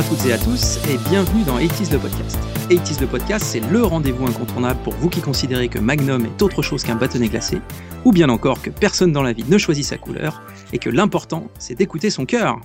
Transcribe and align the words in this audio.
À 0.00 0.02
toutes 0.02 0.24
et 0.24 0.32
à 0.32 0.38
tous 0.38 0.78
et 0.88 0.96
bienvenue 1.10 1.44
dans 1.44 1.58
80s 1.58 1.92
le 1.92 1.98
podcast. 1.98 2.38
80s 2.70 3.02
le 3.02 3.06
podcast, 3.06 3.44
c'est 3.44 3.60
le 3.60 3.84
rendez-vous 3.84 4.26
incontournable 4.26 4.80
pour 4.82 4.94
vous 4.94 5.10
qui 5.10 5.20
considérez 5.20 5.68
que 5.68 5.78
Magnum 5.78 6.24
est 6.24 6.40
autre 6.40 6.62
chose 6.62 6.84
qu'un 6.84 6.94
bâtonnet 6.94 7.28
glacé, 7.28 7.60
ou 8.06 8.10
bien 8.10 8.30
encore 8.30 8.62
que 8.62 8.70
personne 8.70 9.12
dans 9.12 9.22
la 9.22 9.34
vie 9.34 9.44
ne 9.46 9.58
choisit 9.58 9.84
sa 9.84 9.98
couleur, 9.98 10.40
et 10.72 10.78
que 10.78 10.88
l'important, 10.88 11.50
c'est 11.58 11.74
d'écouter 11.74 12.08
son 12.08 12.24
cœur. 12.24 12.58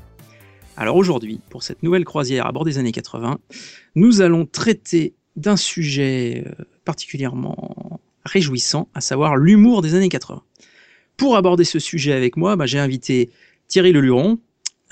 Alors 0.77 0.95
aujourd'hui, 0.95 1.41
pour 1.49 1.61
cette 1.61 1.83
nouvelle 1.83 2.05
croisière 2.05 2.47
à 2.47 2.53
bord 2.53 2.63
des 2.63 2.77
années 2.77 2.93
80, 2.93 3.37
nous 3.95 4.21
allons 4.21 4.45
traiter 4.45 5.13
d'un 5.35 5.57
sujet 5.57 6.45
euh, 6.47 6.63
particulièrement 6.85 7.99
réjouissant, 8.23 8.87
à 8.93 9.01
savoir 9.01 9.35
l'humour 9.35 9.81
des 9.81 9.93
années 9.93 10.07
80. 10.07 10.41
Pour 11.17 11.35
aborder 11.35 11.65
ce 11.65 11.79
sujet 11.79 12.13
avec 12.13 12.37
moi, 12.37 12.55
bah, 12.55 12.65
j'ai 12.65 12.79
invité 12.79 13.29
Thierry 13.67 13.91
Leluron, 13.91 14.39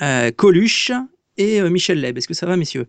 euh, 0.02 0.32
Coluche 0.32 0.92
et 1.38 1.62
euh, 1.62 1.70
Michel 1.70 2.00
Leb. 2.02 2.18
Est-ce 2.18 2.28
que 2.28 2.34
ça 2.34 2.46
va, 2.46 2.58
messieurs? 2.58 2.88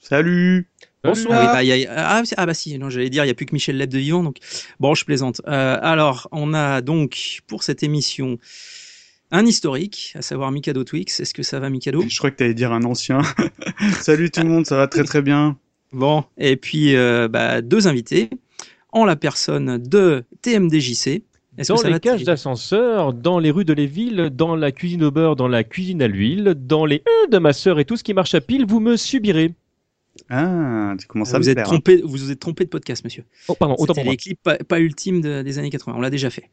Salut 0.00 0.68
Bonsoir. 1.04 1.38
Ah, 1.40 1.42
oui, 1.42 1.52
bah, 1.52 1.64
y 1.64 1.72
a- 1.72 1.76
y 1.76 1.86
a- 1.86 1.92
ah, 2.18 2.22
ah, 2.36 2.46
bah 2.46 2.54
si, 2.54 2.76
non, 2.78 2.90
j'allais 2.90 3.08
dire, 3.10 3.22
il 3.24 3.28
n'y 3.28 3.30
a 3.30 3.34
plus 3.34 3.46
que 3.46 3.54
Michel 3.54 3.76
Leb 3.76 3.88
de 3.90 3.98
vivant, 3.98 4.22
donc 4.24 4.38
bon, 4.80 4.94
je 4.94 5.04
plaisante. 5.04 5.40
Euh, 5.46 5.78
alors, 5.80 6.28
on 6.32 6.54
a 6.54 6.80
donc 6.80 7.38
pour 7.46 7.62
cette 7.62 7.82
émission 7.84 8.38
un 9.30 9.46
historique, 9.46 10.12
à 10.16 10.22
savoir 10.22 10.50
Mikado 10.50 10.82
Twix. 10.84 11.20
Est-ce 11.20 11.34
que 11.34 11.42
ça 11.42 11.60
va, 11.60 11.70
Mikado? 11.70 12.02
Je 12.08 12.18
crois 12.18 12.30
que 12.30 12.36
t'allais 12.36 12.54
dire 12.54 12.72
un 12.72 12.82
ancien. 12.84 13.20
Salut 14.00 14.30
tout 14.30 14.40
le 14.40 14.48
monde, 14.48 14.66
ça 14.66 14.76
va 14.76 14.88
très 14.88 15.04
très 15.04 15.22
bien. 15.22 15.56
Bon, 15.92 16.24
et 16.36 16.56
puis 16.56 16.96
euh, 16.96 17.28
bah, 17.28 17.60
deux 17.62 17.86
invités, 17.88 18.28
en 18.90 19.04
la 19.04 19.16
personne 19.16 19.78
de 19.78 20.24
TMDJC. 20.42 21.22
Dans 21.66 21.82
les 21.82 22.00
cages 22.00 22.24
d'ascenseur, 22.24 23.12
dans 23.12 23.38
les 23.38 23.50
rues 23.50 23.64
de 23.64 23.72
Léville, 23.72 24.30
dans 24.32 24.54
la 24.56 24.70
cuisine 24.72 25.02
au 25.04 25.10
beurre, 25.10 25.36
dans 25.36 25.48
la 25.48 25.64
cuisine 25.64 26.02
à 26.02 26.08
l'huile, 26.08 26.54
dans 26.56 26.84
les 26.86 27.02
euh 27.06 27.26
de 27.30 27.38
ma 27.38 27.52
sœur 27.52 27.78
et 27.80 27.84
tout 27.84 27.96
ce 27.96 28.04
qui 28.04 28.14
marche 28.14 28.34
à 28.34 28.40
pile, 28.40 28.64
vous 28.66 28.80
me 28.80 28.96
subirez. 28.96 29.54
Ah, 30.30 30.94
tu 30.98 31.06
commences 31.06 31.32
à 31.32 31.38
vous 31.38 31.44
me 31.44 31.48
êtes 31.50 31.54
plaire. 31.54 31.66
trompé, 31.66 32.02
vous 32.02 32.08
vous 32.08 32.30
êtes 32.32 32.40
trompé 32.40 32.64
de 32.64 32.70
podcast, 32.70 33.04
monsieur. 33.04 33.24
Oh, 33.46 33.54
pardon, 33.54 33.76
autant 33.78 33.94
pour 33.94 34.02
moi. 34.04 34.12
les 34.12 34.16
clips 34.16 34.40
pas, 34.42 34.56
pas 34.56 34.80
ultimes 34.80 35.20
de- 35.20 35.42
des 35.42 35.58
années 35.60 35.70
80. 35.70 35.96
On 35.96 36.00
l'a 36.00 36.10
déjà 36.10 36.28
fait. 36.28 36.50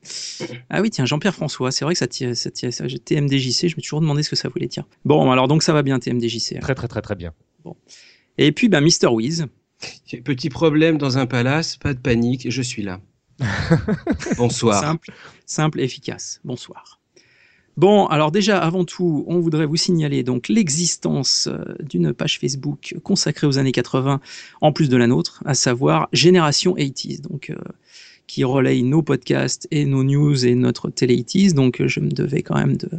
Ah 0.70 0.82
oui, 0.82 0.92
tiens, 0.92 1.06
Jean-Pierre 1.06 1.34
François. 1.34 1.72
C'est 1.72 1.84
vrai 1.84 1.96
que 1.96 1.98
ça 1.98 2.08
tire, 2.08 2.36
ça 2.36 2.52
tire, 2.52 2.72
ça- 2.72 2.86
TMDJC. 2.88 3.62
Je 3.62 3.66
me 3.66 3.70
suis 3.70 3.82
toujours 3.82 4.02
demandé 4.02 4.22
ce 4.22 4.30
que 4.30 4.36
ça 4.36 4.50
voulait 4.50 4.68
dire. 4.68 4.84
Bon, 5.04 5.32
alors 5.32 5.48
donc 5.48 5.64
ça 5.64 5.74
va 5.74 5.82
bien, 5.82 5.98
TMDJC. 6.00 6.60
Très 6.60 6.76
très 6.76 6.88
très 6.88 7.02
très 7.02 7.16
bien. 7.16 7.34
Et 8.38 8.52
puis, 8.52 8.70
bah, 8.70 8.82
Mr. 8.82 9.08
Wiz. 9.12 9.48
Petit 10.24 10.50
problème 10.50 10.98
dans 10.98 11.18
un 11.18 11.26
palace, 11.26 11.76
pas 11.78 11.94
de 11.94 12.00
panique, 12.00 12.50
je 12.50 12.62
suis 12.62 12.82
là. 12.84 13.02
Bonsoir. 14.38 14.82
Simple, 14.82 15.12
simple, 15.46 15.80
efficace. 15.82 16.40
Bonsoir. 16.44 17.00
Bon, 17.78 18.06
alors 18.06 18.32
déjà, 18.32 18.58
avant 18.60 18.86
tout, 18.86 19.26
on 19.28 19.40
voudrait 19.40 19.66
vous 19.66 19.76
signaler 19.76 20.24
donc 20.24 20.48
l'existence 20.48 21.50
euh, 21.52 21.76
d'une 21.84 22.14
page 22.14 22.40
Facebook 22.40 22.96
consacrée 23.04 23.48
aux 23.48 23.58
années 23.58 23.74
80, 23.74 24.22
en 24.62 24.72
plus 24.72 24.88
de 24.88 24.96
la 24.96 25.08
nôtre, 25.08 25.44
à 25.46 25.54
savoir 25.56 26.08
Génération 26.14 26.76
80s, 26.76 27.20
donc 27.20 27.50
euh, 27.50 27.56
qui 28.28 28.46
relaye 28.46 28.82
nos 28.84 29.02
podcasts 29.02 29.68
et 29.72 29.86
nos 29.86 30.06
news 30.06 30.46
et 30.46 30.56
notre 30.56 30.90
télé 30.90 31.18
80s. 31.18 31.54
Donc, 31.54 31.82
euh, 31.82 31.90
je 31.90 32.00
me 32.00 32.10
devais 32.10 32.44
quand 32.44 32.56
même 32.56 32.78
de 32.78 32.90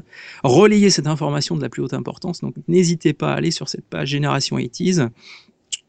relayer 0.44 0.90
cette 0.90 1.06
information 1.06 1.56
de 1.56 1.62
la 1.62 1.70
plus 1.70 1.82
haute 1.82 1.94
importance. 1.94 2.42
Donc, 2.42 2.54
n'hésitez 2.68 3.14
pas 3.14 3.32
à 3.32 3.36
aller 3.36 3.50
sur 3.50 3.70
cette 3.70 3.86
page 3.86 4.08
Génération 4.08 4.58
80s 4.58 5.08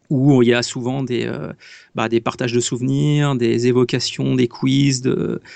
où 0.09 0.41
il 0.41 0.50
y 0.50 0.53
a 0.53 0.63
souvent 0.63 1.03
des, 1.03 1.25
euh, 1.25 1.51
bah, 1.95 2.09
des 2.09 2.22
partages 2.22 2.53
de 2.53 2.59
souvenirs, 2.59 3.35
des 3.35 3.68
évocations, 3.68 4.35
des 4.35 4.47
quiz 4.47 5.03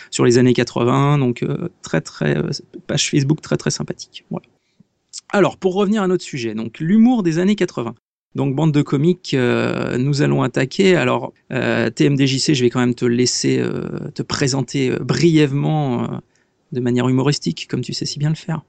sur 0.10 0.26
les 0.26 0.38
années 0.38 0.54
80. 0.54 1.18
Donc, 1.18 1.44
euh, 1.44 1.70
très, 1.82 2.02
très, 2.02 2.38
euh, 2.38 2.50
page 2.88 3.10
Facebook 3.10 3.42
très, 3.42 3.58
très 3.58 3.72
sympathique. 3.72 4.26
Voilà. 4.30 4.46
Alors, 5.30 5.58
pour 5.58 5.76
revenir 5.76 6.04
à 6.04 6.08
notre 6.08 6.24
sujet, 6.24 6.54
donc 6.54 6.80
l'humour 6.80 7.24
des 7.24 7.40
années 7.40 7.56
80. 7.56 7.96
Donc, 8.36 8.56
bande 8.56 8.72
de 8.72 8.82
comiques, 8.82 9.36
nous 9.36 10.22
allons 10.22 10.42
attaquer. 10.42 10.96
Alors, 10.96 11.34
TMDJC, 11.50 12.54
je 12.54 12.64
vais 12.64 12.70
quand 12.70 12.80
même 12.80 12.96
te 12.96 13.04
laisser 13.04 13.62
te 14.16 14.22
présenter 14.24 14.92
brièvement 15.02 16.22
de 16.72 16.80
manière 16.80 17.10
humoristique, 17.10 17.68
comme 17.70 17.82
tu 17.82 17.92
sais 17.92 18.06
si 18.06 18.20
bien 18.20 18.30
le 18.30 18.36
faire. 18.36 18.62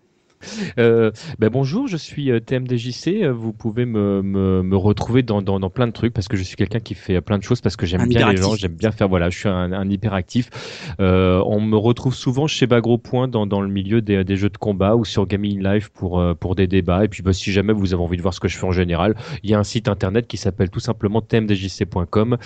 Euh, 0.79 1.11
ben 1.39 1.49
bonjour, 1.51 1.87
je 1.89 1.97
suis 1.97 2.31
euh, 2.31 2.41
TMDJC. 2.41 3.23
euh, 3.23 3.33
Vous 3.33 3.53
pouvez 3.53 3.85
me, 3.85 4.23
me, 4.23 4.63
me 4.63 4.77
retrouver 4.77 5.23
dans, 5.23 5.43
dans, 5.43 5.61
dans 5.61 5.71
plein 5.71 5.87
de 5.87 5.93
trucs 5.93 6.13
parce 6.13 6.29
que 6.29 6.37
je 6.37 6.43
suis 6.43 6.57
quelqu'un 6.57 6.81
qui 6.81 6.95
fait 6.95 7.21
plein 7.21 7.39
de 7.39 7.43
choses 7.43 7.61
parce 7.61 7.77
que 7.77 7.87
j'aime 7.87 8.03
bien 8.09 8.21
les 8.31 8.37
gens, 8.43 8.55
j'aime 8.57 8.75
bien 8.75 8.91
faire. 8.93 9.09
Voilà, 9.09 9.31
je 9.31 9.39
suis 9.39 9.49
un, 9.49 9.73
un 9.73 9.89
hyperactif. 9.89 10.49
Euh, 11.01 11.43
on 11.47 11.61
me 11.61 11.77
retrouve 11.77 12.15
souvent 12.15 12.47
chez 12.47 12.67
Bagro 12.67 12.99
Point 12.99 13.29
dans, 13.29 13.47
dans 13.47 13.61
le 13.61 13.69
milieu 13.69 14.01
des, 14.03 14.25
des 14.25 14.37
jeux 14.37 14.51
de 14.51 14.59
combat 14.59 14.97
ou 14.97 15.05
sur 15.05 15.27
Gaming 15.27 15.63
Live 15.63 15.91
pour, 15.93 16.21
euh, 16.21 16.35
pour 16.35 16.55
des 16.55 16.67
débats. 16.67 17.05
Et 17.05 17.09
puis, 17.09 17.23
bah, 17.23 17.33
si 17.33 17.53
jamais 17.53 17.73
vous 17.73 17.95
avez 17.95 18.03
envie 18.03 18.17
de 18.17 18.23
voir 18.23 18.35
ce 18.35 18.41
que 18.41 18.49
je 18.49 18.57
fais 18.59 18.67
en 18.67 18.73
général, 18.73 19.15
il 19.43 19.51
y 19.51 19.55
a 19.55 19.59
un 19.59 19.65
site 19.65 19.89
internet 19.89 20.27
qui 20.27 20.37
s'appelle 20.37 20.71
tout 20.71 20.81
simplement 20.81 21.21
tmdjc.com 21.23 22.37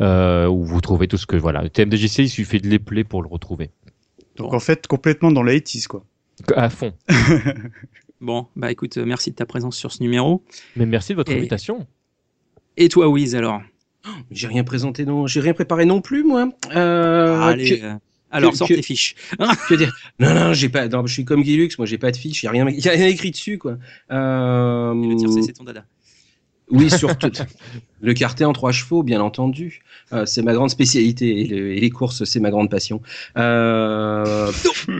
euh, 0.00 0.46
où 0.46 0.64
vous 0.64 0.80
trouvez 0.80 1.08
tout 1.08 1.16
ce 1.16 1.26
que 1.26 1.36
voilà. 1.36 1.68
TMDJC, 1.68 2.18
il 2.18 2.28
suffit 2.28 2.60
de 2.60 2.68
l'épeler 2.68 3.04
pour 3.04 3.22
le 3.22 3.28
retrouver. 3.28 3.70
Donc 4.36 4.52
en 4.52 4.60
fait, 4.60 4.86
complètement 4.86 5.32
dans 5.32 5.42
la 5.42 5.52
80s 5.54 5.86
quoi. 5.86 6.04
À 6.54 6.70
fond. 6.70 6.92
Bon, 8.22 8.46
bah 8.56 8.72
écoute, 8.72 8.96
euh, 8.96 9.04
merci 9.04 9.30
de 9.30 9.36
ta 9.36 9.44
présence 9.44 9.76
sur 9.76 9.92
ce 9.92 10.02
numéro. 10.02 10.42
Mais 10.74 10.86
merci 10.86 11.12
de 11.12 11.16
votre 11.16 11.30
Et- 11.32 11.36
invitation. 11.36 11.86
Et 12.78 12.88
toi, 12.88 13.08
Wiz, 13.08 13.34
alors? 13.36 13.60
J'ai 14.30 14.46
rien 14.46 14.64
présenté, 14.64 15.04
non, 15.04 15.26
j'ai 15.26 15.40
rien 15.40 15.52
préparé 15.52 15.84
non 15.84 16.00
plus, 16.00 16.24
moi. 16.24 16.48
Euh, 16.74 17.38
Allez, 17.40 17.78
que- 17.78 17.84
euh, 17.84 17.94
alors, 18.30 18.52
que- 18.52 18.56
sors 18.56 18.68
que- 18.68 18.74
tes 18.74 18.80
fiches. 18.82 19.16
que 19.68 19.74
dire? 19.74 19.94
Non, 20.18 20.32
non, 20.32 20.52
j'ai 20.54 20.70
pas. 20.70 20.88
non, 20.88 21.06
je 21.06 21.12
suis 21.12 21.24
comme 21.26 21.42
Guy 21.42 21.56
Lux, 21.58 21.76
moi, 21.76 21.86
j'ai 21.86 21.98
pas 21.98 22.10
de 22.10 22.16
fiche, 22.16 22.42
y 22.42 22.46
a 22.46 22.50
rien, 22.50 22.66
y 22.68 22.88
a 22.88 22.92
rien 22.92 23.06
écrit 23.06 23.32
dessus, 23.32 23.58
quoi. 23.58 23.76
Euh, 24.10 24.94
Le 24.94 25.16
tiercé, 25.16 25.42
c'est 25.42 25.52
ton 25.52 25.64
dada. 25.64 25.84
Oui, 26.70 26.90
surtout 26.90 27.30
le 28.00 28.14
carté 28.14 28.44
en 28.44 28.52
trois 28.52 28.72
chevaux, 28.72 29.02
bien 29.02 29.20
entendu. 29.20 29.82
Euh, 30.12 30.26
c'est 30.26 30.42
ma 30.42 30.54
grande 30.54 30.70
spécialité 30.70 31.40
et, 31.42 31.46
le- 31.46 31.72
et 31.76 31.80
les 31.80 31.90
courses, 31.90 32.24
c'est 32.24 32.40
ma 32.40 32.50
grande 32.50 32.70
passion. 32.70 33.00
Euh, 33.36 34.50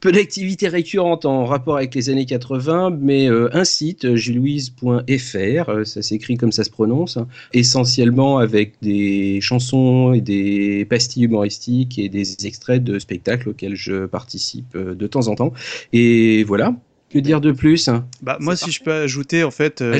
peu- 0.00 0.12
d'activités 0.12 0.68
récurrentes 0.68 1.24
en 1.24 1.44
rapport 1.44 1.76
avec 1.76 1.94
les 1.94 2.10
années 2.10 2.26
80, 2.26 2.90
mais 3.00 3.28
euh, 3.30 3.48
un 3.52 3.64
site, 3.64 4.14
julouise.fr, 4.16 5.86
ça 5.86 6.02
s'écrit 6.02 6.36
comme 6.36 6.52
ça 6.52 6.64
se 6.64 6.70
prononce, 6.70 7.18
essentiellement 7.52 8.38
avec 8.38 8.74
des 8.82 9.40
chansons 9.40 10.12
et 10.12 10.20
des 10.20 10.84
pastilles 10.88 11.24
humoristiques 11.24 11.98
et 11.98 12.08
des 12.08 12.46
extraits 12.46 12.82
de 12.82 12.98
spectacles 12.98 13.50
auxquels 13.50 13.76
je 13.76 14.06
participe 14.06 14.76
de 14.76 15.06
temps 15.06 15.28
en 15.28 15.34
temps. 15.34 15.52
Et 15.92 16.44
voilà. 16.44 16.74
Que 17.10 17.18
dire 17.18 17.40
de 17.40 17.50
plus? 17.50 17.90
Bah 18.22 18.36
moi 18.40 18.54
si 18.54 18.70
je 18.70 18.82
peux 18.82 18.92
ajouter 18.92 19.42
en 19.42 19.50
fait, 19.50 19.82
euh, 19.82 19.98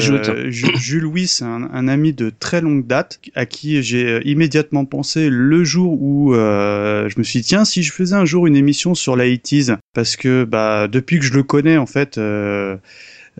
Jules 0.48 1.00
Louis 1.00 1.26
c'est 1.26 1.44
un, 1.44 1.68
un 1.72 1.88
ami 1.88 2.12
de 2.12 2.30
très 2.30 2.60
longue 2.60 2.86
date 2.86 3.20
à 3.34 3.46
qui 3.46 3.82
j'ai 3.82 4.06
euh, 4.06 4.20
immédiatement 4.24 4.84
pensé 4.84 5.28
le 5.28 5.64
jour 5.64 6.00
où 6.00 6.34
euh, 6.34 7.08
je 7.08 7.18
me 7.18 7.24
suis 7.24 7.40
dit 7.40 7.46
tiens 7.48 7.64
si 7.64 7.82
je 7.82 7.92
faisais 7.92 8.14
un 8.14 8.24
jour 8.24 8.46
une 8.46 8.54
émission 8.54 8.94
sur 8.94 9.16
la 9.16 9.26
80s 9.26 9.76
parce 9.92 10.14
que 10.14 10.44
bah 10.44 10.86
depuis 10.86 11.18
que 11.18 11.24
je 11.24 11.32
le 11.34 11.42
connais 11.42 11.78
en 11.78 11.86
fait 11.86 12.16
euh, 12.16 12.76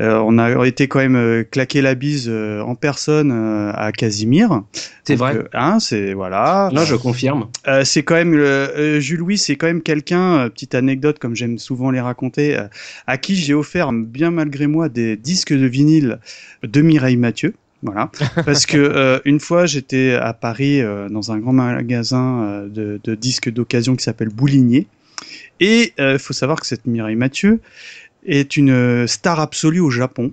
on 0.01 0.39
a 0.39 0.67
été 0.67 0.89
quand 0.89 0.99
même 1.01 1.17
euh, 1.17 1.43
claqué 1.45 1.83
la 1.83 1.95
bise 1.95 2.27
euh, 2.29 2.61
en 2.63 2.75
personne 2.75 3.31
euh, 3.33 3.73
à 3.75 3.93
Casimir. 3.93 4.63
C'est 5.05 5.17
vrai. 5.17 5.37
euh, 5.37 5.45
hein, 5.53 5.79
c'est 5.81 6.15
voilà. 6.15 6.71
Non, 6.73 6.85
je 6.85 6.95
confirme. 6.97 7.49
Euh, 7.67 7.85
c'est 7.85 8.03
quand 8.03 8.15
même 8.15 8.33
le- 8.35 8.45
euh, 8.45 9.01
Jules 9.01 9.19
Louis, 9.19 9.37
c'est 9.39 9.57
quand 9.57 9.67
même 9.67 9.83
quelqu'un. 9.83 10.39
euh, 10.39 10.49
petite 10.49 10.75
anecdote, 10.75 11.19
comme 11.19 11.35
j'aime 11.37 11.59
souvent 11.59 11.91
les 11.91 12.01
raconter, 12.01 12.57
euh, 12.57 12.69
à 13.07 13.19
qui 13.19 13.37
j'ai 13.37 13.55
offert 13.55 13.93
bien 13.93 14.31
malgré 14.31 14.67
moi 14.67 14.89
des 14.89 15.17
disques 15.17 15.53
de 15.53 15.67
vinyle 15.67 16.19
de 16.63 16.81
Mireille 16.83 17.17
Mathieu. 17.17 17.55
Voilà, 17.83 18.11
parce 18.45 18.67
que 18.67 18.77
euh, 18.77 19.21
une 19.25 19.41
fois 19.41 19.65
j'étais 19.67 20.13
à 20.15 20.33
Paris 20.35 20.83
euh, 20.83 21.09
dans 21.09 21.33
un 21.33 21.39
grand 21.39 21.53
magasin 21.55 22.43
euh, 22.43 22.69
de, 22.69 23.01
de 23.03 23.15
disques 23.15 23.51
d'occasion 23.51 23.97
qui 23.97 24.05
s'appelle 24.05 24.29
Boulinier, 24.29 24.87
et 25.61 25.93
il 25.99 26.19
faut 26.19 26.33
savoir 26.33 26.61
que 26.61 26.67
cette 26.67 26.87
Mireille 26.87 27.17
Mathieu 27.17 27.61
est 28.25 28.57
une 28.57 28.71
euh, 28.71 29.07
star 29.07 29.41
absolue 29.41 29.81
au 29.81 29.91
Japon. 29.91 30.33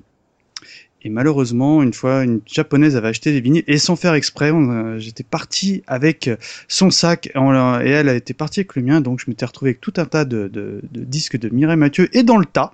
Et 1.03 1.09
malheureusement, 1.09 1.83
une 1.83 1.93
fois, 1.93 2.23
une 2.23 2.41
japonaise 2.45 2.95
avait 2.95 3.09
acheté 3.09 3.31
des 3.31 3.39
vinyles 3.39 3.63
et 3.67 3.77
sans 3.77 3.95
faire 3.95 4.13
exprès, 4.13 4.51
euh, 4.51 4.99
j'étais 4.99 5.23
parti 5.23 5.83
avec 5.87 6.29
son 6.67 6.89
sac 6.89 7.27
et, 7.27 7.89
elle 7.89 8.09
été 8.09 8.33
partie 8.33 8.61
avec 8.61 8.75
le 8.75 8.81
mien, 8.81 8.99
donc 8.99 9.19
je 9.19 9.25
m'étais 9.29 9.45
retrouvé 9.45 9.69
avec 9.69 9.81
tout 9.81 9.93
un 9.97 10.05
tas 10.05 10.25
de, 10.25 10.81
disques 10.91 11.37
de 11.37 11.49
Mireille 11.49 11.77
Mathieu 11.77 12.09
et 12.17 12.23
dans 12.23 12.37
le 12.37 12.45
tas, 12.45 12.73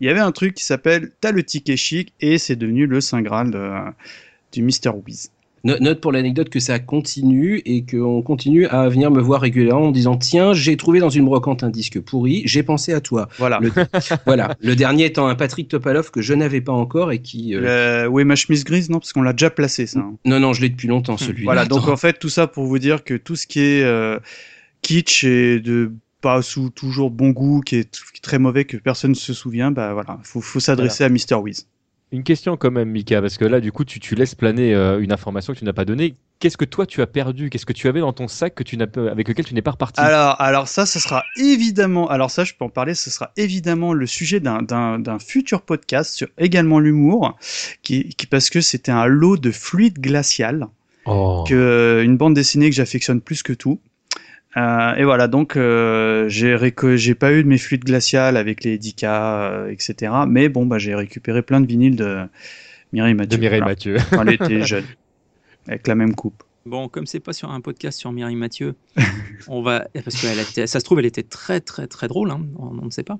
il 0.00 0.06
y 0.06 0.10
avait 0.10 0.20
un 0.20 0.32
truc 0.32 0.54
qui 0.54 0.64
s'appelle 0.64 1.10
T'as 1.20 1.32
le 1.32 1.42
ticket 1.42 1.76
chic 1.76 2.12
et 2.20 2.38
c'est 2.38 2.56
devenu 2.56 2.86
le 2.86 3.00
Saint 3.00 3.20
Graal 3.20 3.50
de- 3.50 3.92
du 4.52 4.62
Mr. 4.62 4.90
Wiz. 5.06 5.30
No- 5.64 5.78
Note 5.80 6.00
pour 6.00 6.10
l'anecdote 6.12 6.48
que 6.48 6.58
ça 6.60 6.78
continue 6.78 7.62
et 7.64 7.84
qu'on 7.86 8.20
continue 8.22 8.66
à 8.66 8.88
venir 8.88 9.10
me 9.10 9.20
voir 9.20 9.40
régulièrement 9.42 9.86
en 9.88 9.90
disant 9.92 10.16
tiens 10.16 10.52
j'ai 10.52 10.76
trouvé 10.76 10.98
dans 11.00 11.08
une 11.10 11.24
brocante 11.24 11.62
un 11.62 11.70
disque 11.70 12.00
pourri 12.00 12.42
j'ai 12.46 12.62
pensé 12.62 12.92
à 12.92 13.00
toi 13.00 13.28
Voilà. 13.38 13.60
Le- 13.60 13.70
voilà 14.26 14.56
le 14.60 14.74
dernier 14.74 15.04
étant 15.04 15.26
un 15.28 15.34
Patrick 15.34 15.68
Topalov 15.68 16.10
que 16.10 16.20
je 16.20 16.34
n'avais 16.34 16.60
pas 16.60 16.72
encore 16.72 17.12
et 17.12 17.20
qui 17.20 17.54
euh, 17.54 18.08
où 18.08 18.18
est 18.18 18.24
ma 18.24 18.34
chemise 18.36 18.64
grise 18.64 18.90
Non, 18.90 18.98
parce 18.98 19.12
qu'on 19.12 19.22
l'a 19.22 19.32
déjà 19.32 19.50
placé 19.50 19.86
ça. 19.86 20.00
hein. 20.00 20.14
non 20.24 20.40
non 20.40 20.52
je 20.52 20.62
l'ai 20.62 20.68
depuis 20.68 20.88
longtemps 20.88 21.16
celui-là 21.16 21.44
Voilà, 21.44 21.64
donc 21.66 21.86
en 21.88 21.96
fait 21.96 22.18
tout 22.18 22.28
ça 22.28 22.46
pour 22.46 22.64
vous 22.66 22.78
dire 22.78 23.04
que 23.04 23.14
tout 23.14 23.36
ce 23.36 23.46
qui 23.46 23.60
est 23.60 23.82
euh, 23.84 24.18
kitsch 24.82 25.24
et 25.24 25.60
de 25.60 25.92
pas 26.20 26.40
sous 26.42 26.70
toujours 26.70 27.10
bon 27.10 27.30
goût, 27.30 27.60
qui 27.60 27.76
est, 27.76 27.84
t- 27.90 27.98
qui 28.12 28.18
est 28.18 28.22
très 28.22 28.38
mauvais, 28.38 28.64
que 28.64 28.76
personne 28.76 29.10
ne 29.10 29.16
se 29.16 29.32
souvient, 29.32 29.72
bah 29.72 29.92
voilà, 29.92 30.20
faut, 30.22 30.40
faut 30.40 30.60
s'adresser 30.60 31.02
à 31.02 31.08
Mr. 31.08 31.34
Wiz. 31.42 31.66
Une 32.12 32.22
question 32.24 32.56
quand 32.58 32.70
même, 32.70 32.90
Mika, 32.90 33.20
parce 33.22 33.38
que 33.38 33.44
là, 33.46 33.58
du 33.60 33.72
coup, 33.72 33.84
tu, 33.84 33.98
tu 33.98 34.14
laisses 34.14 34.34
planer 34.34 34.74
euh, 34.74 35.00
une 35.00 35.12
information 35.12 35.54
que 35.54 35.58
tu 35.58 35.64
n'as 35.64 35.72
pas 35.72 35.86
donnée. 35.86 36.14
Qu'est-ce 36.40 36.56
que 36.58 36.64
toi 36.66 36.84
tu 36.86 37.00
as 37.00 37.06
perdu? 37.06 37.48
Qu'est-ce 37.50 37.64
que 37.64 37.72
tu 37.72 37.88
avais 37.88 38.00
dans 38.00 38.12
ton 38.12 38.28
sac 38.28 38.54
que 38.54 38.62
tu 38.62 38.76
n'as 38.76 38.86
pas- 38.86 39.10
avec 39.10 39.28
lequel 39.28 39.44
tu 39.46 39.54
n'es 39.54 39.62
pas 39.62 39.70
reparti? 39.70 39.98
Alors, 40.00 40.38
alors 40.40 40.68
ça, 40.68 40.84
ce 40.86 40.98
sera 40.98 41.24
évidemment, 41.36 42.08
alors 42.10 42.30
ça, 42.30 42.44
je 42.44 42.52
peux 42.58 42.64
en 42.64 42.68
parler, 42.68 42.94
ce 42.94 43.10
sera 43.10 43.30
évidemment 43.36 43.92
le 43.94 44.06
sujet 44.06 44.40
d'un, 44.40 44.60
d'un, 44.60 44.98
d'un 44.98 45.18
futur 45.18 45.62
podcast 45.62 46.12
sur 46.14 46.28
également 46.38 46.80
l'humour, 46.80 47.38
qui, 47.82 48.08
qui, 48.10 48.26
parce 48.26 48.50
que 48.50 48.60
c'était 48.60 48.92
un 48.92 49.06
lot 49.06 49.36
de 49.36 49.50
fluide 49.50 49.98
glacial, 50.00 50.66
Oh. 51.04 51.42
que, 51.48 51.54
euh, 51.54 52.04
une 52.04 52.16
bande 52.16 52.34
dessinée 52.34 52.70
que 52.70 52.76
j'affectionne 52.76 53.20
plus 53.20 53.42
que 53.42 53.52
tout. 53.52 53.80
Euh, 54.56 54.94
et 54.96 55.04
voilà, 55.04 55.28
donc 55.28 55.56
euh, 55.56 56.28
j'ai 56.28 57.14
pas 57.14 57.32
eu 57.32 57.42
de 57.42 57.48
mes 57.48 57.58
fluides 57.58 57.84
glaciales 57.84 58.36
avec 58.36 58.64
les 58.64 58.78
10K, 58.78 59.04
euh, 59.06 59.70
etc. 59.70 60.12
Mais 60.28 60.48
bon, 60.48 60.66
bah 60.66 60.78
j'ai 60.78 60.94
récupéré 60.94 61.42
plein 61.42 61.60
de 61.60 61.66
vinyles 61.66 61.96
de 61.96 62.24
Mireille 62.92 63.14
Mathieu. 63.14 63.36
de 63.36 63.40
Mireille 63.40 63.60
voilà, 63.60 63.72
Mathieu. 63.72 63.96
Quand 64.10 64.26
elle 64.26 64.34
était 64.34 64.62
jeune, 64.62 64.84
avec 65.66 65.86
la 65.86 65.94
même 65.94 66.14
coupe. 66.14 66.42
Bon, 66.66 66.88
comme 66.88 67.06
c'est 67.06 67.18
pas 67.18 67.32
sur 67.32 67.50
un 67.50 67.60
podcast 67.60 67.98
sur 67.98 68.12
Mireille 68.12 68.36
Mathieu, 68.36 68.74
on 69.48 69.62
va 69.62 69.86
parce 70.04 70.20
que 70.20 70.26
elle 70.28 70.38
était- 70.38 70.66
ça 70.68 70.78
se 70.78 70.84
trouve 70.84 71.00
elle 71.00 71.06
était 71.06 71.24
très 71.24 71.60
très 71.60 71.86
très 71.88 72.06
drôle, 72.06 72.30
hein, 72.30 72.40
on 72.56 72.78
on 72.80 72.84
ne 72.84 72.90
sait 72.90 73.02
pas. 73.02 73.18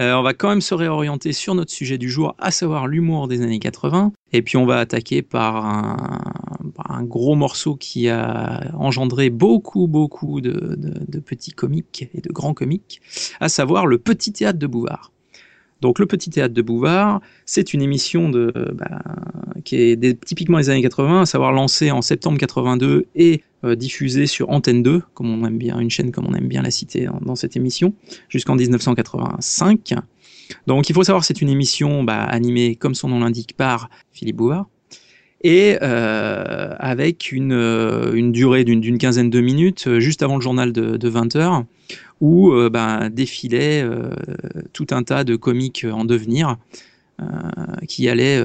Euh, 0.00 0.14
on 0.14 0.22
va 0.22 0.34
quand 0.34 0.48
même 0.48 0.60
se 0.60 0.74
réorienter 0.74 1.32
sur 1.32 1.54
notre 1.54 1.72
sujet 1.72 1.98
du 1.98 2.10
jour, 2.10 2.34
à 2.38 2.50
savoir 2.50 2.86
l'humour 2.86 3.28
des 3.28 3.42
années 3.42 3.58
80. 3.58 4.12
Et 4.32 4.42
puis 4.42 4.56
on 4.56 4.66
va 4.66 4.78
attaquer 4.78 5.22
par 5.22 5.64
un, 5.64 7.02
gros 7.02 7.34
morceau 7.34 7.76
qui 7.76 8.08
a 8.08 8.70
engendré 8.74 9.30
beaucoup 9.30 9.86
beaucoup 9.86 10.40
de 10.40 11.20
petits 11.20 11.52
comiques 11.52 12.08
et 12.14 12.20
de 12.20 12.32
grands 12.32 12.54
comiques, 12.54 13.00
à 13.40 13.48
savoir 13.48 13.86
le 13.86 13.98
Petit 13.98 14.32
Théâtre 14.32 14.58
de 14.58 14.66
Bouvard. 14.66 15.12
Donc 15.80 15.98
le 15.98 16.06
Petit 16.06 16.30
Théâtre 16.30 16.54
de 16.54 16.62
Bouvard, 16.62 17.20
c'est 17.44 17.74
une 17.74 17.82
émission 17.82 18.30
bah, 18.30 19.02
qui 19.64 19.76
est 19.76 20.24
typiquement 20.24 20.58
des 20.58 20.70
années 20.70 20.82
80, 20.82 21.22
à 21.22 21.26
savoir 21.26 21.52
lancée 21.52 21.90
en 21.90 22.00
septembre 22.00 22.38
82 22.38 23.06
et 23.14 23.42
euh, 23.64 23.74
diffusée 23.74 24.26
sur 24.26 24.50
Antenne 24.50 24.82
2, 24.82 25.02
comme 25.14 25.30
on 25.30 25.46
aime 25.46 25.58
bien, 25.58 25.78
une 25.78 25.90
chaîne 25.90 26.12
comme 26.12 26.26
on 26.26 26.34
aime 26.34 26.48
bien 26.48 26.62
la 26.62 26.70
citer 26.70 27.08
dans, 27.22 27.36
cette 27.36 27.56
émission, 27.56 27.94
jusqu'en 28.28 28.54
1985. 28.54 29.94
Donc 30.66 30.88
il 30.88 30.94
faut 30.94 31.02
savoir 31.02 31.24
c'est 31.24 31.40
une 31.40 31.48
émission 31.48 32.04
bah, 32.04 32.22
animée, 32.22 32.76
comme 32.76 32.94
son 32.94 33.08
nom 33.08 33.20
l'indique, 33.20 33.54
par 33.56 33.90
Philippe 34.12 34.36
Bouvard, 34.36 34.66
et 35.42 35.78
euh, 35.82 36.74
avec 36.78 37.32
une, 37.32 37.52
euh, 37.52 38.30
durée 38.30 38.64
d'une 38.64 38.98
quinzaine 38.98 39.30
de 39.30 39.40
minutes, 39.40 39.98
juste 39.98 40.22
avant 40.22 40.36
le 40.36 40.42
journal 40.42 40.72
de, 40.72 40.96
de 40.96 41.08
20 41.08 41.36
heures, 41.36 41.64
où 42.20 42.52
euh, 42.52 42.70
bah, 42.70 43.08
défilait 43.10 43.82
euh, 43.82 44.10
tout 44.72 44.86
un 44.90 45.02
tas 45.02 45.24
de 45.24 45.36
comiques 45.36 45.86
en 45.90 46.04
devenir 46.04 46.56
euh, 47.20 47.24
qui 47.88 48.08
allaient 48.08 48.42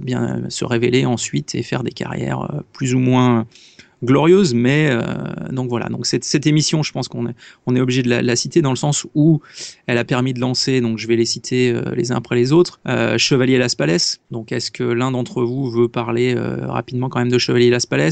bien 0.00 0.44
se 0.48 0.64
révéler 0.64 1.06
ensuite 1.06 1.54
et 1.54 1.62
faire 1.62 1.82
des 1.82 1.92
carrières 1.92 2.62
plus 2.72 2.94
ou 2.94 2.98
moins 2.98 3.46
glorieuses. 4.04 4.54
Mais 4.54 4.88
euh, 4.90 5.02
donc 5.50 5.68
voilà, 5.68 5.88
donc 5.88 6.06
cette, 6.06 6.46
émission, 6.46 6.82
je 6.82 6.92
pense 6.92 7.08
qu'on 7.08 7.28
est, 7.28 7.34
on 7.66 7.76
est 7.76 7.80
obligé 7.80 8.02
de 8.02 8.08
la, 8.08 8.36
citer 8.36 8.62
dans 8.62 8.70
le 8.70 8.76
sens 8.76 9.06
où 9.14 9.40
elle 9.86 9.98
a 9.98 10.04
permis 10.04 10.32
de 10.32 10.40
lancer, 10.40 10.80
donc 10.80 10.98
je 10.98 11.06
vais 11.06 11.16
les 11.16 11.24
citer 11.24 11.74
les 11.94 12.12
uns 12.12 12.16
après 12.16 12.36
les 12.36 12.52
autres, 12.52 12.80
euh, 12.88 13.18
Chevalier 13.18 13.58
Las 13.58 13.74
Palais. 13.74 13.96
Donc 14.30 14.52
est-ce 14.52 14.70
que 14.70 14.84
l'un 14.84 15.12
d'entre 15.12 15.42
vous 15.42 15.70
veut 15.70 15.88
parler 15.88 16.34
rapidement 16.34 17.08
quand 17.08 17.18
même 17.18 17.30
de 17.30 17.38
Chevalier 17.38 17.70
Las 17.70 17.86
Palais? 17.86 18.10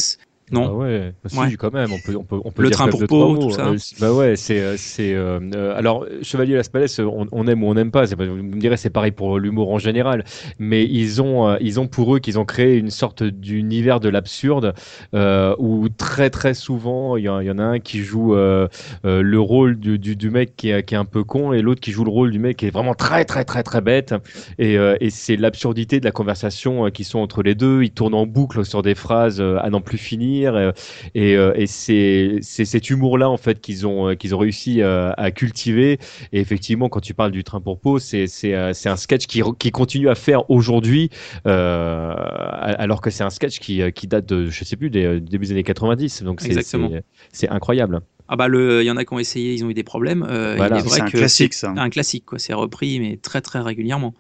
Non. 0.53 0.67
Ah 0.69 0.75
ouais, 0.75 1.13
bah 1.23 1.29
si, 1.31 1.39
Ouais. 1.39 1.53
quand 1.57 1.73
même, 1.73 1.93
on 1.93 1.99
peut, 1.99 2.17
on 2.17 2.25
peut, 2.25 2.41
on 2.45 2.51
peut 2.51 2.63
Le 2.63 2.69
dire 2.69 2.77
train 2.79 2.89
pour 2.89 3.07
Pau, 3.07 3.37
tout 3.37 3.51
ça. 3.51 3.69
Euh, 3.69 3.77
bah 4.01 4.13
ouais, 4.13 4.35
c'est, 4.37 4.59
euh, 4.61 4.75
c'est, 4.77 5.15
euh, 5.15 5.39
euh, 5.55 5.77
alors 5.77 6.07
Chevalier 6.23 6.55
Las 6.55 6.69
Palais, 6.69 6.87
on, 7.01 7.27
on 7.31 7.47
aime 7.47 7.63
ou 7.63 7.69
on 7.69 7.75
n'aime 7.75 7.91
pas. 7.91 8.05
Vous 8.07 8.25
me 8.25 8.59
direz, 8.59 8.77
c'est 8.77 8.91
pareil 8.91 9.13
pour 9.13 9.39
l'humour 9.39 9.71
en 9.73 9.79
général, 9.79 10.25
mais 10.59 10.85
ils 10.85 11.23
ont, 11.23 11.57
ils 11.61 11.79
ont 11.79 11.87
pour 11.87 12.15
eux 12.17 12.19
qu'ils 12.19 12.39
ont 12.39 12.45
créé 12.45 12.77
une 12.77 12.91
sorte 12.91 13.23
d'univers 13.23 14.01
de 14.01 14.09
l'absurde 14.09 14.75
euh, 15.15 15.55
où 15.59 15.89
très 15.89 16.31
très 16.31 16.55
souvent 16.55 17.17
il 17.17 17.25
y, 17.25 17.29
en- 17.29 17.41
il 17.41 17.47
y 17.47 17.51
en 17.51 17.59
a 17.59 17.65
un 17.65 17.79
qui 17.79 18.01
joue 18.01 18.35
euh, 18.35 18.67
le 19.05 19.41
rôle 19.41 19.79
du, 19.79 19.99
du, 19.99 20.17
du 20.17 20.31
mec 20.31 20.57
qui 20.57 20.71
est, 20.71 20.83
qui 20.83 20.95
est 20.95 20.99
un 20.99 21.05
peu 21.05 21.23
con 21.25 21.53
et 21.53 21.63
l'autre 21.63 21.81
qui 21.81 21.93
joue 21.93 22.05
le 22.05 22.11
rôle 22.11 22.31
du 22.31 22.39
mec 22.39 22.57
qui 22.57 22.67
est 22.67 22.71
vraiment 22.71 22.95
très 22.95 23.25
très 23.25 23.45
très 23.45 23.63
très 23.63 23.81
bête. 23.81 24.15
Et, 24.59 24.77
euh, 24.79 24.97
et 25.01 25.11
c'est 25.11 25.37
l'absurdité 25.37 26.01
de 26.01 26.05
la 26.05 26.11
conversation 26.13 26.87
euh, 26.87 26.91
qui 26.91 27.05
sont 27.05 27.21
entre 27.21 27.43
les 27.43 27.55
deux. 27.55 27.83
Ils 27.83 27.91
tournent 27.93 28.15
en 28.15 28.27
boucle 28.27 28.65
sur 28.65 28.83
des 28.83 28.95
phrases 28.95 29.41
euh, 29.41 29.59
à 29.61 29.71
n'en 29.71 29.81
plus 29.81 29.99
finir. 29.99 30.40
Et, 30.47 31.37
euh, 31.37 31.53
et 31.55 31.67
c'est 31.67 32.39
c'est 32.41 32.65
cet 32.65 32.91
humour-là 32.91 33.29
en 33.29 33.37
fait 33.37 33.61
qu'ils 33.61 33.87
ont 33.87 34.09
euh, 34.11 34.15
qu'ils 34.15 34.35
ont 34.35 34.39
réussi 34.39 34.81
euh, 34.83 35.13
à 35.17 35.31
cultiver. 35.31 35.99
Et 36.33 36.41
effectivement, 36.41 36.89
quand 36.89 37.01
tu 37.01 37.15
parles 37.15 37.33
du 37.33 37.45
train 37.45 37.61
pour 37.61 37.79
Pau, 37.81 37.99
c'est 37.99 38.27
c'est 38.27 38.55
c'est 38.75 38.89
un 38.89 38.97
sketch 38.97 39.27
qui 39.27 39.43
qui 39.59 39.71
continue 39.71 40.09
à 40.09 40.15
faire 40.15 40.51
aujourd'hui, 40.51 41.11
euh, 41.47 42.15
alors 42.17 43.01
que 43.01 43.11
c'est 43.11 43.25
un 43.25 43.31
sketch 43.31 43.59
qui 43.59 43.83
qui 43.93 44.07
date 44.07 44.27
de 44.27 44.47
je 44.47 44.65
sais 44.65 44.77
plus 44.77 44.91
des 44.91 45.21
début 45.21 45.47
des 45.47 45.53
années 45.53 45.63
90. 45.63 46.23
Donc 46.23 46.41
c'est 46.41 46.49
Exactement. 46.49 46.89
c'est- 46.91 47.05
c'est 47.33 47.49
incroyable. 47.49 48.01
Ah 48.29 48.37
bah 48.37 48.47
le, 48.49 48.83
il 48.83 48.87
y 48.87 48.91
en 48.91 48.97
a 48.97 49.05
qui 49.05 49.13
ont 49.13 49.19
essayé, 49.19 49.55
ils 49.55 49.65
ont 49.65 49.71
eu 49.71 49.75
des 49.75 49.83
problèmes. 49.83 50.25
Euh, 50.29 50.55
Voilà. 50.57 50.77
il 50.77 50.79
est 50.81 50.83
vrai 50.83 50.97
C'est 50.99 51.03
un 51.03 51.07
que 51.07 51.19
classique, 51.19 51.53
ça. 51.55 51.73
Un 51.77 51.91
classique, 51.91 52.25
quoi. 52.27 52.39
C'est 52.39 52.53
repris, 52.55 53.01
mais 53.01 53.17
très 53.21 53.41
très 53.41 53.59
régulièrement. 53.61 54.15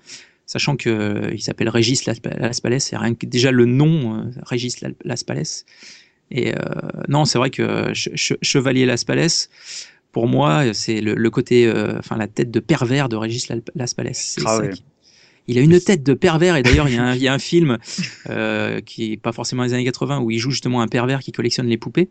Sachant 0.46 0.74
que 0.74 0.90
euh, 0.90 1.30
il 1.32 1.40
s'appelle 1.40 1.68
Régis 1.68 2.06
Las 2.06 2.18
Las 2.24 2.60
Palais, 2.60 2.80
c'est 2.80 2.96
rien 2.96 3.14
que 3.14 3.24
déjà 3.24 3.52
le 3.52 3.66
nom 3.66 4.16
euh, 4.16 4.22
Régis 4.42 4.80
La- 4.80 4.88
Las 5.04 5.22
Palais. 5.22 5.44
Et 6.30 6.52
euh, 6.54 6.58
non, 7.08 7.24
c'est 7.24 7.38
vrai 7.38 7.50
que 7.50 7.92
Che- 7.92 8.14
Che- 8.14 8.38
Chevalier 8.42 8.86
Las 8.86 9.04
Palais, 9.04 9.26
pour 10.12 10.26
moi, 10.28 10.72
c'est 10.74 11.00
le, 11.00 11.14
le 11.14 11.30
côté, 11.30 11.66
euh, 11.66 11.98
enfin 11.98 12.16
la 12.16 12.28
tête 12.28 12.50
de 12.50 12.60
pervers 12.60 13.08
de 13.08 13.16
Régis 13.16 13.48
La- 13.48 13.56
Las 13.74 13.94
Palais. 13.94 14.12
C'est 14.14 14.40
Ah 14.44 14.56
ça 14.56 14.62
ouais. 14.62 14.70
qui- 14.70 14.84
Il 15.48 15.58
a 15.58 15.62
une 15.62 15.80
tête 15.80 16.04
de 16.04 16.14
pervers 16.14 16.54
et 16.54 16.62
d'ailleurs 16.62 16.88
il 16.88 16.94
y, 16.94 16.98
a 16.98 17.02
un- 17.04 17.14
il 17.16 17.22
y 17.22 17.26
a 17.26 17.32
un 17.34 17.38
film 17.40 17.78
euh, 18.28 18.80
qui 18.80 19.12
est 19.12 19.16
pas 19.16 19.32
forcément 19.32 19.64
des 19.64 19.72
années 19.74 19.84
80 19.84 20.20
où 20.20 20.30
il 20.30 20.38
joue 20.38 20.50
justement 20.52 20.80
un 20.82 20.86
pervers 20.86 21.18
qui 21.20 21.32
collectionne 21.32 21.66
les 21.66 21.78
poupées. 21.78 22.08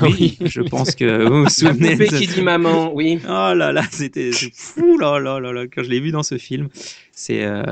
Oui. 0.00 0.36
Je 0.44 0.62
pense 0.62 0.96
que 0.96 1.24
vous 1.28 1.38
vous 1.38 1.44
La 1.44 1.50
souvenez. 1.50 1.92
poupée 1.92 2.08
de 2.08 2.16
qui 2.18 2.26
dit 2.26 2.42
maman, 2.42 2.92
oui. 2.92 3.20
Oh 3.24 3.52
là 3.54 3.70
là, 3.72 3.82
c'était 3.92 4.30
fou 4.52 4.98
là 4.98 5.20
là 5.20 5.38
là 5.38 5.52
là 5.52 5.64
quand 5.72 5.84
je 5.84 5.90
l'ai 5.90 6.00
vu 6.00 6.10
dans 6.10 6.24
ce 6.24 6.38
film. 6.38 6.68
C'est 7.12 7.44
euh, 7.44 7.62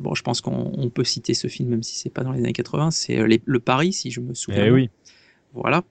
bon, 0.00 0.14
je 0.14 0.22
pense 0.22 0.40
qu'on 0.40 0.72
on 0.78 0.88
peut 0.88 1.04
citer 1.04 1.34
ce 1.34 1.48
film 1.48 1.68
même 1.68 1.82
si 1.82 1.98
c'est 1.98 2.10
pas 2.12 2.22
dans 2.22 2.32
les 2.32 2.38
années 2.38 2.52
80. 2.54 2.90
C'est 2.90 3.18
le 3.44 3.60
Paris 3.60 3.92
si 3.92 4.10
je 4.10 4.20
me 4.20 4.32
souviens. 4.34 4.64
Eh 4.66 4.70
oui. 4.70 4.88
Voilà. 5.54 5.82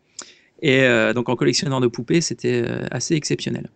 Et 0.61 0.83
euh, 0.83 1.13
donc 1.13 1.29
en 1.29 1.35
collectionneur 1.35 1.81
de 1.81 1.87
poupées, 1.87 2.21
c'était 2.21 2.63
euh, 2.65 2.85
assez 2.91 3.15
exceptionnel. 3.15 3.69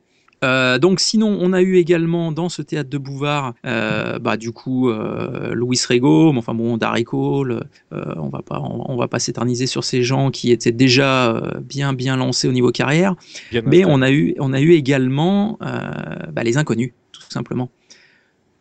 Euh, 0.44 0.78
donc 0.78 1.00
sinon, 1.00 1.38
on 1.40 1.54
a 1.54 1.62
eu 1.62 1.78
également 1.78 2.32
dans 2.32 2.50
ce 2.50 2.62
théâtre 2.62 2.90
de 2.90 2.98
Bouvard, 2.98 3.56
euh, 3.66 4.20
bah 4.20 4.38
du 4.38 4.52
coup 4.52 4.90
euh, 4.90 5.54
Louis 5.54 5.80
Rego, 5.90 6.32
enfin 6.36 6.54
bon 6.54 6.78
Darry 6.78 7.04
Cole, 7.04 7.64
on 7.92 8.30
va 8.30 8.42
pas 8.44 8.60
on, 8.62 8.92
on 8.92 8.98
va 8.98 9.08
pas 9.08 9.20
s'éterniser 9.20 9.66
sur 9.66 9.84
ces 9.84 10.04
gens 10.04 10.30
qui 10.30 10.52
étaient 10.52 10.72
déjà 10.72 11.42
bien 11.62 11.94
bien 11.94 12.18
lancés 12.18 12.48
au 12.48 12.52
niveau 12.52 12.72
carrière. 12.72 13.16
Bien 13.52 13.64
Mais 13.66 13.84
on 13.86 14.02
a 14.02 14.12
eu, 14.12 14.36
on 14.40 14.54
a 14.54 14.62
eu 14.62 14.74
également 14.74 15.58
bah, 15.60 16.44
les 16.44 16.58
inconnus, 16.58 16.94
tout 17.12 17.22
simplement. 17.30 17.70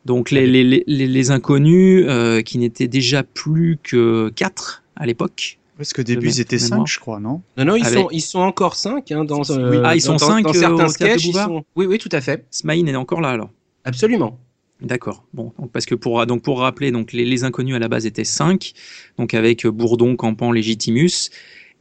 Donc 0.07 0.31
les, 0.31 0.47
les, 0.47 0.63
les, 0.65 0.85
les 0.87 1.31
inconnus 1.31 2.07
qui 2.45 2.59
n'étaient 2.59 2.89
déjà 2.89 3.23
plus 3.23 3.79
que 3.83 4.31
4 4.35 4.85
à 4.95 5.05
l'époque. 5.05 5.59
Parce 5.77 5.93
qu'au 5.93 6.03
début, 6.03 6.29
ils 6.29 6.41
étaient 6.41 6.57
mémoire. 6.57 6.81
5, 6.81 6.87
je 6.87 6.99
crois, 7.01 7.21
non 7.21 7.43
Non, 7.59 7.65
non, 7.67 7.77
ils, 7.77 7.85
Avec- 7.87 7.99
sont, 7.99 8.09
ils 8.11 8.21
sont 8.23 8.39
encore 8.41 8.77
5 8.77 9.13
hein, 9.13 9.25
dans, 9.25 9.43
Oui. 9.43 9.47
euh, 9.59 9.83
Ah, 9.85 9.95
ils 9.95 10.01
sont 10.01 10.13
dans- 10.13 10.19
cinq, 10.19 10.43
dans 10.45 10.51
euh, 10.51 10.53
certains 10.55 10.75
au 10.75 10.77
Théâtre 10.93 11.21
sketchs. 11.21 11.33
sont- 11.33 11.65
Oui, 11.77 11.87
oui, 11.87 11.99
tout 11.99 12.09
à 12.13 12.21
fait. 12.21 12.47
Smaïn 12.51 12.87
est 12.89 12.97
encore 12.97 13.21
là 13.21 13.29
alors. 13.31 13.51
Absolument. 13.85 14.39
D'accord. 14.81 15.25
Bon, 15.33 15.53
donc 15.59 15.71
parce 15.73 15.87
que 15.87 15.95
pour 15.95 16.25
donc 16.27 16.43
pour 16.43 16.61
rappeler, 16.61 16.91
donc 16.91 17.13
les, 17.13 17.25
les 17.25 17.45
inconnus 17.45 17.75
à 17.75 17.79
la 17.79 17.89
base 17.89 18.05
étaient 18.07 18.25
5, 18.25 18.73
donc 19.19 19.33
avec 19.35 19.65
euh, 19.65 19.71
Bourdon, 19.71 20.17
Campan, 20.17 20.53
Légitimus 20.53 21.31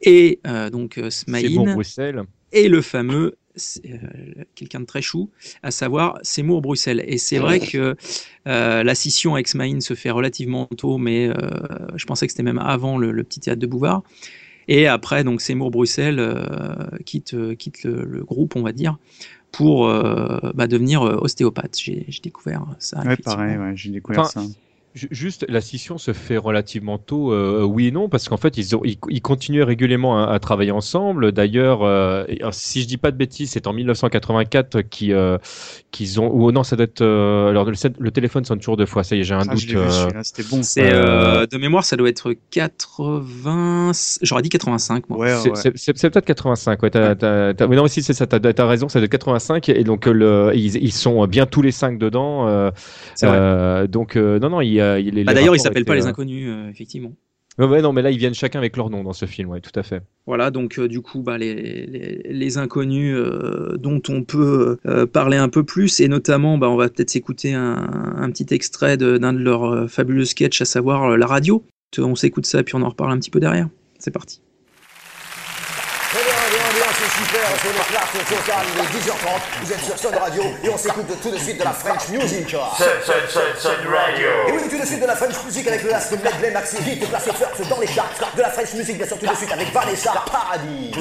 et 0.02 0.40
euh, 0.46 0.70
donc 0.70 0.96
euh, 0.98 1.10
C'est 1.10 1.26
bon, 1.30 1.38
Smaïn 1.38 1.74
Bruxelles. 1.74 2.22
et 2.52 2.68
le 2.68 2.80
fameux 2.82 3.36
euh, 3.84 3.96
quelqu'un 4.54 4.80
de 4.80 4.84
très 4.84 5.02
chou, 5.02 5.30
à 5.62 5.70
savoir 5.70 6.18
Seymour 6.22 6.62
Bruxelles. 6.62 7.02
Et 7.06 7.18
c'est 7.18 7.38
vrai 7.38 7.60
que 7.60 7.96
euh, 8.46 8.82
la 8.82 8.94
scission 8.94 9.34
avec 9.34 9.48
Smaïn 9.48 9.80
se 9.80 9.94
fait 9.94 10.10
relativement 10.10 10.66
tôt, 10.66 10.98
mais 10.98 11.28
euh, 11.28 11.34
je 11.96 12.04
pensais 12.06 12.26
que 12.26 12.32
c'était 12.32 12.42
même 12.42 12.58
avant 12.58 12.98
le, 12.98 13.12
le 13.12 13.24
petit 13.24 13.40
théâtre 13.40 13.60
de 13.60 13.66
Bouvard. 13.66 14.02
Et 14.68 14.86
après, 14.88 15.22
donc 15.24 15.40
Seymour 15.40 15.70
Bruxelles 15.70 16.18
euh, 16.18 16.88
quitte, 17.04 17.36
quitte 17.56 17.84
le, 17.84 18.04
le 18.04 18.24
groupe, 18.24 18.56
on 18.56 18.62
va 18.62 18.72
dire, 18.72 18.98
pour 19.52 19.88
euh, 19.88 20.38
bah, 20.54 20.66
devenir 20.66 21.02
ostéopathe. 21.02 21.78
J'ai 21.78 22.06
découvert 22.22 22.64
ça. 22.78 23.00
Ouais, 23.04 23.16
pareil, 23.16 23.56
ouais, 23.58 23.72
j'ai 23.76 23.90
découvert 23.90 24.22
Enfin, 24.22 24.42
ça. 24.42 24.46
Ju- 24.96 25.08
Juste, 25.10 25.44
la 25.48 25.60
scission 25.60 25.98
se 25.98 26.12
fait 26.12 26.38
relativement 26.38 26.96
tôt, 26.98 27.30
euh, 27.32 27.62
oui 27.62 27.88
et 27.88 27.90
non, 27.92 28.08
parce 28.08 28.28
qu'en 28.28 28.38
fait, 28.38 28.56
ils, 28.56 28.74
ont, 28.74 28.80
ils, 28.82 28.96
ils 29.10 29.20
continuaient 29.22 29.62
régulièrement 29.62 30.24
à, 30.24 30.32
à 30.32 30.38
travailler 30.38 30.72
ensemble. 30.72 31.32
D'ailleurs, 31.32 31.82
euh, 31.82 32.24
si 32.50 32.80
je 32.82 32.88
dis 32.88 32.96
pas 32.96 33.10
de 33.10 33.16
bêtises, 33.16 33.50
c'est 33.50 33.66
en 33.66 33.72
1984 33.74 34.80
qu'ils 34.82 35.12
euh, 35.12 35.36
qu'ils 35.90 36.18
ont. 36.20 36.30
Ou 36.32 36.50
non, 36.50 36.62
ça 36.64 36.76
doit 36.76 36.84
être. 36.84 37.02
euh, 37.02 37.50
alors, 37.50 37.64
le, 37.66 37.74
le 37.98 38.10
téléphone 38.10 38.44
sonne 38.46 38.58
toujours 38.58 38.76
deux 38.78 38.86
fois. 38.86 39.04
Ça 39.04 39.14
y 39.16 39.20
est, 39.20 39.24
j'ai 39.24 39.34
un 39.34 39.40
Ah, 39.48 39.54
doute. 39.54 39.66
euh, 39.74 40.10
c'était 40.22 40.42
bon. 40.48 40.62
C'est 40.62 40.90
Euh, 40.92 41.42
euh, 41.42 41.46
de 41.46 41.58
mémoire, 41.58 41.84
ça 41.84 41.96
doit 41.96 42.08
être 42.08 42.34
80. 42.50 43.92
J'aurais 44.22 44.42
dit 44.42 44.48
85. 44.48 45.08
Moi. 45.08 45.18
Ouais, 45.18 45.34
C'est- 45.36 45.50
ouais. 45.68 45.72
C'est 45.76 46.10
peut-être 46.10 46.24
85, 46.24 46.82
ouais. 46.82 46.90
T'as, 46.90 47.14
t'as- 47.14 47.54
t'as- 47.54 47.66
mais 47.66 47.76
non, 47.76 47.86
si 47.86 48.02
c'est 48.02 48.12
ça, 48.14 48.26
t'as, 48.26 48.40
t'as 48.40 48.66
raison, 48.66 48.88
ça 48.88 48.98
doit 48.98 49.04
être 49.06 49.10
85. 49.12 49.68
Et 49.68 49.84
donc, 49.84 50.06
le, 50.06 50.52
ils, 50.54 50.76
ils 50.76 50.92
sont 50.92 51.26
bien 51.26 51.46
tous 51.46 51.62
les 51.62 51.72
cinq 51.72 51.98
dedans. 51.98 52.70
C'est 53.14 53.26
vrai. 53.26 53.88
donc, 53.88 54.16
euh, 54.16 54.38
non, 54.38 54.50
non, 54.50 54.60
il, 54.60 54.80
euh, 54.86 54.98
les- 54.98 55.24
Bah, 55.24 55.34
D'ailleurs, 55.34 55.54
ils 55.56 55.60
s'appellent 55.60 55.84
pas 55.84 55.94
les 55.94 56.06
euh, 56.06 56.10
inconnus, 56.10 56.46
euh, 56.48 56.68
effectivement. 56.70 57.12
Ouais, 57.58 57.64
ouais, 57.66 57.80
non, 57.80 57.92
mais 57.94 58.02
là, 58.02 58.10
ils 58.10 58.18
viennent 58.18 58.34
chacun 58.34 58.58
avec 58.58 58.76
leur 58.76 58.90
nom 58.90 59.02
dans 59.02 59.14
ce 59.14 59.24
film, 59.24 59.48
ouais, 59.48 59.60
tout 59.62 59.70
à 59.78 59.82
fait. 59.82 60.02
Voilà, 60.26 60.50
donc 60.50 60.78
euh, 60.78 60.88
du 60.88 61.00
coup, 61.00 61.22
bah, 61.22 61.38
les, 61.38 61.54
les, 61.86 62.20
les 62.30 62.58
inconnus 62.58 63.14
euh, 63.16 63.76
dont 63.78 64.02
on 64.10 64.24
peut 64.24 64.76
euh, 64.86 65.06
parler 65.06 65.38
un 65.38 65.48
peu 65.48 65.64
plus, 65.64 66.00
et 66.00 66.08
notamment, 66.08 66.58
bah, 66.58 66.68
on 66.68 66.76
va 66.76 66.88
peut-être 66.90 67.08
s'écouter 67.08 67.54
un, 67.54 68.14
un 68.18 68.30
petit 68.30 68.52
extrait 68.54 68.98
de- 68.98 69.16
d'un 69.16 69.32
de, 69.32 69.38
leurs 69.38 69.64
euh, 69.64 69.86
fabuleux 69.86 70.26
sketchs, 70.26 70.60
à 70.60 70.64
savoir 70.66 71.16
la 71.16 71.26
radio. 71.26 71.64
On 71.98 72.14
s'écoute 72.14 72.44
ça, 72.44 72.62
puis 72.62 72.74
on 72.74 72.82
en 72.82 72.90
reparle 72.90 73.12
un 73.12 73.18
petit 73.18 73.30
peu 73.30 73.40
derrière. 73.40 73.68
C'est 73.98 74.10
parti. 74.10 74.42
Très 76.10 76.22
bien, 76.24 76.34
bien, 76.50 76.66
bien, 76.76 76.92
c'est 76.92 77.24
super, 77.24 77.48
c'est 77.66 77.72
le 77.72 77.84
classe 77.84 78.28
total, 78.28 78.66
il 78.72 78.80
est 78.80 79.00
10h30, 79.00 79.40
vous 79.62 79.72
êtes 79.72 79.84
sur 79.84 79.98
Sun 79.98 80.14
Radio 80.14 80.42
et 80.62 80.68
on 80.68 80.78
s'écoute 80.78 81.06
tout 81.20 81.30
de 81.30 81.38
suite 81.38 81.58
de 81.58 81.64
la 81.64 81.72
French 81.72 82.08
Music. 82.08 82.48
Sun, 82.48 82.60
Sun, 83.04 83.14
Sun, 83.28 83.42
Sun 83.58 83.92
Radio. 83.92 84.28
Et 84.48 84.52
oui, 84.52 84.68
tout 84.70 84.78
de 84.78 84.86
suite 84.86 85.00
de 85.00 85.06
la 85.06 85.16
French 85.16 85.34
Music 85.44 85.66
avec 85.66 85.82
le 85.82 85.90
last 85.90 86.12
medley 86.12 86.50
maxi 86.52 86.76
hit 86.76 87.08
classé 87.08 87.30
first 87.32 87.68
dans 87.68 87.80
les 87.80 87.86
charts. 87.88 88.10
De 88.36 88.42
la 88.42 88.50
French 88.50 88.72
Music, 88.74 88.96
bien 88.96 89.06
sûr, 89.06 89.18
tout 89.18 89.26
de 89.26 89.34
suite 89.34 89.52
avec 89.52 89.72
Vanessa 89.72 90.12
Paradis. 90.30 90.92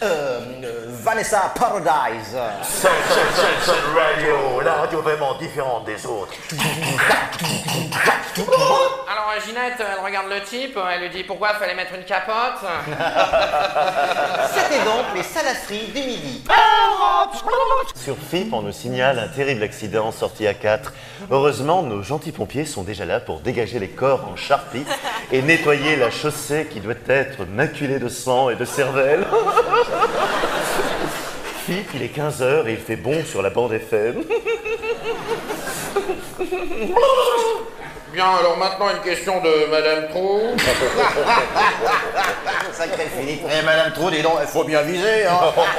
Euh, 0.00 0.40
euh, 0.62 0.86
Vanessa 1.02 1.52
Paradise. 1.58 2.36
Sun 2.62 2.90
Radio. 3.96 4.60
La 4.64 4.74
radio 4.74 5.02
vraiment 5.02 5.34
différente 5.38 5.86
des 5.86 6.06
autres. 6.06 6.34
Alors 9.08 9.32
Ginette, 9.44 9.80
elle 9.80 10.04
regarde 10.04 10.28
le 10.28 10.40
type, 10.42 10.78
elle 10.92 11.00
lui 11.02 11.10
dit 11.10 11.24
pourquoi 11.24 11.54
fallait 11.54 11.74
mettre 11.74 11.94
une 11.94 12.04
capote. 12.04 12.60
C'était 14.54 14.84
donc 14.84 15.06
les 15.16 15.22
salasseries 15.24 15.88
du 15.88 16.00
midi. 16.00 16.44
Sur 17.96 18.16
FIP, 18.16 18.52
on 18.52 18.62
nous 18.62 18.72
signale 18.72 19.18
un 19.18 19.28
terrible 19.28 19.62
accident 19.62 20.12
sorti 20.12 20.46
à 20.46 20.54
4. 20.54 20.92
Heureusement, 21.30 21.82
nos 21.82 22.02
gentils 22.02 22.32
pompiers 22.32 22.64
sont 22.64 22.82
déjà 22.82 23.04
là 23.04 23.18
pour 23.18 23.40
dégager 23.40 23.78
les 23.78 23.88
corps 23.88 24.28
en 24.32 24.36
charpie 24.36 24.84
et 25.32 25.42
nettoyer 25.42 25.96
la 25.96 26.10
chaussée 26.10 26.66
qui 26.70 26.80
doit 26.80 26.94
être 27.08 27.44
maculée 27.44 27.98
de 27.98 28.08
sang 28.08 28.50
et 28.50 28.56
de 28.56 28.64
cervelle. 28.64 29.26
FIP, 31.66 31.90
il 31.94 32.02
est 32.02 32.16
15h 32.16 32.66
et 32.66 32.72
il 32.72 32.78
fait 32.78 32.96
bon 32.96 33.22
sur 33.24 33.42
la 33.42 33.50
bande 33.50 33.72
FM. 33.74 34.22
Bien, 38.12 38.24
alors 38.40 38.56
maintenant 38.56 38.88
une 38.90 39.00
question 39.02 39.40
de 39.42 39.66
Madame 39.70 40.08
Trou. 40.08 40.40
Sacré 42.72 43.06
Philippe. 43.18 43.42
Eh, 43.50 43.62
Madame 43.64 43.92
Trou, 43.92 44.10
dis 44.10 44.22
donc, 44.22 44.38
il 44.40 44.46
faut 44.48 44.64
bien 44.64 44.80
viser, 44.82 45.26
hein. 45.26 45.38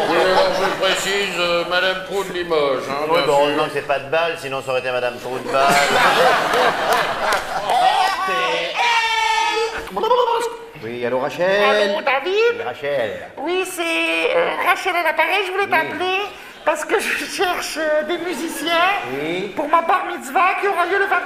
Oui, 0.10 0.16
alors 0.18 0.52
je 0.62 0.86
précise, 0.86 1.36
euh, 1.40 1.64
Madame 1.70 2.04
Trou 2.06 2.24
de 2.24 2.34
Limoges. 2.34 2.84
Hein, 2.90 3.06
Oui, 3.10 3.18
bien 3.18 3.26
bon, 3.26 3.34
sûr. 3.34 3.40
heureusement 3.42 3.66
que 3.66 3.72
c'est 3.74 3.88
pas 3.88 4.00
de 4.00 4.10
balle, 4.10 4.38
sinon 4.40 4.62
ça 4.64 4.72
aurait 4.72 4.80
été 4.82 4.92
Madame 4.92 5.18
Trou 5.18 5.38
de 5.40 5.52
balle. 5.52 5.74
Oui, 10.84 11.06
allô 11.06 11.20
Rachel 11.20 11.46
Allô, 11.64 12.02
David 12.02 12.56
Oui, 12.58 12.64
Rachel. 12.64 13.12
Oui, 13.38 13.64
c'est 13.66 14.36
euh, 14.36 14.50
Rachel 14.66 14.96
à 14.96 15.04
l'appareil. 15.04 15.46
Je 15.48 15.52
voulais 15.52 15.68
t'appeler 15.68 16.20
parce 16.66 16.86
que 16.86 17.00
je 17.00 17.26
cherche 17.26 17.78
euh, 17.78 18.04
des 18.04 18.18
musiciens 18.20 18.90
Oui. 19.14 19.52
pour 19.56 19.68
ma 19.68 19.82
bar 19.82 20.06
mitzvah 20.06 20.56
qui 20.62 20.68
aura 20.68 20.86
lieu 20.86 20.98
le 21.00 21.06
21 21.06 21.18
mai. 21.18 21.22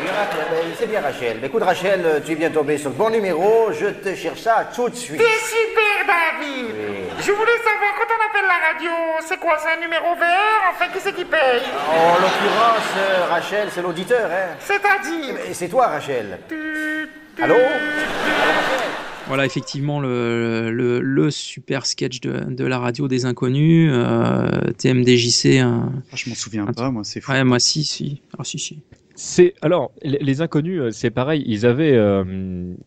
Oui, 0.00 0.06
Rachel, 0.08 0.46
ben, 0.50 0.74
c'est 0.78 0.86
bien 0.86 1.00
Rachel. 1.00 1.36
Mais 1.40 1.46
Écoute 1.46 1.62
Rachel, 1.62 2.02
euh, 2.04 2.20
tu 2.24 2.32
es 2.32 2.34
bien 2.34 2.50
tombé 2.50 2.76
sur 2.78 2.90
le 2.90 2.96
bon 2.96 3.10
numéro, 3.10 3.70
je 3.72 3.86
te 3.86 4.14
cherche 4.16 4.40
ça 4.40 4.66
tout 4.74 4.88
de 4.88 4.96
suite. 4.96 5.18
T'es 5.18 5.24
super, 5.24 6.06
David 6.06 6.74
Je 7.20 7.30
voulais 7.32 7.58
savoir, 7.58 7.92
quand 7.98 8.14
on 8.14 8.26
appelle 8.30 8.48
la 8.48 8.72
radio, 8.72 8.90
c'est 9.26 9.38
quoi? 9.38 9.58
C'est 9.62 9.76
un 9.78 9.80
numéro 9.80 10.14
vert 10.16 10.62
Enfin, 10.72 10.86
qui 10.92 10.98
c'est 11.00 11.12
qui 11.12 11.24
paye? 11.24 11.62
En 11.88 12.14
l'occurrence, 12.14 12.90
euh, 12.98 13.26
Rachel, 13.30 13.68
c'est 13.72 13.82
l'auditeur, 13.82 14.28
hein. 14.30 14.56
C'est-à-dire 14.58 15.34
Et 15.48 15.54
c'est 15.54 15.68
toi 15.68 15.86
Rachel. 15.86 16.38
Tu- 16.48 17.08
Allô 17.40 17.54
Voilà, 19.28 19.44
effectivement, 19.44 20.00
le, 20.00 20.70
le, 20.70 21.00
le 21.00 21.30
super 21.30 21.84
sketch 21.86 22.20
de, 22.20 22.44
de 22.48 22.64
la 22.64 22.78
radio 22.78 23.08
des 23.08 23.24
inconnus, 23.24 23.90
euh, 23.92 24.70
TMDJC. 24.78 25.58
un- 25.58 25.92
Ah, 26.12 26.16
je 26.16 26.28
m'en 26.28 26.36
souviens 26.36 26.64
pas, 26.66 26.90
moi, 26.90 27.02
c'est 27.04 27.20
fou. 27.20 27.32
Ouais, 27.32 27.42
moi, 27.44 27.58
si, 27.58 27.84
si. 27.84 28.22
Ah, 28.38 28.44
si, 28.44 28.58
si. 28.58 28.78
C'est 29.18 29.54
alors 29.62 29.92
les, 30.02 30.18
les 30.20 30.42
inconnus, 30.42 30.78
euh, 30.78 30.90
c'est 30.90 31.08
pareil. 31.10 31.42
Ils 31.46 31.64
avaient, 31.64 31.94
euh, 31.94 32.22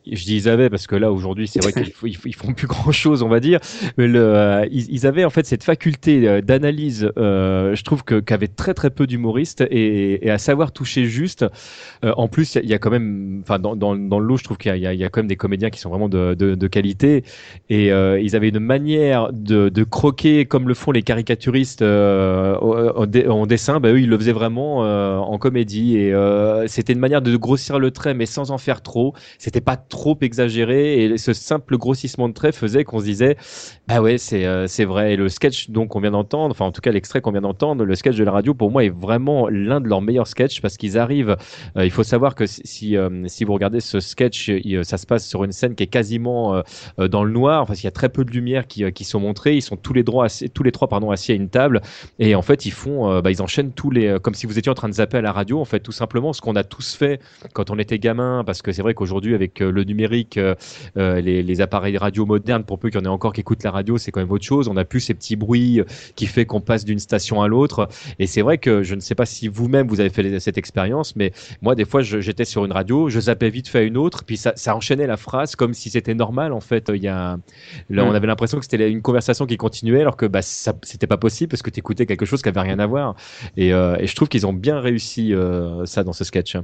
je 0.05 0.23
dis 0.25 0.35
ils 0.35 0.47
avaient 0.47 0.69
parce 0.69 0.85
que 0.85 0.95
là 0.95 1.11
aujourd'hui 1.11 1.47
c'est 1.47 1.59
vrai 1.59 1.73
qu'ils 1.73 1.87
ils, 2.03 2.17
ils 2.23 2.35
font 2.35 2.53
plus 2.53 2.67
grand 2.67 2.91
chose, 2.91 3.23
on 3.23 3.29
va 3.29 3.39
dire. 3.39 3.59
Mais 3.97 4.07
le, 4.07 4.19
euh, 4.19 4.63
ils, 4.71 4.85
ils 4.93 5.07
avaient 5.07 5.25
en 5.25 5.31
fait 5.31 5.47
cette 5.47 5.63
faculté 5.63 6.27
euh, 6.27 6.41
d'analyse. 6.41 7.11
euh, 7.17 7.73
je 7.73 7.83
trouve 7.83 8.03
que 8.03 8.19
qu'avaient 8.19 8.47
très 8.47 8.75
très 8.75 8.91
peu 8.91 9.07
d'humoristes 9.07 9.61
et, 9.71 10.23
et 10.27 10.29
à 10.29 10.37
savoir 10.37 10.71
toucher 10.71 11.05
juste. 11.05 11.45
Euh, 12.05 12.13
en 12.17 12.27
plus, 12.27 12.55
il 12.55 12.57
y 12.57 12.59
a- 12.59 12.63
il 12.63 12.69
y, 12.69 12.73
a 12.75 12.77
quand 12.79 12.91
même, 12.91 13.39
enfin 13.41 13.57
dans, 13.59 13.75
dans, 13.75 13.95
dans 13.95 14.19
le 14.19 14.25
lot, 14.27 14.37
je 14.37 14.43
trouve 14.43 14.57
qu'il 14.57 14.75
y, 14.75 14.79
y 14.81 14.85
a- 15.03 15.09
quand 15.09 15.21
même 15.21 15.27
des 15.27 15.35
comédiens 15.35 15.69
qui 15.71 15.79
sont 15.79 15.89
vraiment 15.89 16.09
de, 16.09 16.35
de, 16.35 16.53
de 16.55 16.67
qualité. 16.67 17.23
Et 17.69 17.91
euh, 17.91 18.19
ils 18.19 18.35
avaient 18.35 18.49
une 18.49 18.59
manière 18.59 19.31
de, 19.33 19.69
de 19.69 19.83
croquer 19.83 20.45
comme 20.45 20.67
le 20.67 20.73
font 20.75 20.91
les 20.91 21.01
caricaturistes 21.03 21.81
euh, 21.81 23.05
dé- 23.07 23.27
en 23.27 23.45
dessin. 23.47 23.79
Bah, 23.79 23.89
eux, 23.91 23.99
ils 24.01 24.09
le 24.09 24.17
faisaient 24.17 24.31
vraiment 24.31 24.85
euh, 24.85 25.17
en 25.17 25.37
comédie. 25.37 25.97
Et 25.97 26.13
euh, 26.19 26.65
c'était 26.67 26.93
une 26.93 26.99
manière 26.99 27.21
de 27.21 27.35
grossir 27.37 27.79
le 27.79 27.91
trait, 27.91 28.13
mais 28.13 28.25
sans 28.25 28.51
en 28.51 28.57
faire 28.57 28.81
trop. 28.81 29.13
C'était 29.37 29.61
pas 29.61 29.77
trop 29.77 30.17
exagéré. 30.21 31.03
Et 31.03 31.17
ce 31.17 31.33
simple 31.33 31.77
grossissement 31.77 32.29
de 32.29 32.33
trait 32.33 32.51
faisait 32.51 32.83
qu'on 32.83 32.99
se 32.99 33.05
disait, 33.05 33.37
ah 33.87 34.01
ouais, 34.01 34.17
c'est 34.17 34.45
euh, 34.45 34.67
c'est 34.67 34.85
vrai. 34.85 35.13
Et 35.13 35.15
le 35.15 35.29
sketch 35.29 35.69
donc 35.69 35.89
qu'on 35.89 36.01
vient 36.01 36.11
d'entendre, 36.11 36.51
enfin 36.51 36.65
en 36.65 36.71
tout 36.71 36.81
cas 36.81 36.91
l'extrait 36.91 37.21
qu'on 37.21 37.31
vient 37.31 37.41
d'entendre, 37.41 37.83
le 37.83 37.95
sketch 37.95 38.15
de 38.15 38.23
la 38.23 38.31
radio, 38.31 38.53
pour 38.53 38.71
moi 38.71 38.83
est 38.83 38.89
vraiment 38.89 39.47
l'un 39.49 39.81
de 39.81 39.87
leurs 39.87 40.01
meilleurs 40.01 40.27
sketchs 40.27 40.61
parce 40.61 40.77
qu'ils 40.77 40.97
arrivent. 40.97 41.35
euh, 41.77 41.85
il 41.85 41.91
faut 41.91 42.03
savoir 42.03 42.35
que 42.35 42.45
si 42.45 42.95
si, 43.27 43.43
vous 43.43 43.53
regardez 43.53 43.79
ce 43.79 43.99
sketch, 43.99 44.51
ça 44.83 44.97
se 44.97 45.05
passe 45.05 45.27
sur 45.27 45.43
une 45.43 45.51
scène 45.51 45.75
qui 45.75 45.83
est 45.83 45.87
quasiment 45.87 46.61
dans 46.97 47.23
le 47.23 47.31
noir, 47.31 47.65
parce 47.65 47.79
qu'il 47.79 47.85
y 47.85 47.87
a 47.87 47.91
très 47.91 48.09
peu 48.09 48.23
de 48.25 48.31
lumière 48.31 48.67
qui, 48.67 48.91
qui 48.91 49.03
sont 49.03 49.19
montrées. 49.19 49.55
Ils 49.55 49.61
sont 49.61 49.75
tous 49.75 49.93
les 49.93 50.03
droits 50.03 50.27
tous 50.53 50.63
les 50.63 50.71
trois 50.71 50.87
pardon 50.87 51.11
assis 51.11 51.31
à 51.31 51.35
une 51.35 51.49
table 51.49 51.81
et 52.19 52.35
en 52.35 52.41
fait 52.41 52.65
ils 52.65 52.71
font, 52.71 53.21
bah, 53.21 53.31
ils 53.31 53.41
enchaînent 53.41 53.71
tous 53.71 53.91
les, 53.91 54.17
comme 54.21 54.33
si 54.33 54.45
vous 54.45 54.57
étiez 54.57 54.71
en 54.71 54.75
train 54.75 54.89
de 54.89 54.93
zapper 54.93 55.17
à 55.17 55.21
la 55.21 55.31
radio 55.31 55.59
en 55.59 55.65
fait 55.65 55.79
tout 55.79 55.91
simplement 55.91 56.08
ce 56.33 56.41
qu'on 56.41 56.55
a 56.55 56.63
tous 56.63 56.95
fait 56.95 57.21
quand 57.53 57.69
on 57.69 57.79
était 57.79 57.99
gamin, 57.99 58.43
parce 58.45 58.61
que 58.61 58.71
c'est 58.71 58.81
vrai 58.81 58.93
qu'aujourd'hui 58.93 59.35
avec 59.35 59.61
euh, 59.61 59.71
le 59.71 59.83
numérique, 59.83 60.37
euh, 60.37 60.55
euh, 60.97 61.21
les, 61.21 61.43
les 61.43 61.61
appareils 61.61 61.97
radio 61.97 62.25
modernes, 62.25 62.63
pour 62.63 62.79
peu 62.79 62.89
qu'il 62.89 62.99
y 62.99 63.01
en 63.01 63.05
ait 63.05 63.13
encore 63.13 63.33
qui 63.33 63.41
écoutent 63.41 63.63
la 63.63 63.71
radio, 63.71 63.97
c'est 63.97 64.11
quand 64.11 64.19
même 64.19 64.31
autre 64.31 64.45
chose. 64.45 64.67
On 64.67 64.77
a 64.77 64.85
plus 64.85 64.99
ces 64.99 65.13
petits 65.13 65.35
bruits 65.35 65.81
qui 66.15 66.25
fait 66.25 66.45
qu'on 66.45 66.61
passe 66.61 66.85
d'une 66.85 66.99
station 66.99 67.41
à 67.41 67.47
l'autre. 67.47 67.87
Et 68.19 68.27
c'est 68.27 68.41
vrai 68.41 68.57
que 68.57 68.83
je 68.83 68.95
ne 68.95 68.99
sais 68.99 69.15
pas 69.15 69.25
si 69.25 69.47
vous-même 69.47 69.87
vous 69.87 69.99
avez 69.99 70.09
fait 70.09 70.39
cette 70.39 70.57
expérience, 70.57 71.15
mais 71.15 71.31
moi 71.61 71.75
des 71.75 71.85
fois 71.85 72.01
j'étais 72.01 72.45
sur 72.45 72.65
une 72.65 72.71
radio, 72.71 73.09
je 73.09 73.19
zappais 73.19 73.49
vite 73.49 73.67
fait 73.67 73.79
à 73.79 73.83
une 73.83 73.97
autre, 73.97 74.23
puis 74.25 74.37
ça, 74.37 74.53
ça 74.55 74.75
enchaînait 74.75 75.07
la 75.07 75.17
phrase 75.17 75.55
comme 75.55 75.73
si 75.73 75.89
c'était 75.89 76.13
normal 76.15 76.53
en 76.53 76.59
fait. 76.59 76.91
Il 76.93 77.03
y 77.03 77.07
a, 77.07 77.37
là, 77.89 78.03
on 78.05 78.11
Mm. 78.11 78.15
avait 78.15 78.27
l'impression 78.27 78.57
que 78.59 78.65
c'était 78.65 78.89
une 78.89 79.01
conversation 79.01 79.45
qui 79.45 79.57
continuait, 79.57 80.01
alors 80.01 80.17
que 80.17 80.25
bah, 80.25 80.41
c'était 80.41 81.07
pas 81.07 81.17
possible 81.17 81.49
parce 81.49 81.61
que 81.61 81.69
tu 81.69 81.79
écoutais 81.79 82.05
quelque 82.05 82.25
chose 82.25 82.41
qui 82.41 82.49
avait 82.49 82.61
rien 82.61 82.79
à 82.79 82.85
voir. 82.87 83.15
Et, 83.57 83.73
euh, 83.73 83.95
et 83.99 84.07
je 84.07 84.15
trouve 84.15 84.27
qu'ils 84.27 84.45
ont 84.47 84.53
bien 84.53 84.79
réussi 84.79 85.33
euh, 85.33 85.85
ça 85.85 85.98
dans 86.03 86.13
ce 86.13 86.23
sketch. 86.23 86.55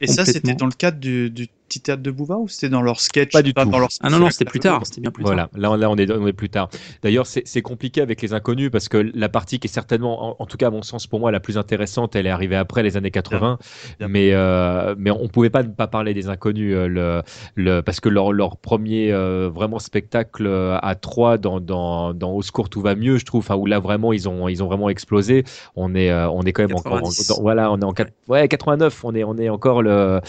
Et 0.00 0.06
ça, 0.06 0.24
c'était 0.24 0.54
dans 0.54 0.66
le 0.66 0.72
cadre 0.72 0.98
du, 0.98 1.30
du 1.30 1.48
petit 1.68 1.80
théâtre 1.80 2.02
de 2.02 2.10
Bouvard 2.10 2.40
ou 2.40 2.48
c'était 2.48 2.68
dans 2.68 2.82
leur 2.82 3.00
sketch 3.00 3.32
Pas 3.32 3.42
du 3.42 3.54
tout. 3.54 3.64
dans 3.64 3.78
leur 3.78 3.88
Ah 4.00 4.10
non, 4.10 4.18
non, 4.18 4.30
c'était 4.30 4.44
plus 4.44 4.60
tard. 4.60 4.80
C'était 4.84 5.00
bien 5.00 5.10
plus 5.10 5.22
Voilà, 5.24 5.48
tard. 5.48 5.60
là, 5.60 5.70
on- 5.70 5.74
là 5.76 5.90
on, 5.90 5.96
est, 5.96 6.10
on 6.10 6.26
est 6.26 6.32
plus 6.32 6.48
tard. 6.50 6.68
D'ailleurs, 7.02 7.26
c'est 7.26 7.62
compliqué 7.62 8.00
avec 8.02 8.20
les 8.22 8.32
inconnus 8.34 8.70
parce 8.70 8.88
que 8.88 8.98
la 9.14 9.28
partie 9.28 9.58
qui 9.58 9.66
est 9.66 9.70
certainement, 9.70 10.30
en, 10.30 10.42
en 10.42 10.46
tout 10.46 10.56
cas 10.56 10.66
à 10.68 10.70
mon 10.70 10.82
sens, 10.82 11.06
pour 11.06 11.20
moi, 11.20 11.30
la 11.32 11.40
plus 11.40 11.58
intéressante, 11.58 12.16
elle 12.16 12.26
est 12.26 12.30
arrivée 12.30 12.56
après 12.56 12.82
les 12.82 12.96
années 12.96 13.10
80. 13.10 13.58
Bien. 13.98 14.08
Mais, 14.08 14.30
euh, 14.32 14.94
mais 14.98 15.10
on 15.10 15.28
pouvait 15.28 15.50
pas 15.50 15.62
ne 15.62 15.68
pas 15.68 15.86
parler 15.86 16.14
des 16.14 16.28
inconnus 16.28 16.74
euh, 16.74 16.86
le, 16.86 17.22
le, 17.54 17.80
parce 17.80 18.00
que 18.00 18.08
leur, 18.08 18.32
leur 18.32 18.56
premier 18.56 19.12
euh, 19.12 19.48
vraiment 19.52 19.78
spectacle 19.78 20.46
euh, 20.46 20.78
à 20.82 20.94
trois 20.94 21.38
dans, 21.38 21.60
dans, 21.60 22.12
dans 22.14 22.32
Au 22.32 22.42
secours, 22.42 22.68
tout 22.68 22.80
va 22.82 22.94
mieux, 22.94 23.16
je 23.18 23.24
trouve, 23.24 23.40
enfin, 23.40 23.56
où 23.56 23.66
là 23.66 23.78
vraiment 23.78 24.12
ils 24.12 24.28
ont, 24.28 24.48
ils 24.48 24.62
ont 24.62 24.66
vraiment 24.66 24.88
explosé. 24.90 25.44
On 25.76 25.94
est, 25.94 26.10
euh, 26.10 26.28
on 26.30 26.42
est 26.42 26.52
quand 26.52 26.62
même 26.62 26.76
encore. 26.76 26.92
90. 27.00 27.28
dans- 27.28 27.40
voilà, 27.40 27.72
on 27.72 27.78
est 27.80 27.84
en 27.84 27.94
ouais, 28.28 28.48
89, 28.48 29.04
on 29.04 29.14
est, 29.14 29.24
on 29.24 29.36
est 29.38 29.48
encore 29.48 29.82
le. 29.82 30.20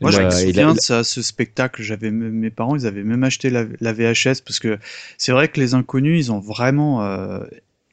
Moi, 0.00 0.10
je 0.10 0.20
le- 0.22 0.30
souviens 0.70 0.98
de 0.98 1.04
ça, 1.04 1.04
ce 1.04 1.22
spectacle. 1.22 1.82
J'avais 1.82 2.10
mes 2.10 2.50
parents, 2.50 2.76
ils 2.76 2.86
avaient 2.86 3.02
même 3.02 3.24
acheté 3.24 3.50
la, 3.50 3.64
la 3.80 3.92
VHS 3.92 4.42
parce 4.44 4.58
que 4.58 4.78
c'est 5.18 5.32
vrai 5.32 5.48
que 5.48 5.60
les 5.60 5.74
inconnus, 5.74 6.26
ils 6.26 6.32
ont 6.32 6.40
vraiment 6.40 7.02
euh, 7.02 7.40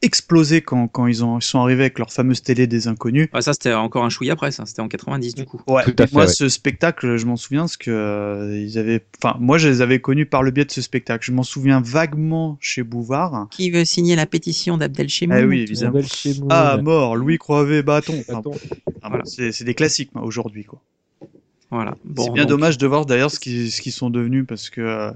explosé 0.02 0.62
quand, 0.62 0.88
quand 0.88 1.08
ils, 1.08 1.24
ont, 1.24 1.40
ils 1.40 1.44
sont 1.44 1.60
arrivés 1.60 1.84
avec 1.84 2.00
leur 2.00 2.12
fameuse 2.12 2.42
télé 2.44 2.68
des 2.68 2.88
inconnus. 2.88 3.30
Ah, 3.34 3.42
ça, 3.42 3.54
c'était 3.54 3.74
encore 3.74 4.06
un 4.06 4.10
chouïa 4.10 4.34
après, 4.34 4.52
ça. 4.52 4.66
C'était 4.66 4.82
en 4.82 4.88
90, 4.88 5.36
du 5.36 5.46
coup. 5.46 5.60
Ouais. 5.68 5.84
Tout 5.84 5.96
à 5.98 6.04
et 6.04 6.08
fait, 6.08 6.14
moi, 6.14 6.26
ouais. 6.26 6.32
ce 6.32 6.50
spectacle, 6.50 7.18
je 7.18 7.26
m'en 7.26 7.36
souviens 7.36 7.62
parce 7.62 7.78
que 7.78 7.92
euh, 7.92 8.60
ils 8.60 8.78
avaient, 8.78 9.04
enfin, 9.22 9.38
moi, 9.40 9.58
je 9.58 9.70
les 9.70 9.82
avais 9.82 10.00
connus 10.00 10.26
par 10.26 10.44
le 10.44 10.52
biais 10.52 10.66
de 10.66 10.72
ce 10.72 10.82
spectacle. 10.82 11.26
Je 11.26 11.32
m'en 11.32 11.44
souviens 11.44 11.82
vaguement 11.82 12.58
chez 12.60 12.84
Bouvard. 12.84 13.48
Qui 13.52 13.72
veut 13.72 13.86
signer 13.86 14.16
la 14.16 14.26
pétition 14.26 14.78
d'Abdel 14.78 15.08
Ah 15.32 15.42
oui, 15.42 15.62
évidemment. 15.62 16.00
Ah, 16.50 16.78
mort, 16.82 17.16
Louis 17.16 17.38
Croivet, 17.38 17.82
bâton. 17.82 18.24
Enfin, 19.02 19.22
c'est 19.26 19.64
des 19.64 19.74
classiques 19.74 20.14
moi, 20.14 20.24
aujourd'hui, 20.24 20.64
quoi. 20.64 20.82
Voilà. 21.70 21.96
Bon, 22.06 22.24
c'est 22.24 22.32
bien 22.32 22.44
donc- 22.44 22.50
dommage 22.52 22.78
de 22.78 22.88
voir 22.88 23.06
d'ailleurs 23.06 23.32
ce 23.32 23.40
qu'ils 23.40 23.72
sont 23.92 24.10
devenus 24.10 24.46
parce 24.48 24.70
que. 24.70 24.82
euh, 24.82 25.12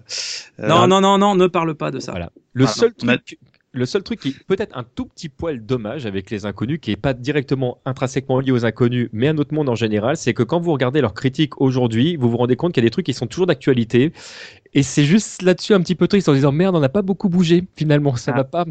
Non, 0.59 0.83
euh, 0.83 0.87
non, 0.87 1.01
non, 1.01 1.17
non, 1.17 1.35
ne 1.35 1.47
parle 1.47 1.75
pas 1.75 1.91
de 1.91 1.99
ça. 1.99 2.11
Voilà. 2.11 2.31
Le 2.53 2.65
Voilà. 2.65 2.75
seul 2.75 2.93
truc 2.93 3.37
le 3.73 3.85
seul 3.85 4.03
truc 4.03 4.19
qui 4.19 4.27
est 4.29 4.43
peut-être 4.47 4.77
un 4.77 4.83
tout 4.83 5.05
petit 5.05 5.29
poil 5.29 5.65
dommage 5.65 6.05
avec 6.05 6.29
les 6.29 6.45
inconnus, 6.45 6.79
qui 6.81 6.91
est 6.91 6.97
pas 6.97 7.13
directement 7.13 7.77
intrinsèquement 7.85 8.41
lié 8.41 8.51
aux 8.51 8.65
inconnus, 8.65 9.07
mais 9.13 9.29
à 9.29 9.33
notre 9.33 9.53
monde 9.53 9.69
en 9.69 9.75
général, 9.75 10.17
c'est 10.17 10.33
que 10.33 10.43
quand 10.43 10.59
vous 10.59 10.73
regardez 10.73 10.99
leurs 10.99 11.13
critiques 11.13 11.61
aujourd'hui, 11.61 12.17
vous 12.17 12.29
vous 12.29 12.35
rendez 12.35 12.57
compte 12.57 12.73
qu'il 12.73 12.83
y 12.83 12.85
a 12.85 12.89
des 12.89 12.91
trucs 12.91 13.05
qui 13.05 13.13
sont 13.13 13.27
toujours 13.27 13.47
d'actualité. 13.47 14.11
Et 14.73 14.83
c'est 14.83 15.05
juste 15.05 15.41
là-dessus 15.41 15.73
un 15.73 15.79
petit 15.79 15.95
peu 15.95 16.09
triste 16.09 16.27
en 16.27 16.33
disant 16.33 16.51
merde, 16.51 16.75
on 16.75 16.81
n'a 16.81 16.89
pas 16.89 17.01
beaucoup 17.01 17.29
bougé 17.29 17.63
finalement, 17.77 18.17
ça 18.17 18.33
Ah. 18.35 18.39
va 18.39 18.43
pas. 18.43 18.65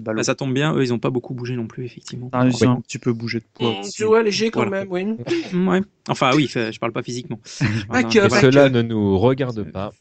Bah, 0.00 0.22
ça 0.22 0.34
tombe 0.34 0.54
bien, 0.54 0.74
eux, 0.74 0.84
ils 0.84 0.90
n'ont 0.90 0.98
pas 0.98 1.10
beaucoup 1.10 1.34
bougé 1.34 1.54
non 1.56 1.66
plus, 1.66 1.84
effectivement. 1.84 2.28
Ah, 2.32 2.46
ils 2.46 2.66
ont 2.66 2.72
un 2.72 2.80
petit 2.80 2.98
peu 2.98 3.12
bougé 3.12 3.40
de 3.40 3.44
poids. 3.54 3.72
Mm, 3.72 3.80
aussi. 3.80 3.92
Tu 3.92 4.04
vois, 4.04 4.22
léger 4.22 4.50
quand 4.50 4.66
Voilà. 4.66 4.84
même, 4.84 4.88
oui. 4.90 5.16
Ouais. 5.68 5.80
Enfin, 6.08 6.32
oui, 6.34 6.48
je 6.48 6.78
parle 6.78 6.92
pas 6.92 7.02
physiquement. 7.02 7.38
Et 7.60 7.64
bah, 7.88 8.02
cela 8.10 8.68
ne 8.68 8.82
nous 8.82 9.18
regarde 9.18 9.62
pas. 9.70 9.92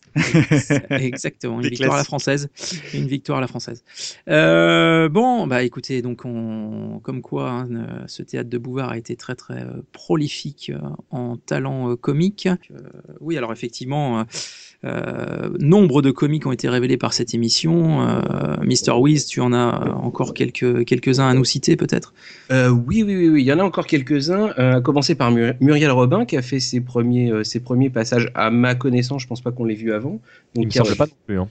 Exactement, 0.89 1.57
une 1.57 1.61
Des 1.63 1.69
victoire 1.69 1.93
à 1.93 1.97
la 1.97 2.03
française. 2.03 2.49
Une 2.93 3.07
victoire 3.07 3.37
à 3.37 3.41
la 3.41 3.47
française. 3.47 3.83
Euh, 4.27 5.09
bon, 5.09 5.45
bah 5.47 5.63
écoutez, 5.63 6.01
donc 6.01 6.25
on, 6.25 6.99
comme 7.03 7.21
quoi, 7.21 7.49
hein, 7.51 7.67
euh, 7.71 8.03
ce 8.07 8.23
théâtre 8.23 8.49
de 8.49 8.57
Bouvard 8.57 8.89
a 8.89 8.97
été 8.97 9.15
très 9.15 9.35
très 9.35 9.61
euh, 9.61 9.81
prolifique 9.91 10.71
euh, 10.73 10.79
en 11.11 11.37
talent 11.37 11.91
euh, 11.91 11.95
comique. 11.95 12.47
Euh, 12.47 12.79
oui, 13.19 13.37
alors 13.37 13.51
effectivement, 13.53 14.25
euh, 14.83 15.49
nombre 15.59 16.01
de 16.01 16.11
comiques 16.11 16.45
ont 16.47 16.51
été 16.51 16.67
révélés 16.69 16.97
par 16.97 17.13
cette 17.13 17.33
émission. 17.33 18.07
Euh, 18.07 18.21
Mister 18.63 18.91
Wiz, 18.91 19.25
tu 19.27 19.39
en 19.41 19.53
as 19.53 19.93
encore 20.01 20.33
quelques 20.33 20.85
quelques 20.85 21.19
uns 21.19 21.27
à 21.27 21.33
nous 21.33 21.45
citer 21.45 21.75
peut-être? 21.75 22.13
Euh, 22.51 22.69
oui, 22.69 23.03
oui, 23.03 23.15
oui, 23.15 23.29
oui, 23.29 23.41
il 23.43 23.45
y 23.45 23.53
en 23.53 23.59
a 23.59 23.63
encore 23.63 23.85
quelques-uns. 23.87 24.53
Euh, 24.57 24.77
à 24.77 24.81
commencer 24.81 25.15
par 25.15 25.31
Mur- 25.31 25.53
Muriel 25.61 25.91
Robin 25.91 26.25
qui 26.25 26.35
a 26.37 26.41
fait 26.41 26.59
ses 26.59 26.81
premiers, 26.81 27.31
euh, 27.31 27.43
ses 27.43 27.59
premiers 27.59 27.89
passages. 27.89 28.31
À 28.33 28.49
ma 28.49 28.73
connaissance, 28.75 29.21
je 29.21 29.27
pense 29.27 29.41
pas 29.41 29.51
qu'on 29.51 29.65
l'ait 29.65 29.75
vu 29.75 29.93
avant. 29.93 30.19
Il 30.55 30.61
me 30.61 30.71
il 30.71 30.79
a- 30.79 30.83
semble 30.83 30.97
pas 30.97 31.05
non 31.05 31.11
plus. 31.27 31.39
hein. 31.39 31.47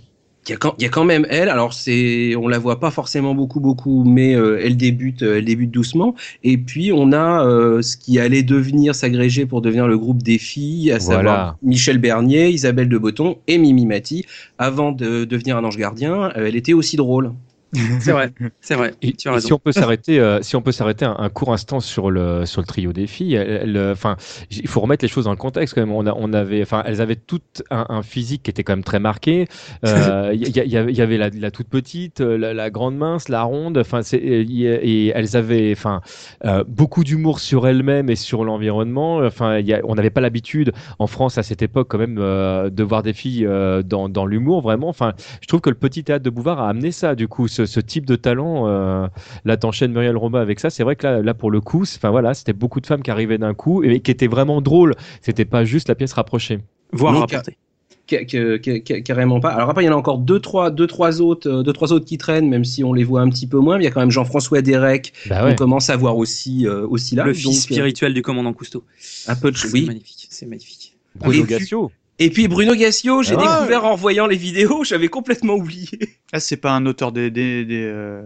Il 0.46 0.52
y, 0.52 0.54
a 0.54 0.56
quand, 0.56 0.74
il 0.78 0.82
y 0.82 0.86
a 0.86 0.88
quand 0.88 1.04
même 1.04 1.26
elle. 1.28 1.48
Alors 1.50 1.74
c'est, 1.74 2.34
on 2.34 2.48
la 2.48 2.58
voit 2.58 2.80
pas 2.80 2.90
forcément 2.90 3.34
beaucoup, 3.34 3.60
beaucoup, 3.60 4.04
mais 4.04 4.34
euh, 4.34 4.58
elle 4.64 4.76
débute, 4.76 5.22
euh, 5.22 5.36
elle 5.36 5.44
débute 5.44 5.70
doucement. 5.70 6.14
Et 6.44 6.56
puis 6.56 6.92
on 6.92 7.12
a 7.12 7.44
euh, 7.46 7.82
ce 7.82 7.96
qui 7.96 8.18
allait 8.18 8.42
devenir 8.42 8.94
s'agréger 8.94 9.44
pour 9.44 9.60
devenir 9.60 9.86
le 9.86 9.98
groupe 9.98 10.22
des 10.22 10.38
filles, 10.38 10.92
à 10.92 10.98
Voilà. 10.98 11.18
savoir 11.20 11.56
Michel 11.62 11.98
Bernier, 11.98 12.48
Isabelle 12.48 12.88
de 12.88 12.98
Botton 12.98 13.36
et 13.48 13.58
Mimi 13.58 13.84
Mati. 13.84 14.24
Avant 14.58 14.92
de 14.92 15.24
devenir 15.24 15.56
un 15.58 15.64
ange 15.64 15.76
gardien, 15.76 16.30
elle 16.34 16.56
était 16.56 16.72
aussi 16.72 16.96
drôle. 16.96 17.32
C'est 18.00 18.10
vrai, 18.12 18.32
c'est 18.60 18.74
vrai. 18.74 18.94
Et, 19.00 19.12
tu 19.14 19.28
as 19.28 19.32
et 19.32 19.34
raison. 19.34 19.46
si 19.46 19.52
on 19.52 19.58
peut 19.60 19.70
s'arrêter, 19.70 20.18
euh, 20.18 20.42
si 20.42 20.56
on 20.56 20.62
peut 20.62 20.72
s'arrêter 20.72 21.04
un, 21.04 21.14
un 21.18 21.28
court 21.28 21.52
instant 21.52 21.78
sur 21.78 22.10
le 22.10 22.44
sur 22.44 22.60
le 22.60 22.66
trio 22.66 22.92
des 22.92 23.06
filles, 23.06 23.34
elles, 23.36 23.78
enfin, 23.92 24.16
il 24.50 24.66
faut 24.66 24.80
remettre 24.80 25.04
les 25.04 25.08
choses 25.08 25.26
dans 25.26 25.30
le 25.30 25.36
contexte 25.36 25.74
quand 25.74 25.80
même. 25.80 25.92
On, 25.92 26.04
a, 26.06 26.12
on 26.16 26.32
avait, 26.32 26.62
enfin, 26.62 26.82
elles 26.84 27.00
avaient 27.00 27.14
toutes 27.14 27.62
un, 27.70 27.86
un 27.88 28.02
physique 28.02 28.42
qui 28.42 28.50
était 28.50 28.64
quand 28.64 28.72
même 28.72 28.82
très 28.82 28.98
marqué. 28.98 29.46
Euh, 29.84 30.32
Il 30.34 30.42
y, 30.48 30.50
y- 30.50 30.68
y 30.68 30.76
avait- 30.76 30.90
il 30.92 30.96
y 30.98 31.00
avait 31.02 31.16
la, 31.16 31.28
la 31.30 31.50
toute 31.52 31.68
petite, 31.68 32.20
euh, 32.22 32.36
la, 32.36 32.54
la 32.54 32.70
grande 32.70 32.96
mince, 32.96 33.28
la 33.28 33.42
ronde. 33.44 33.78
Enfin, 33.78 34.00
et, 34.12 35.08
elles 35.14 35.36
avaient, 35.36 35.72
enfin, 35.72 36.00
euh, 36.44 36.64
beaucoup 36.66 37.04
d'humour 37.04 37.38
sur 37.40 37.68
elles-mêmes 37.68 38.10
et 38.10 38.16
sur 38.16 38.44
l'environnement. 38.44 39.18
Enfin, 39.18 39.58
il 39.58 39.66
y 39.66 39.74
a- 39.74 39.80
on 39.84 39.94
n'avait 39.94 40.10
pas 40.10 40.20
l'habitude 40.20 40.72
en 40.98 41.06
France 41.06 41.38
à 41.38 41.42
cette 41.44 41.62
époque 41.62 41.86
quand 41.88 41.98
même 41.98 42.18
euh, 42.18 42.68
de 42.70 42.82
voir 42.82 43.02
des 43.04 43.12
filles 43.12 43.46
euh, 43.46 43.82
dans, 43.82 44.08
dans 44.08 44.26
l'humour 44.26 44.60
vraiment. 44.60 44.88
Enfin, 44.88 45.12
je 45.40 45.46
trouve 45.46 45.60
que 45.60 45.70
le 45.70 45.76
petit 45.76 46.02
théâtre 46.04 46.24
de 46.24 46.30
Bouvard 46.30 46.60
a 46.60 46.68
amené 46.68 46.90
ça, 46.92 47.14
du 47.14 47.28
coup, 47.28 47.48
ce, 47.48 47.59
ce 47.66 47.80
type 47.80 48.06
de 48.06 48.16
talent. 48.16 48.66
Euh, 48.68 49.06
là, 49.44 49.56
t'enchaînes 49.56 49.92
Muriel 49.92 50.16
Robin 50.16 50.40
avec 50.40 50.60
ça. 50.60 50.70
C'est 50.70 50.82
vrai 50.84 50.96
que 50.96 51.06
là, 51.06 51.22
là 51.22 51.34
pour 51.34 51.50
le 51.50 51.60
coup, 51.60 51.84
c'est- 51.84 51.96
enfin 51.98 52.10
voilà, 52.10 52.34
c'était 52.34 52.52
beaucoup 52.52 52.80
de 52.80 52.86
femmes 52.86 53.02
qui 53.02 53.10
arrivaient 53.10 53.38
d'un 53.38 53.54
coup 53.54 53.82
et 53.82 54.00
qui 54.00 54.10
étaient 54.10 54.26
vraiment 54.26 54.60
drôles. 54.60 54.94
C'était 55.22 55.44
pas 55.44 55.64
juste 55.64 55.88
la 55.88 55.94
pièce 55.94 56.12
rapprochée. 56.12 56.60
Voire 56.92 57.12
Donc, 57.12 57.22
rapporté. 57.30 57.56
Ca- 58.08 58.26
ca- 58.26 58.58
ca- 58.60 58.80
ca- 58.84 59.00
carrément 59.02 59.38
pas. 59.38 59.50
Alors 59.50 59.70
après, 59.70 59.84
il 59.84 59.86
y 59.86 59.88
en 59.88 59.92
a 59.92 59.96
encore 59.96 60.18
deux, 60.18 60.40
trois, 60.40 60.70
deux, 60.72 60.88
trois 60.88 61.20
autres, 61.20 61.48
euh, 61.48 61.62
deux, 61.62 61.72
trois 61.72 61.92
autres 61.92 62.06
qui 62.06 62.18
traînent, 62.18 62.48
même 62.48 62.64
si 62.64 62.82
on 62.82 62.92
les 62.92 63.04
voit 63.04 63.20
un 63.20 63.28
petit 63.28 63.46
peu 63.46 63.58
moins. 63.58 63.78
Mais 63.78 63.84
il 63.84 63.86
y 63.86 63.88
a 63.88 63.92
quand 63.92 64.00
même 64.00 64.10
Jean-François 64.10 64.62
Derek, 64.62 65.12
Bah 65.28 65.40
qu'on 65.42 65.46
ouais. 65.46 65.54
commence 65.54 65.90
à 65.90 65.96
voir 65.96 66.16
aussi, 66.16 66.66
euh, 66.66 66.84
aussi 66.88 67.14
là. 67.14 67.22
le 67.24 67.30
Donc, 67.32 67.40
fils 67.40 67.58
euh, 67.58 67.60
spirituel 67.60 68.12
du 68.12 68.22
commandant 68.22 68.52
Cousteau. 68.52 68.82
un 69.28 69.36
peu 69.36 69.52
de, 69.52 69.56
C'est 69.56 69.70
oui. 69.72 69.86
magnifique, 69.86 70.26
c'est 70.28 70.46
magnifique. 70.46 70.96
Bruno 71.14 71.44
puis- 71.44 71.50
Gassio. 71.58 71.92
Et 72.20 72.30
puis 72.30 72.46
Bruno 72.48 72.74
Gassio, 72.74 73.22
j'ai 73.22 73.34
Ah 73.36 73.38
ouais. 73.38 73.44
découvert 73.60 73.84
en 73.86 73.96
voyant 73.96 74.26
les 74.26 74.36
vidéos, 74.36 74.84
j'avais 74.84 75.08
complètement 75.08 75.54
oublié. 75.54 75.88
Ah, 76.32 76.38
c'est 76.40 76.58
pas 76.58 76.70
un 76.72 76.86
auteur 76.86 77.10
des. 77.12 77.30
des, 77.30 77.64
des, 77.64 77.82
euh, 77.82 78.22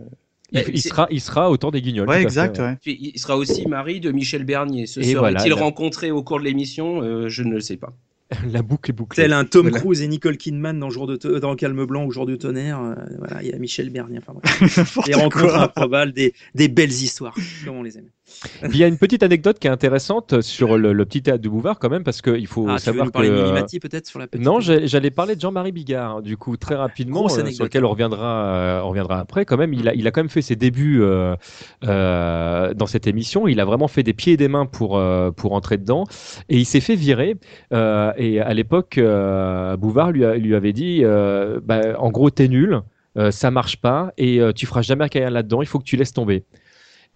Il, 0.53 0.81
c'est- 0.81 0.89
sera, 0.91 1.07
il 1.11 1.21
sera 1.21 1.51
autant 1.51 1.71
des 1.71 1.81
guignols. 1.81 2.09
Ouais, 2.09 2.17
fait, 2.19 2.23
exact, 2.23 2.59
ouais. 2.59 2.65
ouais. 2.65 2.77
Puis, 2.83 3.13
Il 3.15 3.19
sera 3.19 3.37
aussi 3.37 3.67
mari 3.67 4.01
de 4.01 4.11
Michel 4.13 4.45
Bernier. 4.45 4.87
Se 4.87 5.01
Et 5.01 5.05
serait-il 5.05 5.19
voilà, 5.19 5.45
là. 5.47 5.55
rencontré 5.57 6.11
au 6.11 6.23
cours 6.23 6.39
de 6.41 6.45
l'émission 6.45 7.01
Euh, 7.03 7.29
Je 7.29 7.43
ne 7.45 7.55
le 7.55 7.61
sais 7.61 7.77
pas. 7.77 7.93
La 8.51 8.63
boucle 8.63 8.91
est 8.91 8.95
bouclée. 8.95 9.23
Tel 9.23 9.33
un 9.33 9.45
Tom 9.45 9.63
Voilà. 9.69 9.79
Cruise 9.81 10.01
et 10.03 10.09
Nicole 10.09 10.39
Kidman 10.39 10.79
dans, 10.81 10.91
Jour 10.91 11.07
de 11.07 11.17
dans 11.39 11.55
Calme 11.57 11.85
Blanc 11.85 12.05
ou 12.07 12.11
Jour 12.11 12.27
de 12.27 12.35
Tonnerre. 12.37 12.81
euh, 12.83 12.95
voilà, 13.19 13.43
il 13.43 13.49
y 13.49 13.53
a 13.53 13.59
Michel 13.59 13.91
Bernier. 13.91 14.19
Enfin, 14.27 14.35
Des 15.07 15.15
rencontres 15.15 15.55
improbables, 15.57 16.13
des, 16.13 16.33
des 16.55 16.69
belles 16.69 16.91
histoires, 16.91 17.35
comme 17.65 17.77
on 17.77 17.83
les 17.83 17.99
aime. 17.99 18.09
Il 18.69 18.77
y 18.77 18.85
a 18.85 18.89
une 18.89 18.99
petite 18.99 19.23
anecdote 19.23 19.59
qui 19.59 19.67
est 19.67 19.71
intéressante 19.71 20.41
sur 20.43 20.77
le, 20.79 20.93
le 20.93 21.05
petit 21.05 21.23
théâtre 21.23 21.43
de 21.43 21.49
Bouvard 21.49 21.79
quand 21.79 21.89
même 21.91 22.05
parce 22.05 22.21
qu'il 22.23 22.47
faut 22.47 22.67
Ah, 22.69 22.73
tu 22.73 22.73
veux 22.75 22.79
savoir 22.85 23.07
nous 23.07 23.11
parler 23.13 23.29
que 23.29 23.35
de 23.35 23.39
Mimimati 23.43 23.81
peut-être 23.81 24.07
sur 24.07 24.19
la 24.19 24.27
petite 24.27 24.45
Non, 24.45 24.61
j'allais 24.61 25.11
parler 25.11 25.37
de 25.37 25.41
Jean-Marie 25.41 25.73
Bigard, 25.73 26.23
du 26.23 26.37
coup, 26.37 26.57
très 26.57 26.75
rapidement, 26.75 27.21
euh, 27.25 27.51
sur 27.53 27.65
lequel 27.65 27.85
on 27.85 27.91
reviendra, 27.91 28.47
euh, 28.47 28.81
on 28.83 28.89
reviendra 28.91 29.19
après. 29.21 29.45
Quand 29.45 29.57
même, 29.57 29.73
il 29.73 29.89
a, 29.89 29.95
il 29.95 30.07
a 30.07 30.11
quand 30.11 30.21
même 30.21 30.29
fait 30.29 30.43
ses 30.43 30.57
débuts 30.57 31.01
euh, 31.85 32.75
dans 32.75 32.87
cette 32.87 33.07
émission. 33.07 33.49
Il 33.49 33.61
a 33.61 33.65
vraiment 33.65 33.89
fait 33.89 34.03
des 34.03 34.13
pieds 34.15 34.35
et 34.35 34.37
des 34.37 34.49
mains 34.49 34.67
pour 34.67 35.01
pour 35.37 35.53
entrer 35.53 35.79
dedans, 35.79 36.05
et 36.49 36.59
il 36.59 36.65
s'est 36.65 36.81
fait 36.81 36.97
virer. 36.97 37.37
Et 37.73 38.41
à 38.41 38.55
l'époque, 38.55 39.01
Bouvard 39.79 40.13
lui, 40.13 40.25
a- 40.25 40.37
lui 40.37 40.55
avait 40.55 40.73
dit, 40.73 41.03
bah, 41.65 41.81
en 41.99 42.11
gros, 42.11 42.31
t'es 42.31 42.49
nul, 42.49 42.81
euh, 43.17 43.31
ça 43.31 43.51
marche 43.51 43.77
pas, 43.77 44.13
et 44.19 44.41
euh, 44.41 44.53
tu 44.53 44.67
feras 44.67 44.83
jamais 44.83 45.09
carrière 45.09 45.31
là-dedans. 45.31 45.63
Il 45.63 45.67
faut 45.67 45.79
que 45.79 45.85
tu 45.85 45.97
laisses 45.97 46.13
tomber. 46.13 46.45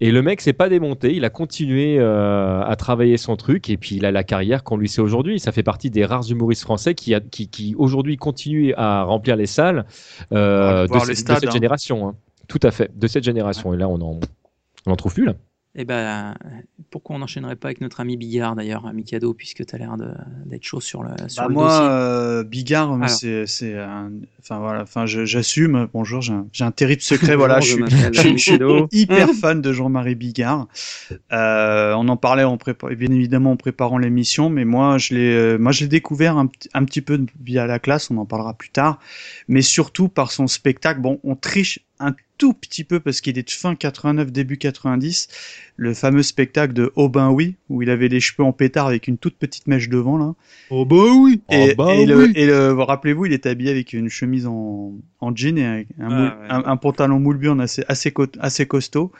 Et 0.00 0.12
le 0.12 0.22
mec 0.22 0.40
s'est 0.40 0.52
pas 0.52 0.68
démonté, 0.68 1.14
il 1.16 1.24
a 1.24 1.30
continué 1.30 1.98
euh, 1.98 2.62
à 2.62 2.76
travailler 2.76 3.16
son 3.16 3.36
truc 3.36 3.68
et 3.68 3.76
puis 3.76 3.96
il 3.96 4.04
a 4.06 4.12
la 4.12 4.22
carrière 4.22 4.62
qu'on 4.62 4.76
lui 4.76 4.88
sait 4.88 5.00
aujourd'hui. 5.00 5.40
Ça 5.40 5.50
fait 5.50 5.64
partie 5.64 5.90
des 5.90 6.04
rares 6.04 6.30
humoristes 6.30 6.62
français 6.62 6.94
qui, 6.94 7.14
a, 7.14 7.20
qui, 7.20 7.48
qui 7.48 7.74
aujourd'hui 7.76 8.16
continuent 8.16 8.74
à 8.76 9.02
remplir 9.02 9.34
les 9.34 9.46
salles 9.46 9.86
euh, 10.32 10.86
de, 10.86 11.08
les 11.08 11.14
cette 11.16 11.30
hein. 11.30 11.50
génération. 11.50 12.06
hein. 12.08 12.14
Tout 12.46 12.60
à 12.62 12.70
fait, 12.70 12.96
de 12.96 13.06
cette 13.08 13.24
génération. 13.24 13.74
Et 13.74 13.76
là, 13.76 13.88
on 13.88 14.00
en, 14.00 14.20
on 14.86 14.92
en 14.92 14.96
trouve 14.96 15.14
plus 15.14 15.24
là. 15.26 15.34
Eh 15.80 15.84
ben, 15.84 16.34
pourquoi 16.90 17.14
on 17.14 17.18
n'enchaînerait 17.20 17.54
pas 17.54 17.68
avec 17.68 17.80
notre 17.80 18.00
ami 18.00 18.16
Bigard 18.16 18.56
d'ailleurs, 18.56 18.84
ami 18.84 19.04
cadeau, 19.04 19.32
puisque 19.32 19.64
tu 19.64 19.74
as 19.76 19.78
l'air 19.78 19.94
d'être 20.46 20.64
chaud 20.64 20.80
sur 20.80 21.04
le, 21.04 21.10
sur 21.28 21.44
Bah 21.44 21.48
le 21.48 21.54
moi, 21.54 21.68
dossier. 21.68 21.86
euh, 21.88 22.42
Bigard, 22.42 23.08
c'est, 23.08 23.46
c'est 23.46 23.78
un, 23.78 24.10
enfin 24.40 24.58
voilà, 24.58 24.82
enfin 24.82 25.06
j'assume. 25.06 25.86
Bonjour, 25.94 26.20
j'ai 26.20 26.64
un, 26.64 26.70
terrible 26.72 27.00
secret. 27.00 27.36
voilà, 27.36 27.60
je 27.60 27.76
je 27.86 28.12
je 28.12 28.36
suis 28.38 28.58
hyper 29.00 29.30
fan 29.30 29.62
de 29.62 29.72
Jean-Marie 29.72 30.16
Bigard. 30.16 30.66
Euh, 31.32 31.94
on 31.96 32.08
en 32.08 32.16
parlait 32.16 32.42
en 32.42 32.56
prépa- 32.56 32.92
bien 32.96 33.12
évidemment 33.12 33.52
en 33.52 33.56
préparant 33.56 33.98
l'émission, 33.98 34.50
mais 34.50 34.64
moi 34.64 34.98
je 34.98 35.14
l'ai, 35.14 35.32
euh, 35.32 35.58
moi 35.58 35.70
je 35.70 35.82
l'ai 35.82 35.88
découvert 35.88 36.38
un, 36.38 36.46
petit- 36.48 36.70
un 36.74 36.84
petit 36.86 37.02
peu 37.02 37.24
via 37.40 37.68
la 37.68 37.78
classe. 37.78 38.10
On 38.10 38.16
en 38.16 38.26
parlera 38.26 38.52
plus 38.54 38.70
tard, 38.70 38.98
mais 39.46 39.62
surtout 39.62 40.08
par 40.08 40.32
son 40.32 40.48
spectacle. 40.48 41.00
Bon, 41.00 41.20
on 41.22 41.36
triche 41.36 41.78
un 42.00 42.14
tout 42.38 42.52
petit 42.54 42.84
peu 42.84 43.00
parce 43.00 43.20
qu'il 43.20 43.36
est 43.38 43.42
de 43.46 43.50
fin 43.50 43.74
89 43.74 44.30
début 44.32 44.56
90 44.58 45.28
le 45.76 45.92
fameux 45.92 46.22
spectacle 46.22 46.72
de 46.72 46.92
Oh 46.96 47.08
ben 47.08 47.30
oui 47.30 47.56
où 47.68 47.82
il 47.82 47.90
avait 47.90 48.08
les 48.08 48.20
cheveux 48.20 48.44
en 48.44 48.52
pétard 48.52 48.86
avec 48.86 49.08
une 49.08 49.18
toute 49.18 49.36
petite 49.36 49.66
mèche 49.66 49.88
devant 49.88 50.16
là 50.16 50.34
Oh 50.70 50.84
bah 50.84 50.96
oui 51.16 51.42
et, 51.50 51.74
Oh 51.76 51.84
et 51.90 52.06
le, 52.06 52.16
oui. 52.26 52.32
et 52.34 52.46
le- 52.46 52.72
rappelez-vous, 52.72 53.26
il 53.26 53.32
était 53.32 53.48
habillé 53.50 53.70
avec 53.70 53.92
une 53.92 54.08
chemise 54.08 54.46
en, 54.46 54.92
en 55.20 55.34
jean 55.36 55.58
et 55.58 55.64
un, 55.66 55.78
un, 55.78 55.84
Ah, 56.00 56.08
moule- 56.08 56.26
ouais. 56.28 56.46
un- 56.50 56.64
un 56.64 56.76
pantalon 56.76 57.18
moule 57.20 57.38
burn 57.38 57.60
assez, 57.60 57.84
assez, 57.88 58.12
assez 58.40 58.66
costaud. 58.66 59.12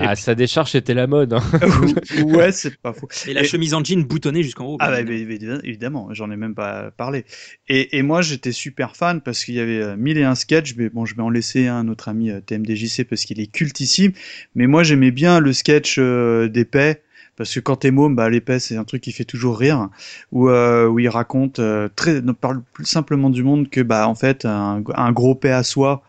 Et 0.00 0.04
Ah, 0.06 0.16
sa 0.16 0.34
décharge 0.34 0.74
était 0.74 0.94
la 0.94 1.06
mode. 1.06 1.34
hein. 1.34 1.42
ouais, 2.24 2.52
c'est 2.52 2.76
pas 2.78 2.92
faux. 2.92 3.08
Et 3.28 3.34
la 3.34 3.42
chemise 3.44 3.74
en 3.74 3.84
jean 3.84 4.02
boutonnée 4.04 4.42
jusqu'en 4.42 4.66
haut. 4.66 4.76
Ah 4.80 4.90
bah, 4.90 5.00
évidemment. 5.00 5.28
mais- 5.28 5.58
mais 5.62 5.68
évidemment, 5.68 6.08
j'en 6.12 6.30
ai 6.30 6.36
même 6.36 6.54
pas 6.54 6.90
parlé. 6.90 7.24
Et, 7.68 7.98
et 7.98 8.02
moi, 8.02 8.22
j'étais 8.22 8.52
super 8.52 8.96
fan 8.96 9.20
parce 9.20 9.44
qu'il 9.44 9.54
y 9.54 9.60
avait 9.60 9.80
euh, 9.82 9.96
mille 9.96 10.18
et 10.18 10.24
un 10.24 10.34
sketchs. 10.34 10.74
Mais 10.76 10.88
bon, 10.88 11.04
je 11.04 11.14
vais 11.14 11.22
en 11.22 11.30
laisser 11.30 11.66
un 11.66 11.80
à 11.80 11.82
notre 11.82 12.08
ami 12.08 12.30
euh, 12.30 12.40
TMDJC 12.40 13.04
parce 13.08 13.24
qu'il 13.24 13.40
est 13.40 13.50
cultissime. 13.52 14.12
Mais 14.54 14.66
moi, 14.66 14.82
j'aimais 14.82 15.10
bien 15.10 15.40
le 15.40 15.52
sketch 15.52 15.96
euh, 15.98 16.48
d'épais. 16.48 17.02
Parce 17.36 17.54
que 17.54 17.60
quand 17.60 17.76
t'es 17.76 17.90
môme, 17.90 18.14
bah, 18.16 18.28
l'épais, 18.28 18.58
c'est 18.58 18.76
un 18.76 18.84
truc 18.84 19.00
qui 19.02 19.12
fait 19.12 19.24
toujours 19.24 19.58
rire. 19.58 19.88
Où, 20.30 20.50
euh, 20.50 20.86
où 20.88 20.98
il 20.98 21.08
raconte, 21.08 21.58
euh, 21.58 21.88
très, 21.96 22.20
ne 22.20 22.32
parle 22.32 22.60
plus 22.74 22.84
simplement 22.84 23.30
du 23.30 23.42
monde 23.42 23.70
que, 23.70 23.80
bah, 23.80 24.06
en 24.08 24.14
fait, 24.14 24.44
un, 24.44 24.82
un 24.94 25.12
gros 25.12 25.34
paix 25.34 25.50
à 25.52 25.62
soi, 25.62 26.02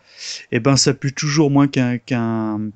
et 0.51 0.59
ben, 0.59 0.77
ça 0.77 0.93
pue 0.93 1.13
toujours 1.13 1.51
moins 1.51 1.67
qu'un, 1.67 1.97
qu'un, 1.97 2.69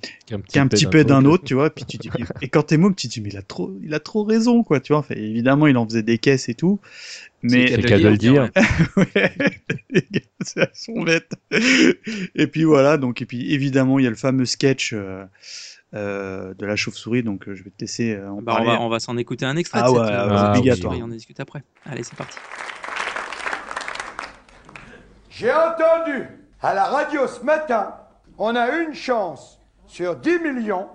Qu'un 0.52 0.68
petit 0.68 0.86
peu 0.88 1.04
d'un 1.04 1.26
autre, 1.26 1.44
tu 1.44 1.54
vois. 1.54 1.70
Puis 1.70 1.86
tu 1.86 1.98
dis, 1.98 2.10
et 2.42 2.50
quand 2.50 2.64
t'es 2.64 2.78
môme, 2.78 2.96
tu 2.96 3.08
te 3.08 3.14
dis, 3.14 3.22
mais 3.22 3.30
il 3.30 3.38
a 3.38 3.42
trop, 3.42 3.74
il 3.84 3.94
a 3.94 4.00
trop 4.00 4.24
raison, 4.24 4.64
quoi, 4.64 4.80
tu 4.80 4.94
vois. 4.94 5.00
Enfin, 5.00 5.16
évidemment, 5.16 5.68
il 5.68 5.78
en 5.78 5.86
faisait 5.88 6.04
des 6.04 6.18
caisses 6.18 6.50
et 6.50 6.56
tout. 6.56 6.80
Mais, 7.44 7.68
C'est 7.68 7.78
le 7.78 7.84
cas 7.88 8.00
de 8.00 8.08
le 8.08 8.18
dire. 8.18 8.50
ouais, 8.98 9.36
c'est 10.42 10.62
à 10.62 10.70
son 10.74 11.02
bête. 11.04 11.32
Et 12.36 12.48
puis 12.48 12.64
voilà, 12.64 12.98
donc, 12.98 13.22
et 13.22 13.26
puis 13.26 13.54
évidemment, 13.54 14.00
il 14.00 14.04
y 14.04 14.08
a 14.08 14.10
le 14.10 14.16
fameux 14.16 14.46
sketch, 14.46 14.94
euh, 14.94 15.24
euh, 15.94 16.54
de 16.56 16.66
la 16.66 16.76
chauve-souris, 16.76 17.22
donc 17.24 17.48
euh, 17.48 17.56
je 17.56 17.64
vais 17.64 17.70
te 17.70 17.76
laisser 17.82 18.18
en 18.18 18.42
Bah, 18.42 18.54
on 18.54 18.56
parler. 18.56 18.68
va, 18.68 18.82
on 18.82 18.90
va 18.90 19.00
s'en 19.00 19.16
écouter 19.18 19.46
un 19.46 19.56
extrait. 19.58 19.80
Ah 19.84 19.92
ouais, 19.92 20.00
cette 20.08 20.58
obligatoire. 20.58 20.96
On 21.00 21.04
en 21.04 21.08
discute 21.10 21.40
après. 21.40 21.64
Allez, 21.86 22.04
c'est 22.04 22.16
parti. 22.16 22.38
J'ai 25.30 25.52
entendu 25.52 26.28
à 26.62 26.74
la 26.74 26.86
radio 26.86 27.28
ce 27.28 27.42
matin 27.42 27.94
on 28.38 28.56
a 28.56 28.70
une 28.70 28.94
chance 28.94 29.60
sur 29.88 30.16
10 30.16 30.40
millions 30.40 30.90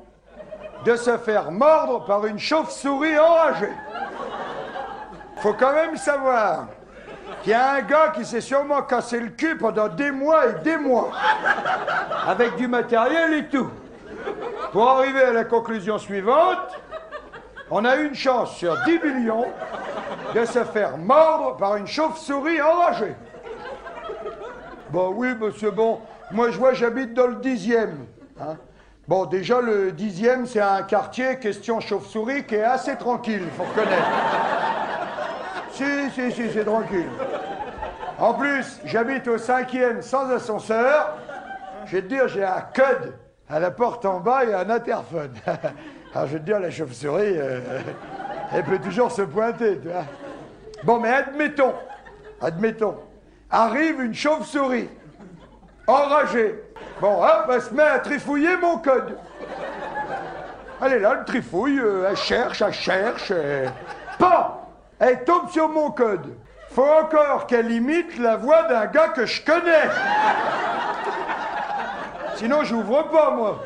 de 0.84 0.96
se 0.96 1.16
faire 1.18 1.50
mordre 1.50 2.04
par 2.04 2.26
une 2.26 2.38
chauve-souris 2.38 3.18
enragée. 3.18 3.72
Faut 5.38 5.54
quand 5.54 5.72
même 5.72 5.96
savoir 5.96 6.66
qu'il 7.42 7.52
y 7.52 7.54
a 7.54 7.72
un 7.72 7.82
gars 7.82 8.12
qui 8.14 8.24
s'est 8.24 8.40
sûrement 8.40 8.82
cassé 8.82 9.20
le 9.20 9.30
cul 9.30 9.56
pendant 9.56 9.88
des 9.88 10.10
mois 10.10 10.48
et 10.48 10.52
des 10.62 10.76
mois, 10.76 11.10
avec 12.26 12.56
du 12.56 12.68
matériel 12.68 13.32
et 13.34 13.48
tout. 13.48 13.70
Pour 14.72 14.88
arriver 14.88 15.22
à 15.22 15.32
la 15.32 15.44
conclusion 15.44 15.98
suivante, 15.98 16.58
on 17.70 17.84
a 17.84 17.96
une 17.96 18.14
chance 18.14 18.56
sur 18.56 18.76
10 18.84 18.98
millions 18.98 19.46
de 20.34 20.44
se 20.44 20.64
faire 20.64 20.98
mordre 20.98 21.56
par 21.56 21.76
une 21.76 21.86
chauve-souris 21.86 22.60
enragée. 22.60 23.14
Bon, 24.92 25.12
oui, 25.14 25.34
monsieur, 25.40 25.70
bon, 25.70 26.00
moi 26.32 26.50
je 26.50 26.58
vois, 26.58 26.72
j'habite 26.72 27.14
dans 27.14 27.28
le 27.28 27.36
dixième. 27.36 28.06
hein. 28.40 28.56
Bon, 29.06 29.24
déjà, 29.26 29.60
le 29.60 29.92
dixième, 29.92 30.46
c'est 30.46 30.60
un 30.60 30.82
quartier, 30.82 31.38
question 31.38 31.80
chauve-souris, 31.80 32.44
qui 32.44 32.56
est 32.56 32.62
assez 32.62 32.96
tranquille, 32.96 33.42
faut 33.56 33.64
reconnaître. 33.64 34.08
Si, 35.72 36.10
si, 36.10 36.32
si, 36.32 36.50
c'est 36.52 36.64
tranquille. 36.64 37.08
En 38.18 38.34
plus, 38.34 38.80
j'habite 38.84 39.26
au 39.28 39.38
cinquième 39.38 40.02
sans 40.02 40.28
ascenseur. 40.30 41.16
Je 41.86 41.96
vais 41.96 42.02
te 42.02 42.08
dire, 42.08 42.28
j'ai 42.28 42.44
un 42.44 42.60
code 42.74 43.14
à 43.48 43.58
la 43.58 43.70
porte 43.70 44.04
en 44.04 44.20
bas 44.20 44.44
et 44.44 44.54
un 44.54 44.68
interphone. 44.70 45.32
Alors, 46.14 46.26
je 46.28 46.34
vais 46.34 46.38
te 46.40 46.44
dire, 46.44 46.60
la 46.60 46.70
chauve-souris, 46.70 47.38
euh, 47.38 47.60
elle 48.52 48.64
peut 48.64 48.78
toujours 48.78 49.10
se 49.10 49.22
pointer, 49.22 49.78
tu. 49.80 49.88
Bon, 50.84 50.98
mais 51.00 51.10
admettons, 51.10 51.74
admettons, 52.40 52.96
arrive 53.50 54.00
une 54.00 54.14
chauve-souris, 54.14 54.88
enragée. 55.86 56.62
Bon, 57.00 57.22
hop, 57.22 57.50
elle 57.52 57.62
se 57.62 57.74
met 57.74 57.82
à 57.82 57.98
trifouiller 57.98 58.56
mon 58.56 58.78
code. 58.78 59.16
Elle 60.82 60.94
est 60.94 60.98
là, 61.00 61.16
elle 61.18 61.24
trifouille, 61.24 61.78
euh, 61.78 62.08
elle 62.08 62.16
cherche, 62.16 62.62
elle 62.62 62.72
cherche. 62.72 63.30
Et... 63.30 63.66
Elle 64.98 65.24
tombe 65.24 65.48
sur 65.50 65.68
mon 65.68 65.90
code. 65.90 66.36
Faut 66.70 66.84
encore 66.84 67.46
qu'elle 67.46 67.70
imite 67.72 68.18
la 68.18 68.36
voix 68.36 68.64
d'un 68.64 68.86
gars 68.86 69.08
que 69.08 69.26
je 69.26 69.44
connais. 69.44 69.88
Sinon, 72.36 72.62
j'ouvre 72.64 73.08
pas, 73.10 73.30
moi. 73.30 73.62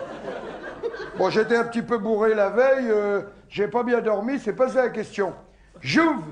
Bon, 1.18 1.31
j'étais 1.31 1.57
un 1.57 1.64
petit 1.64 1.83
peu 1.83 1.99
bourré 1.99 2.35
la 2.35 2.51
veille, 2.51 2.90
euh, 2.90 3.23
j'ai 3.49 3.68
pas 3.68 3.83
bien 3.83 4.01
dormi, 4.01 4.38
c'est 4.38 4.53
pas 4.53 4.68
ça 4.68 4.83
la 4.85 4.88
question. 4.88 5.33
J'ouvre. 5.81 6.25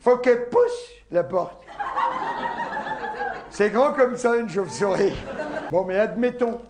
Faut 0.00 0.18
qu'elle 0.18 0.48
pousse 0.48 0.90
la 1.10 1.24
porte. 1.24 1.65
C'est 3.50 3.70
grand 3.70 3.92
comme 3.92 4.16
ça, 4.16 4.36
une 4.36 4.48
chauve-souris. 4.48 5.14
Bon, 5.70 5.84
mais 5.84 5.98
admettons. 5.98 6.60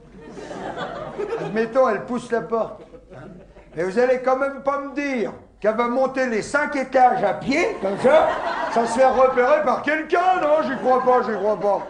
Admettons, 1.41 1.89
elle 1.89 2.05
pousse 2.05 2.31
la 2.31 2.43
porte. 2.43 2.83
Mais 3.75 3.83
vous 3.85 3.99
allez 3.99 4.21
quand 4.25 4.37
même 4.37 4.63
pas 4.63 4.81
me 4.81 4.95
dire 4.95 5.33
qu'elle 5.61 5.77
va 5.77 5.89
monter 5.89 6.27
les 6.29 6.43
cinq 6.43 6.77
étages 6.77 7.23
à 7.25 7.35
pied, 7.35 7.77
comme 7.83 7.99
ça, 7.99 8.29
sans 8.73 8.87
se 8.87 8.99
faire 8.99 9.15
repérer 9.17 9.63
par 9.65 9.83
quelqu'un, 9.83 10.41
non 10.41 10.63
J'y 10.69 10.77
crois 10.77 11.03
pas, 11.03 11.23
j'y 11.29 11.37
crois 11.37 11.59
pas. 11.59 11.87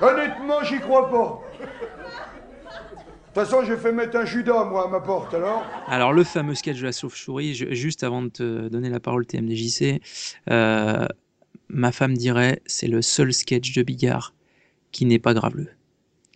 Honnêtement, 0.00 0.62
j'y 0.62 0.78
crois 0.80 1.10
pas. 1.10 1.40
De 1.60 3.40
toute 3.40 3.50
façon, 3.50 3.64
j'ai 3.64 3.76
fait 3.76 3.90
mettre 3.90 4.16
un 4.16 4.24
Judas, 4.24 4.64
moi, 4.64 4.84
à 4.84 4.88
ma 4.88 5.00
porte, 5.00 5.34
alors. 5.34 5.64
Alors, 5.88 6.12
le 6.12 6.22
fameux 6.22 6.54
sketch 6.54 6.78
de 6.78 6.84
la 6.84 6.92
chauve-souris, 6.92 7.54
je- 7.54 7.72
juste 7.74 8.04
avant 8.04 8.22
de 8.22 8.28
te 8.28 8.68
donner 8.68 8.90
la 8.90 9.00
parole, 9.00 9.26
TMDJC, 9.26 10.00
euh, 10.50 11.04
ma 11.74 11.92
femme 11.92 12.16
dirait 12.16 12.60
c'est 12.66 12.88
le 12.88 13.02
seul 13.02 13.32
sketch 13.32 13.74
de 13.74 13.82
Bigard 13.82 14.34
qui 14.92 15.04
n'est 15.06 15.18
pas 15.18 15.34
graveleux. 15.34 15.68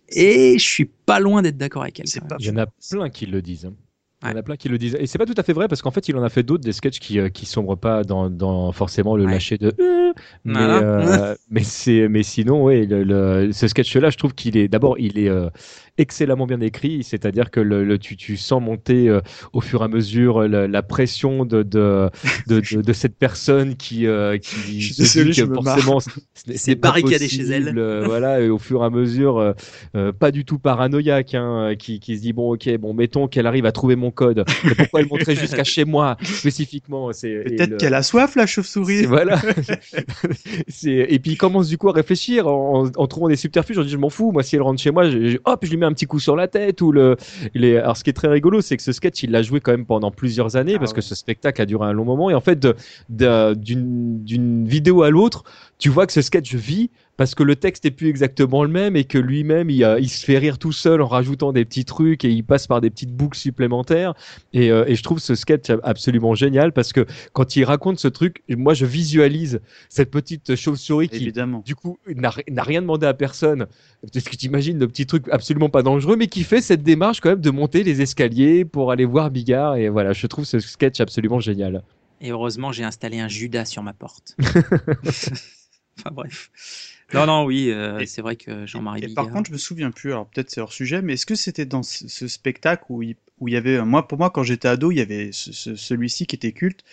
Et 0.09 0.57
je 0.57 0.63
suis 0.63 0.85
pas 0.85 1.19
loin 1.19 1.41
d'être 1.41 1.57
d'accord 1.57 1.83
avec 1.83 1.99
elle. 1.99 2.05
Il 2.39 2.45
y 2.45 2.49
en 2.49 2.57
a 2.57 2.67
plein 2.67 3.09
qui 3.09 3.25
le 3.25 3.41
disent. 3.41 3.65
hein. 3.65 3.73
Il 4.21 4.29
y 4.29 4.33
en 4.33 4.35
a 4.35 4.43
plein 4.43 4.57
qui 4.57 4.67
le 4.67 4.77
disent. 4.77 4.97
Et 4.99 5.07
c'est 5.07 5.17
pas 5.17 5.25
tout 5.25 5.35
à 5.37 5.43
fait 5.43 5.53
vrai 5.53 5.69
parce 5.69 5.81
qu'en 5.81 5.91
fait, 5.91 6.09
il 6.09 6.17
en 6.17 6.23
a 6.23 6.29
fait 6.29 6.43
d'autres, 6.43 6.63
des 6.63 6.73
sketchs 6.73 6.99
qui, 6.99 7.19
euh, 7.19 7.29
qui 7.29 7.45
sombrent 7.45 7.77
pas 7.79 8.03
dans, 8.03 8.29
dans 8.29 8.71
forcément 8.73 9.15
le 9.15 9.25
lâcher 9.25 9.57
de. 9.57 9.73
Euh, 9.79 10.11
Mais, 10.43 10.53
Voilà. 10.55 11.31
euh, 11.31 11.35
mais, 11.49 11.63
c'est, 11.63 12.09
mais 12.09 12.23
sinon, 12.23 12.63
ouais, 12.65 12.85
le, 12.85 13.03
le- 13.03 13.51
ce 13.53 13.67
sketch-là, 13.69 14.09
je 14.09 14.17
trouve 14.17 14.33
qu'il 14.33 14.57
est. 14.57 14.67
D'abord, 14.67 14.99
il 14.99 15.17
est 15.19 15.29
euh, 15.29 15.49
excellemment 15.99 16.45
bien 16.47 16.61
écrit. 16.61 17.03
C'est-à-dire 17.03 17.51
que 17.51 17.59
le, 17.59 17.83
le- 17.83 17.97
tu, 17.99 18.15
tu 18.17 18.37
sens 18.37 18.61
monter 18.61 19.07
euh, 19.09 19.21
au 19.53 19.61
fur 19.61 19.81
et 19.81 19.85
à 19.85 19.87
mesure 19.87 20.47
la, 20.47 20.67
la 20.67 20.81
pression 20.83 21.45
de, 21.45 21.63
de, 21.63 22.09
de, 22.47 22.59
de, 22.61 22.81
de 22.81 22.93
cette 22.93 23.17
personne 23.17 23.75
qui, 23.75 24.07
euh, 24.07 24.37
qui 24.37 24.81
Je 24.81 24.93
se 24.93 25.19
dit 25.19 25.31
que 25.31 25.43
me 25.45 25.55
forcément, 25.55 25.99
C'est 26.55 26.75
barricadé 26.75 27.27
chez 27.27 27.43
elle. 27.43 27.77
euh, 27.77 28.03
voilà, 28.05 28.41
et 28.41 28.49
au 28.49 28.57
fur 28.57 28.81
et 28.81 28.85
à 28.85 28.89
mesure, 28.89 29.37
euh, 29.37 29.53
euh, 29.95 30.11
pas 30.11 30.31
du 30.31 30.45
tout 30.45 30.59
paranoïaque, 30.59 31.35
hein, 31.35 31.73
qui, 31.77 31.99
qui 31.99 32.17
se 32.17 32.21
dit 32.21 32.33
bon, 32.33 32.53
ok, 32.53 32.69
bon, 32.77 32.93
mettons 32.93 33.27
qu'elle 33.27 33.45
arrive 33.47 33.65
à 33.65 33.71
trouver 33.71 33.95
mon 33.95 34.11
code. 34.11 34.45
Mais 34.63 34.75
pourquoi 34.75 35.01
elle 35.01 35.07
montrait 35.07 35.35
jusqu'à 35.35 35.63
chez 35.63 35.85
moi 35.85 36.17
spécifiquement 36.23 37.09
Peut-être 37.09 37.69
le- 37.71 37.77
qu'elle 37.77 37.93
a 37.93 38.03
soif, 38.03 38.35
la 38.35 38.45
chauve-souris. 38.47 38.99
et 38.99 39.05
voilà. 39.05 39.39
C'est- 40.67 41.07
et 41.09 41.19
puis 41.19 41.31
il 41.31 41.37
commence 41.37 41.67
du 41.67 41.77
coup 41.77 41.89
à 41.89 41.93
réfléchir 41.93 42.47
en, 42.47 42.87
en 42.95 43.07
trouvant 43.07 43.27
des 43.27 43.35
subterfuges. 43.35 43.77
On 43.77 43.83
dit 43.83 43.89
je 43.89 43.97
m'en 43.97 44.09
fous, 44.09 44.31
moi 44.31 44.43
si 44.43 44.55
elle 44.55 44.61
rentre 44.61 44.81
chez 44.81 44.91
moi, 44.91 45.09
je- 45.09 45.29
je- 45.29 45.37
hop, 45.45 45.59
je 45.63 45.69
lui 45.69 45.77
mets 45.77 45.85
un 45.89 45.93
petit 45.93 46.05
coup 46.05 46.19
sur 46.19 46.35
la 46.35 46.47
tête 46.47 46.81
ou 46.81 46.91
le. 46.91 47.17
il 47.53 47.65
est- 47.65 47.77
Alors 47.77 47.97
ce 47.97 48.03
qui 48.03 48.09
est 48.09 48.13
très 48.13 48.27
rigolo, 48.29 48.61
c'est 48.61 48.77
que 48.77 48.83
ce 48.83 48.91
sketch 48.91 49.23
il 49.23 49.31
l'a 49.31 49.41
joué 49.41 49.59
quand 49.59 49.71
même 49.71 49.85
pendant 49.85 50.11
plusieurs 50.11 50.55
années 50.55 50.73
Ah 50.75 50.79
parce 50.79 50.93
que 50.93 51.01
ce 51.01 51.15
spectacle 51.15 51.61
a 51.61 51.65
duré 51.65 51.85
un 51.87 51.93
long 51.93 52.05
moment 52.05 52.29
et 52.29 52.33
en 52.33 52.41
fait 52.41 52.65
d'une 53.09 54.65
vidéo 54.67 55.03
à 55.03 55.09
l'autre, 55.09 55.43
tu 55.77 55.89
vois 55.89 56.05
que 56.07 56.13
ce 56.13 56.21
sketch 56.21 56.53
vit 56.55 56.91
parce 57.19 57.35
que 57.35 57.43
le 57.43 57.57
texte 57.57 57.85
est 57.85 57.91
plus 57.91 58.07
exactement 58.07 58.63
le 58.63 58.69
même 58.69 58.95
et 58.95 59.03
que 59.03 59.17
lui-même 59.17 59.69
il, 59.69 59.85
il 59.99 60.07
se 60.07 60.23
fait 60.23 60.37
rire 60.37 60.57
tout 60.57 60.71
seul 60.71 61.01
en 61.01 61.07
rajoutant 61.07 61.51
des 61.51 61.65
petits 61.65 61.83
trucs 61.83 62.23
et 62.23 62.29
il 62.29 62.45
passe 62.45 62.65
par 62.65 62.79
des 62.79 62.89
petites 62.89 63.11
boucles 63.13 63.37
supplémentaires 63.37 64.13
et, 64.53 64.71
euh, 64.71 64.85
et 64.87 64.95
je 64.95 65.03
trouve 65.03 65.19
ce 65.19 65.35
sketch 65.35 65.69
absolument 65.83 66.33
génial 66.33 66.71
parce 66.71 66.93
que 66.93 67.05
quand 67.33 67.57
il 67.57 67.65
raconte 67.65 67.99
ce 67.99 68.07
truc 68.07 68.41
moi 68.47 68.73
je 68.73 68.85
visualise 68.85 69.59
cette 69.89 70.11
petite 70.11 70.55
chauve-souris 70.55 71.09
qui 71.09 71.17
Évidemment. 71.17 71.61
du 71.65 71.75
coup 71.75 71.99
n'a 72.07 72.63
rien 72.63 72.81
demandé 72.81 73.05
à 73.05 73.13
personne 73.13 73.67
est-ce 74.15 74.29
que 74.29 74.37
tu 74.37 74.45
imagines 74.45 74.79
le 74.79 74.87
petit 74.87 75.05
truc 75.05 75.25
absolument 75.29 75.69
pas 75.69 75.83
dangereux 75.83 76.15
mais 76.15 76.27
qui 76.27 76.43
fait 76.45 76.61
cette 76.61 76.83
démarche 76.83 77.19
quand 77.19 77.31
même 77.31 77.41
de 77.41 77.51
monter 77.51 77.83
les 77.83 78.01
escaliers 78.01 78.63
pour 78.63 78.93
aller 78.93 79.03
voir 79.03 79.29
Bigard 79.29 79.75
et 79.75 79.89
voilà 79.89 80.13
je 80.13 80.25
trouve 80.25 80.45
ce 80.45 80.61
sketch 80.61 81.01
absolument 81.01 81.41
génial 81.41 81.83
Et 82.21 82.31
heureusement, 82.31 82.71
j'ai 82.71 82.83
installé 82.85 83.19
un 83.19 83.29
Judas 83.29 83.65
sur 83.65 83.81
ma 83.81 83.93
porte. 83.93 84.35
enfin 85.97 86.11
bref. 86.11 86.49
Non, 87.13 87.25
non, 87.25 87.45
oui, 87.45 87.71
euh, 87.71 88.05
c'est 88.05 88.21
vrai 88.21 88.35
que 88.35 88.65
Jean-Marie 88.65 89.01
Et 89.01 89.05
Bigard. 89.07 89.15
par 89.15 89.29
contre, 89.29 89.47
je 89.47 89.53
me 89.53 89.57
souviens 89.57 89.91
plus, 89.91 90.11
alors 90.11 90.27
peut-être 90.27 90.49
c'est 90.49 90.61
hors 90.61 90.73
sujet, 90.73 91.01
mais 91.01 91.13
est-ce 91.13 91.25
que 91.25 91.35
c'était 91.35 91.65
dans 91.65 91.83
ce, 91.83 92.07
ce 92.07 92.27
spectacle 92.27 92.83
où 92.89 93.01
il, 93.01 93.15
où 93.39 93.47
il 93.47 93.53
y 93.53 93.57
avait, 93.57 93.81
moi, 93.83 94.07
pour 94.07 94.17
moi, 94.17 94.29
quand 94.29 94.43
j'étais 94.43 94.67
ado, 94.67 94.91
il 94.91 94.97
y 94.97 95.01
avait 95.01 95.29
ce- 95.31 95.51
ce- 95.51 95.75
celui-ci 95.75 96.27
qui 96.27 96.35
était 96.35 96.51
culte, 96.51 96.83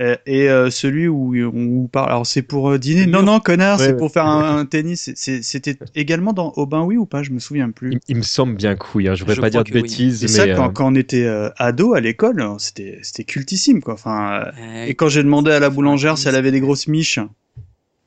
euh, 0.00 0.16
et 0.26 0.50
euh, 0.50 0.70
celui 0.70 1.08
où 1.08 1.34
on 1.54 1.88
parle, 1.88 2.10
alors 2.10 2.26
c'est 2.26 2.42
pour 2.42 2.70
euh, 2.70 2.78
dîner, 2.78 3.06
non, 3.06 3.22
non, 3.22 3.40
connard, 3.40 3.78
Ouais, 3.78 3.86
c'est 3.86 3.94
ouais. 3.94 3.98
pour 3.98 4.12
faire 4.12 4.26
un, 4.26 4.58
un 4.60 4.66
tennis, 4.66 5.12
c'était 5.16 5.76
également 5.94 6.32
dans 6.34 6.52
Aubin, 6.56 6.82
oui 6.84 6.96
ou 6.96 7.06
pas, 7.06 7.22
je 7.22 7.30
me 7.32 7.40
souviens 7.40 7.70
plus. 7.70 7.90
il, 7.90 8.00
il 8.08 8.16
me 8.16 8.22
semble 8.22 8.54
bien 8.56 8.76
que 8.76 8.86
oui 8.94 9.08
hein, 9.08 9.14
je 9.14 9.20
voudrais 9.20 9.36
Je 9.36 9.40
pas 9.40 9.50
dire 9.50 9.64
de 9.64 9.72
oui. 9.72 9.72
bêtises 9.72 10.24
Et 10.24 10.28
mais 10.28 10.28
ça, 10.28 10.48
euh, 10.50 10.56
quand, 10.56 10.70
quand 10.70 10.86
on 10.92 10.94
était 10.94 11.24
euh, 11.24 11.50
ado 11.56 11.94
à 11.94 12.00
l'école, 12.00 12.40
euh, 12.40 12.58
c'était 12.58 12.98
c'était 13.02 13.24
cultissime, 13.24 13.82
quoi. 13.82 13.94
Enfin, 13.94 14.42
euh, 14.46 14.52
Euh, 14.58 14.86
et 14.86 14.94
quand 14.94 15.08
j'ai 15.08 15.22
demandé 15.22 15.50
à 15.50 15.60
la 15.60 15.70
boulangère 15.70 16.16
si 16.18 16.28
elle 16.28 16.34
avait 16.36 16.50
des 16.52 16.60
grosses 16.60 16.86
miches, 16.88 17.18
vous 17.18 17.28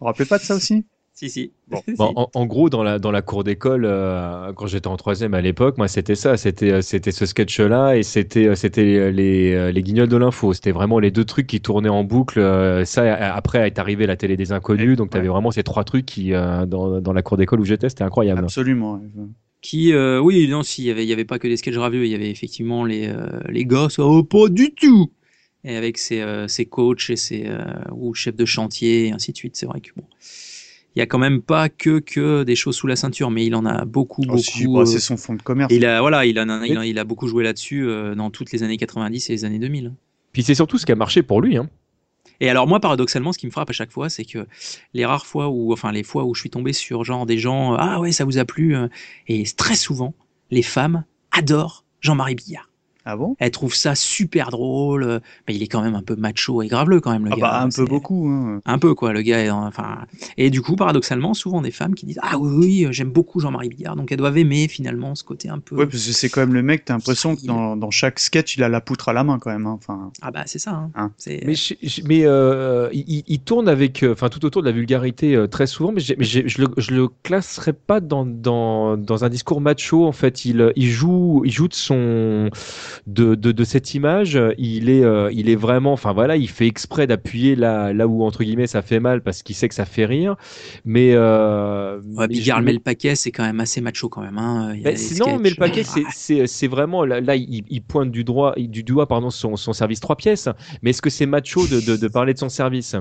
vous 0.02 0.08
rappelez 0.08 0.26
pas 0.28 0.40
de 0.40 0.44
ça 0.46 0.56
aussi? 0.56 0.86
Si, 1.14 1.30
si. 1.30 1.52
Bon, 1.68 1.82
Si. 1.88 1.96
bon, 1.98 2.14
en, 2.16 2.30
en 2.34 2.46
gros, 2.46 2.70
dans 2.70 2.84
la, 2.84 2.98
dans 3.00 3.12
la 3.12 3.22
cour 3.22 3.44
d'école, 3.44 3.86
euh, 3.86 4.54
quand 4.54 4.68
j'étais 4.68 4.88
en 4.88 4.98
troisième 4.98 5.34
à 5.34 5.42
l'époque, 5.42 5.78
moi, 5.78 5.88
c'était 5.88 6.16
ça, 6.16 6.38
c'était, 6.38 6.72
euh, 6.72 6.82
c'était 6.82 7.12
ce 7.12 7.26
sketch-là 7.26 7.96
et 7.98 8.04
c'était, 8.04 8.48
euh, 8.48 8.56
c'était 8.56 9.12
les, 9.12 9.72
les 9.72 9.84
guignols 9.84 10.08
de 10.10 10.18
l'info. 10.18 10.54
C'était 10.54 10.72
vraiment 10.72 11.00
les 11.00 11.12
deux 11.12 11.26
trucs 11.26 11.48
qui 11.48 11.62
tournaient 11.62 11.90
en 11.90 12.04
boucle. 12.04 12.42
Ça, 12.86 13.14
après, 13.36 13.68
est 13.68 13.80
arrivé 13.80 14.06
la 14.08 14.16
télé 14.16 14.38
des 14.38 14.52
inconnus, 14.52 14.98
donc 14.98 15.12
tu 15.12 15.18
avais 15.18 15.28
vraiment 15.28 15.52
ces 15.52 15.64
trois 15.64 15.84
trucs 15.84 16.06
qui, 16.06 16.34
euh, 16.34 16.66
dans, 16.66 17.02
dans 17.02 17.14
la 17.14 17.22
cour 17.22 17.38
d'école 17.38 17.60
où 17.60 17.66
j'étais, 17.66 17.90
c'était 17.90 18.04
incroyable. 18.04 18.44
Absolument. 18.44 18.94
ouais. 18.94 19.02
Qui, 19.62 19.94
euh, 19.94 20.20
oui, 20.20 20.48
non, 20.48 20.64
si, 20.64 20.82
il 20.82 20.86
y 20.88 20.92
avait, 20.92 21.06
il 21.06 21.10
y 21.10 21.14
avait 21.14 21.26
pas 21.26 21.38
que 21.38 21.48
des 21.48 21.56
sketchs 21.56 21.78
ravieux, 21.78 22.04
il 22.06 22.12
y 22.12 22.16
avait 22.16 22.32
effectivement 22.32 22.84
les, 22.84 23.08
euh, 23.08 23.40
les 23.50 23.68
ça 23.90 24.04
va 24.04 24.24
pas 24.24 24.50
du 24.50 24.74
tout. 24.74 25.12
Et 25.64 25.76
avec 25.76 26.00
ses, 26.00 26.22
euh, 26.22 26.48
ses 26.48 26.66
coachs 26.66 27.12
et 27.12 27.16
ses, 27.16 27.46
euh, 27.46 27.64
ou 27.92 28.16
chefs 28.16 28.36
de 28.36 28.46
chantier, 28.46 29.08
et 29.08 29.12
ainsi 29.12 29.32
de 29.32 29.38
suite. 29.38 29.56
C'est 29.56 29.68
vrai 29.68 29.80
que 29.80 29.92
bon. 29.96 30.04
Il 30.96 31.00
y 31.00 31.02
a 31.02 31.06
quand 31.06 31.20
même 31.20 31.42
pas 31.42 31.70
que, 31.70 32.00
que 32.00 32.44
des 32.44 32.56
choses 32.56 32.76
sous 32.76 32.88
la 32.88 32.96
ceinture, 32.98 33.32
mais 33.32 33.46
il 33.46 33.56
en 33.56 33.66
a 33.66 33.86
beaucoup, 33.86 34.24
Oh, 34.28 34.38
si, 34.38 34.66
beaucoup. 34.66 34.76
bah, 34.76 34.82
euh, 34.82 34.86
c'est 34.86 35.00
son 35.00 35.16
fond 35.16 35.36
de 35.36 35.42
commerce. 35.42 35.74
il 35.74 35.86
a, 35.86 36.02
voilà, 36.02 36.26
il 36.26 36.38
en 36.40 36.50
a, 36.50 36.66
il 36.68 36.78
a, 36.78 36.86
il 36.86 37.00
a 37.00 37.04
beaucoup 37.06 37.28
joué 37.28 37.44
là-dessus 37.44 37.88
euh, 37.88 38.14
dans 38.14 38.30
toutes 38.30 38.52
les 38.52 38.64
années 38.64 38.78
90 38.78 39.30
et 39.30 39.34
les 39.34 39.46
années 39.46 39.60
2000. 39.60 39.94
Puis 40.34 40.44
c'est 40.44 40.56
surtout 40.56 40.78
ce 40.78 40.86
qui 40.86 40.92
a 40.92 40.96
marché 40.96 41.24
pour 41.24 41.42
lui. 41.42 41.56
Hein. 41.58 41.70
Et 42.42 42.50
alors 42.50 42.68
moi, 42.68 42.80
paradoxalement, 42.80 43.32
ce 43.32 43.38
qui 43.38 43.46
me 43.46 43.52
frappe 43.52 43.70
à 43.70 43.74
chaque 43.74 43.92
fois, 43.92 44.10
c'est 44.10 44.26
que 44.26 44.48
les 44.94 45.06
rares 45.06 45.26
fois 45.26 45.48
où, 45.50 45.72
enfin 45.72 45.92
les 45.92 46.04
fois 46.04 46.26
où 46.26 46.34
je 46.34 46.42
suis 46.42 46.50
tombé 46.50 46.74
sur 46.74 47.04
genre 47.04 47.26
des 47.26 47.38
gens, 47.38 47.74
ah 47.76 48.00
ouais, 48.00 48.12
ça 48.12 48.26
vous 48.26 48.38
a 48.38 48.46
plu, 48.46 48.76
euh, 48.76 48.88
et 49.28 49.44
très 49.56 49.76
souvent, 49.76 50.14
les 50.50 50.64
femmes 50.64 51.04
adorent 51.32 51.86
Jean-Marie 52.02 52.36
Billard. 52.36 52.68
Ah 53.06 53.18
bon? 53.18 53.36
Elle 53.40 53.52
trouve 53.52 53.74
ça 53.74 53.96
super 53.96 54.50
drôle. 54.52 55.04
euh, 55.04 55.20
Mais 55.48 55.56
il 55.56 55.64
est 55.64 55.68
quand 55.68 55.82
même 55.82 55.96
un 55.96 56.04
peu 56.04 56.16
macho 56.16 56.62
et 56.62 56.68
graveleux 56.68 57.00
quand 57.02 57.12
même 57.12 57.26
le 57.26 57.32
Ah 57.34 57.36
gars. 57.36 57.42
bah 57.42 57.60
un 57.60 57.62
hein, 57.64 57.66
peu 57.66 57.72
c'est- 57.72 57.86
beaucoup. 57.86 58.28
hein. 58.30 58.62
Un 58.66 58.78
peu 58.78 58.94
quoi, 58.94 59.12
le 59.14 59.22
gars. 59.22 59.40
est 59.40 59.50
en- 59.50 59.66
Enfin, 59.66 60.00
et 60.38 60.50
du 60.50 60.62
coup, 60.62 60.76
paradoxalement, 60.76 61.34
souvent 61.34 61.62
des 61.62 61.72
femmes 61.72 61.96
qui 61.96 62.06
disent 62.06 62.20
ah 62.22 62.38
oui 62.38 62.52
oui, 62.86 62.88
j'aime 62.92 63.10
beaucoup 63.12 63.40
Jean-Marie 63.40 63.70
Bigard, 63.70 63.96
donc 63.96 64.12
elles 64.12 64.18
doivent 64.18 64.38
aimer 64.38 64.68
finalement 64.68 65.16
ce 65.16 65.24
côté 65.24 65.50
un 65.50 65.60
peu. 65.60 65.76
Ouais, 65.76 65.86
parce 65.88 66.06
que 66.06 66.12
c'est 66.12 66.30
quand 66.30 66.42
même 66.42 66.54
le 66.54 66.62
mec, 66.62 66.86
t'as 66.86 66.94
l'impression 66.94 67.36
que 67.36 67.46
dans, 67.46 67.76
dans 67.76 67.92
chaque 67.92 68.20
sketch, 68.20 68.58
il 68.58 68.64
a 68.64 68.70
la 68.70 68.82
poutre 68.82 69.10
à 69.10 69.14
la 69.14 69.24
main 69.24 69.40
quand 69.40 69.50
même. 69.52 69.66
hein. 69.68 69.80
Enfin, 69.82 70.12
Ah 70.22 70.32
bah 70.32 70.44
c'est 70.46 70.60
ça. 70.60 70.72
hein. 70.72 70.92
Hein. 70.96 71.12
C'est- 71.18 71.42
Mais, 71.46 71.56
je- 71.56 71.74
je- 71.82 72.02
mais 72.06 72.22
euh, 72.26 72.90
il, 72.94 73.40
tourne 73.40 73.68
avec, 73.70 74.04
euh, 74.04 74.14
enfin 74.14 74.30
tout 74.30 74.46
autour 74.46 74.62
de 74.62 74.68
la 74.68 74.74
vulgarité 74.74 75.36
euh, 75.36 75.48
très 75.48 75.66
souvent, 75.68 75.92
mais, 75.92 76.02
j'ai- 76.02 76.16
mais 76.18 76.26
j'ai- 76.26 76.48
je 76.48 76.62
le, 76.62 76.68
je 76.78 76.92
le 76.94 77.08
classerais 77.24 77.74
pas 77.74 78.00
dans, 78.00 78.26
dans, 78.26 78.98
dans 78.98 79.24
un 79.26 79.30
discours 79.30 79.62
macho. 79.62 80.06
En 80.06 80.12
fait, 80.12 80.46
il, 80.46 80.72
il 80.76 80.90
joue, 80.90 81.42
il 81.46 81.52
joue 81.52 81.68
de 81.68 81.74
son, 81.74 82.50
de, 83.08 83.36
de, 83.36 83.52
de 83.52 83.64
cette 83.64 83.94
image. 83.94 84.40
Il 84.58 84.90
est, 84.90 85.04
euh, 85.04 85.30
il 85.32 85.50
est 85.50 85.56
vraiment, 85.56 85.94
enfin 85.94 86.14
voilà, 86.14 86.38
il 86.38 86.50
fait 86.50 86.68
exprès 86.68 87.08
d'appuyer 87.08 87.56
là, 87.56 87.94
là 87.94 88.08
où 88.08 88.24
entre 88.24 88.44
guillemets 88.44 88.68
ça 88.68 88.82
fait 88.82 89.00
mal 89.00 89.22
parce 89.22 89.44
qu'il 89.44 89.56
sait 89.56 89.68
que 89.70 89.76
ça 89.76 89.86
fait 89.86 90.06
rire. 90.06 90.36
Mais, 90.86 91.12
euh, 91.14 92.00
Ouais, 92.16 92.28
mais 92.28 92.36
je- 92.36 92.54
met 92.62 92.74
le 92.74 92.80
paquet, 92.80 93.16
c'est 93.16 93.32
quand 93.32 93.44
même 93.44 93.60
assez 93.60 93.82
macho 93.82 94.10
quand 94.10 94.22
même. 94.22 94.38
Hein. 94.38 94.74
Il 94.76 94.82
y 94.82 94.88
a 94.88 94.92
Ben, 94.92 94.98
sinon, 94.98 95.40
mais 95.40 95.50
le 95.50 95.56
paquet, 95.56 95.84
c'est- 95.84 96.04
c'est 96.14 96.48
c'est 96.48 96.68
vraiment 96.68 97.06
là, 97.06 97.22
là, 97.22 97.36
il, 97.36 97.64
il 97.70 97.82
pointe 97.82 98.12
du 98.12 98.24
doigt, 98.24 98.54
du 98.58 98.84
doigt 98.84 99.08
pardon, 99.08 99.30
son, 99.30 99.56
son 99.56 99.74
service 99.74 100.00
trois 100.00 100.16
pièces. 100.16 100.50
Mais 100.82 100.92
est-ce 100.92 101.02
que 101.02 101.10
c'est 101.10 101.26
macho 101.26 101.66
de, 101.68 101.80
de, 101.80 101.96
de 101.98 102.08
parler 102.08 102.34
de 102.34 102.40
son 102.40 102.50
service? 102.50 102.96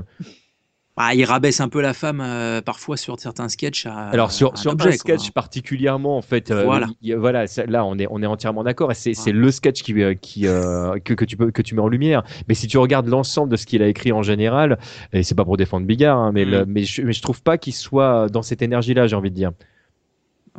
Ah, 1.02 1.14
il 1.14 1.24
rabaisse 1.24 1.60
un 1.60 1.68
peu 1.68 1.80
la 1.80 1.94
femme 1.94 2.20
euh, 2.20 2.60
parfois 2.60 2.96
sur 2.98 3.18
certains 3.18 3.48
sketchs. 3.48 3.86
À, 3.86 4.10
Alors 4.10 4.32
sur 4.32 4.52
à 4.52 4.56
sur 4.56 4.72
un 4.72 4.76
quoi. 4.76 4.92
Sketch 4.92 5.30
particulièrement 5.30 6.16
en 6.18 6.22
fait, 6.22 6.50
euh, 6.50 6.64
Voilà. 6.64 6.88
il 7.00 7.16
voilà, 7.16 7.46
ça- 7.46 7.64
là 7.66 7.84
on 7.86 7.98
est 7.98 8.06
on 8.10 8.22
est 8.22 8.26
entièrement 8.26 8.62
d'accord 8.64 8.90
et 8.92 8.94
c'est 8.94 9.32
le 9.32 9.50
sketch 9.50 9.82
qui 9.82 9.94
euh, 10.02 10.14
qui 10.14 10.46
euh, 10.46 10.98
que, 10.98 11.14
que 11.14 11.24
tu 11.24 11.36
peux 11.38 11.50
que 11.50 11.62
tu 11.62 11.74
mets 11.74 11.80
en 11.80 11.88
lumière. 11.88 12.22
Mais 12.48 12.54
si 12.54 12.66
tu 12.66 12.76
regardes 12.76 13.06
l'ensemble 13.08 13.50
de 13.50 13.56
ce 13.56 13.64
qu'il 13.66 13.82
a 13.82 13.88
écrit 13.88 14.12
en 14.12 14.22
général, 14.22 14.78
et 15.14 15.22
c'est 15.22 15.34
pas 15.34 15.44
pour 15.44 15.56
défendre 15.56 15.86
Bigard, 15.86 16.18
hein, 16.18 16.32
mais 16.32 16.44
Mm. 16.44 16.50
le- 16.50 16.66
mais 16.66 16.84
je 16.84 17.02
mais 17.02 17.12
je 17.14 17.22
trouve 17.22 17.42
pas 17.42 17.56
qu'il 17.56 17.72
soit 17.74 18.28
dans 18.28 18.42
cette 18.42 18.60
énergie 18.60 18.92
là, 18.92 19.06
j'ai 19.06 19.16
envie 19.16 19.30
de 19.30 19.36
dire. 19.36 19.52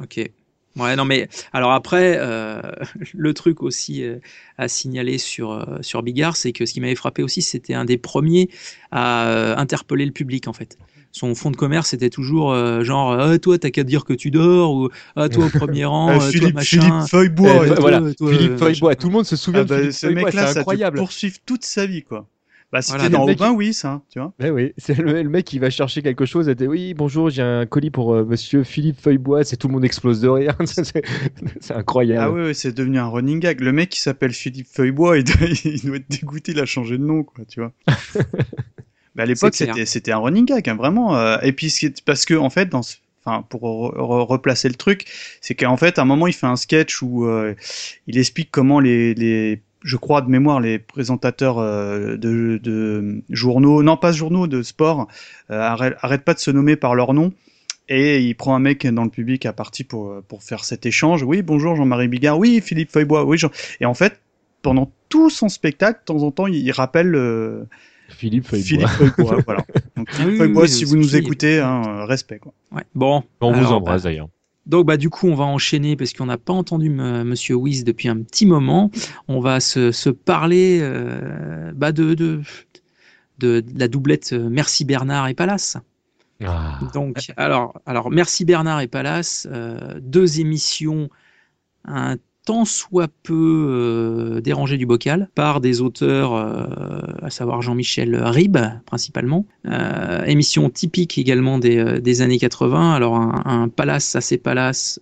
Ok. 0.02 0.32
Ouais, 0.78 0.96
non, 0.96 1.04
mais 1.06 1.28
alors 1.52 1.72
après, 1.74 2.18
euh, 2.20 2.62
le 3.14 3.34
truc 3.34 3.62
aussi 3.62 4.04
euh, 4.04 4.18
à 4.58 4.68
signaler 4.68 5.18
sur, 5.18 5.52
euh, 5.52 5.78
sur 5.82 6.02
Bigard, 6.02 6.36
c'est 6.38 6.54
que 6.54 6.66
ce 6.66 6.74
qui 6.74 6.82
m'avait 6.82 6.96
frappé 6.96 7.24
aussi, 7.24 7.42
c'était 7.42 7.74
un 7.74 7.84
des 7.86 7.98
premiers 7.98 8.50
à 8.92 9.28
euh, 9.28 9.56
interpeller 9.58 10.06
le 10.06 10.12
public 10.14 10.48
en 10.48 10.54
fait. 10.54 10.78
Son 11.14 11.36
fond 11.36 11.52
de 11.52 11.58
commerce, 11.58 11.90
c'était 11.90 12.10
toujours 12.10 12.54
euh, 12.54 12.86
genre 12.86 13.12
ah, 13.20 13.38
Toi, 13.38 13.58
t'as 13.60 13.70
qu'à 13.70 13.84
dire 13.84 14.06
que 14.06 14.14
tu 14.14 14.32
dors, 14.32 14.74
ou 14.74 14.90
Ah, 15.18 15.28
toi 15.28 15.48
au 15.48 15.50
premier 15.50 15.84
rang, 15.86 16.10
Euh, 16.10 16.22
euh, 16.22 16.32
toi 16.32 16.32
Philippe, 16.32 16.56
machin. 16.56 16.80
Philippe 16.80 17.10
Feuillebois. 17.10 17.50
Euh, 17.50 17.68
toi, 17.68 17.76
tout. 17.76 17.82
voilà, 17.82 18.00
toi, 18.18 18.32
Philippe 18.32 18.52
euh, 18.54 18.58
Feuillebois, 18.58 18.96
tout 18.96 19.08
le 19.08 19.14
monde 19.14 19.26
se 19.26 19.36
souvient 19.36 19.60
Ah 19.62 19.64
de 19.66 19.70
bah, 19.70 19.76
Philippe 19.80 19.92
ce 19.92 20.06
Feuillebois, 20.08 20.26
mec-là, 20.28 20.48
c'est 20.48 20.54
ça 20.54 20.60
incroyable. 20.62 20.98
poursuivre 20.98 21.36
toute 21.46 21.66
sa 21.66 21.86
vie, 21.86 22.04
quoi. 22.04 22.28
Bah, 22.72 22.82
c'était 22.82 22.98
Voilà, 23.00 23.10
dans 23.10 23.26
Robin, 23.26 23.52
oui, 23.52 23.74
ça, 23.74 24.02
tu 24.10 24.20
vois. 24.20 24.34
Eh 24.42 24.50
oui, 24.50 24.72
c'est 24.78 24.98
le, 24.98 25.22
le 25.24 25.30
mec 25.30 25.46
qui 25.46 25.60
va 25.60 25.70
chercher 25.70 26.02
quelque 26.02 26.26
chose 26.26 26.48
et 26.48 26.56
dit 26.56 26.68
oui 26.68 26.94
bonjour 26.94 27.30
j'ai 27.30 27.42
un 27.42 27.66
colis 27.66 27.90
pour 27.92 28.14
euh, 28.16 28.24
Monsieur 28.24 28.64
Philippe 28.64 29.02
Feuillebois, 29.02 29.44
c'est 29.44 29.58
tout 29.58 29.68
le 29.68 29.74
monde 29.74 29.84
explose 29.84 30.22
de 30.22 30.30
rire, 30.30 30.56
c'est 31.60 31.74
incroyable. 31.74 32.22
Ah 32.24 32.32
ouais, 32.32 32.44
ouais, 32.46 32.54
c'est 32.54 32.72
devenu 32.72 32.98
un 33.00 33.08
running 33.08 33.40
gag. 33.42 33.60
Le 33.60 33.74
mec 33.74 33.90
qui 33.90 34.00
s'appelle 34.00 34.32
Philippe 34.32 34.68
Feuillebois, 34.72 35.18
il 35.18 35.26
doit, 35.26 35.48
il 35.66 35.82
doit 35.82 35.98
être 35.98 36.10
dégoûté, 36.10 36.54
il 36.54 36.60
a 36.60 36.66
changé 36.66 36.98
de 36.98 37.04
nom, 37.04 37.24
quoi, 37.24 37.44
tu 37.46 37.60
vois. 37.60 37.74
Mais 39.16 39.24
à 39.24 39.26
l'époque, 39.26 39.54
c'était, 39.74 39.86
c'était 39.86 40.12
un 40.14 40.20
running 40.20 40.46
gag, 40.46 40.70
hein, 40.70 40.76
vraiment. 40.76 41.18
euh, 41.18 41.38
et 41.42 41.52
puis, 41.52 41.74
parce 42.06 42.26
que, 42.26 42.34
en 42.36 42.50
fait, 42.50 42.68
dans 42.70 42.82
ce- 42.84 42.96
Enfin, 43.24 43.44
pour 43.48 43.62
re- 43.62 43.96
re- 43.98 44.26
replacer 44.26 44.68
le 44.68 44.74
truc, 44.74 45.06
c'est 45.42 45.54
qu'en 45.54 45.78
fait, 45.78 46.00
à 46.00 46.02
un 46.02 46.06
moment, 46.06 46.26
il 46.26 46.34
fait 46.34 46.48
un 46.48 46.56
sketch 46.56 47.04
où 47.04 47.28
euh, 47.28 47.54
il 48.08 48.18
explique 48.18 48.50
comment 48.50 48.80
les, 48.80 49.14
les, 49.14 49.62
je 49.84 49.98
crois 49.98 50.22
de 50.22 50.30
mémoire, 50.30 50.60
les 50.60 50.80
présentateurs 50.80 51.60
euh, 51.60 52.18
de, 52.18 52.60
de 52.62 53.24
journaux, 53.30 53.84
non 53.84 53.98
pas 53.98 54.12
journaux, 54.12 54.48
de 54.48 54.62
sport, 54.62 55.08
euh, 55.50 55.60
arrêtent, 55.60 55.96
arrêtent 56.02 56.24
pas 56.24 56.34
de 56.34 56.40
se 56.40 56.52
nommer 56.52 56.76
par 56.76 56.96
leur 56.96 57.14
nom. 57.14 57.34
Et 57.90 58.22
il 58.22 58.36
prend 58.36 58.56
un 58.56 58.60
mec 58.60 58.88
dans 58.88 59.04
le 59.04 59.10
public 59.10 59.46
à 59.46 59.54
partie 59.54 59.84
pour, 59.84 60.22
pour 60.28 60.44
faire 60.44 60.64
cet 60.64 60.86
échange. 60.86 61.24
Oui, 61.24 61.42
bonjour 61.42 61.76
Jean-Marie 61.76 62.08
Bigard. 62.08 62.40
Oui, 62.40 62.62
Philippe 62.62 62.90
Feuillebois. 62.90 63.26
Oui, 63.26 63.38
Jean... 63.38 63.50
Et 63.82 63.86
en 63.86 63.94
fait, 63.94 64.22
pendant 64.62 64.92
tout 65.10 65.30
son 65.30 65.50
spectacle, 65.50 66.00
de 66.02 66.06
temps 66.06 66.24
en 66.24 66.32
temps, 66.32 66.48
il, 66.48 66.72
rappelle 66.72 67.16
euh, 67.16 67.66
Philippe 68.10 68.48
Feuillebois. 68.48 68.88
Philippe 68.88 69.14
Feuillebois. 69.16 69.42
voilà. 69.46 69.66
Donc, 69.98 70.10
Philippe 70.10 70.32
oui, 70.32 70.38
Feuillebois, 70.38 70.64
oui, 70.64 70.70
si 70.70 70.86
vous 70.86 70.96
nous 70.96 71.16
écoutez, 71.16 71.60
hein, 71.60 72.06
respect. 72.06 72.40
Quoi. 72.40 72.54
Ouais. 72.72 72.84
Bon, 72.96 73.24
On 73.42 73.52
vous 73.52 73.72
embrasse 73.74 74.04
bah, 74.04 74.10
d'ailleurs. 74.10 74.30
Donc 74.68 74.86
bah 74.86 74.98
du 74.98 75.10
coup 75.10 75.28
on 75.28 75.36
va 75.36 75.46
enchaîner 75.46 75.96
parce 75.96 76.14
qu'on 76.14 76.28
n'a 76.28 76.38
pas 76.38 76.54
entendu 76.54 76.88
M- 76.88 77.24
Monsieur 77.24 77.56
Wiz 77.56 77.84
depuis 77.84 78.08
un 78.10 78.22
petit 78.22 78.46
moment. 78.46 78.92
On 79.28 79.40
va 79.40 79.60
se, 79.60 79.92
se 79.92 80.10
parler 80.10 80.80
euh, 80.82 81.72
bah, 81.74 81.92
de, 81.92 82.14
de, 82.14 82.42
de, 83.40 83.62
de 83.62 83.80
la 83.80 83.88
doublette 83.88 84.34
euh, 84.34 84.50
Merci 84.50 84.86
Bernard 84.86 85.28
et 85.28 85.34
Palace. 85.34 85.78
Ah. 86.44 86.80
Donc 86.94 87.32
alors, 87.38 87.80
alors 87.86 88.12
Merci 88.12 88.46
Bernard 88.46 88.82
et 88.82 88.88
Palace, 88.88 89.48
euh, 89.52 90.00
deux 90.02 90.40
émissions 90.40 91.10
un 91.86 92.18
soit 92.66 93.10
peu 93.24 93.68
euh, 93.70 94.42
dérangées 94.42 94.78
du 94.78 94.86
bocal 94.86 95.30
par 95.36 95.62
des 95.62 95.82
auteurs, 95.82 96.34
euh, 96.34 96.66
à 97.22 97.30
savoir 97.30 97.62
Jean-Michel 97.62 98.16
Ribes 98.16 98.60
principalement. 98.86 99.46
Euh, 99.66 100.24
émission 100.26 100.70
typique 100.70 101.18
également 101.18 101.58
des, 101.58 102.22
années 102.22 102.40
80. 102.40 102.94
Alors 102.94 103.16
un, 103.16 103.70
Palace, 103.70 104.18
c'est 104.20 104.38
Palace 104.38 105.00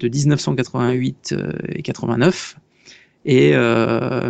de 0.00 0.08
1988 0.08 1.34
euh, 1.36 1.52
et 1.74 1.82
89. 1.82 2.56
Et 3.24 3.52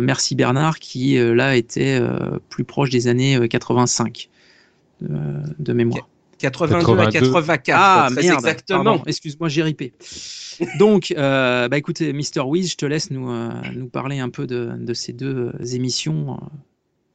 Merci 0.01 0.35
Bernard 0.35 0.77
qui 0.77 1.17
là 1.17 1.55
était 1.55 1.99
plus 2.49 2.63
proche 2.63 2.91
des 2.91 3.07
années 3.07 3.37
euh, 3.37 3.47
85 3.47 4.29
de, 5.01 5.09
de 5.57 5.73
mémoire. 5.73 6.07
82, 6.43 6.99
à 6.99 7.05
82. 7.11 7.31
84, 7.31 7.77
Ah 7.79 8.09
merde, 8.11 8.25
exactement. 8.35 9.03
excuse-moi, 9.05 9.49
j'ai 9.49 9.63
ripé. 9.63 9.93
Donc, 10.79 11.13
euh, 11.17 11.67
bah 11.67 11.77
écoutez, 11.77 12.13
Mr. 12.13 12.41
Wiz, 12.45 12.71
je 12.71 12.77
te 12.77 12.85
laisse 12.85 13.09
nous, 13.11 13.31
euh, 13.31 13.49
nous 13.75 13.87
parler 13.87 14.19
un 14.19 14.29
peu 14.29 14.45
de, 14.45 14.73
de 14.77 14.93
ces 14.93 15.13
deux 15.13 15.51
euh, 15.53 15.65
émissions. 15.73 16.33
euh. 16.33 16.45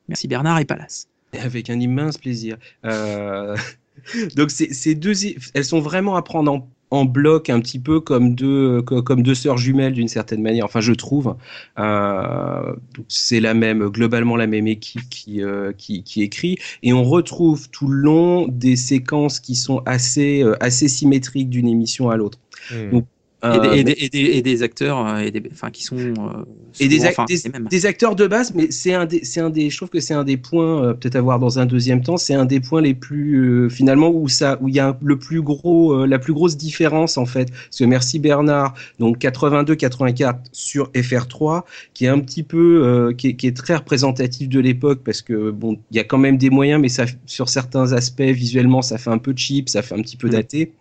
Merci 0.09 0.27
Bernard 0.29 0.59
et 0.59 0.65
Palace. 0.65 1.09
Avec 1.39 1.69
un 1.71 1.79
immense 1.79 2.17
plaisir. 2.19 2.57
Euh, 2.85 3.57
Donc 4.37 4.51
ces, 4.51 4.73
ces 4.73 4.95
deux, 4.95 5.13
elles 5.55 5.65
sont 5.65 5.81
vraiment 5.81 6.17
à 6.17 6.23
prendre 6.23 6.53
en, 6.53 6.69
en 6.91 7.05
bloc 7.05 7.51
un 7.51 7.61
petit 7.61 7.79
peu 7.79 8.01
comme 8.01 8.35
deux, 8.35 8.83
co- 8.83 9.03
comme 9.03 9.23
deux 9.23 9.35
sœurs 9.35 9.59
jumelles 9.59 9.93
d'une 9.93 10.09
certaine 10.09 10.43
manière. 10.43 10.65
Enfin, 10.65 10.81
je 10.81 10.93
trouve. 10.93 11.37
Euh, 11.79 12.75
c'est 13.09 13.41
la 13.41 13.55
même, 13.55 13.89
globalement 13.89 14.37
la 14.37 14.47
même 14.47 14.67
équipe 14.67 15.09
qui, 15.11 15.43
euh, 15.43 15.73
qui, 15.77 16.03
qui 16.03 16.23
écrit, 16.23 16.59
et 16.83 16.93
on 16.93 17.05
retrouve 17.05 17.69
tout 17.71 17.89
le 17.89 17.99
long 17.99 18.49
des 18.49 18.77
séquences 18.77 19.41
qui 19.41 19.55
sont 19.55 19.83
assez, 19.87 20.43
euh, 20.43 20.57
assez 20.63 20.89
symétriques 20.89 21.51
d'une 21.51 21.69
émission 21.69 22.11
à 22.11 22.17
l'autre. 22.17 22.39
Hmm. 22.71 22.91
Donc, 22.91 23.07
Et, 23.45 23.47
des, 23.61 23.69
euh, 23.69 23.73
et 23.75 23.85
des- 23.85 23.93
et 24.01 24.09
des- 24.09 24.19
et 24.39 24.43
des 24.43 24.63
acteurs 24.65 25.07
euh, 25.07 25.19
et 25.19 25.31
des, 25.31 25.41
enfin, 25.53 25.71
qui 25.71 25.85
sont. 25.85 25.97
euh, 25.97 26.45
et 26.81 26.89
des, 26.89 26.97
souvent, 26.97 27.09
enfin, 27.11 27.25
des, 27.71 27.87
acteurs 27.87 28.17
de 28.17 28.27
base, 28.27 28.53
mais 28.53 28.73
c'est 28.73 28.95
un 28.95 29.07
des, 29.07 29.25
c'est 29.25 29.39
un 29.41 29.49
des, 29.49 29.71
je 29.71 29.77
trouve 29.77 29.91
que 29.91 30.01
c'est 30.01 30.13
un 30.15 30.25
des 30.25 30.37
points 30.37 30.83
euh, 30.83 30.93
peut-être 30.93 31.15
à 31.15 31.21
voir 31.21 31.39
dans 31.39 31.61
un 31.61 31.65
deuxième 31.67 32.03
temps. 32.03 32.17
C'est 32.17 32.35
un 32.35 32.45
des 32.47 32.59
points 32.59 32.81
les 32.81 32.95
plus 32.95 33.67
euh, 33.67 33.69
finalement 33.69 34.11
où 34.11 34.27
ça, 34.29 34.59
où 34.61 34.69
il 34.69 34.75
y 34.75 34.81
a 34.81 34.99
le 35.01 35.19
plus 35.21 35.41
gros, 35.41 35.93
euh, 35.93 36.07
la 36.07 36.19
plus 36.19 36.33
grosse 36.33 36.57
différence 36.57 37.17
en 37.17 37.27
fait. 37.27 37.51
Parce 37.53 37.79
que 37.79 37.85
merci 37.85 38.19
Bernard, 38.19 38.75
donc 38.99 39.19
82-84 39.19 40.35
sur 40.53 40.91
FR3, 40.93 41.63
qui 41.95 42.07
est 42.07 42.09
un 42.09 42.19
petit 42.19 42.43
peu, 42.43 42.83
euh, 42.85 43.13
qui, 43.13 43.29
est, 43.29 43.35
qui 43.37 43.47
est 43.47 43.57
très 43.57 43.77
représentatif 43.77 44.49
de 44.49 44.59
l'époque 44.61 45.03
parce 45.05 45.23
que 45.23 45.51
bon, 45.53 45.79
il 45.93 45.97
y 45.97 46.01
a 46.01 46.05
quand 46.05 46.19
même 46.19 46.39
des 46.39 46.51
moyens, 46.51 46.81
mais 46.81 46.89
ça, 46.89 47.05
sur 47.27 47.49
certains 47.49 47.93
aspects 47.93 48.21
visuellement, 48.23 48.83
ça 48.83 48.99
fait 48.99 49.11
un 49.11 49.19
peu 49.19 49.33
cheap, 49.37 49.69
ça 49.69 49.83
fait 49.83 49.95
un 49.95 50.03
petit 50.03 50.17
peu 50.17 50.27
Mm. 50.29 50.31
daté. 50.31 50.73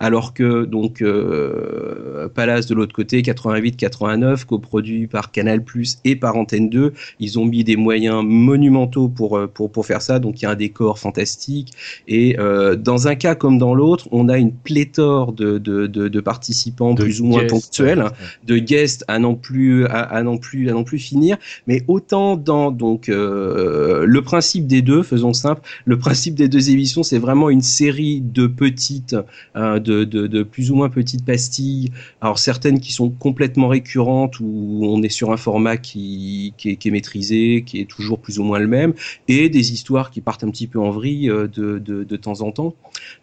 Alors 0.00 0.34
que 0.34 0.64
donc 0.64 1.02
euh, 1.02 2.28
Palace 2.28 2.66
de 2.66 2.74
l'autre 2.74 2.94
côté 2.94 3.22
88-89 3.22 4.44
coproduit 4.44 5.06
par 5.06 5.30
Canal+ 5.30 5.62
et 6.04 6.16
par 6.16 6.36
Antenne 6.36 6.68
2, 6.68 6.92
ils 7.20 7.38
ont 7.38 7.44
mis 7.44 7.64
des 7.64 7.76
moyens 7.76 8.24
monumentaux 8.24 9.08
pour 9.08 9.36
euh, 9.36 9.46
pour 9.46 9.70
pour 9.70 9.86
faire 9.86 10.02
ça. 10.02 10.18
Donc 10.18 10.40
il 10.40 10.44
y 10.44 10.46
a 10.46 10.50
un 10.50 10.56
décor 10.56 10.98
fantastique 10.98 11.72
et 12.08 12.38
euh, 12.38 12.76
dans 12.76 13.08
un 13.08 13.14
cas 13.14 13.34
comme 13.34 13.58
dans 13.58 13.74
l'autre, 13.74 14.08
on 14.12 14.28
a 14.28 14.38
une 14.38 14.52
pléthore 14.52 15.32
de 15.32 15.58
de, 15.58 15.86
de, 15.86 16.08
de 16.08 16.20
participants 16.20 16.94
De 16.94 17.02
plus 17.02 17.20
ou 17.20 17.26
moins 17.26 17.46
ponctuels 17.46 18.02
ouais. 18.02 18.10
de 18.44 18.58
guests 18.58 19.04
à 19.08 19.18
non 19.18 19.34
plus 19.34 19.86
à, 19.86 20.00
à 20.00 20.22
non 20.22 20.38
plus 20.38 20.68
à 20.68 20.72
non 20.72 20.84
plus 20.84 20.98
finir 20.98 21.36
mais 21.66 21.82
autant 21.88 22.36
dans 22.36 22.70
donc 22.70 23.08
euh, 23.08 24.04
le 24.06 24.22
principe 24.22 24.66
des 24.66 24.82
deux 24.82 25.02
faisons 25.02 25.32
simple 25.32 25.62
le 25.84 25.98
principe 25.98 26.34
des 26.34 26.48
deux 26.48 26.70
émissions 26.70 27.02
c'est 27.02 27.18
vraiment 27.18 27.50
une 27.50 27.62
série 27.62 28.20
de 28.20 28.46
petites 28.46 29.16
euh, 29.56 29.61
de, 29.78 30.04
de, 30.04 30.26
de 30.26 30.42
plus 30.42 30.70
ou 30.70 30.76
moins 30.76 30.88
petites 30.88 31.24
pastilles. 31.24 31.90
Alors 32.20 32.38
certaines 32.38 32.80
qui 32.80 32.92
sont 32.92 33.10
complètement 33.10 33.68
récurrentes 33.68 34.40
où 34.40 34.80
on 34.84 35.02
est 35.02 35.08
sur 35.08 35.32
un 35.32 35.36
format 35.36 35.76
qui, 35.76 36.54
qui, 36.56 36.70
est, 36.70 36.76
qui 36.76 36.88
est 36.88 36.90
maîtrisé, 36.90 37.62
qui 37.66 37.80
est 37.80 37.84
toujours 37.86 38.18
plus 38.18 38.38
ou 38.38 38.44
moins 38.44 38.58
le 38.58 38.66
même, 38.68 38.94
et 39.28 39.48
des 39.48 39.72
histoires 39.72 40.10
qui 40.10 40.20
partent 40.20 40.44
un 40.44 40.50
petit 40.50 40.66
peu 40.66 40.78
en 40.78 40.90
vrille 40.90 41.28
euh, 41.30 41.46
de, 41.48 41.78
de, 41.78 42.04
de 42.04 42.16
temps 42.16 42.40
en 42.40 42.50
temps. 42.52 42.74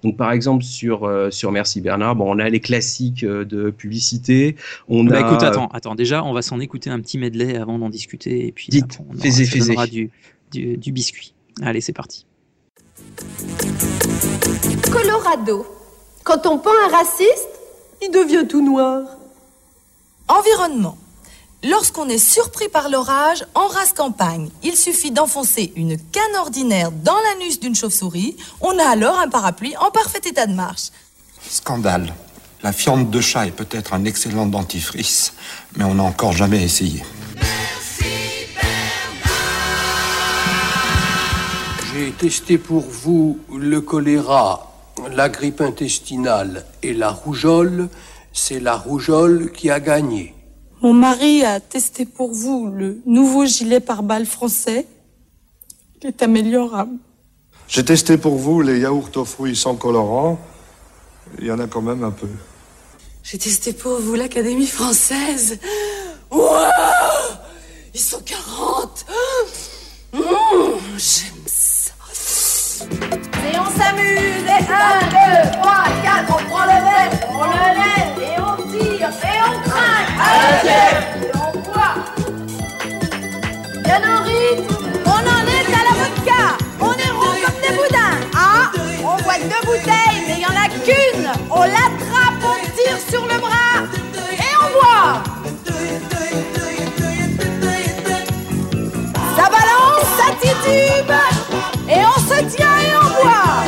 Donc 0.04 0.17
par 0.17 0.32
exemple 0.32 0.63
sur 0.63 1.04
euh, 1.06 1.30
sur 1.32 1.52
Merci 1.52 1.82
Bernard, 1.82 2.15
bon, 2.15 2.25
on 2.36 2.39
a 2.39 2.49
les 2.49 2.60
classiques 2.60 3.23
euh, 3.23 3.45
de 3.45 3.69
publicité. 3.69 4.56
On 4.88 5.04
Bah, 5.04 5.17
a 5.17 5.21
écoute, 5.21 5.43
attends, 5.43 5.67
attends. 5.73 5.95
Déjà, 5.95 6.23
on 6.23 6.34
va 6.34 6.41
s'en 6.41 6.60
écoute 6.60 6.88
un 6.88 6.99
petit 6.99 7.17
medley 7.17 7.56
avant 7.56 7.80
d'en 7.80 7.89
discuter. 7.89 8.47
Et 8.47 8.52
puis, 8.52 8.67
Dites, 8.69 8.84
après, 8.86 9.04
on 9.10 9.13
aura- 9.13 9.23
faisez, 9.23 9.45
ça 9.45 9.52
faisez. 9.52 9.67
donnera 9.69 9.88
Du, 9.88 10.10
du, 10.52 10.78
du 10.78 10.91
biscuit. 10.91 11.34
Allez, 11.62 11.82
c'est 11.82 11.93
parti. 11.93 12.25
Colorado. 14.91 15.65
Quand 16.29 16.45
on 16.45 16.59
peint 16.59 16.69
un 16.85 16.95
raciste, 16.95 17.49
il 18.03 18.11
devient 18.11 18.47
tout 18.47 18.63
noir. 18.63 19.01
Environnement. 20.27 20.95
Lorsqu'on 21.63 22.07
est 22.07 22.19
surpris 22.19 22.69
par 22.69 22.87
l'orage, 22.89 23.43
en 23.55 23.65
race 23.65 23.93
campagne, 23.93 24.51
il 24.61 24.77
suffit 24.77 25.09
d'enfoncer 25.09 25.73
une 25.75 25.97
canne 25.97 26.35
ordinaire 26.37 26.91
dans 26.91 27.15
l'anus 27.15 27.59
d'une 27.59 27.73
chauve-souris. 27.73 28.37
On 28.61 28.77
a 28.77 28.83
alors 28.83 29.17
un 29.17 29.27
parapluie 29.27 29.75
en 29.77 29.89
parfait 29.89 30.21
état 30.23 30.45
de 30.45 30.53
marche. 30.53 30.89
Scandale. 31.49 32.13
La 32.61 32.73
fiente 32.73 33.09
de 33.09 33.21
chat 33.21 33.47
est 33.47 33.51
peut-être 33.51 33.95
un 33.95 34.05
excellent 34.05 34.45
dentifrice, 34.45 35.33
mais 35.77 35.83
on 35.83 35.95
n'a 35.95 36.03
encore 36.03 36.33
jamais 36.33 36.61
essayé. 36.61 37.03
J'ai 41.91 42.11
testé 42.11 42.59
pour 42.59 42.81
vous 42.81 43.39
le 43.51 43.81
choléra, 43.81 44.68
la 45.12 45.29
grippe 45.29 45.62
intestinale 45.62 46.65
et 46.83 46.93
la 46.93 47.09
rougeole. 47.12 47.89
C'est 48.33 48.59
la 48.59 48.75
rougeole 48.75 49.51
qui 49.51 49.69
a 49.69 49.79
gagné. 49.79 50.33
Mon 50.81 50.93
mari 50.93 51.43
a 51.43 51.59
testé 51.59 52.05
pour 52.05 52.31
vous 52.33 52.67
le 52.67 53.01
nouveau 53.05 53.45
gilet 53.45 53.79
pare-balles 53.79 54.25
français. 54.25 54.85
Il 56.01 56.07
est 56.07 56.21
améliorable. 56.23 56.95
J'ai 57.67 57.83
testé 57.83 58.17
pour 58.17 58.35
vous 58.35 58.62
les 58.62 58.79
yaourts 58.79 59.09
aux 59.15 59.25
fruits 59.25 59.55
sans 59.55 59.75
colorant. 59.75 60.39
Il 61.39 61.45
y 61.45 61.51
en 61.51 61.59
a 61.59 61.67
quand 61.67 61.81
même 61.81 62.03
un 62.03 62.12
peu. 62.12 62.27
J'ai 63.23 63.38
testé 63.38 63.73
pour 63.73 63.99
vous 63.99 64.15
l'Académie 64.15 64.65
française. 64.67 65.59
Ils 66.31 67.99
sont 67.99 68.21
40 68.25 69.05
Mmh, 70.12 70.19
J'aime 70.97 71.43
ça. 71.45 71.91
On 73.69 73.77
s'amuse, 73.77 74.45
et 74.47 74.63
1, 74.63 75.45
2, 75.45 75.62
3, 75.62 75.73
4, 76.03 76.29
on 76.29 76.41
prend 76.49 76.63
le 76.63 76.69
verre, 76.69 77.12
on 77.29 77.43
le 77.43 77.67
lève, 77.77 78.17
et 78.19 78.38
on 78.39 78.55
tire, 78.71 79.10
et 79.10 79.39
on 79.45 79.55
craque, 79.69 80.12
et 80.65 81.32
on 81.36 81.51
boit. 81.60 81.97
Bien 83.84 84.01
en 84.10 84.23
rythme, 84.23 84.75
on 85.05 85.10
en 85.10 85.43
est 85.45 85.67
à 85.71 85.82
la 85.86 85.93
vodka, 85.99 86.43
on 86.79 86.93
est 86.93 87.12
rond 87.12 87.36
comme 87.45 87.60
des 87.62 87.73
boudins. 87.75 88.17
Ah, 88.36 88.71
on 89.03 89.15
voit 89.17 89.38
deux 89.38 89.63
bouteilles, 89.65 90.21
mais 90.27 90.38
il 90.38 90.41
y 90.41 90.45
en 90.45 90.49
a 90.49 90.67
qu'une. 90.67 91.29
On 91.51 91.62
l'attrape, 91.62 92.41
on 92.43 92.55
tire 92.75 92.99
sur 93.08 93.23
le 93.27 93.38
bras, 93.39 93.84
et 94.32 94.53
on 94.63 94.69
boit. 94.73 95.38
Et 100.67 102.01
on 102.05 102.19
se 102.19 102.55
tient 102.55 102.79
et 102.79 102.95
on 102.95 103.09
boit. 103.23 103.65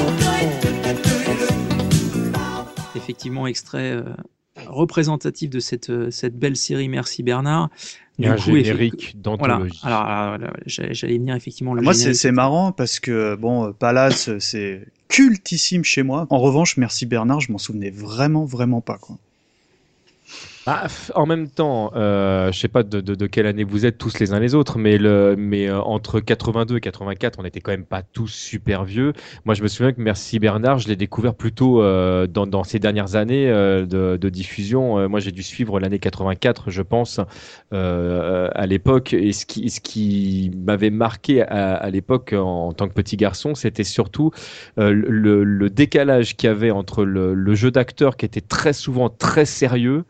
Effectivement, 2.96 3.48
extrait 3.48 3.92
euh, 3.92 4.04
représentatif 4.68 5.50
de 5.50 5.60
cette, 5.60 5.90
euh, 5.90 6.12
cette 6.12 6.38
belle 6.38 6.56
série 6.56 6.88
Merci 6.90 7.24
Bernard. 7.24 7.70
Et 8.20 8.28
un 8.28 8.36
effe- 8.36 8.44
générique 8.64 9.16
Voilà. 9.24 9.56
d'anthologie. 9.56 9.80
Alors, 9.84 10.02
alors, 10.02 10.34
alors, 10.36 10.54
j'allais 10.68 11.18
venir 11.18 11.36
effectivement 11.36 11.74
le 11.74 11.82
Moi, 11.82 11.94
c'est 11.94 12.32
marrant 12.32 12.72
parce 12.72 13.00
que, 13.00 13.36
bon, 13.36 13.68
euh, 13.68 13.72
Palace, 13.72 14.30
euh, 14.30 14.38
c'est 14.40 14.86
cultissime 15.08 15.84
chez 15.84 16.04
moi. 16.04 16.28
En 16.30 16.38
revanche, 16.40 16.78
Merci 16.78 17.06
Bernard, 17.06 17.40
je 17.40 17.52
m'en 17.52 17.58
souvenais 17.58 17.90
vraiment, 17.90 18.46
vraiment 18.46 18.82
pas, 18.82 18.98
quoi. 18.98 19.18
Ah, 20.68 20.86
en 21.16 21.26
même 21.26 21.50
temps, 21.50 21.92
euh, 21.96 22.52
je 22.52 22.60
sais 22.60 22.68
pas 22.68 22.84
de, 22.84 23.02
de- 23.02 23.16
de 23.16 23.26
quelle 23.26 23.48
année 23.48 23.64
vous 23.64 23.88
êtes 23.88 23.98
tous 23.98 24.20
les 24.20 24.32
uns 24.32 24.40
les 24.40 24.54
autres, 24.54 24.78
mais, 24.78 25.00
le, 25.00 25.36
mais 25.36 25.68
euh, 25.68 25.82
entre 25.82 26.20
82 26.20 26.78
et 26.78 26.82
84, 26.82 27.40
on 27.40 27.44
n'était 27.44 27.62
quand 27.62 27.72
même 27.72 27.84
pas 27.88 28.04
tous 28.04 28.28
super 28.28 28.84
vieux. 28.84 29.14
Moi, 29.44 29.56
je 29.56 29.64
me 29.64 29.68
souviens 29.68 29.92
que 29.92 30.00
Merci 30.00 30.38
Bernard, 30.38 30.78
je 30.78 30.88
l'ai 30.88 30.96
découvert 30.96 31.34
plutôt 31.34 31.82
euh, 31.82 32.28
dans, 32.28 32.46
dans 32.46 32.64
ces 32.64 32.78
dernières 32.78 33.16
années 33.16 33.50
euh, 33.50 33.88
de, 33.88 34.18
de 34.18 34.30
diffusion. 34.30 35.00
Euh, 35.00 35.08
moi, 35.08 35.20
j'ai 35.20 35.32
dû 35.32 35.42
suivre 35.42 35.80
l'année 35.80 35.98
84, 35.98 36.70
je 36.70 36.84
pense, 36.84 37.20
euh, 37.74 38.48
à 38.54 38.68
l'époque. 38.68 39.14
Et 39.14 39.34
ce 39.34 39.48
qui, 39.48 39.68
ce 39.72 39.82
qui 39.82 40.52
m'avait 40.56 40.92
marqué 40.92 41.42
à, 41.42 41.74
à 41.76 41.90
l'époque 41.90 42.34
en, 42.38 42.72
tant 42.74 42.88
que 42.88 42.94
petit 42.94 43.18
garçon, 43.18 43.56
c'était 43.56 43.84
surtout 43.84 44.30
le, 44.78 45.44
le 45.44 45.70
décalage 45.72 46.36
qu'il 46.36 46.48
y 46.48 46.52
avait 46.52 46.70
entre 46.72 47.04
le, 47.04 47.34
le 47.34 47.56
jeu 47.56 47.72
d'acteur 47.72 48.16
qui 48.16 48.26
était 48.26 48.42
très 48.42 48.74
souvent 48.74 49.10
très 49.10 49.46
sérieux 49.46 50.04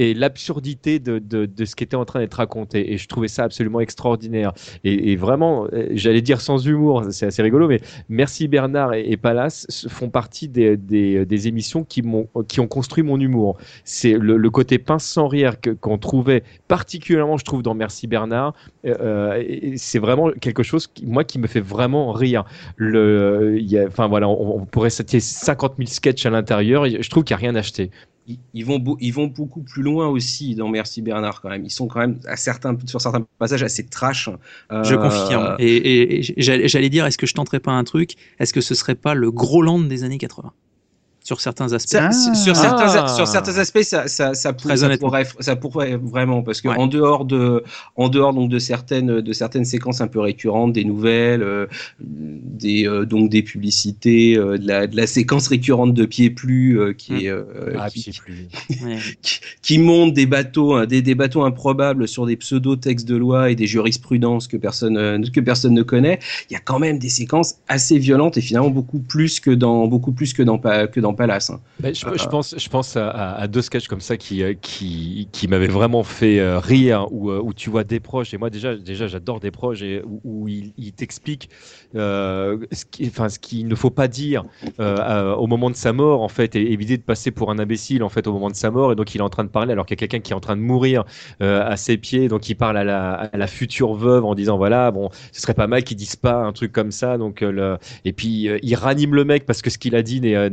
et 0.00 0.14
l'absurdité 0.14 0.98
de, 0.98 1.18
de, 1.18 1.44
de 1.44 1.64
ce 1.66 1.76
qui 1.76 1.84
était 1.84 1.94
en 1.94 2.06
train 2.06 2.20
d'être 2.20 2.34
raconté. 2.34 2.90
Et 2.90 2.96
je 2.96 3.06
trouvais 3.06 3.28
ça 3.28 3.44
absolument 3.44 3.80
extraordinaire. 3.80 4.52
Et, 4.82 5.14
vraiment, 5.16 5.66
euh, 5.74 5.88
j'allais 5.92 6.22
dire 6.22 6.40
sans 6.40 6.66
humour, 6.66 7.04
c'est 7.10 7.26
assez 7.26 7.42
rigolo, 7.42 7.68
mais 7.68 7.82
Merci 8.08 8.48
Bernard 8.48 8.94
et, 8.94 9.12
et 9.12 9.18
font 9.88 10.08
partie 10.08 10.48
des, 10.48 10.78
des, 10.78 11.26
des 11.26 11.48
émissions 11.48 11.84
qui, 11.84 12.00
m'ont, 12.00 12.28
qui 12.48 12.60
ont 12.60 12.66
construit 12.66 13.02
mon 13.02 13.20
humour. 13.20 13.58
C'est 13.84 14.14
le, 14.14 14.38
le 14.38 14.50
côté 14.50 14.78
pince 14.78 15.04
sans 15.04 15.28
rire 15.28 15.60
que, 15.60 15.68
qu'on 15.68 15.98
trouvait 15.98 16.44
particulièrement, 16.66 17.36
je 17.36 17.44
trouve, 17.44 17.62
dans 17.62 17.74
Merci 17.74 18.06
Bernard. 18.06 18.54
Euh, 18.86 19.42
et 19.46 19.76
c'est 19.76 19.98
vraiment 19.98 20.30
quelque 20.30 20.62
chose, 20.62 20.86
qui, 20.86 21.04
moi, 21.04 21.24
qui 21.24 21.38
me 21.38 21.46
fait 21.46 21.60
vraiment 21.60 22.12
rire. 22.12 22.44
Le, 22.76 23.60
enfin 23.86 24.08
voilà, 24.08 24.30
on, 24.30 24.62
on 24.62 24.64
pourrait 24.64 24.88
citer 24.88 25.20
50 25.20 25.74
000 25.76 25.88
sketchs 25.88 26.24
à 26.24 26.30
l'intérieur. 26.30 26.86
Je 26.88 27.10
trouve 27.10 27.24
qu'il 27.24 27.36
n'y 27.36 27.42
a 27.42 27.46
rien 27.50 27.54
acheté. 27.54 27.90
Ils, 28.54 28.64
vont 28.64 28.78
beau- 28.78 28.96
ils 29.00 29.12
vont 29.12 29.26
beaucoup 29.26 29.62
plus 29.62 29.82
loin 29.82 30.06
aussi 30.08 30.54
dans 30.54 30.68
Merci 30.68 31.02
Bernard 31.02 31.40
quand 31.40 31.48
même. 31.48 31.64
Ils 31.64 31.70
sont 31.70 31.86
quand 31.88 32.00
même 32.00 32.20
à 32.26 32.36
certains, 32.36 32.76
sur 32.86 33.00
certains 33.00 33.26
passages 33.38 33.62
assez 33.62 33.86
trash. 33.86 34.28
Euh, 34.70 34.84
Je 34.84 34.94
confirme. 34.94 35.56
Et, 35.58 35.74
et- 35.76 36.18
et 36.18 36.34
j'allais 36.36 36.68
j'allais 36.68 36.90
dire, 36.90 37.06
est-ce 37.06 37.18
que 37.18 37.26
je 37.26 37.34
tenterais 37.34 37.60
pas 37.60 37.72
un 37.72 37.84
truc? 37.84 38.14
Est-ce 38.38 38.52
que 38.52 38.60
ce 38.60 38.74
serait 38.74 38.94
pas 38.94 39.14
le 39.14 39.30
gros 39.30 39.62
land 39.62 39.80
des 39.80 40.04
années 40.04 40.18
80 40.18 40.52
Sur 41.30 41.40
certains 41.40 41.72
aspects. 41.72 41.90
Ça- 41.90 42.10
Sur, 42.10 42.54
Ah. 42.56 42.60
certains, 42.60 43.06
sur 43.14 43.26
certains 43.28 43.56
aspects, 43.58 43.82
ça, 43.82 44.08
ça, 44.08 44.34
ça, 44.34 44.52
pour- 44.52 44.68
pourrait, 44.98 45.24
ça 45.38 45.54
pourrait 45.54 45.96
vraiment, 45.96 46.42
parce 46.42 46.60
que 46.60 46.66
en 46.66 46.88
dehors 46.88 47.24
de, 47.24 47.62
en 47.94 48.08
dehors 48.08 48.34
donc 48.34 48.50
de 48.50 48.58
certaines, 48.58 49.20
de 49.20 49.32
certaines 49.32 49.64
séquences 49.64 50.00
un 50.00 50.08
peu 50.08 50.18
récurrentes, 50.18 50.72
des 50.72 50.84
nouvelles, 50.84 51.44
euh, 51.44 51.66
des, 52.00 52.84
euh, 52.88 53.04
donc 53.06 53.30
des 53.30 53.42
publicités, 53.44 54.36
euh, 54.36 54.58
de 54.58 54.66
la, 54.66 54.88
de 54.88 54.96
la 54.96 55.06
séquence 55.06 55.46
récurrente 55.46 55.94
de 55.94 56.04
pieds 56.04 56.30
plus, 56.30 56.80
qui 56.98 57.26
est, 57.26 57.32
Ah, 57.78 57.88
qui, 57.90 58.00
pieds 58.10 58.12
plus. 58.24 58.48
qui, 59.22 59.40
qui 59.62 59.78
monte 59.78 60.12
des 60.14 60.26
bateaux, 60.26 60.74
hein, 60.74 60.86
des, 60.86 61.00
des 61.00 61.14
bateaux 61.14 61.44
improbables 61.44 62.08
sur 62.08 62.26
des 62.26 62.36
pseudo-textes 62.36 63.06
de 63.06 63.14
loi 63.14 63.50
et 63.52 63.54
des 63.54 63.68
jurisprudences 63.68 64.48
que 64.48 64.56
personne, 64.56 64.96
euh, 64.96 65.18
que 65.32 65.40
personne 65.40 65.74
ne 65.74 65.82
connaît. 65.84 66.18
Il 66.50 66.54
y 66.54 66.56
a 66.56 66.60
quand 66.60 66.80
même 66.80 66.98
des 66.98 67.08
séquences 67.08 67.54
assez 67.68 67.98
violentes 67.98 68.36
et 68.36 68.40
finalement 68.40 68.70
beaucoup 68.70 68.98
plus 68.98 69.38
que 69.38 69.52
dans, 69.52 69.86
beaucoup 69.86 70.10
plus 70.10 70.32
que 70.32 70.42
dans, 70.42 70.58
que 70.58 70.98
dans 70.98 71.14
Palace. 71.20 71.50
hein. 71.50 71.60
Ben, 71.80 71.94
je, 71.94 72.06
Euh, 72.06 72.16
je 72.16 72.26
pense, 72.26 72.54
je 72.56 72.68
pense 72.68 72.96
à, 72.96 73.46
deux 73.46 73.62
sketchs 73.62 73.88
comme 73.88 74.00
ça 74.00 74.16
qui, 74.16 74.42
euh, 74.42 74.54
qui, 74.60 75.28
qui 75.32 75.48
m'avaient 75.48 75.66
vraiment 75.66 76.02
fait 76.02 76.40
euh, 76.40 76.58
rire, 76.58 77.06
où, 77.10 77.30
euh, 77.30 77.40
où 77.42 77.52
tu 77.52 77.68
vois 77.70 77.84
des 77.84 78.00
proches, 78.00 78.32
et 78.32 78.38
moi 78.38 78.48
déjà, 78.50 78.74
déjà 78.76 79.06
j'adore 79.06 79.38
des 79.40 79.50
proches, 79.50 79.82
et 79.82 80.02
où, 80.04 80.20
où 80.24 80.48
il, 80.48 80.72
il 80.78 80.92
t'explique 80.92 81.50
euh, 81.94 82.58
ce 82.72 82.84
enfin, 83.06 83.26
qu'il 83.40 83.68
ne 83.68 83.74
faut 83.74 83.90
pas 83.90 84.08
dire 84.08 84.44
euh, 84.80 85.34
au 85.34 85.46
moment 85.46 85.70
de 85.70 85.76
sa 85.76 85.92
mort, 85.92 86.22
en 86.22 86.28
fait, 86.28 86.56
et 86.56 86.72
éviter 86.72 86.96
de 86.96 87.02
passer 87.02 87.30
pour 87.30 87.50
un 87.50 87.58
imbécile, 87.58 88.02
en 88.02 88.08
fait, 88.08 88.26
au 88.26 88.32
moment 88.32 88.48
de 88.50 88.56
sa 88.56 88.70
mort, 88.70 88.92
et 88.92 88.94
donc 88.96 89.14
il 89.14 89.18
est 89.18 89.24
en 89.24 89.28
train 89.30 89.44
de 89.44 89.50
parler 89.50 89.72
alors 89.72 89.84
qu'il 89.86 89.94
y 89.94 89.98
a 89.98 90.00
quelqu'un 90.06 90.20
qui 90.20 90.32
est 90.32 90.36
en 90.36 90.40
train 90.40 90.56
de 90.56 90.62
mourir 90.62 91.04
euh, 91.42 91.62
à 91.66 91.76
ses 91.76 91.96
pieds, 91.98 92.28
donc 92.28 92.48
il 92.48 92.54
parle 92.54 92.76
à 92.78 92.84
la, 92.84 93.12
à 93.12 93.36
la 93.36 93.46
future 93.46 93.94
veuve 93.94 94.24
en 94.24 94.34
disant, 94.34 94.56
voilà, 94.56 94.90
bon, 94.90 95.10
ce 95.32 95.40
serait 95.40 95.54
pas 95.54 95.66
mal 95.66 95.84
qu'ils 95.84 95.96
disent 95.96 96.16
pas 96.16 96.36
un 96.44 96.52
truc 96.52 96.72
comme 96.72 96.90
ça, 96.90 97.18
donc 97.18 97.42
euh, 97.42 97.50
le... 97.52 97.78
et 98.04 98.12
puis 98.12 98.48
euh, 98.48 98.58
il 98.62 98.74
ranime 98.74 99.14
le 99.14 99.24
mec 99.24 99.44
parce 99.46 99.62
que 99.62 99.70
ce 99.70 99.78
qu'il 99.78 99.94
a 99.94 100.02
dit 100.02 100.20
n'est- 100.20 100.50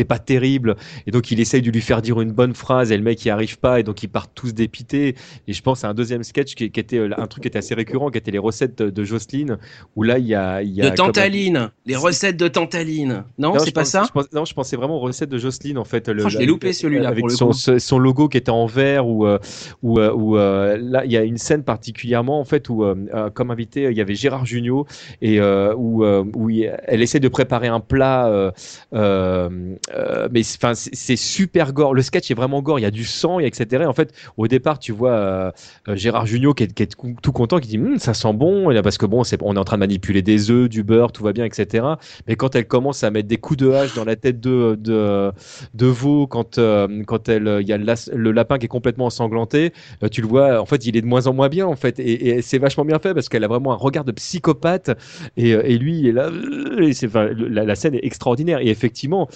n'était 0.00 0.08
pas 0.08 0.18
terrible, 0.18 0.76
et 1.06 1.10
donc 1.10 1.30
il 1.30 1.40
essaye 1.40 1.60
de 1.62 1.70
lui 1.70 1.80
faire 1.82 2.00
dire 2.02 2.20
une 2.20 2.32
bonne 2.32 2.54
phrase, 2.54 2.90
et 2.90 2.96
le 2.96 3.02
mec 3.02 3.24
y 3.24 3.30
arrive 3.30 3.58
pas, 3.58 3.80
et 3.80 3.82
donc 3.82 4.02
ils 4.02 4.08
partent 4.08 4.30
tous 4.34 4.54
dépités, 4.54 5.14
et 5.46 5.52
je 5.52 5.62
pense 5.62 5.84
à 5.84 5.88
un 5.88 5.94
deuxième 5.94 6.22
sketch 6.22 6.54
qui, 6.54 6.70
qui 6.70 6.80
était 6.80 6.96
euh, 6.98 7.10
un 7.18 7.26
truc 7.26 7.42
qui 7.42 7.48
était 7.48 7.58
assez 7.58 7.74
récurrent, 7.74 8.10
qui 8.10 8.18
était 8.18 8.30
les 8.30 8.38
recettes 8.38 8.78
de, 8.82 8.90
de 8.90 9.04
Jocelyne, 9.04 9.58
où 9.96 10.02
là 10.02 10.18
il 10.18 10.26
y 10.26 10.34
a, 10.34 10.62
il 10.62 10.70
y 10.70 10.80
a 10.82 10.90
De 10.90 10.94
Tantaline, 10.96 11.70
les 11.86 11.96
recettes 11.96 12.36
de 12.38 12.48
Tantaline. 12.48 13.24
Non, 13.38 13.58
c'est 13.58 13.72
pas 13.74 13.82
pense- 13.82 13.90
ça 13.90 14.04
je 14.06 14.12
pense- 14.12 14.32
Non, 14.32 14.44
je 14.44 14.54
pensais 14.54 14.76
vraiment 14.76 14.96
aux 14.96 15.00
recettes 15.00 15.28
de 15.28 15.38
Jocelyne 15.38 15.76
en 15.78 15.84
fait. 15.84 16.08
le- 16.08 16.24
Oh, 16.24 16.28
je 16.28 16.38
l'ai 16.38 16.46
la- 16.46 16.50
loupé, 16.50 16.72
celui-là, 16.72 17.08
Avec 17.08 17.20
pour 17.20 17.28
le 17.28 17.34
son, 17.34 17.48
coup. 17.48 17.52
ce- 17.52 17.78
son 17.78 17.98
logo 17.98 18.28
qui 18.28 18.36
était 18.38 18.50
en 18.50 18.66
vert 18.66 19.06
ou 19.06 19.26
euh, 19.26 19.38
où, 19.82 19.98
euh, 19.98 20.78
là 20.80 21.04
il 21.04 21.12
y 21.12 21.16
a 21.16 21.22
une 21.24 21.36
scène 21.38 21.62
particulièrement 21.62 22.40
en 22.40 22.44
fait 22.44 22.68
où 22.70 22.84
comme 23.34 23.50
invité 23.50 23.84
il 23.90 23.96
y 23.96 24.00
avait 24.00 24.14
Gérard 24.14 24.46
Jugnot 24.46 24.86
et 25.20 25.40
où, 25.40 26.04
où 26.04 26.50
il- 26.50 26.72
elle 26.86 27.02
essaie 27.02 27.20
de 27.20 27.28
préparer 27.28 27.68
un 27.68 27.80
plat 27.80 28.28
euh, 28.28 28.50
euh, 29.94 30.28
mais 30.30 30.40
enfin, 30.40 30.72
c'est 30.74 31.16
super 31.16 31.72
gore. 31.72 31.94
Le 31.94 32.02
sketch 32.02 32.30
est 32.30 32.34
vraiment 32.34 32.62
gore. 32.62 32.78
Il 32.78 32.82
y 32.82 32.86
a 32.86 32.90
du 32.90 33.04
sang, 33.04 33.38
etc. 33.38 33.82
Et 33.82 33.86
en 33.86 33.92
fait, 33.92 34.12
au 34.36 34.48
départ, 34.48 34.78
tu 34.78 34.92
vois 34.92 35.12
euh, 35.12 35.50
euh, 35.88 35.96
Gérard 35.96 36.26
Jugnot 36.26 36.54
qui 36.54 36.64
est, 36.64 36.80
est 36.80 36.96
tout 37.22 37.32
content, 37.32 37.58
qui 37.58 37.68
dit 37.68 37.78
Hum, 37.78 37.98
ça 37.98 38.14
sent 38.14 38.32
bon, 38.32 38.72
parce 38.82 38.98
que 38.98 39.06
bon, 39.06 39.24
c'est- 39.24 39.40
on 39.42 39.56
est 39.56 39.58
en 39.58 39.64
train 39.64 39.76
de 39.76 39.80
manipuler 39.80 40.22
des 40.22 40.50
œufs, 40.50 40.68
du 40.68 40.82
beurre, 40.82 41.12
tout 41.12 41.24
va 41.24 41.32
bien, 41.32 41.44
etc. 41.44 41.86
Mais 42.26 42.36
quand 42.36 42.54
elle 42.54 42.66
commence 42.66 43.04
à 43.04 43.10
mettre 43.10 43.28
des 43.28 43.38
coups 43.38 43.58
de 43.58 43.70
hache 43.70 43.94
dans 43.94 44.04
la 44.04 44.16
tête 44.16 44.40
de 44.40 44.76
de, 44.80 45.86
veau, 45.86 46.26
quand 46.26 46.60
quand 47.06 47.28
elle, 47.28 47.58
il 47.60 47.68
y 47.68 47.72
a 47.72 47.78
le, 47.78 48.32
lapin 48.32 48.58
qui 48.58 48.66
est 48.66 48.68
complètement 48.68 49.06
ensanglanté, 49.06 49.72
tu 50.10 50.20
le 50.22 50.28
vois. 50.28 50.60
En 50.60 50.66
fait, 50.66 50.86
il 50.86 50.96
est 50.96 51.00
de 51.02 51.06
moins 51.06 51.26
en 51.26 51.34
moins 51.34 51.48
bien, 51.48 51.66
en 51.66 51.76
fait, 51.76 51.98
et, 51.98 52.42
c'est 52.42 52.58
vachement 52.58 52.84
bien 52.84 52.98
fait 52.98 53.14
parce 53.14 53.28
qu'elle 53.28 53.44
a 53.44 53.48
vraiment 53.48 53.72
un 53.72 53.76
regard 53.76 54.04
de 54.04 54.12
psychopathe, 54.12 54.90
et, 55.36 55.78
lui, 55.78 55.98
il 56.00 56.06
est 56.08 56.12
là. 56.12 56.30
la, 56.30 57.74
scène 57.74 57.94
est 57.94 58.04
extraordinaire. 58.04 58.60
Et 58.60 58.68
effectivement, 58.68 59.28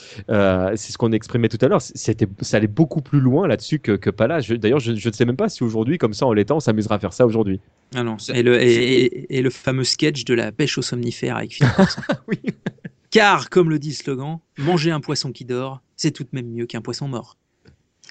c'est 0.77 0.93
ce 0.93 0.99
qu'on 0.99 1.13
exprimait 1.13 1.49
tout 1.49 1.59
à 1.61 1.69
l'heure. 1.69 1.81
C'était, 1.83 2.27
ça 2.41 2.57
allait 2.59 2.67
beaucoup 2.67 3.01
plus 3.01 3.21
loin 3.21 3.47
là-dessus 3.47 3.79
que, 3.79 3.93
que 3.93 4.11
pas 4.11 4.27
là. 4.27 4.41
D'ailleurs, 4.41 4.81
je, 4.81 4.95
je 4.95 5.09
ne 5.09 5.13
sais 5.15 5.25
même 5.25 5.37
pas 5.37 5.49
si 5.49 5.63
aujourd'hui, 5.65 5.99
comme 5.99 6.15
ça, 6.15 6.27
en 6.27 6.33
l'état, 6.33 6.55
on 6.55 6.61
s'amusera 6.61 6.97
à 6.97 6.99
faire 6.99 7.13
ça 7.13 7.27
aujourd'hui. 7.27 7.61
Ah 7.95 8.03
non. 8.03 8.17
Et 8.33 8.43
le, 8.43 8.61
et, 8.63 9.05
et- 9.05 9.37
et 9.39 9.43
le 9.43 9.51
fameux 9.51 9.85
sketch 9.85 10.25
de 10.25 10.35
la 10.35 10.53
pêche 10.53 10.79
au 10.79 10.83
somnifère 10.83 11.37
avec 11.37 11.53
Philippe 11.55 11.75
Courson. 11.75 12.03
Car, 13.11 13.49
comme 13.51 13.71
le 13.71 13.79
dit 13.79 13.91
le 13.91 13.95
slogan, 13.95 14.39
manger 14.59 14.91
un 14.91 15.01
poisson 15.01 15.31
qui 15.31 15.45
dort, 15.45 15.83
c'est 15.97 16.11
tout 16.11 16.25
de 16.25 16.31
même 16.33 16.49
mieux 16.49 16.67
qu'un 16.67 16.81
poisson 16.81 17.07
mort. 17.07 17.37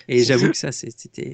Et 0.09 0.23
j'avoue 0.23 0.49
que 0.49 0.57
ça, 0.57 0.71
c'était 0.71 0.91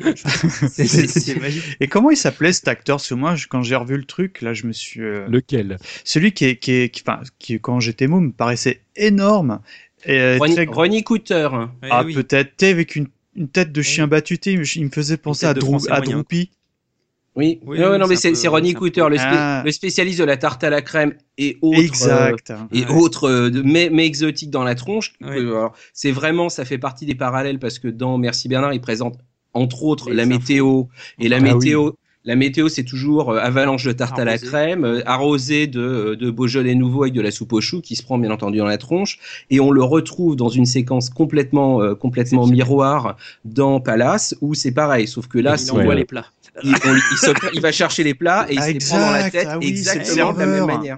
c'était- 0.67 1.07
c'était 1.07 1.39
magique. 1.39 1.63
Et 1.79 1.87
comment 1.87 2.11
il 2.11 2.17
s'appelait 2.17 2.51
cet 2.51 2.67
acteur? 2.67 2.97
Parce 2.97 3.07
que 3.09 3.13
moi, 3.15 3.35
je- 3.35 3.47
quand 3.47 3.61
j'ai 3.63 3.75
revu 3.75 3.95
le 3.97 4.03
truc, 4.05 4.41
là, 4.41 4.53
je 4.53 4.67
me 4.67 4.73
suis. 4.73 5.01
euh, 5.01 5.27
Lequel? 5.27 5.77
Celui 6.03 6.33
qui, 6.33 6.45
est, 6.45 6.55
qui, 6.57 6.71
est, 6.73 6.89
qui, 6.89 7.03
enfin, 7.07 7.21
qui, 7.39 7.59
quand 7.59 7.79
j'étais 7.79 8.07
môme, 8.07 8.27
me 8.27 8.31
paraissait 8.31 8.81
énorme. 8.95 9.61
Et, 10.05 10.19
euh, 10.19 10.37
Ronnie, 10.71 11.03
Cooter. 11.03 11.49
Ah, 11.89 12.03
peut-être, 12.03 12.55
t'es 12.57 12.69
avec 12.69 12.95
une, 12.95 13.07
une 13.35 13.47
tête 13.49 13.71
de 13.71 13.81
chien 13.81 14.07
battu, 14.07 14.35
il 14.45 14.59
me- 14.59 14.89
faisait 14.89 15.17
penser 15.17 15.45
à, 15.45 15.53
Drou, 15.53 15.77
à. 15.89 16.01
Droopy. 16.01 16.51
Oui, 17.35 17.59
Oui, 17.65 17.79
non, 17.79 17.91
oui, 17.91 17.99
non, 17.99 18.07
mais 18.07 18.15
c'est 18.15 18.47
Ronnie 18.47 18.73
Cooter, 18.73 19.01
peu- 19.01 19.09
le, 19.11 19.15
spé- 19.17 19.23
Ah. 19.29 19.61
le 19.63 19.71
spécialiste 19.71 20.19
de 20.19 20.25
la 20.25 20.35
tarte 20.35 20.63
à 20.63 20.69
la 20.69 20.81
crème 20.81 21.13
et 21.37 21.57
autres, 21.61 21.79
Exact. 21.79 22.49
euh, 22.49 22.57
et 22.73 22.83
Ouais. 22.85 22.91
autres 22.91 23.29
euh, 23.29 23.61
mais, 23.63 23.89
mais 23.91 24.05
exotiques 24.05 24.49
dans 24.49 24.63
la 24.63 24.75
tronche. 24.75 25.13
C'est 25.93 26.11
vraiment, 26.11 26.49
ça 26.49 26.65
fait 26.65 26.79
partie 26.79 27.05
des 27.05 27.15
parallèles 27.15 27.59
parce 27.59 27.79
que 27.79 27.87
dans 27.87 28.17
Merci 28.17 28.49
Bernard, 28.49 28.73
il 28.73 28.81
présente 28.81 29.17
entre 29.53 29.83
autres 29.83 30.11
la 30.11 30.25
météo 30.25 30.85
et 31.19 31.29
la 31.29 31.37
Ah 31.37 31.39
oui. 31.41 31.53
météo. 31.53 31.91
La 32.26 32.36
météo, 32.36 32.67
c'est 32.67 32.84
toujours 32.84 33.32
euh, 33.32 33.39
avalanche 33.39 33.86
de 33.86 33.93
tarte 33.93 34.20
à 34.20 34.26
la 34.26 34.32
Arrosé. 34.34 34.47
crème, 34.47 34.84
euh, 34.84 35.01
arrosé 35.05 35.67
de, 35.67 35.80
euh, 35.80 36.15
de 36.17 36.30
Beaujolais 36.30 36.76
nouveau 36.76 37.03
avec 37.03 37.13
de 37.13 37.22
la 37.22 37.32
soupe 37.32 37.53
aux 37.53 37.61
choux 37.61 37.80
qui 37.82 37.95
se 37.95 38.03
prend 38.03 38.17
bien 38.17 38.30
entendu 38.30 38.57
dans 38.57 38.65
la 38.65 38.78
tronche. 38.78 39.20
Et 39.49 39.59
on 39.61 39.72
le 39.72 39.82
retrouve 39.84 40.36
dans 40.36 40.49
une 40.49 40.65
séquence 40.65 41.09
complètement, 41.09 41.82
euh, 41.82 41.95
complètement 41.95 42.45
miroir 42.45 43.15
dans 43.45 43.80
Palace 43.80 44.36
où 44.41 44.53
c'est 44.53 44.74
pareil, 44.74 45.07
sauf 45.07 45.28
que 45.28 45.39
là, 45.39 45.55
Il 45.57 45.72
envoie 45.72 45.95
les 45.95 46.03
plats. 46.05 46.26
il, 46.61 46.74
on- 46.86 46.93
il 46.95 47.17
se- 47.17 47.55
il 47.55 47.61
va 47.61 47.72
chercher 47.72 48.03
les 48.03 48.13
plats 48.13 48.45
et 48.49 48.55
il 48.55 48.61
se 48.61 48.67
les 48.74 48.80
prend 48.80 48.99
dans 48.99 49.11
la 49.11 49.32
tête 49.32 49.47
ah 49.49 49.57
oui, 49.57 49.67
exactement 49.70 50.34
de 50.34 50.39
la 50.39 50.45
même 50.45 50.65
manière. 50.65 50.97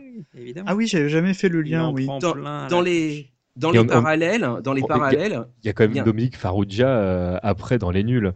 Ah 0.65 0.75
oui, 0.75 0.87
j'avais 0.87 1.09
jamais 1.09 1.35
fait 1.35 1.49
le 1.49 1.61
lien, 1.61 1.91
oui. 1.91 2.07
Dans, 2.19 2.33
dans 2.67 2.81
les, 2.81 3.29
dans 3.57 3.69
les 3.69 3.79
on- 3.79 3.85
parallèles, 3.85 4.49
dans 4.63 4.73
les 4.73 4.81
on- 4.81 4.87
parallèles, 4.87 5.43
Il 5.63 5.67
y 5.67 5.69
a 5.69 5.73
quand 5.73 5.83
même 5.83 5.91
bien. 5.91 6.03
Dominique 6.03 6.35
Farrugia 6.35 6.87
euh, 6.87 7.37
après 7.43 7.77
dans 7.77 7.91
les 7.91 8.03
nuls. 8.03 8.33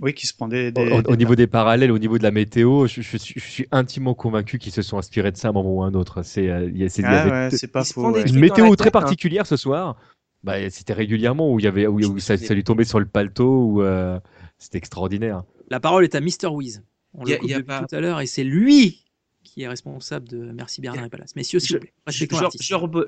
Oui, 0.00 0.14
qui 0.14 0.26
se 0.26 0.34
prend 0.34 0.48
des. 0.48 0.72
des- 0.72 0.80
Au, 0.92 1.02
des- 1.02 1.10
au 1.10 1.16
niveau 1.16 1.34
des 1.34 1.46
parallèles, 1.46 1.92
au 1.92 1.98
niveau 1.98 2.16
de 2.16 2.22
la 2.22 2.30
météo, 2.30 2.86
je, 2.86 3.02
je 3.02 3.16
suis, 3.18 3.34
je 3.36 3.44
suis 3.46 3.66
intimement 3.70 4.14
convaincu 4.14 4.58
qu'ils 4.58 4.72
se 4.72 4.80
sont 4.82 4.96
inspirés 4.98 5.30
de 5.30 5.36
ça 5.36 5.48
à 5.48 5.50
un 5.50 5.54
moment 5.54 5.74
ou 5.74 5.82
à 5.82 5.86
un 5.86 5.94
autre. 5.94 6.22
C'est, 6.22 6.48
euh, 6.48 6.70
Ah 7.04 7.22
avait 7.22 7.50
ouais, 7.52 7.68
pas 7.72 7.84
faux. 7.84 8.16
Une 8.16 8.38
météo 8.38 8.70
la 8.70 8.76
très 8.76 8.88
hein. 8.88 8.92
particulière 8.92 9.46
ce 9.46 9.56
soir. 9.56 9.96
Bah, 10.42 10.54
c'était 10.70 10.94
régulièrement 10.94 11.52
où 11.52 11.58
il 11.60 11.64
y 11.64 11.68
avait, 11.68 11.86
où, 11.86 11.98
où 11.98 12.18
ça, 12.18 12.38
ça 12.38 12.54
lui 12.54 12.64
tombait 12.64 12.84
sur 12.84 12.98
le 12.98 13.04
paletot, 13.04 13.64
ou 13.66 13.82
euh, 13.82 14.18
c'était 14.58 14.78
extraordinaire. 14.78 15.42
La 15.68 15.80
parole 15.80 16.02
est 16.04 16.14
à 16.14 16.20
Mr. 16.20 16.46
Wiz. 16.50 16.82
On 17.12 17.26
Y 17.26 17.32
a- 17.32 17.34
le 17.34 17.40
coupe 17.40 17.50
y 17.50 17.54
a 17.54 17.56
depuis 17.58 17.66
pas- 17.66 17.84
tout 17.86 17.94
à 17.94 18.00
l'heure 18.00 18.20
et 18.22 18.26
c'est 18.26 18.44
lui 18.44 19.04
qui 19.44 19.62
est 19.62 19.68
responsable 19.68 20.28
de 20.28 20.52
Merci 20.52 20.80
Bernard 20.80 21.06
et 21.06 21.08
Palace. 21.08 21.34
Messieurs, 21.34 21.58
s'il 21.58 21.68
je, 21.68 21.74
vous 21.74 21.80
plaît, 21.80 21.92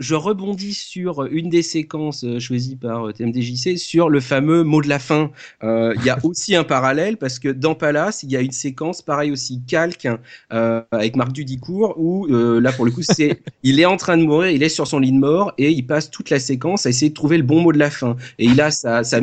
je, 0.00 0.14
rebondis 0.14 0.74
sur 0.74 1.24
une 1.24 1.50
des 1.50 1.62
séquences 1.62 2.24
euh, 2.24 2.38
choisies 2.38 2.76
par 2.76 3.08
euh, 3.08 3.12
TMDJC 3.12 3.78
sur 3.78 4.08
le 4.08 4.20
fameux 4.20 4.62
mot 4.64 4.82
de 4.82 4.88
la 4.88 4.98
fin. 4.98 5.30
Euh, 5.62 5.94
Il 5.98 6.04
y 6.04 6.10
a 6.10 6.18
aussi 6.24 6.56
un 6.56 6.64
parallèle 6.64 7.16
parce 7.16 7.38
que 7.38 7.48
dans 7.48 7.74
Palace, 7.74 8.22
il 8.22 8.30
y 8.30 8.36
a 8.36 8.40
une 8.40 8.52
séquence 8.52 9.02
pareil 9.02 9.30
aussi 9.30 9.62
calque 9.66 10.08
euh, 10.52 10.82
avec 10.90 11.16
Marc 11.16 11.32
Dudicourt 11.32 11.94
où 11.96 12.26
euh, 12.26 12.60
là 12.60 12.72
pour 12.72 12.84
le 12.84 12.90
coup 12.90 13.02
c'est 13.02 13.42
il 13.62 13.80
est 13.80 13.84
en 13.84 13.96
train 13.96 14.16
de 14.16 14.24
mourir, 14.24 14.50
il 14.50 14.62
est 14.62 14.68
sur 14.68 14.86
son 14.86 14.98
lit 14.98 15.12
de 15.12 15.18
mort 15.18 15.52
et 15.58 15.70
il 15.70 15.86
passe 15.86 16.10
toute 16.10 16.30
la 16.30 16.38
séquence 16.38 16.86
à 16.86 16.90
essayer 16.90 17.10
de 17.10 17.14
trouver 17.14 17.36
le 17.36 17.42
bon 17.42 17.60
mot 17.60 17.72
de 17.72 17.78
la 17.78 17.90
fin. 17.90 18.16
Et 18.38 18.46
il 18.46 18.60
a 18.60 18.70
sa, 18.70 19.04
sa 19.04 19.20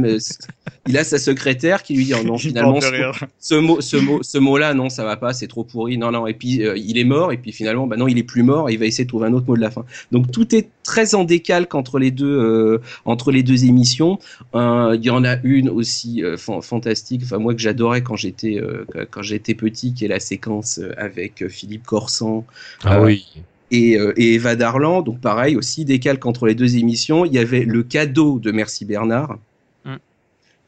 il 0.88 0.98
a 0.98 1.04
sa 1.04 1.18
secrétaire 1.18 1.84
qui 1.84 1.96
lui 1.96 2.06
dit 2.06 2.14
oh 2.14 2.24
non 2.24 2.38
finalement 2.50 2.80
ce, 3.40 3.56
mot 3.56 3.82
ce 3.82 3.96
mot 3.98 4.24
ce 4.24 4.38
mot 4.38 4.58
là 4.58 4.74
non 4.74 4.90
ça 4.90 5.04
va 5.04 5.18
pas 5.18 5.34
c'est 5.34 5.48
trop 5.48 5.64
pourri 5.64 5.98
non 5.98 6.12
non 6.12 6.28
et 6.28 6.34
puis 6.34 6.66
euh, 6.66 6.78
il 6.78 6.98
est 6.98 6.99
mort 7.04 7.32
et 7.32 7.38
puis 7.38 7.52
finalement 7.52 7.88
bah 7.88 7.98
non 7.98 8.08
il 8.08 8.18
est 8.18 8.24
plus 8.24 8.44
mort 8.44 8.70
et 8.70 8.74
il 8.74 8.80
va 8.80 8.86
essayer 8.86 9.04
de 9.06 9.10
trouver 9.10 9.28
un 9.28 9.34
autre 9.34 9.48
mot 9.48 9.56
de 9.56 9.62
la 9.62 9.72
fin 9.72 9.86
donc 10.12 10.32
tout 10.32 10.56
est 10.56 10.70
très 10.84 11.16
en 11.16 11.24
décalque 11.24 11.76
entre 11.76 12.00
les 12.00 12.12
deux 12.12 12.26
euh, 12.28 12.82
entre 13.06 13.32
les 13.32 13.44
deux 13.44 13.66
émissions 13.66 14.20
il 14.54 15.00
y 15.02 15.10
en 15.10 15.24
a 15.24 15.38
une 15.44 15.70
aussi 15.70 16.24
euh, 16.24 16.38
fan- 16.38 16.62
fantastique 16.62 17.22
enfin 17.24 17.38
moi 17.38 17.54
que 17.54 17.62
j'adorais 17.62 18.02
quand 18.02 18.16
j'étais 18.16 18.60
euh, 18.62 18.86
quand 19.12 19.22
j'étais 19.22 19.56
petit 19.56 19.94
qui 19.94 20.06
est 20.06 20.10
la 20.10 20.20
séquence 20.20 20.80
avec 20.98 21.48
Philippe 21.48 21.86
Corsan 21.86 22.46
Ah 22.84 23.02
oui. 23.02 23.26
et, 23.72 23.94
et 23.94 24.34
Eva 24.36 24.56
Darlan 24.56 25.02
donc 25.02 25.22
pareil 25.22 25.56
aussi 25.56 25.86
décalque 25.86 26.26
entre 26.26 26.48
les 26.48 26.56
deux 26.56 26.78
émissions 26.78 27.26
il 27.26 27.34
y 27.34 27.38
avait 27.40 27.64
le 27.66 27.84
cadeau 27.84 28.40
de 28.40 28.52
Merci 28.52 28.86
Bernard. 28.86 29.38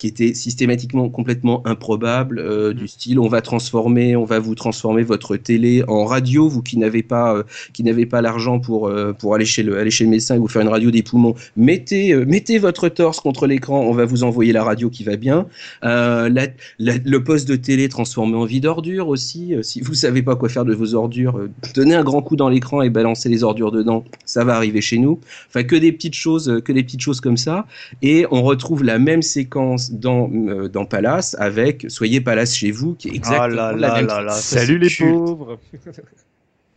Qui 0.01 0.07
était 0.07 0.33
systématiquement 0.33 1.09
complètement 1.09 1.61
improbable, 1.67 2.39
euh, 2.39 2.73
du 2.73 2.87
style 2.87 3.19
on 3.19 3.27
va 3.27 3.41
transformer, 3.41 4.15
on 4.15 4.25
va 4.25 4.39
vous 4.39 4.55
transformer 4.55 5.03
votre 5.03 5.37
télé 5.37 5.83
en 5.87 6.05
radio, 6.05 6.49
vous 6.49 6.63
qui 6.63 6.77
n'avez 6.77 7.03
pas 7.03 7.35
euh, 7.35 7.43
qui 7.71 7.83
n'avez 7.83 8.07
pas 8.07 8.19
l'argent 8.21 8.59
pour 8.59 8.87
euh, 8.87 9.13
pour 9.13 9.35
aller 9.35 9.45
chez 9.45 9.61
le 9.61 9.77
aller 9.77 9.91
chez 9.91 10.03
le 10.03 10.09
médecin 10.09 10.33
et 10.33 10.39
vous 10.39 10.47
faire 10.47 10.63
une 10.63 10.69
radio 10.69 10.89
des 10.89 11.03
poumons, 11.03 11.35
mettez 11.55 12.13
euh, 12.13 12.25
mettez 12.25 12.57
votre 12.57 12.89
torse 12.89 13.19
contre 13.19 13.45
l'écran, 13.45 13.79
on 13.81 13.93
va 13.93 14.05
vous 14.05 14.23
envoyer 14.23 14.53
la 14.53 14.63
radio 14.63 14.89
qui 14.89 15.03
va 15.03 15.17
bien. 15.17 15.45
La- 15.83 16.47
la- 16.79 16.97
le 17.05 17.23
poste 17.23 17.47
de 17.47 17.55
télé 17.55 17.87
transformé 17.87 18.35
en 18.35 18.45
vide 18.45 18.65
ordure 18.65 19.07
aussi, 19.07 19.53
si 19.61 19.81
vous 19.81 19.93
savez 19.93 20.23
pas 20.23 20.35
quoi 20.35 20.49
faire 20.49 20.65
de 20.65 20.73
vos 20.73 20.95
ordures, 20.95 21.39
donnez 21.75 21.93
un 21.93 22.03
grand 22.03 22.23
coup 22.23 22.35
dans 22.35 22.49
l'écran 22.49 22.81
et 22.81 22.89
balancez 22.89 23.29
les 23.29 23.43
ordures 23.43 23.71
dedans, 23.71 24.03
ça 24.25 24.43
va 24.43 24.55
arriver 24.55 24.81
chez 24.81 24.97
nous. 24.97 25.19
Enfin 25.49 25.63
que 25.63 25.75
des 25.75 25.91
petites 25.91 26.15
choses, 26.15 26.59
que 26.65 26.71
des 26.71 26.81
petites 26.83 27.01
choses 27.01 27.21
comme 27.21 27.37
ça. 27.37 27.67
Et 28.01 28.25
on 28.31 28.41
retrouve 28.41 28.83
la 28.83 28.97
même 28.97 29.21
séquence 29.21 29.90
dans, 29.91 30.29
euh, 30.31 30.67
dans 30.67 30.85
Palace 30.85 31.35
avec 31.39 31.85
Soyez 31.89 32.21
Palace 32.21 32.55
chez 32.55 32.71
vous, 32.71 32.95
qui 32.95 33.09
est 33.09 33.15
exactement 33.15 33.41
Ah 33.41 33.47
là 33.47 33.71
la 33.73 33.87
là 33.87 33.95
même 34.17 34.25
là 34.25 34.29
Salut 34.31 34.77
les 34.77 34.87
culte. 34.89 35.13
pauvres. 35.13 35.59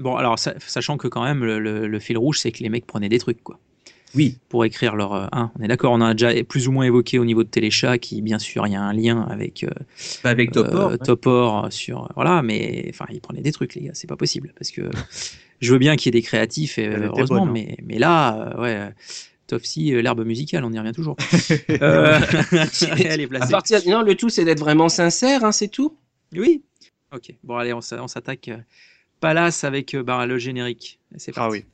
Bon, 0.00 0.16
alors, 0.16 0.38
sa- 0.40 0.58
sachant 0.58 0.96
que 0.96 1.06
quand 1.06 1.22
même, 1.22 1.44
le, 1.44 1.60
le- 1.60 1.86
le 1.86 1.98
fil 2.00 2.18
rouge, 2.18 2.40
c'est 2.40 2.50
que 2.50 2.62
les 2.64 2.68
mecs 2.68 2.84
prenaient 2.86 3.08
des 3.08 3.18
trucs, 3.20 3.42
quoi. 3.44 3.60
Oui. 4.16 4.38
Pour 4.48 4.64
écrire 4.64 4.96
leur. 4.96 5.12
euh, 5.14 5.26
hein, 5.32 5.52
on 5.58 5.62
est 5.62 5.68
d'accord, 5.68 5.92
on 5.92 6.00
a 6.00 6.14
déjà 6.14 6.30
plus 6.44 6.66
ou 6.68 6.72
moins 6.72 6.84
évoqué 6.84 7.18
au 7.20 7.24
niveau 7.24 7.44
de 7.44 7.48
Téléchat, 7.48 7.98
qui, 7.98 8.20
bien 8.20 8.38
sûr, 8.40 8.66
il 8.66 8.72
y 8.72 8.76
a 8.76 8.82
un 8.82 8.92
lien 8.92 9.22
avec. 9.30 9.62
euh, 9.64 9.70
avec 10.24 10.50
Topor, 10.50 10.88
euh, 10.88 10.90
ouais. 10.92 10.98
Topor 10.98 11.72
sur. 11.72 12.10
Voilà, 12.16 12.42
mais. 12.42 12.86
Enfin, 12.90 13.06
ils 13.12 13.20
prenaient 13.20 13.40
des 13.40 13.52
trucs, 13.52 13.74
les 13.76 13.82
gars, 13.82 13.90
c'est 13.94 14.08
pas 14.08 14.16
possible. 14.16 14.52
Parce 14.58 14.70
que 14.72 14.82
je 15.60 15.72
veux 15.72 15.78
bien 15.78 15.94
qu'il 15.96 16.12
y 16.12 16.16
ait 16.16 16.20
des 16.20 16.26
créatifs, 16.26 16.76
et, 16.78 16.88
heureusement, 16.88 17.46
bonne, 17.46 17.50
hein. 17.50 17.52
mais, 17.52 17.76
mais 17.84 17.98
là, 17.98 18.52
euh, 18.56 18.62
ouais. 18.62 18.88
Euh, 19.54 19.58
Tofsi, 19.58 19.94
euh, 19.94 20.02
l'herbe 20.02 20.24
musicale, 20.24 20.64
on 20.64 20.72
y 20.72 20.78
revient 20.78 20.92
toujours. 20.92 21.16
Euh, 21.70 22.18
elle 23.04 23.20
est 23.20 23.34
à 23.40 23.46
partir, 23.46 23.80
non, 23.86 24.02
le 24.02 24.14
tout 24.14 24.28
c'est 24.28 24.44
d'être 24.44 24.60
vraiment 24.60 24.88
sincère, 24.88 25.44
hein, 25.44 25.52
c'est 25.52 25.68
tout. 25.68 25.96
Oui. 26.36 26.62
Ok. 27.14 27.32
Bon, 27.42 27.56
allez, 27.56 27.72
on 27.72 27.80
s'a- 27.80 28.02
on 28.02 28.08
s'attaque. 28.08 28.48
euh, 28.48 28.58
Palace 29.20 29.64
avec 29.64 29.96
bah, 29.96 30.26
le 30.26 30.36
générique. 30.38 30.98
C'est 31.16 31.32
Ah 31.36 31.48
oui. 31.48 31.64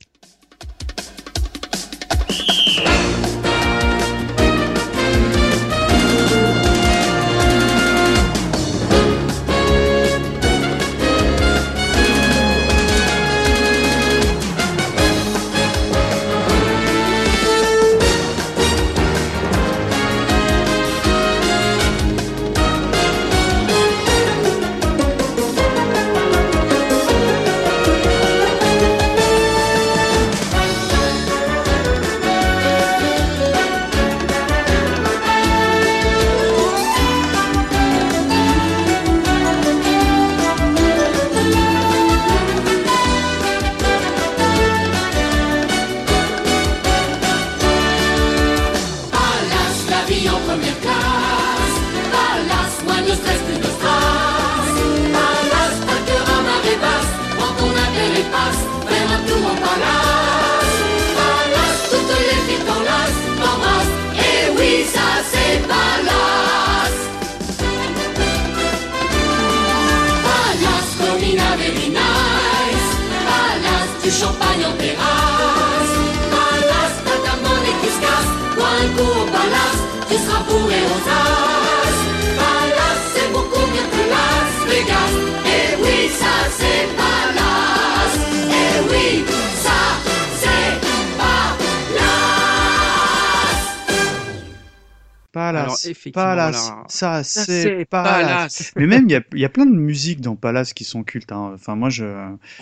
Palace. 95.51 95.85
Alors, 95.85 95.91
effectivement, 95.91 96.23
Palace, 96.23 96.67
alors, 96.69 96.85
ça 96.87 97.23
ça, 97.23 97.43
c'est 97.45 97.85
Palace. 97.85 98.21
Palace. 98.25 98.71
Mais 98.75 98.87
même 98.87 99.05
il 99.07 99.11
y 99.11 99.15
a, 99.15 99.21
il 99.33 99.39
y 99.39 99.45
a 99.45 99.49
plein 99.49 99.65
de 99.65 99.75
musiques 99.75 100.21
dans 100.21 100.35
Palace 100.35 100.73
qui 100.73 100.83
sont 100.83 101.03
cultes. 101.03 101.31
hein. 101.31 101.51
Enfin 101.55 101.75
moi 101.75 101.89
je. 101.89 102.05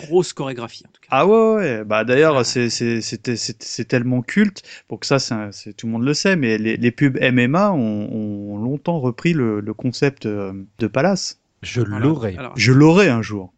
Grosse 0.00 0.32
chorégraphie 0.32 0.84
en 0.86 0.90
tout 0.92 1.00
cas. 1.00 1.08
Ah 1.10 1.26
ouais 1.26 1.54
ouais. 1.54 1.84
Bah 1.84 2.04
d'ailleurs 2.04 2.44
c'est 2.44 3.84
tellement 3.88 4.22
culte 4.22 4.62
pour 4.88 5.00
que 5.00 5.06
ça 5.06 5.18
c'est 5.18 5.72
tout 5.74 5.86
le 5.86 5.92
monde 5.92 6.04
le 6.04 6.14
sait. 6.14 6.36
Mais 6.36 6.58
les, 6.58 6.76
les 6.76 6.90
pubs 6.90 7.18
MMA 7.20 7.72
ont, 7.72 8.08
ont 8.12 8.58
longtemps 8.58 9.00
repris 9.00 9.32
le, 9.32 9.60
le 9.60 9.74
concept 9.74 10.26
euh, 10.26 10.52
de 10.78 10.86
Palace. 10.86 11.40
Je. 11.62 11.82
Alors, 11.82 12.52
Je 12.56 12.72
l'aurai 12.72 13.08
un 13.08 13.22
jour. 13.22 13.52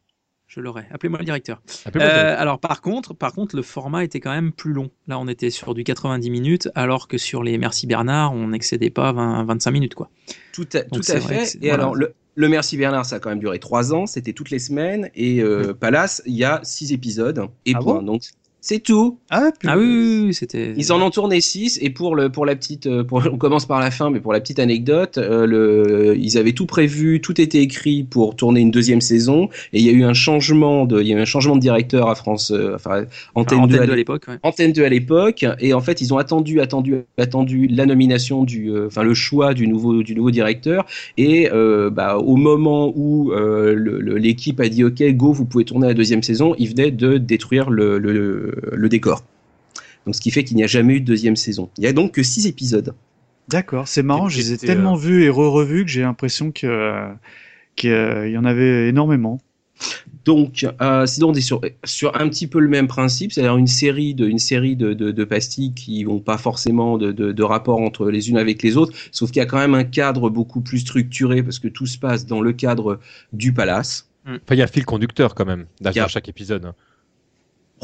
Je 0.54 0.60
l'aurai. 0.60 0.84
Appelez-moi 0.90 1.18
le 1.18 1.24
directeur. 1.24 1.62
Appelez-moi 1.86 2.06
le 2.12 2.12
Euh, 2.12 2.20
directeur. 2.20 2.40
alors 2.42 2.58
par 2.60 2.82
contre, 2.82 3.14
par 3.14 3.32
contre, 3.32 3.56
le 3.56 3.62
format 3.62 4.04
était 4.04 4.20
quand 4.20 4.32
même 4.32 4.52
plus 4.52 4.74
long. 4.74 4.90
Là, 5.08 5.18
on 5.18 5.26
était 5.26 5.48
sur 5.48 5.72
du 5.72 5.82
90 5.82 6.28
minutes, 6.30 6.68
alors 6.74 7.08
que 7.08 7.16
sur 7.16 7.42
les 7.42 7.56
Merci 7.56 7.86
Bernard, 7.86 8.34
on 8.34 8.48
n'excédait 8.48 8.90
pas 8.90 9.12
20, 9.12 9.44
25 9.44 9.70
minutes, 9.70 9.94
quoi. 9.94 10.10
Tout 10.52 10.68
à, 10.74 10.82
Donc, 10.82 11.00
tout 11.00 11.02
fait. 11.04 11.54
Et 11.56 11.68
voilà. 11.68 11.74
alors, 11.74 11.94
le, 11.94 12.12
le 12.34 12.48
Merci 12.50 12.76
Bernard, 12.76 13.06
ça 13.06 13.16
a 13.16 13.18
quand 13.18 13.30
même 13.30 13.38
duré 13.38 13.58
trois 13.60 13.94
ans. 13.94 14.04
C'était 14.06 14.34
toutes 14.34 14.50
les 14.50 14.58
semaines. 14.58 15.08
Et 15.14 15.40
euh, 15.42 15.72
Palace, 15.72 16.20
il 16.26 16.34
y 16.36 16.44
a 16.44 16.60
six 16.64 16.92
épisodes. 16.92 17.46
Et 17.64 17.72
Ah 17.74 17.78
point. 17.78 17.94
bon? 17.94 18.02
Donc, 18.02 18.22
c'est 18.64 18.78
tout. 18.78 19.18
Ah, 19.28 19.50
Ah 19.66 19.76
oui, 19.76 19.84
oui, 19.84 20.22
oui, 20.28 20.34
c'était. 20.34 20.72
Ils 20.76 20.92
en 20.92 21.02
ont 21.02 21.10
tourné 21.10 21.40
six. 21.40 21.78
Et 21.82 21.90
pour, 21.90 22.14
le, 22.14 22.30
pour 22.30 22.46
la 22.46 22.54
petite. 22.54 22.86
euh, 22.86 23.02
Pour, 23.02 23.20
on 23.30 23.36
commence 23.36 23.66
par 23.66 23.80
la 23.80 23.90
fin, 23.90 24.08
mais 24.08 24.20
pour 24.20 24.32
la 24.32 24.40
petite 24.40 24.60
anecdote, 24.60 25.18
euh, 25.18 25.46
le, 25.46 26.16
ils 26.16 26.38
avaient 26.38 26.52
tout 26.52 26.66
prévu, 26.66 27.20
tout 27.20 27.40
était 27.40 27.58
écrit 27.60 28.04
pour 28.04 28.36
tourner 28.36 28.60
une 28.60 28.70
deuxième 28.70 29.00
saison. 29.00 29.48
Et 29.72 29.80
il 29.80 29.82
y 29.84 29.88
a 29.88 29.92
eu 29.92 30.04
un 30.04 30.14
changement 30.14 30.86
de, 30.86 31.00
il 31.02 31.08
y 31.08 31.12
a 31.12 31.16
eu 31.16 31.20
un 31.20 31.24
changement 31.24 31.56
de 31.56 31.60
directeur 31.60 32.08
à 32.08 32.14
France. 32.14 32.52
euh, 32.52 32.76
enfin, 32.76 33.04
Antenne, 33.34 33.58
Antenne 33.58 33.66
2 33.66 33.74
2 33.74 33.80
à 33.80 33.82
à 33.82 33.86
l'é- 33.86 33.96
l'époque, 33.96 34.24
ouais. 34.28 34.38
Antenne 34.44 34.72
2 34.72 34.84
à 34.84 34.88
l'époque 34.88 35.44
et 35.58 35.74
en 35.74 35.80
fait 35.80 36.00
ils 36.00 36.14
ont 36.14 36.18
attendu 36.18 36.60
attendu 36.60 36.94
attendu 37.18 37.66
la 37.66 37.84
nomination 37.86 38.44
du 38.44 38.70
euh, 38.70 38.86
enfin 38.86 39.02
le 39.02 39.14
choix 39.14 39.54
du 39.54 39.66
nouveau 39.66 40.02
du 40.04 40.14
nouveau 40.14 40.30
directeur 40.30 40.86
et 41.16 41.50
euh, 41.52 41.90
bah, 41.90 42.16
au 42.18 42.36
moment 42.36 42.92
où 42.94 43.32
euh, 43.32 43.74
l'équipe 44.18 44.60
a 44.60 44.68
dit 44.68 44.84
ok 44.84 45.02
go 45.16 45.32
vous 45.32 45.44
pouvez 45.44 45.64
tourner 45.64 45.88
la 45.88 45.94
deuxième 45.94 46.22
saison 46.22 46.54
il 46.58 46.68
venait 46.70 46.90
de 46.90 47.18
détruire 47.18 47.70
le, 47.70 47.98
le, 47.98 48.51
le 48.72 48.88
décor 48.88 49.24
donc 50.06 50.14
ce 50.14 50.20
qui 50.20 50.30
fait 50.30 50.44
qu'il 50.44 50.56
n'y 50.56 50.64
a 50.64 50.68
jamais 50.68 50.94
eu 50.94 51.00
de 51.00 51.06
deuxième 51.06 51.36
saison 51.36 51.70
il 51.78 51.84
y 51.84 51.86
a 51.86 51.92
donc 51.92 52.12
que 52.12 52.22
six 52.22 52.46
épisodes 52.46 52.94
D'accord, 53.48 53.88
c'est 53.88 54.02
marrant. 54.02 54.28
Je 54.28 54.38
les 54.38 54.52
ai 54.52 54.54
C'était, 54.54 54.68
tellement 54.68 54.94
euh, 54.94 54.98
vus 54.98 55.24
et 55.24 55.28
re-revus 55.28 55.84
que 55.84 55.90
j'ai 55.90 56.02
l'impression 56.02 56.52
que 56.52 56.66
euh, 56.66 57.12
qu'il 57.76 57.90
y 58.30 58.38
en 58.38 58.44
avait 58.44 58.88
énormément. 58.88 59.40
Donc, 60.24 60.64
euh, 60.80 61.06
sinon, 61.06 61.30
on 61.30 61.34
est 61.34 61.40
sur, 61.40 61.60
sur 61.82 62.14
un 62.20 62.28
petit 62.28 62.46
peu 62.46 62.60
le 62.60 62.68
même 62.68 62.86
principe, 62.86 63.32
c'est-à-dire 63.32 63.56
une 63.56 63.66
série 63.66 64.14
de, 64.14 64.28
une 64.28 64.38
série 64.38 64.76
de, 64.76 64.92
de, 64.92 65.10
de 65.10 65.24
pastilles 65.24 65.74
qui 65.74 66.04
n'ont 66.04 66.20
pas 66.20 66.38
forcément 66.38 66.98
de, 66.98 67.10
de, 67.10 67.32
de 67.32 67.42
rapport 67.42 67.80
entre 67.80 68.08
les 68.08 68.30
unes 68.30 68.38
avec 68.38 68.62
les 68.62 68.76
autres, 68.76 68.96
sauf 69.10 69.32
qu'il 69.32 69.40
y 69.40 69.42
a 69.42 69.46
quand 69.46 69.58
même 69.58 69.74
un 69.74 69.82
cadre 69.82 70.30
beaucoup 70.30 70.60
plus 70.60 70.80
structuré 70.80 71.42
parce 71.42 71.58
que 71.58 71.66
tout 71.66 71.86
se 71.86 71.98
passe 71.98 72.26
dans 72.26 72.40
le 72.40 72.52
cadre 72.52 73.00
du 73.32 73.52
palace. 73.52 74.08
Enfin, 74.24 74.38
il 74.52 74.58
y 74.58 74.60
a 74.60 74.64
un 74.64 74.68
fil 74.68 74.84
conducteur 74.84 75.34
quand 75.34 75.46
même 75.46 75.66
derrière 75.80 76.08
chaque 76.08 76.28
épisode. 76.28 76.72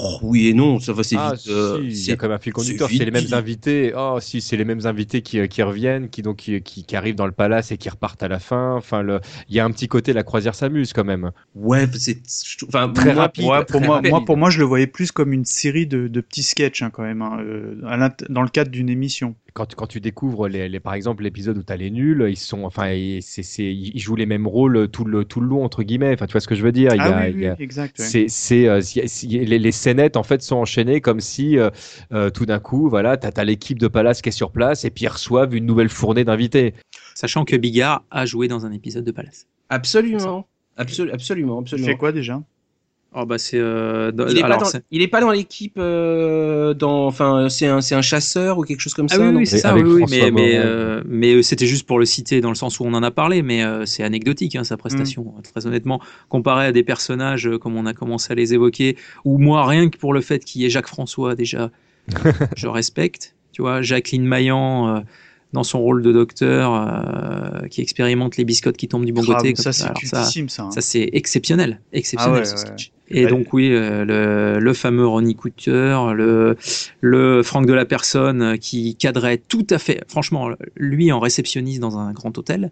Oh, 0.01 0.19
oui 0.23 0.47
et 0.49 0.55
non, 0.55 0.79
ça 0.79 0.93
va, 0.93 1.03
c'est 1.03 1.17
Ah, 1.17 1.33
vite. 1.33 1.41
si, 1.41 1.51
euh, 1.51 1.81
il 1.83 1.91
y 1.93 1.97
c'est- 1.97 2.13
a 2.13 2.17
quand 2.17 2.29
même 2.29 2.37
un 2.37 2.39
fil 2.39 2.53
conducteur. 2.53 2.89
C'est 2.93 3.05
les 3.05 3.11
mêmes 3.11 3.25
dit. 3.25 3.35
invités. 3.35 3.93
Oh, 3.97 4.19
si, 4.21 4.41
c'est 4.41 4.57
les 4.57 4.65
mêmes 4.65 4.87
invités 4.87 5.23
qui, 5.23 5.47
qui 5.49 5.63
reviennent, 5.63 6.09
qui 6.09 6.23
donc 6.23 6.37
qui, 6.37 6.63
qui, 6.63 6.85
qui 6.85 6.95
arrivent 6.97 7.17
dans 7.17 7.27
le 7.27 7.33
palace 7.33 7.73
et 7.73 7.79
qui 7.79 7.89
repartent 7.89 8.23
à 8.23 8.29
la 8.29 8.39
fin. 8.39 8.75
Enfin, 8.77 9.03
le, 9.03 9.21
il 9.49 9.57
y 9.57 9.61
a 9.61 9.65
un 9.65 9.71
petit 9.73 9.89
côté 9.89 10.13
la 10.13 10.23
croisière 10.23 10.55
s'amuse 10.55 10.93
quand 10.93 11.05
même. 11.05 11.33
Ouais, 11.57 11.89
c'est, 11.99 12.23
enfin, 12.69 12.93
Très 12.93 13.13
moi, 13.15 13.23
rapide. 13.25 13.45
Ouais, 13.45 13.65
pour 13.65 13.81
très 13.81 13.81
moi, 13.81 13.97
rapide. 13.97 14.11
moi, 14.11 14.25
pour 14.25 14.37
moi, 14.37 14.51
je 14.51 14.61
le 14.61 14.65
voyais 14.67 14.87
plus 14.87 15.11
comme 15.11 15.33
une 15.33 15.45
série 15.45 15.87
de, 15.89 16.07
de 16.07 16.21
petits 16.21 16.45
sketchs 16.45 16.83
hein, 16.83 16.91
quand 16.91 17.03
même, 17.03 17.21
hein, 17.23 17.39
euh, 17.41 17.75
dans 18.29 18.43
le 18.43 18.49
cadre 18.49 18.71
d'une 18.71 18.89
émission. 18.91 19.35
Quand, 19.59 19.67
tu- 19.67 19.75
quand 19.77 19.87
tu 19.89 20.01
découvres 20.01 20.47
les, 20.49 20.69
les- 20.69 20.81
par 20.81 20.95
exemple 20.95 21.25
l'épisode 21.25 21.59
où 21.59 21.63
tu 21.65 21.73
as 21.73 21.77
les 21.77 21.91
nuls, 21.91 22.25
ils 22.31 22.37
sont 22.37 22.63
enfin 22.65 22.93
ils- 22.93 23.21
c'est, 23.23 23.43
c'est, 23.43 23.65
ils 23.75 23.99
jouent 23.99 24.15
les 24.17 24.25
mêmes 24.25 24.47
rôles 24.47 24.89
tout 24.89 25.05
le 25.05 25.25
tout 25.25 25.41
le 25.41 25.49
long 25.49 25.65
entre 25.65 25.83
guillemets. 25.83 26.13
Enfin, 26.15 26.27
tu 26.27 26.33
vois 26.33 26.41
ce 26.41 26.47
que 26.49 26.55
je 26.55 26.63
veux 26.63 26.71
dire? 26.73 26.93
Il 26.95 26.99
y 26.99 27.01
Ah 27.01 27.19
a- 27.19 27.27
oui, 27.27 27.33
il 27.35 27.43
y 27.43 27.47
a- 27.47 27.57
oui, 27.59 27.65
exact. 27.65 27.99
ouais. 27.99 28.05
C'est, 28.05 28.27
c'est, 28.29 28.69
euh, 28.69 28.81
les, 29.25 29.59
les 29.59 29.73
scénettes 29.73 30.17
en 30.17 30.23
fait 30.23 30.43
sont 30.43 30.57
enchaînées 30.57 31.01
comme 31.01 31.19
si 31.21 31.59
euh, 31.59 31.71
euh, 32.13 32.31
tout 32.31 32.47
d'un 32.47 32.61
coup, 32.61 32.89
voilà, 32.89 33.17
t'as, 33.17 33.33
t'as 33.33 33.45
l'équipe 33.45 33.79
de 33.81 33.89
Palace 33.89 34.23
qui 34.23 34.29
est 34.29 34.33
sur 34.33 34.53
place 34.53 34.85
et 34.85 34.91
puis 34.91 35.05
ils 35.07 35.09
reçoivent 35.09 35.55
une 35.55 35.67
nouvelle 35.67 35.89
fournée 35.89 36.25
d'invités. 36.25 36.75
Sachant 37.17 37.45
que 37.45 37.57
Bigard 37.57 38.05
a 38.13 38.25
joué 38.27 38.47
dans 38.47 38.65
un 38.65 38.71
épisode 38.71 39.05
de 39.05 39.11
Palace. 39.11 39.47
absolument, 39.71 40.47
absolu- 40.77 41.11
absolument, 41.13 41.57
Tu 41.63 41.75
absolument. 41.75 41.87
fais 41.89 41.97
quoi 41.97 42.13
déjà? 42.13 42.41
Oh 43.15 43.25
bah 43.25 43.39
c'est. 43.39 43.59
euh, 43.59 44.13
dans- 44.13 44.27
Il 44.29 44.37
est, 44.39 44.43
alors, 44.43 44.59
pas 44.59 44.65
dans, 44.65 44.71
c'est- 44.71 44.83
il 44.91 45.01
est 45.01 45.09
pas 45.09 45.21
dans 45.23 45.31
l'équipe, 45.31 45.77
euh, 45.79 46.75
dans, 46.75 47.07
enfin, 47.07 47.49
c'est 47.49 47.67
un, 47.67 47.81
c'est 47.81 47.95
un 47.95 48.03
chasseur 48.03 48.59
ou 48.59 48.63
quelque 48.65 48.81
chose 48.81 48.93
comme 48.93 49.07
Ah 49.11 49.15
ça. 49.17 49.31
oui, 49.31 49.47
c'est 49.47 49.59
ça, 49.59 49.75
oui, 49.75 49.81
oui, 49.83 50.05
mais, 50.11 50.31
mais, 50.31 50.59
euh, 50.59 51.03
mais 51.07 51.43
c'était 51.43 51.67
juste 51.67 51.87
pour 51.87 51.99
le 51.99 52.05
citer 52.05 52.43
dans 52.43 52.51
le 52.51 52.55
sens 52.55 52.81
où 52.81 52.85
on 52.85 52.93
en 52.93 53.03
a 53.03 53.11
parlé, 53.11 53.41
mais 53.43 53.65
euh, 53.65 53.87
c'est 53.87 54.03
anecdotique 54.03 54.57
hein, 54.57 54.65
sa 54.65 54.77
prestation, 54.77 55.23
Mm. 55.39 55.43
très 55.43 55.67
honnêtement, 55.67 56.01
comparé 56.29 56.67
à 56.67 56.73
des 56.73 56.83
personnages 56.85 57.49
comme 57.63 57.77
on 57.77 57.87
a 57.87 57.95
commencé 57.95 58.31
à 58.33 58.35
les 58.37 58.53
évoquer, 58.53 58.97
ou 59.25 59.39
moi 59.39 59.67
rien 59.67 59.89
que 59.89 59.97
pour 59.97 60.13
le 60.13 60.21
fait 60.21 60.45
qu'il 60.45 60.61
y 60.61 60.67
ait 60.67 60.71
Jacques 60.71 60.89
François 60.89 61.35
déjà, 61.35 61.71
je 62.57 62.67
respecte, 62.69 63.35
tu 63.53 63.63
vois, 63.63 63.81
Jacqueline 63.81 64.27
Maillan 64.27 64.97
euh, 64.97 65.01
dans 65.53 65.63
son 65.65 65.81
rôle 65.81 66.03
de 66.03 66.13
docteur 66.13 66.75
euh, 66.75 67.67
qui 67.69 67.81
expérimente 67.81 68.37
les 68.37 68.45
biscottes 68.45 68.77
qui 68.77 68.87
tombent 68.89 69.07
du 69.07 69.13
bon 69.15 69.23
côté, 69.25 69.55
ça 69.57 69.73
c'est 69.73 69.85
ça, 69.85 69.95
ça. 70.07 70.65
hein. 70.65 70.71
ça 70.71 70.81
c'est 70.83 71.09
exceptionnel, 71.13 71.81
exceptionnel 71.93 72.37
Ah 72.37 72.41
ouais, 72.41 72.45
ce 72.45 72.53
ouais. 72.53 72.59
sketch. 72.59 72.93
Et 73.11 73.25
Ouais. 73.25 73.31
donc 73.31 73.55
oui, 73.55 73.71
euh, 73.73 74.05
le, 74.05 74.59
le 74.61 74.73
fameux 74.75 75.07
Ronnie 75.07 75.35
Cooter, 75.35 75.97
le, 76.15 76.57
le 77.01 77.43
Franck 77.43 77.65
de 77.67 77.73
la 77.73 77.87
personne 77.87 78.43
euh, 78.43 78.57
qui 78.59 78.97
cadrait 78.97 79.39
tout 79.39 79.67
à 79.71 79.79
fait, 79.79 80.03
franchement, 80.09 80.51
lui 80.77 81.11
en 81.11 81.19
réceptionniste 81.19 81.81
dans 81.81 81.97
un 81.99 82.13
grand 82.13 82.37
hôtel, 82.37 82.71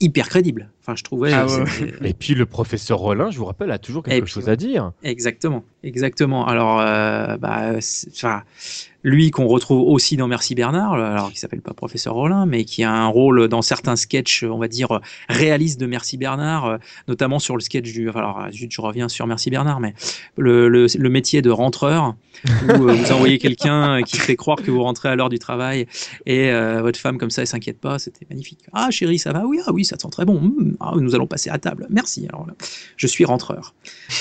hyper 0.00 0.28
crédible. 0.28 0.68
Enfin, 0.90 0.96
je 0.96 1.04
trouvais. 1.04 1.32
Ah 1.32 1.46
euh, 1.48 1.64
ouais. 1.64 2.10
Et 2.10 2.14
puis 2.14 2.34
le 2.34 2.46
professeur 2.46 2.98
Rollin, 2.98 3.30
je 3.30 3.38
vous 3.38 3.44
rappelle, 3.44 3.70
a 3.70 3.78
toujours 3.78 4.02
quelque 4.02 4.24
puis, 4.24 4.32
chose 4.32 4.48
à 4.48 4.56
dire. 4.56 4.90
Exactement, 5.04 5.62
exactement. 5.84 6.46
Alors, 6.48 6.80
euh, 6.80 7.36
bah, 7.36 7.74
enfin, 8.12 8.42
lui 9.04 9.30
qu'on 9.30 9.46
retrouve 9.46 9.88
aussi 9.88 10.16
dans 10.16 10.26
Merci 10.26 10.54
Bernard, 10.54 10.94
alors 10.94 11.30
qui 11.30 11.38
s'appelle 11.38 11.62
pas 11.62 11.72
Professeur 11.72 12.14
Rollin, 12.14 12.44
mais 12.44 12.64
qui 12.64 12.82
a 12.82 12.92
un 12.92 13.06
rôle 13.06 13.48
dans 13.48 13.62
certains 13.62 13.96
sketchs, 13.96 14.42
on 14.42 14.58
va 14.58 14.68
dire 14.68 15.00
réalistes 15.28 15.80
de 15.80 15.86
Merci 15.86 16.16
Bernard, 16.16 16.66
euh, 16.66 16.78
notamment 17.08 17.38
sur 17.38 17.54
le 17.54 17.60
sketch 17.60 17.92
du. 17.92 18.10
Alors, 18.10 18.46
zut, 18.50 18.72
je 18.72 18.80
reviens 18.80 19.08
sur 19.08 19.26
Merci 19.26 19.50
Bernard, 19.50 19.80
mais 19.80 19.94
le, 20.36 20.68
le, 20.68 20.86
le 20.98 21.08
métier 21.08 21.40
de 21.40 21.50
rentreur, 21.50 22.16
où 22.68 22.88
vous 22.88 23.12
envoyez 23.12 23.38
quelqu'un 23.38 24.02
qui 24.02 24.16
fait 24.16 24.36
croire 24.36 24.58
que 24.60 24.70
vous 24.70 24.82
rentrez 24.82 25.08
à 25.08 25.16
l'heure 25.16 25.28
du 25.28 25.38
travail 25.38 25.86
et 26.26 26.50
euh, 26.50 26.82
votre 26.82 26.98
femme 26.98 27.18
comme 27.18 27.30
ça, 27.30 27.42
elle 27.42 27.48
s'inquiète 27.48 27.80
pas, 27.80 27.98
c'était 27.98 28.26
magnifique. 28.28 28.60
Ah 28.72 28.90
chérie, 28.90 29.18
ça 29.18 29.32
va? 29.32 29.46
Oui, 29.46 29.60
ah 29.66 29.72
oui, 29.72 29.84
ça 29.84 29.96
sent 29.98 30.08
très 30.10 30.24
bon. 30.24 30.36
Hum, 30.36 30.76
ah, 30.80 30.92
nous 30.98 31.14
allons 31.14 31.26
passer 31.26 31.50
à 31.50 31.58
table. 31.58 31.86
Merci. 31.90 32.26
Alors 32.28 32.46
là, 32.46 32.54
je 32.96 33.06
suis 33.06 33.24
rentreur. 33.24 33.74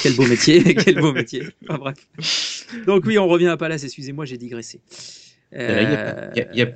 Quel 0.03 0.15
beau 0.15 0.25
métier, 0.27 0.61
quel 0.75 0.99
beau 0.99 1.13
métier. 1.13 1.43
Enfin, 1.67 1.79
bref. 1.79 2.65
Donc 2.85 3.03
oui, 3.05 3.17
on 3.17 3.27
revient 3.27 3.47
à 3.47 3.57
Palace, 3.57 3.83
excusez-moi, 3.83 4.25
j'ai 4.25 4.37
digressé. 4.37 4.79
Il 5.51 5.57
n'y 5.57 5.63
a, 5.65 5.71
Euh, 5.71 6.31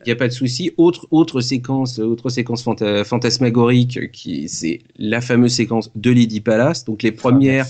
y 0.07 0.11
a- 0.11 0.15
pas 0.15 0.27
de 0.27 0.34
souci. 0.34 0.71
Autre, 0.77 1.07
autre 1.11 1.41
séquence, 1.41 1.99
autre 1.99 2.29
séquence 2.29 2.63
fantasmagorique, 2.63 4.11
qui 4.11 4.49
c'est 4.49 4.79
la 4.97 5.21
fameuse 5.21 5.53
séquence 5.53 5.91
de 5.95 6.09
Lady 6.11 6.41
Palace. 6.41 6.84
Donc 6.84 7.03
les 7.03 7.11
premières, 7.11 7.67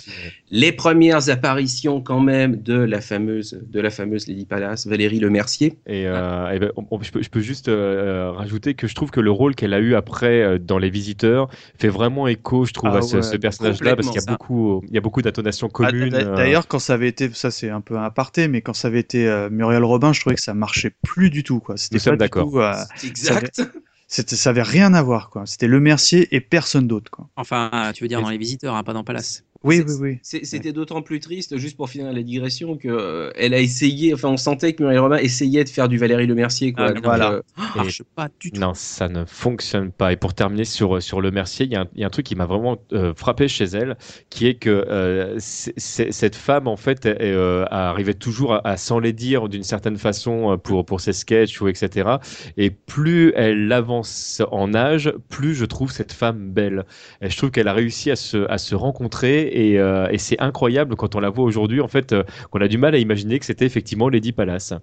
les 0.54 0.72
premières 0.72 1.30
apparitions 1.30 2.00
quand 2.00 2.20
même 2.20 2.62
de 2.62 2.76
la 2.76 3.02
fameuse, 3.02 3.60
de 3.68 3.80
la 3.82 3.90
fameuse 3.90 4.28
Lady 4.28 4.46
Palace, 4.46 4.86
Valérie 4.86 5.20
Le 5.20 5.32
Mercier. 5.32 5.80
Et, 5.88 6.06
euh, 6.06 6.52
eh 6.54 6.60
ben, 6.60 6.72
on- 6.78 6.86
on- 6.92 7.02
je, 7.02 7.12
peux, 7.12 7.24
je 7.24 7.30
peux 7.30 7.42
juste 7.42 7.70
euh, 7.70 8.32
rajouter 8.32 8.76
que 8.76 8.88
je 8.88 8.94
trouve 8.94 9.10
que 9.10 9.20
le 9.20 9.32
rôle 9.32 9.56
qu'elle 9.56 9.74
a 9.74 9.80
eu 9.80 9.96
après 9.96 10.44
euh, 10.44 10.60
dans 10.60 10.78
Les 10.78 10.92
Visiteurs 10.92 11.50
fait 11.80 11.88
vraiment 11.90 12.28
écho, 12.28 12.66
je 12.66 12.74
trouve, 12.74 12.92
Ah 12.92 12.98
à 12.98 13.02
ce, 13.02 13.16
ouais, 13.18 13.24
ce 13.24 13.36
personnage-là, 13.36 13.96
parce 13.96 14.10
qu'il 14.10 14.22
y 14.22 14.24
a 14.24 14.28
beaucoup, 14.32 14.84
il 14.88 14.94
y 14.94 14.98
a 15.00 15.02
beaucoup 15.02 15.24
d'intonations 15.24 15.70
Ah, 15.74 15.76
communes. 15.76 16.10
d'a- 16.12 16.20
euh, 16.20 16.36
D'ailleurs, 16.38 16.68
quand 16.68 16.78
ça 16.80 16.94
avait 16.94 17.08
été, 17.10 17.32
ça 17.34 17.50
c'est 17.50 17.72
un 17.72 17.82
peu 17.82 17.98
un 17.98 18.04
aparté, 18.04 18.48
mais 18.48 18.62
quand 18.62 18.74
ça 18.74 18.90
avait 18.90 19.00
été 19.00 19.28
euh, 19.28 19.50
Muriel 19.50 19.84
Robin, 19.84 20.14
je 20.14 20.20
trouvais 20.22 20.36
que 20.36 20.42
ça 20.42 20.54
marchait 20.54 20.92
plus 21.02 21.32
du 21.32 21.42
tout, 21.44 21.62
quoi. 21.62 21.78
C'était 21.78 21.96
Nous 21.96 22.00
sommes 22.00 22.14
pas 22.14 22.26
d'accord. 22.26 22.56
euh, 22.62 22.74
exact. 23.04 23.60
c'était, 24.08 24.36
ça 24.36 24.52
avait 24.52 24.62
rien 24.62 24.94
à 24.94 25.02
voir, 25.02 25.32
quoi. 25.32 25.48
C'était 25.48 25.68
Le 25.68 25.80
Mercier 25.80 26.28
et 26.36 26.42
personne 26.42 26.88
d'autre, 26.88 27.10
quoi. 27.10 27.28
Enfin, 27.38 27.92
tu 27.96 28.04
veux 28.04 28.08
dire 28.08 28.22
dans 28.22 28.30
les 28.30 28.38
visiteurs, 28.38 28.76
hein, 28.76 28.84
pas 28.84 28.94
dans 28.94 29.04
Palace. 29.04 29.44
Oui, 29.64 29.82
oui, 29.88 29.94
oui. 30.00 30.20
C'était 30.24 30.74
d'autant 30.74 31.02
plus 31.02 31.20
triste, 31.22 31.58
juste 31.58 31.78
pour 31.78 31.90
finir 31.90 32.12
la 32.12 32.22
digression, 32.22 32.76
que 32.78 32.90
euh, 32.90 33.32
elle 33.36 33.54
a 33.54 33.60
essayé, 33.60 34.14
enfin 34.14 34.30
on 34.30 34.38
sentait 34.38 34.74
que 34.74 34.84
Muriel 34.84 35.00
Robin 35.00 35.18
essayait 35.18 35.64
de 35.64 35.70
faire 35.70 35.88
du 35.88 35.98
Valérie 35.98 36.28
Le 36.28 36.36
Mercier. 36.36 36.74
Quoi. 36.74 36.88
Ah, 36.88 36.94
Donc, 36.94 37.04
voilà. 37.06 37.32
euh, 37.32 37.42
marche 37.76 38.04
pas 38.16 38.28
du 38.40 38.52
tout. 38.52 38.60
Non, 38.60 38.74
ça 38.74 39.08
ne 39.08 39.24
fonctionne 39.26 39.92
pas. 39.92 40.12
Et 40.12 40.18
pour 40.18 40.34
terminer 40.34 40.66
sur, 40.66 41.02
sur 41.02 41.22
Le 41.22 41.32
Mercier, 41.32 41.66
il 41.66 41.72
y, 41.72 41.76
a 41.76 41.82
un- 41.82 41.88
il 41.96 42.02
y 42.02 42.04
a 42.04 42.08
un 42.08 42.10
truc 42.10 42.26
qui 42.26 42.36
m'a 42.36 42.46
vraiment 42.46 42.78
euh, 42.92 43.14
frappé 43.16 43.48
chez 43.48 43.64
elle, 43.66 43.96
qui 44.30 44.48
est 44.48 44.56
que 44.56 44.70
euh, 44.70 45.38
cette 45.40 46.36
femme, 46.36 46.68
en 46.68 46.76
fait, 46.78 47.06
elle, 47.06 47.16
euh, 47.22 47.66
arrivait 47.72 48.14
toujours 48.14 48.54
à, 48.56 48.68
à 48.68 48.78
s'enlaidir 48.78 49.48
d'une 49.50 49.64
certaine 49.64 49.98
façon 49.98 50.54
euh, 50.54 50.58
pour, 50.58 50.86
pour 50.86 51.00
ses 51.02 51.14
sketchs 51.14 51.62
ou 51.62 51.68
etc. 51.68 52.10
Et 52.58 52.70
plus 52.70 53.32
elle 53.36 53.72
avance 53.72 54.42
en 54.52 54.74
âge, 54.74 55.14
plus 55.30 55.56
je 55.56 55.66
trouve 55.66 55.92
cette 55.92 56.12
femme 56.12 56.52
belle. 56.52 56.86
Et 57.22 57.30
je 57.30 57.38
trouve 57.38 57.52
qu'elle 57.52 57.68
a 57.68 57.74
réussi 57.74 58.12
à 58.12 58.16
se, 58.16 58.50
à 58.50 58.58
se 58.58 58.76
rencontrer 58.76 59.52
et, 59.54 59.80
euh, 59.80 60.08
et 60.12 60.18
c'est 60.18 60.40
incroyable 60.40 60.96
quand 60.96 61.16
on 61.16 61.20
la 61.20 61.30
voit 61.30 61.46
aujourd'hui, 61.46 61.80
en 61.82 61.88
fait, 61.88 62.12
euh, 62.14 62.24
qu'on 62.52 62.60
a 62.62 62.68
du 62.68 62.78
mal 62.78 62.96
à 62.96 62.98
imaginer 62.98 63.40
que 63.40 63.46
c'était 63.46 63.66
effectivement 63.66 64.10
Lady 64.10 64.32
Palace. 64.32 64.74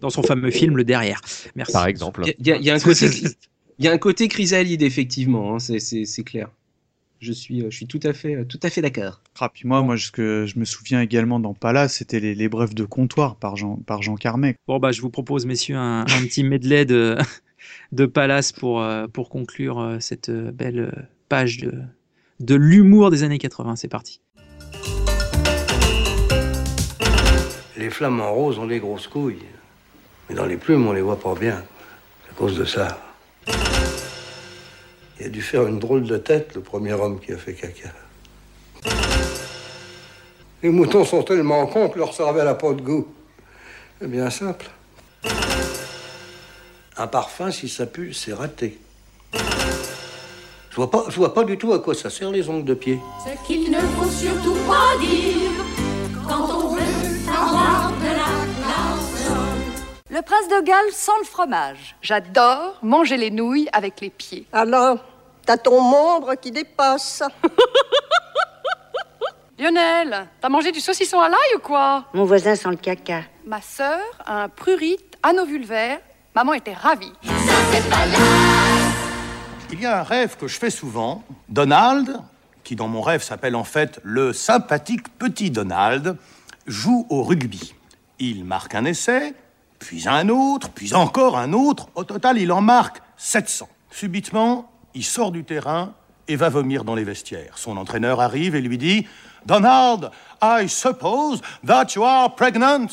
Dans 0.00 0.10
son 0.10 0.22
fameux 0.22 0.50
film 0.50 0.76
Le 0.76 0.84
Derrière. 0.84 1.20
Merci. 1.56 1.72
Par 1.72 1.86
exemple. 1.86 2.22
Il 2.38 2.46
y, 2.46 2.52
a- 2.52 2.56
il 2.56 2.64
y 2.64 2.70
a 2.70 2.74
un 2.74 2.78
côté, 2.80 3.06
il 3.78 3.84
y 3.84 3.88
a 3.88 3.92
un 3.92 3.98
côté 3.98 4.28
chrysalide 4.28 4.82
effectivement, 4.82 5.54
hein, 5.54 5.58
c'est- 5.58 5.78
c'est 5.78 6.04
c'est 6.04 6.24
clair. 6.24 6.48
Je 7.20 7.32
suis, 7.32 7.60
euh, 7.60 7.66
je 7.70 7.76
suis 7.76 7.86
tout 7.86 8.00
à 8.04 8.14
fait, 8.14 8.46
tout 8.46 8.58
à 8.62 8.70
fait 8.70 8.80
d'accord. 8.80 9.20
Ah, 9.40 9.50
puis 9.52 9.68
moi, 9.68 9.82
moi, 9.82 9.98
ce 9.98 10.10
que 10.10 10.46
je 10.46 10.58
me 10.58 10.64
souviens 10.64 11.02
également 11.02 11.38
dans 11.38 11.52
Palace, 11.52 11.96
c'était 11.96 12.18
les, 12.18 12.34
les 12.34 12.48
brefs 12.48 12.74
de 12.74 12.84
comptoir 12.84 13.36
par 13.36 13.56
Jean, 13.56 13.76
par 13.76 14.00
Jean 14.00 14.14
Carmet. 14.16 14.56
Bon, 14.66 14.78
bah, 14.78 14.90
je 14.90 15.02
vous 15.02 15.10
propose, 15.10 15.44
messieurs, 15.44 15.76
un, 15.76 16.00
un 16.02 16.22
petit 16.24 16.44
medley 16.44 16.86
de, 16.86 17.16
de 17.92 18.06
Palace 18.06 18.52
pour, 18.52 18.82
pour 19.12 19.28
conclure 19.28 19.98
cette 20.00 20.30
belle 20.30 21.08
page 21.28 21.58
de, 21.58 21.74
de 22.40 22.54
l'humour 22.54 23.10
des 23.10 23.22
années 23.22 23.38
80. 23.38 23.76
C'est 23.76 23.88
parti. 23.88 24.20
Les 27.76 27.90
flamants 27.90 28.32
roses 28.32 28.58
ont 28.58 28.66
des 28.66 28.80
grosses 28.80 29.06
couilles. 29.06 29.44
Mais 30.28 30.34
dans 30.34 30.46
les 30.46 30.56
plumes, 30.56 30.86
on 30.86 30.92
les 30.92 31.02
voit 31.02 31.20
pas 31.20 31.34
bien. 31.34 31.62
À 32.30 32.34
cause 32.34 32.56
de 32.56 32.64
ça. 32.64 33.00
Il 35.18 35.26
a 35.26 35.28
dû 35.28 35.42
faire 35.42 35.66
une 35.66 35.78
drôle 35.78 36.04
de 36.04 36.16
tête, 36.16 36.54
le 36.54 36.62
premier 36.62 36.94
homme 36.94 37.20
qui 37.20 37.32
a 37.32 37.36
fait 37.36 37.54
caca. 37.54 37.90
Les 40.62 40.70
moutons 40.70 41.04
sont 41.04 41.22
tellement 41.22 41.66
cons 41.66 41.88
que 41.88 41.98
leur 41.98 42.14
cervelle 42.14 42.44
n'a 42.44 42.54
pas 42.54 42.72
de 42.72 42.80
goût. 42.80 43.08
C'est 43.98 44.08
bien 44.08 44.30
simple. 44.30 44.66
Un 46.96 47.06
parfum, 47.06 47.50
si 47.50 47.68
ça 47.68 47.86
pue, 47.86 48.12
c'est 48.12 48.32
raté. 48.32 48.78
Je 50.70 50.76
vois 50.76 50.88
pas, 50.90 51.04
je 51.08 51.16
vois 51.16 51.34
pas 51.34 51.42
du 51.42 51.58
tout 51.58 51.72
à 51.72 51.80
quoi 51.80 51.94
ça 51.94 52.08
sert 52.10 52.30
les 52.30 52.48
ongles 52.48 52.64
de 52.64 52.74
pied. 52.74 53.00
Ce 53.24 53.30
qu'il 53.46 53.70
ne 53.72 53.80
faut 53.80 54.08
surtout 54.08 54.54
pas 54.68 54.96
dire 55.00 55.50
quand 56.28 56.48
on 56.48 56.68
veut 56.74 57.28
avoir 57.28 57.90
de 57.90 58.06
la 58.06 58.46
classe. 58.56 59.32
Le 60.08 60.22
prince 60.22 60.46
de 60.48 60.60
Galles 60.64 60.92
sans 60.92 61.18
le 61.18 61.24
fromage. 61.24 61.96
J'adore 62.02 62.78
manger 62.82 63.16
les 63.16 63.32
nouilles 63.32 63.68
avec 63.72 64.00
les 64.00 64.10
pieds. 64.10 64.46
Alors, 64.52 64.98
t'as 65.44 65.56
ton 65.56 65.80
membre 65.80 66.36
qui 66.36 66.52
dépasse. 66.52 67.24
Lionel, 69.58 70.28
t'as 70.40 70.48
mangé 70.48 70.70
du 70.70 70.78
saucisson 70.80 71.18
à 71.18 71.28
l'ail 71.28 71.56
ou 71.56 71.58
quoi? 71.58 72.04
Mon 72.14 72.24
voisin 72.24 72.54
sent 72.54 72.68
le 72.70 72.76
caca. 72.76 73.22
Ma 73.44 73.60
sœur 73.60 73.98
a 74.24 74.44
un 74.44 74.48
prurite 74.48 75.16
anovulvaire. 75.22 75.98
Maman 76.34 76.54
était 76.54 76.72
ravie. 76.74 77.12
Il 79.72 79.80
y 79.80 79.86
a 79.86 80.00
un 80.00 80.02
rêve 80.02 80.36
que 80.36 80.48
je 80.48 80.58
fais 80.58 80.70
souvent. 80.70 81.22
Donald, 81.48 82.20
qui 82.64 82.74
dans 82.76 82.88
mon 82.88 83.02
rêve 83.02 83.22
s'appelle 83.22 83.54
en 83.54 83.64
fait 83.64 84.00
le 84.02 84.32
sympathique 84.32 85.08
petit 85.18 85.50
Donald, 85.50 86.16
joue 86.66 87.06
au 87.08 87.22
rugby. 87.22 87.74
Il 88.18 88.44
marque 88.44 88.74
un 88.74 88.84
essai, 88.84 89.34
puis 89.78 90.08
un 90.08 90.28
autre, 90.28 90.70
puis 90.70 90.94
encore 90.94 91.38
un 91.38 91.52
autre. 91.52 91.88
Au 91.94 92.04
total, 92.04 92.38
il 92.38 92.50
en 92.52 92.60
marque 92.60 93.00
700. 93.16 93.68
Subitement, 93.90 94.70
il 94.94 95.04
sort 95.04 95.30
du 95.30 95.44
terrain 95.44 95.94
et 96.26 96.36
va 96.36 96.48
vomir 96.48 96.84
dans 96.84 96.94
les 96.94 97.04
vestiaires. 97.04 97.56
Son 97.56 97.76
entraîneur 97.76 98.20
arrive 98.20 98.54
et 98.56 98.60
lui 98.60 98.76
dit 98.76 99.06
Donald, 99.46 100.10
I 100.42 100.68
suppose 100.68 101.40
that 101.66 101.86
you 101.94 102.04
are 102.04 102.34
pregnant. 102.34 102.86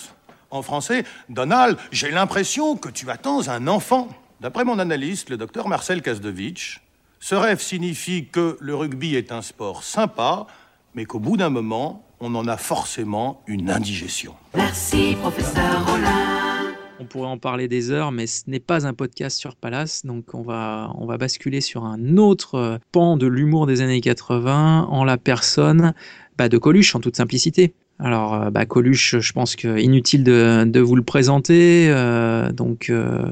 En 0.49 0.61
français, 0.61 1.03
Donald, 1.27 1.77
j'ai 1.91 2.11
l'impression 2.11 2.77
que 2.77 2.89
tu 2.89 3.09
attends 3.09 3.47
un 3.49 3.67
enfant. 3.67 4.07
D'après 4.39 4.63
mon 4.63 4.77
analyste, 4.77 5.31
le 5.31 5.37
docteur 5.37 5.67
Marcel 5.67 6.03
Kasdevitch, 6.03 6.83
ce 7.19 7.33
rêve 7.33 7.59
signifie 7.59 8.27
que 8.27 8.55
le 8.59 8.75
rugby 8.75 9.15
est 9.15 9.31
un 9.31 9.41
sport 9.41 9.81
sympa, 9.81 10.45
mais 10.93 11.05
qu'au 11.05 11.19
bout 11.19 11.37
d'un 11.37 11.49
moment, 11.49 12.05
on 12.19 12.35
en 12.35 12.47
a 12.47 12.55
forcément 12.55 13.41
une 13.47 13.71
indigestion. 13.71 14.35
Merci, 14.55 15.15
professeur 15.19 15.87
Rollin. 15.87 16.75
On 16.99 17.05
pourrait 17.05 17.29
en 17.29 17.39
parler 17.39 17.67
des 17.67 17.89
heures, 17.89 18.11
mais 18.11 18.27
ce 18.27 18.43
n'est 18.45 18.59
pas 18.59 18.85
un 18.85 18.93
podcast 18.93 19.39
sur 19.39 19.55
Palace, 19.55 20.05
donc 20.05 20.35
on 20.35 20.43
va, 20.43 20.91
on 20.99 21.07
va 21.07 21.17
basculer 21.17 21.61
sur 21.61 21.83
un 21.85 22.17
autre 22.17 22.79
pan 22.91 23.17
de 23.17 23.25
l'humour 23.25 23.65
des 23.65 23.81
années 23.81 24.01
80 24.01 24.87
en 24.91 25.03
la 25.03 25.17
personne 25.17 25.95
bah, 26.37 26.47
de 26.47 26.59
Coluche, 26.59 26.95
en 26.95 26.99
toute 26.99 27.17
simplicité. 27.17 27.73
Alors, 27.99 28.35
euh, 28.35 28.49
bah, 28.51 28.65
Coluche, 28.65 29.17
je 29.19 29.33
pense 29.33 29.55
que 29.55 29.79
inutile 29.79 30.23
de, 30.23 30.79
vous 30.79 30.95
le 30.95 31.03
présenter. 31.03 31.87
euh, 31.89 32.51
donc, 32.51 32.89
euh, 32.89 33.25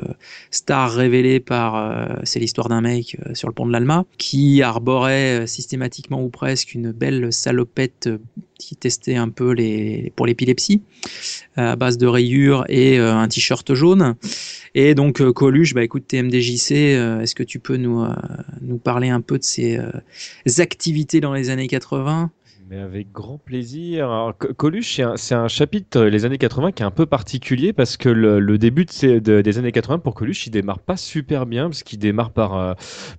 star 0.50 0.92
révélé 0.92 1.40
par, 1.40 2.20
c'est 2.24 2.40
l'histoire 2.40 2.70
d'un 2.70 2.82
mec 2.82 3.18
sur 3.34 3.48
le 3.48 3.54
pont 3.54 3.66
de 3.68 3.72
l'Alma 3.72 4.06
qui 4.18 4.62
arborait 4.62 5.46
systématiquement 5.48 6.24
ou 6.24 6.30
presque 6.30 6.74
une 6.74 6.92
belle 6.92 7.32
salopette 7.32 8.10
qui 8.58 8.76
testait 8.76 9.16
un 9.16 9.30
peu 9.30 9.52
les 9.52 10.14
pour 10.16 10.26
l'épilepsie 10.26 10.82
à 11.58 11.76
base 11.76 11.98
de 11.98 12.08
rayures 12.08 12.66
et 12.70 12.98
un 12.98 13.28
t-shirt 13.28 13.74
jaune. 13.74 14.16
Et 14.74 14.96
donc 14.96 15.22
Coluche, 15.32 15.74
bah 15.74 15.84
écoute 15.84 16.08
TMDJC, 16.08 16.72
est-ce 16.72 17.36
que 17.36 17.44
tu 17.44 17.60
peux 17.60 17.78
nous 17.78 18.06
nous 18.62 18.78
parler 18.78 19.10
un 19.10 19.22
peu 19.22 19.38
de 19.38 19.78
euh, 19.78 20.62
activités 20.62 21.22
dans 21.22 21.34
les 21.34 21.50
années 21.50 21.68
80 21.68 22.32
Mais 22.68 22.80
avec 22.80 23.12
grand 23.12 23.38
plaisir. 23.38 24.06
Alors, 24.06 24.36
Co- 24.36 24.52
Coluche, 24.56 25.00
c'est 25.18 25.36
un, 25.36 25.44
un 25.44 25.48
chapitre 25.48 26.00
euh, 26.00 26.10
les 26.10 26.26
années 26.26 26.40
80 26.40 26.72
qui 26.72 26.82
est 26.82 26.86
un 26.86 26.90
peu 26.90 27.06
particulier 27.06 27.74
parce 27.74 27.96
que 27.96 28.10
le, 28.10 28.58
début 28.58 28.86
des 28.86 29.58
années 29.60 29.72
80 29.72 30.00
pour 30.00 30.16
Coluche, 30.16 30.48
il 30.48 30.50
démarre 30.50 30.80
pas 30.80 30.98
super 30.98 31.46
bien 31.46 31.66
parce 31.66 31.84
qu'il 31.84 32.00
démarre 32.00 32.32
par, 32.32 32.58
euh, 32.58 32.74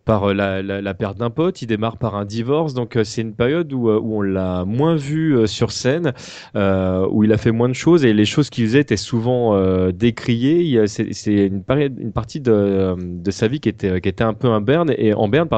euh, 0.09 0.80
la, 0.82 0.94
perte 0.94 1.18
d'un 1.18 1.30
pote, 1.30 1.62
il 1.62 1.66
démarre 1.68 1.97
par 1.97 2.16
un 2.16 2.24
divorce. 2.24 2.74
Donc, 2.74 2.99
c'est 3.05 3.22
une 3.22 3.34
période 3.34 3.72
où, 3.72 3.88
on 3.88 4.20
l'a 4.20 4.64
moins 4.64 4.97
vu 4.97 5.47
sur 5.47 5.70
scène, 5.70 6.12
où 6.55 7.22
il 7.22 7.32
a 7.32 7.38
fait 7.38 7.53
moins 7.53 7.68
de 7.68 7.74
choses 7.74 8.05
et 8.05 8.12
les 8.12 8.24
choses 8.24 8.51
qu'il 8.51 8.64
faisait 8.66 8.80
étaient 8.80 8.97
souvent 8.97 9.57
décriées. 9.90 10.86
C'est 10.88 11.47
une, 11.47 11.62
partie 12.12 12.40
de, 12.40 12.97
sa 13.30 13.47
vie 13.47 13.61
qui 13.61 13.68
était, 13.68 14.22
un 14.22 14.34
peu 14.34 14.49
en 14.49 14.61
berne, 14.61 14.92
et, 14.99 15.14
en 15.14 15.28
berne. 15.28 15.49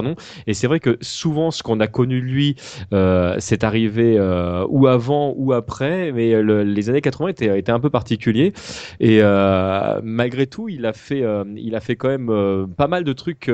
Et 0.47 0.53
c'est 0.53 0.66
vrai 0.66 0.80
que 0.80 0.99
souvent, 1.01 1.51
ce 1.51 1.62
qu'on 1.62 1.80
a 1.80 1.86
connu 1.86 2.20
lui, 2.20 2.57
euh, 2.93 3.36
c'est 3.39 3.64
arrivé 3.64 3.78
euh, 3.87 4.66
ou 4.68 4.87
avant 4.87 5.35
ou 5.37 5.53
après, 5.53 6.12
mais 6.12 6.43
le- 6.43 6.62
les 6.64 6.91
années 6.91 7.01
80 7.01 7.29
étaient, 7.29 7.59
étaient 7.59 7.72
un 7.72 7.81
peu 7.81 7.91
particuliers. 7.91 8.53
Et 9.01 9.18
euh, 9.22 10.01
malgré 10.03 10.47
tout, 10.47 10.68
il 10.68 10.87
a 10.87 10.93
fait, 10.93 11.22
euh, 11.22 11.45
il 11.57 11.74
a 11.74 11.81
fait 11.81 11.97
quand 11.97 12.09
même 12.09 12.68
pas 12.76 12.89
mal 12.89 13.05
de 13.05 13.12
trucs 13.12 13.51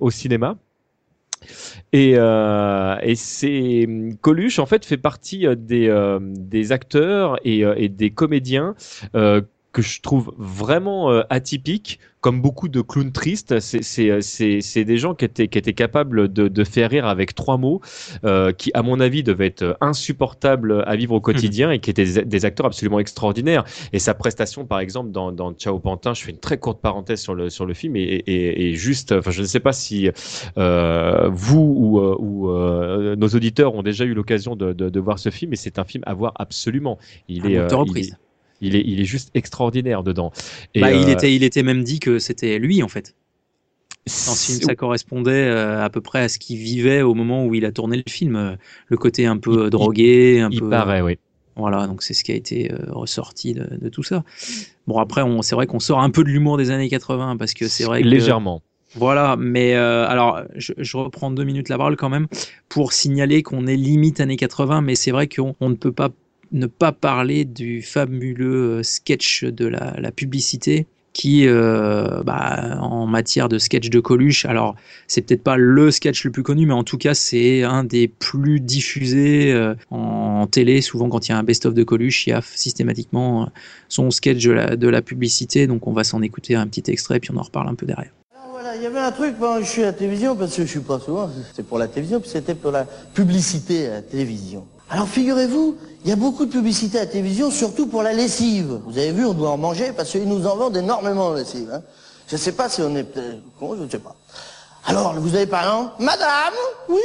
au 0.00 0.10
cinéma. 0.10 0.56
Et, 1.92 2.16
c'est 3.14 3.88
Coluche 4.20 4.58
en 4.58 4.66
fait 4.66 4.84
fait 4.84 4.96
partie 4.96 5.46
des, 5.56 6.72
acteurs 6.72 7.38
et, 7.44 7.88
des 7.88 8.10
comédiens 8.10 8.74
que 9.76 9.82
je 9.82 10.00
trouve 10.00 10.32
vraiment 10.38 11.10
euh, 11.10 11.22
atypiques, 11.28 11.98
comme 12.22 12.40
beaucoup 12.40 12.68
de 12.68 12.80
clowns 12.80 13.12
tristes. 13.12 13.60
C'est- 13.60 14.10
euh, 14.10 14.20
c'est- 14.22 14.84
des 14.84 14.96
gens 14.96 15.14
qui 15.14 15.26
étaient, 15.26 15.48
qui 15.48 15.58
étaient 15.58 15.74
capables 15.74 16.32
de, 16.32 16.48
de 16.48 16.64
faire 16.64 16.88
rire 16.90 17.06
avec 17.06 17.34
trois 17.34 17.58
mots, 17.58 17.80
euh, 18.24 18.52
qui 18.52 18.70
à 18.72 18.82
mon 18.82 18.98
avis 19.00 19.22
devaient 19.22 19.48
être 19.54 19.76
insupportables 19.82 20.82
à 20.86 20.96
vivre 20.96 21.14
au 21.14 21.20
quotidien 21.20 21.70
et 21.70 21.78
qui 21.78 21.90
étaient 21.90 22.04
des, 22.04 22.24
des 22.24 22.44
acteurs 22.48 22.66
absolument 22.66 23.00
extraordinaires. 23.00 23.64
Et 23.92 23.98
sa 23.98 24.14
prestation, 24.14 24.64
par 24.64 24.80
exemple, 24.80 25.10
dans, 25.10 25.30
dans 25.30 25.52
Ciao 25.52 25.78
Pantin, 25.78 26.14
je 26.14 26.22
fais 26.24 26.30
une 26.32 26.38
très 26.48 26.58
courte 26.58 26.80
parenthèse 26.80 27.20
sur 27.20 27.34
le, 27.34 27.50
sur 27.50 27.66
le 27.66 27.74
film, 27.74 27.96
et, 27.96 28.00
et, 28.02 28.68
et 28.70 28.74
juste, 28.74 29.12
enfin, 29.12 29.30
je 29.30 29.42
ne 29.42 29.46
sais 29.46 29.60
pas 29.60 29.74
si 29.74 30.08
euh, 30.56 31.28
vous 31.30 31.74
ou, 31.84 32.00
euh, 32.00 32.16
ou 32.18 32.50
euh, 32.50 33.14
nos 33.14 33.28
auditeurs 33.28 33.74
ont 33.74 33.82
déjà 33.82 34.04
eu 34.04 34.14
l'occasion 34.14 34.56
de, 34.56 34.72
de, 34.72 34.88
de 34.88 35.00
voir 35.00 35.18
ce 35.18 35.30
film, 35.30 35.52
et 35.52 35.56
c'est 35.56 35.78
un 35.78 35.84
film 35.84 36.02
à 36.06 36.14
voir 36.14 36.32
absolument. 36.36 36.98
Il 37.28 37.44
Un 37.44 37.50
est, 37.50 37.58
euh, 37.58 37.68
reprise. 37.76 38.16
Il 38.60 38.76
est- 38.76 38.84
il 38.86 39.00
est, 39.00 39.04
juste 39.04 39.30
extraordinaire 39.34 40.02
dedans. 40.02 40.32
Et, 40.74 40.80
bah, 40.80 40.92
il 40.92 41.08
euh, 41.08 41.12
était 41.12 41.34
il 41.34 41.42
était 41.44 41.62
même 41.62 41.82
dit 41.84 41.98
que 42.00 42.18
c'était 42.18 42.58
lui 42.58 42.82
en 42.82 42.88
fait. 42.88 43.14
Dans 44.26 44.32
le 44.32 44.36
film, 44.36 44.60
ça 44.60 44.76
correspondait 44.76 45.48
euh, 45.48 45.82
à 45.84 45.90
peu 45.90 46.00
près 46.00 46.20
à 46.20 46.28
ce 46.28 46.38
qu'il 46.38 46.58
vivait 46.58 47.02
au 47.02 47.14
moment 47.14 47.44
où 47.44 47.54
il 47.54 47.64
a 47.64 47.72
tourné 47.72 47.96
le 47.96 48.04
film, 48.08 48.36
euh, 48.36 48.54
le 48.86 48.96
côté 48.96 49.26
un 49.26 49.36
peu 49.36 49.68
drogué, 49.68 50.40
un 50.40 50.48
il 50.50 50.60
peu. 50.60 50.70
paraît, 50.70 51.00
oui. 51.00 51.18
Voilà, 51.56 51.86
donc 51.86 52.02
c'est 52.02 52.12
ce 52.14 52.22
qui 52.22 52.32
a 52.32 52.34
été 52.34 52.70
ressorti 52.88 53.54
de, 53.54 53.66
de 53.80 53.88
tout 53.88 54.02
ça. 54.02 54.24
Bon 54.86 54.98
après, 54.98 55.22
c'est 55.42 55.54
vrai 55.54 55.66
qu'on 55.66 55.80
sort 55.80 56.00
un 56.00 56.10
peu 56.10 56.22
de 56.22 56.28
l'humour 56.28 56.58
des 56.58 56.70
années 56.70 56.88
80 56.88 57.36
parce 57.38 57.54
que 57.54 57.66
c'est 57.66 57.84
vrai 57.84 58.02
que 58.02 58.06
Légèrement. 58.06 58.62
voilà, 58.94 59.36
mais 59.38 59.74
euh, 59.74 60.06
alors 60.06 60.42
je, 60.54 60.72
je 60.76 60.96
reprends 60.98 61.30
deux 61.30 61.44
minutes 61.44 61.68
la 61.68 61.78
parole 61.78 61.96
quand 61.96 62.10
même 62.10 62.26
pour 62.68 62.92
signaler 62.92 63.42
qu'on 63.42 63.66
est 63.66 63.76
limite 63.76 64.20
années 64.20 64.36
80, 64.36 64.82
mais 64.82 64.94
c'est 64.94 65.10
vrai 65.10 65.28
qu'on 65.28 65.56
on 65.60 65.70
ne 65.70 65.74
peut 65.74 65.92
pas 65.92 66.10
ne 66.52 66.66
pas 66.66 66.92
parler 66.92 67.44
du 67.44 67.82
fabuleux 67.82 68.78
euh, 68.78 68.82
sketch 68.82 69.44
de 69.44 69.66
la, 69.66 70.10
publicité 70.12 70.86
qui, 71.12 71.46
euh, 71.46 72.22
bah, 72.24 72.78
en 72.80 73.06
matière 73.06 73.48
de 73.48 73.58
sketch 73.58 73.88
de 73.88 74.00
Coluche, 74.00 74.44
alors 74.44 74.76
c'est 75.06 75.22
peut-être 75.22 75.42
pas 75.42 75.56
le 75.56 75.90
sketch 75.90 76.24
le 76.24 76.30
plus 76.30 76.42
connu, 76.42 76.66
mais 76.66 76.74
en 76.74 76.84
tout 76.84 76.98
cas 76.98 77.14
c'est 77.14 77.62
un 77.62 77.84
des 77.84 78.06
plus 78.06 78.60
diffusés 78.60 79.52
euh, 79.52 79.74
en 79.90 80.46
télé. 80.46 80.82
Souvent 80.82 81.08
quand 81.08 81.26
il 81.26 81.32
y 81.32 81.34
a 81.34 81.38
un 81.38 81.42
best-of 81.42 81.74
de 81.74 81.84
Coluche, 81.84 82.26
il 82.26 82.30
y 82.30 82.32
a 82.34 82.42
systématiquement 82.42 83.50
son 83.88 84.10
sketch 84.10 84.44
de 84.44 84.88
la, 84.88 85.02
publicité. 85.02 85.66
Donc 85.66 85.86
on 85.86 85.92
va 85.92 86.04
s'en 86.04 86.20
écouter 86.22 86.54
un 86.54 86.66
petit 86.66 86.90
extrait, 86.90 87.18
puis 87.18 87.30
on 87.32 87.38
en 87.38 87.42
reparle 87.42 87.68
un 87.68 87.74
peu 87.74 87.86
derrière. 87.86 88.12
Voilà, 88.52 88.76
il 88.76 88.82
y 88.82 88.86
avait 88.86 88.98
un 88.98 89.12
truc 89.12 89.38
que 89.38 89.60
je 89.60 89.66
suis 89.66 89.82
à 89.82 89.86
la 89.86 89.92
télévision, 89.92 90.36
parce 90.36 90.54
que 90.54 90.62
je 90.62 90.68
suis 90.68 90.80
pas 90.80 90.98
souvent, 90.98 91.30
c'est 91.54 91.66
pour 91.66 91.78
la 91.78 91.88
télévision, 91.88 92.20
puis 92.20 92.28
c'était 92.28 92.54
pour 92.54 92.72
la 92.72 92.84
publicité 93.14 93.86
à 93.86 93.90
la 93.94 94.02
télévision. 94.02 94.66
Alors 94.90 95.08
figurez-vous, 95.08 95.76
il 96.04 96.10
y 96.10 96.12
a 96.12 96.16
beaucoup 96.16 96.46
de 96.46 96.52
publicité 96.52 96.98
à 96.98 97.00
la 97.02 97.06
télévision, 97.06 97.50
surtout 97.50 97.86
pour 97.88 98.02
la 98.02 98.12
lessive. 98.12 98.80
Vous 98.86 98.96
avez 98.98 99.10
vu, 99.10 99.26
on 99.26 99.34
doit 99.34 99.50
en 99.50 99.56
manger 99.56 99.92
parce 99.92 100.10
qu'ils 100.10 100.28
nous 100.28 100.46
en 100.46 100.56
vendent 100.56 100.76
énormément 100.76 101.32
de 101.32 101.38
lessive. 101.38 101.70
Hein. 101.72 101.82
Je 102.28 102.36
sais 102.36 102.52
pas 102.52 102.68
si 102.68 102.82
on 102.82 102.94
est 102.94 103.04
peut-être 103.04 103.38
je 103.60 103.82
ne 103.82 103.88
sais 103.90 103.98
pas. 103.98 104.14
Alors, 104.86 105.14
vous 105.14 105.34
avez 105.34 105.46
par 105.46 105.62
exemple, 105.62 105.94
Madame, 105.98 106.54
oui 106.88 107.00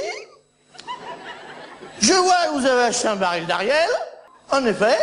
Je 1.99 2.13
vois 2.13 2.45
que 2.47 2.59
vous 2.59 2.65
avez 2.65 2.83
acheté 2.83 3.07
un 3.07 3.15
baril 3.15 3.47
d'Ariel. 3.47 3.89
En 4.51 4.63
effet, 4.65 4.97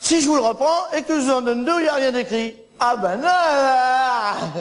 si 0.00 0.22
je 0.22 0.26
vous 0.26 0.36
le 0.36 0.42
reprends 0.42 0.90
et 0.96 1.02
que 1.02 1.14
je 1.20 1.26
vous 1.26 1.30
en 1.32 1.42
donne 1.42 1.64
deux, 1.66 1.78
il 1.80 1.82
n'y 1.82 1.88
a 1.88 1.94
rien 1.94 2.12
d'écrit. 2.12 2.56
Ah 2.80 2.96
ben 2.96 3.16
non 3.16 3.28
Vous 4.54 4.60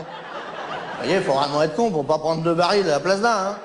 voyez, 1.00 1.16
il 1.18 1.24
faut 1.24 1.34
vraiment 1.34 1.64
être 1.64 1.76
con 1.76 1.90
pour 1.92 2.06
pas 2.06 2.18
prendre 2.18 2.42
deux 2.44 2.54
barils 2.54 2.86
à 2.88 2.92
la 2.94 3.00
place 3.00 3.22
d'un. 3.22 3.30
Hein. 3.30 3.56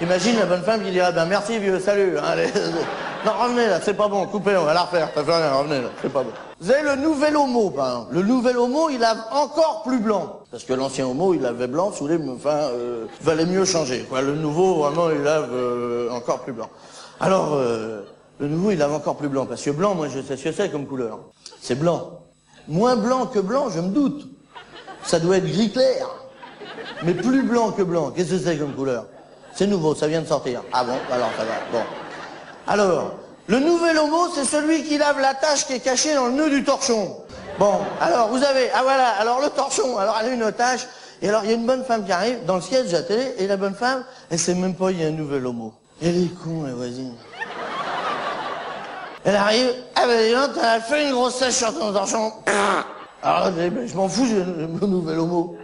Imagine 0.00 0.38
la 0.38 0.46
bonne 0.46 0.62
femme 0.62 0.82
qui 0.82 0.90
dirait, 0.90 1.12
ben 1.12 1.26
merci 1.26 1.58
vieux, 1.58 1.78
salut. 1.80 2.18
hein. 2.18 2.34
Non, 3.26 3.32
revenez 3.42 3.66
là, 3.66 3.80
c'est 3.82 3.94
pas 3.94 4.06
bon, 4.06 4.24
coupez, 4.26 4.56
on 4.56 4.64
va 4.64 4.72
la 4.72 4.82
refaire, 4.82 5.10
ça 5.12 5.24
fait 5.24 5.36
rien, 5.36 5.52
revenez 5.52 5.82
là, 5.82 5.88
c'est 6.00 6.12
pas 6.12 6.22
bon. 6.22 6.30
Vous 6.60 6.70
avez 6.70 6.82
le 6.82 6.94
nouvel 6.94 7.36
homo, 7.36 7.70
par 7.70 7.88
exemple. 7.88 8.14
Le 8.14 8.22
nouvel 8.22 8.56
homo, 8.56 8.88
il 8.88 9.00
lave 9.00 9.18
encore 9.32 9.82
plus 9.82 9.98
blanc. 9.98 10.42
Parce 10.52 10.62
que 10.62 10.72
l'ancien 10.72 11.08
homo, 11.08 11.34
il 11.34 11.40
lavait 11.40 11.66
blanc, 11.66 11.90
sous 11.90 12.06
les, 12.06 12.20
enfin, 12.28 12.50
euh, 12.50 13.06
valait 13.22 13.44
mieux 13.44 13.64
changer. 13.64 14.06
Le 14.12 14.36
nouveau, 14.36 14.76
vraiment, 14.76 15.10
il 15.10 15.22
lave 15.22 15.50
euh, 15.52 16.08
encore 16.12 16.42
plus 16.42 16.52
blanc. 16.52 16.70
Alors, 17.18 17.54
euh, 17.54 18.02
le 18.38 18.46
nouveau, 18.46 18.70
il 18.70 18.78
lave 18.78 18.92
encore 18.92 19.16
plus 19.16 19.28
blanc. 19.28 19.44
Parce 19.44 19.62
que 19.62 19.70
blanc, 19.70 19.96
moi, 19.96 20.06
je 20.06 20.20
sais 20.20 20.36
ce 20.36 20.44
que 20.44 20.52
c'est 20.52 20.70
comme 20.70 20.86
couleur. 20.86 21.18
C'est 21.60 21.74
blanc. 21.74 22.20
Moins 22.68 22.94
blanc 22.94 23.26
que 23.26 23.40
blanc, 23.40 23.70
je 23.70 23.80
me 23.80 23.88
doute. 23.88 24.28
Ça 25.02 25.18
doit 25.18 25.38
être 25.38 25.50
gris 25.50 25.72
clair. 25.72 26.06
Mais 27.02 27.12
plus 27.12 27.42
blanc 27.42 27.72
que 27.72 27.82
blanc, 27.82 28.12
qu'est-ce 28.14 28.30
que 28.30 28.38
c'est 28.38 28.56
comme 28.56 28.74
couleur? 28.74 29.06
C'est 29.52 29.66
nouveau, 29.66 29.96
ça 29.96 30.06
vient 30.06 30.22
de 30.22 30.28
sortir. 30.28 30.62
Ah 30.72 30.84
bon 30.84 30.94
Alors, 31.10 31.30
ça 31.36 31.42
va. 31.44 31.54
Bon. 31.72 31.84
Alors, 32.66 33.14
le 33.46 33.60
nouvel 33.60 33.96
homo, 33.96 34.28
c'est 34.34 34.44
celui 34.44 34.82
qui 34.82 34.98
lave 34.98 35.20
la 35.20 35.34
tache 35.34 35.66
qui 35.66 35.74
est 35.74 35.80
cachée 35.80 36.14
dans 36.14 36.26
le 36.26 36.32
nœud 36.32 36.50
du 36.50 36.64
torchon. 36.64 37.16
Bon, 37.58 37.80
alors 38.00 38.28
vous 38.28 38.42
avez, 38.42 38.70
ah 38.74 38.82
voilà, 38.82 39.08
alors 39.20 39.40
le 39.40 39.48
torchon, 39.50 39.96
alors 39.98 40.18
elle 40.20 40.30
a 40.30 40.34
une 40.34 40.52
tache, 40.52 40.86
et 41.22 41.28
alors 41.28 41.44
il 41.44 41.50
y 41.50 41.52
a 41.52 41.56
une 41.56 41.64
bonne 41.64 41.84
femme 41.84 42.04
qui 42.04 42.12
arrive 42.12 42.44
dans 42.44 42.56
le 42.56 42.60
sketch 42.60 42.88
de 42.88 42.92
la 42.92 43.02
télé, 43.02 43.34
et 43.38 43.46
la 43.46 43.56
bonne 43.56 43.74
femme, 43.74 44.04
elle 44.30 44.38
sait 44.38 44.54
même 44.54 44.74
pas 44.74 44.90
il 44.90 45.00
y 45.00 45.04
a 45.04 45.06
un 45.06 45.12
nouvel 45.12 45.46
homo. 45.46 45.72
Elle 46.02 46.24
est 46.24 46.34
con, 46.42 46.64
la 46.66 46.74
voisine. 46.74 47.14
Elle 49.24 49.36
arrive, 49.36 49.72
ah 49.94 50.06
ben 50.06 50.18
dis 50.18 50.60
t'as 50.60 50.80
fait 50.80 51.06
une 51.06 51.12
grosse 51.12 51.38
tache 51.38 51.54
sur 51.54 51.78
ton 51.78 51.92
torchon. 51.92 52.32
Alors, 53.22 53.50
dit, 53.50 53.70
ben, 53.70 53.88
je 53.88 53.94
m'en 53.94 54.08
fous, 54.08 54.26
j'ai 54.26 54.42
un 54.42 54.86
nouvel 54.86 55.18
homo. 55.18 55.56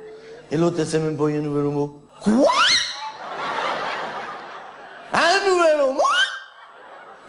Et 0.50 0.56
l'autre, 0.56 0.76
elle 0.78 0.86
sait 0.86 0.98
même 0.98 1.16
pas 1.16 1.28
il 1.28 1.34
y 1.34 1.38
a 1.38 1.40
un 1.40 1.44
nouvel 1.44 1.66
homo. 1.66 2.00
Quoi 2.22 2.50
Un 5.12 5.50
nouvel 5.50 5.80
homo 5.80 6.00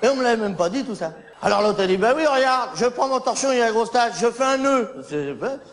et 0.04 0.10
on 0.10 0.16
me 0.16 0.24
l'avait 0.24 0.42
même 0.42 0.58
pas 0.58 0.70
dit 0.70 0.84
tout 0.84 0.96
ça. 0.96 1.14
Alors 1.42 1.62
l'autre 1.62 1.82
a 1.82 1.88
dit, 1.88 1.96
bah 1.96 2.14
oui, 2.16 2.26
regarde, 2.26 2.72
je 2.76 2.86
prends 2.86 3.08
mon 3.08 3.22
torchon, 3.22 3.52
il 3.54 3.58
y 3.58 3.62
a 3.62 3.66
la 3.68 3.72
grosse 3.72 3.92
tache, 3.92 4.14
je 4.22 4.30
fais 4.30 4.44
un 4.44 4.58
nœud. 4.58 4.90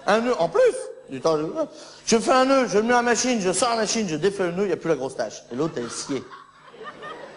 Un 0.07 0.21
nœud 0.21 0.35
en 0.39 0.49
plus. 0.49 0.61
Du 1.11 1.21
temps, 1.21 1.37
je 2.07 2.17
fais 2.17 2.31
un 2.31 2.45
nœud, 2.45 2.69
je 2.69 2.79
mets 2.79 2.93
la 2.93 3.03
machine, 3.03 3.41
je 3.41 3.53
sors 3.53 3.71
la 3.71 3.77
machine, 3.77 4.09
je 4.09 4.15
défais 4.15 4.45
le 4.45 4.53
nœud, 4.53 4.63
il 4.63 4.69
n'y 4.69 4.73
a 4.73 4.77
plus 4.77 4.89
la 4.89 4.95
grosse 4.95 5.17
tache. 5.17 5.43
Et 5.53 5.57
l'autre, 5.57 5.75
elle 5.77 5.91
sciée. 5.91 6.23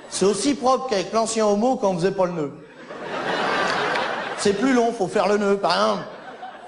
C'est 0.09 0.25
aussi 0.25 0.53
propre 0.53 0.87
qu'avec 0.87 1.11
l'ancien 1.11 1.47
homo 1.47 1.77
quand 1.77 1.89
on 1.89 1.97
faisait 1.97 2.11
pas 2.11 2.27
le 2.27 2.33
nœud. 2.33 2.51
C'est 4.37 4.53
plus 4.53 4.73
long, 4.73 4.93
faut 4.93 5.07
faire 5.07 5.27
le 5.27 5.37
nœud. 5.37 5.57
Par 5.57 5.71
exemple, 5.71 6.03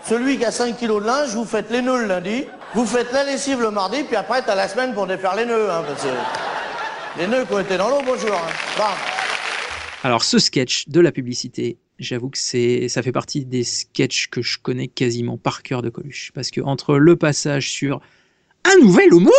celui 0.07 0.39
qui 0.39 0.45
a 0.45 0.51
5 0.51 0.77
kilos 0.77 1.03
de 1.03 1.07
linge, 1.07 1.29
vous 1.35 1.45
faites 1.45 1.69
les 1.69 1.83
nœuds 1.83 1.99
le 1.99 2.05
lundi, 2.05 2.47
vous 2.73 2.87
faites 2.87 3.11
la 3.11 3.23
lessive 3.23 3.61
le 3.61 3.69
mardi, 3.69 4.03
puis 4.03 4.15
après, 4.15 4.41
t'as 4.41 4.55
la 4.55 4.67
semaine 4.67 4.95
pour 4.95 5.05
défaire 5.05 5.35
les 5.35 5.45
nœuds. 5.45 5.69
Hein, 5.69 5.83
parce 5.87 6.01
que 6.01 7.19
les 7.19 7.27
nœuds 7.27 7.45
qui 7.45 7.53
ont 7.53 7.59
été 7.59 7.77
dans 7.77 7.89
l'eau, 7.89 8.01
bonjour. 8.03 8.33
Hein. 8.33 9.13
Alors 10.05 10.23
ce 10.23 10.37
sketch 10.37 10.87
de 10.87 10.99
la 10.99 11.11
publicité, 11.11 11.79
j'avoue 11.97 12.29
que 12.29 12.37
c'est, 12.37 12.89
ça 12.89 13.01
fait 13.01 13.11
partie 13.11 13.43
des 13.43 13.63
sketchs 13.63 14.27
que 14.27 14.43
je 14.43 14.59
connais 14.59 14.87
quasiment 14.87 15.35
par 15.39 15.63
cœur 15.63 15.81
de 15.81 15.89
Coluche, 15.89 16.31
parce 16.35 16.51
que 16.51 16.61
entre 16.61 16.97
le 16.97 17.15
passage 17.15 17.71
sur 17.71 18.01
un 18.65 18.77
nouvel 18.83 19.11
homo, 19.15 19.31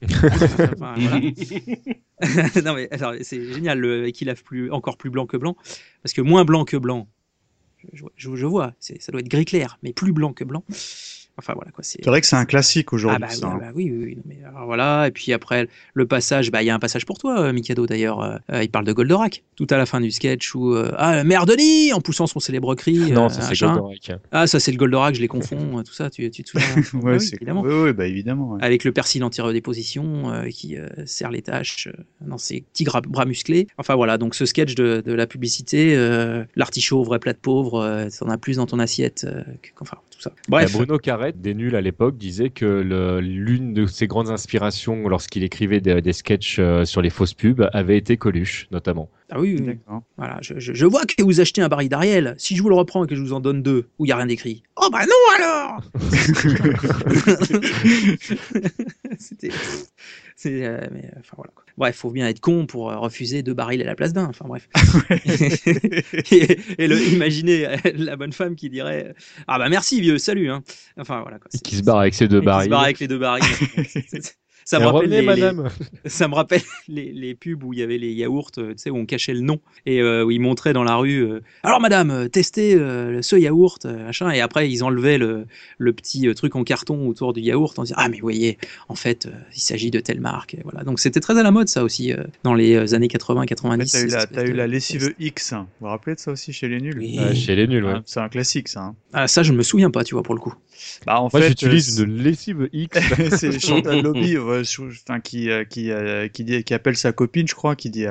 Enfin, 0.08 0.94
non 2.64 2.74
mais 2.74 2.88
c'est 3.22 3.52
génial 3.52 3.78
le 3.78 4.10
qui 4.12 4.24
lave 4.24 4.42
plus 4.42 4.70
encore 4.70 4.96
plus 4.96 5.10
blanc 5.10 5.26
que 5.26 5.36
blanc, 5.36 5.56
parce 6.02 6.14
que 6.14 6.22
moins 6.22 6.46
blanc 6.46 6.64
que 6.64 6.78
blanc, 6.78 7.06
je, 7.92 8.04
je- 8.16 8.34
je 8.34 8.46
vois, 8.46 8.72
c'est, 8.80 9.02
ça 9.02 9.12
doit 9.12 9.20
être 9.20 9.28
gris 9.28 9.44
clair, 9.44 9.78
mais 9.82 9.92
plus 9.92 10.12
blanc 10.14 10.32
que 10.32 10.44
blanc. 10.44 10.64
Enfin 11.36 11.52
voilà 11.56 11.70
quoi, 11.72 11.82
c'est. 11.82 12.04
Vrai 12.06 12.20
que 12.20 12.26
c'est 12.28 12.36
un 12.36 12.44
classique 12.44 12.92
aujourd'hui. 12.92 13.18
Ah 13.22 13.26
bah, 13.26 13.32
ça, 13.34 13.48
oui, 13.48 13.52
hein. 13.54 13.58
bah 13.60 13.72
oui, 13.74 13.90
oui, 13.92 14.04
oui, 14.04 14.16
non, 14.16 14.22
mais 14.26 14.38
alors 14.46 14.66
voilà, 14.66 15.08
et 15.08 15.10
puis 15.10 15.32
après 15.32 15.66
le 15.92 16.06
passage, 16.06 16.50
bah 16.52 16.62
il 16.62 16.66
y 16.66 16.70
a 16.70 16.74
un 16.74 16.78
passage 16.78 17.04
pour 17.06 17.18
toi, 17.18 17.40
euh, 17.40 17.52
Mikado 17.52 17.86
d'ailleurs. 17.86 18.20
euh, 18.22 18.36
euh, 18.52 18.62
il 18.62 18.70
parle 18.70 18.84
de 18.84 18.92
Goldorak 18.92 19.42
tout 19.56 19.66
à 19.70 19.76
la 19.76 19.84
fin 19.86 20.00
du 20.00 20.10
sketch 20.12 20.54
où 20.54 20.74
euh, 20.74 20.92
ah 20.96 21.24
mère 21.24 21.44
Denis 21.46 21.92
en 21.92 22.00
poussant 22.00 22.26
son 22.28 22.38
célèbre 22.38 22.74
cri. 22.76 23.10
Non, 23.10 23.26
euh, 23.26 23.28
ça, 23.30 23.42
c'est. 23.52 23.58
Goldorak. 23.58 24.12
Ah 24.30 24.46
ça 24.46 24.60
c'est 24.60 24.70
le 24.70 24.76
Goldorak, 24.78 25.16
je 25.16 25.20
les 25.20 25.28
confonds, 25.28 25.82
tout 25.86 25.92
ça. 25.92 26.08
Tu, 26.08 26.30
tu 26.30 26.44
te 26.44 26.50
souviens 26.50 26.68
Ouais, 26.94 27.00
Bah 27.02 27.10
oui, 27.14 27.20
c'est- 27.20 27.34
évidemment. 27.36 27.62
bah 27.62 27.68
ouais. 28.54 28.58
Avec 28.60 28.84
le 28.84 28.92
persil 28.92 29.22
anti-redéposition 29.24 30.30
euh, 30.32 30.48
qui 30.48 30.76
euh, 30.76 30.88
serre 31.06 31.30
les 31.30 31.42
tâches 31.42 31.88
euh, 31.88 32.02
dans 32.20 32.38
ses 32.38 32.60
petits 32.72 32.84
bras 32.84 33.24
musclés. 33.24 33.66
Enfin 33.78 33.94
voilà, 33.94 34.18
donc 34.18 34.34
ce 34.34 34.46
sketch 34.46 34.74
de, 34.74 35.02
de 35.04 35.12
la 35.12 35.26
publicité, 35.26 35.94
euh, 35.96 36.44
l'artichaut 36.56 37.00
au 37.00 37.04
vrai 37.04 37.18
plat 37.18 37.32
de 37.32 37.38
pauvre, 37.38 37.80
euh, 37.82 38.08
t'en 38.18 38.28
as 38.28 38.38
plus 38.38 38.56
dans 38.56 38.66
ton 38.66 38.78
assiette. 38.78 39.24
euh, 39.28 39.42
que- 39.62 39.70
enfin 39.80 39.96
tout 40.16 40.22
ça. 40.22 40.32
Bref. 40.48 40.72
Bah, 40.72 40.78
Bruno 40.78 40.98
Carrette, 40.98 41.40
des 41.40 41.54
nuls 41.54 41.76
à 41.76 41.80
l'époque, 41.80 42.16
disait 42.16 42.50
que 42.50 43.18
l'une 43.20 43.74
de 43.74 43.86
ses 43.86 44.06
grandes 44.06 44.30
inspirations 44.30 45.08
lorsqu'il 45.08 45.42
écrivait 45.44 45.80
des, 45.80 46.00
des 46.02 46.12
sketchs 46.12 46.56
euh, 46.58 46.84
sur 46.84 47.02
les 47.02 47.10
fausses 47.10 47.34
pubs 47.34 47.68
avait 47.72 47.96
été 47.98 48.16
Coluche, 48.16 48.66
notamment. 48.70 49.10
Ah 49.30 49.40
oui, 49.40 49.56
oui, 49.58 49.78
oui. 49.88 49.96
Voilà, 50.16 50.38
je, 50.42 50.54
je- 50.58 50.74
je 50.74 50.86
vois 50.86 51.04
que 51.06 51.22
vous 51.22 51.40
achetez 51.40 51.62
un 51.62 51.68
baril 51.68 51.88
d'Ariel. 51.88 52.34
Si 52.38 52.56
je 52.56 52.62
vous 52.62 52.68
le 52.68 52.74
reprends 52.74 53.04
et 53.04 53.08
que 53.08 53.14
je 53.16 53.20
vous 53.20 53.32
en 53.32 53.40
donne 53.40 53.62
deux, 53.62 53.88
où 53.98 54.04
il 54.04 54.08
n'y 54.08 54.12
a 54.12 54.16
rien 54.16 54.26
d'écrit. 54.26 54.62
Oh 54.76 54.88
bah 54.92 55.04
non 55.06 55.12
alors 55.36 55.80
C'était. 59.18 59.50
C'est, 60.36 60.64
euh, 60.64 60.78
mais, 60.92 61.04
euh, 61.04 61.18
enfin, 61.20 61.34
voilà, 61.36 61.52
quoi. 61.54 61.64
Bref, 61.76 61.96
faut 61.96 62.10
bien 62.10 62.28
être 62.28 62.40
con 62.40 62.66
pour 62.66 62.90
euh, 62.90 62.96
refuser 62.98 63.42
deux 63.42 63.54
barils 63.54 63.82
à 63.82 63.84
la 63.84 63.94
place 63.96 64.12
d'un. 64.12 64.26
Enfin 64.26 64.44
bref. 64.46 64.68
et, 66.30 66.58
et 66.84 66.86
le, 66.88 67.00
imaginez 67.12 67.66
euh, 67.66 67.76
la 67.94 68.16
bonne 68.16 68.32
femme 68.32 68.54
qui 68.54 68.70
dirait 68.70 69.14
Ah 69.48 69.58
bah 69.58 69.68
merci 69.68 70.00
vieux, 70.00 70.18
salut. 70.18 70.50
hein. 70.50 70.62
Enfin 70.96 71.20
voilà. 71.22 71.38
Quoi, 71.38 71.48
Qui 71.64 71.76
se 71.76 71.82
barre 71.82 71.98
avec 71.98 72.14
ses 72.14 72.28
deux 72.28 72.38
et 72.38 72.40
qui 72.40 72.46
barils. 72.46 72.64
se 72.66 72.70
barre 72.70 72.82
avec 72.84 73.00
les 73.00 73.08
deux 73.08 73.18
barils. 73.18 73.42
Ça 74.64 74.78
me 74.80 74.86
rappelle 74.86 75.10
revenez, 75.10 75.16
les, 75.16 75.34
les- 75.36 75.40
madame. 75.42 75.68
ça 76.06 76.28
me 76.28 76.34
rappelle 76.34 76.62
les, 76.88 77.12
les 77.12 77.34
pubs 77.34 77.62
où 77.64 77.72
il 77.72 77.78
y 77.78 77.82
avait 77.82 77.98
les 77.98 78.12
yaourts, 78.12 78.50
euh, 78.58 78.72
tu 78.72 78.78
sais, 78.78 78.90
où 78.90 78.96
on 78.96 79.06
cachait 79.06 79.34
le 79.34 79.40
nom 79.40 79.60
et 79.86 80.00
euh, 80.00 80.24
où 80.24 80.30
ils 80.30 80.40
montraient 80.40 80.72
dans 80.72 80.84
la 80.84 80.96
rue. 80.96 81.20
euh, 81.24 81.40
Alors 81.62 81.80
madame, 81.80 82.28
testez 82.30 82.74
euh, 82.74 83.20
ce 83.22 83.36
yaourt, 83.36 83.84
machin. 83.84 84.30
Et 84.30 84.40
après 84.40 84.70
ils 84.70 84.82
enlevaient 84.82 85.18
le, 85.18 85.46
le 85.78 85.92
petit 85.92 86.32
truc 86.34 86.56
en 86.56 86.64
carton 86.64 87.06
autour 87.08 87.32
du 87.32 87.40
yaourt 87.40 87.78
en 87.78 87.82
disant 87.82 87.96
ah 87.98 88.08
mais 88.08 88.16
vous 88.16 88.22
voyez, 88.22 88.58
en 88.88 88.94
fait, 88.94 89.26
euh, 89.26 89.30
il 89.54 89.60
s'agit 89.60 89.90
de 89.90 90.00
telle 90.00 90.20
marque. 90.20 90.54
Et 90.54 90.60
voilà. 90.64 90.82
Donc 90.84 90.98
c'était 91.00 91.20
très 91.20 91.38
à 91.38 91.42
la 91.42 91.50
mode 91.50 91.68
ça 91.68 91.84
aussi 91.84 92.12
euh, 92.12 92.22
dans 92.42 92.54
les 92.54 92.94
années 92.94 93.08
80-90. 93.08 93.92
T'as 94.32 94.44
eu, 94.44 94.52
la, 94.52 94.66
eu 94.66 94.68
lessive 94.70 95.14
X. 95.18 95.52
hein. 95.52 95.66
Vous 95.80 95.86
vous 95.86 95.90
rappelez 95.90 96.14
de 96.14 96.20
ça 96.20 96.32
aussi 96.32 96.52
chez 96.52 96.68
les 96.68 96.80
nuls? 96.80 96.98
Oui. 96.98 97.18
Ouais, 97.18 97.34
chez 97.34 97.54
les 97.54 97.66
nuls, 97.66 97.84
ouais. 97.84 97.92
Ah, 97.96 98.02
C'est 98.06 98.20
un 98.20 98.28
classique, 98.28 98.68
ça. 98.68 98.80
hein. 98.80 98.94
Ah, 99.12 99.28
ça 99.28 99.42
je 99.42 99.52
me 99.52 99.62
souviens 99.62 99.90
pas, 99.90 100.04
tu 100.04 100.14
vois 100.14 100.22
pour 100.22 100.34
le 100.34 100.40
coup. 100.40 100.54
Bah, 101.06 101.20
en 101.20 101.28
Moi, 101.32 101.40
fait, 101.40 101.48
j'utilise 101.48 102.00
euh, 102.00 102.04
une 102.04 102.16
lessive 102.22 102.68
X. 102.72 102.98
c'est 103.38 103.58
Chantal 103.60 104.00
Lobby 104.02 104.36
ouais, 104.38 104.64
je- 104.64 104.82
enfin, 104.82 105.20
qui, 105.20 105.50
euh, 105.50 105.64
qui, 105.64 105.90
euh, 105.90 106.28
qui, 106.28 106.44
dit, 106.44 106.64
qui 106.64 106.74
appelle 106.74 106.96
sa 106.96 107.12
copine, 107.12 107.46
je 107.48 107.54
crois, 107.54 107.76
qui 107.76 107.90
dit 107.90 108.06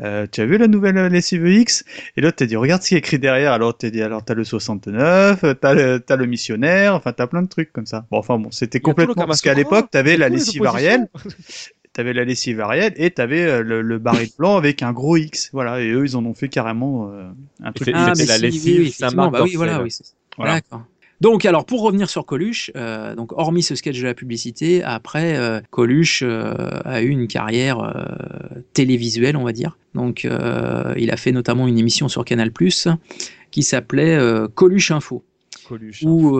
euh, 0.00 0.26
Tu 0.30 0.40
as 0.40 0.46
vu 0.46 0.58
la 0.58 0.66
nouvelle 0.66 0.96
lessive 1.06 1.46
X? 1.46 1.84
Et 2.16 2.20
l'autre 2.20 2.36
t'a 2.36 2.46
dit 2.46 2.56
Regarde 2.56 2.82
ce 2.82 2.88
qui 2.88 2.94
est 2.94 2.98
écrit 2.98 3.18
derrière. 3.18 3.52
Alors 3.52 3.76
t'as 3.76 3.90
dit 3.90 4.02
Alors 4.02 4.24
t'as 4.24 4.34
le 4.34 4.44
69, 4.44 5.44
euh, 5.44 5.54
t'as 5.54 5.74
le, 5.74 6.00
t'as 6.00 6.16
le 6.16 6.26
missionnaire, 6.26 6.94
enfin 6.94 7.12
t'as 7.12 7.26
plein 7.26 7.42
de 7.42 7.48
trucs 7.48 7.72
comme 7.72 7.86
ça. 7.86 8.06
Bon, 8.10 8.18
enfin 8.18 8.38
bon, 8.38 8.50
c'était 8.50 8.80
complètement. 8.80 9.26
Parce 9.26 9.40
qu'à 9.40 9.54
l'époque, 9.54 9.90
t'avais 9.90 10.12
c'est 10.12 10.16
la 10.18 10.28
lessive. 10.28 10.64
Ariel. 10.66 11.08
T'avais 11.92 12.12
la 12.12 12.24
lessive 12.24 12.60
Ariel 12.60 12.92
et 12.96 13.12
t'avais 13.12 13.62
le, 13.62 13.80
le 13.80 13.98
baril 14.00 14.28
blanc 14.36 14.56
avec 14.56 14.82
un 14.82 14.92
gros 14.92 15.16
X. 15.16 15.50
Voilà, 15.52 15.80
et 15.80 15.90
eux, 15.90 16.04
ils 16.04 16.16
en 16.16 16.24
ont 16.24 16.34
fait 16.34 16.48
carrément 16.48 17.08
euh, 17.12 17.28
un 17.62 17.70
truc. 17.70 17.86
c'est- 17.86 17.92
Ah, 17.94 18.12
mais 18.18 18.24
la 18.26 18.34
si, 18.36 18.42
lessive 18.42 18.62
oui, 18.64 18.78
oui, 18.86 18.90
Saint-Marc 18.90 19.28
effectivement, 19.28 19.30
bah 19.30 19.42
oui, 19.44 19.54
voilà, 19.54 19.80
oui, 19.80 19.92
c'est- 19.92 20.02
Voilà. 20.36 20.54
D'accord. 20.54 20.82
Donc, 21.20 21.44
alors, 21.44 21.64
pour 21.64 21.82
revenir 21.82 22.10
sur 22.10 22.26
Coluche, 22.26 22.70
euh, 22.76 23.14
donc 23.14 23.32
hormis 23.32 23.62
ce 23.62 23.74
sketch 23.74 23.98
de 23.98 24.04
la 24.04 24.14
publicité, 24.14 24.82
après, 24.82 25.36
euh, 25.36 25.60
Coluche 25.70 26.22
euh, 26.24 26.54
a 26.84 27.02
eu 27.02 27.08
une 27.08 27.28
carrière 27.28 28.04
télévisuelle, 28.72 29.36
on 29.36 29.44
va 29.44 29.52
dire. 29.52 29.78
Donc, 29.94 30.24
il 30.24 31.10
a 31.10 31.16
fait 31.16 31.32
notamment 31.32 31.68
une 31.68 31.78
émission 31.78 32.08
sur 32.08 32.24
Canal+, 32.24 32.50
qui 33.50 33.62
s'appelait 33.62 34.18
Coluche 34.54 34.90
Info. 34.90 35.22
Coluche. 35.68 36.02
Où, 36.04 36.38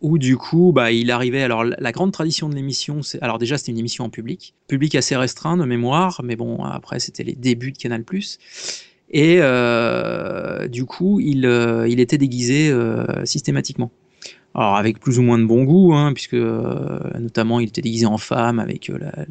où 0.00 0.18
du 0.18 0.36
coup, 0.36 0.72
bah, 0.74 0.92
il 0.92 1.10
arrivait. 1.10 1.42
Alors, 1.42 1.64
la 1.64 1.76
la 1.78 1.92
grande 1.92 2.12
tradition 2.12 2.48
de 2.48 2.54
l'émission, 2.54 3.02
c'est. 3.02 3.22
Alors, 3.22 3.38
déjà, 3.38 3.56
c'était 3.58 3.72
une 3.72 3.78
émission 3.78 4.04
en 4.04 4.10
public, 4.10 4.54
public 4.66 4.94
assez 4.96 5.16
restreint 5.16 5.56
de 5.56 5.64
mémoire, 5.64 6.20
mais 6.24 6.36
bon, 6.36 6.62
après, 6.64 6.98
c'était 6.98 7.24
les 7.24 7.34
débuts 7.34 7.72
de 7.72 7.78
Canal. 7.78 8.04
Et 9.10 9.38
euh, 9.40 10.68
du 10.68 10.84
coup, 10.84 11.20
il, 11.20 11.46
euh, 11.46 11.88
était 11.88 12.18
déguisé 12.18 12.70
euh, 12.70 13.24
systématiquement. 13.24 13.90
Alors, 14.54 14.76
avec 14.76 14.98
plus 14.98 15.18
ou 15.18 15.22
moins 15.22 15.38
de 15.38 15.44
bon 15.44 15.64
goût, 15.64 15.94
hein, 15.94 16.12
puisque 16.12 16.34
notamment, 16.34 17.60
il 17.60 17.68
était 17.68 17.82
déguisé 17.82 18.06
en 18.06 18.18
femme 18.18 18.58
avec 18.58 18.88
la- 18.88 19.24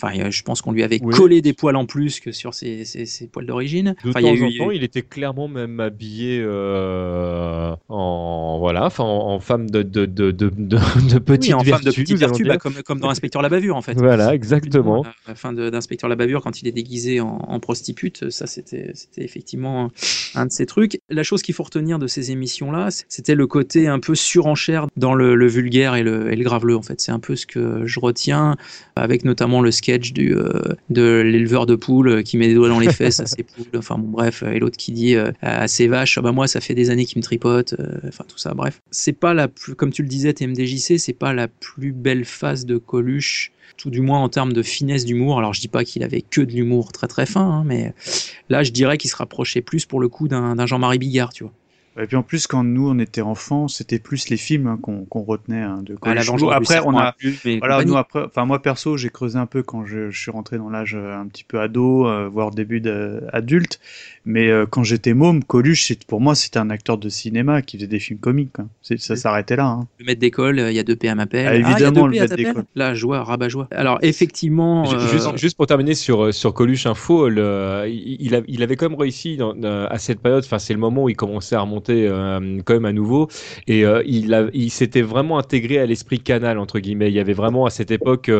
Enfin, 0.00 0.16
euh, 0.18 0.30
je 0.30 0.42
pense 0.42 0.62
qu'on 0.62 0.72
lui 0.72 0.82
avait 0.82 1.00
Oui. 1.02 1.14
collé 1.14 1.42
des 1.42 1.52
poils 1.52 1.76
en 1.76 1.86
plus 1.86 2.20
que 2.20 2.30
sur 2.32 2.54
ses, 2.54 2.84
ses- 2.84 3.06
ses 3.06 3.26
poils 3.26 3.46
d'origine. 3.46 3.94
De 4.04 4.10
Enfin, 4.10 4.20
il 4.20 4.26
y 4.26 4.28
a 4.28 4.32
temps 4.32 4.36
eu- 4.36 4.42
en 4.44 4.48
il 4.48 4.54
a 4.54 4.64
temps, 4.64 4.70
il 4.70 4.84
était 4.84 5.02
clairement 5.02 5.48
même 5.48 5.80
habillé 5.80 6.40
euh, 6.40 7.74
en 7.88 8.58
voilà, 8.58 8.86
enfin 8.86 9.04
en, 9.04 9.30
en 9.34 9.40
femme 9.40 9.68
de 9.70 9.82
de 9.82 10.06
de 10.06 10.30
de, 10.30 10.50
de, 10.50 10.78
de 11.14 11.18
petite 11.18 11.48
oui, 11.48 11.54
en 11.54 11.64
femme 11.64 11.80
de 11.80 11.90
vertu, 11.90 12.04
petite 12.04 12.46
bah, 12.46 12.58
comme, 12.58 12.74
comme 12.84 13.00
dans 13.00 13.08
Inspecteur 13.10 13.42
la 13.42 13.48
bavure 13.48 13.76
en 13.76 13.82
fait. 13.82 13.94
Voilà, 13.94 14.34
exactement. 14.34 15.04
La 15.26 15.34
fin 15.34 15.52
d'Inspecteur 15.52 16.08
la 16.08 16.16
bavure, 16.16 16.42
quand 16.42 16.60
il 16.62 16.68
est 16.68 16.72
déguisé 16.72 17.20
en, 17.20 17.38
en 17.48 17.60
prostitute, 17.60 18.30
ça 18.30 18.46
c'était 18.46 18.92
c'était 18.94 19.24
effectivement 19.24 19.90
un 20.34 20.46
de 20.46 20.52
ces 20.52 20.66
trucs. 20.66 20.98
La 21.08 21.22
chose 21.22 21.42
qu'il 21.42 21.54
faut 21.54 21.62
retenir 21.64 21.98
de 21.98 22.06
ces 22.06 22.30
émissions-là, 22.30 22.88
c'était 23.08 23.34
le 23.34 23.46
côté 23.46 23.88
un 23.88 23.98
peu 24.00 24.14
surenchère 24.14 24.86
dans 24.96 25.14
le, 25.14 25.34
le 25.34 25.46
vulgaire 25.46 25.94
et 25.96 26.02
le, 26.02 26.32
et 26.32 26.36
le 26.36 26.44
graveleux 26.44 26.76
en 26.76 26.82
fait. 26.82 27.00
C'est 27.00 27.12
un 27.12 27.18
peu 27.20 27.36
ce 27.36 27.46
que 27.46 27.86
je 27.86 28.00
retiens, 28.00 28.56
avec 28.96 29.24
notamment 29.24 29.60
le 29.62 29.70
du, 29.96 30.34
euh, 30.34 30.74
de 30.90 31.20
l'éleveur 31.20 31.64
de 31.64 31.74
poules 31.74 32.22
qui 32.22 32.36
met 32.36 32.48
des 32.48 32.54
doigts 32.54 32.68
dans 32.68 32.78
les 32.78 32.92
fesses 32.92 33.20
à 33.20 33.26
ses 33.26 33.42
poules, 33.42 33.66
enfin 33.76 33.96
bon 33.96 34.08
bref, 34.08 34.42
et 34.42 34.58
l'autre 34.58 34.76
qui 34.76 34.92
dit 34.92 35.14
euh, 35.14 35.32
à 35.40 35.66
ses 35.68 35.88
vaches, 35.88 36.18
Ah 36.22 36.32
moi 36.32 36.46
ça 36.46 36.60
fait 36.60 36.74
des 36.74 36.90
années 36.90 37.06
qu'il 37.06 37.18
me 37.18 37.22
tripote, 37.22 37.74
euh, 37.78 38.00
enfin 38.06 38.24
tout 38.28 38.36
ça, 38.36 38.52
bref. 38.52 38.82
C'est 38.90 39.14
pas 39.14 39.32
la 39.32 39.48
plus, 39.48 39.74
comme 39.74 39.92
tu 39.92 40.02
le 40.02 40.08
disais, 40.08 40.32
TMDJC, 40.34 40.98
c'est 40.98 41.14
pas 41.14 41.32
la 41.32 41.48
plus 41.48 41.92
belle 41.92 42.24
phase 42.24 42.66
de 42.66 42.76
Coluche 42.76 43.52
tout 43.76 43.90
du 43.90 44.00
moins 44.00 44.18
en 44.18 44.28
termes 44.28 44.52
de 44.52 44.62
finesse 44.62 45.04
d'humour. 45.04 45.38
Alors 45.38 45.54
je 45.54 45.60
dis 45.60 45.68
pas 45.68 45.84
qu'il 45.84 46.02
avait 46.02 46.22
que 46.22 46.40
de 46.40 46.50
l'humour 46.50 46.90
très 46.90 47.06
très 47.06 47.26
fin, 47.26 47.48
hein, 47.48 47.62
mais 47.64 47.94
là 48.48 48.64
je 48.64 48.72
dirais 48.72 48.98
qu'il 48.98 49.08
se 49.08 49.16
rapprochait 49.16 49.62
plus 49.62 49.86
pour 49.86 50.00
le 50.00 50.08
coup 50.08 50.26
d'un 50.26 50.66
Jean-Marie 50.66 50.98
Bigard, 50.98 51.32
tu 51.32 51.44
vois. 51.44 51.52
Et 52.00 52.06
puis 52.06 52.16
en 52.16 52.22
plus, 52.22 52.46
quand 52.46 52.62
nous 52.62 52.88
on 52.88 52.98
était 52.98 53.22
enfants, 53.22 53.66
c'était 53.66 53.98
plus 53.98 54.28
les 54.28 54.36
films 54.36 54.66
hein, 54.66 54.78
qu'on 54.80 55.22
retenait 55.22 55.62
hein, 55.62 55.80
de 55.82 55.96
Ah, 56.02 56.14
la 56.14 56.22
vengeance 56.22 56.52
après, 56.52 56.80
on 56.84 56.96
a, 56.96 57.14
voilà, 57.58 57.84
nous 57.84 57.96
après, 57.96 58.22
enfin 58.24 58.44
moi 58.44 58.62
perso, 58.62 58.96
j'ai 58.96 59.10
creusé 59.10 59.38
un 59.38 59.46
peu 59.46 59.62
quand 59.62 59.84
je, 59.84 60.10
je 60.10 60.20
suis 60.20 60.30
rentré 60.30 60.58
dans 60.58 60.70
l'âge 60.70 60.94
euh, 60.94 61.18
un 61.18 61.26
petit 61.26 61.44
peu 61.44 61.60
ado, 61.60 62.06
euh, 62.06 62.28
voire 62.28 62.50
début 62.50 62.80
d'adulte. 62.80 63.80
Mais 64.30 64.50
euh, 64.50 64.66
quand 64.70 64.82
j'étais 64.82 65.14
môme, 65.14 65.42
Coluche, 65.42 65.86
c'est- 65.86 66.04
pour 66.04 66.20
moi, 66.20 66.34
c'était 66.34 66.58
un 66.58 66.68
acteur 66.68 66.98
de 66.98 67.08
cinéma 67.08 67.62
qui 67.62 67.78
faisait 67.78 67.86
des 67.88 67.98
films 67.98 68.18
comiques. 68.18 68.52
quoi. 68.52 68.66
C'est- 68.82 69.00
Ça 69.00 69.16
s'arrêtait 69.16 69.56
là. 69.56 69.64
hein. 69.66 69.86
Le 69.98 70.04
maître 70.04 70.20
d'école, 70.20 70.58
euh, 70.58 70.70
il 70.70 70.76
y 70.76 70.78
a 70.78 70.82
2P 70.82 71.08
à 71.08 71.14
m'appel. 71.14 71.46
Ah, 71.48 71.54
évidemment, 71.56 72.06
le 72.06 72.12
maître 72.20 72.36
d'école. 72.36 72.64
Là, 72.74 72.92
joie, 72.94 73.24
rabat 73.24 73.48
joie. 73.48 73.68
Alors 73.70 73.98
effectivement, 74.02 74.84
euh, 74.92 74.98
Juste, 75.08 75.36
juste 75.38 75.56
pour 75.56 75.66
terminer 75.66 75.94
sur, 75.94 76.34
sur 76.34 76.52
Coluche 76.52 76.84
Info, 76.84 77.30
le, 77.30 77.84
il, 77.88 78.18
il 78.20 78.34
a- 78.34 78.42
il 78.46 78.62
avait 78.62 78.76
quand 78.76 78.90
même 78.90 78.98
réussi 79.00 79.38
dans- 79.38 79.54
à 79.62 79.98
cette 79.98 80.20
période, 80.20 80.44
enfin 80.44 80.58
c'est 80.58 80.74
le 80.74 80.78
moment 80.78 81.04
où 81.04 81.08
il 81.08 81.16
commençait 81.16 81.56
à 81.56 81.60
remonter 81.62 82.06
euh, 82.06 82.58
quand 82.66 82.74
même 82.74 82.84
à 82.84 82.92
nouveau, 82.92 83.28
et 83.66 83.86
euh, 83.86 84.02
il, 84.06 84.34
a- 84.34 84.48
il 84.52 84.70
s'était 84.70 85.00
vraiment 85.00 85.38
intégré 85.38 85.78
à 85.78 85.86
l'esprit 85.86 86.20
canal, 86.20 86.58
entre 86.58 86.80
guillemets. 86.80 87.08
Il 87.08 87.14
y 87.14 87.20
avait 87.20 87.32
vraiment 87.32 87.64
à 87.64 87.70
cette 87.70 87.90
époque 87.90 88.30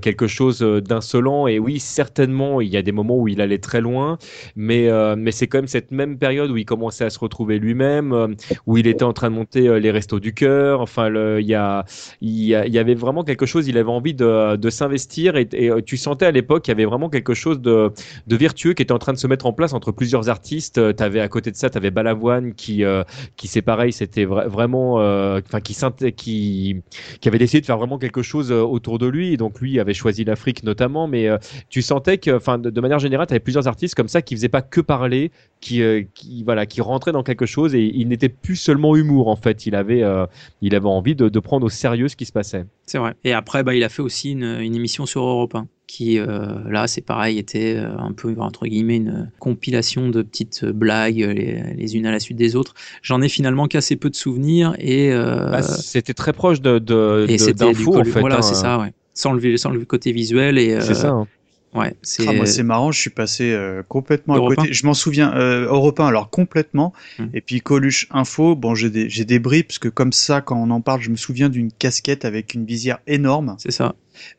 quelque 0.00 0.28
chose 0.28 0.60
d'insolent, 0.60 1.46
et 1.48 1.58
oui, 1.58 1.80
certainement, 1.80 2.60
il 2.60 2.68
y 2.68 2.76
a 2.76 2.82
des 2.82 2.92
moments 2.92 3.18
où 3.18 3.26
il 3.26 3.40
allait 3.40 3.58
très 3.58 3.80
loin, 3.80 4.18
mais, 4.54 4.88
euh, 4.88 5.16
mais 5.24 5.32
c'est 5.32 5.46
quand 5.46 5.58
même 5.58 5.66
cette 5.66 5.90
même 5.90 6.18
période 6.18 6.50
où 6.50 6.56
il 6.56 6.64
commençait 6.64 7.04
à 7.04 7.10
se 7.10 7.18
retrouver 7.18 7.58
lui-même, 7.58 8.12
euh, 8.12 8.28
où 8.66 8.76
il 8.76 8.86
était 8.86 9.04
en 9.04 9.12
train 9.12 9.30
de 9.30 9.34
monter 9.34 9.66
euh, 9.66 9.80
les 9.80 9.90
restos 9.90 10.20
du 10.20 10.34
cœur, 10.34 10.80
enfin, 10.80 11.08
il, 11.40 11.46
y 11.46 12.78
avait 12.78 12.94
vraiment 12.94 13.24
quelque 13.24 13.46
chose, 13.46 13.66
il 13.66 13.78
avait 13.78 13.90
envie 13.90 14.14
de, 14.14 14.70
s'investir, 14.70 15.36
et, 15.36 15.48
euh, 15.54 15.80
tu 15.80 15.96
sentais 15.96 16.26
à 16.26 16.30
l'époque 16.30 16.64
qu'il 16.64 16.72
y 16.72 16.76
avait 16.76 16.84
vraiment 16.84 17.08
quelque 17.08 17.34
chose 17.34 17.60
de, 17.60 17.90
de 18.26 18.36
vertueux 18.36 18.74
qui 18.74 18.82
était 18.82 18.92
en 18.92 18.98
train 18.98 19.12
de 19.12 19.18
se 19.18 19.26
mettre 19.26 19.46
en 19.46 19.52
place 19.52 19.72
entre 19.72 19.92
plusieurs 19.92 20.28
artistes. 20.28 20.80
Tu 20.96 21.02
avais 21.02 21.20
à 21.20 21.28
côté 21.28 21.50
de 21.50 21.56
ça, 21.56 21.70
tu 21.70 21.78
avais 21.78 21.90
Balavoine 21.90 22.54
qui, 22.54 22.84
euh, 22.84 23.02
qui 23.36 23.48
c'est 23.48 23.62
pareil, 23.62 23.92
c'était 23.92 24.26
vra- 24.26 24.46
vraiment, 24.46 24.94
enfin, 24.94 25.60
qui, 25.60 26.82
avait 27.26 27.38
décidé 27.38 27.60
de 27.62 27.66
faire 27.66 27.78
vraiment 27.78 27.98
quelque 27.98 28.22
chose 28.22 28.52
autour 28.52 28.98
de 28.98 29.06
lui. 29.06 29.36
Donc 29.36 29.60
lui 29.60 29.80
avait 29.80 29.94
choisi 29.94 30.24
l'Afrique 30.24 30.62
notamment, 30.62 31.08
mais 31.08 31.28
tu 31.70 31.82
sentais 31.82 32.18
que, 32.18 32.36
enfin, 32.36 32.58
de, 32.58 32.80
manière 32.80 32.98
générale, 32.98 33.26
tu 33.26 33.32
avais 33.32 33.40
plusieurs 33.40 33.66
artistes 33.68 33.94
comme 33.94 34.08
ça 34.08 34.22
qui 34.22 34.34
faisaient 34.34 34.48
pas 34.48 34.62
que 34.62 34.80
parler, 34.80 35.13
qui, 35.60 35.80
euh, 35.82 36.02
qui, 36.14 36.42
voilà, 36.44 36.66
qui 36.66 36.80
rentraient 36.82 37.12
dans 37.12 37.22
quelque 37.22 37.46
chose 37.46 37.74
et 37.74 37.90
il 37.94 38.08
n'était 38.08 38.28
plus 38.28 38.56
seulement 38.56 38.96
humour 38.96 39.28
en 39.28 39.36
fait. 39.36 39.66
Il 39.66 39.74
avait, 39.74 40.02
euh, 40.02 40.26
il 40.60 40.74
avait 40.74 40.88
envie 40.88 41.14
de, 41.14 41.28
de 41.28 41.38
prendre 41.40 41.64
au 41.66 41.70
sérieux 41.70 42.08
ce 42.08 42.16
qui 42.16 42.26
se 42.26 42.32
passait. 42.32 42.66
c'est 42.86 42.98
vrai. 42.98 43.14
Et 43.24 43.32
après, 43.32 43.62
bah, 43.62 43.74
il 43.74 43.82
a 43.82 43.88
fait 43.88 44.02
aussi 44.02 44.32
une, 44.32 44.58
une 44.60 44.74
émission 44.74 45.06
sur 45.06 45.22
Europe 45.24 45.54
1 45.54 45.66
qui, 45.86 46.18
euh, 46.18 46.48
là, 46.70 46.86
c'est 46.86 47.02
pareil, 47.02 47.38
était 47.38 47.76
un 47.76 48.12
peu 48.12 48.34
entre 48.38 48.66
guillemets 48.66 48.96
une 48.96 49.30
compilation 49.38 50.08
de 50.10 50.22
petites 50.22 50.64
blagues 50.64 51.16
les, 51.18 51.62
les 51.76 51.96
unes 51.96 52.06
à 52.06 52.10
la 52.12 52.20
suite 52.20 52.36
des 52.38 52.56
autres. 52.56 52.74
J'en 53.02 53.22
ai 53.22 53.28
finalement 53.28 53.66
qu'assez 53.68 53.96
peu 53.96 54.10
de 54.10 54.16
souvenirs 54.16 54.74
et 54.78 55.12
euh, 55.12 55.50
Bah, 55.50 55.62
c'était 55.62 56.14
très 56.14 56.32
proche 56.32 56.60
de, 56.60 56.78
de, 56.78 57.26
et 57.28 57.36
de- 57.36 57.72
du 57.72 57.86
en 57.86 58.04
fait. 58.04 58.20
Voilà, 58.20 58.38
hein. 58.38 58.42
c'est 58.42 58.54
ça, 58.54 58.78
ouais. 58.78 58.92
Sans 59.16 59.32
le, 59.32 59.56
sans 59.56 59.70
le 59.70 59.84
côté 59.84 60.10
visuel 60.12 60.58
et. 60.58 60.80
C'est 60.80 60.90
euh, 60.90 60.94
ça, 60.94 61.10
hein. 61.10 61.26
Ouais, 61.74 61.94
c'est. 62.02 62.26
Ah, 62.28 62.32
moi, 62.32 62.46
c'est 62.46 62.62
marrant, 62.62 62.92
je 62.92 63.00
suis 63.00 63.10
passé 63.10 63.52
euh, 63.52 63.82
complètement 63.82 64.36
Europe 64.36 64.52
à 64.52 64.54
côté. 64.56 64.68
1? 64.70 64.72
Je 64.72 64.86
m'en 64.86 64.94
souviens, 64.94 65.34
euh, 65.34 65.66
Europe 65.66 65.98
1, 65.98 66.06
alors 66.06 66.30
complètement. 66.30 66.92
Hmm. 67.18 67.26
Et 67.34 67.40
puis 67.40 67.60
Coluche 67.60 68.06
Info, 68.10 68.54
bon, 68.54 68.74
j'ai 68.74 68.90
des, 68.90 69.08
j'ai 69.10 69.24
des 69.24 69.40
bribes, 69.40 69.66
parce 69.66 69.80
que 69.80 69.88
comme 69.88 70.12
ça, 70.12 70.40
quand 70.40 70.56
on 70.56 70.70
en 70.70 70.80
parle, 70.80 71.00
je 71.00 71.10
me 71.10 71.16
souviens 71.16 71.48
d'une 71.48 71.72
casquette 71.72 72.24
avec 72.24 72.54
une 72.54 72.64
visière 72.64 72.98
énorme. 73.06 73.56
C'est 73.58 73.72
ça. 73.72 73.94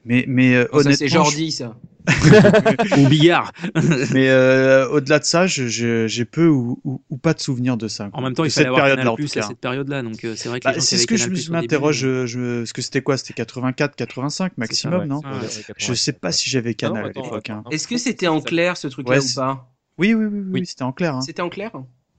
Mais, 0.06 0.24
mais 0.28 0.56
euh, 0.56 0.66
Oh, 0.72 0.78
honnêtement. 0.78 0.96
c'est 0.96 1.08
Jordi, 1.10 1.52
ça. 1.52 1.76
Ou 2.98 3.08
Bigard. 3.08 3.52
mais 4.14 4.30
euh, 4.30 4.88
au-delà 4.90 5.20
de 5.20 5.24
ça, 5.24 5.48
je- 5.48 5.68
je- 5.68 6.08
j'ai 6.08 6.26
peu 6.26 6.48
ou, 6.48 6.80
ou, 6.84 7.02
ou 7.10 7.18
pas 7.18 7.34
de 7.34 7.40
souvenirs 7.40 7.78
de 7.78 7.88
ça. 7.88 8.10
En 8.14 8.22
même 8.22 8.34
temps, 8.34 8.44
il 8.44 8.52
fallait 8.52 8.66
cette 8.66 8.68
avoir 8.68 8.82
période-là, 8.84 9.04
Canal 9.04 9.16
Plus 9.16 9.38
à 9.38 9.42
cette 9.44 9.60
période-là, 9.60 10.02
donc 10.04 10.24
euh, 10.24 10.34
c'est 10.36 10.50
vrai 10.50 10.60
que 10.60 10.66
Bah, 10.66 10.80
c'est 10.80 10.98
ce 10.98 11.08
que 11.08 11.18
je 11.18 11.26
Canal+, 11.28 11.62
m'interroge, 11.62 11.98
je, 11.98 12.26
je, 12.26 12.60
parce 12.60 12.74
que 12.74 12.82
c'était 12.82 13.02
quoi? 13.02 13.18
C'était 13.18 13.34
84, 13.34 13.96
85 13.96 14.58
maximum, 14.58 15.00
ouais. 15.02 15.06
non? 15.08 15.22
Ah, 15.24 15.40
ouais. 15.42 15.48
Je 15.78 15.94
sais 15.94 16.14
pas 16.14 16.32
si 16.32 16.50
j'avais 16.50 16.74
Canal 16.74 17.06
attends, 17.08 17.22
à 17.22 17.24
l'époque. 17.26 17.50
hein. 17.50 17.64
Est-ce 17.72 17.88
que 17.88 17.98
c'était 17.98 18.28
en 18.28 18.42
clair 18.42 18.78
ce 18.78 18.88
truc-là 18.88 19.14
Ouais, 19.14 19.20
ou 19.20 19.22
c'est- 19.22 19.36
pas? 19.36 19.72
Oui, 19.98 20.14
oui, 20.14 20.26
oui, 20.26 20.42
oui, 20.52 20.66
c'était 20.66 20.84
en 20.84 20.92
clair. 20.92 21.16
hein. 21.16 21.22
C'était 21.22 21.42
en 21.42 21.50
clair? 21.50 21.72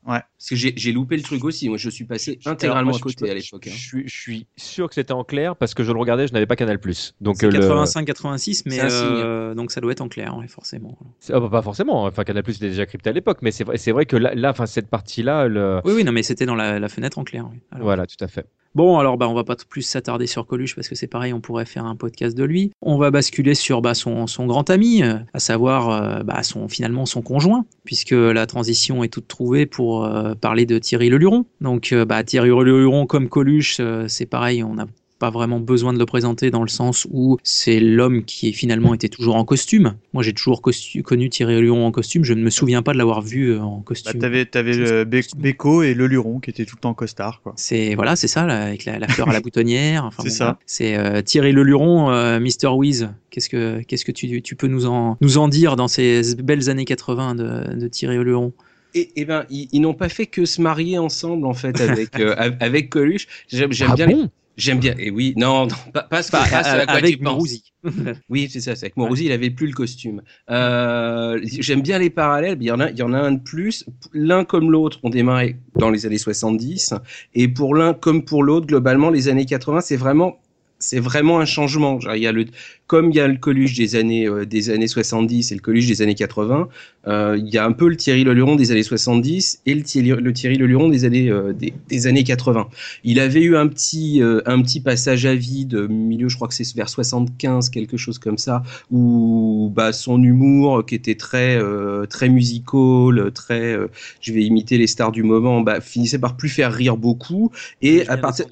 Ouais. 0.07 0.21
Parce 0.39 0.51
que 0.51 0.55
j'ai 0.57 0.73
j'ai 0.77 0.93
loupé 0.93 1.17
le 1.17 1.23
truc 1.23 1.43
aussi. 1.45 1.69
Moi, 1.69 1.79
je 1.79 1.91
suis 1.91 2.05
passé 2.05 2.39
intégralement 2.47 2.91
Alors, 2.91 2.91
moi, 2.91 2.97
à 2.99 3.01
côté 3.01 3.29
à 3.31 3.35
l'époque. 3.35 3.67
hein. 3.67 3.71
Je 3.75 3.77
suis, 3.81 4.09
je 4.09 4.15
suis 4.15 4.47
sûr 4.57 4.89
que 4.89 4.95
c'était 4.95 5.13
en 5.13 5.25
clair 5.25 5.57
parce 5.57 5.75
que 5.75 5.83
je 5.83 5.91
le 5.93 5.99
regardais, 5.99 6.29
je 6.29 6.33
n'avais 6.33 6.47
pas 6.47 6.55
Canal+. 6.57 6.79
Donc 7.21 7.43
euh, 7.43 7.51
le- 7.51 7.59
85-86, 7.59 8.63
mais 8.67 8.79
euh, 8.83 9.55
donc 9.55 9.73
ça 9.73 9.81
doit 9.81 9.93
être 9.93 10.01
en 10.01 10.09
clair, 10.09 10.37
ouais, 10.37 10.47
forcément. 10.49 10.97
ah, 11.33 11.41
bah, 11.41 11.49
pas 11.51 11.63
forcément. 11.63 12.05
Enfin, 12.05 12.25
Canal+ 12.25 12.45
était 12.49 12.69
déjà 12.69 12.87
crypté 12.87 13.11
à 13.11 13.13
l'époque, 13.13 13.39
mais 13.43 13.51
c'est 13.51 13.65
vrai, 13.65 13.79
c'est 13.79 13.93
vrai 13.93 14.07
que 14.07 14.17
là, 14.17 14.35
là, 14.35 14.51
enfin, 14.51 14.67
cette 14.67 14.89
partie-là, 14.89 15.49
le... 15.49 15.81
Oui, 15.85 15.93
oui, 15.97 16.05
non, 16.05 16.13
mais 16.13 16.23
c'était 16.23 16.47
dans 16.47 16.55
la, 16.55 16.79
la 16.79 16.89
fenêtre 16.89 17.19
en 17.19 17.25
clair. 17.25 17.49
oui. 17.51 17.59
Alors, 17.73 17.85
voilà, 17.87 18.07
tout 18.07 18.23
à 18.25 18.29
fait. 18.29 18.47
Bon, 18.77 18.99
alors 18.99 19.17
bah, 19.17 19.27
on 19.27 19.33
va 19.33 19.43
pas 19.43 19.57
plus 19.67 19.81
s'attarder 19.81 20.27
sur 20.27 20.47
Coluche 20.47 20.75
parce 20.75 20.87
que 20.91 20.95
c'est 20.95 21.07
pareil, 21.07 21.33
on 21.33 21.41
pourrait 21.41 21.65
faire 21.65 21.87
un 21.87 21.97
podcast 21.97 22.37
de 22.37 22.45
lui. 22.45 22.73
On 22.83 22.99
va 22.99 23.11
basculer 23.11 23.55
sur 23.55 23.81
bah, 23.81 23.95
son, 23.95 24.27
son 24.27 24.45
grand 24.45 24.69
ami, 24.69 25.03
euh, 25.03 25.17
à 25.33 25.39
savoir 25.39 25.89
euh, 25.89 26.23
bah, 26.23 26.43
son, 26.43 26.69
finalement 26.69 27.07
son 27.07 27.23
conjoint, 27.23 27.65
puisque 27.85 28.11
la 28.11 28.45
transition 28.45 29.03
est 29.03 29.09
toute 29.09 29.29
trouvée 29.29 29.65
pour 29.65 30.05
euh, 30.05 30.35
parler 30.35 30.67
de 30.67 30.79
Thierry 30.79 31.09
Leluron. 31.09 31.47
Donc 31.63 31.95
bah, 31.95 32.23
Thierry 32.23 32.51
Leluron 32.51 33.07
comme 33.07 33.31
Coluche, 33.31 33.81
c'est 34.09 34.27
pareil, 34.27 34.63
on 34.63 34.75
n'a 34.75 34.87
pas 35.19 35.31
vraiment 35.31 35.61
besoin 35.61 35.93
de 35.95 35.99
le 35.99 36.05
présenter 36.07 36.51
dans 36.51 36.63
le 36.63 36.69
sens 36.69 37.07
où 37.11 37.39
c'est 37.43 37.81
l'homme 37.81 38.25
qui 38.25 38.53
finalement 38.53 38.93
était 38.93 39.09
toujours 39.09 39.37
en 39.37 39.45
costume. 39.45 39.95
Moi 40.13 40.23
j'ai 40.23 40.33
toujours 40.35 40.61
costu- 40.61 41.03
connu 41.03 41.31
Thierry 41.31 41.55
Leluron 41.55 41.87
en 41.87 41.91
costume, 41.91 42.23
je 42.25 42.35
ne 42.35 42.43
me 42.43 42.51
souviens 42.51 42.83
pas 42.83 42.93
de 42.93 42.99
l'avoir 42.99 43.23
vu 43.23 43.51
euh, 43.53 43.61
en 43.61 43.79
Bah, 43.79 43.83
costume. 43.87 44.21
t'avais, 44.21 44.45
t'avais 44.45 44.75
le 44.75 45.05
Be- 45.05 45.35
Beko 45.37 45.83
et 45.83 45.95
le 45.95 46.07
Luron 46.07 46.39
qui 46.41 46.51
étaient 46.51 46.67
tout 46.67 46.77
le 46.77 46.81
temps 46.81 46.91
en 46.91 46.95
costard, 46.95 47.41
quoi. 47.43 47.55
C'est 47.57 47.95
voilà, 47.95 48.15
c'est 48.17 48.29
ça, 48.29 48.45
là, 48.47 48.65
avec 48.65 48.85
la, 48.85 48.99
la 48.99 49.09
fleur 49.09 49.29
à 49.29 49.33
la 49.33 49.41
boutonnière. 49.47 50.05
Enfin, 50.05 50.23
C'est 50.23 50.29
bon, 50.29 50.35
ça. 50.35 50.45
voilà. 50.45 50.59
C'est 50.67 50.97
euh, 50.97 51.23
Thierry 51.23 51.53
Leluron, 51.53 52.11
euh, 52.11 52.39
Mr. 52.39 52.69
Wiz. 52.77 53.09
Qu'est-ce 53.31 53.49
que 53.49 53.81
qu'est-ce 53.83 54.05
que 54.05 54.13
tu, 54.13 54.43
tu 54.43 54.55
peux 54.57 54.67
nous 54.67 54.87
en 54.87 55.17
nous 55.21 55.39
en 55.39 55.49
dire 55.49 55.77
dans 55.77 55.89
ces 55.89 56.35
belles 56.37 56.69
années 56.69 56.85
80 56.85 57.35
de, 57.37 57.75
de 57.75 57.89
Thierry 57.89 58.17
Leluron 58.17 58.53
Et, 58.95 59.11
et 59.21 59.25
ben, 59.25 59.45
ils, 59.51 59.69
ils 59.73 59.81
n'ont 59.81 59.95
pas 59.95 60.09
fait 60.11 60.27
que 60.27 60.45
se 60.45 60.61
marier 60.61 60.99
ensemble 60.99 61.47
en 61.47 61.55
fait 61.55 61.81
avec 61.81 62.11
euh, 62.21 62.35
av- 62.37 62.57
avec 62.61 62.91
Coluche. 62.91 63.27
J'aime 63.49 63.73
j'aime 63.73 63.91
Ah 63.93 63.97
bien. 63.97 64.07
bon? 64.09 64.23
les- 64.25 64.29
J'aime 64.57 64.79
bien. 64.79 64.95
Et 64.99 65.11
oui, 65.11 65.35
non, 65.37 65.67
non 65.67 65.77
pas, 65.93 66.03
pas 66.05 66.23
ce 66.23 66.29
que 66.31 66.37
pas 66.37 66.43
à 66.43 66.87
quoi 66.87 66.95
avec 66.95 67.19
tu. 67.19 67.61
Oui, 68.29 68.49
c'est 68.51 68.61
ça. 68.61 68.75
C'est 68.75 68.87
avec 68.87 68.97
Mourouzi, 68.97 69.27
il 69.27 69.33
avait 69.33 69.51
plus 69.51 69.67
le 69.67 69.75
costume. 69.75 70.23
Euh, 70.51 71.39
J'aime 71.45 71.83
bien 71.83 71.99
les 71.99 72.11
parallèles. 72.11 72.57
Il 72.61 72.67
y 72.67 72.71
en 72.71 72.81
a, 72.81 72.91
il 72.91 72.99
y 72.99 73.03
en 73.03 73.13
a 73.13 73.19
un 73.19 73.33
de 73.33 73.41
plus. 73.43 73.85
L'un 74.13 74.45
comme 74.45 74.71
l'autre 74.71 74.99
ont 75.03 75.11
démarré 75.11 75.57
dans 75.79 75.91
les 75.91 76.07
années 76.07 76.19
70, 76.19 76.95
et 77.35 77.49
pour 77.49 77.75
l'un 77.75 77.93
comme 77.93 78.25
pour 78.25 78.43
l'autre, 78.43 78.67
globalement, 78.67 79.11
les 79.11 79.29
années 79.29 79.45
80, 79.45 79.83
c'est 79.83 79.97
vraiment 79.97 80.39
c'est 80.87 81.01
vraiment 81.01 81.41
un 81.41 81.45
changement. 81.45 81.99
Il 82.15 82.23
y 82.23 82.29
a 82.29 82.33
le, 82.33 82.45
comme 82.87 83.11
il 83.11 83.17
y 83.17 83.21
a 83.21 83.27
le 83.27 83.37
Coluche 83.37 83.75
des 83.75 83.97
années, 83.97 84.29
euh, 84.29 84.47
des 84.47 84.71
années 84.71 84.87
70 84.87 85.51
et 85.51 85.55
le 85.57 85.61
Coluche 85.61 85.87
des 85.87 86.01
années 86.01 86.15
80, 86.15 86.69
euh, 87.09 87.37
il 87.39 87.53
y 87.53 87.59
a 87.59 87.65
un 87.65 87.73
peu 87.73 87.89
le 87.89 87.97
Thierry 87.97 88.23
Leluron 88.23 88.55
des 88.55 88.71
années 88.71 88.85
70 88.85 89.63
et 89.67 89.75
le 89.75 89.83
Thierry, 89.83 90.11
le 90.11 90.33
Thierry 90.33 90.57
Leluron 90.57 90.89
des 90.89 91.05
années, 91.05 91.29
euh, 91.29 91.53
des, 91.53 91.73
des 91.89 92.07
années 92.07 92.23
80. 92.23 92.69
Il 93.03 93.19
avait 93.19 93.43
eu 93.43 93.57
un 93.57 93.67
petit, 93.67 94.23
euh, 94.23 94.43
un 94.47 94.63
petit 94.63 94.81
passage 94.81 95.27
à 95.27 95.35
vide, 95.35 95.75
milieu, 95.89 96.29
je 96.29 96.37
crois 96.37 96.47
que 96.47 96.55
c'est 96.55 96.73
vers 96.77 96.89
75, 96.89 97.71
quelque 97.71 97.97
chose 97.97 98.21
comme 98.21 98.39
ça, 98.39 98.63
où 98.93 99.73
bah, 99.75 99.93
son 99.93 100.23
humour, 100.23 100.87
qui 100.87 100.95
était 100.95 101.17
très, 101.17 101.61
très 102.09 102.29
musical, 102.29 103.33
très, 103.33 103.77
je 104.21 104.33
vais 104.33 104.45
imiter 104.45 104.79
les 104.79 104.87
stars 104.87 105.11
du 105.11 105.25
moment, 105.25 105.63
bah, 105.63 105.81
finissait 105.81 106.19
par 106.19 106.37
plus 106.37 106.49
faire 106.49 106.73
rire 106.73 106.97
beaucoup. 106.97 107.51
Et 107.83 108.07
à 108.09 108.17
partir, 108.17 108.47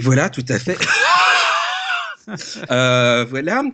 voilà, 0.00 0.28
tout 0.30 0.44
à 0.48 0.58
fait. 0.58 0.78
Euh, 2.70 3.26
voilà, 3.28 3.64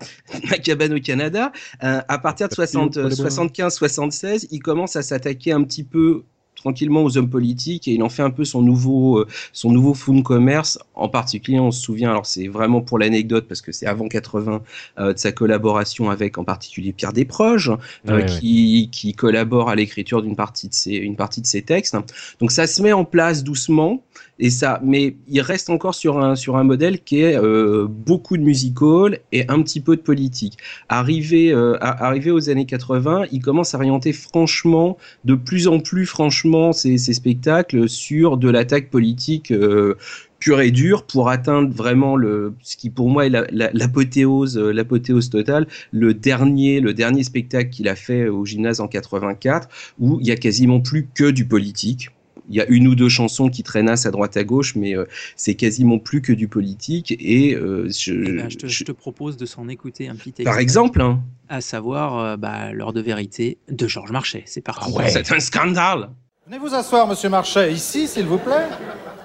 ma 0.50 0.56
cabane 0.56 0.94
au 0.94 1.00
Canada. 1.00 1.52
Euh, 1.82 2.00
à 2.08 2.18
partir 2.18 2.48
de 2.48 2.54
60 2.54 2.96
75-76, 2.96 4.48
il 4.50 4.60
commence 4.60 4.96
à 4.96 5.02
s'attaquer 5.02 5.52
un 5.52 5.62
petit 5.64 5.84
peu 5.84 6.24
tranquillement 6.58 7.02
aux 7.02 7.16
hommes 7.16 7.30
politiques 7.30 7.88
et 7.88 7.92
il 7.92 8.02
en 8.02 8.08
fait 8.08 8.22
un 8.22 8.30
peu 8.30 8.44
son 8.44 8.62
nouveau 8.62 9.18
euh, 9.20 9.26
son 9.52 9.70
nouveau 9.72 9.94
fonds 9.94 10.14
de 10.16 10.22
commerce. 10.22 10.78
En 10.94 11.08
particulier 11.08 11.60
on 11.60 11.70
se 11.70 11.80
souvient 11.80 12.10
alors 12.10 12.26
c'est 12.26 12.48
vraiment 12.48 12.80
pour 12.80 12.98
l'anecdote 12.98 13.46
parce 13.48 13.62
que 13.62 13.72
c'est 13.72 13.86
avant 13.86 14.08
80 14.08 14.62
euh, 14.98 15.12
de 15.12 15.18
sa 15.18 15.32
collaboration 15.32 16.10
avec 16.10 16.38
en 16.38 16.44
particulier 16.44 16.92
Pierre 16.92 17.12
Desproges 17.12 17.70
euh, 18.08 18.16
Ouais, 18.18 18.26
qui 18.26 18.88
qui 18.90 19.12
collabore 19.14 19.68
à 19.70 19.74
l'écriture 19.76 20.22
d'une 20.22 20.36
partie 20.36 20.68
de 20.68 20.74
ses 20.74 20.92
une 20.92 21.16
partie 21.16 21.40
de 21.40 21.46
ses 21.46 21.62
textes. 21.62 21.96
Donc 22.40 22.50
ça 22.50 22.66
se 22.66 22.82
met 22.82 22.92
en 22.92 23.04
place 23.04 23.44
doucement 23.44 24.02
et 24.40 24.50
ça 24.50 24.80
mais 24.84 25.16
il 25.28 25.40
reste 25.40 25.70
encore 25.70 25.94
sur 25.94 26.18
un 26.18 26.34
sur 26.36 26.56
un 26.56 26.64
modèle 26.64 27.00
qui 27.02 27.20
est 27.20 27.36
euh, 27.36 27.86
beaucoup 27.88 28.36
de 28.36 28.42
musical 28.42 29.20
et 29.32 29.44
un 29.48 29.62
petit 29.62 29.80
peu 29.80 29.94
de 29.96 30.00
politique. 30.02 30.56
Arrivé 30.88 31.52
à- 31.80 32.06
arrivé 32.06 32.30
aux 32.30 32.50
années 32.50 32.66
80 32.66 33.24
il 33.30 33.40
commence 33.40 33.74
à 33.74 33.78
orienter 33.78 34.12
franchement 34.12 34.96
de 35.24 35.34
plus 35.34 35.68
en 35.68 35.78
plus 35.80 36.06
franchement 36.06 36.47
ces, 36.72 36.98
ces 36.98 37.12
spectacles 37.14 37.88
sur 37.88 38.36
de 38.36 38.48
l'attaque 38.50 38.90
politique 38.90 39.50
euh, 39.50 39.94
pure 40.38 40.60
et 40.60 40.70
dure 40.70 41.04
pour 41.04 41.28
atteindre 41.30 41.72
vraiment 41.74 42.14
le 42.16 42.54
ce 42.62 42.76
qui 42.76 42.90
pour 42.90 43.08
moi 43.10 43.26
est 43.26 43.30
la- 43.30 43.46
la- 43.50 43.70
l'apothéose 43.72 44.56
euh, 44.56 44.72
l'apothéose 44.72 45.30
totale 45.30 45.66
le 45.92 46.14
dernier 46.14 46.80
le 46.80 46.94
dernier 46.94 47.24
spectacle 47.24 47.70
qu'il 47.70 47.88
a 47.88 47.96
fait 47.96 48.28
au 48.28 48.44
gymnase 48.44 48.80
en 48.80 48.86
84 48.88 49.68
où 49.98 50.18
il 50.20 50.26
y 50.26 50.30
a 50.30 50.36
quasiment 50.36 50.80
plus 50.80 51.06
que 51.14 51.30
du 51.30 51.44
politique 51.44 52.10
il 52.50 52.56
y 52.56 52.62
a 52.62 52.66
une 52.68 52.88
ou 52.88 52.94
deux 52.94 53.10
chansons 53.10 53.50
qui 53.50 53.62
traînassent 53.62 54.06
à 54.06 54.10
droite 54.10 54.38
à 54.38 54.42
gauche, 54.42 54.74
mais 54.74 54.96
euh, 54.96 55.04
c'est 55.36 55.54
quasiment 55.54 55.98
plus 55.98 56.22
que 56.22 56.32
du 56.32 56.48
politique. 56.48 57.14
Et 57.20 57.54
euh, 57.54 57.90
je, 57.90 58.14
Eh 58.14 58.32
ben, 58.32 58.48
je, 58.48 58.56
te, 58.56 58.66
je 58.66 58.84
te 58.84 58.92
propose 58.92 59.36
de 59.36 59.44
s'en 59.44 59.68
écouter 59.68 60.08
un 60.08 60.14
petit 60.14 60.30
extrait. 60.30 60.44
par 60.44 60.58
exemple, 60.58 61.02
hein. 61.02 61.20
À 61.50 61.60
savoir 61.60 62.18
euh, 62.18 62.36
bah, 62.38 62.72
L'heure 62.72 62.94
de 62.94 63.02
vérité 63.02 63.58
de 63.70 63.86
Georges 63.86 64.12
Marchais. 64.12 64.44
C'est 64.46 64.62
parti. 64.62 64.90
c'est 65.10 65.30
un 65.30 65.40
scandale. 65.40 66.08
Venez 66.48 66.60
vous 66.60 66.74
asseoir, 66.74 67.06
monsieur 67.06 67.28
Marchais, 67.28 67.72
ici, 67.72 68.08
s'il 68.08 68.24
vous 68.24 68.38
plaît. 68.38 68.64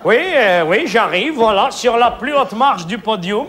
Oui, 0.03 0.17
euh, 0.35 0.65
oui, 0.67 0.83
j'arrive, 0.87 1.35
voilà, 1.35 1.71
sur 1.71 1.95
la 1.95 2.11
plus 2.11 2.35
haute 2.35 2.51
marche 2.51 2.85
du 2.85 2.97
podium. 2.97 3.47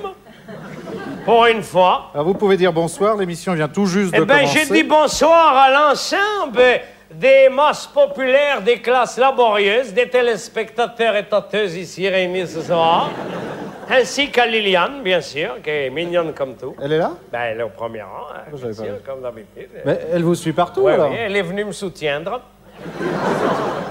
Pour 1.25 1.47
une 1.47 1.61
fois. 1.61 2.11
Alors, 2.15 2.25
vous 2.25 2.35
pouvez 2.35 2.57
dire 2.57 2.73
bonsoir, 2.73 3.17
l'émission 3.17 3.53
vient 3.55 3.67
tout 3.67 3.87
juste 3.87 4.13
Eh 4.15 4.21
de 4.21 4.25
ben, 4.25 4.43
commencer. 4.43 4.61
j'ai 4.69 4.73
dit 4.73 4.85
bonsoir 4.85 5.57
à 5.57 5.71
l'ensemble 5.89 6.63
des 7.13 7.49
masses 7.49 7.89
populaires 7.89 8.63
des 8.63 8.81
classes 8.81 9.19
laborieuses, 9.19 9.93
des 9.93 10.09
téléspectateurs 10.09 11.17
et 11.17 11.25
tateuses 11.25 11.75
ici 11.77 12.09
réunis 12.09 12.47
ce 12.47 12.61
soir, 12.63 13.11
ainsi 13.91 14.31
qu'à 14.31 14.47
Liliane, 14.47 15.03
bien 15.03 15.21
sûr, 15.21 15.61
qui 15.65 15.71
est 15.71 15.91
mignonne 15.91 16.33
comme 16.33 16.55
tout. 16.55 16.77
Elle 16.81 16.93
est 16.93 16.99
là? 16.99 17.11
Ben, 17.33 17.41
elle 17.51 17.59
est 17.59 17.65
au 17.65 17.71
premier 17.71 18.03
rang, 18.03 18.29
hein, 18.33 18.53
bien 18.55 18.73
sûr, 18.73 19.03
comme 19.05 19.21
d'habitude. 19.21 19.69
Mais 19.85 19.99
elle 20.13 20.23
vous 20.23 20.37
suit 20.37 20.53
partout, 20.53 20.83
Ouais, 20.83 20.93
alors 20.93 21.11
oui, 21.11 21.17
elle 21.19 21.35
est 21.35 21.43
venue 21.43 21.65
me 21.65 21.73
soutiendre. 21.73 22.41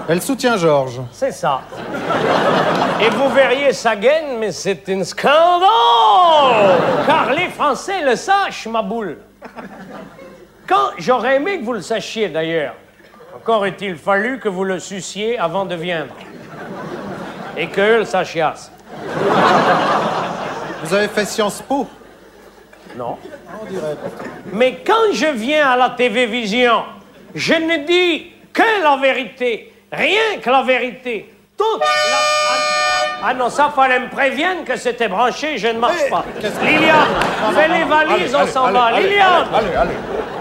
Elle 0.08 0.20
soutient 0.20 0.56
Georges. 0.56 1.00
C'est 1.12 1.32
ça. 1.32 1.62
Et 3.00 3.08
vous 3.08 3.28
verriez 3.30 3.72
sa 3.72 3.96
gaine, 3.96 4.38
mais 4.38 4.52
c'est 4.52 4.88
un 4.90 5.02
scandale 5.02 5.68
Car 7.06 7.32
les 7.32 7.48
Français 7.48 8.02
le 8.02 8.14
sachent, 8.14 8.66
ma 8.66 8.82
boule. 8.82 9.18
Quand 10.66 10.90
j'aurais 10.98 11.36
aimé 11.36 11.58
que 11.60 11.64
vous 11.64 11.72
le 11.72 11.80
sachiez 11.80 12.28
d'ailleurs, 12.28 12.74
encore 13.34 13.66
est-il 13.66 13.96
fallu 13.96 14.38
que 14.38 14.48
vous 14.48 14.64
le 14.64 14.78
suciez 14.78 15.38
avant 15.38 15.64
de 15.64 15.74
viendre. 15.74 16.14
Et 17.56 17.68
qu'eux 17.68 17.98
le 17.98 18.04
sachiassent. 18.04 18.72
Vous 20.82 20.94
avez 20.94 21.08
fait 21.08 21.24
Sciences 21.24 21.62
Po? 21.62 21.86
Non. 22.96 23.16
On 23.60 23.64
dirait. 23.66 23.96
Mais 24.52 24.82
quand 24.86 25.12
je 25.12 25.26
viens 25.26 25.68
à 25.68 25.76
la 25.76 25.90
télévision, 25.90 26.82
je 27.34 27.54
ne 27.54 27.86
dis 27.86 28.33
que 28.54 28.82
la 28.82 28.96
vérité, 28.96 29.72
rien 29.92 30.38
que 30.42 30.48
la 30.48 30.62
vérité. 30.62 31.28
Toute 31.56 31.80
la... 31.80 31.86
Ah, 31.86 33.26
ah 33.26 33.34
non, 33.34 33.48
ça 33.50 33.72
fallait 33.74 34.00
me 34.00 34.08
prévenir 34.08 34.64
que 34.66 34.76
c'était 34.76 35.08
branché, 35.08 35.58
je 35.58 35.68
ne 35.68 35.78
marche 35.78 36.08
pas. 36.10 36.24
Liliane, 36.40 37.08
fais 37.54 37.68
les 37.68 37.84
valises, 37.84 38.34
on 38.34 38.46
s'en 38.46 38.70
va. 38.72 39.00
Liliane, 39.00 39.46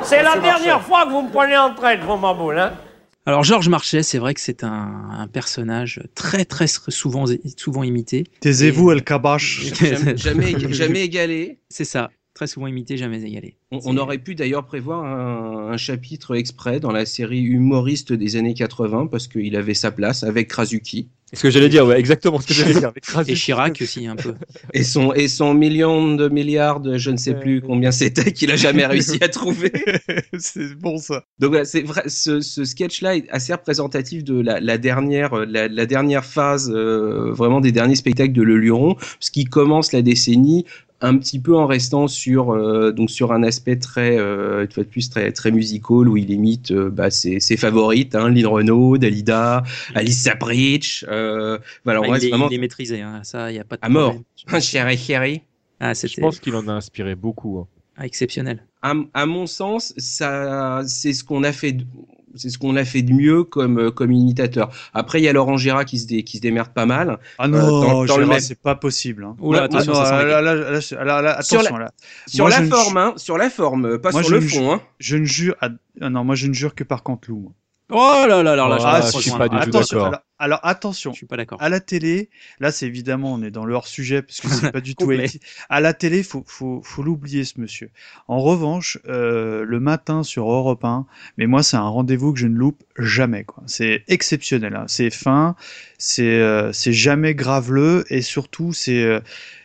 c'est 0.04 0.22
la 0.24 0.38
dernière 0.38 0.78
Marchais. 0.78 0.88
fois 0.88 1.06
que 1.06 1.10
vous 1.12 1.22
me 1.24 1.30
prenez 1.32 1.58
en 1.58 1.74
traite, 1.74 2.02
vous, 2.02 2.18
ma 2.18 2.34
boule, 2.34 2.60
hein 2.60 2.74
Alors 3.26 3.44
Georges 3.44 3.70
Marchais, 3.70 4.04
c'est 4.04 4.18
vrai 4.18 4.34
que 4.34 4.42
c'est 4.42 4.64
un, 4.64 5.10
un 5.18 5.28
personnage 5.28 6.02
très 6.16 6.46
très 6.46 6.68
souvent, 6.68 7.26
souvent 7.58 7.84
imité. 7.84 8.26
Taisez-vous, 8.42 8.92
El 8.92 9.04
Kabash. 9.04 9.62
Jamais, 9.80 10.18
jamais, 10.18 10.74
jamais 10.74 11.02
égalé. 11.02 11.60
C'est 11.70 11.86
ça, 11.86 12.10
très 12.34 12.48
souvent 12.48 12.68
imité, 12.68 12.98
jamais 12.98 13.24
égalé. 13.24 13.56
On, 13.72 13.80
on 13.86 13.98
aurait 13.98 14.18
pu 14.18 14.36
d'ailleurs 14.36 14.66
prévoir 14.66 15.04
un, 15.06 15.72
un 15.72 15.78
chapitre 15.78 16.36
exprès 16.36 16.80
dans 16.80 16.92
la 16.92 17.06
série 17.06 17.42
humoriste 17.42 18.14
des 18.14 18.36
années 18.36 18.54
80 18.54 19.08
parce 19.08 19.28
qu'il 19.28 19.56
avait 19.56 19.74
sa 19.74 19.92
place 19.92 20.24
avec 20.24 20.48
Krasuki. 20.48 21.10
Ce 21.36 21.42
que 21.42 21.50
j'allais 21.50 21.70
dire, 21.70 21.84
ouais, 21.88 22.00
exactement 22.00 22.40
ce 22.40 22.46
que 22.46 22.54
j'allais 22.54 22.76
dire. 22.76 22.90
Avec 22.90 23.04
Krasuki. 23.06 23.32
Et 23.32 23.36
Chirac 23.36 23.80
aussi 23.82 24.06
un 24.06 24.16
peu. 24.16 24.36
Et 24.74 24.84
son, 24.84 25.14
et 25.14 25.28
son 25.28 25.56
million 25.56 26.14
de 26.14 26.30
milliards 26.30 26.80
de 26.80 26.98
je 27.00 27.10
ne 27.10 27.18
sais 27.18 27.34
plus 27.34 27.62
combien 27.62 27.92
c'était 27.92 28.32
qu'il 28.32 28.52
a 28.52 28.56
jamais 28.56 28.86
réussi 28.86 29.18
à 29.22 29.30
trouver. 29.30 29.72
c'est 30.38 30.76
bon 30.76 30.98
ça. 30.98 31.24
Donc 31.40 31.50
voilà, 31.52 31.66
c'est 31.66 31.82
vrai, 31.82 32.04
ce, 32.08 32.40
ce 32.42 32.64
sketch-là 32.66 33.16
est 33.16 33.30
assez 33.30 33.52
représentatif 33.52 34.24
de 34.24 34.40
la, 34.40 34.60
la 34.60 34.78
dernière, 34.78 35.34
euh, 35.34 35.46
la, 35.46 35.68
la 35.68 35.86
dernière 35.88 36.24
phase, 36.24 36.72
euh, 36.72 37.32
vraiment 37.32 37.62
des 37.62 37.72
derniers 37.72 37.96
spectacles 37.96 38.34
de 38.34 38.44
Le 38.44 38.58
Luron, 38.58 38.96
ce 39.20 39.32
qui 39.32 39.46
commence 39.46 39.92
la 39.92 40.04
décennie 40.04 40.66
un 41.04 41.18
petit 41.18 41.40
peu 41.40 41.56
en 41.56 41.68
restant 41.68 42.08
sur 42.08 42.52
euh, 42.52 42.92
donc 42.92 43.12
sur 43.12 43.32
un 43.34 43.44
aspect 43.44 43.76
très 43.78 44.18
euh, 44.18 44.64
une 44.64 44.72
fois 44.72 44.84
de 44.84 44.90
plus 44.90 45.10
très 45.10 45.32
très 45.32 45.52
musical 45.52 46.08
où 46.10 46.18
il 46.18 46.32
imite 46.32 46.72
euh, 46.72 46.90
bah, 46.90 47.12
ses, 47.12 47.40
ses 47.40 47.58
favorites 47.58 48.16
hein, 48.16 48.30
Lynn 48.30 48.48
Renaud, 48.48 48.98
Dalida, 48.98 49.64
Alice 49.94 50.24
Sapritch 50.24 51.06
euh, 51.10 51.60
voilà 51.84 52.00
on 52.02 52.04
Ah, 52.04 52.08
il, 52.08 52.12
reste 52.14 52.26
est, 52.26 52.30
vraiment 52.30 52.50
il 52.50 52.56
est 52.56 52.58
maîtrisé, 52.58 53.02
hein, 53.02 53.20
ça, 53.24 53.52
il 53.52 53.54
n'y 53.54 53.60
a 53.60 53.64
pas 53.66 53.76
de 53.76 53.86
à 53.86 53.90
mort 53.90 54.16
chéri 54.62 54.98
chéri 55.08 55.42
Ah, 55.80 55.94
Je 55.94 56.20
pense 56.22 56.40
qu'il 56.40 56.56
en 56.56 56.68
a 56.68 56.72
inspiré 56.74 57.16
beaucoup. 57.16 57.60
hein. 57.60 57.68
ah, 57.98 58.06
exceptionnel. 58.06 58.64
à, 58.82 58.94
à 59.14 59.26
mon 59.26 59.46
sens, 59.46 59.94
ça, 59.98 60.82
c'est 60.88 61.14
ce 61.14 61.24
qu'on 61.24 61.44
a 61.44 61.52
fait, 61.52 61.74
de- 61.74 61.86
c'est 62.36 62.50
ce 62.50 62.58
qu'on 62.58 62.76
a 62.76 62.84
fait 62.86 63.02
de 63.02 63.14
mieux 63.14 63.44
comme 63.44 63.80
euh, 63.80 63.92
comme 63.92 64.12
imitateur. 64.12 64.70
Après, 64.94 65.20
il 65.22 65.24
y 65.24 65.28
a 65.28 65.34
Laurent 65.34 65.58
Gérard 65.58 65.86
qui 65.86 66.00
se 66.00 66.08
dé- 66.08 66.24
qui 66.24 66.38
se 66.38 66.42
démerde 66.42 66.70
pas 66.74 66.86
mal. 66.86 67.20
Ah 67.38 67.46
Euh, 67.46 67.48
non, 67.48 67.58
dans, 67.82 67.82
dans 67.94 68.06
Gérard, 68.06 68.28
même- 68.28 68.40
c'est 68.40 68.60
pas 68.60 68.76
possible. 68.76 69.24
Hein. 69.24 69.36
Oula, 69.40 69.62
Ah 69.62 69.64
attention, 69.66 69.94
non, 69.94 70.00
ça 70.00 70.06
sent 70.20 70.26
là, 70.26 71.42
Sur 71.42 71.64
la-. 71.64 71.92
Sur 72.28 72.46
Moi, 72.46 72.52
forme, 72.70 72.94
ju- 72.94 72.98
hein, 73.00 73.14
sur 73.18 73.38
la 73.38 73.50
forme, 73.50 73.98
pas 74.00 74.12
moi, 74.12 74.24
sur 74.24 74.32
le 74.32 74.40
ju- 74.42 74.50
fond. 74.50 74.72
Hein. 74.74 74.82
Je 75.00 75.18
ne 75.18 75.26
jure. 75.26 75.56
à- 75.62 75.70
ah 76.02 76.10
non, 76.10 76.24
moi 76.24 76.36
je 76.36 76.48
ne 76.48 76.54
jure 76.54 76.76
que 76.76 76.84
par 76.84 77.04
Canteloup. 77.04 77.52
Oh 77.90 78.26
là 78.28 78.42
là 78.44 78.56
là 78.56 78.68
là, 78.68 78.78
Ah, 78.82 79.02
je 79.02 79.20
suis 79.20 79.32
pas 79.32 79.50
du 79.50 79.60
tout 79.60 79.72
d'accord. 79.72 80.08
Alors, 80.08 80.20
alors, 80.40 80.60
attention. 80.64 81.12
Je 81.12 81.18
suis 81.18 81.26
pas 81.26 81.38
d'accord. 81.38 81.62
À 81.62 81.70
la 81.70 81.80
télé, 81.80 82.30
là 82.60 82.72
c'est 82.72 82.86
évidemment 82.88 83.34
on 83.34 83.44
est 83.44 83.52
dans 83.52 83.66
le 83.66 83.74
hors 83.76 83.88
sujet 83.88 84.22
parce 84.22 84.42
que 84.42 84.48
c'est 84.48 84.72
pas 84.74 84.82
du 84.82 84.96
tout. 84.96 85.06
À 85.70 85.80
la 85.82 85.94
télé, 85.94 86.24
faut 86.24 86.44
faut 86.48 86.82
faut 86.84 87.04
l'oublier 87.04 87.44
ce 87.44 87.60
monsieur. 87.62 87.92
En 88.28 88.40
revanche, 88.40 88.98
euh, 89.08 89.64
le 89.66 89.80
matin 89.80 90.24
sur 90.24 90.50
Europe 90.50 90.84
1, 90.84 91.06
mais 91.38 91.46
moi 91.46 91.62
c'est 91.62 91.78
un 91.78 91.88
rendez-vous 91.88 92.34
que 92.34 92.40
je 92.40 92.48
ne 92.48 92.56
loupe 92.56 92.84
jamais 92.98 93.44
quoi. 93.44 93.64
C'est 93.68 94.04
exceptionnel. 94.08 94.76
hein. 94.76 94.86
C'est 94.88 95.10
fin, 95.10 95.56
c'est 95.98 96.40
euh, 96.40 96.72
c'est 96.74 96.94
jamais 96.94 97.36
graveleux 97.36 98.06
et 98.10 98.22
surtout 98.22 98.74
c'est 98.74 99.04
euh, 99.04 99.20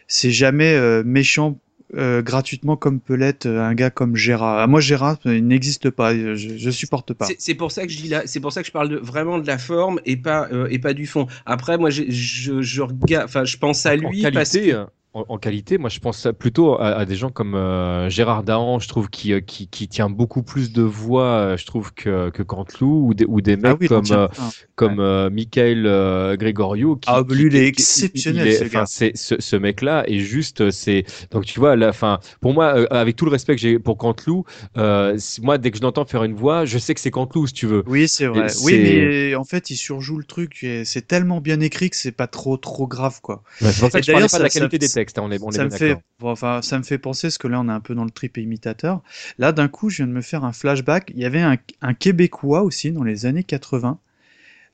c'est 0.07 0.31
jamais 0.33 0.75
euh, 0.75 1.03
méchant. 1.05 1.59
Euh, 1.97 2.22
gratuitement 2.22 2.76
comme 2.76 3.01
peut 3.01 3.14
l'être 3.14 3.47
euh, 3.47 3.62
un 3.62 3.74
gars 3.74 3.91
comme 3.91 4.14
Gérard. 4.16 4.59
Ah, 4.59 4.66
moi 4.66 4.80
Gérard, 4.80 5.16
il 5.24 5.47
n'existe 5.47 5.91
pas, 5.91 6.14
je, 6.14 6.34
je 6.36 6.70
supporte 6.70 7.14
pas. 7.14 7.26
C'est- 7.39 7.55
pour 7.55 7.72
ça 7.72 7.86
que 7.86 7.93
je 7.93 7.97
dis 7.97 8.09
là, 8.09 8.22
c'est 8.26 8.41
pour 8.41 8.53
ça 8.53 8.61
que 8.62 8.66
je 8.66 8.72
parle 8.72 8.89
de, 8.91 8.97
vraiment 8.97 9.39
de 9.39 9.47
la 9.47 9.59
forme 9.59 10.01
et 10.05 10.16
pas 10.16 10.49
euh, 10.53 10.68
et 10.70 10.78
pas 10.78 10.93
du 10.95 11.07
fond. 11.07 11.26
Après, 11.47 11.78
moi, 11.78 11.91
je 11.91 12.05
je, 12.09 12.61
je 12.62 12.82
regarde, 12.82 13.24
enfin, 13.24 13.45
je 13.45 13.57
pense 13.57 13.84
à 13.86 13.93
En 13.93 13.97
lui 13.97 14.22
qualité, 14.22 14.30
parce 14.30 14.53
que 14.53 14.59
euh, 14.74 14.84
en, 15.14 15.24
en 15.28 15.38
qualité, 15.38 15.78
moi 15.78 15.88
je 15.90 15.98
pense 16.00 16.28
plutôt 16.38 16.74
à, 16.74 16.88
à 16.88 17.04
des 17.04 17.16
gens 17.16 17.30
comme 17.30 17.54
euh, 17.54 18.09
Gérard 18.11 18.42
Dahan, 18.44 18.78
je 18.78 18.88
trouve, 18.88 19.09
qui, 19.11 19.32
euh, 19.32 19.40
qui, 19.40 19.66
qui 19.68 19.88
tient 19.88 20.11
beaucoup 20.11 20.42
plus 20.42 20.72
de 20.72 20.82
voix, 20.82 21.24
euh, 21.24 21.56
je 21.56 21.66
trouve, 21.66 21.92
que, 21.94 22.30
que 22.30 22.42
Canteloup, 22.42 23.06
ou 23.09 23.14
des, 23.14 23.24
ou 23.26 23.40
des 23.40 23.56
mecs 23.56 23.64
Ah 23.64 23.76
oui, 23.80 23.88
en 23.88 23.88
comme, 23.88 24.12
euh, 24.12 24.28
comme 24.76 25.00
euh, 25.00 25.30
Michael 25.30 26.36
Gregorio. 26.38 26.96
Qui, 26.96 27.09
Ah, 27.11 27.22
qui- 27.26 27.34
lui, 27.34 27.46
il 27.46 27.56
est 27.56 27.66
exceptionnel, 27.66 28.46
il 28.46 28.48
est- 28.48 28.59
ce 28.59 28.64
enfin, 28.64 28.80
gars. 28.80 28.86
c'est 28.86 29.16
ce, 29.16 29.34
ce 29.38 29.56
mec-là 29.56 30.04
est 30.09 30.18
juste, 30.18 30.70
c'est 30.70 31.04
donc 31.30 31.46
tu 31.46 31.59
vois, 31.59 31.92
fin. 31.92 32.20
Pour 32.40 32.52
moi, 32.52 32.86
avec 32.90 33.16
tout 33.16 33.24
le 33.24 33.30
respect 33.30 33.54
que 33.56 33.61
j'ai 33.61 33.78
pour 33.78 33.96
Canteloup, 33.96 34.44
moi 34.76 35.59
dès 35.59 35.70
que 35.70 35.78
je 35.78 35.82
l'entends 35.82 36.04
faire 36.04 36.24
une 36.24 36.34
voix, 36.34 36.64
je 36.64 36.78
sais 36.78 36.94
que 36.94 37.00
c'est 37.00 37.11
Canteloup, 37.11 37.46
si 37.46 37.54
tu 37.54 37.66
veux. 37.66 37.82
Oui, 37.86 38.09
c'est 38.09 38.26
vrai. 38.26 38.50
Et 38.50 38.62
Oui, 38.62 38.78
mais 38.82 39.34
en 39.34 39.44
fait, 39.44 39.70
il 39.70 39.76
surjoue 39.76 40.18
le 40.18 40.24
truc. 40.24 40.66
C'est 40.84 41.06
tellement 41.06 41.40
bien 41.40 41.61
écrit 41.61 41.90
que 41.90 41.96
c'est 41.96 42.12
pas 42.12 42.26
trop 42.26 42.56
trop 42.56 42.86
grave, 42.86 43.20
quoi. 43.22 43.42
Ouais, 43.61 43.72
c'est 43.72 43.80
pour 43.80 43.90
ça 43.90 43.98
Et 43.98 44.02
que 44.02 44.06
je 44.06 44.12
parlais 44.12 44.28
pas 44.28 44.38
de 44.38 44.42
la 44.42 44.50
qualité 44.50 44.78
ça- 44.78 44.86
des 44.86 44.88
textes, 45.01 45.18
on 45.18 45.30
est- 45.30 45.38
on 45.42 45.51
est 45.51 45.57
ça 45.57 45.59
bien 45.66 45.72
me 45.72 45.78
fait, 45.78 45.96
bon, 46.18 46.30
enfin, 46.30 46.61
ça 46.62 46.78
me 46.78 46.82
fait 46.84 46.99
penser, 46.99 47.28
parce 47.28 47.38
que 47.38 47.49
là, 47.49 47.61
on 47.61 47.68
est 47.68 47.72
un 47.72 47.80
peu 47.80 47.94
dans 47.94 48.05
le 48.05 48.11
trip 48.11 48.36
imitateur. 48.36 49.03
Là, 49.38 49.53
d'un 49.53 49.68
coup, 49.68 49.90
je 49.90 49.99
viens 49.99 50.07
de 50.07 50.12
me 50.12 50.20
faire 50.22 50.44
un 50.44 50.53
flashback. 50.53 51.12
Il 51.14 51.20
y 51.20 51.24
avait 51.24 51.40
un, 51.40 51.57
un 51.82 51.94
Québécois 51.94 52.62
aussi 52.62 52.92
dans 52.92 53.05
les 53.05 53.26
années 53.26 53.44
80 53.44 53.99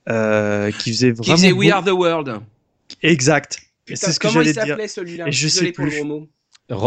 euh, 0.08 0.70
qui 0.70 0.90
faisait 0.92 1.12
Qui 1.12 1.16
vraiment. 1.16 1.36
faisait 1.36 1.52
We 1.52 1.68
beau- 1.70 1.74
Are 1.76 1.84
the 1.84 1.88
World. 1.90 2.40
Exact. 3.02 3.60
Putain, 3.84 3.96
c'est 4.06 4.12
ce 4.12 4.18
que 4.20 4.26
comment 4.28 4.40
il 4.40 4.44
j'allais 4.44 4.52
dire. 4.52 4.62
s'appelait 4.74 4.88
celui-là 4.88 5.28
Et 5.28 5.32
je 5.32 5.48
sais 5.48 5.72
pour 5.72 5.84
le 5.84 5.90
plus. 5.90 6.02
mot. 6.04 6.28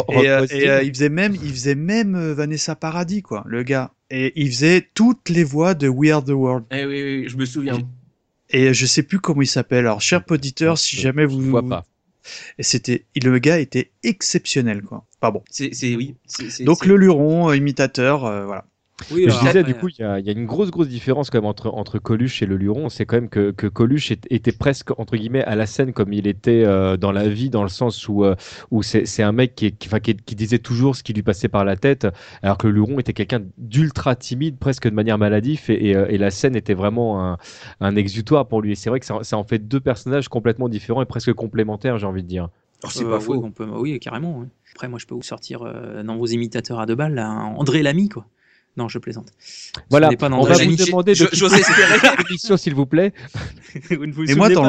Et, 0.09 0.27
euh, 0.29 0.45
et, 0.49 0.67
euh, 0.69 0.81
il 0.81 0.91
faisait 0.93 1.09
même, 1.09 1.35
il 1.35 1.51
faisait 1.51 1.75
même 1.75 2.31
Vanessa 2.31 2.75
Paradis, 2.75 3.21
quoi, 3.21 3.43
le 3.47 3.61
gars. 3.61 3.91
Et 4.09 4.33
il 4.35 4.47
faisait 4.51 4.87
toutes 4.95 5.29
les 5.29 5.43
voix 5.43 5.75
de 5.75 5.87
We 5.87 6.11
Are 6.11 6.23
the 6.23 6.29
World. 6.29 6.65
Eh 6.71 6.85
oui, 6.85 7.03
oui, 7.03 7.19
oui, 7.21 7.29
je 7.29 7.37
me 7.37 7.45
souviens. 7.45 7.77
Et 8.49 8.73
je 8.73 8.85
sais 8.85 9.03
plus 9.03 9.19
comment 9.19 9.41
il 9.43 9.47
s'appelle. 9.47 9.79
Alors, 9.85 10.01
cher 10.01 10.23
auditeur, 10.29 10.77
si 10.79 10.95
jamais 10.95 11.25
vous. 11.25 11.41
vois 11.41 11.67
pas. 11.67 11.85
Et 12.57 12.63
c'était, 12.63 13.05
le 13.15 13.37
gars 13.39 13.59
était 13.59 13.91
exceptionnel, 14.03 14.81
quoi. 14.81 15.05
Pas 15.19 15.31
bon. 15.31 15.43
C'est, 15.49 15.73
c'est 15.73 15.95
oui. 15.95 16.15
Donc 16.61 16.85
le 16.85 16.95
luron, 16.95 17.49
euh, 17.49 17.55
imitateur, 17.55 18.25
euh, 18.25 18.45
voilà. 18.45 18.65
Oui, 19.11 19.23
je 19.25 19.29
alors 19.29 19.39
disais, 19.45 19.63
du 19.63 19.75
coup, 19.75 19.89
il 19.89 19.99
y, 19.99 20.03
a 20.03 20.17
il 20.19 20.25
y 20.25 20.29
a 20.29 20.31
une 20.31 20.47
grosse, 20.47 20.71
grosse 20.71 20.87
différence 20.87 21.29
quand 21.29 21.37
même 21.37 21.45
entre, 21.45 21.69
entre 21.69 21.99
Coluche 21.99 22.41
et 22.41 22.47
le 22.47 22.57
Luron. 22.57 22.89
C'est 22.89 23.05
quand 23.05 23.17
même 23.17 23.29
que, 23.29 23.51
que 23.51 23.67
Coluche 23.67 24.11
est- 24.11 24.25
était 24.31 24.51
presque, 24.51 24.89
entre 24.99 25.15
guillemets, 25.17 25.43
à 25.43 25.55
la 25.55 25.67
scène 25.67 25.93
comme 25.93 26.13
il 26.13 26.25
était 26.25 26.63
euh, 26.65 26.97
dans 26.97 27.11
la 27.11 27.29
vie, 27.29 27.51
dans 27.51 27.61
le 27.61 27.69
sens 27.69 28.07
où, 28.09 28.25
euh, 28.25 28.35
où 28.71 28.81
c'est 28.81 29.05
c'est 29.05 29.21
un 29.21 29.31
mec 29.31 29.53
qui, 29.53 29.67
est- 29.67 29.71
qui, 29.77 29.87
enfin, 29.87 29.99
qui, 29.99 30.15
qui 30.15 30.33
disait 30.35 30.57
toujours 30.57 30.95
ce 30.95 31.03
qui 31.03 31.13
lui 31.13 31.21
passait 31.21 31.47
par 31.47 31.63
la 31.63 31.75
tête, 31.75 32.07
alors 32.41 32.57
que 32.57 32.65
le 32.67 32.73
Luron 32.73 32.97
était 32.99 33.13
quelqu'un 33.13 33.41
d'ultra 33.59 34.15
timide, 34.15 34.57
presque 34.57 34.87
de 34.89 34.93
manière 34.95 35.19
maladive, 35.19 35.61
et, 35.69 35.89
et, 35.91 35.95
euh, 35.95 36.07
et 36.09 36.17
la 36.17 36.31
scène 36.31 36.55
était 36.55 36.73
vraiment 36.73 37.23
un, 37.23 37.37
un 37.81 37.95
exutoire 37.95 38.47
pour 38.47 38.61
lui. 38.63 38.71
Et 38.71 38.75
c'est 38.75 38.89
vrai 38.89 38.99
que 38.99 39.05
ça, 39.05 39.19
ça 39.21 39.37
en 39.37 39.43
fait 39.43 39.59
deux 39.59 39.79
personnages 39.79 40.27
complètement 40.27 40.69
différents 40.69 41.03
et 41.03 41.05
presque 41.05 41.33
complémentaires, 41.33 41.99
j'ai 41.99 42.07
envie 42.07 42.23
de 42.23 42.27
dire. 42.27 42.49
Oh, 42.83 42.87
c'est 42.91 43.03
Euh, 43.03 43.09
pas 43.09 43.17
oui, 43.17 43.25
faux. 43.25 43.43
on 43.43 43.51
peut- 43.51 43.65
oui, 43.65 43.99
carrément. 43.99 44.39
oui. 44.39 44.47
Après, 44.73 44.87
moi, 44.87 44.99
je 44.99 45.05
peux 45.05 45.15
vous 45.15 45.21
sortir 45.23 45.61
euh, 45.63 46.03
dans 46.03 46.17
vos 46.17 46.25
imitateurs 46.27 46.79
à 46.79 46.85
deux 46.85 46.95
balles, 46.95 47.13
là, 47.15 47.27
un 47.27 47.55
André 47.55 47.83
Lamy, 47.83 48.09
quoi. 48.09 48.25
Non, 48.77 48.87
je 48.87 48.99
plaisante. 48.99 49.33
Voilà, 49.89 50.11
pas 50.11 50.29
on 50.31 50.43
va 50.43 50.53
vous 50.53 50.75
demander 50.75 51.13
de 51.13 51.27
J'ose 51.33 51.53
espérer. 51.53 52.57
s'il 52.57 52.75
vous 52.75 52.85
plaît. 52.85 53.11
Vous 53.89 54.05
ne 54.05 54.13
vous 54.13 54.29
Et 54.29 54.35
moi, 54.35 54.49
dans, 54.49 54.63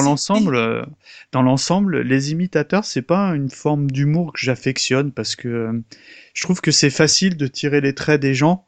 l'ensemble, 0.00 0.86
dans 1.32 1.42
l'ensemble, 1.42 2.00
les 2.00 2.32
imitateurs, 2.32 2.84
c'est 2.84 3.02
pas 3.02 3.30
une 3.30 3.50
forme 3.50 3.90
d'humour 3.90 4.32
que 4.32 4.40
j'affectionne 4.40 5.12
parce 5.12 5.36
que 5.36 5.48
euh, 5.48 5.72
je 6.34 6.42
trouve 6.42 6.60
que 6.60 6.70
c'est 6.70 6.90
facile 6.90 7.36
de 7.36 7.46
tirer 7.46 7.80
les 7.80 7.94
traits 7.94 8.20
des 8.20 8.34
gens 8.34 8.66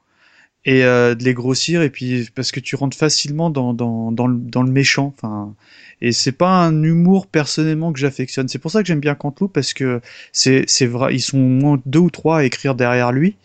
et 0.64 0.84
euh, 0.84 1.14
de 1.14 1.24
les 1.24 1.34
grossir 1.34 1.82
et 1.82 1.90
puis 1.90 2.28
parce 2.34 2.52
que 2.52 2.60
tu 2.60 2.76
rentres 2.76 2.96
facilement 2.96 3.50
dans, 3.50 3.72
dans, 3.74 4.12
dans, 4.12 4.26
le, 4.26 4.36
dans 4.38 4.62
le 4.62 4.70
méchant. 4.70 5.14
Enfin, 5.16 5.54
et 6.02 6.12
c'est 6.12 6.32
pas 6.32 6.50
un 6.64 6.82
humour 6.82 7.26
personnellement 7.26 7.92
que 7.92 7.98
j'affectionne. 7.98 8.48
C'est 8.48 8.58
pour 8.58 8.70
ça 8.70 8.82
que 8.82 8.86
j'aime 8.88 9.00
bien 9.00 9.14
Canteloup 9.14 9.48
parce 9.48 9.72
que 9.74 10.00
c'est 10.32 10.64
c'est 10.68 10.86
vrai, 10.86 11.14
ils 11.14 11.20
sont 11.20 11.38
au 11.38 11.40
moins 11.48 11.80
deux 11.86 11.98
ou 12.00 12.10
trois 12.10 12.38
à 12.38 12.44
écrire 12.44 12.74
derrière 12.74 13.12
lui 13.12 13.36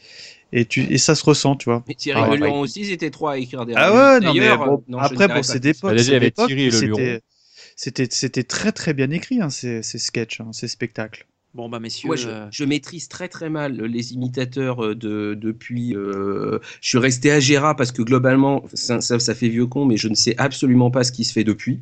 et 0.51 0.65
tu 0.65 0.81
et 0.91 0.97
ça 0.97 1.15
se 1.15 1.23
ressent, 1.25 1.55
tu 1.55 1.65
vois. 1.69 1.83
Mais 1.87 1.95
Thierry 1.95 2.21
Ah, 2.23 2.27
Le 2.27 2.37
ouais. 2.37 2.37
Luron 2.37 2.61
aussi, 2.61 2.81
ils 2.81 2.91
étaient 2.91 3.11
trois 3.11 3.33
à 3.33 3.37
écrire 3.37 3.65
derrière. 3.65 3.93
Ah 3.93 4.19
lui. 4.19 4.25
ouais, 4.25 4.27
non 4.27 4.33
mais 4.33 4.39
D'ailleurs, 4.41 4.65
bon, 4.65 4.83
non, 4.87 4.97
après 4.99 5.27
bon, 5.27 5.43
c'est 5.43 5.59
Luron. 6.81 7.19
c'était 7.75 8.07
c'était 8.11 8.43
très 8.43 8.71
très 8.71 8.93
bien 8.93 9.09
écrit 9.11 9.41
hein, 9.41 9.49
ces, 9.49 9.83
ces 9.83 9.99
sketchs, 9.99 10.41
hein, 10.41 10.49
ces 10.53 10.67
spectacles. 10.67 11.25
Bon, 11.55 11.69
bah, 11.69 11.79
messieurs. 11.79 12.15
Je, 12.17 12.27
euh, 12.27 12.47
je 12.51 12.65
maîtrise 12.65 13.07
très 13.07 13.29
très 13.29 13.49
mal 13.49 13.81
les 13.81 14.13
imitateurs 14.13 14.83
euh, 14.83 14.95
de, 14.95 15.37
depuis. 15.39 15.95
euh, 15.95 16.59
je 16.81 16.89
suis 16.89 16.97
resté 16.97 17.31
à 17.31 17.39
Gérard 17.39 17.75
parce 17.77 17.91
que 17.93 18.01
globalement, 18.01 18.63
ça, 18.73 18.99
ça, 18.99 19.19
ça 19.19 19.33
fait 19.33 19.47
vieux 19.47 19.65
con, 19.65 19.85
mais 19.85 19.95
je 19.97 20.09
ne 20.09 20.15
sais 20.15 20.35
absolument 20.37 20.91
pas 20.91 21.03
ce 21.05 21.11
qui 21.13 21.23
se 21.23 21.31
fait 21.31 21.45
depuis. 21.45 21.79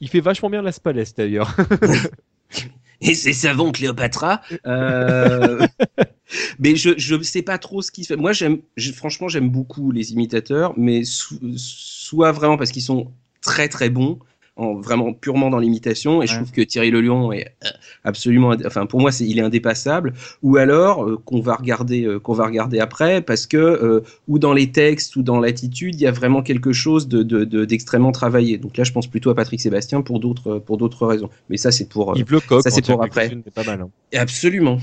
Il 0.00 0.08
fait 0.08 0.20
vachement 0.20 0.50
bien 0.50 0.62
la 0.62 0.72
Spalès, 0.72 1.14
d'ailleurs. 1.14 1.56
Et 3.00 3.14
c'est 3.14 3.32
savon 3.32 3.70
Cléopatra. 3.70 4.40
Euh, 4.66 5.66
mais 6.58 6.76
je 6.76 6.90
je 6.96 7.20
sais 7.22 7.42
pas 7.42 7.58
trop 7.58 7.80
ce 7.82 7.90
qui 7.90 8.04
se 8.04 8.14
fait. 8.14 8.16
Moi, 8.20 8.32
j'aime, 8.32 8.58
franchement, 8.94 9.28
j'aime 9.28 9.50
beaucoup 9.50 9.92
les 9.92 10.12
imitateurs, 10.12 10.74
mais 10.76 11.04
so- 11.04 11.36
soit 11.56 12.32
vraiment 12.32 12.56
parce 12.56 12.70
qu'ils 12.72 12.82
sont 12.82 13.12
très 13.40 13.68
très 13.68 13.88
bons, 13.88 14.18
en, 14.58 14.74
vraiment 14.74 15.12
purement 15.14 15.48
dans 15.50 15.58
l'imitation, 15.58 16.22
et 16.22 16.26
je 16.26 16.32
Ouais. 16.32 16.38
trouve 16.38 16.52
que 16.52 16.60
Thierry 16.62 16.90
Le 16.90 17.00
Lion 17.00 17.32
est 17.32 17.46
euh, 17.64 17.68
absolument, 18.04 18.52
enfin 18.66 18.84
pour 18.86 19.00
moi, 19.00 19.10
c'est, 19.12 19.24
il 19.26 19.38
est 19.38 19.42
indépassable. 19.42 20.12
Ou 20.42 20.56
alors 20.56 21.04
euh, 21.04 21.16
qu'on 21.24 21.40
va 21.40 21.54
regarder, 21.54 22.04
euh, 22.04 22.18
qu'on 22.18 22.34
va 22.34 22.44
regarder 22.46 22.78
après, 22.80 23.22
parce 23.22 23.46
que 23.46 23.56
euh, 23.56 24.00
ou 24.26 24.38
dans 24.38 24.52
les 24.52 24.70
textes 24.70 25.16
ou 25.16 25.22
dans 25.22 25.40
l'attitude, 25.40 25.94
il 25.94 26.02
y 26.02 26.06
a 26.06 26.12
vraiment 26.12 26.42
quelque 26.42 26.72
chose 26.72 27.08
de, 27.08 27.22
de- 27.22 27.44
de- 27.44 27.64
d'extrêmement 27.64 28.12
travaillé. 28.12 28.58
Donc 28.58 28.76
là, 28.76 28.84
je 28.84 28.92
pense 28.92 29.06
plutôt 29.06 29.30
à 29.30 29.34
Patrick 29.34 29.60
Sébastien 29.60 30.02
pour 30.02 30.20
d'autres 30.20 30.58
pour 30.58 30.76
d'autres 30.76 31.06
raisons. 31.06 31.30
Mais 31.48 31.56
ça, 31.56 31.70
c'est 31.70 31.88
pour 31.88 32.12
euh, 32.12 32.18
Yves 32.18 32.32
Lecoq, 32.32 32.62
ça 32.62 32.70
c'est 32.70 32.84
pour 32.84 33.02
après. 33.02 33.30
pas 33.54 33.64
mal. 33.64 33.80
hein. 33.82 33.90
Absolument. 34.14 34.78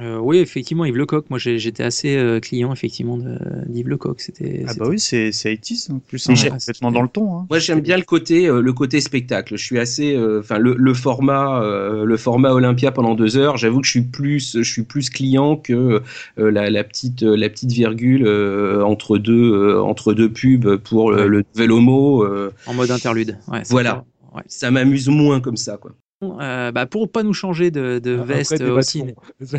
Euh, 0.00 0.18
oui, 0.18 0.38
effectivement, 0.38 0.84
Yves 0.84 0.96
Lecoq. 0.96 1.26
Moi, 1.30 1.38
j'ai- 1.38 1.58
j'étais 1.58 1.82
assez 1.84 2.16
euh, 2.16 2.40
client, 2.40 2.72
effectivement, 2.72 3.16
de- 3.16 3.38
d'Yves 3.68 3.88
Lecoq. 3.88 4.20
C'était. 4.20 4.64
Ah 4.66 4.72
bah 4.76 4.86
oui, 4.88 4.98
c'est 4.98 5.30
c'est 5.32 5.50
80s 5.52 5.90
en 5.92 5.98
plus, 6.00 6.28
Mais 6.28 6.34
hein, 6.46 6.50
complètement 6.50 6.90
dans 6.92 7.02
le 7.02 7.08
ton. 7.08 7.36
Hein. 7.38 7.46
Moi, 7.48 7.58
j'aime 7.60 7.80
bien 7.80 7.96
le 7.96 8.02
côté, 8.02 8.48
euh, 8.48 8.60
le 8.60 8.72
côté 8.72 9.00
spectacle. 9.00 9.56
Je 9.56 9.64
suis 9.64 9.78
assez, 9.78 10.14
euh, 10.16 10.40
enfin, 10.40 10.58
le, 10.58 10.74
le 10.76 10.94
format, 10.94 11.62
euh, 11.62 12.04
le 12.04 12.16
format 12.16 12.52
Olympia 12.52 12.90
pendant 12.92 13.14
deux 13.14 13.36
heures. 13.36 13.56
J'avoue 13.56 13.80
que 13.80 13.86
je 13.86 13.90
suis 13.92 14.02
plus, 14.02 14.56
je 14.58 14.68
suis 14.68 14.82
plus 14.82 15.10
client 15.10 15.56
que 15.56 16.02
euh, 16.38 16.50
la, 16.50 16.70
la 16.70 16.82
petite, 16.84 17.22
euh, 17.22 17.36
la 17.36 17.48
petite 17.48 17.70
virgule 17.72 18.26
euh, 18.26 18.82
entre 18.84 19.18
deux, 19.18 19.52
euh, 19.52 19.80
entre 19.82 20.12
deux 20.12 20.28
pubs 20.30 20.76
pour 20.76 21.12
le, 21.12 21.28
le 21.28 21.44
nouvel 21.54 21.70
homo. 21.72 22.24
euh, 22.24 22.50
En 22.66 22.74
mode 22.74 22.90
interlude. 22.90 23.38
Ouais, 23.48 23.62
voilà. 23.70 24.04
Ouais. 24.34 24.42
Ça 24.48 24.72
m'amuse 24.72 25.08
moins 25.08 25.40
comme 25.40 25.56
ça, 25.56 25.76
quoi. 25.76 25.92
Euh, 26.40 26.72
bah, 26.72 26.86
pour 26.86 27.10
pas 27.10 27.22
nous 27.22 27.32
changer 27.32 27.70
de, 27.70 27.98
de 27.98 28.18
Après, 28.18 28.34
veste 28.34 28.60
aussi, 28.62 29.04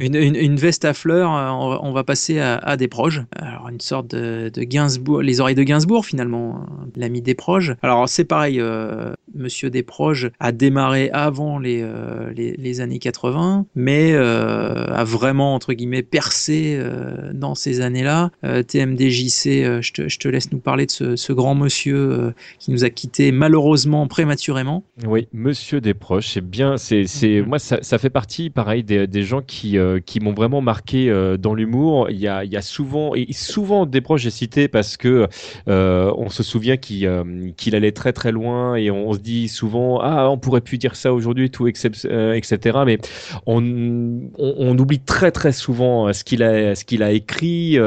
une, 0.00 0.14
une, 0.14 0.36
une 0.36 0.56
veste 0.56 0.84
à 0.84 0.94
fleurs, 0.94 1.34
euh, 1.34 1.48
on 1.50 1.70
va, 1.70 1.80
on 1.82 1.92
va 1.92 2.04
passer 2.04 2.38
à, 2.40 2.56
à 2.56 2.76
Desproges. 2.76 3.24
Alors, 3.36 3.68
une 3.68 3.80
sorte 3.80 4.08
de, 4.14 4.50
de 4.52 4.62
Gainsbourg, 4.62 5.22
les 5.22 5.40
oreilles 5.40 5.54
de 5.54 5.62
Gainsbourg, 5.62 6.04
finalement, 6.04 6.56
euh, 6.56 6.90
l'ami 6.96 7.22
Desproges. 7.22 7.76
Alors, 7.82 8.08
c'est 8.08 8.24
pareil, 8.24 8.60
euh, 8.60 9.12
Monsieur 9.34 9.70
Desproges 9.70 10.30
a 10.40 10.52
démarré 10.52 11.10
avant 11.12 11.58
les, 11.58 11.80
euh, 11.82 12.32
les, 12.34 12.52
les 12.56 12.80
années 12.80 12.98
80, 12.98 13.66
mais 13.74 14.12
euh, 14.12 14.86
a 14.86 15.04
vraiment, 15.04 15.54
entre 15.54 15.72
guillemets, 15.72 16.02
percé 16.02 16.80
dans 17.32 17.54
ces 17.54 17.80
années-là. 17.80 18.30
TMDJC, 18.42 19.82
je, 19.82 19.92
te, 19.92 20.08
je 20.08 20.18
te 20.18 20.28
laisse 20.28 20.52
nous 20.52 20.58
parler 20.58 20.86
de 20.86 20.90
ce, 20.90 21.16
ce 21.16 21.32
grand 21.32 21.54
monsieur 21.54 22.32
qui 22.58 22.70
nous 22.70 22.84
a 22.84 22.90
quittés 22.90 23.32
malheureusement 23.32 24.06
prématurément. 24.06 24.84
Oui, 25.06 25.28
Monsieur 25.32 25.80
Desproges, 25.80 25.98
c'est 26.20 26.40
bien, 26.40 26.76
c'est, 26.76 27.06
c'est, 27.06 27.42
moi 27.42 27.58
ça, 27.58 27.78
ça 27.82 27.98
fait 27.98 28.10
partie, 28.10 28.50
pareil, 28.50 28.82
des, 28.82 29.06
des 29.06 29.22
gens 29.22 29.42
qui, 29.42 29.76
euh, 29.78 30.00
qui 30.00 30.20
m'ont 30.20 30.32
vraiment 30.32 30.60
marqué 30.60 31.10
euh, 31.10 31.36
dans 31.36 31.54
l'humour. 31.54 32.08
Il 32.10 32.18
y 32.18 32.28
a, 32.28 32.44
il 32.44 32.52
y 32.52 32.56
a 32.56 32.62
souvent, 32.62 33.14
et 33.14 33.32
souvent 33.32 33.86
Desproges 33.86 34.26
est 34.26 34.30
cité 34.30 34.68
parce 34.68 34.96
que 34.96 35.28
euh, 35.68 36.12
on 36.16 36.28
se 36.30 36.42
souvient 36.42 36.76
qu'il, 36.76 37.52
qu'il 37.56 37.74
allait 37.74 37.92
très 37.92 38.12
très 38.12 38.32
loin 38.32 38.74
et 38.76 38.90
on, 38.90 39.12
se 39.12 39.18
dit 39.18 39.48
souvent 39.48 40.00
ah 40.00 40.28
on 40.30 40.38
pourrait 40.38 40.60
plus 40.60 40.78
dire 40.78 40.94
ça 40.94 41.12
aujourd'hui 41.12 41.50
tout 41.50 41.66
excep- 41.66 42.06
euh, 42.06 42.34
etc. 42.34 42.78
Mais 42.86 42.98
on, 43.46 43.62
on, 44.38 44.54
on 44.58 44.78
oublie 44.78 45.00
très 45.00 45.30
très 45.30 45.52
souvent 45.52 46.12
ce 46.12 46.24
qu'il 46.24 46.42
a, 46.42 46.74
ce 46.74 46.84
qu'il 46.84 47.02
a 47.02 47.12
écrit, 47.12 47.78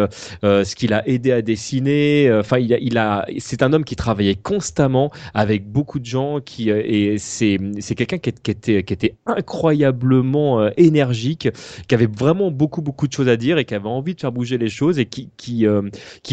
ce 0.43 0.75
qu'il 0.75 0.93
a 0.93 1.07
aidé 1.07 1.31
à 1.31 1.41
dessiner. 1.41 2.31
Enfin, 2.33 2.57
il 2.59 2.73
a, 2.73 2.77
il 2.79 2.97
a, 2.97 3.25
c'est 3.39 3.63
un 3.63 3.73
homme 3.73 3.85
qui 3.85 3.95
travaillait 3.95 4.35
constamment 4.35 5.11
avec 5.33 5.67
beaucoup 5.67 5.99
de 5.99 6.05
gens 6.05 6.39
qui 6.39 6.69
et 6.69 7.17
c'est 7.17 7.57
c'est 7.79 7.95
quelqu'un 8.05 8.31
qui, 8.31 8.51
était 8.93 9.15
incroyablement 9.25 10.61
euh, 10.61 10.69
énergique, 10.77 11.49
qui 11.87 11.95
avait 11.95 12.07
vraiment 12.07 12.51
beaucoup 12.51 12.81
beaucoup 12.81 13.07
de 13.07 13.13
choses 13.13 13.27
à 13.27 13.37
dire 13.37 13.57
et 13.57 13.65
qui 13.65 13.75
avait 13.75 13.89
envie 13.89 14.15
de 14.15 14.21
faire 14.21 14.31
bouger 14.31 14.57
les 14.57 14.69
choses 14.69 14.99
et 14.99 15.05
qui 15.05 15.67
euh, 15.67 15.81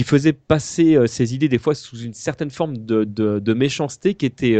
faisait 0.04 0.32
passer 0.32 0.96
euh, 0.96 1.06
ses 1.06 1.34
idées 1.34 1.48
des 1.48 1.58
fois 1.58 1.74
sous 1.74 1.98
une 1.98 2.14
certaine 2.14 2.50
forme 2.50 2.76
de 2.78 3.54
méchanceté 3.54 4.14
qui 4.14 4.26
était 4.26 4.56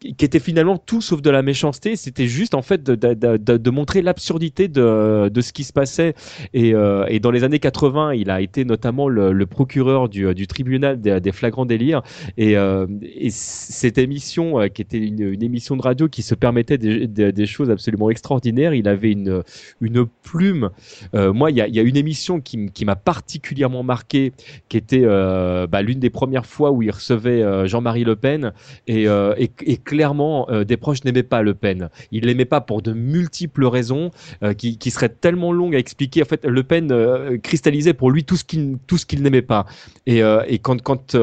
qui 0.00 0.24
était 0.24 0.38
finalement 0.38 0.78
tout 0.78 1.00
sauf 1.00 1.22
de 1.22 1.30
la 1.30 1.42
méchanceté. 1.42 1.96
C'était 1.96 2.28
juste 2.28 2.54
en 2.54 2.62
fait 2.62 2.82
de, 2.82 2.94
de, 2.94 3.14
de, 3.14 3.56
de- 3.56 3.70
montrer 3.70 4.00
l'absurdité 4.02 4.68
de, 4.68 5.28
de 5.28 5.40
ce 5.40 5.52
qui 5.52 5.64
se 5.64 5.72
passait. 5.72 6.14
Et, 6.54 6.74
euh, 6.74 7.04
et 7.08 7.20
dans 7.20 7.30
les 7.30 7.44
années 7.44 7.58
80, 7.58 8.14
il 8.14 8.30
a 8.30 8.40
été 8.40 8.64
notamment 8.64 9.08
le, 9.08 9.32
le 9.32 9.46
procureur 9.46 10.08
du, 10.08 10.34
du 10.34 10.46
tribunal 10.46 11.00
des, 11.00 11.20
des 11.20 11.32
flagrants 11.32 11.66
délires. 11.66 12.02
Et, 12.36 12.56
euh, 12.56 12.86
et 13.02 13.30
cette 13.30 13.98
émission, 13.98 14.60
euh, 14.60 14.68
qui 14.68 14.82
était 14.82 14.98
une, 14.98 15.20
une 15.20 15.42
émission 15.42 15.76
de 15.76 15.82
radio 15.82 16.08
qui 16.08 16.22
se 16.22 16.34
permettait 16.34 16.78
des, 16.78 17.06
des, 17.06 17.46
choses 17.46 17.70
absolument 17.70 18.10
extraordinaires, 18.10 18.74
il 18.74 18.88
avait 18.88 19.10
une, 19.12 19.42
une 19.80 20.06
plume. 20.22 20.70
Euh, 21.14 21.32
moi, 21.32 21.50
il 21.50 21.56
y 21.56 21.60
a, 21.60 21.68
y 21.68 21.78
a 21.78 21.82
une 21.82 21.96
émission 21.96 22.40
qui, 22.40 22.70
qui 22.72 22.84
m'a 22.84 22.96
particulièrement 22.96 23.82
marqué, 23.82 24.32
qui 24.68 24.76
était 24.76 25.02
euh, 25.04 25.66
bah, 25.66 25.82
l'une 25.82 25.98
des 25.98 26.10
premières 26.10 26.46
fois 26.46 26.70
où 26.70 26.82
il 26.82 26.90
recevait 26.90 27.42
euh, 27.42 27.66
Jean-Marie 27.66 28.04
Le 28.04 28.16
Pen. 28.16 28.52
Et, 28.86 29.04
et, 29.04 29.50
et 29.66 29.76
clairement, 29.88 30.46
euh, 30.50 30.64
des 30.64 30.76
proches 30.76 31.02
n'aimaient 31.04 31.22
pas 31.22 31.40
Le 31.40 31.54
Pen. 31.54 31.88
Ils 32.12 32.26
l'aimaient 32.26 32.44
pas 32.44 32.60
pour 32.60 32.82
de 32.82 32.92
multiples 32.92 33.64
raisons 33.64 34.10
euh, 34.42 34.52
qui, 34.52 34.76
qui 34.76 34.90
seraient 34.90 35.08
tellement 35.08 35.50
longues 35.50 35.74
à 35.74 35.78
expliquer. 35.78 36.20
En 36.20 36.26
fait, 36.26 36.44
Le 36.44 36.62
Pen 36.62 36.92
euh, 36.92 37.38
cristallisait 37.38 37.94
pour 37.94 38.10
lui 38.10 38.22
tout 38.24 38.36
ce 38.36 38.44
qu'il 38.44 38.76
tout 38.86 38.98
ce 38.98 39.06
qu'il 39.06 39.22
n'aimait 39.22 39.40
pas. 39.40 39.64
Et, 40.04 40.20
et 40.46 40.58
quand 40.58 40.82
quand 40.82 41.16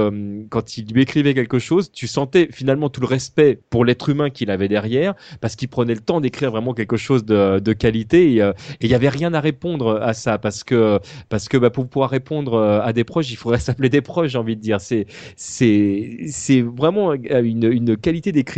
quand 0.50 0.78
il 0.78 0.92
lui 0.92 1.04
écrivait 1.04 1.36
quelque 1.36 1.60
chose, 1.60 1.92
tu 1.92 2.08
sentais 2.08 2.48
finalement 2.52 2.90
tout 2.90 3.02
le 3.02 3.08
respect 3.08 3.60
pour 3.70 3.86
l'être 3.86 4.10
humain 4.10 4.32
qu'il 4.32 4.50
avait 4.50 4.68
derrière, 4.68 5.14
parce 5.42 5.56
qu'il 5.56 5.68
prenait 5.68 5.94
le 5.94 6.00
temps 6.00 6.20
d'écrire 6.22 6.50
vraiment 6.50 6.74
quelque 6.74 6.98
chose 6.98 7.24
de, 7.24 7.60
de 7.60 7.74
qualité. 7.74 8.34
Et 8.34 8.42
il 8.82 8.90
y 8.90 8.96
avait 8.96 9.10
rien 9.10 9.34
à 9.36 9.42
répondre 9.42 10.00
à 10.02 10.14
ça, 10.14 10.40
parce 10.40 10.64
que 10.64 11.00
parce 11.30 11.50
que 11.50 11.58
bah, 11.58 11.70
pour 11.70 11.88
pouvoir 11.88 12.10
répondre 12.10 12.60
à 12.60 12.94
des 12.94 13.04
proches, 13.04 13.32
il 13.32 13.38
faudrait 13.38 13.60
s'appeler 13.68 13.90
des 13.90 14.02
proches, 14.02 14.32
j'ai 14.32 14.40
envie 14.40 14.56
de 14.56 14.62
dire. 14.62 14.82
C'est 14.82 15.06
c'est 15.36 16.26
c'est 16.30 16.62
vraiment 16.62 17.14
une, 17.14 17.72
une 17.72 17.98
qualité 17.98 18.32
d'écriture 18.32 18.55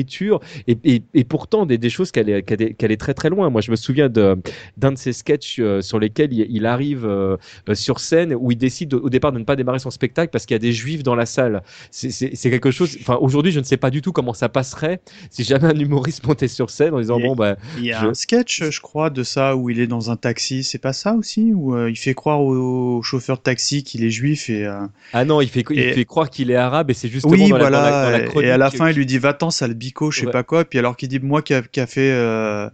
et, 0.68 0.78
et, 0.84 1.02
et 1.14 1.24
pourtant 1.24 1.65
des, 1.65 1.78
des 1.78 1.90
choses 1.90 2.11
qu'elle 2.11 2.30
est, 2.30 2.44
qu'elle 2.44 2.91
est, 2.91 2.98
très 2.98 3.14
très 3.14 3.30
loin. 3.30 3.49
Moi, 3.49 3.61
je 3.61 3.72
me 3.72 3.76
souviens 3.76 4.10
de 4.10 4.38
d'un 4.78 4.91
de 4.91 4.98
ses 4.98 5.14
sketchs 5.14 5.57
euh, 5.60 5.82
sur 5.82 5.99
lesquels 5.99 6.34
il, 6.34 6.45
il 6.49 6.65
arrive 6.65 7.06
euh, 7.06 7.38
euh, 7.69 7.76
sur 7.76 7.99
scène 7.99 8.34
où 8.36 8.52
il 8.52 8.57
décide 8.57 8.94
au 8.94 9.10
départ 9.10 9.32
de 9.32 9.40
ne 9.40 9.44
pas 9.44 9.56
démarrer 9.56 9.80
son 9.80 9.91
spectacle 9.91 10.30
parce 10.32 10.45
qu'il 10.45 10.56
y 10.56 10.60
a 10.60 10.60
des 10.60 10.74
juifs 10.74 11.03
dans 11.03 11.15
la 11.15 11.26
salle. 11.26 11.61
C'est- 11.91 12.10
quelque 12.49 12.72
chose. 12.72 12.98
Enfin, 13.02 13.18
aujourd'hui, 13.19 13.52
je 13.52 13.60
ne 13.60 13.65
sais 13.65 13.78
pas 13.78 13.90
du 13.90 14.02
tout 14.02 14.11
comment 14.14 14.34
ça 14.34 14.49
passerait 14.49 14.99
si 15.30 15.44
jamais 15.44 15.68
un 15.68 15.78
humoriste 15.80 16.26
montait 16.26 16.48
sur 16.48 16.69
scène 16.69 16.94
en 16.94 16.99
disant 16.99 17.19
Il 17.19 17.26
bon 17.26 17.36
bah 17.36 17.56
Il 17.78 17.86
y 17.86 17.91
a 17.91 18.02
je- 18.02 18.07
un 18.07 18.14
sketch, 18.14 18.64
je 18.69 18.82
crois, 18.82 19.10
de 19.10 19.24
ça 19.24 19.56
où 19.56 19.69
il 19.69 19.80
est 19.80 19.88
dans 19.88 20.10
un 20.11 20.15
taxi. 20.15 20.64
C'est 20.64 20.78
pas 20.78 20.94
ça 20.94 21.14
aussi 21.14 21.52
Où 21.53 21.76
euh, 21.76 21.90
il 21.90 21.95
fait 21.98 22.14
croire 22.14 22.41
au, 22.41 22.98
au 22.98 23.02
chauffeur 23.03 23.38
de 23.38 23.41
taxi 23.44 23.84
qu'il 23.84 24.03
est 24.03 24.10
juif 24.10 24.49
et. 24.49 24.65
euh, 24.65 24.80
Ah 25.14 25.26
non, 25.26 25.41
il 25.41 25.49
fait, 25.49 25.64
il 25.72 25.80
Et- 25.80 25.94
fait 25.94 26.06
croire 26.06 26.30
qu'il 26.30 26.52
est 26.52 26.56
arabe 26.56 26.90
et 26.90 26.94
c'est 26.94 27.10
justement 27.10 27.34
Oui, 27.34 27.49
dans, 27.49 27.57
la, 27.57 27.64
dans 27.65 27.69
la- 27.69 27.80
voilà. 27.80 28.28
dans 28.28 28.40
la 28.41 28.48
et 28.48 28.49
à 28.52 28.57
la 28.57 28.72
fin, 28.72 28.90
il 28.90 28.95
lui 28.95 29.06
dit 29.06 29.18
va-t'en, 29.18 29.49
sale 29.52 29.74
je 30.11 30.22
sais 30.22 30.26
Ouais. 30.26 30.31
pas 30.31 30.43
quoi. 30.43 30.65
Puis 30.65 30.80
alors 30.80 30.97
qu'il 30.97 31.09
dit 31.09 31.19
moi 31.19 31.41
qui 31.41 31.53
a, 31.53 31.61
qui 31.61 31.80
a 31.80 31.88
fait. 31.88 32.11
euh, 32.11 32.69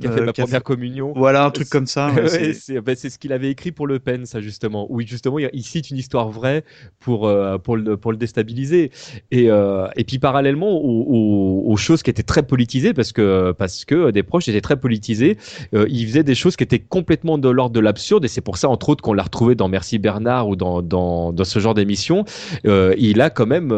qui 0.00 0.06
a 0.06 0.12
fait 0.12 0.20
euh, 0.20 0.24
ma 0.26 0.32
qui 0.32 0.40
a 0.40 0.44
première 0.44 0.58
fait- 0.60 0.64
communion. 0.64 1.12
Voilà, 1.16 1.44
un 1.46 1.50
truc 1.50 1.68
comme 1.68 1.86
ça. 1.86 2.10
ouais, 2.12 2.52
c'est- 2.54 2.80
ben, 2.80 2.94
c'est 2.96 3.08
ce 3.08 3.18
qu'il 3.18 3.32
avait 3.32 3.50
écrit 3.50 3.72
pour 3.72 3.86
Le 3.86 3.98
Pen, 3.98 4.26
ça 4.26 4.40
justement, 4.40 4.86
où 4.90 5.00
justement 5.00 5.38
il, 5.38 5.48
il 5.52 5.62
cite 5.64 5.90
une 5.90 5.96
histoire 5.96 6.28
vraie 6.30 6.64
pour 7.00 7.26
euh, 7.26 7.56
pour 7.58 7.76
le 7.76 7.96
pour 7.96 8.10
le 8.12 8.18
déstabiliser. 8.18 8.90
Et 9.30 9.50
euh, 9.50 9.86
et 9.96 10.04
puis 10.04 10.18
parallèlement 10.18 10.70
aux, 10.72 11.04
aux, 11.08 11.72
aux 11.72 11.76
choses 11.76 12.02
qui 12.02 12.10
étaient 12.10 12.22
très 12.22 12.42
politisées, 12.42 12.92
parce 12.94 13.12
que 13.12 13.52
parce 13.52 13.84
que 13.84 14.10
des 14.10 14.22
proches 14.22 14.48
étaient 14.48 14.60
très 14.60 14.76
politisés, 14.78 15.38
euh, 15.74 15.86
il 15.88 16.06
faisait 16.06 16.24
des 16.24 16.34
choses 16.34 16.56
qui 16.56 16.64
étaient 16.64 16.78
complètement 16.80 17.38
de 17.38 17.48
l'ordre 17.48 17.74
de 17.74 17.80
l'absurde. 17.80 18.24
Et 18.24 18.28
c'est 18.28 18.40
pour 18.42 18.56
ça 18.58 18.68
entre 18.68 18.88
autres 18.90 19.02
qu'on 19.02 19.14
l'a 19.14 19.22
retrouvé 19.22 19.54
dans 19.54 19.68
Merci 19.68 19.98
Bernard 19.98 20.48
ou 20.48 20.56
dans 20.56 20.82
dans 20.82 21.32
dans 21.32 21.44
ce 21.44 21.58
genre 21.58 21.74
d'émission. 21.74 22.24
Il 22.64 23.20
a 23.20 23.30
quand 23.30 23.46
même 23.46 23.72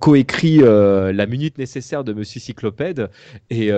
coécrit 0.00 0.58
la 0.58 1.26
minute 1.26 1.58
nécessaire 1.58 2.04
de 2.04 2.12
Monsieur 2.12 2.40
Cyclopède 2.40 3.10
et, 3.50 3.68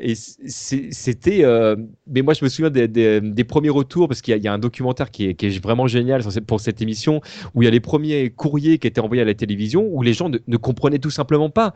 et 0.00 0.14
c'était 0.46 1.44
euh, 1.44 1.76
mais 2.06 2.22
moi 2.22 2.34
je 2.34 2.44
me 2.44 2.48
souviens 2.48 2.70
des, 2.70 2.88
des, 2.88 3.44
premiers 3.44 3.68
retours 3.70 4.08
parce 4.08 4.22
qu'il 4.22 4.36
y, 4.36 4.48
a- 4.48 4.52
un 4.52 4.58
documentaire 4.58 5.10
qui 5.10 5.26
est, 5.26 5.34
qui 5.34 5.46
est 5.46 5.62
vraiment 5.62 5.86
génial 5.86 6.22
pour 6.46 6.60
cette 6.60 6.82
émission 6.82 7.20
où 7.54 7.62
il 7.62 7.64
y 7.64 7.68
a 7.68 7.70
les 7.70 7.80
premiers 7.80 8.30
courriers 8.30 8.78
qui 8.78 8.86
étaient 8.86 9.00
envoyés 9.00 9.22
à 9.22 9.24
la 9.26 9.34
télévision 9.34 9.86
où 9.90 10.02
les 10.02 10.12
gens 10.12 10.28
ne, 10.28 10.56
comprenaient 10.56 10.98
tout 10.98 11.10
simplement 11.10 11.50
pas. 11.50 11.74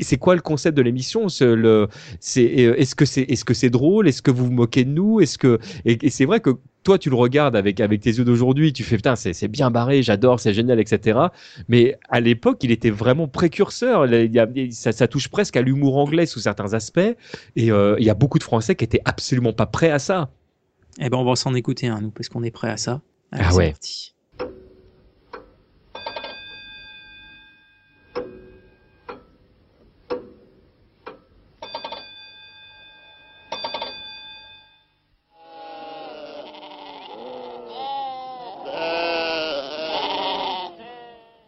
C'est 0.00 0.16
quoi 0.16 0.34
le 0.34 0.40
concept 0.40 0.76
de 0.76 0.82
l'émission? 0.82 1.28
Ce- 1.28 1.44
euh, 1.44 1.86
est-ce 2.34 2.94
que 2.94 3.04
c'est 3.04 3.22
est-ce 3.22 3.44
que 3.44 3.54
c'est 3.54 3.70
drôle? 3.70 4.08
Est-ce 4.08 4.22
que 4.22 4.30
vous 4.30 4.46
vous 4.46 4.52
moquez 4.52 4.84
de 4.84 4.90
nous? 4.90 5.20
Est-ce 5.20 5.38
que 5.38 5.58
et, 5.84 6.10
c'est 6.10 6.24
vrai 6.24 6.40
que 6.40 6.50
toi 6.84 6.98
tu 6.98 7.10
le 7.10 7.16
regardes 7.16 7.56
avec 7.56 7.80
avec 7.80 8.00
tes 8.00 8.10
yeux 8.10 8.24
d'aujourd'hui 8.24 8.72
tu 8.72 8.84
fais 8.84 8.96
putain 8.96 9.16
c'est 9.16 9.48
bien 9.48 9.70
barré 9.70 10.02
j'adore 10.02 10.38
c'est 10.40 10.54
génial 10.54 10.78
etc 10.78 11.18
mais 11.68 11.96
à 12.08 12.20
l'époque 12.20 12.58
il 12.62 12.70
était 12.70 12.90
vraiment 12.90 13.28
précurseur. 13.28 14.06
Ça, 14.70 14.92
ça 14.92 15.08
touche 15.08 15.28
presque 15.28 15.56
à 15.56 15.62
l'humour 15.62 15.96
anglais 15.96 16.26
sous 16.26 16.40
certains 16.40 16.74
aspects. 16.74 17.00
Et 17.56 17.67
euh, 17.70 17.96
il 17.98 18.04
y 18.04 18.10
a 18.10 18.14
beaucoup 18.14 18.38
de 18.38 18.44
Français 18.44 18.74
qui 18.74 18.84
étaient 18.84 19.02
absolument 19.04 19.52
pas 19.52 19.66
prêts 19.66 19.90
à 19.90 19.98
ça. 19.98 20.30
Eh 21.00 21.08
ben, 21.10 21.18
on 21.18 21.24
va 21.24 21.36
s'en 21.36 21.54
écouter 21.54 21.86
un, 21.88 22.00
nous, 22.00 22.10
parce 22.10 22.28
qu'on 22.28 22.42
est 22.42 22.50
prêt 22.50 22.70
à 22.70 22.76
ça. 22.76 23.00
Allez, 23.32 23.44
Ah 23.46 23.54
ouais. 23.54 23.70
parti. 23.70 24.14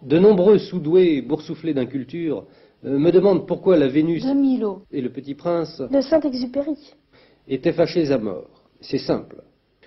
De 0.03 0.19
nombreux 0.19 0.59
sous-doués 0.59 1.21
boursouflés 1.23 1.75
d'inculture 1.75 2.47
me 2.83 3.11
demandent 3.11 3.47
pourquoi 3.47 3.77
la 3.77 3.89
Vénus 3.89 4.25
De 4.25 4.33
Milo. 4.33 4.83
et 4.91 5.01
le 5.01 5.11
Petit 5.11 5.35
Prince 5.35 5.81
De 5.81 6.01
Saint-Exupéry. 6.01 6.77
étaient 7.49 7.73
fâchés 7.73 8.11
à 8.11 8.19
mort. 8.19 8.63
C'est 8.81 8.99
simple. 8.99 9.43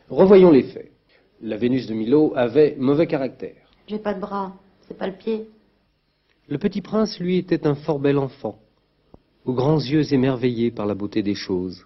Revoyons 0.09 0.51
les 0.51 0.63
faits. 0.63 0.91
La 1.41 1.57
Vénus 1.57 1.87
de 1.87 1.93
Milo 1.93 2.33
avait 2.35 2.75
mauvais 2.77 3.07
caractère. 3.07 3.55
J'ai 3.87 3.99
pas 3.99 4.13
de 4.13 4.19
bras, 4.19 4.53
c'est 4.87 4.97
pas 4.97 5.07
le 5.07 5.13
pied. 5.13 5.47
Le 6.47 6.57
Petit 6.57 6.81
Prince, 6.81 7.19
lui, 7.19 7.37
était 7.37 7.65
un 7.65 7.75
fort 7.75 7.99
bel 7.99 8.17
enfant, 8.17 8.59
aux 9.45 9.53
grands 9.53 9.79
yeux 9.79 10.13
émerveillés 10.13 10.71
par 10.71 10.85
la 10.85 10.93
beauté 10.93 11.23
des 11.23 11.35
choses. 11.35 11.85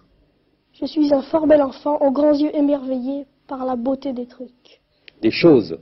Je 0.74 0.84
suis 0.86 1.12
un 1.12 1.22
fort 1.22 1.46
bel 1.46 1.62
enfant 1.62 1.98
aux 2.00 2.12
grands 2.12 2.34
yeux 2.34 2.54
émerveillés 2.54 3.26
par 3.46 3.64
la 3.64 3.74
beauté 3.76 4.12
des 4.12 4.26
trucs. 4.26 4.80
Des 5.22 5.30
choses. 5.30 5.78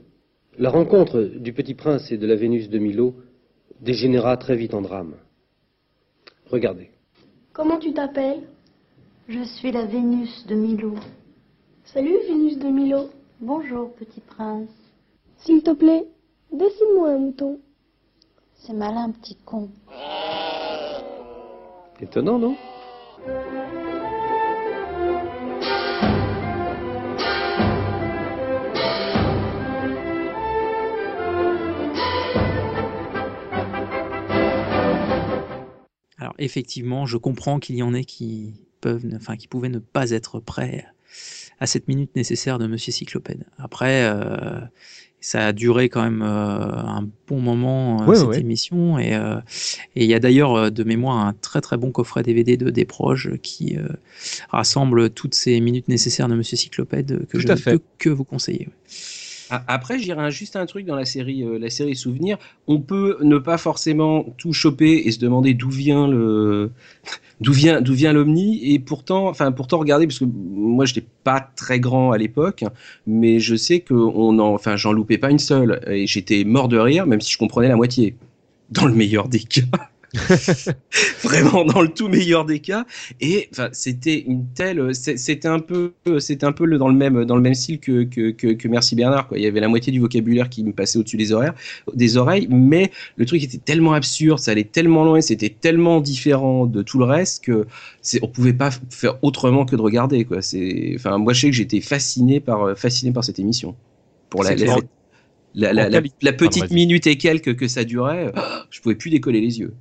La 0.57 0.69
rencontre 0.69 1.21
du 1.21 1.53
Petit 1.53 1.75
Prince 1.75 2.11
et 2.11 2.17
de 2.17 2.25
la 2.25 2.35
Vénus 2.35 2.69
de 2.69 2.79
Milo 2.79 3.13
dégénéra 3.81 4.37
très 4.37 4.55
vite 4.55 4.73
en 4.73 4.81
drame. 4.81 5.15
Regardez. 6.49 6.91
Comment 7.53 7.79
tu 7.79 7.93
t'appelles? 7.93 8.43
Je 9.27 9.43
suis 9.43 9.71
la 9.71 9.85
Vénus 9.85 10.45
de 10.47 10.55
Milo. 10.55 10.95
Salut 11.85 12.17
Vénus 12.27 12.57
de 12.57 12.67
Milo. 12.67 13.09
Bonjour, 13.41 13.93
petit 13.95 14.21
prince. 14.21 14.69
S'il 15.37 15.61
te 15.61 15.71
plaît, 15.71 16.05
dessine-moi 16.51 17.09
un 17.09 17.17
mouton. 17.17 17.59
C'est 18.55 18.73
malin, 18.73 19.11
petit 19.11 19.37
con. 19.45 19.69
Étonnant, 21.99 22.39
non? 22.39 22.55
Effectivement, 36.39 37.05
je 37.05 37.17
comprends 37.17 37.59
qu'il 37.59 37.75
y 37.75 37.83
en 37.83 37.93
ait 37.93 38.05
qui 38.05 38.53
peuvent, 38.81 39.05
ne- 39.05 39.15
enfin 39.17 39.35
qui 39.37 39.47
pouvaient 39.47 39.69
ne 39.69 39.79
pas 39.79 40.11
être 40.11 40.39
prêts 40.39 40.85
à 41.59 41.65
cette 41.65 41.87
minute 41.87 42.15
nécessaire 42.15 42.59
de 42.59 42.67
Monsieur 42.67 42.91
Cyclopède. 42.91 43.45
Après, 43.57 44.03
euh, 44.05 44.59
ça 45.19 45.47
a 45.47 45.51
duré 45.53 45.89
quand 45.89 46.03
même 46.03 46.21
euh, 46.21 46.25
un 46.27 47.09
bon 47.27 47.39
moment 47.41 48.03
euh, 48.03 48.05
Ouais, 48.05 48.15
cette 48.15 48.27
ouais. 48.27 48.39
émission 48.39 48.99
et 48.99 49.13
et 49.95 50.03
il 50.03 50.09
y 50.09 50.13
a 50.13 50.19
d'ailleurs 50.19 50.71
de 50.71 50.83
mémoire 50.83 51.17
un 51.25 51.33
très 51.33 51.59
très 51.59 51.75
bon 51.77 51.91
coffret 51.91 52.21
DVD 52.21 52.55
de 52.57 52.69
Desproges 52.69 53.31
qui 53.41 53.75
euh, 53.77 53.87
rassemble 54.49 55.09
toutes 55.09 55.33
ces 55.33 55.59
minutes 55.59 55.87
nécessaires 55.87 56.27
de 56.27 56.35
Monsieur 56.35 56.57
Cyclopède 56.57 57.25
que 57.27 57.37
Tout 57.37 57.39
je 57.39 57.47
ne 57.47 57.55
fait. 57.55 57.71
peux 57.73 57.81
que 57.97 58.09
vous 58.09 58.23
conseiller. 58.23 58.69
Après, 59.49 59.99
j'irai 59.99 60.31
juste 60.31 60.55
un 60.55 60.65
truc 60.65 60.85
dans 60.85 60.95
la 60.95 61.05
série, 61.05 61.43
euh, 61.43 61.57
la 61.57 61.69
série 61.69 61.95
Souvenir. 61.95 62.37
On 62.67 62.79
peut 62.79 63.17
ne 63.21 63.37
pas 63.37 63.57
forcément 63.57 64.25
tout 64.37 64.53
choper 64.53 65.03
et 65.05 65.11
se 65.11 65.19
demander 65.19 65.53
d'où 65.53 65.69
vient 65.69 66.07
le, 66.07 66.71
d'où 67.41 67.53
vient, 67.53 67.81
d'où 67.81 67.93
vient 67.93 68.13
l'omni. 68.13 68.73
Et 68.73 68.79
pourtant, 68.79 69.27
enfin, 69.27 69.51
pourtant 69.51 69.77
regarder 69.77 70.07
parce 70.07 70.19
que 70.19 70.25
moi, 70.25 70.85
je 70.85 70.95
n'étais 70.95 71.07
pas 71.23 71.39
très 71.55 71.79
grand 71.79 72.11
à 72.11 72.17
l'époque, 72.17 72.63
mais 73.05 73.39
je 73.39 73.55
sais 73.55 73.79
que 73.79 73.93
on 73.93 74.39
en, 74.39 74.53
enfin, 74.53 74.75
j'en 74.75 74.91
loupais 74.91 75.17
pas 75.17 75.31
une 75.31 75.39
seule 75.39 75.81
et 75.87 76.07
j'étais 76.07 76.43
mort 76.43 76.67
de 76.67 76.77
rire, 76.77 77.05
même 77.05 77.21
si 77.21 77.31
je 77.31 77.37
comprenais 77.37 77.67
la 77.67 77.75
moitié. 77.75 78.15
Dans 78.69 78.85
le 78.85 78.93
meilleur 78.93 79.29
des 79.29 79.39
cas. 79.39 79.61
vraiment 81.23 81.65
dans 81.65 81.81
le 81.81 81.89
tout 81.89 82.07
meilleur 82.07 82.45
des 82.45 82.59
cas. 82.59 82.85
Et 83.19 83.49
enfin, 83.51 83.69
c'était 83.71 84.19
une 84.19 84.47
telle, 84.53 84.95
c'était 84.95 85.47
un 85.47 85.59
peu, 85.59 85.93
c'était 86.19 86.45
un 86.45 86.51
peu 86.51 86.65
le- 86.65 86.77
dans 86.77 86.87
le 86.87 86.95
même, 86.95 87.25
dans 87.25 87.35
le 87.35 87.41
même 87.41 87.53
style 87.53 87.79
que, 87.79 88.03
que, 88.03 88.31
que, 88.31 88.47
que 88.47 88.67
Merci 88.67 88.95
Bernard. 88.95 89.27
Quoi. 89.27 89.37
Il 89.37 89.43
y 89.43 89.47
avait 89.47 89.59
la 89.59 89.67
moitié 89.67 89.91
du 89.91 89.99
vocabulaire 89.99 90.49
qui 90.49 90.63
me 90.63 90.71
passait 90.71 90.97
au-dessus 90.97 91.17
des 91.17 91.33
oreilles, 91.33 91.51
des 91.93 92.17
oreilles, 92.17 92.47
mais 92.49 92.91
le 93.17 93.25
truc 93.25 93.43
était 93.43 93.57
tellement 93.57 93.93
absurde, 93.93 94.39
ça 94.39 94.51
allait 94.51 94.63
tellement 94.63 95.03
loin, 95.03 95.21
c'était 95.21 95.49
tellement 95.49 95.99
différent 95.99 96.65
de 96.65 96.81
tout 96.81 96.99
le 96.99 97.05
reste 97.05 97.43
que 97.43 97.67
c'est, 98.01 98.23
on 98.23 98.27
pouvait 98.27 98.53
pas 98.53 98.71
faire 98.89 99.17
autrement 99.21 99.65
que 99.65 99.75
de 99.75 99.81
regarder. 99.81 100.25
Quoi. 100.25 100.41
C'est, 100.41 100.93
enfin, 100.95 101.17
moi, 101.17 101.33
je 101.33 101.41
sais 101.41 101.49
que 101.49 101.55
j'étais 101.55 101.81
fasciné 101.81 102.39
par, 102.39 102.77
fasciné 102.77 103.11
par 103.11 103.23
cette 103.23 103.39
émission. 103.39 103.75
Pour 104.29 104.43
la, 104.43 104.55
la, 105.53 105.89
la, 106.21 106.33
petite 106.33 106.69
minute 106.71 107.07
et 107.07 107.17
quelques 107.17 107.55
que 107.55 107.67
ça 107.67 107.83
durait, 107.83 108.31
je 108.69 108.81
pouvais 108.81 108.95
plus 108.95 109.09
décoller 109.09 109.41
les 109.41 109.59
yeux. 109.59 109.73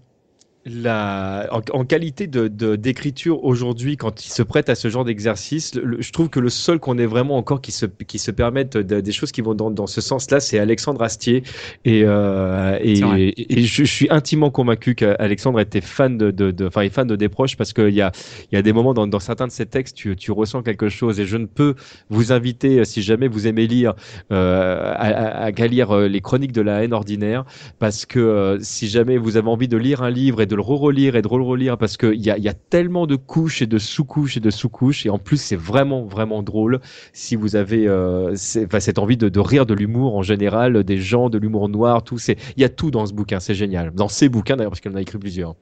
La, 0.69 1.47
en, 1.53 1.61
en 1.79 1.85
qualité 1.85 2.27
de, 2.27 2.49
de- 2.49 2.75
d'écriture 2.75 3.45
aujourd'hui, 3.45 3.97
quand 3.97 4.27
il 4.27 4.31
se 4.33 4.43
prête 4.43 4.69
à 4.69 4.75
ce 4.75 4.89
genre 4.89 5.05
d'exercice, 5.05 5.71
je 6.01 6.11
trouve 6.11 6.29
que 6.29 6.41
le 6.41 6.49
seul 6.49 6.81
qu'on 6.81 6.99
ait 6.99 7.07
vraiment 7.07 7.37
encore 7.37 7.61
qui 7.61 7.71
se, 7.71 7.87
qui 7.87 8.19
se 8.19 8.33
permettent 8.33 8.77
de- 8.77 9.01
des 9.01 9.13
choses 9.13 9.31
qui 9.31 9.43
vont 9.43 9.55
dans, 9.55 9.71
dans 9.71 9.87
ce 9.87 10.01
sens-là, 10.01 10.41
c'est 10.41 10.59
Alexandre 10.59 11.03
Astier. 11.03 11.45
Et, 11.85 12.03
euh, 12.05 12.79
et, 12.83 12.97
C'est 12.97 13.05
vrai. 13.05 13.23
et, 13.23 13.61
et 13.61 13.63
je, 13.63 13.85
je 13.85 13.93
suis 13.93 14.09
intimement 14.11 14.51
convaincu 14.51 14.97
qu'Alexandre 14.97 15.61
était 15.61 15.81
fan 15.81 16.19
de, 16.19 16.33
de, 16.33 16.67
enfin, 16.67 16.81
est 16.81 16.91
fan 16.91 17.07
de 17.07 17.15
Desproges 17.15 17.57
parce 17.57 17.73
qu'il 17.73 17.91
y 17.95 18.03
a, 18.03 18.11
y 18.51 18.57
a 18.57 18.63
des 18.63 18.73
moments 18.73 18.93
dans, 18.93 19.07
dans 19.07 19.21
certains 19.21 19.47
de 19.47 19.53
ses 19.53 19.67
textes, 19.67 19.97
tu, 19.97 20.17
tu 20.17 20.33
ressens 20.33 20.63
quelque 20.65 20.89
chose. 20.89 21.21
Et 21.21 21.27
je 21.27 21.37
ne 21.37 21.47
peux 21.47 21.77
vous 22.11 22.33
inviter, 22.33 22.85
si 22.85 23.03
jamais 23.03 23.29
vous 23.29 23.47
aimez 23.47 23.69
lire, 23.69 23.95
euh, 24.33 24.93
à, 24.97 25.45
à, 25.45 25.45
à 25.45 25.67
lire 25.69 25.93
euh, 25.93 26.09
les 26.09 26.21
chroniques 26.21 26.51
de 26.53 26.61
la 26.63 26.83
haine 26.83 26.93
ordinaire, 26.93 27.45
parce 27.79 28.05
que 28.05 28.19
euh, 28.19 28.59
si 28.63 28.89
jamais 28.89 29.17
vous 29.17 29.37
avez 29.37 29.49
envie 29.49 29.69
de 29.69 29.77
lire 29.77 30.03
un 30.03 30.11
livre 30.11 30.41
et 30.43 30.47
de 30.47 30.56
le 30.57 30.63
re-relire 30.63 31.15
et 31.17 31.23
de 31.23 31.29
re-relire, 31.29 31.79
parce 31.79 31.97
qu'il 31.97 32.21
y 32.25 32.31
a, 32.31 32.39
il 32.39 32.43
y 32.45 32.49
a 32.49 32.55
tellement 32.55 33.07
de 33.07 33.15
couches 33.17 33.63
et 33.63 33.67
de 33.67 33.79
sous-couches 33.79 34.37
et 34.39 34.41
de 34.41 34.51
sous-couches, 34.51 35.07
et 35.07 35.11
en 35.11 35.19
plus 35.19 35.37
c'est 35.41 35.57
vraiment 35.57 36.05
vraiment 36.05 36.43
drôle 36.43 36.81
si 37.13 37.37
vous 37.37 37.55
avez 37.55 37.87
euh, 37.87 38.35
cette 38.35 38.99
envie 38.99 39.17
de, 39.17 39.29
de 39.29 39.41
rire 39.41 39.67
de 39.67 39.75
l'humour 39.75 40.17
en 40.17 40.23
général, 40.23 40.83
des 40.83 40.99
gens, 40.99 41.31
de 41.31 41.39
l'humour 41.39 41.69
noir, 41.69 42.03
tout 42.03 42.19
c'est, 42.19 42.37
il 42.57 42.63
y 42.63 42.65
a 42.65 42.69
tout 42.69 42.91
dans 42.91 43.07
ce 43.07 43.13
bouquin, 43.13 43.39
c'est 43.39 43.55
génial. 43.55 43.93
Dans 43.95 44.09
ces 44.09 44.29
bouquins 44.29 44.57
d'ailleurs, 44.57 44.71
parce 44.73 44.81
qu'elle 44.81 44.93
en 44.93 44.97
a 44.97 45.03
écrit 45.03 45.19
plusieurs. 45.19 45.55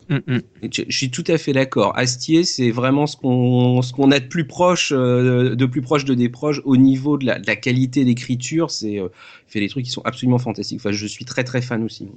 Et 0.63 0.69
Je, 0.73 0.83
je 0.89 0.97
suis 0.97 1.11
tout 1.11 1.25
à 1.27 1.37
fait 1.39 1.53
d'accord. 1.53 1.93
Astier, 1.99 2.45
c'est 2.45 2.71
vraiment 2.71 3.07
ce 3.07 3.17
qu'on 3.17 3.83
ce 3.83 3.93
qu'on 3.93 4.11
a 4.11 4.21
de 4.21 4.27
plus 4.27 4.47
proche 4.47 4.93
euh, 4.95 5.55
de 5.55 5.67
plus 5.67 5.83
proche 5.83 6.05
de 6.05 6.15
des 6.15 6.29
proches 6.29 6.61
au 6.65 6.77
niveau 6.77 7.19
de 7.19 7.27
la, 7.27 7.39
de 7.39 7.47
la 7.47 7.57
qualité 7.57 8.05
d'écriture. 8.05 8.71
C'est 8.71 9.01
euh, 9.01 9.09
fait 9.47 9.61
des 9.61 9.69
trucs 9.69 9.85
qui 9.85 9.91
sont 9.91 10.03
absolument 10.05 10.39
fantastiques. 10.39 10.81
Enfin, 10.81 10.93
je 10.93 11.07
suis 11.07 11.25
très 11.25 11.45
très 11.45 11.61
fan 11.63 11.83
aussi. 11.83 12.09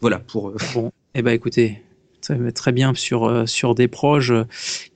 Voilà 0.00 0.18
pour. 0.18 0.48
euh, 0.50 0.56
Bon, 0.74 0.90
eh 1.14 1.22
ben 1.22 1.32
écoutez, 1.32 1.82
très, 2.20 2.52
très 2.52 2.72
bien 2.72 2.92
sur 2.94 3.24
euh, 3.24 3.46
sur 3.46 3.74
des 3.74 3.88
proches 3.88 4.30
euh, 4.30 4.44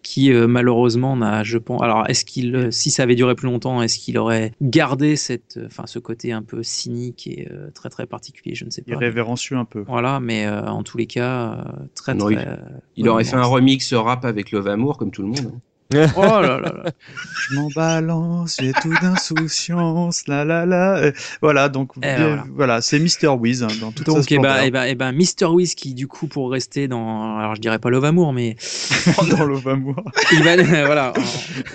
qui 0.03 0.33
euh, 0.33 0.47
malheureusement 0.47 1.17
n'a, 1.17 1.43
je 1.43 1.57
pense. 1.59 1.81
Alors, 1.83 2.09
est-ce 2.09 2.25
qu'il, 2.25 2.69
si 2.71 2.91
ça 2.91 3.05
avait 3.05 3.15
duré 3.15 3.35
plus 3.35 3.47
longtemps, 3.47 3.81
est-ce 3.83 3.99
qu'il 3.99 4.19
aurait 4.19 4.53
gardé 4.61 5.17
cette, 5.17 5.59
enfin, 5.67 5.85
ce 5.87 5.99
côté 5.99 6.33
un 6.33 6.43
peu 6.43 6.63
cynique 6.63 7.27
et 7.27 7.49
euh, 7.51 7.71
très 7.73 7.89
très 7.89 8.07
particulier, 8.07 8.55
je 8.55 8.65
ne 8.65 8.71
sais 8.71 8.83
pas. 8.83 8.93
Irrévérencieux 8.93 9.57
un 9.57 9.65
peu. 9.65 9.85
Voilà, 9.87 10.21
mais 10.21 10.47
euh, 10.47 10.67
en 10.67 10.83
tous 10.83 10.99
les 10.99 11.07
cas, 11.07 11.53
euh, 11.67 11.73
très 11.95 12.15
Non, 12.15 12.27
très. 12.27 12.35
il, 12.35 12.39
euh, 12.39 12.57
il 12.97 13.09
aurait 13.09 13.25
fait 13.25 13.37
un 13.37 13.45
remix 13.45 13.93
rap 13.95 14.25
avec 14.25 14.51
Love 14.51 14.69
Amour 14.69 14.99
comme 14.99 15.11
tout 15.11 15.23
le 15.23 15.29
monde. 15.29 15.53
hein. 15.55 15.61
Oh 16.17 16.21
là 16.23 16.59
là 16.59 16.73
là. 16.73 16.85
Je 17.51 17.55
m'en 17.57 17.69
balance, 17.75 18.57
j'ai 18.61 18.73
tout 18.73 18.93
d'insouciance, 19.03 20.27
la 20.29 20.45
la 20.45 20.67
la. 20.67 20.97
Euh, 20.99 21.13
Voilà, 21.41 21.69
donc 21.69 21.93
Eh, 21.97 22.01
bien- 22.01 22.17
voilà. 22.27 22.45
voilà, 22.55 22.81
c'est 22.81 22.99
Mister 22.99 23.29
Wiz 23.29 23.63
hein, 23.63 23.69
dans 23.81 23.93
toute 23.93 24.07
sa 24.07 24.13
Donc, 24.13 24.31
eh 24.31 24.37
ben, 24.39 24.43
splendeur. 24.43 24.63
eh 24.65 24.71
ben, 24.71 24.97
ben, 24.97 25.13
Mr. 25.13 25.47
Whiz 25.53 25.75
qui, 25.75 25.95
du 25.95 26.07
coup, 26.07 26.27
pour 26.27 26.51
rester 26.51 26.89
dans, 26.89 27.39
alors 27.39 27.55
je 27.55 27.61
dirais 27.61 27.79
pas 27.79 27.91
Love 27.91 28.05
Amour, 28.05 28.33
mais 28.33 28.57
dans 29.31 29.45
Love 29.45 29.69
Amour. 29.69 29.97
il 30.33 30.43
va, 30.43 30.57
voilà, 30.87 31.13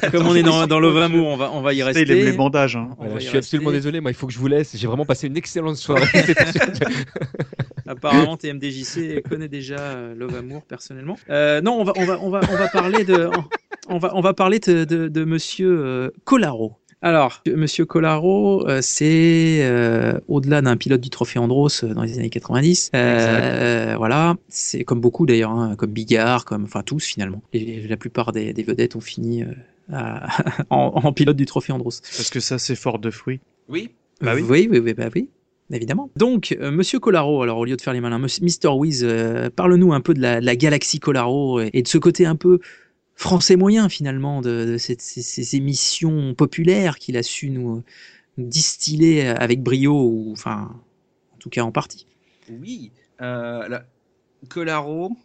en- 0.04 0.10
comme 0.12 0.28
on 0.28 0.36
est 0.36 0.44
dans, 0.44 0.68
dans 0.68 0.80
Love 0.80 0.98
Amour, 0.98 1.28
on 1.28 1.38
va, 1.38 1.52
on 1.54 1.62
va 1.62 1.74
y 1.74 1.84
rester. 1.84 2.02
Il 2.04 2.12
aime 2.12 2.26
les 2.26 2.32
bandages. 2.34 2.76
Hein. 2.76 2.90
Voilà, 2.98 3.20
je 3.20 3.28
suis 3.28 3.38
absolument 3.38 3.72
désolé, 3.72 4.00
moi 4.02 4.12
il 4.12 4.14
faut 4.14 4.28
que 4.28 4.34
je 4.34 4.40
vous 4.40 4.48
laisse. 4.48 4.76
J'ai 4.76 4.88
vraiment 4.88 5.06
passé 5.06 5.28
une 5.28 5.38
excellente 5.38 5.78
soirée. 5.78 6.08
Apparemment, 7.88 8.36
TMDJC 8.38 9.24
connaît 9.30 9.48
déjà 9.48 9.76
euh, 9.80 10.14
Love 10.16 10.36
Amour 10.36 10.64
personnellement. 10.64 11.18
Euh, 11.30 11.62
non, 11.62 11.80
on 11.80 11.84
va, 11.86 11.94
on 11.96 12.06
va, 12.06 12.20
on 12.22 12.30
va, 12.30 12.42
on 12.52 12.56
va 12.58 12.68
parler 12.68 13.04
de, 13.06 13.30
on 13.90 13.98
va, 13.98 14.12
on 14.16 14.22
va 14.22 14.34
parler 14.34 14.60
de, 14.60 14.84
de, 14.86 15.08
de 15.08 15.24
Monsieur 15.26 15.70
euh, 15.86 16.10
Colaro. 16.24 16.74
Alors, 17.04 17.44
Monsieur 17.46 17.86
Colaro, 17.86 18.68
euh, 18.68 18.80
c'est 18.82 19.60
euh, 19.62 20.20
au-delà 20.28 20.64
d'un 20.64 20.78
pilote 20.78 21.00
du 21.00 21.12
Trophée 21.12 21.38
Andros 21.38 21.84
euh, 21.84 21.94
dans 21.94 22.02
les 22.02 22.18
années 22.18 22.32
90. 22.32 22.90
Euh, 22.96 23.94
voilà, 23.98 24.36
c'est 24.50 24.84
comme 24.84 25.00
beaucoup 25.00 25.28
d'ailleurs, 25.28 25.52
hein, 25.52 25.76
comme 25.78 25.92
Bigard, 25.92 26.44
comme 26.44 26.64
enfin 26.64 26.82
tous 26.84 27.06
finalement. 27.06 27.44
Et 27.54 27.88
la 27.88 27.98
plupart 27.98 28.32
des, 28.32 28.52
des 28.52 28.64
vedettes 28.64 28.96
ont 28.96 29.00
fini 29.02 29.44
euh, 29.44 29.48
à- 29.94 30.28
en, 30.72 30.92
en 31.04 31.14
pilote 31.14 31.38
du 31.38 31.46
Trophée 31.46 31.72
Andros. 31.72 32.02
Parce 32.02 32.32
que 32.32 32.40
ça, 32.40 32.58
c'est 32.58 32.76
fort 32.76 32.98
de 32.98 33.12
fruits. 33.12 33.42
Oui. 33.70 33.90
Bah 34.20 34.34
oui. 34.36 34.42
oui, 34.50 34.68
oui, 34.72 34.80
oui, 34.80 34.94
bah 34.96 35.10
oui. 35.16 35.30
Évidemment. 35.72 36.10
Donc, 36.16 36.58
euh, 36.62 36.72
Monsieur 36.72 36.98
Colaro, 37.00 37.44
alors 37.44 37.60
au 37.60 37.66
lieu 37.66 37.76
de 37.76 37.82
faire 37.82 37.94
les 37.94 38.00
malins, 38.02 38.18
Mr. 38.20 38.70
Wiz, 38.70 39.04
euh, 39.04 39.50
parle-nous 39.56 39.94
un 39.94 40.00
peu 40.02 40.14
de 40.16 40.22
la, 40.22 40.40
de 40.40 40.46
la 40.46 40.56
galaxie 40.56 41.00
Colaro 41.00 41.60
et, 41.60 41.70
et 41.74 41.82
de 41.84 41.88
ce 41.88 41.98
côté 42.00 42.26
un 42.26 42.38
peu 42.38 42.60
français 43.18 43.56
moyen 43.56 43.90
finalement, 43.90 44.42
de, 44.42 44.78
ces, 44.78 45.56
émissions 45.56 46.34
populaires 46.36 46.98
qu'il 46.98 47.18
a 47.18 47.24
su 47.24 47.50
nous, 47.50 47.84
distiller 48.38 49.28
avec 49.28 49.62
brio, 49.62 49.94
ou 49.94 50.32
enfin, 50.32 50.72
en 51.34 51.38
tout 51.38 51.50
cas 51.50 51.64
en 51.64 51.72
partie. 51.72 52.08
Oui, 52.50 52.92
euh, 53.22 53.68
la- 53.68 53.86
Colaro, 54.48 55.18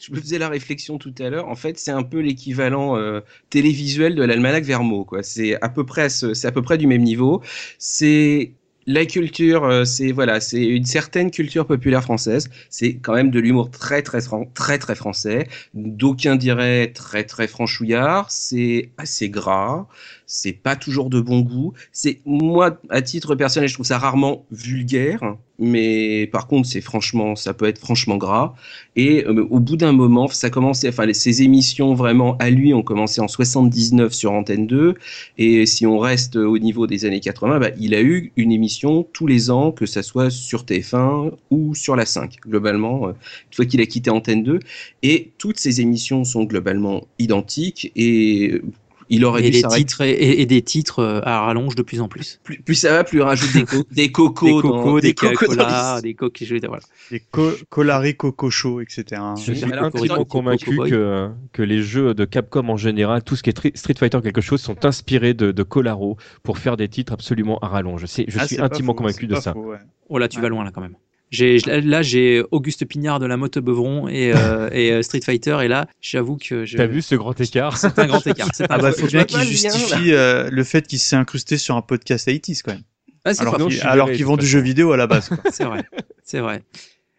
je 0.00 0.12
me 0.12 0.20
faisais 0.20 0.38
la 0.38 0.48
réflexion 0.48 0.96
tout 0.96 1.14
à 1.18 1.28
l'heure. 1.28 1.48
En 1.48 1.56
fait, 1.56 1.78
c'est 1.78 1.90
un 1.90 2.02
peu 2.02 2.20
l'équivalent 2.20 2.96
euh, 2.96 3.20
télévisuel 3.50 4.14
de 4.14 4.22
l'almanach 4.22 4.64
Vermo. 4.64 5.06
C'est 5.22 5.60
à 5.60 5.68
peu 5.68 5.84
près, 5.84 6.08
c'est 6.08 6.46
à 6.46 6.52
peu 6.52 6.62
près 6.62 6.78
du 6.78 6.86
même 6.86 7.02
niveau. 7.02 7.42
C'est 7.78 8.54
la 8.92 9.06
culture, 9.06 9.64
euh, 9.64 9.84
c'est 9.84 10.10
voilà, 10.10 10.40
c'est 10.40 10.64
une 10.64 10.84
certaine 10.84 11.30
culture 11.30 11.64
populaire 11.64 12.02
française. 12.02 12.50
C'est 12.70 12.94
quand 12.96 13.14
même 13.14 13.30
de 13.30 13.38
l'humour 13.38 13.70
très 13.70 14.02
très 14.02 14.20
très 14.54 14.78
très 14.78 14.94
français. 14.96 15.46
D'aucuns 15.74 16.34
diraient 16.36 16.92
très 16.92 17.22
très 17.24 17.46
franchouillard. 17.46 18.30
C'est 18.30 18.90
assez 18.98 19.28
gras. 19.30 19.86
C'est 20.32 20.52
pas 20.52 20.76
toujours 20.76 21.10
de 21.10 21.20
bon 21.20 21.40
goût. 21.40 21.72
C'est 21.90 22.20
moi 22.24 22.80
à 22.88 23.02
titre 23.02 23.34
personnel, 23.34 23.68
je 23.68 23.74
trouve 23.74 23.84
ça 23.84 23.98
rarement 23.98 24.46
vulgaire, 24.52 25.34
mais 25.58 26.28
par 26.28 26.46
contre 26.46 26.68
c'est 26.68 26.80
franchement, 26.80 27.34
ça 27.34 27.52
peut 27.52 27.66
être 27.66 27.80
franchement 27.80 28.16
gras. 28.16 28.54
Et 28.94 29.24
euh, 29.26 29.44
au 29.50 29.58
bout 29.58 29.76
d'un 29.76 29.90
moment, 29.90 30.28
ça 30.28 30.48
commençait, 30.48 30.88
enfin 30.88 31.12
ces 31.12 31.42
émissions 31.42 31.94
vraiment 31.94 32.36
à 32.38 32.48
lui 32.50 32.72
ont 32.72 32.84
commencé 32.84 33.20
en 33.20 33.26
79 33.26 34.12
sur 34.12 34.30
Antenne 34.30 34.68
2, 34.68 34.94
et 35.38 35.66
si 35.66 35.84
on 35.84 35.98
reste 35.98 36.36
au 36.36 36.58
niveau 36.58 36.86
des 36.86 37.04
années 37.06 37.18
80, 37.18 37.58
bah, 37.58 37.70
il 37.76 37.92
a 37.92 38.00
eu 38.00 38.30
une 38.36 38.52
émission 38.52 39.02
tous 39.12 39.26
les 39.26 39.50
ans, 39.50 39.72
que 39.72 39.84
ça 39.84 40.04
soit 40.04 40.30
sur 40.30 40.62
TF1 40.62 41.32
ou 41.50 41.74
sur 41.74 41.96
la 41.96 42.06
5, 42.06 42.36
globalement, 42.46 43.08
euh, 43.08 43.10
une 43.10 43.54
fois 43.56 43.64
qu'il 43.64 43.80
a 43.80 43.86
quitté 43.86 44.10
Antenne 44.10 44.44
2, 44.44 44.60
et 45.02 45.32
toutes 45.38 45.58
ces 45.58 45.80
émissions 45.80 46.22
sont 46.22 46.44
globalement 46.44 47.08
identiques 47.18 47.90
et 47.96 48.52
euh, 48.52 48.62
il 49.10 49.24
aurait 49.24 49.42
Et, 49.44 49.50
dû 49.50 49.60
des 49.60 49.68
titres, 49.68 50.00
et, 50.02 50.46
des 50.46 50.62
titres 50.62 51.00
euh, 51.00 51.20
à 51.24 51.40
rallonge 51.42 51.74
de 51.74 51.82
plus 51.82 52.00
en 52.00 52.08
plus. 52.08 52.40
Plus, 52.44 52.62
plus 52.62 52.74
ça 52.74 52.92
va, 52.92 53.04
plus 53.04 53.18
il 53.18 53.22
rajoute 53.22 53.52
des, 53.52 53.64
co- 53.64 53.84
des 53.90 54.10
cocos, 54.12 54.46
Des 54.46 54.52
dans- 54.52 54.60
cocos, 54.60 55.00
des, 55.00 55.14
colas, 55.14 56.00
des 56.00 56.14
coques, 56.14 56.38
je- 56.40 56.54
voilà. 56.66 56.82
Les 57.10 57.20
co 57.20 57.50
colari 57.68 58.16
coco 58.16 58.48
show, 58.50 58.80
etc. 58.80 59.20
Je 59.36 59.52
suis 59.52 59.64
intimement 59.64 60.24
convaincu 60.24 60.76
que, 60.76 61.28
que 61.52 61.62
les 61.62 61.82
jeux 61.82 62.14
de 62.14 62.24
Capcom 62.24 62.68
en 62.68 62.76
général, 62.76 63.22
tout 63.22 63.36
ce 63.36 63.42
qui 63.42 63.50
est 63.50 63.76
Street 63.76 63.94
Fighter 63.98 64.20
quelque 64.22 64.40
chose, 64.40 64.60
sont 64.60 64.84
inspirés 64.86 65.34
de, 65.34 65.50
de 65.52 65.62
Colaro 65.62 66.16
pour 66.42 66.58
faire 66.58 66.76
des 66.76 66.88
titres 66.88 67.12
absolument 67.12 67.58
à 67.58 67.68
rallonge. 67.68 68.06
Je 68.06 68.38
Ah, 68.38 68.46
suis 68.46 68.60
intimement 68.60 68.92
faux, 68.92 68.98
convaincu 68.98 69.26
de 69.26 69.34
ça. 69.34 69.52
faux, 69.52 69.70
ouais. 69.72 69.78
Oh 70.08 70.18
là, 70.18 70.28
tu 70.28 70.40
vas 70.40 70.48
loin 70.48 70.64
là 70.64 70.70
quand 70.72 70.80
même. 70.80 70.94
J'ai, 71.30 71.58
là, 71.58 72.02
j'ai 72.02 72.42
Auguste 72.50 72.84
Pignard 72.86 73.20
de 73.20 73.26
la 73.26 73.36
Motte 73.36 73.58
Beuvron 73.58 74.08
et, 74.08 74.32
euh, 74.34 74.68
et 74.72 74.90
euh, 74.90 75.02
Street 75.02 75.20
Fighter, 75.24 75.58
et 75.62 75.68
là, 75.68 75.86
j'avoue 76.00 76.36
que 76.36 76.64
je... 76.64 76.76
T'as 76.76 76.86
vu 76.86 77.02
ce 77.02 77.14
grand 77.14 77.40
écart? 77.40 77.76
C'est 77.76 77.96
un 78.00 78.06
grand 78.06 78.26
écart. 78.26 78.48
C'est 78.52 78.64
un 78.64 78.66
Ah 78.70 78.78
bah 78.78 78.90
faut 78.92 79.06
écart. 79.06 79.10
bien 79.10 79.24
qu'il 79.24 79.48
justifie 79.48 80.12
euh, 80.12 80.48
le 80.50 80.64
fait 80.64 80.86
qu'il 80.88 80.98
s'est 80.98 81.14
incrusté 81.16 81.56
sur 81.56 81.76
un 81.76 81.82
podcast 81.82 82.26
80s 82.28 82.62
quand 82.64 82.72
même. 82.72 82.82
Ah, 83.24 83.32
alors 83.38 83.58
alors 83.82 84.10
qu'ils 84.10 84.20
de 84.20 84.24
vend 84.24 84.32
toute 84.32 84.40
du 84.40 84.46
jeu 84.46 84.60
vidéo 84.60 84.92
à 84.92 84.96
la 84.96 85.06
base. 85.06 85.28
quoi. 85.28 85.38
C'est 85.52 85.64
vrai, 85.64 85.84
c'est 86.24 86.40
vrai. 86.40 86.62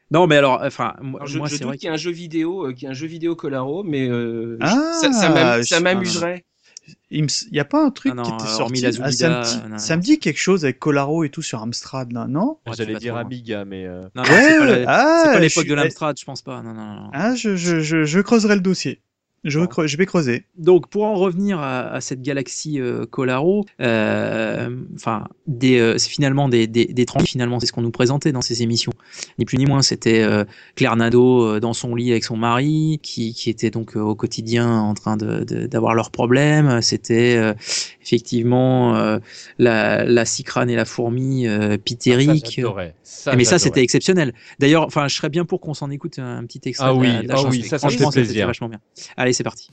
Non, 0.10 0.28
mais 0.28 0.36
alors, 0.36 0.60
enfin, 0.62 0.94
moi, 1.02 1.22
Alors, 1.22 1.28
je 1.28 1.38
moi, 1.38 1.48
je 1.48 1.54
c'est 1.54 1.60
doute 1.60 1.68
vrai. 1.70 1.78
qu'il 1.78 1.88
y 1.88 1.90
ait 1.90 1.94
un 1.94 1.98
jeu 1.98 2.12
vidéo, 2.12 2.66
euh, 2.68 2.74
qu'il 2.74 2.84
y 2.84 2.86
ait 2.88 2.90
un 2.90 2.94
jeu 2.94 3.08
vidéo 3.08 3.36
Colaro, 3.36 3.84
mais 3.84 4.10
euh, 4.10 4.58
Ah, 4.60 4.92
ça, 5.00 5.14
ça 5.14 5.30
m'am- 5.30 5.64
ça 5.64 5.78
je- 5.78 5.84
m'amuserait. 5.84 6.44
Il 7.12 7.28
n'y 7.52 7.60
a 7.60 7.66
pas 7.66 7.84
un 7.86 7.92
truc 7.92 8.12
Ah 8.14 8.16
non, 8.16 8.24
qui 8.24 8.30
était 8.32 8.44
euh, 8.44 8.58
sorti. 8.58 8.82
la 8.82 8.88
Ah, 8.90 8.92
ça, 8.92 9.00
me 9.02 9.12
Zoubida, 9.12 9.42
dit, 9.44 9.70
non, 9.70 9.78
ça 9.78 9.98
me 9.98 10.02
dit 10.02 10.20
quelque 10.20 10.40
chose 10.40 10.64
avec 10.66 10.80
Colaro 10.80 11.24
et 11.24 11.30
tout 11.30 11.42
sur 11.42 11.62
Amstrad, 11.62 12.12
là, 12.12 12.26
non? 12.28 12.58
Tu 12.66 12.74
J'allais 12.74 12.96
dire. 12.96 13.16
Amiga, 13.18 13.66
mais. 13.66 13.86
euh, 13.86 14.08
Non, 14.16 14.24
non, 14.24 14.34
Ouais, 14.34 14.42
c'est 14.42 14.58
pas, 14.60 14.66
la- 14.66 14.90
ah, 15.34 15.40
l'époque 15.40 15.64
suis- 15.64 15.70
de 15.70 15.76
l'Amstrad, 15.76 16.18
je 16.20 16.26
pense 16.26 16.42
pas. 16.42 16.62
Non, 16.62 16.74
non, 16.74 16.96
non. 16.96 17.10
Ah, 17.14 17.36
je, 17.36 17.56
je, 17.56 17.82
je, 17.82 18.04
je 18.04 18.20
creuserai 18.20 18.56
le 18.56 18.62
dossier. 18.62 19.02
Je, 19.44 19.60
vais 19.60 19.66
creu- 19.68 19.88
je 19.88 19.98
vais 19.98 20.06
creuser. 20.06 20.46
Donc, 20.58 20.88
pour 20.90 21.04
en 21.06 21.16
revenir 21.16 21.60
à, 21.60 21.82
à 21.94 22.02
cette 22.02 22.22
galaxie 22.22 22.80
euh, 22.80 23.06
Colaro, 23.06 23.66
euh, 23.82 24.70
enfin, 24.96 25.26
euh, 25.64 25.98
c'est 25.98 26.10
finalement 26.10 26.48
des, 26.48 26.68
des, 26.68 26.86
des 26.86 27.06
tranquilles, 27.06 27.30
finalement, 27.30 27.60
c'est 27.60 27.66
ce 27.66 27.74
qu'on 27.74 27.82
nous 27.82 27.92
présentait 27.92 28.32
dans 28.32 28.42
ces 28.42 28.62
émissions. 28.62 28.92
Ni 29.40 29.46
plus 29.46 29.58
ni 29.58 29.66
moins, 29.66 29.82
c'était 29.82 30.22
euh, 30.22 30.44
Claire 30.76 30.96
Nadeau 30.96 31.44
euh, 31.56 31.60
dans 31.60 31.74
son 31.74 31.96
lit 31.96 32.12
avec 32.12 32.24
son 32.24 32.38
mari, 32.38 33.00
qui, 33.02 33.34
qui 33.34 33.50
était 33.50 33.72
donc 33.72 33.96
euh, 33.98 34.00
au 34.02 34.16
quotidien 34.16 34.70
en 34.70 34.94
train 34.94 35.18
de, 35.18 35.44
de- 35.44 35.66
d'avoir 35.66 35.96
leurs 35.96 36.12
problèmes. 36.12 36.82
C'était 36.82 37.36
euh, 37.38 37.54
effectivement 38.02 38.96
euh, 38.96 39.20
la, 39.58 40.04
la 40.06 40.26
cicrane 40.26 40.70
et 40.70 40.76
la 40.76 40.86
fourmi 40.86 41.48
euh, 41.48 41.78
pitérique. 41.78 42.52
j'adorais. 42.56 42.94
Ça, 43.04 43.36
mais 43.36 43.44
ça, 43.44 43.60
c'était 43.60 43.82
exceptionnel. 43.82 44.34
D'ailleurs, 44.60 44.86
enfin, 44.86 45.08
je 45.08 45.16
serais 45.16 45.30
bien 45.30 45.46
pour 45.46 45.60
qu'on 45.62 45.74
s'en 45.74 45.90
écoute 45.90 46.20
un 46.20 46.44
petit 46.46 46.62
extrait. 46.66 46.88
Ah 46.90 46.94
de 46.94 46.98
oui, 46.98 47.08
la- 47.08 47.22
de 47.24 47.28
la 47.28 47.36
ah 47.38 47.44
oui, 47.50 47.62
ça, 47.64 47.78
ça 47.78 47.88
me 47.88 47.92
fait 47.92 47.98
Franchement, 47.98 48.12
c'était 48.12 48.26
plaisir. 48.26 48.48
vachement 48.48 48.70
bien. 48.70 48.80
Allez, 49.18 49.31
c'est 49.34 49.44
parti. 49.44 49.70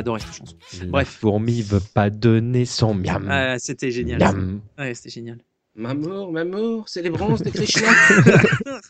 J'adorais 0.00 0.20
cette 0.20 0.34
chanson. 0.34 0.56
La 0.80 0.86
Bref. 0.86 1.08
fourmi 1.20 1.62
veut 1.62 1.80
pas 1.94 2.10
donner 2.10 2.64
son 2.64 2.94
miam. 2.94 3.26
Ah, 3.30 3.58
c'était 3.58 3.90
génial. 3.90 4.18
Miam. 4.18 4.60
Ouais, 4.78 4.94
c'était 4.94 5.10
génial. 5.10 5.38
Mamour, 5.76 6.32
Mamour, 6.32 6.88
c'est 6.88 7.00
les 7.02 7.10
bronzes 7.10 7.42
de 7.42 7.50
Krishna. 7.50 7.88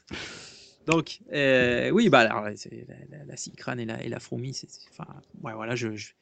Donc, 0.86 1.20
euh, 1.32 1.90
oui, 1.90 2.08
bah, 2.08 2.20
alors, 2.20 2.42
la, 2.44 2.50
la, 2.50 3.24
la 3.28 3.36
cicrane 3.36 3.78
et 3.80 3.84
la, 3.84 4.02
et 4.02 4.08
la 4.08 4.18
fourmi, 4.18 4.54
c'est, 4.54 4.66
enfin, 4.90 5.08
ouais, 5.42 5.52
voilà, 5.54 5.74
je, 5.76 5.94
je- 5.94 6.12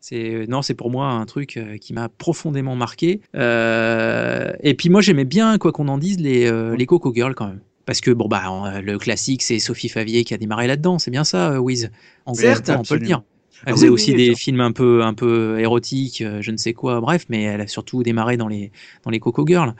c'est, 0.00 0.46
non, 0.48 0.60
c'est 0.62 0.74
pour 0.74 0.90
moi 0.90 1.08
un 1.08 1.24
truc 1.24 1.56
euh, 1.56 1.76
qui 1.78 1.92
m'a 1.92 2.08
profondément 2.08 2.74
marqué. 2.74 3.20
Euh, 3.36 4.52
et 4.60 4.74
puis 4.74 4.90
moi, 4.90 5.00
j'aimais 5.00 5.24
bien, 5.24 5.56
quoi 5.58 5.70
qu'on 5.70 5.86
en 5.88 5.98
dise, 5.98 6.18
les, 6.18 6.46
euh, 6.50 6.74
les 6.76 6.86
Coco 6.86 7.14
Girls 7.14 7.34
quand 7.36 7.46
même. 7.46 7.60
Parce 7.86 8.00
que 8.00 8.10
bon 8.12 8.28
bah 8.28 8.44
euh, 8.76 8.80
le 8.80 8.96
classique 8.96 9.42
c'est 9.42 9.58
Sophie 9.58 9.88
Favier 9.88 10.22
qui 10.22 10.34
a 10.34 10.38
démarré 10.38 10.68
là-dedans, 10.68 11.00
c'est 11.00 11.10
bien 11.10 11.24
ça, 11.24 11.50
euh, 11.50 11.58
Wiz. 11.58 11.90
En 12.26 12.34
Certes, 12.34 12.68
on 12.70 12.82
peut 12.82 12.94
le 12.94 13.00
dire. 13.00 13.22
Absolument. 13.62 13.66
Elle 13.66 13.72
Ah 13.72 13.76
faisait 13.76 13.88
oui, 13.88 13.94
aussi 13.94 14.10
oui, 14.12 14.16
des 14.28 14.34
films 14.34 14.60
un 14.60 14.72
peu 14.72 15.02
un 15.02 15.14
peu 15.14 15.58
érotiques, 15.60 16.20
euh, 16.22 16.40
je 16.40 16.50
ne 16.50 16.56
sais 16.56 16.72
quoi, 16.72 17.00
bref, 17.00 17.26
mais 17.28 17.42
elle 17.42 17.60
a 17.60 17.66
surtout 17.66 18.02
démarré 18.02 18.36
dans 18.36 18.48
les 18.48 18.70
dans 19.04 19.10
les 19.10 19.20
Coco 19.20 19.46
Girls. 19.46 19.74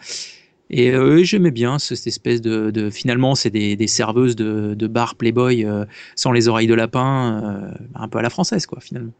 Et 0.70 0.90
euh, 0.92 1.22
j'aimais 1.22 1.50
bien 1.50 1.78
ce- 1.78 1.94
cette 1.94 2.06
espèce 2.06 2.40
de, 2.40 2.70
de- 2.70 2.88
finalement 2.90 3.34
c'est 3.34 3.50
des, 3.50 3.76
des 3.76 3.86
serveuses 3.88 4.36
de, 4.36 4.74
de 4.74 4.86
bar 4.86 5.16
Playboy 5.16 5.64
euh, 5.66 5.84
sans 6.16 6.32
les 6.32 6.48
oreilles 6.48 6.66
de 6.66 6.74
lapin, 6.74 7.70
euh, 7.74 7.84
un 7.94 8.08
peu 8.08 8.18
à 8.18 8.22
la 8.22 8.30
française 8.30 8.64
quoi 8.66 8.80
finalement. 8.80 9.12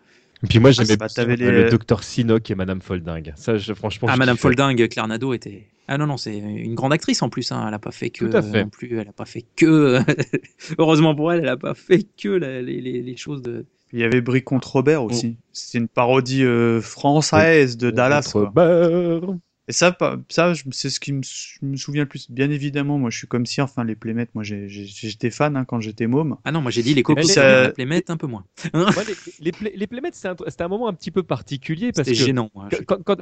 Et 0.45 0.49
puis 0.49 0.59
moi, 0.59 0.71
Ah, 0.71 0.73
j'aimais 0.73 0.87
c'est 1.09 1.25
pas- 1.25 1.25
les- 1.37 1.37
le 1.65 1.71
docteur 1.71 2.03
Sinoc 2.03 2.51
et 2.51 2.55
Madame 2.57 2.81
Folding. 2.81 3.31
Ça, 3.37 3.59
je, 3.59 3.73
franchement, 3.75 4.09
Ah 4.11 4.15
je 4.15 4.19
Madame. 4.19 4.37
Folding, 4.37 4.89
Claire 4.89 5.07
Nadeau 5.09 5.35
était 5.35 5.67
ah 5.89 5.99
non 5.99 6.07
non 6.07 6.17
c'est 6.17 6.39
une 6.39 6.75
grande 6.77 6.93
actrice 6.93 7.23
en 7.23 7.29
plus 7.29 7.51
hein. 7.53 7.65
elle 7.69 7.75
a 7.75 7.79
pas 7.81 7.91
fait 7.91 8.09
que 8.11 8.25
Tout 8.25 8.37
à 8.37 8.41
fait. 8.41 8.63
non 8.63 8.71
plus 8.71 8.99
elle 9.01 9.09
a 9.09 9.13
pas 9.13 9.25
fait 9.25 9.45
que 9.57 9.99
heureusement 10.79 11.15
pour 11.15 11.33
elle 11.33 11.41
elle 11.41 11.49
a 11.49 11.57
pas 11.57 11.75
fait 11.75 12.07
que 12.17 12.29
la- 12.29 12.63
les, 12.63 12.81
les, 12.81 13.03
les 13.03 13.17
choses 13.17 13.43
de 13.43 13.67
Il 13.93 14.01
y 14.01 14.05
avait 14.05 14.21
Brie 14.21 14.43
contre 14.43 14.73
Robert 14.73 15.05
aussi. 15.05 15.37
C'était 15.53 15.79
une 15.79 15.89
parodie 15.89 16.45
euh, 16.45 16.81
française 16.81 17.77
de 17.77 17.91
Dallas. 17.91 18.29
quoi. 18.33 18.47
Robert. 18.47 19.37
Et 19.69 19.73
ça, 19.73 19.97
ça, 20.29 20.55
c'est 20.73 20.91
ce 20.91 20.99
qui 20.99 21.13
me, 21.13 21.21
me 21.63 21.77
souvient 21.77 22.03
le 22.03 22.09
plus. 22.09 22.29
Bien 22.31 22.51
évidemment, 22.51 22.99
moi, 22.99 23.11
je 23.11 23.19
suis 23.19 23.29
comme 23.29 23.47
si, 23.47 23.61
enfin, 23.61 23.85
les 23.85 23.95
Playmates, 23.95 24.31
moi, 24.35 24.43
j'étais 24.43 25.31
fan 25.31 25.57
hein, 25.57 25.65
quand 25.65 25.81
j'étais 25.81 26.09
môme. 26.09 26.37
ah 26.45 26.51
non 26.51 26.61
moi 26.63 26.73
j'ai 26.73 26.83
dit 26.83 26.95
les 26.95 27.05
ça- 27.23 27.69
les 27.69 27.73
Playmates 27.73 28.11
un 28.11 28.17
peu 28.17 28.27
moins 28.27 28.45
Moi, 28.75 28.87
les, 29.07 29.15
les, 29.41 29.53
play- 29.53 29.73
les 29.77 29.87
Playmates, 29.87 30.15
c'est 30.17 30.29
un, 30.29 30.35
c'était 30.49 30.65
un 30.65 30.69
moment 30.69 30.89
un 30.89 30.95
petit 30.95 31.13
peu 31.13 31.23
particulier 31.23 31.93
parce 31.93 32.09
que 32.09 32.15
C'était 32.15 32.27
gênant, 32.27 32.51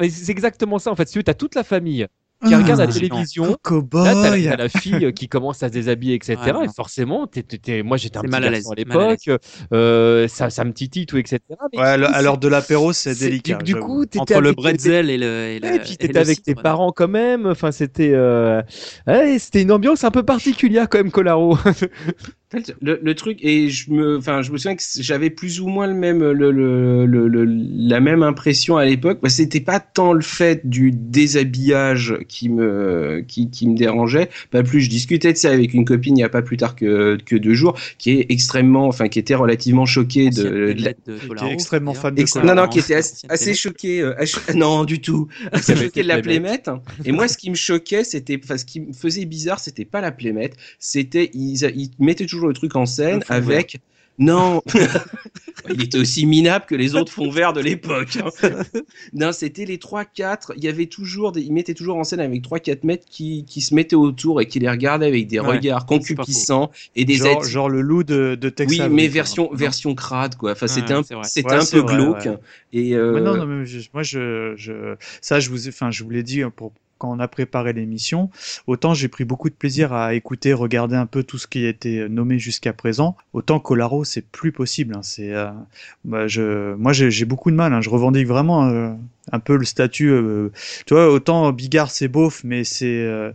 c'est 0.08 0.30
exactement 0.30 0.78
ça 0.78 0.90
en 0.90 0.96
fait. 0.96 1.04
Tu 1.04 1.22
as 1.26 1.34
toute 1.34 1.54
la 1.54 1.62
famille 1.64 2.06
qui 2.46 2.54
Ah, 2.54 2.58
regarde 2.58 2.80
la 2.80 2.86
gênant. 2.90 3.08
télévision. 3.08 3.44
Là, 3.46 3.56
t'as, 4.14 4.56
la 4.56 4.68
fille 4.68 5.04
euh, 5.04 5.12
qui 5.12 5.28
commence 5.28 5.62
à 5.62 5.68
se 5.68 5.72
déshabiller, 5.72 6.14
etc. 6.14 6.36
Ouais, 6.54 6.64
et 6.64 6.68
forcément, 6.74 7.26
t'es, 7.26 7.42
t'es- 7.42 7.58
t'es- 7.58 7.82
moi 7.82 7.96
j'étais 7.96 8.16
un 8.18 8.22
petit 8.22 8.30
mal 8.30 8.44
à 8.44 8.46
à 8.46 8.50
l'aise, 8.50 8.66
mal 8.86 8.98
à 9.00 9.10
l'époque. 9.10 9.40
euh, 9.72 10.26
ça, 10.28 10.48
ça 10.50 10.64
me 10.64 10.72
titille, 10.72 11.06
tout, 11.06 11.18
etc. 11.18 11.38
Mais 11.72 11.78
Ouais, 11.78 11.84
à 11.84 12.22
l'heure 12.22 12.38
de 12.38 12.48
l'apéro, 12.48 12.92
c'est 12.92 13.18
délicat. 13.18 13.58
Du, 13.58 13.76
coup, 13.76 14.06
t'étais 14.06 14.20
entre 14.20 14.40
le 14.40 14.48
avec- 14.48 14.56
bretzel 14.56 15.10
et 15.10 15.18
le 15.18 15.26
et, 15.26 15.58
la- 15.60 15.68
Ouais, 15.70 15.76
et 15.76 15.78
puis 15.80 15.92
et 15.92 15.96
t'étais 15.96 16.12
le 16.14 16.20
avec 16.20 16.36
cidre, 16.36 16.44
tes 16.46 16.54
parents 16.54 16.92
quand 16.92 17.08
même. 17.08 17.46
Enfin, 17.46 17.72
c'était, 17.72 18.12
euh... 18.14 18.62
ouais, 19.06 19.38
c'était 19.38 19.62
une 19.62 19.72
ambiance 19.72 20.04
un 20.04 20.10
peu 20.10 20.22
particulière 20.22 20.88
quand 20.88 20.98
même, 20.98 21.10
Colaro. 21.10 21.58
Le, 22.80 22.98
le 23.00 23.14
truc 23.14 23.38
et 23.42 23.68
je 23.68 23.92
me, 23.92 24.16
enfin, 24.18 24.42
je 24.42 24.50
me 24.50 24.56
souviens 24.58 24.74
que 24.74 24.82
j'avais 24.98 25.30
plus 25.30 25.60
ou 25.60 25.68
moins 25.68 25.86
le 25.86 25.94
même, 25.94 26.18
le, 26.18 26.50
le, 26.50 27.06
le- 27.06 27.28
le- 27.28 27.44
la 27.46 28.00
même 28.00 28.24
impression 28.24 28.76
à 28.76 28.84
l'époque. 28.84 29.20
Bah, 29.22 29.28
c'était 29.28 29.60
pas 29.60 29.78
tant 29.78 30.12
le 30.12 30.20
fait 30.20 30.68
du 30.68 30.90
déshabillage 30.90 32.16
qui 32.28 32.48
me, 32.48 33.24
qui, 33.26 33.50
qui 33.50 33.68
me 33.68 33.76
dérangeait. 33.76 34.30
Pas 34.50 34.62
plus, 34.62 34.80
je 34.80 34.90
discutais 34.90 35.32
de 35.32 35.38
ça 35.38 35.50
avec 35.50 35.74
une 35.74 35.84
copine 35.84 36.16
il 36.16 36.20
y 36.20 36.24
a 36.24 36.28
pas 36.28 36.42
plus 36.42 36.56
tard 36.56 36.74
que, 36.74 37.16
que 37.24 37.36
deux 37.36 37.54
jours, 37.54 37.78
qui 37.98 38.10
est 38.18 38.26
extrêmement, 38.30 38.86
enfin, 38.88 39.08
qui 39.08 39.18
était 39.18 39.34
relativement 39.36 39.86
choquée 39.86 40.30
de, 40.30 40.42
de 40.42 40.48
la- 40.48 40.66
vedette 40.66 40.98
de 41.06 41.16
Qui 41.18 41.44
était 41.44 41.52
extrêmement 41.52 41.94
fan 41.94 42.14
de 42.14 42.24
Colaro. 42.24 42.48
non, 42.54 42.62
non, 42.62 42.68
qui 42.68 42.80
était 42.80 42.94
assez, 42.96 43.26
assez 43.28 43.44
Playmates. 43.44 43.58
choqué. 43.60 44.02
euh, 44.02 44.14
non, 44.54 44.84
du 44.84 45.00
tout. 45.00 45.28
Assez 45.52 45.72
avait 45.72 45.80
choqué 45.86 46.00
été 46.00 46.02
de 46.02 46.08
la 46.08 46.20
Playmate. 46.20 46.64
Playmate. 46.64 46.82
Et 47.04 47.12
moi, 47.12 47.28
ce 47.28 47.36
qui 47.36 47.50
me 47.50 47.54
choquait, 47.54 48.04
c'était, 48.04 48.40
enfin, 48.42 48.56
ce 48.58 48.64
qui 48.64 48.80
me 48.80 48.92
faisait 48.92 49.24
bizarre, 49.24 49.60
c'était 49.60 49.84
pas 49.84 50.00
la 50.00 50.10
Playmate, 50.12 50.52
c'était, 50.78 51.30
ils, 51.34 51.62
ils 51.76 51.90
mettaient 51.98 52.26
toujours 52.26 52.39
le 52.48 52.54
truc 52.54 52.76
en 52.76 52.86
scène 52.86 53.22
avec. 53.28 53.80
Non, 54.18 54.60
il 55.70 55.82
était 55.82 55.96
aussi 55.96 56.26
minable 56.26 56.66
que 56.66 56.74
les 56.74 56.94
autres 56.94 57.10
fonds 57.10 57.30
verts 57.30 57.54
de 57.54 57.60
l'époque. 57.60 58.18
hein. 58.22 58.50
Non, 59.14 59.32
c'était 59.32 59.64
les 59.64 59.78
3-4. 59.78 60.52
Il 60.58 60.64
y 60.64 60.68
avait 60.68 60.86
toujours, 60.86 61.32
des... 61.32 61.40
ils 61.40 61.52
mettaient 61.54 61.72
toujours 61.72 61.96
en 61.96 62.04
scène 62.04 62.20
avec 62.20 62.42
3-4 62.42 62.80
mecs 62.84 63.04
qui, 63.06 63.46
qui 63.46 63.62
se 63.62 63.74
mettaient 63.74 63.96
autour 63.96 64.42
et 64.42 64.46
qui 64.46 64.58
les 64.58 64.68
regardaient 64.68 65.06
avec 65.06 65.26
des 65.26 65.40
Ouais, 65.40 65.46
regards 65.56 65.86
concupiscents 65.86 66.70
et 66.96 67.06
des 67.06 67.14
genre, 67.14 67.42
aides 67.42 67.48
genre 67.48 67.68
le 67.70 67.80
loup 67.80 68.04
de, 68.04 68.34
de 68.34 68.48
Tex 68.50 68.70
oui, 68.70 68.82
mais 68.90 69.08
version 69.08 69.50
version 69.54 69.94
crade 69.94 70.34
quoi. 70.36 70.52
Enfin, 70.52 70.66
Ouais, 70.66 70.72
c'était 70.72 70.92
un 70.92 71.02
c'était 71.24 71.48
Ouais, 71.48 71.56
un 71.56 71.64
peu 71.64 71.78
vrai, 71.78 71.96
glauque. 71.96 72.24
ouais. 72.26 72.38
Et 72.74 72.94
euh, 72.94 73.14
Mais 73.14 73.20
non, 73.22 73.36
non, 73.38 73.46
mais 73.46 73.64
je- 73.64 73.88
moi, 73.94 74.02
je, 74.02 74.52
je, 74.56 74.96
ça, 75.22 75.40
je 75.40 75.48
vous, 75.48 75.66
ai- 75.66 75.70
enfin, 75.70 75.90
je 75.90 76.04
vous 76.04 76.10
l'ai 76.10 76.22
dit 76.22 76.42
hein, 76.42 76.52
pour 76.54 76.72
quand 77.00 77.10
on 77.10 77.18
a 77.20 77.28
préparé 77.28 77.72
l'émission. 77.72 78.30
Autant 78.68 78.94
j'ai 78.94 79.08
pris 79.08 79.24
beaucoup 79.24 79.50
de 79.50 79.54
plaisir 79.56 79.92
à 79.92 80.14
écouter, 80.14 80.52
regarder 80.52 80.96
un 80.96 81.06
peu 81.06 81.24
tout 81.24 81.38
ce 81.38 81.48
qui 81.48 81.66
a 81.66 81.68
été 81.70 82.08
nommé 82.08 82.38
jusqu'à 82.38 82.72
présent. 82.74 83.16
Autant 83.32 83.58
Colaro, 83.60 84.04
c'est 84.04 84.22
plus 84.22 84.52
possible. 84.52 84.94
hein, 84.96 85.00
c'est, 85.02 85.32
euh, 85.34 85.48
bah, 86.04 86.28
je, 86.28 86.74
moi, 86.74 86.92
j'ai 86.92 87.10
j'ai 87.10 87.24
beaucoup 87.24 87.50
de 87.50 87.56
mal. 87.56 87.72
hein, 87.74 87.80
je 87.80 87.90
revendique 87.90 88.26
vraiment 88.28 88.66
euh, 88.68 88.90
un 89.32 89.40
peu 89.40 89.56
le 89.56 89.64
statut. 89.64 90.10
euh, 90.10 90.50
tu 90.86 90.94
vois, 90.94 91.10
autant 91.10 91.52
Bigard, 91.52 91.90
c'est 91.90 92.08
beauf, 92.08 92.42
mais 92.44 92.64
c'est 92.64 92.86
euh, 93.02 93.32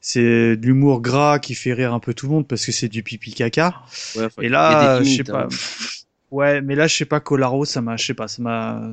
c'est 0.00 0.56
de 0.56 0.66
l'humour 0.66 1.00
gras 1.02 1.38
qui 1.40 1.54
fait 1.54 1.72
rire 1.72 1.92
un 1.94 2.00
peu 2.00 2.14
tout 2.14 2.26
le 2.26 2.32
monde 2.32 2.46
parce 2.48 2.64
que 2.66 2.72
c'est 2.72 2.88
du 2.88 3.02
pipi 3.02 3.34
caca. 3.34 3.74
ouais, 4.14 4.28
Et 4.40 4.48
là, 4.48 5.02
je 5.02 5.10
sais 5.10 5.24
pas. 5.24 5.44
hein. 5.44 5.48
Ouais, 6.32 6.60
mais 6.60 6.74
là, 6.74 6.88
je 6.88 6.96
sais 6.96 7.04
pas, 7.04 7.20
Colaro, 7.20 7.64
ça 7.64 7.80
m'a, 7.80 7.96
je 7.96 8.04
sais 8.04 8.12
pas, 8.14 8.26
ça 8.26 8.42
m'a, 8.42 8.90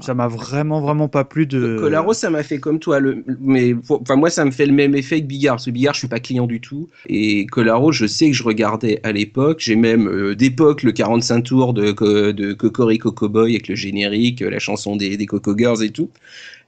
ça 0.00 0.14
m'a 0.14 0.28
vraiment, 0.28 0.80
vraiment 0.80 1.08
pas 1.08 1.24
plu 1.24 1.44
de. 1.44 1.76
Colaro, 1.80 2.14
ça 2.14 2.30
m'a 2.30 2.44
fait 2.44 2.58
comme 2.60 2.78
toi, 2.78 3.00
le, 3.00 3.24
mais 3.40 3.74
enfin 3.88 4.14
moi, 4.14 4.30
ça 4.30 4.44
me 4.44 4.52
fait 4.52 4.66
le 4.66 4.72
même 4.72 4.94
effet 4.94 5.20
que 5.20 5.26
Bigard. 5.26 5.56
Parce 5.56 5.64
que 5.66 5.72
Bigard, 5.72 5.94
je 5.94 5.98
suis 5.98 6.08
pas 6.08 6.20
client 6.20 6.46
du 6.46 6.60
tout. 6.60 6.88
Et 7.08 7.44
Colaro, 7.46 7.90
je 7.90 8.06
sais 8.06 8.28
que 8.30 8.36
je 8.36 8.44
regardais 8.44 9.00
à 9.02 9.10
l'époque. 9.10 9.58
J'ai 9.60 9.74
même 9.74 10.06
euh, 10.06 10.36
d'époque 10.36 10.84
le 10.84 10.92
45 10.92 11.42
tours 11.42 11.74
de, 11.74 11.90
Co- 11.90 12.32
de 12.32 12.52
Cocorico 12.52 13.10
Cowboy 13.10 13.54
avec 13.54 13.66
le 13.66 13.74
générique, 13.74 14.40
la 14.40 14.60
chanson 14.60 14.94
des, 14.94 15.16
des 15.16 15.26
Coco 15.26 15.58
Girls 15.58 15.82
et 15.82 15.90
tout. 15.90 16.10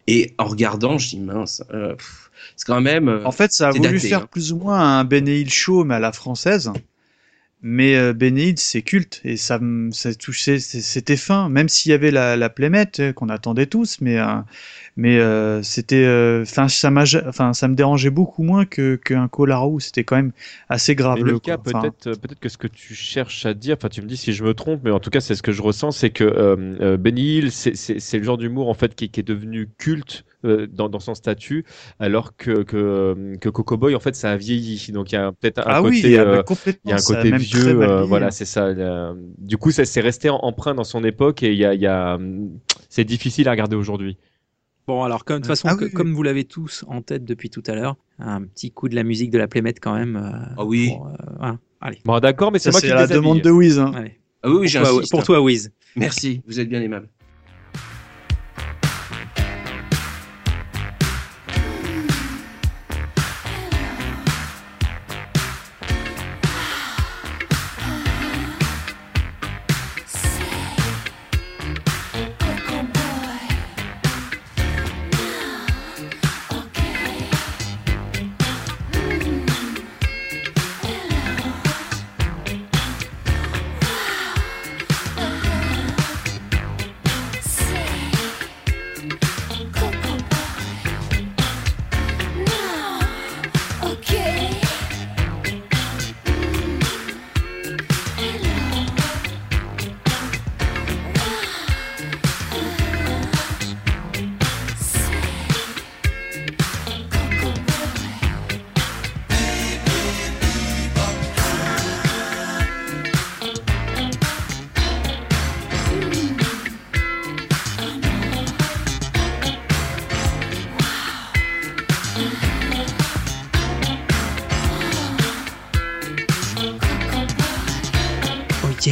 Et 0.08 0.32
en 0.38 0.46
regardant, 0.46 0.98
je 0.98 1.10
dis 1.10 1.20
mince, 1.20 1.62
euh, 1.72 1.94
c'est 2.56 2.66
quand 2.66 2.80
même. 2.80 3.08
euh, 3.08 3.24
En 3.24 3.30
fait, 3.32 3.52
ça 3.52 3.68
a 3.68 3.72
voulu 3.72 3.82
daté, 3.94 4.08
faire 4.08 4.22
hein. 4.22 4.28
plus 4.30 4.52
ou 4.52 4.56
moins 4.58 4.98
un 5.00 5.04
Ben 5.04 5.28
Hill 5.28 5.50
show, 5.52 5.84
mais 5.84 5.94
à 5.96 6.00
la 6.00 6.12
française. 6.12 6.72
Mais 7.60 7.96
euh, 7.96 8.14
c'est 8.56 8.82
culte 8.82 9.20
et 9.24 9.36
ça, 9.36 9.58
ça 9.90 10.14
touchait, 10.14 10.60
c'était 10.60 11.16
fin. 11.16 11.48
Même 11.48 11.68
s'il 11.68 11.90
y 11.90 11.92
avait 11.92 12.12
la, 12.12 12.36
la 12.36 12.50
plémette 12.50 13.00
euh, 13.00 13.12
qu'on 13.12 13.28
attendait 13.28 13.66
tous, 13.66 14.00
mais 14.00 14.18
euh, 14.18 14.36
mais 14.98 15.18
euh, 15.20 15.62
c'était, 15.62 16.04
euh, 16.04 16.42
enfin 16.42 16.68
ça 16.68 16.90
m'a, 16.90 17.06
ja- 17.06 17.24
enfin 17.28 17.54
ça 17.54 17.68
me 17.68 17.74
dérangeait 17.76 18.10
beaucoup 18.10 18.42
moins 18.44 18.66
que 18.66 18.96
qu'un 18.96 19.28
Colaro. 19.28 19.80
C'était 19.80 20.04
quand 20.04 20.16
même 20.16 20.32
assez 20.68 20.94
grave. 20.94 21.24
Le 21.24 21.34
cas, 21.34 21.56
peut-être, 21.56 22.06
euh, 22.08 22.16
peut-être 22.16 22.38
que 22.38 22.50
ce 22.50 22.58
que 22.58 22.66
tu 22.66 22.94
cherches 22.94 23.46
à 23.46 23.54
dire, 23.54 23.76
enfin, 23.78 23.88
tu 23.88 24.02
me 24.02 24.06
dis 24.06 24.18
si 24.18 24.34
je 24.34 24.44
me 24.44 24.52
trompe, 24.52 24.82
mais 24.84 24.90
en 24.90 25.00
tout 25.00 25.08
cas, 25.08 25.20
c'est 25.20 25.34
ce 25.34 25.42
que 25.42 25.52
je 25.52 25.62
ressens, 25.62 25.92
c'est 25.92 26.10
que 26.10 26.22
euh, 26.22 26.76
euh, 26.82 26.96
Benny 26.98 27.38
Hill, 27.38 27.50
c'est- 27.50 27.74
c'est 27.74 28.18
le 28.18 28.24
genre 28.24 28.36
d'humour 28.36 28.68
en 28.68 28.74
fait 28.74 28.94
qui, 28.94 29.08
qui 29.08 29.20
est 29.20 29.22
devenu 29.22 29.68
culte 29.78 30.24
euh, 30.44 30.66
dans, 30.66 30.90
dans 30.90 31.00
son 31.00 31.14
statut, 31.14 31.64
alors 31.98 32.36
que 32.36 32.62
que, 32.62 32.76
euh, 32.76 33.36
que 33.38 33.48
Coco 33.48 33.78
Boy, 33.78 33.94
en 33.94 34.00
fait, 34.00 34.14
ça 34.16 34.32
a 34.32 34.36
vieilli. 34.36 34.92
Donc 34.92 35.10
il 35.12 35.14
y 35.14 35.18
a 35.18 35.32
peut-être 35.32 35.66
un 35.66 35.74
Ah 35.74 35.82
oui, 35.82 36.04
côté, 36.04 36.18
ah 36.18 36.24
bah, 36.24 36.36
euh, 36.36 36.42
y 36.84 36.92
a 36.92 36.96
un 36.96 37.00
ça 37.00 37.02
côté 37.02 37.32
vieux, 37.32 37.80
euh, 37.82 38.04
voilà, 38.04 38.30
hein. 38.30 38.30
c'est 38.30 38.44
ça. 38.44 38.66
euh, 38.66 39.14
du 39.38 39.56
coup, 39.56 39.70
ça 39.70 39.84
c'est 39.86 40.00
resté 40.02 40.28
en- 40.30 40.36
emprunt 40.42 40.74
dans 40.74 40.84
son 40.84 41.02
époque 41.04 41.42
et 41.42 41.52
il 41.52 41.58
y 41.58 41.64
a, 41.64 41.74
y 41.74 41.86
a, 41.86 42.18
c'est 42.90 43.04
difficile 43.04 43.48
à 43.48 43.52
regarder 43.52 43.76
aujourd'hui. 43.76 44.18
Bon, 44.88 45.04
alors, 45.04 45.24
comme, 45.24 45.36
de 45.36 45.42
toute 45.42 45.48
façon, 45.48 45.68
Ah 45.70 45.74
que- 45.74 45.80
oui, 45.84 45.86
oui. 45.86 45.92
comme 45.92 46.14
vous 46.14 46.22
l'avez 46.22 46.44
tous 46.44 46.84
en 46.88 47.02
tête 47.02 47.24
depuis 47.24 47.50
tout 47.50 47.62
à 47.66 47.74
l'heure, 47.74 47.96
un 48.18 48.42
petit 48.42 48.70
coup 48.72 48.88
de 48.88 48.94
la 48.96 49.04
musique 49.04 49.30
de 49.30 49.36
la 49.38 49.46
Plémette 49.46 49.78
quand 49.80 49.94
même. 49.94 50.16
Ah 50.56 50.64
oui. 50.64 50.92
voilà. 51.38 51.58
Allez. 51.80 51.98
Bon, 52.06 52.18
d'accord, 52.20 52.50
mais 52.50 52.58
c'est 52.58 52.70
Ça, 52.70 52.70
moi 52.72 52.80
c'est 52.80 52.86
qui 52.88 52.92
la 52.94 53.06
demande 53.06 53.40
de 53.42 53.50
Wiz. 53.50 53.78
Hein. 53.78 53.92
Allez. 53.94 54.18
Ah 54.42 54.48
oui, 54.50 54.56
oui, 54.60 54.72
Pour 54.72 54.80
toi, 54.82 54.90
j'insiste. 54.94 55.10
pour 55.12 55.22
toi, 55.24 55.40
Wiz. 55.42 55.70
Merci, 55.94 56.40
vous 56.46 56.58
êtes 56.58 56.68
bien 56.68 56.80
aimable. 56.80 57.08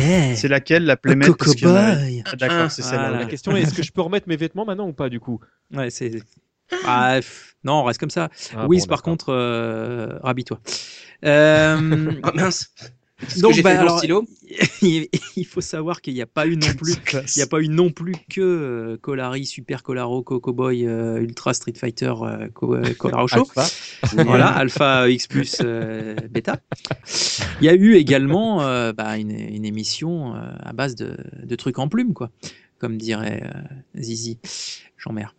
Oh. 0.07 0.35
C'est 0.37 0.49
laquelle 0.49 0.85
la 0.85 0.97
plémette 0.97 1.37
Coco 1.37 1.69
a-. 1.69 1.97
Ah, 2.25 2.37
D'accord, 2.37 2.71
c'est 2.71 2.83
celle-là. 2.83 3.09
Voilà. 3.09 3.19
La 3.21 3.27
question 3.27 3.57
est 3.57 3.63
est-ce 3.63 3.75
que 3.75 3.83
je 3.83 3.93
peux 3.93 4.01
remettre 4.03 4.29
mes 4.29 4.37
vêtements 4.37 4.65
maintenant 4.65 4.89
ou 4.89 4.93
pas 4.93 5.09
du 5.09 5.21
coup? 5.21 5.41
Ouais, 5.75 5.91
c'est. 5.91 6.23
Ah, 6.85 7.21
non, 7.65 7.75
on 7.75 7.85
reste 7.85 8.01
comme 8.01 8.11
ça. 8.11 8.29
Ah, 8.57 8.67
bon, 8.67 8.87
par 8.87 9.03
contre, 9.03 9.31
euh, 9.31 10.19
rhabille-toi. 10.23 10.61
Euh, 11.25 12.13
Ah 12.23 12.33
mince. 12.35 12.75
Que 13.19 13.41
donc, 13.41 13.63
bah, 13.63 13.81
alors, 13.81 13.99
stylo? 13.99 14.27
il 14.83 15.47
faut 15.47 15.63
savoir 15.63 16.03
qu'il 16.03 16.13
n'y 16.13 16.21
a 16.21 16.27
pas 16.27 16.47
eu 16.47 16.57
non 16.57 16.67
plus, 16.77 16.95
il 17.35 17.43
a 17.43 17.47
pas 17.47 17.61
eu 17.61 17.69
non 17.69 17.91
plus 17.91 18.13
que 18.29 18.41
euh, 18.43 18.97
Colari, 18.99 19.47
Super 19.47 19.83
Colaro, 19.83 20.23
Coco 20.23 20.53
Boy, 20.53 20.87
euh, 20.87 21.21
Ultra 21.23 21.55
Street 21.55 21.73
Fighter, 21.77 22.13
euh, 22.23 22.49
Co- 22.53 22.77
Colaro 22.99 23.27
Show. 23.27 23.49
Alpha. 23.57 23.67
voilà, 24.25 24.49
Alpha 24.49 25.09
X 25.09 25.29
plus 25.29 25.63
Beta. 26.31 26.61
Il 27.61 27.65
y 27.65 27.69
a 27.71 27.75
eu 27.75 27.95
également 27.95 28.59
bah, 28.93 29.17
une, 29.17 29.31
une 29.31 29.65
émission 29.65 30.35
à 30.35 30.73
base 30.75 30.95
de, 30.95 31.17
de 31.43 31.57
trucs 31.57 31.79
en 31.79 31.89
plume, 31.89 32.13
quoi, 32.13 32.31
comme 32.79 32.97
dirait 32.99 33.43
euh, 33.45 34.01
Zizi, 34.03 34.39
Jean-Mère. 34.97 35.35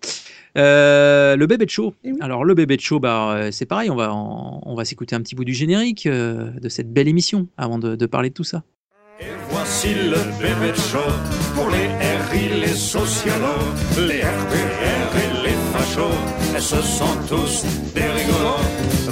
Euh, 0.58 1.36
le 1.36 1.46
bébé 1.46 1.66
de 1.66 1.70
show. 1.70 1.94
Alors 2.22 2.44
le 2.44 2.54
bébé 2.56 2.78
de 2.78 2.82
show, 2.82 3.00
bah, 3.00 3.34
euh, 3.36 3.52
c'est 3.52 3.66
pareil, 3.68 3.90
on 3.92 3.96
va, 3.96 4.12
en- 4.14 4.62
on 4.66 4.76
va 4.76 4.86
s'écouter 4.86 5.16
un 5.16 5.22
petit 5.22 5.36
bout 5.36 5.46
du 5.46 5.54
générique 5.54 6.06
euh, 6.08 6.50
de 6.60 6.70
cette 6.70 6.92
belle 6.92 7.08
émission 7.08 7.48
avant 7.58 7.78
de, 7.78 7.96
de 7.96 8.06
parler 8.06 8.30
de 8.30 8.34
tout 8.34 8.44
ça. 8.44 8.64
Voici 9.50 9.90
le 9.96 10.18
bébé 10.40 10.74
show 10.76 11.00
pour 11.56 11.70
les 11.70 11.88
RI, 12.30 12.60
les 12.62 12.68
socialos, 12.68 13.66
les 13.98 14.22
RPR 14.22 15.18
et 15.18 15.48
les 15.48 15.56
fachos. 15.74 16.56
Et 16.56 16.60
ce 16.60 16.82
sont 16.82 17.18
tous 17.28 17.64
des 17.96 18.02
rigolos. 18.02 18.62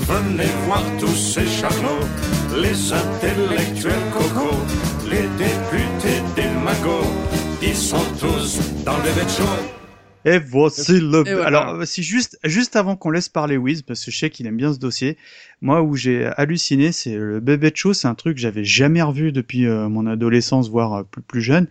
Venez 0.07 0.49
voir 0.67 0.83
tous 0.99 1.15
ces 1.15 1.45
charlots, 1.47 2.05
les 2.61 2.93
intellectuels 2.93 3.93
cocos, 4.13 4.57
les 5.09 5.23
députés 5.37 6.21
des 6.35 6.49
magots. 6.63 7.09
Ils 7.61 7.75
sont 7.75 7.97
tous 8.19 8.59
dans 8.83 8.97
le 8.97 9.03
bébé 9.03 9.21
show. 9.29 9.43
Et 10.25 10.39
voici 10.39 10.99
le. 10.99 11.27
Et 11.27 11.33
voilà. 11.33 11.45
Alors, 11.47 11.75
euh, 11.75 11.85
si 11.85 12.01
juste, 12.03 12.39
juste 12.43 12.75
avant 12.75 12.95
qu'on 12.95 13.11
laisse 13.11 13.29
parler 13.29 13.57
Wiz, 13.57 13.81
parce 13.83 14.03
que 14.03 14.11
je 14.11 14.17
sais 14.17 14.29
qu'il 14.29 14.47
aime 14.47 14.57
bien 14.57 14.73
ce 14.73 14.79
dossier, 14.79 15.17
moi 15.61 15.81
où 15.81 15.95
j'ai 15.95 16.25
halluciné, 16.37 16.91
c'est 16.91 17.15
le 17.15 17.39
bébé 17.39 17.71
de 17.71 17.75
show, 17.75 17.93
c'est 17.93 18.07
un 18.07 18.15
truc 18.15 18.35
que 18.35 18.41
j'avais 18.41 18.63
jamais 18.63 19.01
revu 19.01 19.31
depuis 19.31 19.65
euh, 19.67 19.87
mon 19.89 20.07
adolescence, 20.07 20.69
voire 20.69 20.93
euh, 20.93 21.03
plus, 21.03 21.21
plus 21.21 21.41
jeune. 21.41 21.67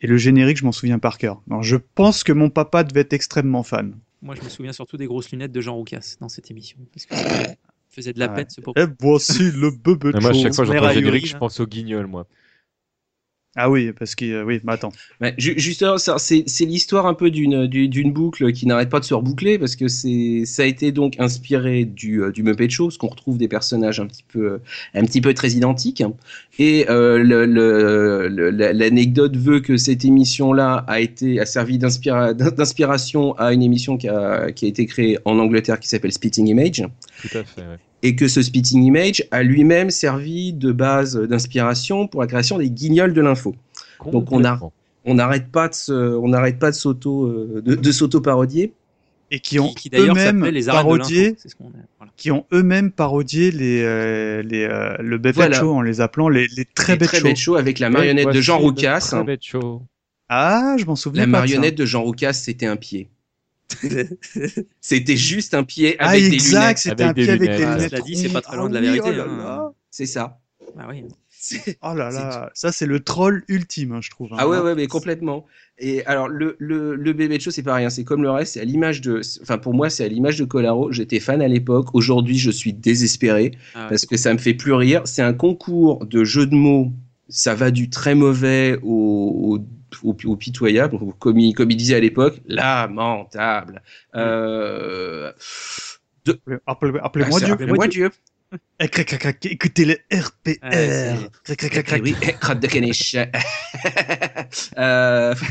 Et 0.00 0.06
le 0.08 0.16
générique, 0.16 0.56
je 0.58 0.64
m'en 0.64 0.72
souviens 0.72 0.98
par 0.98 1.16
cœur. 1.18 1.40
Alors, 1.48 1.62
je 1.62 1.76
pense 1.76 2.24
que 2.24 2.32
mon 2.32 2.50
papa 2.50 2.82
devait 2.82 3.00
être 3.02 3.12
extrêmement 3.12 3.62
fan. 3.62 3.94
Moi, 4.20 4.34
je 4.34 4.42
me 4.42 4.48
souviens 4.48 4.72
surtout 4.72 4.96
des 4.96 5.06
grosses 5.06 5.30
lunettes 5.30 5.52
de 5.52 5.60
Jean 5.60 5.74
Roucas 5.74 6.16
dans 6.20 6.28
cette 6.28 6.50
émission. 6.50 6.78
Parce 6.92 7.06
que 7.06 7.14
ça 7.14 7.54
faisait 7.88 8.12
de 8.12 8.18
la 8.18 8.26
Ah 8.26 8.28
peine, 8.30 8.46
ce 8.48 8.60
pauvre. 8.60 8.76
Et 8.78 8.86
voici 9.00 9.50
le 9.52 9.70
bébé 9.70 10.12
de 10.12 10.18
Et 10.18 10.20
Moi, 10.20 10.30
à 10.30 10.32
show. 10.32 10.42
chaque 10.42 10.54
fois 10.54 10.64
que 10.66 10.72
j'entends 10.72 10.88
le 10.88 10.94
générique, 10.94 11.26
je 11.28 11.32
là. 11.34 11.38
pense 11.38 11.60
au 11.60 11.66
guignol, 11.66 12.06
moi. 12.08 12.26
Ah 13.54 13.68
oui, 13.70 13.92
parce 13.92 14.14
que 14.14 14.24
euh, 14.24 14.44
oui, 14.44 14.60
mais 14.64 14.72
attends. 14.72 14.92
Ouais, 15.20 15.34
ju- 15.36 15.52
justement, 15.58 15.96
c'est 15.98 16.64
l'histoire 16.64 17.04
un 17.04 17.12
peu 17.12 17.30
d'une 17.30 17.66
du- 17.66 17.86
d'une 17.86 18.10
boucle 18.10 18.50
qui 18.52 18.64
n'arrête 18.66 18.88
pas 18.88 18.98
de 18.98 19.04
se 19.04 19.12
reboucler 19.12 19.58
parce 19.58 19.76
que 19.76 19.88
c'est 19.88 20.44
ça 20.46 20.62
a 20.62 20.64
été 20.66 20.90
donc 20.90 21.20
inspiré 21.20 21.84
du 21.84 22.22
euh, 22.22 22.32
du 22.32 22.42
Muppet 22.42 22.70
Show, 22.70 22.86
parce 22.86 22.96
qu'on 22.96 23.08
retrouve 23.08 23.36
des 23.36 23.48
personnages 23.48 24.00
un 24.00 24.06
petit 24.06 24.24
peu 24.26 24.52
euh, 24.52 24.58
un 24.94 25.04
petit 25.04 25.20
peu 25.20 25.34
très 25.34 25.50
identiques. 25.50 26.02
Et 26.58 26.86
euh, 26.88 27.18
le- 27.18 27.44
le- 27.44 28.28
le- 28.28 28.48
la- 28.50 28.72
l'anecdote 28.72 29.36
veut 29.36 29.60
que 29.60 29.76
cette 29.76 30.04
émission-là 30.06 30.84
a 30.88 31.00
été 31.00 31.38
a 31.38 31.44
servi 31.44 31.76
d'inspira- 31.78 32.32
d'inspiration 32.32 33.34
à 33.34 33.52
une 33.52 33.62
émission 33.62 33.98
qui 33.98 34.08
a 34.08 34.50
qui 34.50 34.64
a 34.64 34.68
été 34.68 34.86
créée 34.86 35.18
en 35.26 35.38
Angleterre 35.38 35.78
qui 35.78 35.88
s'appelle 35.90 36.12
Spitting 36.12 36.46
Image 36.48 36.84
Tout 37.20 37.36
à 37.36 37.44
fait. 37.44 37.60
ouais. 37.60 37.78
Et 38.02 38.16
que 38.16 38.28
ce 38.28 38.42
Spitting 38.42 38.82
Image 38.82 39.24
a 39.30 39.42
lui-même 39.42 39.90
servi 39.90 40.52
de 40.52 40.72
base 40.72 41.16
d'inspiration 41.16 42.06
pour 42.08 42.20
la 42.20 42.26
création 42.26 42.58
des 42.58 42.70
guignols 42.70 43.14
de 43.14 43.20
l'info. 43.20 43.54
Donc 44.10 44.32
on 44.32 44.44
a 44.44 44.58
on 45.04 45.14
n'arrête 45.14 45.50
pas 45.50 45.68
de 45.68 45.74
se, 45.74 45.92
on 45.92 46.28
n'arrête 46.28 46.58
pas 46.58 46.70
de 46.70 46.76
s'auto 46.76 47.24
euh, 47.26 47.62
de, 47.64 47.74
de 47.74 47.92
s'auto 47.92 48.20
parodier 48.20 48.72
Et 49.30 49.40
qui 49.40 49.58
ont 49.58 49.72
qui 49.74 49.90
d'ailleurs 49.90 50.16
eux-mêmes 50.16 50.64
parodié, 50.66 51.36
ce 51.38 51.48
voilà. 51.58 52.12
qui 52.16 52.30
ont 52.30 52.46
eux-mêmes 52.52 52.92
parodié 52.92 53.50
les, 53.50 53.82
euh, 53.82 54.42
les, 54.42 54.64
euh, 54.64 54.96
le 55.00 55.18
Voilà. 55.32 55.58
show 55.58 55.72
en 55.72 55.82
les 55.82 56.00
appelant 56.00 56.28
les, 56.28 56.46
les 56.56 56.64
très 56.64 56.92
Les 56.94 56.98
bêtes 56.98 57.08
très 57.08 57.34
shows 57.34 57.56
avec 57.56 57.78
la 57.78 57.90
marionnette 57.90 58.28
de 58.30 58.40
Jean 58.40 58.58
Roucas. 58.58 59.22
Bête 59.26 59.42
show. 59.42 59.82
Ah, 60.28 60.76
je 60.78 60.84
m'en 60.84 60.96
souviens 60.96 61.22
La 61.22 61.26
pas 61.26 61.42
de 61.42 61.48
ça. 61.48 61.60
marionnette 61.60 61.74
de 61.76 61.84
Jean 61.84 62.02
Roucas, 62.02 62.32
c'était 62.32 62.66
un 62.66 62.76
pied. 62.76 63.08
C'était 64.80 65.16
juste 65.16 65.54
un 65.54 65.64
pied 65.64 65.96
Ah, 65.98 66.10
avec 66.10 66.28
des 66.28 66.34
exact, 66.34 66.60
lunettes. 66.62 66.78
c'était 66.78 67.02
un 67.04 67.12
des 67.12 67.22
pied 67.22 67.30
avec 67.32 67.40
des 67.56 67.66
lunettes. 67.66 67.90
Cela 67.90 68.00
dit, 68.02 68.16
c'est 68.16 68.28
pas 68.28 68.40
très 68.42 68.56
loin 68.56 68.68
de 68.68 68.74
la 68.74 68.80
Ah 68.80 68.82
vérité, 68.82 69.10
oh 69.18 69.40
hein. 69.46 69.72
C'est 69.90 70.06
ça. 70.06 70.40
Ah 70.78 70.86
oui. 70.90 71.04
Oh 71.82 71.94
là 71.94 72.10
là, 72.12 72.50
ça 72.54 72.70
c'est 72.70 72.86
le 72.86 73.00
troll 73.00 73.42
ultime, 73.48 73.92
hein, 73.92 74.00
je 74.00 74.10
trouve. 74.10 74.32
hein. 74.32 74.36
Ah 74.38 74.48
ouais, 74.48 74.60
ouais, 74.60 74.74
mais 74.76 74.86
complètement. 74.86 75.44
Et 75.78 76.04
alors, 76.06 76.28
le, 76.28 76.54
le, 76.60 76.94
le 76.94 77.12
bébé 77.12 77.36
de 77.38 77.42
show, 77.42 77.50
c'est 77.50 77.64
pas 77.64 77.74
rien. 77.74 77.90
C'est 77.90 78.04
comme 78.04 78.22
le 78.22 78.30
reste, 78.30 78.54
c'est 78.54 78.60
à 78.60 78.64
l'image 78.64 79.00
de. 79.00 79.20
Enfin, 79.42 79.58
pour 79.58 79.74
moi, 79.74 79.90
c'est 79.90 80.04
à 80.04 80.08
l'image 80.08 80.38
de 80.38 80.44
Colaro. 80.44 80.92
J'étais 80.92 81.18
fan 81.18 81.42
à 81.42 81.48
l'époque. 81.48 81.88
Aujourd'hui, 81.94 82.38
je 82.38 82.50
suis 82.50 82.72
désespéré 82.72 83.52
Ah 83.74 83.84
ouais, 83.84 83.88
parce 83.88 84.06
que 84.06 84.16
ça 84.16 84.32
me 84.32 84.38
fait 84.38 84.54
plus 84.54 84.72
rire. 84.72 85.02
C'est 85.04 85.22
un 85.22 85.32
concours 85.34 86.06
de 86.06 86.22
jeux 86.22 86.46
de 86.46 86.54
mots. 86.54 86.92
Ça 87.28 87.54
va 87.54 87.70
du 87.72 87.90
très 87.90 88.14
mauvais 88.14 88.78
au, 88.82 89.58
au, 89.58 89.58
au, 90.02 90.16
au 90.24 90.36
pitoyable, 90.36 90.94
ou 90.96 91.12
comme 91.12 91.38
il, 91.38 91.54
comme 91.54 91.70
il 91.70 91.76
disait 91.76 91.94
à 91.96 92.00
l'époque, 92.00 92.40
lamentable. 92.46 93.82
Euh, 94.14 95.32
de... 96.24 96.40
Appelez- 96.66 97.00
Appelez-moi 97.02 97.36
Ah, 97.36 97.38
c'est- 97.40 97.44
Dieu. 97.46 97.54
Appelez-moi 97.54 97.88
Dieu. 97.88 98.10
Eh, 98.80 98.88
crac, 98.88 99.06
crac, 99.06 99.20
crac, 99.20 99.46
Écoutez 99.46 99.84
le 99.86 99.94
RPR. 100.12 100.52
Ah, 100.62 100.70
c'est- 100.72 101.16
Crac, 101.44 101.56
crac, 101.58 101.70
crac, 101.70 101.84
crac. 101.86 102.02
Oui, 102.04 102.14
crotte 102.40 102.60
de 102.60 102.66
caniche. 102.66 103.16
euh... 104.78 105.34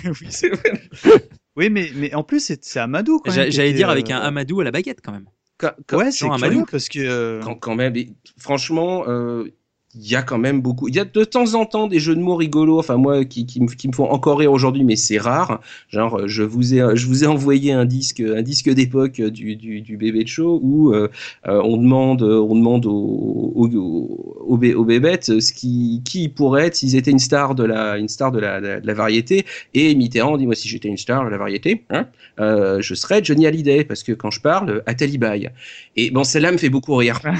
Oui, 1.57 1.69
mais, 1.69 1.91
mais 1.95 2.13
en 2.15 2.23
plus, 2.23 2.39
c'est 2.61 2.80
Amadou 2.80 3.19
quand 3.19 3.35
même. 3.35 3.51
J'allais 3.51 3.73
dire 3.73 3.89
avec 3.89 4.09
euh, 4.09 4.13
un 4.15 4.19
Amadou 4.19 4.61
à 4.61 4.63
la 4.63 4.72
baguette 4.72 4.99
quand 5.03 5.11
même. 5.11 5.26
Quand- 5.57 5.73
quand- 5.85 5.97
Ouais, 5.97 6.11
c'est 6.11 6.26
Amadou. 6.30 6.65
parce 6.69 6.88
que. 6.88 6.99
euh, 6.99 7.41
quand, 7.41 7.55
quand 7.55 7.76
même, 7.76 7.93
franchement, 8.38 9.03
euh, 9.07 9.51
il 9.93 10.09
y 10.09 10.15
a 10.15 10.22
quand 10.22 10.38
même 10.38 10.61
beaucoup. 10.61 10.88
Il 10.88 10.95
y 10.95 10.99
a 10.99 11.05
de 11.05 11.23
temps 11.26 11.53
en 11.55 11.65
temps 11.65 11.88
des 11.88 11.99
jeux 11.99 12.15
de 12.15 12.22
mots 12.22 12.35
rigolos, 12.38 12.80
enfin 12.80 12.95
moi 12.97 13.26
qui, 13.26 13.45
qui, 13.45 13.61
me, 13.61 13.68
qui 13.68 13.88
me 13.89 13.93
font 13.93 14.09
encore 14.09 14.39
rire 14.39 14.51
aujourd'hui, 14.51 14.84
mais 14.84 14.95
c'est 14.95 15.18
rare. 15.18 15.59
Genre, 15.89 16.27
je 16.27 16.43
vous 16.43 16.73
ai, 16.73 16.95
je 16.95 17.07
vous 17.07 17.23
ai 17.23 17.27
envoyé 17.27 17.73
un 17.73 17.85
disque, 17.85 18.22
un 18.22 18.41
disque 18.41 18.69
d'époque 18.69 19.19
du, 19.22 19.55
du, 19.57 19.81
du 19.81 19.97
bébé 19.97 20.23
de 20.23 20.30
show 20.30 20.59
où 20.63 20.93
euh, 20.93 21.09
on 21.45 21.76
demande, 21.77 22.22
on 22.23 22.55
demande 22.55 22.85
aux, 22.85 23.51
aux, 23.55 23.68
aux, 23.76 24.35
aux 24.47 24.57
bé- 24.57 24.76
aux 24.76 24.85
bébêtes 24.85 25.39
ce 25.41 25.51
qui, 25.53 26.01
qui 26.05 26.30
pourraient 26.30 26.68
être 26.68 26.76
s'ils 26.76 26.95
étaient 26.95 27.11
une 27.11 27.19
star 27.19 27.53
de 27.55 27.63
la, 27.65 27.97
une 27.97 28.07
star 28.07 28.31
de 28.31 28.39
la, 28.39 28.61
de 28.61 28.68
la, 28.68 28.80
de 28.81 28.88
la 28.88 28.93
variété. 28.93 29.45
Et 29.73 29.93
Mitterrand 29.95 30.38
dit 30.38 30.45
moi 30.45 30.55
si 30.55 30.69
j'étais 30.69 30.88
une 30.88 30.97
star 30.97 31.26
de 31.26 31.30
la 31.30 31.38
variété, 31.38 31.84
hein, 31.89 32.07
euh, 32.39 32.80
je 32.81 32.93
serais 32.95 33.22
Johnny 33.23 33.45
Hallyday 33.45 33.84
parce 33.84 34.03
que 34.03 34.13
quand 34.13 34.31
je 34.31 34.39
parle, 34.39 34.84
à 34.85 34.93
Talibaï. 34.93 35.49
Et 35.97 36.11
bon, 36.11 36.23
celle-là 36.23 36.51
me 36.53 36.57
fait 36.57 36.69
beaucoup 36.69 36.95
rire. 36.95 37.19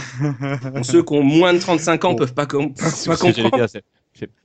Bon, 0.73 0.84
ceux 0.84 1.03
qui 1.03 1.14
ont 1.14 1.23
moins 1.23 1.53
de 1.53 1.60
35 1.60 2.06
ans 2.06 2.15
peuvent 2.15 2.34
pas, 2.34 2.40
com- 2.45 2.73
pas 3.05 3.18
comprendre. 3.18 3.68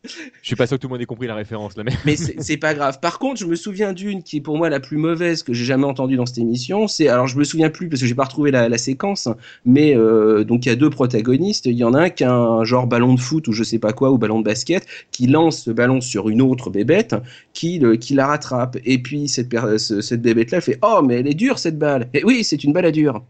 Je 0.05 0.13
suis 0.43 0.55
pas 0.55 0.67
sûr 0.67 0.77
que 0.77 0.83
tout 0.83 0.87
le 0.89 0.93
monde 0.93 1.03
ait 1.03 1.07
compris 1.07 1.27
la 1.27 1.35
référence 1.35 1.77
là, 1.77 1.83
mais. 1.83 1.93
Mais 2.05 2.17
c'est 2.17 2.57
pas 2.57 2.73
grave. 2.73 3.01
Par 3.01 3.19
contre, 3.19 3.41
je 3.41 3.47
me 3.47 3.57
souviens 3.57 3.93
d'une 3.93 4.23
qui 4.23 4.37
est 4.37 4.41
pour 4.41 4.57
moi 4.57 4.71
la 4.71 4.79
plus 4.79 4.97
mauvaise 4.97 5.43
que 5.43 5.53
j'ai 5.53 5.65
jamais 5.65 5.85
entendue 5.85 6.17
dans 6.17 6.25
cette 6.25 6.39
émission. 6.39 6.87
C'est 6.87 7.09
alors 7.09 7.27
je 7.27 7.37
me 7.37 7.43
souviens 7.45 7.69
plus 7.69 7.89
parce 7.89 8.01
que 8.01 8.07
j'ai 8.07 8.15
pas 8.15 8.25
retrouvé 8.25 8.53
la, 8.53 8.69
la 8.69 8.79
séquence, 8.79 9.29
mais 9.65 9.97
euh, 9.97 10.45
donc 10.45 10.65
il 10.67 10.69
y 10.69 10.73
a 10.73 10.77
deux 10.77 10.89
protagonistes. 10.89 11.67
Il 11.67 11.73
y 11.77 11.83
en 11.85 11.95
a 11.95 12.03
un 12.03 12.11
qui 12.11 12.23
a 12.23 12.33
un 12.33 12.65
genre 12.65 12.87
ballon 12.87 13.15
de 13.15 13.21
foot 13.21 13.49
ou 13.49 13.53
je 13.53 13.65
sais 13.65 13.81
pas 13.81 13.93
quoi 13.93 14.13
ou 14.13 14.19
ballon 14.19 14.39
de 14.39 14.45
basket 14.45 14.87
qui 15.11 15.27
lance 15.27 15.65
ce 15.65 15.73
ballon 15.73 16.01
sur 16.01 16.29
une 16.29 16.43
autre 16.43 16.71
bébête 16.71 17.17
qui 17.53 17.79
le, 17.81 17.97
qui 17.97 18.15
la 18.15 18.29
rattrape. 18.29 18.79
Et 18.85 19.03
puis 19.03 19.29
cette 19.29 19.49
cette 19.79 20.23
bébête 20.23 20.53
là 20.53 20.61
fait 20.61 20.79
oh 20.83 21.03
mais 21.05 21.17
elle 21.17 21.27
est 21.29 21.35
dure 21.35 21.59
cette 21.59 21.79
balle. 21.79 22.09
Et 22.15 22.25
oui 22.25 22.45
c'est 22.45 22.63
une 22.63 22.73
balle 22.73 22.87
à 22.87 22.93
dure. 22.93 23.23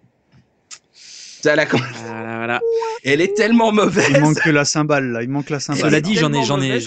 Ça, 1.47 1.57
la... 1.57 1.65
Voilà, 1.65 2.37
voilà. 2.37 2.61
Elle 3.05 3.21
est 3.21 3.35
tellement 3.35 3.73
mauvaise. 3.73 4.09
Il 4.11 4.21
manque 4.21 4.41
que 4.41 4.51
la 4.51 4.65
cymbale 4.65 5.13
là. 5.13 5.23
Il 5.23 5.29
manque 5.29 5.51
la 5.51 5.61
cymbale. 5.61 5.83
Cela 5.83 6.01
dit, 6.01 6.17
j'en 6.17 6.33
ai, 6.33 6.45
j'en 6.45 6.61
ai, 6.61 6.81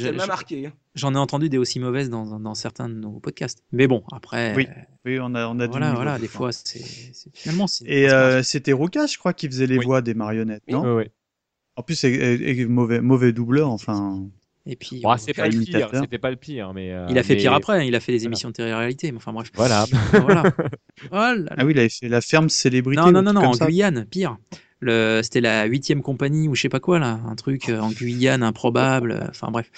j'en 0.95 1.15
entendu 1.15 1.49
des 1.49 1.57
aussi 1.57 1.79
mauvaises 1.79 2.09
dans, 2.09 2.39
dans 2.39 2.55
certains 2.55 2.89
de 2.89 2.93
nos 2.95 3.11
podcasts. 3.19 3.63
Mais 3.71 3.87
bon, 3.87 4.03
après. 4.11 4.53
Oui, 4.55 4.67
oui, 5.05 5.19
on 5.21 5.33
a, 5.35 5.47
on 5.47 5.59
a 5.59 5.67
Voilà, 5.67 6.19
des 6.19 6.27
fois, 6.27 6.51
c'est 6.51 6.79
c'est- 6.79 7.29
finalement 7.33 7.67
c'est. 7.67 7.85
Et 7.85 8.09
euh, 8.09 8.43
c'était 8.43 8.73
Roucas, 8.73 9.07
je 9.07 9.17
crois, 9.17 9.33
qui 9.33 9.47
faisait 9.47 9.67
les 9.67 9.77
Oui. 9.77 9.85
voix 9.85 10.01
des 10.01 10.13
marionnettes, 10.13 10.63
non? 10.67 11.01
En 11.75 11.83
plus, 11.83 11.95
c'est 11.95 12.11
et- 12.11 12.59
et 12.59 12.65
mauvais, 12.65 12.99
mauvais 12.99 13.31
doubleur, 13.31 13.69
enfin. 13.69 14.27
Et 14.71 14.75
puis. 14.75 15.01
Bon, 15.01 15.15
c'est 15.17 15.33
pas 15.33 15.45
le 15.45 15.49
pire, 15.51 15.61
imitateur. 15.61 16.01
c'était 16.03 16.17
pas 16.19 16.29
le 16.29 16.35
pire, 16.35 16.73
mais. 16.73 16.91
euh, 16.91 17.07
il 17.09 17.17
a 17.17 17.23
fait 17.23 17.33
mais- 17.33 17.39
pire 17.41 17.53
après, 17.53 17.87
il 17.87 17.95
a 17.95 17.99
fait 17.99 18.11
des 18.11 18.25
émissions 18.25 18.49
de 18.49 18.53
télé-réalité, 18.53 19.11
mais 19.11 19.17
enfin 19.17 19.33
bref. 19.33 19.49
Voilà. 19.55 19.85
voilà. 20.13 20.43
Oh. 21.11 21.15
Ah 21.15 21.63
oui, 21.65 21.71
il 21.71 21.79
avait 21.79 21.87
fait 21.89 22.09
la 22.09 22.19
ferme 22.19 22.49
célébrité. 22.49 23.01
Non, 23.01 23.11
non, 23.21 23.31
non, 23.33 23.41
en 23.45 23.53
ça. 23.53 23.67
Guyane, 23.67 24.05
pire. 24.05 24.37
Le, 24.81 25.21
c'était 25.23 25.39
la 25.41 25.63
huitième 25.65 26.01
compagnie 26.01 26.47
ou 26.49 26.55
je 26.55 26.61
sais 26.61 26.69
pas 26.69 26.81
quoi 26.81 26.99
là, 26.99 27.19
un 27.25 27.35
truc 27.35 27.69
euh, 27.69 27.79
en 27.79 27.89
Guyane 27.89 28.43
improbable. 28.43 29.11
euh, 29.13 29.25
Enfin 29.29 29.49
bref, 29.49 29.69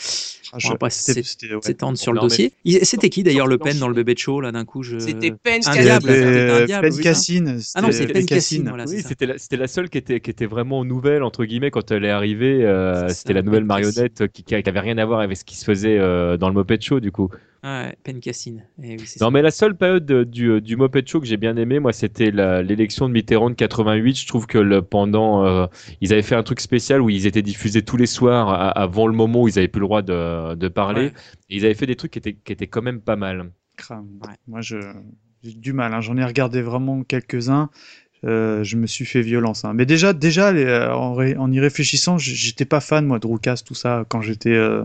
Ah, 0.53 0.57
je- 0.59 0.67
va 0.69 0.75
pas 0.77 0.89
c'était- 0.89 1.23
s'é- 1.23 1.37
c'était- 1.39 1.53
ouais. 1.55 1.61
s'étendre 1.61 1.97
sur 1.97 2.13
le 2.13 2.19
dossier. 2.19 2.51
C'était 2.83 3.09
qui 3.09 3.23
d'ailleurs 3.23 3.47
Le 3.47 3.57
Pen 3.57 3.77
dans 3.79 3.87
le 3.87 3.93
bébé 3.93 4.13
de 4.13 4.19
show 4.19 4.41
là 4.41 4.51
d'un 4.51 4.65
coup 4.65 4.83
je... 4.83 4.99
C'était 4.99 5.31
Pen 5.31 5.61
Pen 5.63 6.91
Cassine, 7.01 7.59
Ah 7.75 7.81
non, 7.81 7.91
c'était 7.91 8.07
c'est 8.07 8.13
Pen 8.13 8.25
Cassine, 8.25 8.73
Oui, 8.87 9.01
c'était 9.01 9.25
la, 9.25 9.37
c'était 9.37 9.57
la 9.57 9.67
seule 9.67 9.89
qui 9.89 9.97
était, 9.97 10.19
qui 10.19 10.29
était 10.29 10.45
vraiment 10.45 10.83
nouvelle, 10.85 11.23
entre 11.23 11.45
guillemets, 11.45 11.71
quand 11.71 11.91
elle 11.91 12.05
est 12.05 12.09
arrivée. 12.09 12.65
euh, 12.65 13.07
c'était 13.09 13.33
la 13.33 13.41
nouvelle 13.41 13.63
marionnette 13.65 14.27
qui, 14.27 14.43
qui 14.43 14.55
avait 14.55 14.79
rien 14.79 14.97
à 14.97 15.05
voir 15.05 15.19
avec 15.21 15.37
ce 15.37 15.45
qui 15.45 15.55
se 15.55 15.65
faisait 15.65 15.97
euh, 15.97 16.37
dans 16.37 16.47
le 16.49 16.53
Moped 16.55 16.81
Show, 16.81 16.99
du 16.99 17.11
coup. 17.11 17.29
Ouais, 17.63 17.95
Pen 18.03 18.19
Cassine. 18.19 18.63
Eh 18.81 18.93
oui, 18.93 18.97
Non, 19.21 19.27
ça. 19.27 19.29
mais 19.29 19.43
la 19.43 19.51
seule 19.51 19.75
période 19.75 20.03
de- 20.03 20.23
du, 20.23 20.47
euh, 20.49 20.61
du 20.61 20.75
Moped 20.77 21.07
Show 21.07 21.19
que 21.19 21.27
j'ai 21.27 21.37
bien 21.37 21.55
aimé, 21.57 21.77
moi, 21.79 21.93
c'était 21.93 22.31
l'élection 22.31 23.07
de 23.07 23.13
Mitterrand 23.13 23.51
de 23.51 23.55
88. 23.55 24.17
Je 24.19 24.25
trouve 24.27 24.47
que 24.47 24.57
le, 24.57 24.81
pendant, 24.81 25.45
euh, 25.45 25.67
ils 26.01 26.11
avaient 26.11 26.23
fait 26.23 26.33
un 26.35 26.41
truc 26.41 26.59
spécial 26.59 27.01
où 27.01 27.09
ils 27.11 27.27
étaient 27.27 27.43
diffusés 27.43 27.83
tous 27.83 27.97
les 27.97 28.07
soirs 28.07 28.49
à- 28.49 28.69
avant 28.69 29.05
le 29.05 29.13
moment 29.13 29.43
où 29.43 29.47
ils 29.47 29.59
avaient 29.59 29.67
plus 29.67 29.79
le 29.81 29.85
droit 29.85 30.01
de, 30.01 30.11
de 30.55 30.67
parler. 30.67 31.05
Ouais. 31.07 31.13
Ils 31.49 31.65
avaient 31.65 31.73
fait 31.73 31.85
des 31.87 31.95
trucs 31.95 32.11
qui 32.11 32.19
étaient, 32.19 32.33
qui 32.33 32.51
étaient 32.53 32.67
quand 32.67 32.81
même 32.81 33.01
pas 33.01 33.15
mal. 33.15 33.51
Crame. 33.77 34.07
Ouais. 34.21 34.33
Moi, 34.47 34.61
je 34.61 34.77
j'ai 35.43 35.53
du 35.53 35.73
mal. 35.73 35.93
hein. 35.93 36.01
J'en 36.01 36.17
ai 36.17 36.23
regardé 36.25 36.61
vraiment 36.61 37.03
quelques-uns. 37.03 37.69
Euh, 38.23 38.63
je 38.63 38.77
me 38.77 38.85
suis 38.85 39.05
fait 39.05 39.21
violence. 39.21 39.65
hein. 39.65 39.73
Mais 39.73 39.87
déjà, 39.87 40.13
déjà, 40.13 40.51
les- 40.51 40.63
euh, 40.65 40.93
en, 40.93 41.15
ré- 41.15 41.35
en 41.37 41.51
y 41.51 41.59
réfléchissant, 41.59 42.19
j'étais 42.19 42.65
pas 42.65 42.79
fan 42.79 43.05
moi 43.07 43.17
de 43.17 43.25
Roucas, 43.25 43.63
tout 43.65 43.73
ça, 43.73 44.05
quand 44.09 44.21
j'étais 44.21 44.53
euh, 44.53 44.83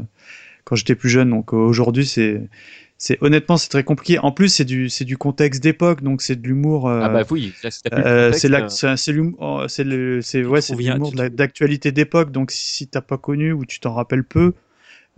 quand 0.65 0.77
j'étais 0.77 0.95
plus 0.95 1.11
jeune. 1.11 1.31
Donc 1.31 1.53
euh, 1.53 1.57
aujourd'hui, 1.59 2.07
c'est 2.07 2.49
c'est 2.99 3.19
honnêtement, 3.23 3.59
c'est 3.59 3.69
très 3.69 3.85
compliqué. 3.85 4.19
En 4.19 4.33
plus, 4.33 4.49
c'est 4.49 4.65
du 4.65 4.89
c'est 4.89 5.05
du 5.05 5.19
contexte 5.19 5.62
d'époque, 5.62 6.03
donc 6.03 6.23
c'est 6.23 6.37
de 6.41 6.47
l'humour. 6.49 6.89
euh, 6.89 7.01
ah 7.03 7.11
bah 7.11 7.24
oui, 7.31 7.53
si 7.61 7.66
euh, 7.93 8.33
c'est 8.33 8.51
euh, 8.51 8.97
c'est 8.97 9.12
l'humour, 9.12 9.37
oh, 9.41 9.65
c'est 9.69 9.85
le, 9.85 10.23
c'est 10.23 10.43
ouais, 10.43 10.62
c'est 10.62 10.74
l'humour 10.74 11.12
d'actualité 11.28 11.93
d'époque. 11.93 12.33
Donc 12.33 12.51
si 12.51 12.89
t'as 12.89 13.03
pas 13.03 13.19
connu 13.19 13.53
ou 13.53 13.66
tu 13.66 13.81
t'en 13.81 13.93
rappelles 13.93 14.24
peu, 14.24 14.55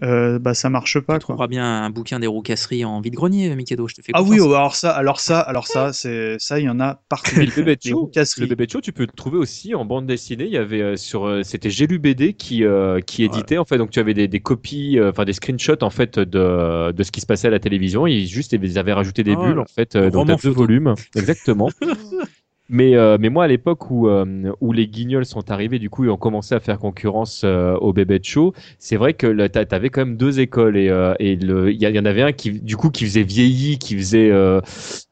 euh, 0.02 0.38
bah 0.38 0.54
ça 0.54 0.70
marche 0.70 1.00
pas 1.00 1.18
Tu 1.18 1.26
quoi. 1.26 1.34
trouveras 1.34 1.46
bien 1.48 1.64
un 1.84 1.90
bouquin 1.90 2.20
des 2.20 2.26
roucasseries 2.28 2.84
en 2.84 3.00
vide-grenier, 3.00 3.54
Mikado, 3.56 3.88
je 3.88 3.94
te 3.94 4.02
fais 4.02 4.12
Ah 4.14 4.22
oui, 4.22 4.38
oh, 4.40 4.52
alors 4.54 4.76
ça, 4.76 4.90
alors 4.92 5.18
ça, 5.20 5.40
alors 5.40 5.66
ça, 5.66 5.92
c'est 5.92 6.36
ça, 6.38 6.60
il 6.60 6.66
y 6.66 6.68
en 6.68 6.78
a 6.80 7.02
partout. 7.08 7.34
Le 7.36 7.46
bébé 7.46 7.74
de 7.76 7.80
Les 7.84 7.90
show, 7.90 8.00
roucasseries. 8.00 8.42
le 8.42 8.46
bébé 8.46 8.66
de 8.66 8.70
show, 8.72 8.80
tu 8.80 8.92
peux 8.92 9.02
le 9.02 9.08
trouver 9.08 9.38
aussi 9.38 9.74
en 9.74 9.84
bande 9.84 10.06
dessinée. 10.06 10.44
Il 10.44 10.52
y 10.52 10.56
avait 10.56 10.82
euh, 10.82 10.96
sur, 10.96 11.26
euh, 11.26 11.42
c'était 11.42 11.70
Gélu 11.70 11.98
BD 11.98 12.34
qui 12.34 12.64
euh, 12.64 13.00
qui 13.00 13.24
éditait 13.24 13.58
en 13.58 13.64
fait. 13.64 13.78
Donc 13.78 13.90
tu 13.90 13.98
avais 13.98 14.14
des, 14.14 14.28
des 14.28 14.40
copies, 14.40 14.98
euh, 14.98 15.10
enfin 15.10 15.24
des 15.24 15.32
screenshots 15.32 15.82
en 15.82 15.90
fait 15.90 16.18
de 16.18 16.92
de 16.92 17.02
ce 17.02 17.10
qui 17.10 17.20
se 17.20 17.26
passait 17.26 17.48
à 17.48 17.50
la 17.50 17.58
télévision. 17.60 18.06
Ils 18.06 18.26
juste 18.28 18.52
ils 18.52 18.78
avaient 18.78 18.92
rajouté 18.92 19.24
des 19.24 19.34
Ah, 19.34 19.36
bulles 19.36 19.54
le 19.54 19.60
en 19.60 19.66
fait. 19.66 19.96
euh, 19.96 20.10
donc 20.10 20.26
t'as 20.28 20.36
deux 20.36 20.50
volumes, 20.50 20.94
exactement. 21.16 21.70
Mais, 22.70 22.96
euh, 22.96 23.16
mais 23.18 23.30
moi, 23.30 23.44
à 23.44 23.46
l'époque 23.48 23.90
où, 23.90 24.08
euh, 24.08 24.52
où 24.60 24.72
les 24.72 24.88
guignols 24.88 25.24
sont 25.24 25.50
arrivés, 25.50 25.78
du 25.78 25.88
coup, 25.88 26.04
et 26.04 26.10
ont 26.10 26.18
commencé 26.18 26.54
à 26.54 26.60
faire 26.60 26.78
concurrence 26.78 27.42
euh, 27.44 27.74
au 27.76 27.94
bébé 27.94 28.18
de 28.18 28.24
show, 28.26 28.52
c'est 28.78 28.96
vrai 28.96 29.14
que 29.14 29.26
là, 29.26 29.48
t'a- 29.48 29.64
t'avais 29.64 29.88
quand 29.88 30.02
même 30.04 30.18
deux 30.18 30.38
écoles 30.40 30.76
et, 30.76 30.90
euh, 30.90 31.14
et 31.18 31.36
le, 31.36 31.72
il 31.72 31.80
y, 31.80 31.86
a- 31.86 31.90
il 31.90 31.96
y 31.96 31.98
en 31.98 32.04
avait 32.04 32.20
un 32.22 32.32
qui, 32.32 32.52
du 32.60 32.76
coup, 32.76 32.90
qui 32.90 33.04
faisait 33.06 33.22
vieilli, 33.22 33.78
qui 33.78 33.96
faisait, 33.96 34.30
euh, 34.30 34.60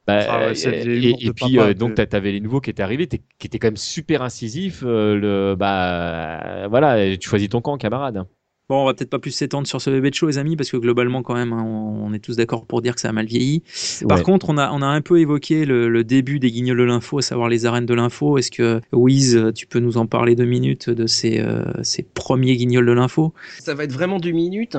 bah, 0.06 0.20
Ah 0.28 0.40
ouais, 0.42 0.54
et, 1.00 1.26
et 1.26 1.30
puis 1.30 1.56
papa, 1.56 1.60
euh, 1.60 1.72
donc 1.74 1.94
t'a- 1.94 2.06
t'avais 2.06 2.32
les 2.32 2.40
nouveaux 2.40 2.60
qui 2.60 2.68
étaient 2.70 2.82
arrivés, 2.82 3.08
qui 3.08 3.46
étaient 3.46 3.58
quand 3.58 3.68
même 3.68 3.76
super 3.78 4.20
incisifs. 4.22 4.82
euh, 4.84 5.16
le, 5.16 5.54
bah, 5.56 6.68
voilà, 6.68 7.04
et 7.06 7.16
tu 7.18 7.28
choisis 7.28 7.48
ton 7.48 7.60
camp, 7.62 7.78
camarade. 7.78 8.26
Bon, 8.68 8.82
on 8.82 8.84
va 8.84 8.94
peut-être 8.94 9.10
pas 9.10 9.20
plus 9.20 9.30
s'étendre 9.30 9.68
sur 9.68 9.80
ce 9.80 9.90
bébé 9.90 10.10
de 10.10 10.16
show, 10.16 10.26
les 10.26 10.38
amis, 10.38 10.56
parce 10.56 10.72
que 10.72 10.76
globalement, 10.76 11.22
quand 11.22 11.34
même, 11.34 11.52
hein, 11.52 11.62
on 11.64 12.12
est 12.12 12.18
tous 12.18 12.34
d'accord 12.34 12.66
pour 12.66 12.82
dire 12.82 12.96
que 12.96 13.00
ça 13.00 13.08
a 13.08 13.12
mal 13.12 13.26
vieilli. 13.26 13.62
Par 14.08 14.18
Ouais. 14.18 14.24
contre, 14.24 14.48
on 14.50 14.58
a, 14.58 14.72
on 14.72 14.82
a 14.82 14.86
un 14.86 15.00
peu 15.02 15.20
évoqué 15.20 15.64
le, 15.64 15.88
le 15.88 16.02
début 16.02 16.40
des 16.40 16.50
guignols 16.50 16.78
de 16.78 16.82
l'info, 16.82 17.18
à 17.18 17.22
savoir 17.22 17.48
les 17.48 17.64
arènes 17.64 17.86
de 17.86 17.94
l'info. 17.94 18.38
Est-ce 18.38 18.50
que, 18.50 18.80
Wiz, 18.92 19.52
tu 19.54 19.68
peux 19.68 19.78
nous 19.78 19.98
en 19.98 20.06
parler 20.06 20.34
deux 20.34 20.46
minutes 20.46 20.90
de 20.90 21.06
ces, 21.06 21.38
euh, 21.38 21.62
ces 21.84 22.02
premiers 22.02 22.56
guignols 22.56 22.86
de 22.86 22.92
l'info? 22.92 23.32
Ça 23.60 23.74
va 23.74 23.84
être 23.84 23.92
vraiment 23.92 24.18
deux 24.18 24.32
minutes. 24.32 24.76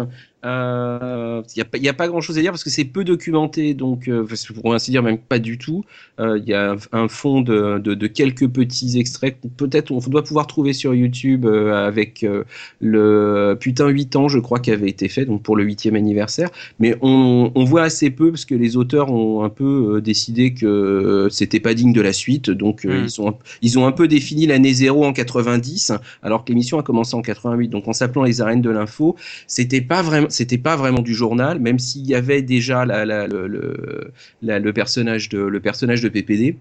Il 0.48 1.64
n'y 1.82 1.88
a, 1.88 1.92
a 1.92 1.94
pas 1.94 2.08
grand 2.08 2.22
chose 2.22 2.38
à 2.38 2.42
dire 2.42 2.52
parce 2.52 2.64
que 2.64 2.70
c'est 2.70 2.86
peu 2.86 3.04
documenté, 3.04 3.74
donc 3.74 4.08
euh, 4.08 4.26
pour 4.62 4.74
ainsi 4.74 4.92
dire 4.92 5.04
même 5.04 5.18
pas 5.18 5.40
du 5.40 5.58
tout. 5.58 5.84
Il 6.20 6.44
y 6.46 6.54
a 6.54 6.76
un, 6.92 7.08
fond 7.08 7.42
de, 7.42 7.80
de, 7.80 7.94
de 7.94 8.08
quelques 8.08 8.48
petits 8.48 9.00
extraits. 9.00 9.40
que 9.42 9.48
Peut-être 9.48 9.92
on 9.92 10.00
doit 10.00 10.24
pouvoir 10.24 10.48
trouver 10.48 10.74
sur 10.74 10.94
YouTube 10.94 11.46
euh, 11.46 11.88
avec 11.88 12.24
euh, 12.24 12.44
le 12.80 13.56
putain 13.60 13.88
8 13.88 14.16
ans, 14.16 14.28
je 14.28 14.40
crois, 14.40 14.60
qui 14.60 14.72
avait 14.72 14.90
été 14.90 15.08
fait, 15.10 15.26
donc 15.26 15.44
pour 15.44 15.56
le 15.56 15.64
huitième 15.64 15.96
anniversaire. 15.96 16.50
Mais 16.80 16.96
on, 17.02 17.52
on 17.56 17.64
voit 17.64 17.84
assez 17.84 18.10
peu 18.10 18.32
parce 18.32 18.46
que 18.46 18.56
les 18.56 18.78
auteurs 18.78 19.12
ont 19.12 19.44
un 19.44 19.50
peu 19.50 19.96
euh, 19.98 20.02
décidé 20.02 20.54
que 20.54 20.66
euh, 20.66 21.30
c'était 21.30 21.60
pas 21.60 21.74
digne 21.74 21.94
de 21.94 22.02
la 22.02 22.14
suite, 22.14 22.50
donc 22.50 22.86
euh, 22.86 22.98
Mm. 22.98 23.06
ils, 23.06 23.22
ont, 23.22 23.38
ils 23.62 23.80
ont 23.80 23.86
un 23.86 23.92
peu 23.92 24.08
défini 24.08 24.46
l'année 24.48 24.74
zéro 24.74 25.06
en 25.06 25.14
90, 25.14 25.94
alors 26.24 26.44
que 26.44 26.52
l'émission 26.52 26.80
a 26.80 26.84
commencé 26.84 27.16
en 27.16 27.22
88. 27.22 27.70
Donc 27.70 27.88
en 27.88 27.94
s'appelant 27.94 28.24
les 28.24 28.42
arènes 28.42 28.62
de 28.62 28.70
l'info, 28.70 29.16
c'était 29.48 29.82
pas 29.82 30.02
vraiment 30.02 30.28
c'était 30.38 30.58
pas 30.58 30.76
vraiment 30.76 31.02
du 31.02 31.14
journal 31.14 31.60
même 31.60 31.80
s'il 31.80 32.06
y 32.08 32.16
avait 32.16 32.42
déjà 32.42 32.86
la, 32.86 33.06
la- 33.06 33.28
le, 33.28 33.48
le, 33.48 34.12
la- 34.42 34.60
le 34.60 34.72
personnage 34.74 35.30
de 35.30 35.40
le 35.40 35.60
personnage 35.60 36.02
de 36.02 36.10
PPD 36.10 36.58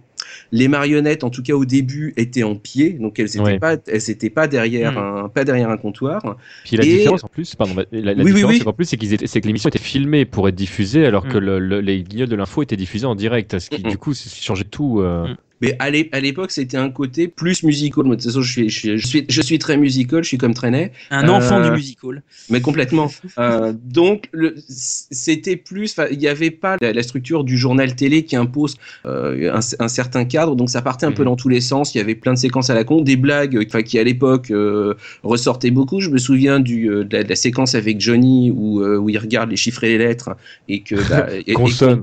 Les 0.51 0.69
marionnettes, 0.69 1.23
en 1.25 1.31
tout 1.31 1.43
cas 1.43 1.53
au 1.55 1.65
début, 1.65 2.13
étaient 2.17 2.43
en 2.43 2.57
pied, 2.57 2.95
donc 2.95 3.19
elles 3.19 3.27
n'étaient 3.27 3.41
Ouais. 3.41 3.59
pas, 3.59 3.77
elles 3.87 4.11
étaient 4.11 4.31
pas 4.31 4.47
derrière 4.49 4.93
Hmm. 4.93 5.25
un, 5.25 5.29
pas 5.29 5.45
derrière 5.45 5.71
un 5.71 5.77
comptoir. 5.77 6.37
Puis 6.65 6.77
la 6.77 6.85
Et- 6.85 6.89
différence 6.99 7.23
en 7.25 7.29
plus, 7.29 7.55
pardon, 7.55 7.75
la, 7.77 7.85
la 7.93 8.13
Oui, 8.15 8.19
oui, 8.25 8.33
différence 8.33 8.53
oui. 8.55 8.61
qu'en 8.65 8.73
plus 8.73 8.85
c'est 8.87 8.97
qu'ils 8.97 9.13
étaient- 9.13 9.27
c'est 9.27 9.41
que 9.41 9.47
l'émission 9.47 9.69
était 9.69 9.79
filmée 9.79 10.25
pour 10.25 10.49
être 10.49 10.55
diffusée, 10.55 11.05
alors 11.07 11.29
que 11.29 11.39
Mm. 11.39 11.41
le- 11.49 11.59
le- 11.59 11.81
les 11.81 12.03
guignols 12.03 12.29
de 12.29 12.37
l'info 12.37 12.63
étaient 12.63 12.77
diffusés 12.77 13.07
en 13.07 13.15
direct, 13.15 13.59
ce 13.59 13.71
qui 13.71 13.83
Mm-mm. 13.83 13.91
du 13.91 13.99
coup 13.99 14.15
c'est- 14.15 14.35
changeait 14.43 14.65
tout. 14.65 15.01
euh. 15.01 15.27
Mais 15.61 15.75
à 15.79 15.91
l'é- 15.91 16.09
à 16.13 16.21
l'époque, 16.21 16.51
c'était 16.51 16.77
un 16.77 16.91
côté 16.91 17.29
plus 17.29 17.63
musical. 17.63 18.05
Moi, 18.05 18.17
de 18.17 18.21
toute 18.21 18.31
façon, 18.31 18.43
je 18.43 18.53
suis, 18.53 18.69
je 18.69 18.79
suis, 18.79 18.99
je 18.99 19.07
suis, 19.07 19.25
je 19.29 19.41
suis 19.41 19.59
très 19.59 19.77
musical, 19.77 20.23
je 20.23 20.29
suis 20.29 20.39
comme 20.39 20.55
Trenet. 20.55 20.93
Un 21.11 21.29
enfant 21.29 21.59
Euh, 21.61 21.65
du 21.65 21.71
musical. 21.71 22.23
Mais 22.51 22.61
complètement. 22.61 23.11
Euh, 23.39 23.73
donc, 23.85 24.31
c'était 24.71 25.57
plus. 25.57 25.95
Il 26.11 26.19
n'y 26.19 26.29
avait 26.29 26.51
pas 26.51 26.77
la, 26.81 26.93
la 26.93 27.03
structure 27.03 27.45
du 27.45 27.57
journal 27.59 27.95
télé 27.97 28.25
qui 28.25 28.37
impose 28.37 28.77
euh, 29.05 29.53
un, 29.55 29.61
un 29.85 29.89
certain 29.89 30.25
cadre. 30.25 30.57
Donc, 30.57 30.71
ça 30.71 30.81
partait 30.83 31.07
un 31.07 31.13
peu 31.13 31.25
dans 31.25 31.37
tous 31.37 31.49
les 31.49 31.61
sens. 31.61 31.95
Il 31.95 31.99
y 31.99 32.01
avait 32.01 32.15
plein 32.15 32.33
de 32.35 32.39
séquences 32.39 32.71
à 32.71 32.75
la 32.75 32.85
con, 32.85 33.01
des 33.03 33.17
blagues, 33.17 33.67
qui 33.85 33.99
à 33.99 34.05
l'époque 34.05 34.51
euh, 34.51 34.95
ressortaient 35.23 35.71
beaucoup. 35.71 36.01
Je 36.01 36.11
me 36.11 36.19
souviens 36.19 36.61
du, 36.61 36.89
euh, 36.91 37.05
de, 37.05 37.17
la, 37.17 37.25
de 37.25 37.29
la 37.29 37.37
séquence 37.37 37.75
avec 37.75 38.01
Johnny 38.01 38.51
où, 38.51 38.81
euh, 38.81 38.97
où 38.97 39.09
il 39.11 39.19
regarde 39.19 39.51
les 39.51 39.57
chiffres 39.57 39.85
et 39.85 39.89
les 39.89 39.99
lettres 39.99 40.31
et 40.69 40.81
que 40.83 40.95
bah, 41.09 41.27
et- 41.35 41.51
et 41.51 41.55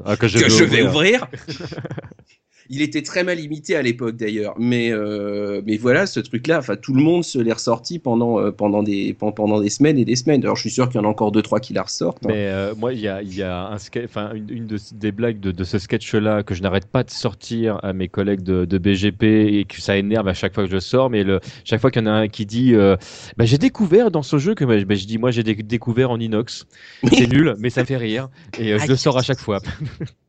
ah, 0.05 0.15
que 0.17 0.27
je 0.27 0.37
vais 0.39 0.65
vais 0.65 0.83
ouvrir. 0.87 1.27
Il 2.69 2.81
était 2.81 3.01
très 3.01 3.23
mal 3.23 3.39
imité 3.39 3.75
à 3.75 3.81
l'époque 3.81 4.15
d'ailleurs, 4.15 4.55
mais 4.57 4.91
euh, 4.91 5.61
mais 5.65 5.77
voilà 5.77 6.05
ce 6.05 6.19
truc-là. 6.19 6.59
Enfin, 6.59 6.75
tout 6.75 6.93
le 6.93 7.01
monde 7.01 7.23
se 7.23 7.37
l'est 7.39 7.51
ressorti 7.53 7.99
pendant 7.99 8.39
euh, 8.39 8.51
pendant 8.51 8.83
des 8.83 9.13
pen- 9.13 9.33
pendant 9.33 9.59
des 9.59 9.69
semaines 9.69 9.97
et 9.97 10.05
des 10.05 10.15
semaines. 10.15 10.41
Alors, 10.43 10.55
je 10.55 10.61
suis 10.61 10.71
sûr 10.71 10.87
qu'il 10.89 10.99
y 10.99 11.03
en 11.03 11.07
a 11.07 11.09
encore 11.09 11.31
deux 11.31 11.41
trois 11.41 11.59
qui 11.59 11.73
la 11.73 11.83
ressortent. 11.83 12.25
hein. 12.25 12.29
Mais 12.29 12.47
euh, 12.47 12.73
moi, 12.75 12.93
il 12.93 12.99
y 13.01 13.07
a, 13.07 13.21
il 13.21 13.35
y 13.35 13.43
a 13.43 13.67
un 13.67 13.77
enfin, 14.05 14.31
une, 14.33 14.49
une 14.49 14.67
de, 14.67 14.77
des 14.93 15.11
blagues 15.11 15.39
de, 15.39 15.51
de 15.51 15.63
ce 15.63 15.77
sketch-là 15.77 16.43
que 16.43 16.53
je 16.53 16.61
n'arrête 16.61 16.85
pas 16.87 17.03
de 17.03 17.09
sortir 17.11 17.79
à 17.83 17.93
mes 17.93 18.07
collègues 18.07 18.43
de, 18.43 18.65
de 18.65 18.77
BGP 18.77 19.23
et 19.59 19.65
que 19.65 19.81
ça 19.81 19.97
énerve 19.97 20.27
à 20.27 20.33
chaque 20.33 20.53
fois 20.53 20.65
que 20.65 20.71
je 20.71 20.79
sors. 20.79 21.09
Mais 21.09 21.23
le, 21.23 21.39
chaque 21.65 21.81
fois 21.81 21.91
qu'il 21.91 22.01
y 22.01 22.05
en 22.05 22.07
a 22.09 22.13
un 22.13 22.27
qui 22.27 22.45
dit 22.45 22.73
euh, 22.75 22.95
bah, 23.37 23.45
J'ai 23.45 23.57
découvert 23.57 24.09
dans 24.11 24.23
ce 24.23 24.37
jeu 24.37 24.55
que 24.55 24.63
bah, 24.65 24.75
bah, 24.85 24.95
je 24.95 25.05
dis 25.05 25.17
Moi, 25.17 25.31
j'ai 25.31 25.43
dé- 25.43 25.55
découvert 25.55 26.11
en 26.11 26.19
inox. 26.19 26.65
C'est 27.11 27.27
nul, 27.31 27.55
mais 27.59 27.69
ça 27.69 27.81
me 27.81 27.85
fait 27.85 27.97
rire. 27.97 28.29
Et 28.57 28.73
euh, 28.73 28.79
je 28.79 28.87
le 28.87 28.95
sors 28.95 29.17
à 29.17 29.21
chaque 29.21 29.39
fois. 29.39 29.59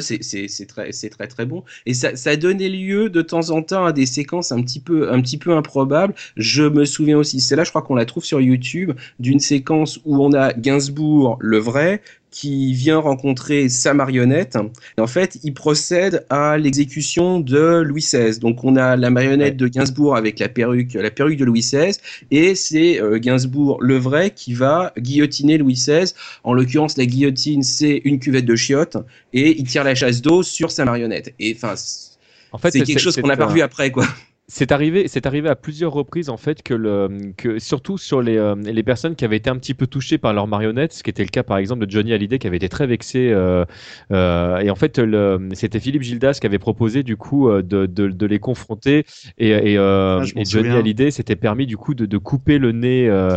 C'est 0.00 0.66
très 0.66 0.90
très 0.92 1.26
très 1.26 1.46
bon 1.46 1.64
et 1.86 1.94
ça 1.94 2.16
ça 2.16 2.36
donnait 2.36 2.68
lieu 2.68 3.10
de 3.10 3.22
temps 3.22 3.50
en 3.50 3.62
temps 3.62 3.84
à 3.84 3.92
des 3.92 4.06
séquences 4.06 4.52
un 4.52 4.62
petit 4.62 4.80
peu 4.80 5.10
un 5.12 5.20
petit 5.20 5.38
peu 5.38 5.52
improbables. 5.52 6.14
Je 6.36 6.64
me 6.64 6.84
souviens 6.84 7.18
aussi, 7.18 7.40
c'est 7.40 7.56
là 7.56 7.64
je 7.64 7.70
crois 7.70 7.82
qu'on 7.82 7.94
la 7.94 8.04
trouve 8.06 8.24
sur 8.24 8.40
YouTube 8.40 8.92
d'une 9.18 9.40
séquence 9.40 10.00
où 10.04 10.22
on 10.22 10.32
a 10.32 10.52
Gainsbourg 10.52 11.36
le 11.40 11.58
vrai 11.58 12.02
qui 12.30 12.72
vient 12.72 12.98
rencontrer 12.98 13.68
sa 13.68 13.94
marionnette. 13.94 14.56
Et 14.96 15.00
en 15.00 15.06
fait, 15.06 15.38
il 15.42 15.54
procède 15.54 16.26
à 16.30 16.58
l'exécution 16.58 17.40
de 17.40 17.80
Louis 17.80 18.02
XVI. 18.02 18.38
Donc, 18.38 18.64
on 18.64 18.76
a 18.76 18.96
la 18.96 19.10
marionnette 19.10 19.56
de 19.56 19.68
Gainsbourg 19.68 20.16
avec 20.16 20.38
la 20.38 20.48
perruque, 20.48 20.94
la 20.94 21.10
perruque 21.10 21.38
de 21.38 21.44
Louis 21.44 21.60
XVI, 21.60 21.96
et 22.30 22.54
c'est 22.54 23.00
euh, 23.00 23.18
Gainsbourg 23.18 23.78
le 23.80 23.96
vrai 23.96 24.30
qui 24.30 24.54
va 24.54 24.92
guillotiner 24.98 25.58
Louis 25.58 25.74
XVI. 25.74 26.12
En 26.44 26.52
l'occurrence, 26.52 26.96
la 26.96 27.06
guillotine, 27.06 27.62
c'est 27.62 28.00
une 28.04 28.18
cuvette 28.18 28.44
de 28.44 28.56
chiottes, 28.56 28.96
et 29.32 29.58
il 29.58 29.66
tire 29.66 29.84
la 29.84 29.94
chasse 29.94 30.20
d'eau 30.20 30.42
sur 30.42 30.70
sa 30.70 30.84
marionnette. 30.84 31.34
Et 31.38 31.54
enfin, 31.56 31.74
c'est 31.76 32.18
En 32.52 32.58
fait, 32.58 32.70
c'est 32.72 32.82
quelque 32.82 33.00
chose 33.00 33.16
qu'on 33.16 33.28
n'a 33.28 33.36
pas 33.36 33.46
revu 33.46 33.62
après, 33.62 33.90
quoi. 33.90 34.06
C'est 34.50 34.72
arrivé, 34.72 35.08
c'est 35.08 35.26
arrivé 35.26 35.50
à 35.50 35.56
plusieurs 35.56 35.92
reprises 35.92 36.30
en 36.30 36.38
fait 36.38 36.62
que 36.62 36.72
le, 36.72 37.08
que 37.36 37.58
surtout 37.58 37.98
sur 37.98 38.22
les, 38.22 38.38
euh, 38.38 38.54
les 38.54 38.82
personnes 38.82 39.14
qui 39.14 39.26
avaient 39.26 39.36
été 39.36 39.50
un 39.50 39.56
petit 39.58 39.74
peu 39.74 39.86
touchées 39.86 40.16
par 40.16 40.32
leurs 40.32 40.46
marionnettes, 40.46 40.94
ce 40.94 41.02
qui 41.02 41.10
était 41.10 41.22
le 41.22 41.28
cas 41.28 41.42
par 41.42 41.58
exemple 41.58 41.84
de 41.84 41.90
Johnny 41.90 42.14
Hallyday 42.14 42.38
qui 42.38 42.46
avait 42.46 42.56
été 42.56 42.70
très 42.70 42.86
vexé 42.86 43.30
euh, 43.30 43.66
euh, 44.10 44.56
et 44.60 44.70
en 44.70 44.74
fait 44.74 44.98
le, 44.98 45.50
c'était 45.52 45.80
Philippe 45.80 46.00
Gildas 46.00 46.38
qui 46.40 46.46
avait 46.46 46.58
proposé 46.58 47.02
du 47.02 47.18
coup 47.18 47.50
euh, 47.50 47.60
de, 47.62 47.84
de, 47.84 48.08
de 48.08 48.26
les 48.26 48.38
confronter 48.38 49.04
et, 49.36 49.50
et, 49.50 49.76
euh, 49.76 50.20
Ah, 50.20 50.24
et 50.34 50.46
Johnny. 50.46 50.74
Hallyday 50.74 51.10
s'était 51.10 51.36
permis 51.36 51.66
du 51.66 51.76
coup 51.76 51.92
de, 51.94 52.06
de 52.06 52.16
couper 52.16 52.56
le 52.58 52.72
nez 52.72 53.06
euh, 53.06 53.36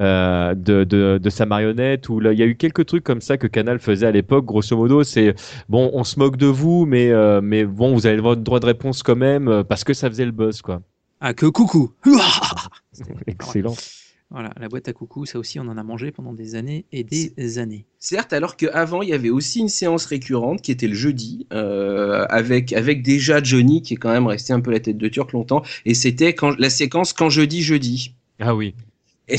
euh, 0.00 0.54
de, 0.56 0.82
de, 0.82 1.18
de 1.22 1.30
sa 1.30 1.46
marionnette 1.46 2.08
ou 2.08 2.18
là 2.18 2.32
il 2.32 2.38
y 2.38 2.42
a 2.42 2.46
eu 2.46 2.56
quelques 2.56 2.84
trucs 2.86 3.04
comme 3.04 3.20
ça 3.20 3.36
que 3.38 3.46
Canal 3.46 3.78
faisait 3.78 4.06
à 4.06 4.10
l'époque 4.10 4.44
grosso 4.44 4.76
modo 4.76 5.04
c'est 5.04 5.34
bon 5.68 5.90
on 5.94 6.02
se 6.02 6.18
moque 6.18 6.36
de 6.36 6.46
vous 6.46 6.84
mais 6.86 7.10
euh, 7.12 7.40
mais 7.42 7.64
bon 7.64 7.92
vous 7.94 8.06
avez 8.06 8.16
votre 8.20 8.42
droit 8.42 8.58
de 8.60 8.66
réponse 8.66 9.04
quand 9.04 9.16
même 9.16 9.62
parce 9.68 9.84
que 9.84 9.94
ça 9.94 10.08
faisait 10.08 10.26
le 10.26 10.47
quoi. 10.62 10.82
Ah, 11.20 11.34
que 11.34 11.46
coucou 11.46 11.92
Excellent. 13.26 13.74
Voilà, 14.30 14.52
la 14.60 14.68
boîte 14.68 14.88
à 14.88 14.92
coucou, 14.92 15.24
ça 15.24 15.38
aussi, 15.38 15.58
on 15.58 15.66
en 15.68 15.78
a 15.78 15.82
mangé 15.82 16.12
pendant 16.12 16.34
des 16.34 16.54
années 16.54 16.84
et 16.92 17.02
des 17.02 17.58
années. 17.58 17.86
Certes, 17.98 18.34
alors 18.34 18.56
qu'avant, 18.56 19.00
il 19.00 19.08
y 19.08 19.14
avait 19.14 19.30
aussi 19.30 19.60
une 19.60 19.70
séance 19.70 20.04
récurrente 20.04 20.60
qui 20.60 20.70
était 20.70 20.86
le 20.86 20.94
jeudi, 20.94 21.46
euh, 21.54 22.26
avec, 22.28 22.74
avec 22.74 23.02
déjà 23.02 23.42
Johnny, 23.42 23.80
qui 23.80 23.94
est 23.94 23.96
quand 23.96 24.12
même 24.12 24.26
resté 24.26 24.52
un 24.52 24.60
peu 24.60 24.70
la 24.70 24.80
tête 24.80 24.98
de 24.98 25.08
turc 25.08 25.32
longtemps, 25.32 25.62
et 25.86 25.94
c'était 25.94 26.34
quand, 26.34 26.58
la 26.58 26.68
séquence 26.68 27.14
quand 27.14 27.30
jeudi, 27.30 27.62
jeudi. 27.62 28.14
Ah 28.38 28.54
oui. 28.54 28.74
Et, 29.28 29.38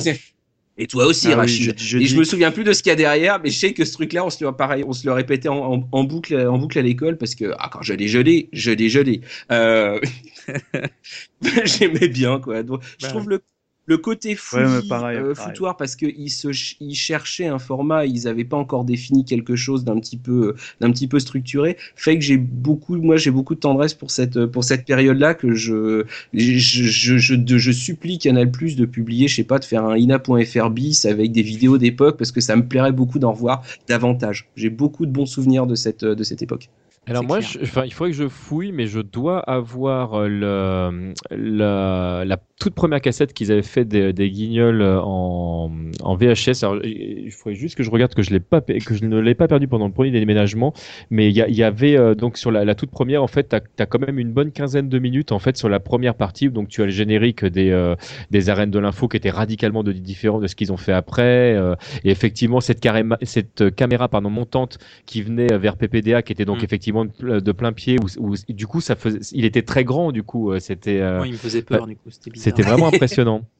et 0.80 0.88
toi 0.88 1.06
aussi, 1.06 1.34
Ah 1.34 1.38
oui, 1.38 1.38
Rachid. 1.38 1.76
Et 2.00 2.08
je 2.08 2.18
me 2.18 2.24
souviens 2.24 2.52
plus 2.52 2.64
de 2.64 2.74
ce 2.74 2.82
qu'il 2.82 2.90
y 2.90 2.94
a 2.94 2.96
derrière, 2.96 3.40
mais 3.44 3.52
je 3.52 3.60
sais 3.60 3.74
que 3.74 3.86
ce 3.86 3.94
truc-là, 3.94 4.26
on 4.26 4.30
se 4.32 4.44
le, 4.44 4.52
pareil, 4.54 4.84
on 4.88 4.94
se 4.94 5.06
le 5.06 5.14
répétait 5.14 5.50
en, 5.50 5.74
en, 5.76 5.90
en 5.92 6.04
boucle, 6.06 6.36
en 6.48 6.58
boucle 6.58 6.80
à 6.80 6.82
l'école, 6.82 7.18
parce 7.18 7.36
que 7.36 7.54
ah, 7.60 7.70
quand 7.72 7.82
je 7.84 7.94
l'ai 7.94 8.08
gelé, 8.08 8.50
je 8.54 8.72
l'ai 8.72 8.90
gelé. 8.90 9.22
Euh... 9.52 10.00
J'aimais 11.66 12.08
bien, 12.10 12.40
quoi. 12.40 12.64
Donc, 12.64 12.82
je 12.98 13.06
Bah, 13.06 13.10
trouve 13.10 13.30
le, 13.30 13.42
le 13.90 13.98
côté 13.98 14.36
fou, 14.36 14.56
Ouais, 14.58 14.68
mais 14.68 14.82
pareil, 14.84 15.18
euh, 15.18 15.34
pareil. 15.34 15.36
foutoir, 15.36 15.76
parce 15.76 15.96
qu'ils 15.96 16.30
se, 16.32 16.52
ch- 16.54 16.78
ils 16.80 16.96
cherchaient 16.96 17.48
un 17.48 17.60
format, 17.60 18.06
ils 18.06 18.24
n'avaient 18.26 18.46
pas 18.46 18.58
encore 18.58 18.86
défini 18.86 19.26
quelque 19.26 19.56
chose 19.56 19.84
d'un 19.84 20.00
petit 20.00 20.18
peu, 20.18 20.56
d'un 20.80 20.92
petit 20.92 21.08
peu 21.08 21.20
structuré, 21.20 21.76
fait 21.96 22.16
que 22.18 22.24
j'ai 22.24 22.38
beaucoup, 22.38 22.96
moi, 22.98 23.18
j'ai 23.18 23.32
beaucoup 23.32 23.56
de 23.56 23.60
tendresse 23.60 23.94
pour 23.96 24.12
cette, 24.12 24.46
pour 24.46 24.64
cette 24.64 24.86
période-là 24.86 25.34
que 25.34 25.54
je, 25.54 26.06
je, 26.34 26.58
je, 26.58 27.18
je, 27.18 27.36
de- 27.36 27.58
je 27.58 27.72
supplie 27.72 28.20
Canal 28.20 28.52
Plus 28.52 28.76
de 28.76 28.86
publier, 28.86 29.28
je 29.28 29.36
sais 29.38 29.44
pas, 29.44 29.60
de 29.60 29.66
faire 29.66 29.84
un 29.86 29.98
ina.fr 29.98 30.70
bis 30.70 31.06
avec 31.06 31.32
des 31.32 31.42
vidéos 31.42 31.78
d'époque, 31.78 32.18
parce 32.18 32.32
que 32.32 32.42
ça 32.42 32.56
me 32.56 32.68
plairait 32.68 32.92
beaucoup 32.92 33.20
d'en 33.20 33.32
revoir 33.34 33.64
davantage. 33.88 34.50
J'ai 34.56 34.70
beaucoup 34.70 35.06
de 35.06 35.12
bons 35.12 35.26
souvenirs 35.26 35.66
de 35.68 35.76
cette, 35.76 36.06
de 36.06 36.24
cette 36.24 36.42
époque. 36.42 36.70
Alors 37.08 37.24
moi, 37.24 37.40
je- 37.40 37.60
enfin, 37.64 37.86
il 37.86 37.92
faudrait 37.94 38.12
que 38.12 38.18
je 38.18 38.28
fouille, 38.28 38.72
mais 38.72 38.86
je 38.86 39.00
dois 39.00 39.40
avoir 39.40 40.14
euh, 40.14 40.28
le, 40.28 41.14
la, 41.36 42.24
la 42.24 42.38
toute 42.60 42.76
première 42.76 43.02
cassette 43.02 43.34
qu'ils 43.34 43.52
avaient 43.52 43.64
fait 43.64 43.84
des, 43.86 44.14
des 44.14 44.30
Guignols 44.30 44.82
euh, 44.84 45.00
en, 45.02 45.72
en 46.04 46.16
VHS. 46.16 46.62
Alors, 46.64 46.78
il 46.86 47.32
faudrait 47.32 47.56
juste 47.56 47.76
que 47.76 47.82
je 47.84 47.90
regarde 47.90 48.14
que 48.14 48.22
je 48.22 48.30
l'ai 48.30 48.40
pas, 48.40 48.62
que 48.62 48.94
je 48.94 49.06
ne 49.06 49.18
l'ai 49.20 49.34
pas 49.34 49.48
perdu 49.48 49.68
pendant 49.68 49.88
le 49.88 49.94
premier 49.94 50.12
déménagement, 50.12 50.74
mais 51.10 51.30
il 51.30 51.36
y, 51.36 51.64
avait 51.64 51.98
euh, 51.98 52.14
donc 52.14 52.38
sur 52.38 52.52
la, 52.52 52.64
la 52.64 52.76
toute 52.76 52.92
première, 52.92 53.24
en 53.24 53.28
fait, 53.28 53.44
t'as 53.46 53.62
as 53.80 53.86
quand 53.88 54.00
même 54.06 54.20
une 54.20 54.32
bonne 54.32 54.52
quinzaine 54.52 54.88
de 54.90 55.00
minutes 55.00 55.32
en 55.32 55.40
fait 55.40 55.58
sur 55.58 55.70
la 55.70 55.80
première 55.80 56.14
partie. 56.14 56.50
Donc 56.50 56.68
tu 56.68 56.84
as 56.84 56.86
le 56.86 56.92
générique 56.92 57.44
des 57.44 57.72
euh, 57.72 57.96
des 58.30 58.50
arènes 58.50 58.72
de 58.72 58.78
l'info 58.80 59.08
qui 59.08 59.18
était 59.18 59.32
radicalement 59.32 59.84
de, 59.84 59.94
différent 59.94 60.40
de 60.40 60.46
ce 60.48 60.56
qu'ils 60.56 60.72
ont 60.72 60.78
fait 60.78 60.94
après. 60.94 61.56
euh, 61.56 61.74
et 62.04 62.12
effectivement, 62.12 62.60
cette, 62.60 62.86
cette 63.24 63.74
caméra 63.76 64.10
pardon 64.10 64.30
montante 64.30 64.78
qui 65.08 65.24
venait 65.24 65.58
vers 65.58 65.76
PPDA, 65.76 66.22
qui 66.22 66.34
était 66.34 66.46
donc 66.46 66.60
Mm. 66.62 66.66
effectivement 66.66 66.89
de, 67.06 67.12
pl- 67.12 67.42
de 67.42 67.52
plein 67.52 67.74
pied, 67.74 67.98
où, 68.00 68.32
où- 68.32 68.36
du 68.50 68.68
coup 68.68 68.82
ça 68.82 68.96
faisait, 68.96 69.20
il 69.32 69.46
était 69.46 69.62
très 69.64 69.84
grand 69.84 70.12
du 70.12 70.24
coup. 70.24 70.52
euh, 70.52 70.60
C'était. 70.60 71.00
euh, 71.00 71.18
Moi, 71.18 71.28
il 71.28 71.34
me 71.34 71.38
faisait 71.38 71.62
peur, 71.62 71.86
du 71.88 71.96
coup, 71.96 72.10
c'était 72.36 72.64
vraiment 72.64 72.88
impressionnant. 72.88 73.42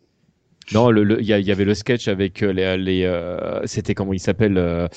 Non, 0.72 0.92
le- 0.92 1.04
le- 1.04 1.20
il 1.20 1.26
y, 1.26 1.32
il 1.34 1.52
avait 1.52 1.66
le 1.66 1.74
sketch 1.74 2.08
avec 2.08 2.44
euh, 2.44 2.54
les, 2.54 2.78
les 2.78 3.04
euh, 3.04 3.60
c'était 3.66 3.96
comment 3.96 4.14
il 4.14 4.20
s'appelle 4.20 4.56
euh, 4.60 4.88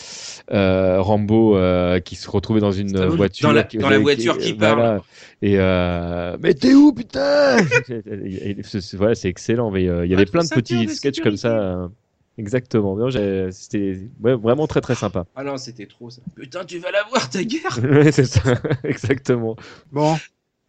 euh, 0.53 1.01
Rambo 1.01 1.57
euh, 1.57 1.99
qui 1.99 2.15
se 2.15 2.29
retrouvait 2.31 2.61
dans 2.61 2.73
une 2.73 2.95
voiture 3.07 3.49
Dans 3.49 3.55
la- 3.55 3.63
qui- 3.63 3.79
dans 3.79 3.89
la 3.89 3.99
voiture 3.99 4.37
qui 4.37 4.53
voilà. 4.53 4.75
parle. 4.77 5.01
et 5.41 5.55
euh, 5.59 6.37
mais 6.43 6.53
t'es 6.53 6.75
où 6.75 6.93
putain? 6.93 7.57
Et- 7.89 8.51
et- 8.51 8.57
voilà 8.99 9.15
c'est 9.15 9.29
excellent 9.31 9.71
mais 9.71 9.89
euh, 9.89 10.05
il 10.05 10.11
y 10.11 10.15
avait 10.15 10.27
plein 10.27 10.45
de 10.45 10.49
petits 10.51 10.89
sketchs 10.91 11.21
comme 11.21 11.39
ça 11.39 11.59
euh, 11.59 11.89
exactement 12.39 12.97
c'était 13.51 14.09
ouais, 14.23 14.35
vraiment 14.35 14.67
très 14.67 14.81
très 14.81 14.95
sympa 14.95 15.27
Ah 15.35 15.45
non, 15.45 15.57
c'était 15.57 15.87
trop 15.87 16.11
ça. 16.11 16.23
Putain, 16.35 16.65
tu 16.65 16.79
vas 16.79 16.91
la 16.91 17.05
voir 17.05 17.29
ta 17.29 17.45
guerre 17.45 17.79
Ouais, 17.83 18.13
c'est 18.13 18.25
ça 18.25 18.55
exactement 18.85 19.57
Bon. 19.91 20.17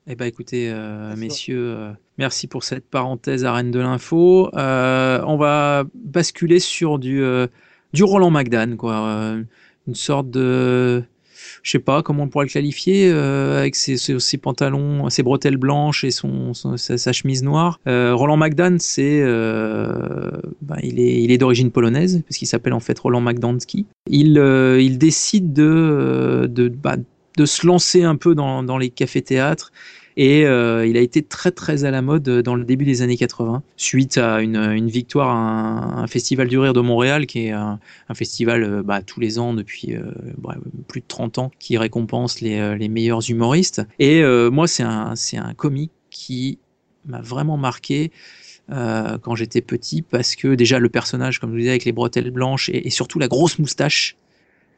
Eh 0.06 0.16
ben 0.16 0.26
écoutez, 0.26 0.70
euh, 0.70 1.16
messieurs, 1.16 1.76
euh, 1.78 1.92
merci 2.18 2.48
pour 2.48 2.66
cette 2.66 2.90
parenthèse 2.90 3.46
arène 3.46 3.72
de 3.72 3.80
l'info. 3.80 4.54
Euh, 4.54 5.24
on 5.26 5.38
va 5.38 5.86
basculer 5.96 6.60
sur 6.60 7.00
du, 7.00 7.24
euh, 7.24 7.48
du 7.94 8.04
Roland 8.04 8.30
McDan, 8.30 8.76
quoi. 8.76 9.08
Euh, 9.08 9.44
une 9.88 9.96
sorte 9.96 10.30
de, 10.30 11.04
je 11.64 11.72
sais 11.72 11.80
pas 11.80 12.04
comment 12.04 12.24
on 12.24 12.28
pourrait 12.28 12.46
le 12.46 12.52
qualifier, 12.52 13.10
euh, 13.10 13.58
avec 13.60 13.76
ses, 13.76 14.38
pantalons, 14.38 15.10
ses 15.10 15.24
bretelles 15.24 15.58
blanches 15.58 16.04
et 16.04 16.12
son, 16.12 16.54
sa, 16.54 17.14
chemise 17.14 17.42
noire. 17.42 17.80
Euh, 17.88 18.14
Roland 18.14 18.36
McDan, 18.36 18.76
c'est, 18.80 19.22
euh, 19.22 20.30
ben, 20.62 20.76
il 20.84 21.00
est, 21.00 21.24
il 21.24 21.32
est 21.32 21.38
d'origine 21.38 21.72
polonaise 21.72 22.22
parce 22.28 22.38
qu'il 22.38 22.50
s'appelle 22.50 22.74
en 22.74 22.82
fait 22.82 23.00
Roland 23.00 23.22
Magdanski. 23.22 23.86
Il, 24.10 24.38
il 24.80 24.98
décide 24.98 25.54
de, 25.54 26.50
de, 26.52 26.68
bah, 26.68 26.98
de 27.38 27.46
se 27.46 27.66
lancer 27.66 28.04
un 28.04 28.18
peu 28.18 28.36
dans, 28.36 28.62
dans 28.62 28.78
les 28.78 28.90
cafés-théâtres 28.90 29.72
Et 30.18 30.46
euh, 30.46 30.86
il 30.86 30.98
a 30.98 31.02
été 31.02 31.24
très 31.24 31.52
très 31.52 31.86
à 31.86 31.92
la 31.92 32.02
mode 32.02 32.24
dans 32.24 32.56
le 32.56 32.64
début 32.64 32.86
des 32.86 33.02
années 33.02 33.18
80, 33.18 33.64
suite 33.78 34.18
à 34.18 34.42
une, 34.42 34.88
victoire 34.88 35.30
à 35.30 36.02
un, 36.02 36.08
festival 36.08 36.48
du 36.48 36.58
rire 36.58 36.74
de 36.74 36.82
Montréal, 36.82 37.26
qui 37.26 37.48
est 37.48 37.52
un, 37.52 37.80
festival 38.14 38.64
euh, 38.64 38.84
bah, 38.84 39.02
tous 39.02 39.20
les 39.20 39.40
ans 39.40 39.54
depuis 39.54 39.96
euh, 39.96 40.12
plus 40.88 41.02
de 41.02 41.08
30 41.08 41.40
ans, 41.40 41.52
qui 41.60 41.78
récompense 41.78 42.42
les, 42.42 42.60
euh, 42.60 42.78
meilleurs 42.90 43.30
humoristes. 43.30 43.82
Et 44.00 44.22
euh, 44.22 44.52
moi, 44.52 44.68
c'est 44.68 44.84
un, 44.84 45.16
c'est 45.16 45.38
un 45.38 45.54
comique 45.54 45.92
qui 46.10 46.60
m'a 47.06 47.22
vraiment 47.22 47.58
marqué 47.58 48.12
euh, 48.72 49.18
quand 49.18 49.36
j'étais 49.36 49.62
petit, 49.62 50.02
parce 50.02 50.36
que 50.36 50.56
déjà 50.56 50.80
le 50.80 50.90
personnage, 50.90 51.40
comme 51.40 51.50
je 51.50 51.54
vous 51.54 51.60
disais, 51.60 51.72
avec 51.72 51.86
les 51.86 51.92
bretelles 51.92 52.32
blanches 52.32 52.70
et 52.70 52.90
surtout 52.90 53.20
la 53.20 53.28
grosse 53.28 53.60
moustache, 53.60 54.16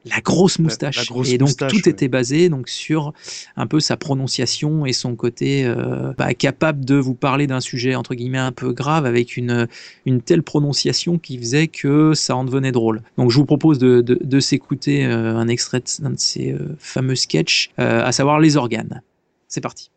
la 0.06 0.22
grosse 0.22 0.60
moustache. 0.60 0.98
la 0.98 1.04
grosse 1.06 1.30
et 1.30 1.38
donc 1.38 1.48
moustache, 1.50 1.72
tout 1.72 1.84
ouais. 1.86 1.90
était 1.92 2.08
basé 2.08 2.50
donc 2.50 2.70
sur 2.70 3.14
un 3.58 3.68
peu 3.68 3.80
sa 3.80 3.98
prononciation 3.98 4.86
et 4.86 4.94
son 4.94 5.16
côté 5.16 5.66
euh, 5.66 6.14
bah, 6.18 6.34
capable 6.34 6.86
de 6.86 6.96
vous 6.96 7.16
parler 7.16 7.48
d'un 7.48 7.60
sujet 7.62 7.96
entre 7.96 8.14
guillemets 8.16 8.38
un 8.38 8.52
peu 8.52 8.72
grave 8.72 9.06
avec 9.06 9.36
une 9.38 9.68
une 10.06 10.22
telle 10.22 10.44
prononciation 10.44 11.18
qui 11.18 11.38
faisait 11.40 11.68
que 11.68 12.14
ça 12.14 12.36
en 12.36 12.44
devenait 12.44 12.72
drôle. 12.72 13.02
Donc 13.18 13.32
je 13.32 13.38
vous 13.38 13.46
propose 13.46 13.80
de, 13.80 14.02
de, 14.02 14.20
de 14.22 14.40
s'écouter 14.40 15.06
euh, 15.06 15.36
un 15.36 15.48
extrait 15.48 15.80
de- 15.80 16.04
d'un 16.04 16.12
de 16.12 16.20
ces 16.20 16.52
euh, 16.54 16.76
fameux 16.80 17.16
sketchs, 17.16 17.72
euh, 17.80 18.04
à 18.06 18.12
savoir 18.12 18.40
les 18.40 18.58
organes. 18.58 19.02
C'est 19.48 19.62
parti. 19.62 19.90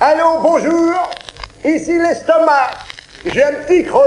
Allô, 0.00 0.40
bonjour. 0.42 0.94
Ici 1.64 1.92
l'estomac. 1.98 2.70
J'ai 3.26 3.42
un 3.44 3.52
petit 3.64 3.84
creux. 3.84 4.00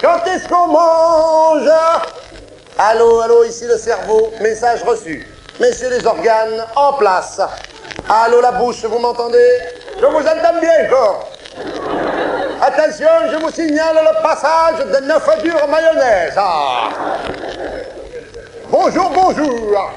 Quand 0.00 0.24
est-ce 0.26 0.48
qu'on 0.48 0.68
mange 0.68 1.68
Allô, 2.78 3.20
allô, 3.20 3.44
ici 3.44 3.66
le 3.66 3.76
cerveau. 3.76 4.32
Message 4.40 4.82
reçu. 4.84 5.26
Messieurs 5.58 5.90
les 5.90 6.06
organes, 6.06 6.64
en 6.76 6.92
place. 6.92 7.40
Allô, 8.08 8.40
la 8.40 8.52
bouche, 8.52 8.84
vous 8.84 8.98
m'entendez? 8.98 9.58
Je 10.00 10.06
vous 10.06 10.20
entends 10.20 10.60
bien 10.60 10.86
encore. 10.86 11.28
Attention, 12.62 13.08
je 13.32 13.36
vous 13.38 13.50
signale 13.50 13.96
le 14.00 14.22
passage 14.22 14.86
de 14.86 15.06
neuf 15.06 15.42
durs 15.42 15.66
mayonnaise. 15.68 16.34
Ah. 16.36 16.90
Bonjour, 18.68 19.10
bonjour. 19.10 19.90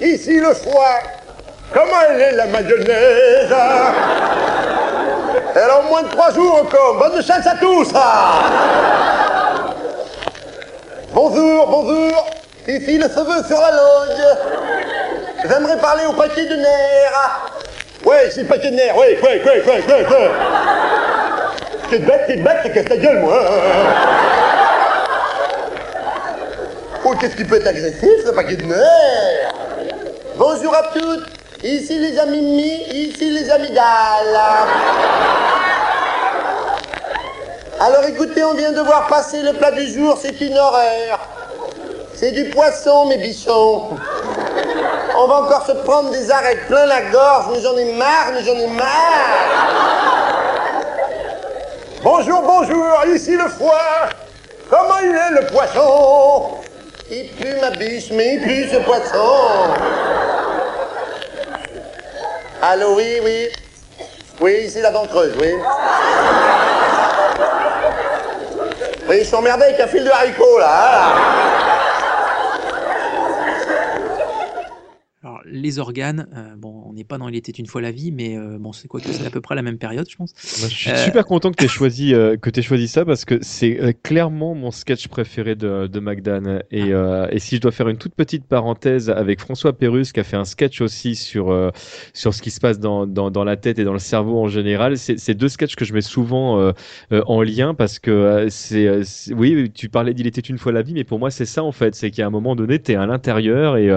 Ici 0.00 0.38
le 0.38 0.54
foie. 0.54 1.00
Comment 1.72 2.00
elle 2.08 2.20
est 2.20 2.32
la 2.32 2.46
mayonnaise 2.46 3.54
Elle 5.54 5.70
a 5.70 5.78
au 5.78 5.82
moins 5.88 6.02
de 6.02 6.08
trois 6.08 6.32
jours 6.32 6.62
encore. 6.62 6.98
Bonne 6.98 7.22
chance 7.22 7.46
à 7.46 7.54
tous 7.60 7.88
ah. 7.94 8.40
Bonjour, 11.12 11.66
bonjour. 11.68 12.26
Ici 12.66 12.98
le 12.98 13.08
cheveu 13.08 13.44
sur 13.46 13.60
la 13.60 13.70
langue. 13.70 14.38
J'aimerais 15.48 15.78
parler 15.78 16.06
au 16.06 16.12
paquet 16.12 16.46
de 16.46 16.56
nerfs. 16.56 17.40
Ouais, 18.04 18.30
c'est 18.30 18.42
le 18.42 18.48
paquet 18.48 18.70
de 18.70 18.76
nerfs, 18.76 18.96
ouais, 18.96 19.18
ouais, 19.22 19.42
ouais, 19.44 19.62
ouais, 19.66 19.84
ouais, 19.86 20.06
ouais. 20.06 20.30
T'es 21.88 21.98
bête, 21.98 22.26
t'es 22.26 22.36
bête, 22.36 22.58
t'es 22.62 22.70
casse 22.70 22.84
ta 22.86 22.96
gueule, 22.96 23.20
moi. 23.20 23.40
Oh, 27.04 27.14
qu'est-ce 27.20 27.36
qui 27.36 27.44
peut 27.44 27.56
être 27.56 27.66
agressif, 27.66 28.24
ce 28.24 28.30
paquet 28.30 28.56
de 28.56 28.64
nerfs? 28.64 29.54
Bonjour 30.36 30.74
à 30.74 30.82
toutes. 30.94 31.39
Ici 31.62 31.98
les 31.98 32.18
amis 32.18 32.40
mi, 32.40 32.84
ici 32.90 33.30
les 33.30 33.50
amygdales. 33.50 33.84
Alors 37.78 38.04
écoutez, 38.08 38.42
on 38.44 38.54
vient 38.54 38.72
de 38.72 38.80
voir 38.80 39.06
passer 39.08 39.42
le 39.42 39.52
plat 39.52 39.70
du 39.70 39.86
jour, 39.92 40.16
c'est 40.18 40.40
une 40.40 40.56
horreur. 40.56 41.20
C'est 42.14 42.32
du 42.32 42.46
poisson, 42.46 43.06
mes 43.06 43.18
bichons. 43.18 43.88
On 45.18 45.26
va 45.26 45.34
encore 45.34 45.66
se 45.66 45.72
prendre 45.72 46.10
des 46.10 46.30
arêtes 46.30 46.66
plein 46.66 46.86
la 46.86 47.02
gorge, 47.10 47.48
mais 47.52 47.60
j'en 47.60 47.76
ai 47.76 47.92
marre, 47.92 48.32
mais 48.32 48.42
j'en 48.42 48.54
ai 48.54 48.66
marre. 48.68 50.40
Bonjour, 52.02 52.40
bonjour, 52.40 53.04
ici 53.14 53.32
le 53.32 53.48
foie. 53.48 54.08
Comment 54.70 54.98
il 55.02 55.10
est 55.14 55.42
le 55.42 55.46
poisson? 55.48 56.52
Il 57.10 57.28
pue 57.32 57.60
ma 57.60 57.70
biche, 57.70 58.10
mais 58.12 58.36
il 58.36 58.40
pue 58.40 58.66
ce 58.70 58.78
poisson. 58.78 59.74
Allô, 62.62 62.94
oui, 62.96 63.20
oui. 63.22 63.48
Oui, 64.40 64.52
ici 64.66 64.80
la 64.80 64.90
dent 64.90 65.06
creuse, 65.06 65.34
oui. 65.40 65.54
Oui, 69.08 69.18
je 69.20 69.24
suis 69.24 69.34
emmerdé 69.34 69.64
avec 69.64 69.80
un 69.80 69.86
fil 69.86 70.04
de 70.04 70.10
haricot, 70.10 70.58
là. 70.58 70.68
hein. 70.70 71.59
Alors, 75.22 75.42
les 75.44 75.78
organes, 75.78 76.28
euh, 76.34 76.56
bon, 76.56 76.82
on 76.86 76.94
n'est 76.94 77.04
pas 77.04 77.18
dans 77.18 77.28
Il 77.28 77.36
était 77.36 77.52
une 77.52 77.66
fois 77.66 77.82
la 77.82 77.90
vie, 77.90 78.10
mais 78.10 78.38
euh, 78.38 78.56
bon, 78.58 78.72
c'est 78.72 78.88
quoi 78.88 79.00
que 79.02 79.12
c'est 79.12 79.26
à 79.26 79.28
peu 79.28 79.42
près 79.42 79.54
la 79.54 79.60
même 79.60 79.76
période, 79.76 80.06
je 80.08 80.16
pense. 80.16 80.32
Moi, 80.60 80.68
je 80.70 80.74
suis 80.74 80.90
Euh, 80.90 80.96
super 80.96 81.26
content 81.26 81.50
que 81.50 81.56
tu 81.56 81.64
aies 81.66 81.68
choisi, 81.68 82.12
que 82.40 82.48
t'aies 82.48 82.62
choisi 82.62 82.88
ça 82.88 83.04
parce 83.04 83.26
que 83.26 83.38
c'est 83.42 83.94
clairement 84.02 84.54
mon 84.54 84.70
sketch 84.70 85.08
préféré 85.08 85.56
de, 85.56 85.86
de 85.88 86.00
McDan. 86.00 86.60
Et, 86.70 86.94
euh, 86.94 87.26
et 87.30 87.38
si 87.38 87.56
je 87.56 87.60
dois 87.60 87.70
faire 87.70 87.88
une 87.88 87.98
toute 87.98 88.14
petite 88.14 88.46
parenthèse 88.46 89.10
avec 89.10 89.40
François 89.40 89.74
Pérus 89.74 90.12
qui 90.12 90.20
a 90.20 90.24
fait 90.24 90.38
un 90.38 90.46
sketch 90.46 90.80
aussi 90.80 91.14
sur, 91.16 91.70
sur 92.14 92.32
ce 92.32 92.40
qui 92.40 92.50
se 92.50 92.58
passe 92.60 92.78
dans, 92.78 93.06
dans, 93.06 93.30
dans 93.30 93.44
la 93.44 93.58
tête 93.58 93.78
et 93.78 93.84
dans 93.84 93.92
le 93.92 93.98
cerveau 93.98 94.40
en 94.40 94.48
général, 94.48 94.96
c'est 94.96 95.34
deux 95.34 95.48
sketchs 95.48 95.76
que 95.76 95.84
je 95.84 95.92
mets 95.92 96.00
souvent 96.00 96.72
en 97.10 97.42
lien 97.42 97.74
parce 97.74 97.98
que 97.98 98.46
c'est, 98.48 99.02
oui, 99.32 99.70
tu 99.74 99.90
parlais 99.90 100.14
d'Il 100.14 100.26
était 100.26 100.40
une 100.40 100.56
fois 100.56 100.72
la 100.72 100.80
vie, 100.80 100.94
mais 100.94 101.04
pour 101.04 101.18
moi 101.18 101.30
c'est 101.30 101.44
ça 101.44 101.62
en 101.62 101.72
fait, 101.72 101.94
c'est 101.94 102.10
qu'à 102.10 102.26
un 102.26 102.30
moment 102.30 102.56
donné, 102.56 102.80
tu 102.80 102.92
es 102.92 102.94
à 102.94 103.04
l'intérieur 103.04 103.76
et, 103.76 103.90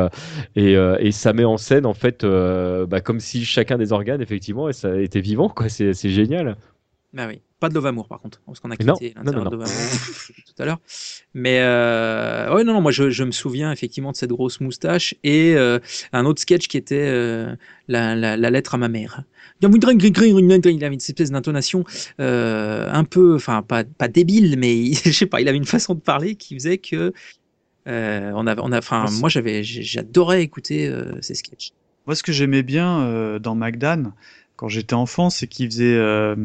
et, 0.58 0.74
et 0.74 1.13
ça 1.14 1.34
met 1.34 1.46
en 1.46 1.58
scène 1.58 1.86
en 1.86 1.94
fait 1.94 2.24
euh, 2.24 2.86
bah, 2.86 3.02
comme 3.02 3.20
si 3.20 3.46
chacun 3.46 3.78
des 3.78 3.92
organes 3.94 4.22
effectivement 4.22 4.70
et 4.70 4.74
ça 4.74 5.00
était 5.00 5.22
vivant 5.22 5.50
quoi, 5.50 5.70
c'est 5.70 5.94
génial. 6.10 6.58
Bah 7.14 7.28
oui, 7.28 7.42
pas 7.60 7.70
de 7.70 7.76
Love 7.76 7.86
Amour 7.86 8.08
par 8.08 8.20
contre, 8.20 8.42
parce 8.46 8.60
qu'on 8.60 8.72
a 8.72 8.76
quitté 8.76 9.14
l'intérieur 9.16 9.44
non, 9.46 9.52
de 9.52 9.56
non. 9.56 9.62
Love 9.62 9.62
Amour 9.62 9.76
tout 10.48 10.62
à 10.62 10.66
l'heure. 10.66 10.80
Mais 11.36 11.60
euh, 11.62 12.54
ouais, 12.56 12.64
non, 12.64 12.74
non, 12.74 12.82
moi 12.82 12.92
je, 12.92 13.12
je 13.12 13.24
me 13.24 13.32
souviens 13.32 13.72
effectivement 13.72 14.12
de 14.12 14.18
cette 14.18 14.32
grosse 14.32 14.60
moustache 14.60 15.14
et 15.24 15.54
euh, 15.56 15.80
un 16.12 16.26
autre 16.26 16.42
sketch 16.42 16.68
qui 16.68 16.78
était 16.78 17.08
euh, 17.08 17.56
la, 17.88 18.16
la, 18.16 18.36
la 18.36 18.50
lettre 18.50 18.74
à 18.74 18.78
ma 18.80 18.90
mère. 18.90 19.24
Il 19.62 19.68
avait 19.68 20.88
une 20.88 20.94
espèce 20.96 21.32
d'intonation 21.32 21.86
un 22.18 23.04
peu, 23.04 23.36
enfin 23.36 23.62
pas, 23.62 23.84
pas 23.84 24.08
débile, 24.08 24.58
mais 24.58 24.94
je 25.06 25.12
sais 25.12 25.28
pas, 25.28 25.40
il 25.40 25.48
avait 25.48 25.58
une 25.58 25.66
façon 25.66 25.94
de 25.94 26.02
parler 26.02 26.36
qui 26.36 26.56
faisait 26.56 26.80
que 26.80 27.14
euh, 27.88 28.32
on 28.36 28.48
avait, 28.48 28.62
on 28.64 28.72
a, 28.72 28.78
enfin 28.78 29.06
moi 29.20 29.30
j'avais, 29.30 29.64
j'adorais 29.64 30.42
écouter 30.44 30.88
euh, 30.88 31.14
ces 31.22 31.36
sketchs. 31.36 31.72
Moi, 32.06 32.16
ce 32.16 32.24
que 32.24 32.32
j'aimais 32.32 32.64
bien 32.64 33.02
euh, 33.02 33.40
dans 33.40 33.56
McDan, 33.56 34.12
quand 34.56 34.68
j'étais 34.68 34.94
enfant, 34.94 35.30
c'est 35.30 35.48
qu'il 35.48 35.70
faisait 35.70 35.96
euh, 35.96 36.36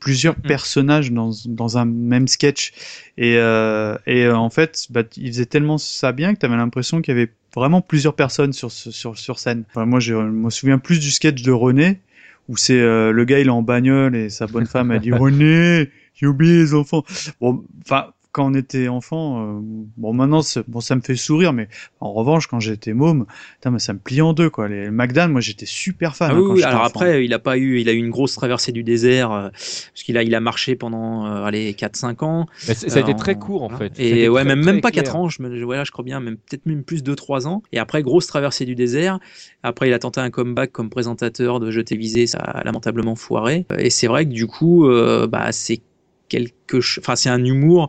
plusieurs 0.00 0.34
personnages 0.34 1.12
dans, 1.12 1.30
dans 1.46 1.78
un 1.78 1.84
même 1.84 2.28
sketch. 2.28 2.72
Et, 3.16 3.36
euh, 3.36 3.96
et 4.06 4.24
euh, 4.24 4.36
en 4.36 4.50
fait, 4.50 4.86
bah, 4.90 5.02
il 5.16 5.28
faisait 5.28 5.46
tellement 5.46 5.78
ça 5.78 6.12
bien 6.12 6.34
que 6.34 6.40
tu 6.40 6.46
avais 6.46 6.56
l'impression 6.56 7.00
qu'il 7.00 7.16
y 7.16 7.18
avait 7.18 7.32
vraiment 7.54 7.80
plusieurs 7.80 8.14
personnes 8.14 8.52
sur, 8.52 8.70
sur, 8.70 9.16
sur 9.16 9.38
scène. 9.38 9.64
Enfin, 9.70 9.86
moi, 9.86 10.00
je 10.00 10.14
me 10.14 10.50
souviens 10.50 10.78
plus 10.78 10.98
du 11.00 11.10
sketch 11.10 11.42
de 11.42 11.52
René, 11.52 12.00
où 12.48 12.56
c'est 12.56 12.80
euh, 12.80 13.12
le 13.12 13.24
gars, 13.24 13.38
il 13.38 13.46
est 13.46 13.50
en 13.50 13.62
bagnole 13.62 14.16
et 14.16 14.30
sa 14.30 14.46
bonne 14.46 14.66
femme, 14.66 14.90
elle 14.90 15.00
dit 15.00 15.12
René, 15.12 15.90
j'ai 16.14 16.26
oublié 16.26 16.56
les 16.56 16.74
enfants. 16.74 17.04
Bon, 17.40 17.64
enfin, 17.84 18.12
quand 18.32 18.50
on 18.50 18.54
était 18.54 18.88
enfant, 18.88 19.58
euh, 19.58 19.60
bon, 19.62 20.14
maintenant, 20.14 20.40
bon, 20.66 20.80
ça 20.80 20.96
me 20.96 21.02
fait 21.02 21.16
sourire, 21.16 21.52
mais 21.52 21.68
en 22.00 22.12
revanche, 22.12 22.46
quand 22.46 22.60
j'étais 22.60 22.94
môme, 22.94 23.26
putain, 23.54 23.70
mais 23.70 23.78
ça 23.78 23.92
me 23.92 23.98
plie 23.98 24.22
en 24.22 24.32
deux, 24.32 24.48
quoi. 24.48 24.68
Les 24.68 24.90
McDan, 24.90 25.28
moi, 25.28 25.40
j'étais 25.42 25.66
super 25.66 26.16
fan. 26.16 26.30
Ah 26.30 26.34
hein, 26.34 26.38
oui, 26.38 26.44
quand 26.46 26.52
oui, 26.54 26.56
j'étais 26.60 26.68
alors 26.68 26.80
enfant. 26.80 26.88
après, 26.88 27.24
il 27.24 27.34
a 27.34 27.38
pas 27.38 27.58
eu, 27.58 27.78
il 27.78 27.88
a 27.88 27.92
eu 27.92 27.96
une 27.98 28.10
grosse 28.10 28.34
traversée 28.34 28.72
du 28.72 28.82
désert, 28.82 29.32
euh, 29.32 29.48
parce 29.50 30.02
qu'il 30.02 30.16
a, 30.16 30.22
il 30.22 30.34
a 30.34 30.40
marché 30.40 30.76
pendant, 30.76 31.26
euh, 31.26 31.44
allez, 31.44 31.74
4-5 31.74 32.24
ans. 32.24 32.46
Mais 32.66 32.74
ça 32.74 32.96
a 32.96 33.00
été 33.00 33.12
Euh, 33.12 33.14
très 33.14 33.34
court, 33.38 33.64
en 33.64 33.68
fait. 33.76 33.92
Et 33.98 34.28
ouais, 34.30 34.42
très, 34.42 34.48
même, 34.48 34.62
très 34.62 34.72
même 34.72 34.80
pas 34.80 34.90
clair. 34.90 35.04
4 35.04 35.16
ans, 35.16 35.28
je, 35.28 35.42
me, 35.42 35.62
voilà, 35.62 35.84
je 35.84 35.90
crois 35.90 36.04
bien, 36.04 36.18
même, 36.20 36.36
peut-être 36.36 36.64
même 36.66 36.84
plus 36.84 37.02
de 37.02 37.14
3 37.14 37.46
ans. 37.46 37.62
Et 37.72 37.78
après, 37.78 38.02
grosse 38.02 38.26
traversée 38.26 38.64
du 38.64 38.74
désert. 38.74 39.18
Après, 39.62 39.88
il 39.88 39.92
a 39.92 39.98
tenté 39.98 40.20
un 40.20 40.30
comeback 40.30 40.72
comme 40.72 40.88
présentateur 40.90 41.60
de 41.60 41.70
Jeux 41.70 41.84
télévisés, 41.84 42.26
ça 42.26 42.38
a 42.38 42.64
lamentablement 42.64 43.14
foiré. 43.14 43.66
Et 43.78 43.90
c'est 43.90 44.06
vrai 44.06 44.24
que 44.24 44.30
du 44.30 44.46
coup, 44.46 44.86
euh, 44.88 45.26
bah, 45.26 45.52
c'est 45.52 45.82
quelque 46.28 46.78
enfin, 46.98 47.14
c'est 47.14 47.28
un 47.28 47.44
humour 47.44 47.88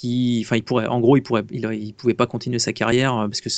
qui, 0.00 0.42
enfin, 0.44 0.56
il 0.56 0.62
pourrait, 0.62 0.86
en 0.86 1.00
gros, 1.00 1.16
il 1.16 1.22
pourrait, 1.22 1.44
il, 1.50 1.64
il 1.72 1.92
pouvait 1.92 2.14
pas 2.14 2.26
continuer 2.26 2.58
sa 2.58 2.72
carrière 2.72 3.16
euh, 3.16 3.26
parce 3.26 3.40
que 3.40 3.48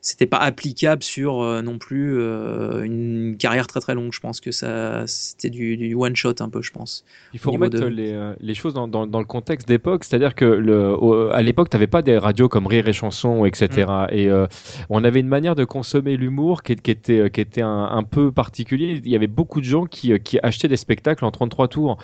c'était 0.00 0.26
pas 0.26 0.38
applicable 0.38 1.02
sur 1.02 1.40
euh, 1.42 1.62
non 1.62 1.78
plus 1.78 2.18
euh, 2.18 2.82
une 2.82 3.36
carrière 3.38 3.66
très 3.66 3.80
très 3.80 3.94
longue. 3.94 4.12
Je 4.12 4.20
pense 4.20 4.40
que 4.40 4.50
ça, 4.50 5.04
c'était 5.06 5.50
du, 5.50 5.76
du 5.76 5.94
one 5.94 6.16
shot 6.16 6.34
un 6.40 6.48
peu, 6.48 6.62
je 6.62 6.72
pense. 6.72 7.04
Il 7.32 7.38
faut 7.38 7.50
remettre 7.52 7.76
de- 7.80 7.86
les, 7.94 8.32
les 8.40 8.54
choses 8.54 8.74
dans, 8.74 8.88
dans, 8.88 9.06
dans 9.06 9.20
le 9.20 9.24
contexte 9.24 9.68
d'époque, 9.68 10.04
c'est-à-dire 10.04 10.34
que 10.34 10.44
le, 10.44 10.90
au- 10.96 11.28
à 11.30 11.42
l'époque, 11.42 11.70
tu 11.70 11.76
n'avais 11.76 11.86
pas 11.86 12.02
des 12.02 12.18
radios 12.18 12.48
comme 12.48 12.66
Rire 12.66 12.88
et 12.88 12.92
Chanson, 12.92 13.44
etc. 13.44 13.86
Et 14.10 14.28
euh, 14.28 14.46
on 14.90 15.04
avait 15.04 15.20
une 15.20 15.28
manière 15.28 15.54
de 15.54 15.64
consommer 15.64 16.16
l'humour 16.16 16.62
qui, 16.62 16.74
qui 16.76 16.90
était, 16.90 17.30
qui 17.30 17.40
était 17.40 17.62
un, 17.62 17.84
un 17.92 18.02
peu 18.02 18.32
particulier. 18.32 19.00
Il 19.04 19.10
y 19.10 19.16
avait 19.16 19.26
beaucoup 19.28 19.60
de 19.60 19.66
gens 19.66 19.86
qui, 19.86 20.18
qui 20.20 20.38
achetaient 20.42 20.68
des 20.68 20.76
spectacles 20.76 21.24
en 21.24 21.30
33 21.30 21.68
tours. 21.68 21.98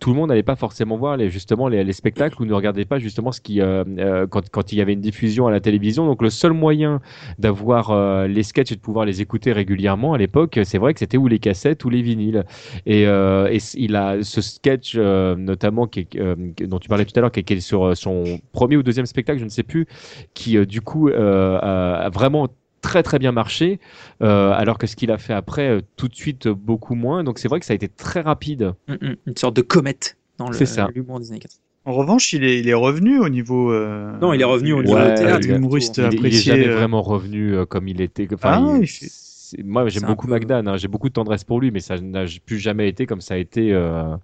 Tout 0.00 0.10
le 0.10 0.16
monde 0.16 0.28
n'allait 0.30 0.42
pas 0.42 0.56
forcément 0.56 0.96
voir 0.96 1.16
les, 1.18 1.28
justement 1.30 1.68
les, 1.68 1.84
les 1.84 1.92
spectacles 1.92 2.40
ou 2.40 2.46
ne 2.46 2.52
regardait 2.54 2.84
pas 2.86 2.98
justement 2.98 3.32
lorsqu'il 3.34 3.60
euh, 3.60 4.26
quand, 4.26 4.48
quand 4.50 4.72
il 4.72 4.78
y 4.78 4.80
avait 4.80 4.92
une 4.92 5.00
diffusion 5.00 5.46
à 5.46 5.50
la 5.50 5.60
télévision. 5.60 6.06
Donc 6.06 6.22
le 6.22 6.30
seul 6.30 6.52
moyen 6.52 7.00
d'avoir 7.38 7.90
euh, 7.90 8.26
les 8.26 8.42
sketchs 8.42 8.72
et 8.72 8.76
de 8.76 8.80
pouvoir 8.80 9.04
les 9.04 9.20
écouter 9.20 9.52
régulièrement 9.52 10.14
à 10.14 10.18
l'époque, 10.18 10.60
c'est 10.64 10.78
vrai 10.78 10.94
que 10.94 11.00
c'était 11.00 11.16
ou 11.16 11.26
les 11.26 11.38
cassettes 11.38 11.84
ou 11.84 11.90
les 11.90 12.02
vinyles. 12.02 12.44
Et, 12.86 13.06
euh, 13.06 13.48
et 13.50 13.58
il 13.74 13.96
a 13.96 14.22
ce 14.22 14.40
sketch 14.40 14.96
notamment 14.96 15.86
qui 15.86 16.00
est, 16.00 16.66
dont 16.66 16.78
tu 16.78 16.88
parlais 16.88 17.04
tout 17.04 17.12
à 17.16 17.20
l'heure, 17.20 17.32
qui 17.32 17.40
est, 17.40 17.42
qui 17.42 17.54
est 17.54 17.60
sur 17.60 17.96
son 17.96 18.40
premier 18.52 18.76
ou 18.76 18.82
deuxième 18.82 19.06
spectacle, 19.06 19.38
je 19.38 19.44
ne 19.44 19.50
sais 19.50 19.62
plus, 19.62 19.86
qui 20.34 20.64
du 20.66 20.80
coup 20.80 21.08
a, 21.08 22.10
vraiment 22.12 22.48
très 22.84 23.02
très 23.02 23.18
bien 23.18 23.32
marché, 23.32 23.80
euh, 24.22 24.52
alors 24.52 24.76
que 24.76 24.86
ce 24.86 24.94
qu'il 24.94 25.10
a 25.10 25.16
fait 25.16 25.32
après, 25.32 25.68
euh, 25.68 25.80
tout 25.96 26.06
de 26.06 26.14
suite 26.14 26.48
beaucoup 26.48 26.94
moins. 26.94 27.24
Donc 27.24 27.38
c'est 27.38 27.48
vrai 27.48 27.58
que 27.58 27.66
ça 27.66 27.72
a 27.72 27.76
été 27.76 27.88
très 27.88 28.20
rapide. 28.20 28.74
Mm, 28.88 28.92
mm, 28.92 29.16
Une 29.26 29.36
sorte 29.36 29.56
de 29.56 29.62
comète 29.62 30.18
dans 30.38 30.50
l'humour 30.50 31.18
des 31.18 31.30
années 31.30 31.40
80. 31.40 31.63
En 31.86 31.92
revanche, 31.92 32.32
il 32.32 32.44
est, 32.44 32.58
il 32.60 32.68
est 32.68 32.74
revenu 32.74 33.18
au 33.18 33.28
niveau. 33.28 33.70
euh, 33.72 34.16
Non, 34.20 34.32
il 34.32 34.40
est 34.40 34.44
revenu 34.44 34.72
au 34.72 34.82
niveau 34.82 34.96
Ouais, 34.96 35.14
théâtre. 35.14 35.46
humoriste 35.46 35.98
il, 35.98 36.00
est- 36.00 36.06
il 36.06 36.12
est 36.12 36.16
apprécié, 36.18 36.40
jamais 36.52 36.68
euh. 36.68 36.76
vraiment 36.76 37.02
revenu 37.02 37.54
euh, 37.54 37.66
comme 37.66 37.88
il 37.88 38.00
était. 38.00 38.26
Enfin, 38.32 38.62
Ah, 38.66 38.76
il- 38.78 38.82
il 38.84 38.86
fait- 38.86 39.06
c'est- 39.10 39.62
moi 39.62 39.86
j'aime 39.88 40.04
beaucoup 40.04 40.26
peu- 40.26 40.32
Magdan, 40.32 40.66
hein, 40.66 40.76
j'ai 40.78 40.88
beaucoup 40.88 41.08
de 41.08 41.12
tendresse 41.12 41.44
pour 41.44 41.60
lui, 41.60 41.70
mais 41.70 41.80
ça 41.80 41.98
n'a 42.00 42.24
plus 42.46 42.58
jamais 42.58 42.88
été 42.88 43.04
comme 43.06 43.20
ça 43.20 43.34
a 43.34 43.36
été. 43.36 43.72
euh, 43.72 44.16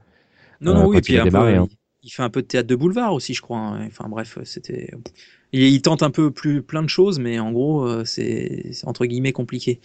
Non, 0.62 0.72
euh, 0.72 0.74
non, 0.74 0.86
oui, 0.86 0.98
et 0.98 1.00
puis 1.02 1.12
il 1.14 1.18
a 1.18 1.22
un 1.22 1.24
peu, 1.24 1.30
démarré, 1.30 1.56
hein. 1.56 1.68
il, 2.02 2.10
fait 2.10 2.22
un 2.22 2.30
peu 2.30 2.40
de 2.40 2.46
théâtre 2.46 2.68
de 2.68 2.76
boulevard 2.76 3.12
aussi, 3.12 3.34
je 3.34 3.42
crois. 3.42 3.58
hein. 3.58 3.86
Enfin 3.86 4.08
bref, 4.08 4.38
c'était. 4.44 4.90
Il, 5.52 5.60
il 5.62 5.82
tente 5.82 6.02
un 6.02 6.10
peu 6.10 6.30
plus 6.30 6.62
plein 6.62 6.82
de 6.82 6.88
choses, 6.88 7.18
mais 7.18 7.38
en 7.40 7.52
gros, 7.52 8.04
c'est 8.06 8.70
entre 8.84 9.04
guillemets 9.04 9.32
compliqué. 9.32 9.80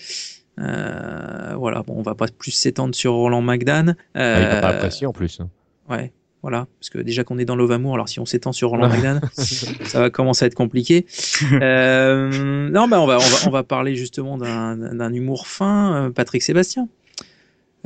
Euh, 0.59 1.53
voilà, 1.57 1.83
bon, 1.83 1.95
on 1.97 2.01
va 2.01 2.15
pas 2.15 2.27
plus 2.27 2.51
s'étendre 2.51 2.95
sur 2.95 3.11
Roland 3.13 3.41
Magdan. 3.41 3.95
Ah, 4.13 4.39
il 4.39 4.47
n'a 4.47 4.61
pas 4.61 4.69
apprécié 4.69 5.05
en 5.05 5.11
plus. 5.11 5.41
Ouais, 5.89 6.13
voilà, 6.45 6.67
parce 6.79 6.91
que 6.91 6.99
déjà 6.99 7.23
qu'on 7.23 7.39
est 7.39 7.45
dans 7.45 7.55
Love 7.55 7.71
Amour, 7.71 7.95
alors 7.95 8.07
si 8.07 8.19
on 8.19 8.25
s'étend 8.27 8.51
sur 8.51 8.69
Roland 8.69 8.87
Magdan, 8.89 9.19
ça 9.33 9.99
va 9.99 10.11
commencer 10.11 10.45
à 10.45 10.47
être 10.47 10.53
compliqué. 10.53 11.07
Euh, 11.53 12.69
non, 12.69 12.87
bah 12.87 13.01
on 13.01 13.07
va, 13.07 13.17
on 13.17 13.19
va, 13.19 13.37
on 13.47 13.49
va 13.49 13.63
parler 13.63 13.95
justement 13.95 14.37
d'un 14.37 14.75
d'un 14.77 15.11
humour 15.11 15.47
fin, 15.47 15.95
euh, 15.95 16.09
Patrick 16.11 16.43
Sébastien. 16.43 16.87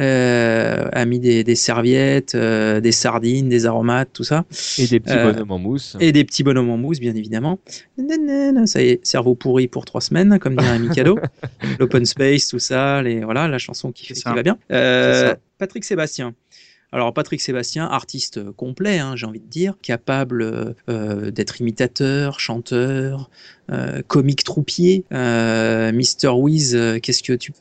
Euh, 0.01 0.87
a 0.93 1.05
mis 1.05 1.19
des, 1.19 1.43
des 1.43 1.55
serviettes, 1.55 2.33
euh, 2.33 2.79
des 2.79 2.93
sardines, 2.93 3.49
des 3.49 3.65
aromates, 3.65 4.09
tout 4.13 4.23
ça. 4.23 4.45
Et 4.77 4.87
des 4.87 5.01
petits 5.01 5.13
Euh, 5.13 5.33
bonhommes 5.33 5.51
en 5.51 5.59
mousse. 5.59 5.97
Et 5.99 6.13
des 6.13 6.23
petits 6.23 6.43
bonhommes 6.43 6.69
en 6.69 6.77
mousse, 6.77 7.01
bien 7.01 7.13
évidemment. 7.15 7.59
Nanana, 7.97 8.65
Ça 8.65 8.81
y 8.81 8.89
est, 8.91 9.05
cerveau 9.05 9.35
pourri 9.35 9.67
pour 9.67 9.83
trois 9.83 9.99
semaines, 9.99 10.39
comme 10.39 10.55
dirait 10.55 10.79
Mikado. 10.79 11.19
L'open 11.79 12.05
space, 12.05 12.47
tout 12.47 12.59
ça, 12.59 13.01
les, 13.01 13.25
voilà, 13.25 13.49
la 13.49 13.57
chanson 13.57 13.91
qui, 13.91 14.05
fait, 14.05 14.13
qui 14.13 14.23
va 14.23 14.41
bien. 14.41 14.57
Euh. 14.71 15.35
Patrick 15.57 15.83
Sébastien. 15.83 16.33
Alors 16.91 17.13
Patrick 17.13 17.39
Sébastien, 17.39 17.85
artiste 17.85 18.51
complet, 18.53 18.97
hein, 18.97 19.15
j'ai 19.15 19.27
envie 19.27 19.39
de 19.39 19.45
dire, 19.47 19.75
capable 19.81 20.41
euh, 20.41 20.73
euh, 20.89 21.29
d'être 21.29 21.61
imitateur, 21.61 22.39
chanteur, 22.39 23.29
euh, 23.71 24.01
comique 24.07 24.43
troupier, 24.43 25.05
euh, 25.13 25.91
Mr. 25.91 26.29
Wiz, 26.29 26.75
euh, 26.75 26.99
qu'est-ce 26.99 27.21
que 27.21 27.33
tu... 27.33 27.53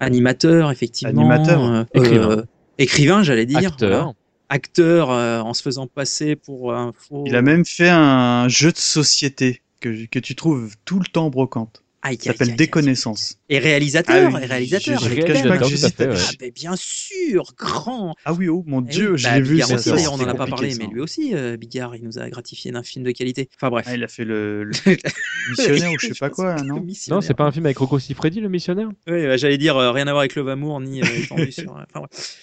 Animateur, 0.00 0.70
effectivement. 0.70 1.28
Animateur. 1.30 1.62
euh, 1.62 1.84
Écrivain. 1.92 2.30
euh, 2.30 2.44
écrivain, 2.78 3.22
j'allais 3.22 3.44
dire. 3.44 3.58
Acteur. 3.58 3.88
voilà. 4.04 4.12
Acteur 4.48 5.10
euh, 5.10 5.40
en 5.40 5.52
se 5.52 5.60
faisant 5.62 5.86
passer 5.86 6.34
pour 6.34 6.72
un 6.74 6.92
faux... 6.96 7.24
Il 7.26 7.36
a 7.36 7.42
même 7.42 7.66
fait 7.66 7.90
un 7.90 8.48
jeu 8.48 8.72
de 8.72 8.78
société 8.78 9.60
que, 9.80 10.06
que 10.06 10.18
tu 10.18 10.34
trouves 10.34 10.74
tout 10.86 10.98
le 10.98 11.04
temps 11.04 11.28
brocante. 11.28 11.82
Aïe, 12.02 12.16
Ça 12.18 12.32
s'appelle 12.32 12.56
Déconnaissance. 12.56 13.36
Et 13.50 13.58
réalisateur, 13.58 14.30
Ah 14.32 14.38
oui, 14.38 14.42
et 14.42 14.46
réalisateur. 14.46 15.04
avec 15.04 15.18
ouais. 15.18 16.14
Ah, 16.16 16.30
mais 16.40 16.50
bien 16.50 16.74
sûr, 16.76 17.52
grand. 17.58 18.14
Ah 18.24 18.32
oui, 18.32 18.48
oh 18.48 18.64
mon 18.66 18.80
Eh 18.82 18.88
dieu, 18.90 19.12
oui, 19.12 19.18
je 19.18 19.24
bah, 19.28 19.36
l'ai 19.38 19.42
vu. 19.42 19.60
Ça, 19.60 19.74
aussi, 19.74 19.84
ça, 19.84 19.94
on 19.94 19.98
c'était 20.16 20.24
en 20.24 20.28
a 20.28 20.34
pas 20.34 20.46
parlé, 20.46 20.70
ça. 20.70 20.78
mais 20.80 20.86
lui 20.86 21.00
aussi, 21.00 21.34
euh, 21.34 21.58
Bigard, 21.58 21.94
il 21.96 22.04
nous 22.04 22.18
a 22.18 22.30
gratifié 22.30 22.70
d'un 22.72 22.82
film 22.82 23.04
de 23.04 23.10
qualité. 23.10 23.50
Enfin 23.56 23.68
bref. 23.68 23.84
Ah, 23.86 23.94
il 23.96 24.02
a 24.02 24.08
fait 24.08 24.24
le, 24.24 24.64
le 24.64 24.72
missionnaire 25.50 25.92
ou 25.92 25.98
je 25.98 26.06
sais 26.08 26.14
pas 26.18 26.30
quoi, 26.30 26.56
non 26.62 26.82
Non, 27.08 27.20
c'est 27.20 27.34
pas 27.34 27.44
un 27.44 27.52
film 27.52 27.66
avec 27.66 27.76
Rocco 27.76 27.98
Siffredi, 27.98 28.40
le 28.40 28.48
missionnaire? 28.48 28.88
Oui, 29.06 29.26
bah, 29.26 29.36
j'allais 29.36 29.58
dire 29.58 29.76
euh, 29.76 29.92
rien 29.92 30.06
à 30.06 30.12
voir 30.12 30.20
avec 30.20 30.34
Love 30.36 30.48
Amour 30.48 30.80
ni 30.80 31.02
euh, 31.02 31.06
étendu 31.22 31.52
sur. 31.52 31.76
euh, 31.76 31.82
Enfin, 31.94 32.00
bref. 32.06 32.38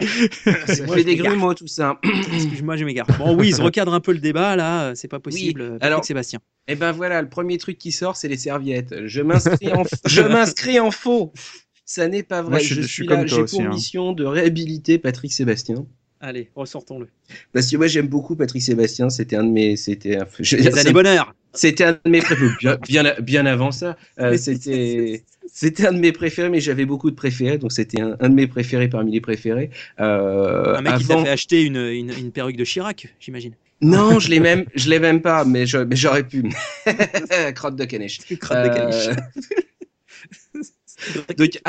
Ça 0.00 0.06
Moi, 0.84 0.94
fait 0.96 1.00
je 1.00 1.04
des 1.04 1.04
m'égare. 1.04 1.26
grumeaux 1.28 1.54
tout 1.54 1.66
ça. 1.66 1.98
Excuse-moi, 2.34 2.76
je 2.76 2.84
m'égare. 2.84 3.06
Bon, 3.18 3.36
oui, 3.36 3.48
il 3.48 3.54
se 3.54 3.62
recadre 3.62 3.92
un 3.94 4.00
peu 4.00 4.12
le 4.12 4.18
débat 4.18 4.56
là, 4.56 4.94
c'est 4.94 5.08
pas 5.08 5.20
possible. 5.20 5.62
Patrick 5.64 5.82
alors- 5.82 6.04
Sébastien. 6.04 6.38
Et 6.68 6.74
ben 6.76 6.92
voilà, 6.92 7.20
le 7.22 7.28
premier 7.28 7.58
truc 7.58 7.78
qui 7.78 7.90
sort, 7.92 8.16
c'est 8.16 8.28
les 8.28 8.36
serviettes. 8.36 8.94
Je 9.06 9.22
m'inscris 9.22 9.72
en, 9.72 9.82
je 10.06 10.22
m'inscris 10.22 10.78
en 10.80 10.90
faux. 10.90 11.32
Ça 11.84 12.06
n'est 12.06 12.22
pas 12.22 12.42
vrai. 12.42 12.50
Moi, 12.50 12.58
je 12.60 12.64
suis- 12.66 12.74
je, 12.76 12.80
je 12.82 12.86
suis 12.86 12.94
suis 13.02 13.06
là, 13.08 13.16
comme 13.16 13.26
toi 13.26 13.38
j'ai 13.38 13.44
pour 13.56 13.60
hein. 13.62 13.68
mission 13.74 14.12
de 14.12 14.24
réhabiliter 14.24 14.98
Patrick 14.98 15.32
Sébastien. 15.32 15.86
Allez, 16.20 16.50
ressortons-le. 16.54 17.08
Parce 17.54 17.66
que 17.70 17.76
moi 17.78 17.86
j'aime 17.86 18.06
beaucoup 18.06 18.36
Patrick 18.36 18.62
Sébastien, 18.62 19.08
c'était 19.08 19.36
un 19.36 19.44
de 19.44 19.48
mes, 19.50 19.76
c'était, 19.76 20.18
un- 20.18 20.26
je 20.38 20.56
veux 20.56 20.62
Les 20.62 20.78
années 20.78 20.92
bonheur. 20.92 21.34
C'était 21.54 21.82
un 21.84 21.92
de 21.92 22.10
mes 22.10 22.20
bien, 22.60 22.76
bien, 22.86 23.14
bien 23.20 23.46
avant 23.46 23.72
ça. 23.72 23.96
Euh, 24.20 24.36
c'était, 24.36 25.24
c'était 25.52 25.86
un 25.86 25.92
de 25.92 25.98
mes 25.98 26.12
préférés, 26.12 26.48
mais 26.48 26.60
j'avais 26.60 26.84
beaucoup 26.86 27.10
de 27.10 27.16
préférés, 27.16 27.58
donc 27.58 27.72
c'était 27.72 28.00
un, 28.00 28.16
un 28.20 28.28
de 28.28 28.34
mes 28.34 28.46
préférés 28.46 28.88
parmi 28.88 29.12
les 29.12 29.20
préférés. 29.20 29.70
Euh, 30.00 30.76
Un 30.76 30.80
mec 30.82 30.96
qui 30.98 31.06
t'a 31.06 31.14
avant- 31.14 31.24
fait 31.24 31.30
acheter 31.30 31.62
une, 31.62 31.76
une, 31.76 32.10
une 32.10 32.32
perruque 32.32 32.56
de 32.56 32.64
Chirac, 32.64 33.08
j'imagine. 33.20 33.52
Non, 33.82 34.18
je 34.20 34.28
l'ai 34.28 34.40
même, 34.40 34.64
je 34.74 34.88
l'ai 34.90 34.98
même 34.98 35.20
pas, 35.22 35.44
mais 35.44 35.64
j'aurais 35.66 36.24
pu. 36.26 36.44
Crotte 37.54 37.76
de 37.76 37.84
caniche. 37.84 38.18
Crotte 38.38 38.64
de 38.64 38.68
caniche. 38.74 39.08
Donc 41.38 41.60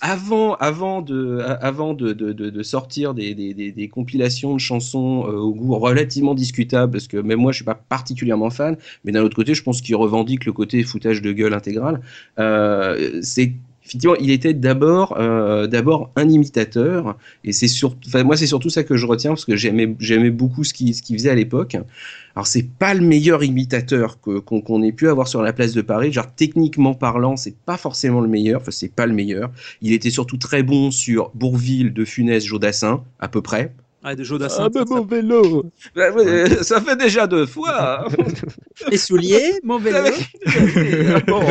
avant, 0.00 0.54
avant 0.54 1.02
de, 1.02 1.38
avant 1.60 1.94
de, 1.94 2.12
de, 2.12 2.32
de, 2.32 2.62
sortir 2.62 3.14
des, 3.14 3.34
des, 3.34 3.54
des, 3.72 3.88
compilations 3.88 4.54
de 4.54 4.60
chansons 4.60 5.26
euh, 5.26 5.32
au 5.32 5.54
goût 5.54 5.74
relativement 5.78 6.34
discutable, 6.34 6.92
parce 6.92 7.08
que 7.08 7.16
même 7.16 7.40
moi 7.40 7.52
je 7.52 7.56
suis 7.56 7.64
pas 7.64 7.74
particulièrement 7.74 8.50
fan, 8.50 8.76
mais 9.04 9.12
d'un 9.12 9.22
autre 9.22 9.36
côté 9.36 9.54
je 9.54 9.62
pense 9.62 9.80
qu'il 9.80 9.96
revendique 9.96 10.44
le 10.44 10.52
côté 10.52 10.82
foutage 10.82 11.22
de 11.22 11.32
gueule 11.32 11.54
intégral. 11.54 12.00
Euh, 12.38 13.20
c'est 13.22 13.52
effectivement 13.90 14.14
il 14.20 14.30
était 14.30 14.54
d'abord 14.54 15.16
euh, 15.18 15.66
d'abord 15.66 16.10
un 16.16 16.28
imitateur 16.28 17.16
et 17.44 17.52
c'est 17.52 17.66
enfin 18.06 18.22
moi 18.22 18.36
c'est 18.36 18.46
surtout 18.46 18.70
ça 18.70 18.84
que 18.84 18.96
je 18.96 19.04
retiens 19.04 19.30
parce 19.32 19.44
que 19.44 19.56
j'aimais 19.56 19.94
j'aimais 19.98 20.30
beaucoup 20.30 20.62
ce 20.64 20.72
qu'il 20.72 20.94
ce 20.94 21.02
qu'il 21.02 21.16
faisait 21.18 21.30
à 21.30 21.34
l'époque. 21.34 21.76
Alors 22.36 22.46
c'est 22.46 22.62
pas 22.78 22.94
le 22.94 23.00
meilleur 23.00 23.42
imitateur 23.42 24.20
que- 24.20 24.38
qu'on 24.38 24.60
qu'on 24.60 24.82
ait 24.84 24.92
pu 24.92 25.08
avoir 25.08 25.26
sur 25.26 25.42
la 25.42 25.52
place 25.52 25.72
de 25.74 25.82
Paris. 25.82 26.12
Genre 26.12 26.32
techniquement 26.34 26.94
parlant, 26.94 27.36
c'est 27.36 27.56
pas 27.56 27.76
forcément 27.76 28.20
le 28.20 28.28
meilleur. 28.28 28.60
Enfin 28.60 28.70
c'est 28.70 28.92
pas 28.94 29.06
le 29.06 29.12
meilleur. 29.12 29.50
Il 29.82 29.92
était 29.92 30.10
surtout 30.10 30.36
très 30.36 30.62
bon 30.62 30.92
sur 30.92 31.30
Bourville, 31.34 31.92
De 31.92 32.04
Funès, 32.04 32.44
Jodassin, 32.44 33.02
à 33.18 33.26
peu 33.26 33.42
près. 33.42 33.74
Ah, 34.04 34.14
de 34.14 34.22
Jodassin. 34.24 34.62
Ah, 34.66 34.68
ben 34.72 34.84
mon 34.88 35.04
vélo 35.04 35.66
Bah, 35.96 36.10
ouais, 36.12 36.62
Ça 36.62 36.80
fait 36.80 36.96
déjà 36.96 37.26
deux 37.26 37.44
fois. 37.46 38.06
Les 38.90 38.96
souliers, 38.96 39.58
mon 39.64 39.78
vélo. 39.78 39.98
Ah 40.46 41.20
bon. 41.26 41.42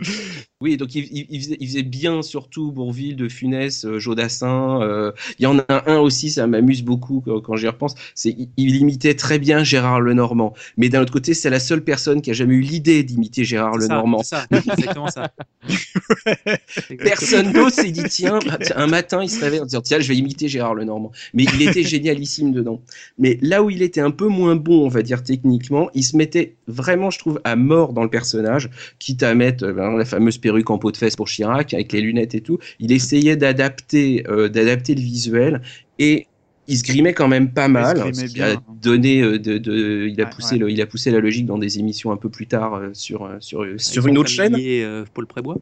Oui, 0.62 0.76
donc 0.76 0.94
il, 0.94 1.06
il- 1.10 1.26
il 1.30 1.40
faisait, 1.42 1.56
il 1.58 1.66
faisait 1.68 1.82
bien 1.82 2.20
surtout 2.20 2.70
Bourville, 2.70 3.16
De 3.16 3.30
Funès, 3.30 3.86
euh, 3.86 3.98
Jodassin. 3.98 4.82
euh, 4.82 5.10
Il 5.38 5.44
y 5.44 5.46
en 5.46 5.58
a 5.58 5.90
un 5.90 5.98
aussi, 6.00 6.30
ça 6.30 6.46
m'amuse 6.46 6.82
beaucoup 6.82 7.22
quand, 7.24 7.40
quand 7.40 7.56
j'y 7.56 7.66
repense. 7.66 7.94
C'est 8.14 8.36
il, 8.58 8.76
imitait 8.76 9.14
très 9.14 9.38
bien 9.38 9.64
Gérard 9.64 10.02
Lenormand. 10.02 10.52
Mais 10.76 10.90
d'un 10.90 11.00
autre 11.00 11.14
côté, 11.14 11.32
c'est 11.32 11.48
la 11.48 11.60
seule 11.60 11.82
personne 11.82 12.20
qui 12.20 12.30
a 12.30 12.34
jamais 12.34 12.54
eu 12.56 12.60
l'idée 12.60 13.02
d'imiter 13.04 13.42
Gérard 13.42 13.78
Lenormand. 13.78 14.22
c'est 14.22 14.36
ça, 14.36 14.46
c'est 14.52 14.72
exactement 14.72 15.08
ça. 15.08 15.30
Personne 17.02 17.52
d'autre 17.52 17.72
s'est 17.74 17.90
dit 17.90 18.04
tiens, 18.04 18.38
tiens, 18.62 18.76
un 18.76 18.86
matin 18.86 19.22
il 19.22 19.28
se 19.30 19.40
réveille 19.40 19.60
en 19.60 19.64
disant 19.64 19.80
tiens 19.80 20.00
je 20.00 20.08
vais 20.08 20.16
imiter 20.16 20.48
Gérard 20.48 20.74
Lenormand. 20.74 21.12
Mais 21.34 21.44
il 21.54 21.62
était 21.62 21.82
génialissime 21.82 22.52
dedans. 22.52 22.82
Mais 23.18 23.38
là 23.40 23.62
où 23.62 23.70
il 23.70 23.82
était 23.82 24.00
un 24.00 24.10
peu 24.10 24.26
moins 24.28 24.56
bon, 24.56 24.84
on 24.84 24.88
va 24.88 25.02
dire 25.02 25.22
techniquement, 25.22 25.88
il 25.94 26.04
se 26.04 26.16
mettait 26.16 26.56
vraiment, 26.66 27.10
je 27.10 27.18
trouve, 27.18 27.40
à 27.44 27.56
mort 27.56 27.92
dans 27.92 28.02
le 28.02 28.10
personnage, 28.10 28.70
quitte 28.98 29.22
à 29.22 29.34
mettre 29.34 29.64
euh, 29.64 29.72
ben, 29.72 29.96
la 29.96 30.04
fameuse 30.04 30.38
perruque 30.50 30.70
en 30.70 30.78
peau 30.78 30.90
de 30.90 30.96
fesse 30.96 31.16
pour 31.16 31.28
Chirac 31.28 31.72
avec 31.74 31.92
les 31.92 32.00
lunettes 32.00 32.34
et 32.34 32.40
tout. 32.40 32.58
Il 32.80 32.90
essayait 32.92 33.36
d'adapter, 33.36 34.24
euh, 34.28 34.48
d'adapter 34.48 34.94
le 34.94 35.00
visuel 35.00 35.62
et 35.98 36.26
il 36.66 36.76
se 36.78 36.84
grimait 36.84 37.14
quand 37.14 37.28
même 37.28 37.52
pas 37.52 37.68
mal. 37.68 37.96
ce 38.14 38.24
qui 38.24 38.34
bien. 38.34 38.54
a 38.56 38.62
donné 38.82 39.22
euh, 39.22 39.38
de, 39.38 39.58
de- 39.58 40.08
il 40.08 40.20
a 40.20 40.24
Ouais, 40.24 40.30
poussé 40.30 40.54
ouais. 40.54 40.60
le, 40.60 40.70
il 40.70 40.80
a 40.80 40.86
poussé 40.86 41.10
la 41.10 41.20
logique 41.20 41.46
dans 41.46 41.58
des 41.58 41.78
émissions 41.78 42.12
un 42.12 42.16
peu 42.16 42.28
plus 42.28 42.46
tard 42.46 42.74
euh, 42.74 42.90
sur 42.92 43.24
euh, 43.24 43.36
sur 43.40 43.64
sur 43.76 44.06
une 44.06 44.18
autre 44.18 44.30
chaîne. 44.30 44.56
euh, 44.58 45.04
Paul 45.14 45.26
Prébois? 45.26 45.58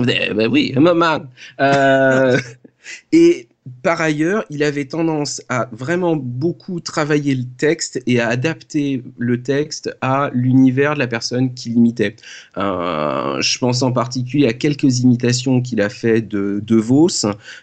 Eh 0.00 0.04
ben 0.34 0.48
oui, 0.50 0.72
maman. 0.76 1.20
Euh, 1.60 2.38
et 3.12 3.48
par 3.82 4.00
ailleurs, 4.00 4.44
il 4.50 4.62
avait 4.62 4.84
tendance 4.84 5.42
à 5.48 5.68
vraiment 5.72 6.16
beaucoup 6.16 6.80
travailler 6.80 7.34
le 7.34 7.44
texte 7.56 8.00
et 8.06 8.20
à 8.20 8.28
adapter 8.28 9.02
le 9.18 9.42
texte 9.42 9.96
à 10.00 10.30
l'univers 10.32 10.94
de 10.94 11.00
la 11.00 11.06
personne 11.06 11.52
qu'il 11.54 11.72
imitait. 11.72 12.16
Euh, 12.58 13.40
je 13.40 13.58
pense 13.58 13.82
en 13.82 13.92
particulier 13.92 14.46
à 14.46 14.52
quelques 14.52 15.00
imitations 15.00 15.60
qu'il 15.60 15.80
a 15.80 15.88
fait 15.88 16.20
de, 16.20 16.62
de 16.64 16.76
Vos. 16.76 17.08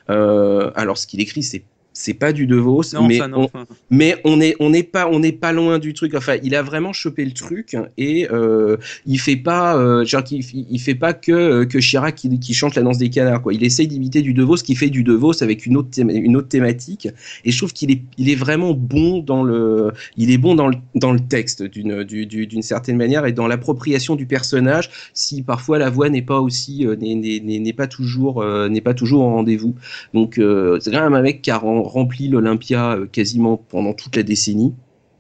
Euh, 0.10 0.72
alors, 0.76 0.98
ce 0.98 1.08
qu'il 1.08 1.22
écrit, 1.22 1.44
c'est 1.44 1.64
c'est 1.94 2.14
pas 2.15 2.34
du 2.34 2.48
De 2.48 2.56
Vos, 2.56 2.82
Non, 2.94 3.07
mais, 3.07 3.20
non, 3.28 3.48
on, 3.53 3.65
mais 3.91 4.15
on 4.26 4.41
est 4.41 4.56
on 4.60 4.70
n'est 4.72 4.84
pas 4.84 5.07
on 5.10 5.20
n'est 5.20 5.32
pas 5.32 5.52
loin 5.52 5.80
du 5.80 5.94
truc. 5.94 6.15
Enfin, 6.15 6.38
il 6.44 6.56
a 6.56 6.64
vraiment 6.64 6.91
chopé 6.94 7.24
le 7.24 7.32
truc 7.32 7.78
et 7.98 8.28
euh, 8.32 8.78
il 9.06 9.20
fait 9.20 9.36
pas 9.36 9.78
euh, 9.78 10.03
genre 10.03 10.24
qu'il- 10.24 10.44
il, 10.53 10.65
il 10.72 10.80
fait 10.80 10.95
pas 10.95 11.14
que 11.14 11.64
que 11.65 11.78
Chirac 11.80 12.15
qui, 12.15 12.40
qui 12.40 12.53
chante 12.53 12.76
la 12.76 12.82
danse 12.82 12.98
des 12.98 13.10
canards 13.10 13.41
quoi. 13.41 13.53
Il 13.53 13.64
essaye 13.64 13.88
d'imiter 13.88 14.22
du 14.22 14.34
De 14.34 14.44
Vos, 14.44 14.56
qui 14.56 14.76
fait 14.76 14.90
du 14.90 15.03
De 15.03 15.14
Vos 15.14 15.44
avec 15.44 15.65
une 15.65 15.78
autre 15.78 15.90
une 15.99 16.36
autre 16.36 16.48
thématique. 16.48 17.07
Et 17.45 17.52
je 17.52 17.57
trouve 17.57 17.74
qu'il 17.74 17.91
est 17.91 18.02
il 18.18 18.30
est 18.30 18.36
vraiment 18.36 18.74
bon 18.74 19.20
dans 19.20 19.44
le 19.44 19.91
il 20.18 20.32
est 20.32 20.38
bon 20.38 20.56
dans 20.56 20.68
le 20.68 20.76
dans 20.95 21.11
le 21.14 21.20
texte 21.20 21.64
d'une 21.64 22.03
du- 22.03 22.26
du- 22.26 22.48
d'une 22.48 22.61
certaine 22.64 22.98
manière 22.98 23.26
et 23.26 23.34
dans 23.34 23.48
l'appropriation 23.48 24.15
du 24.15 24.26
personnage. 24.26 24.90
Si 25.14 25.44
parfois 25.44 25.78
la 25.80 25.90
voix 25.90 26.10
n'est 26.10 26.22
pas 26.22 26.40
aussi 26.41 26.86
euh, 26.88 26.95
n'est- 26.95 27.74
pas 27.74 27.88
toujours 27.88 28.41
euh, 28.41 28.68
n'est 28.70 28.82
pas 28.82 28.94
toujours 28.94 29.22
au 29.22 29.30
rendez-vous. 29.30 29.76
Donc 30.14 30.38
euh, 30.38 30.80
c'est 30.82 30.91
quand 30.91 31.02
même 31.03 31.14
un 31.14 31.22
mec 31.22 31.41
qui 31.41 31.52
a 31.52 31.57
rem- 31.84 32.03
rempli 32.03 32.27
l'Olympia 32.30 32.93
euh, 32.97 33.05
quasiment 33.07 33.57
pendant 33.57 33.93
toute 33.93 34.15
la 34.15 34.23
décennie. 34.23 34.73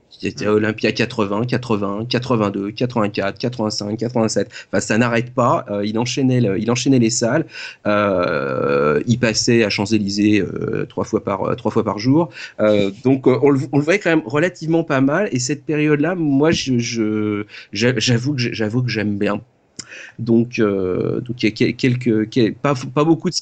C'était 0.09 0.47
Olympia 0.47 0.91
80, 0.91 1.45
81, 1.45 2.05
82, 2.05 2.71
84, 2.71 3.37
85, 3.39 3.97
87. 3.97 4.47
Enfin, 4.71 4.79
ça 4.79 4.97
n'arrête 4.97 5.33
pas. 5.33 5.65
Euh, 5.69 5.85
il 5.85 5.97
enchaînait, 5.99 6.39
le- 6.39 6.59
il 6.59 6.69
enchaînait 6.71 6.99
les 6.99 7.09
salles. 7.09 7.45
Euh, 7.87 9.01
il 9.07 9.19
passait 9.19 9.63
à 9.63 9.69
Champs-Élysées 9.69 10.41
euh, 10.41 10.85
trois 10.87 11.03
fois 11.03 11.23
par 11.23 11.55
trois 11.57 11.71
fois 11.71 11.83
par 11.83 11.99
jour. 11.99 12.29
Donc, 13.03 13.27
on, 13.27 13.49
le, 13.49 13.59
on 13.71 13.77
le 13.77 13.83
voyait 13.83 13.99
quand 13.99 14.11
même 14.11 14.23
relativement 14.25 14.83
pas 14.83 15.01
mal. 15.01 15.29
Et 15.31 15.39
cette 15.39 15.65
période-là, 15.65 16.15
moi, 16.15 16.51
je, 16.51 16.77
je- 16.77 17.45
j'avoue 17.71 18.33
que 18.33 18.39
j'ai- 18.41 18.53
j'avoue 18.53 18.83
que 18.83 18.89
j'aime 18.89 19.17
bien. 19.17 19.41
Donc, 20.19 20.59
donc 20.59 21.43
il 21.43 21.45
y 21.45 21.47
a 21.47 21.51
quel- 21.51 21.75
quelques, 21.75 22.29
quel- 22.29 22.53
pas 22.55 22.73
pas 22.93 23.03
beaucoup 23.03 23.29
de. 23.29 23.35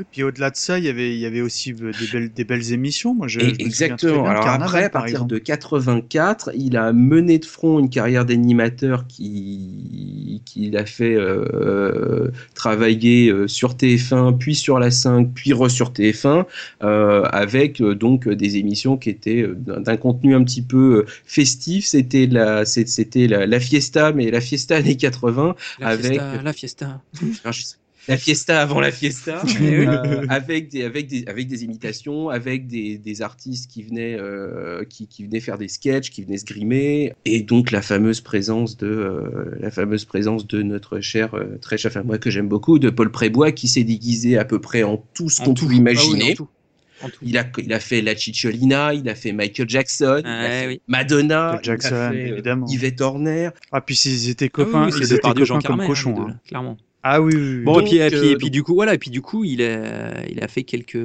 Oui, 0.00 0.06
puis 0.10 0.22
au-delà 0.22 0.50
de 0.50 0.56
ça, 0.56 0.78
il 0.78 0.84
y 0.86 0.88
avait, 0.88 1.14
il 1.14 1.18
y 1.20 1.26
avait 1.26 1.42
aussi 1.42 1.74
euh, 1.74 1.92
des 1.92 2.06
belles, 2.06 2.32
des 2.32 2.44
belles 2.44 2.72
émissions. 2.72 3.14
Moi, 3.14 3.28
je, 3.28 3.40
je 3.40 3.46
Exactement. 3.58 4.24
Alors 4.24 4.44
Carnaval, 4.44 4.66
après, 4.66 4.84
à 4.84 4.88
par 4.90 5.02
partir 5.02 5.16
exemple. 5.16 5.34
de 5.34 5.38
84, 5.38 6.50
il 6.54 6.76
a 6.78 6.92
mené 6.94 7.38
de 7.38 7.44
front 7.44 7.78
une 7.78 7.90
carrière 7.90 8.24
d'animateur 8.24 9.06
qui 9.06 10.40
qu'il 10.46 10.76
a 10.78 10.86
fait 10.86 11.14
euh, 11.14 12.30
travailler 12.54 13.28
euh, 13.30 13.46
sur 13.46 13.74
TF1, 13.74 14.38
puis 14.38 14.54
sur 14.54 14.78
la 14.78 14.90
5, 14.90 15.32
puis 15.34 15.52
re 15.52 15.70
sur 15.70 15.90
TF1, 15.92 16.46
euh, 16.82 17.22
avec 17.24 17.82
donc 17.82 18.26
des 18.28 18.56
émissions 18.56 18.96
qui 18.96 19.10
étaient 19.10 19.46
d'un 19.54 19.96
contenu 19.98 20.34
un 20.34 20.42
petit 20.44 20.62
peu 20.62 21.04
festif. 21.26 21.84
C'était 21.84 22.26
la, 22.26 22.64
c'était 22.64 23.26
la, 23.26 23.46
la 23.46 23.60
fiesta, 23.60 24.12
mais 24.12 24.30
la 24.30 24.40
fiesta 24.40 24.76
années 24.76 24.96
80, 24.96 25.54
La 25.78 25.88
avec 25.88 26.06
fiesta, 26.06 26.42
la 26.42 26.52
fiesta. 26.52 27.02
alors, 27.44 27.52
je 27.52 27.62
sais- 27.62 27.76
la 28.10 28.16
fiesta 28.18 28.60
avant 28.60 28.80
la 28.80 28.92
fiesta, 28.92 29.42
euh, 29.62 30.26
avec 30.28 30.68
des 30.68 30.84
avec 30.84 31.06
des 31.06 31.24
avec 31.26 31.48
des 31.48 31.64
imitations, 31.64 32.28
avec 32.28 32.66
des, 32.66 32.98
des 32.98 33.22
artistes 33.22 33.70
qui 33.70 33.82
venaient 33.82 34.16
euh, 34.18 34.84
qui, 34.84 35.06
qui 35.06 35.24
venaient 35.24 35.40
faire 35.40 35.56
des 35.58 35.68
sketchs, 35.68 36.10
qui 36.10 36.22
venaient 36.22 36.38
se 36.38 36.44
grimer, 36.44 37.14
et 37.24 37.42
donc 37.42 37.70
la 37.70 37.82
fameuse 37.82 38.20
présence 38.20 38.76
de 38.76 38.86
euh, 38.86 39.56
la 39.60 39.70
fameuse 39.70 40.04
présence 40.04 40.46
de 40.46 40.62
notre 40.62 41.00
cher 41.00 41.34
euh, 41.34 41.58
très 41.60 41.78
cher, 41.78 41.90
enfin 41.90 42.02
moi 42.02 42.18
que 42.18 42.30
j'aime 42.30 42.48
beaucoup, 42.48 42.78
de 42.78 42.90
Paul 42.90 43.10
Prébois, 43.10 43.52
qui 43.52 43.68
s'est 43.68 43.84
déguisé 43.84 44.36
à 44.36 44.44
peu 44.44 44.60
près 44.60 44.82
en 44.82 45.02
tout 45.14 45.30
ce 45.30 45.40
qu'on 45.42 45.54
imaginer. 45.54 46.22
Ah 46.22 46.26
oui, 46.28 46.34
tout. 46.34 46.48
Il 47.22 47.38
a, 47.38 47.46
il 47.56 47.72
a 47.72 47.80
fait 47.80 48.02
la 48.02 48.14
Cicciolina, 48.14 48.92
il 48.92 49.08
a 49.08 49.14
fait 49.14 49.32
Michael 49.32 49.68
Jackson, 49.70 50.20
il 50.22 50.26
a 50.26 50.42
Ouais, 50.42 50.48
fait 50.60 50.66
oui. 50.66 50.80
Madonna, 50.86 51.52
Michael 51.52 51.64
Jackson, 51.64 51.88
il 51.94 51.96
a 51.96 52.10
fait, 52.10 52.28
évidemment. 52.28 52.66
Yvette 52.68 53.00
Horner. 53.00 53.50
Ah, 53.72 53.80
puis 53.80 53.96
s'ils 53.96 54.28
étaient 54.28 54.50
Ah 54.54 54.64
oui, 54.64 54.64
copains, 54.66 54.86
oui, 54.86 54.92
ils 54.98 55.12
étaient 55.12 55.20
copains 55.20 55.44
comme 55.46 55.62
Carmet, 55.62 55.86
cochons. 55.86 56.20
hein, 56.20 56.26
hein. 56.32 56.40
clairement. 56.46 56.76
Ah 57.02 57.22
oui, 57.22 57.32
oui, 57.34 57.56
oui. 57.58 57.64
Bon, 57.64 57.80
et 57.80 57.84
puis, 57.84 57.98
Donc, 57.98 58.00
et 58.00 58.08
puis, 58.10 58.28
et 58.28 58.34
euh, 58.34 58.36
puis 58.36 58.50
du 58.50 58.62
coup, 58.62 58.74
voilà, 58.74 58.92
et 58.94 58.98
puis 58.98 59.10
du 59.10 59.22
coup, 59.22 59.42
il 59.44 59.62
a, 59.62 60.26
il 60.28 60.42
a 60.42 60.48
fait 60.48 60.64
quelques. 60.64 60.98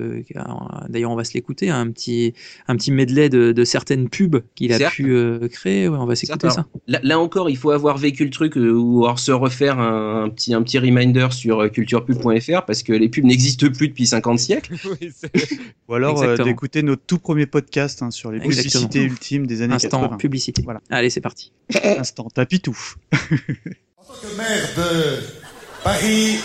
D'ailleurs, 0.89 1.11
on 1.11 1.15
va 1.15 1.23
se 1.23 1.33
l'écouter, 1.33 1.69
un 1.69 1.89
petit, 1.89 2.33
un 2.67 2.75
petit 2.75 2.91
medley 2.91 3.29
de, 3.29 3.53
de 3.53 3.63
certaines 3.63 4.09
pubs 4.09 4.41
qu'il 4.55 4.73
a 4.73 4.89
pu 4.89 5.11
euh, 5.13 5.47
créer. 5.47 5.87
Ouais, 5.87 5.97
on 5.97 6.05
va 6.05 6.15
s'écouter 6.15 6.49
ça. 6.49 6.61
alors, 6.61 6.69
Là, 6.87 6.99
là 7.01 7.19
encore, 7.19 7.49
il 7.49 7.55
faut 7.57 7.71
avoir 7.71 7.97
vécu 7.97 8.25
le 8.25 8.29
truc 8.29 8.57
euh, 8.57 8.71
ou 8.71 9.05
alors 9.05 9.19
se 9.19 9.31
refaire 9.31 9.79
un, 9.79 10.25
un 10.25 10.29
petit, 10.29 10.53
un 10.53 10.61
petit 10.63 10.79
reminder 10.79 11.27
sur 11.31 11.61
euh, 11.61 11.69
culturepub.fr 11.69 12.65
parce 12.65 12.83
que 12.83 12.91
les 12.91 13.07
pubs 13.07 13.23
n'existent 13.23 13.69
plus 13.71 13.87
depuis 13.87 14.07
50 14.07 14.37
siècles. 14.39 14.73
Ou 15.87 15.93
alors 15.93 16.21
euh, 16.23 16.35
d'écouter 16.37 16.81
notre 16.83 17.03
tout 17.05 17.19
premier 17.19 17.45
podcast 17.45 18.01
hein, 18.01 18.11
sur 18.11 18.31
les 18.31 18.37
Exactement. 18.43 18.87
publicités 18.87 19.01
ultimes 19.03 19.47
des 19.47 19.61
années 19.61 19.75
Instant 19.75 20.01
80. 20.01 20.17
publicité. 20.17 20.61
Voilà. 20.63 20.81
Allez, 20.89 21.09
c'est 21.09 21.21
parti. 21.21 21.51
Instant 21.83 22.27
tapitou. 22.33 22.77
que 23.11 24.37
maire 24.37 24.69
de 24.77 25.44
Paris, 25.85 26.39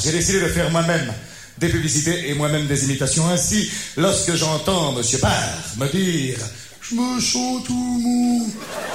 j'ai 0.00 0.12
décidé 0.12 0.40
de 0.40 0.46
faire 0.46 0.70
moi-même 0.70 1.12
des 1.58 1.68
publicités 1.68 2.30
et 2.30 2.34
moi-même 2.34 2.68
des 2.68 2.84
imitations. 2.84 3.28
Ainsi, 3.28 3.68
lorsque 3.96 4.32
j'entends 4.36 4.92
Monsieur 4.92 5.18
Barr 5.18 5.32
me 5.76 5.88
dire 5.88 6.38
Je 6.80 6.94
me 6.94 7.20
sens 7.20 7.64
tout 7.66 7.72
mou, 7.74 8.48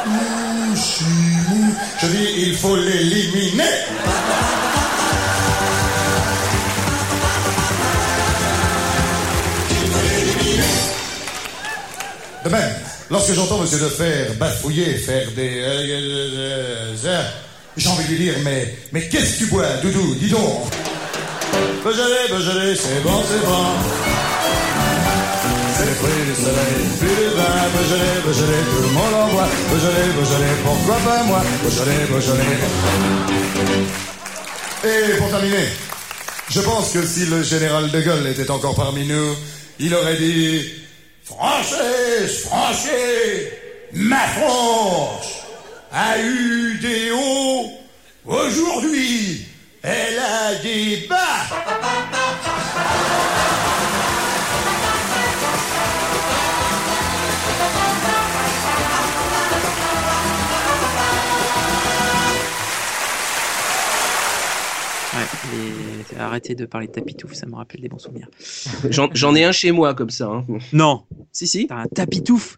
mou, 0.05 0.75
mou, 1.49 1.75
je 2.01 2.07
dis 2.07 2.47
il 2.47 2.55
faut 2.55 2.77
l'éliminer. 2.77 3.63
Il 9.71 9.91
faut 9.91 10.03
l'éliminer. 10.03 10.63
De 12.45 12.49
même, 12.49 12.75
lorsque 13.11 13.33
j'entends 13.33 13.57
Monsieur 13.57 13.79
Defer 13.79 14.35
bafouiller, 14.39 14.93
faire 14.99 15.29
des... 15.35 15.65
j'ai 17.77 17.89
envie 17.89 18.05
de 18.05 18.09
lui 18.09 18.17
dire, 18.17 18.35
mais, 18.43 18.77
mais 18.91 19.07
qu'est-ce 19.07 19.33
que 19.33 19.37
tu 19.39 19.45
bois, 19.47 19.67
Doudou? 19.81 20.15
Dis 20.15 20.29
donc 20.29 20.71
Beaujolais, 21.83 22.27
Beaujolais, 22.29 22.75
c'est 22.75 23.01
bon, 23.03 23.23
c'est 23.29 23.45
bon. 23.45 23.65
C'est 25.77 25.85
les 25.85 25.91
fruits 25.91 26.25
du 26.25 26.35
soleil, 26.35 26.75
plus 26.99 27.07
de 27.07 27.29
vin, 27.35 27.43
Beaujolais, 27.75 28.21
Beaujolais, 28.25 28.63
tout 28.71 28.81
le 28.81 28.87
monde 28.89 29.13
en 29.13 29.27
boit. 29.27 29.47
Beaujolais, 29.69 30.09
Beaujolais, 30.15 30.55
pourquoi 30.63 30.95
pas 30.95 31.23
moi? 31.23 31.41
Beaujolais, 31.63 32.05
Beaujolais. 32.09 32.57
Et 34.83 35.17
pour 35.17 35.29
terminer, 35.29 35.67
je 36.49 36.61
pense 36.61 36.91
que 36.91 37.05
si 37.05 37.25
le 37.25 37.43
général 37.43 37.91
de 37.91 38.01
Gaulle 38.01 38.27
était 38.27 38.49
encore 38.51 38.75
parmi 38.75 39.05
nous, 39.05 39.35
il 39.79 39.93
aurait 39.93 40.17
dit 40.17 40.71
Française, 41.23 42.45
Français, 42.45 43.51
ma 43.93 44.27
France 44.27 45.44
a 45.95 46.19
eu 46.21 46.77
des 46.79 47.11
hauts, 47.11 47.69
aujourd'hui 48.25 49.45
elle 49.81 50.19
a 50.19 50.55
des 50.61 51.05
bas. 51.07 51.15
Ouais, 65.13 65.21
les- 65.53 66.19
Arrêtez 66.19 66.55
de 66.55 66.65
parler 66.65 66.87
de 66.87 66.91
tapitouf, 66.91 67.33
ça 67.33 67.45
me 67.45 67.55
rappelle 67.55 67.81
des 67.81 67.87
bons 67.89 67.99
souvenirs. 67.99 68.27
J'en 68.89 69.09
j'en 69.13 69.33
ai 69.35 69.43
un 69.43 69.51
chez 69.51 69.71
moi 69.71 69.93
comme 69.93 70.09
ça. 70.09 70.27
hein. 70.27 70.45
Non. 70.73 71.03
Si, 71.31 71.47
si. 71.47 71.67
T'as 71.67 71.75
un 71.77 71.87
tapitouf 71.87 72.57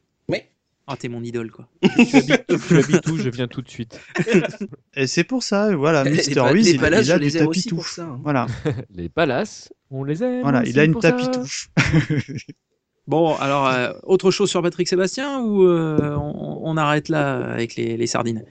Oui. 0.88 0.94
Oh, 0.94 0.96
t'es 0.98 1.10
mon 1.10 1.22
idole, 1.22 1.52
quoi. 1.52 1.68
Tu 1.82 2.78
habites 2.78 3.08
où 3.08 3.18
Je 3.18 3.30
viens 3.30 3.48
tout 3.48 3.62
de 3.62 3.70
suite. 3.70 4.00
Et 4.96 5.06
c'est 5.06 5.26
pour 5.26 5.44
ça, 5.44 5.76
voilà, 5.76 6.04
Les 6.04 6.12
Mister 6.12 6.40
Wiz, 6.40 6.70
il, 6.70 6.80
palaces, 6.80 7.10
a 7.10 7.18
je 7.18 7.50
du 7.50 7.70
pour 7.70 7.86
ça, 7.86 8.04
hein. 8.04 8.20
Voilà, 8.24 8.48
Les 8.96 9.10
palaces, 9.10 9.74
on 9.92 10.04
les 10.06 10.24
aime. 10.24 10.42
voilà, 10.42 10.64
il 10.66 10.80
a 10.80 10.86
une 10.86 10.94
pour 10.94 11.04
ça. 11.04 11.16
Bon, 13.08 13.36
alors, 13.36 13.68
euh, 13.68 13.94
autre 14.04 14.32
chose 14.32 14.50
sur 14.50 14.62
Patrick 14.62 14.88
Sébastien 14.88 15.40
ou 15.40 15.64
euh, 15.66 16.14
on, 16.16 16.60
on 16.64 16.78
arrête 16.78 17.08
là 17.08 17.38
avec 17.38 17.76
les, 17.76 17.96
les 17.96 18.08
sardines? 18.08 18.44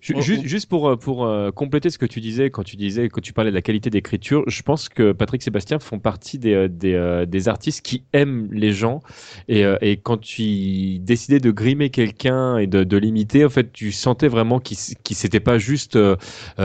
Ju- 0.00 0.14
Juste, 0.22 0.46
juste 0.46 0.68
pour, 0.68 0.88
euh, 0.88 0.96
pour 0.96 1.28
compléter 1.54 1.90
ce 1.90 1.98
que 1.98 2.06
tu 2.06 2.20
disais 2.20 2.50
quand 2.50 2.62
tu 2.62 2.76
disais 2.76 3.08
quand 3.08 3.20
tu 3.20 3.32
parlais 3.32 3.50
de 3.50 3.56
la 3.56 3.62
qualité 3.62 3.90
d'écriture, 3.90 4.44
je 4.46 4.62
pense 4.62 4.88
que 4.88 5.10
Patrick 5.12 5.42
Sébastien 5.42 5.80
font 5.80 5.98
partie 5.98 6.38
des, 6.38 6.68
des, 6.68 7.24
des 7.26 7.48
artistes 7.48 7.84
qui 7.84 8.04
aiment 8.12 8.48
les 8.52 8.70
gens 8.72 9.00
et, 9.48 9.64
et 9.80 9.96
quand 9.96 10.18
tu 10.18 10.98
décidais 11.00 11.40
de 11.40 11.50
grimer 11.50 11.90
quelqu'un 11.90 12.58
et 12.58 12.66
de, 12.68 12.84
de 12.84 12.96
l'imiter, 12.96 13.44
en 13.44 13.50
fait, 13.50 13.72
tu 13.72 13.90
sentais 13.90 14.28
vraiment 14.28 14.60
qu'il 14.60 14.76
qu'il 15.02 15.16
s'était 15.16 15.40
pas 15.40 15.58
juste 15.58 15.96
euh, 15.96 16.16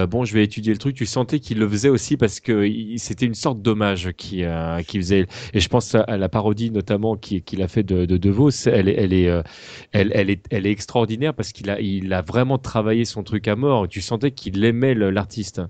bon, 0.07 0.26
je 0.26 0.34
vais 0.34 0.43
étudier 0.43 0.72
le 0.73 0.80
truc. 0.80 0.95
Tu 0.95 1.05
sentais 1.05 1.39
qu'il 1.39 1.60
le 1.60 1.68
faisait 1.68 1.89
aussi 1.89 2.18
parce 2.18 2.39
que 2.39 2.69
c'était 2.97 3.26
une 3.26 3.34
sorte 3.34 3.61
d'hommage 3.61 4.11
qui 4.18 4.43
euh, 4.43 4.81
qu'il 4.84 5.01
faisait. 5.01 5.26
Et 5.53 5.60
je 5.60 5.68
pense 5.69 5.95
à 5.95 6.18
la 6.18 6.30
parodie 6.30 6.72
notamment 6.72 7.15
qui- 7.23 7.41
qu'il 7.41 7.61
a 7.63 7.67
fait 7.67 7.83
de, 7.83 8.05
de. 8.05 8.67
Elle 8.67 9.13
est, 9.13 9.27
euh, 9.27 9.41
elle, 9.91 10.11
est, 10.29 10.45
elle 10.51 10.67
est 10.67 10.71
extraordinaire 10.71 11.33
parce 11.33 11.51
qu'il 11.51 11.69
a, 11.69 11.79
il 11.81 12.13
a 12.13 12.21
vraiment 12.21 12.57
travaillé 12.59 13.05
son 13.05 13.23
truc 13.23 13.47
à 13.47 13.55
mort. 13.55 13.87
Tu 13.87 14.01
sentais 14.01 14.31
qu'il 14.31 14.63
aimait 14.63 14.93
l'artiste. 14.95 15.61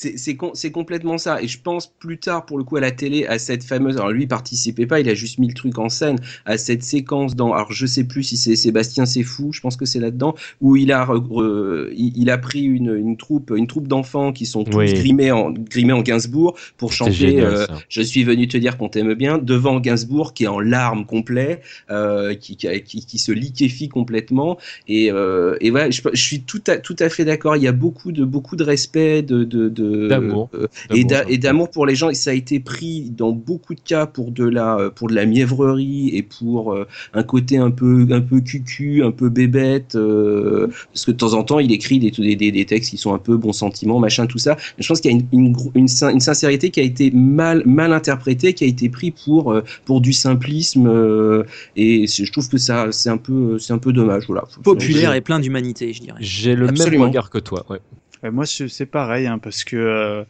C'est 0.00 0.16
c'est 0.16 0.36
com- 0.36 0.52
c'est 0.54 0.70
complètement 0.70 1.18
ça. 1.18 1.42
Et 1.42 1.48
je 1.48 1.58
pense 1.60 1.88
plus 1.98 2.18
tard, 2.18 2.46
pour 2.46 2.56
le 2.56 2.62
coup, 2.62 2.76
à 2.76 2.80
la 2.80 2.92
télé, 2.92 3.26
à 3.26 3.40
cette 3.40 3.64
fameuse. 3.64 3.96
Alors 3.96 4.12
lui, 4.12 4.22
il 4.22 4.28
participait 4.28 4.86
pas, 4.86 5.00
il 5.00 5.08
a 5.08 5.14
juste 5.14 5.38
mis 5.38 5.48
le 5.48 5.54
truc 5.54 5.76
en 5.76 5.88
scène. 5.88 6.20
À 6.46 6.56
cette 6.56 6.84
séquence 6.84 7.34
dans. 7.34 7.52
Alors 7.52 7.72
je 7.72 7.84
sais 7.84 8.04
plus 8.04 8.22
si 8.22 8.36
c'est 8.36 8.54
Sébastien 8.54 9.06
C'est 9.06 9.24
fou, 9.24 9.52
je 9.52 9.60
pense 9.60 9.76
que 9.76 9.86
c'est 9.86 9.98
là-dedans, 9.98 10.36
où 10.60 10.76
il 10.76 10.92
a, 10.92 11.04
re- 11.04 11.88
il, 11.96 12.12
il 12.16 12.30
a 12.30 12.38
pris 12.38 12.62
une, 12.62 12.94
une 12.94 13.16
troupe, 13.16 13.52
une 13.56 13.66
troupe 13.66 13.88
d'enfants 13.88 14.32
qui 14.32 14.46
sont 14.46 14.62
tous 14.62 14.76
Oui. 14.78 14.92
grimés, 14.92 15.32
en, 15.32 15.50
grimés 15.50 15.94
en 15.94 16.02
Gainsbourg 16.02 16.56
pour 16.76 16.92
chanter 16.92 17.10
génial, 17.12 17.54
euh. 17.56 17.66
Je 17.88 18.00
suis 18.02 18.22
venu 18.22 18.46
te 18.46 18.56
dire 18.56 18.76
qu'on 18.78 18.88
t'aime 18.88 19.14
bien 19.14 19.38
devant 19.38 19.80
Gainsbourg 19.80 20.32
qui 20.32 20.44
est 20.44 20.46
en 20.46 20.60
larmes 20.60 21.06
complet, 21.06 21.60
euh, 21.90 22.36
qui, 22.36 22.56
qui, 22.56 22.68
qui, 22.82 23.04
qui 23.04 23.18
se 23.18 23.32
liquéfie 23.32 23.88
complètement. 23.88 24.58
Et, 24.86 25.10
euh, 25.10 25.56
et 25.60 25.70
voilà, 25.70 25.90
je, 25.90 26.02
je 26.12 26.22
suis 26.22 26.42
tout 26.42 26.62
à, 26.68 26.76
tout 26.76 26.96
à 27.00 27.08
fait 27.08 27.24
d'accord. 27.24 27.56
Il 27.56 27.64
y 27.64 27.66
a 27.68 27.72
beaucoup 27.72 28.12
de, 28.12 28.24
beaucoup 28.24 28.54
de 28.54 28.62
respect, 28.62 29.22
de, 29.22 29.42
de, 29.42 29.68
de 29.68 29.87
D'amour. 30.08 30.50
euh, 30.54 30.66
et 30.94 31.04
D'amour, 31.38 31.68
et 31.68 31.70
pour 31.72 31.86
les 31.86 31.94
gens. 31.94 32.10
Et 32.10 32.14
ça 32.14 32.30
a 32.30 32.34
été 32.34 32.60
pris 32.60 33.10
dans 33.10 33.32
beaucoup 33.32 33.74
de 33.74 33.80
cas 33.80 34.06
pour 34.06 34.30
de 34.30 34.44
la, 34.44 34.76
euh, 34.78 34.90
pour 34.90 35.08
de 35.08 35.14
la 35.14 35.26
mièvrerie 35.26 36.10
et 36.14 36.22
pour 36.22 36.72
euh, 36.72 36.86
un 37.14 37.22
côté 37.22 37.56
un 37.58 37.70
peu, 37.70 38.06
un 38.10 38.20
peu 38.20 38.40
cucu, 38.40 39.02
un 39.02 39.10
peu 39.10 39.28
bébête. 39.28 39.94
euh, 39.94 40.68
parce 40.92 41.04
que 41.04 41.10
de 41.12 41.16
temps 41.16 41.34
en 41.34 41.42
temps, 41.44 41.58
il 41.58 41.72
écrit 41.72 41.98
des, 41.98 42.10
des, 42.10 42.36
des, 42.36 42.50
des 42.52 42.64
textes 42.64 42.90
qui 42.90 42.96
sont 42.96 43.14
un 43.14 43.18
peu 43.18 43.36
bon 43.36 43.52
sentiment, 43.52 43.98
machin, 43.98 44.26
tout 44.26 44.38
ça. 44.38 44.56
Mais 44.76 44.82
je 44.82 44.88
pense 44.88 45.00
qu'il 45.00 45.10
y 45.10 45.14
a 45.14 45.18
une, 45.18 45.26
une, 45.32 45.56
une, 45.74 45.88
sin- 45.88 46.10
une 46.10 46.20
sincérité 46.20 46.70
qui 46.70 46.80
a 46.80 46.82
été 46.84 47.10
mal, 47.10 47.62
mal 47.66 47.92
interprétée, 47.92 48.52
qui 48.54 48.64
a 48.64 48.66
été 48.66 48.88
pris 48.88 49.10
pour, 49.10 49.52
euh, 49.52 49.62
pour 49.84 50.00
du 50.00 50.12
simplisme. 50.12 50.86
euh, 50.86 51.44
et 51.76 52.06
je 52.06 52.30
trouve 52.32 52.48
que 52.48 52.58
ça, 52.58 52.88
c'est 52.92 53.10
un 53.10 53.16
peu, 53.16 53.58
c'est 53.58 53.72
un 53.72 53.78
peu 53.78 53.92
dommage. 53.92 54.24
Voilà. 54.26 54.44
Populaire 54.62 55.14
et 55.14 55.20
plein 55.20 55.38
d'humanité, 55.40 55.92
je 55.92 56.00
dirais. 56.02 56.18
J'ai 56.20 56.54
le 56.54 56.68
Absolument. 56.68 57.04
même 57.04 57.08
regard 57.10 57.30
que 57.30 57.38
toi. 57.38 57.64
Ouais. 57.70 57.78
Ouais, 58.22 58.30
moi, 58.30 58.46
c'est 58.46 58.86
pareil, 58.86 59.26
hein, 59.26 59.38
parce 59.38 59.64
que 59.64 59.76
euh, 59.76 60.24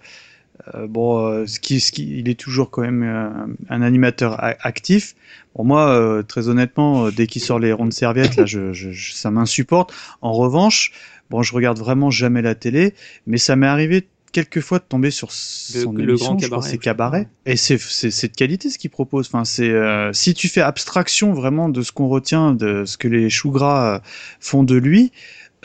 euh, 0.74 0.86
bon, 0.86 1.26
euh, 1.26 1.46
ce 1.46 1.60
qui, 1.60 1.80
ce 1.80 1.92
qui, 1.92 2.18
il 2.18 2.28
est 2.28 2.38
toujours 2.38 2.70
quand 2.70 2.82
même 2.82 3.02
euh, 3.02 3.30
un 3.70 3.82
animateur 3.82 4.36
actif. 4.42 5.14
Bon, 5.54 5.64
moi, 5.64 5.88
euh, 5.90 6.22
très 6.22 6.48
honnêtement, 6.48 7.06
euh, 7.06 7.12
dès 7.12 7.26
qu'il 7.26 7.42
sort 7.42 7.58
les 7.58 7.72
rondes 7.72 7.92
serviettes, 7.92 8.36
là, 8.36 8.46
je, 8.46 8.72
je, 8.72 8.92
je- 8.92 9.12
ça 9.14 9.30
m'insupporte. 9.30 9.92
En 10.20 10.32
revanche, 10.32 10.92
bon, 11.30 11.42
je 11.42 11.54
regarde 11.54 11.78
vraiment 11.78 12.10
jamais 12.10 12.42
la 12.42 12.54
télé, 12.54 12.94
mais 13.26 13.38
ça 13.38 13.56
m'est 13.56 13.66
arrivé 13.66 14.08
quelques 14.32 14.60
fois 14.60 14.78
de 14.78 14.84
tomber 14.84 15.10
sur 15.10 15.32
son 15.32 15.92
le 15.94 16.02
émission, 16.04 16.34
grand 16.34 16.38
je 16.38 16.48
crois 16.48 16.58
cabaret, 16.60 16.70
c'est 16.70 16.78
cabaret, 16.78 17.28
et 17.46 17.56
c'est 17.56 17.78
c'est 17.78 18.28
de 18.28 18.36
qualité 18.36 18.68
ce 18.68 18.76
qu'il 18.78 18.90
propose. 18.90 19.26
Enfin, 19.28 19.44
c'est 19.44 19.70
euh, 19.70 20.12
si 20.12 20.34
tu 20.34 20.48
fais 20.48 20.60
abstraction 20.60 21.32
vraiment 21.32 21.68
de 21.70 21.80
ce 21.82 21.92
qu'on 21.92 22.08
retient, 22.08 22.52
de 22.52 22.84
ce 22.84 22.98
que 22.98 23.08
les 23.08 23.30
choux 23.30 23.50
gras 23.50 23.96
euh, 23.96 24.00
font 24.40 24.64
de 24.64 24.74
lui. 24.76 25.12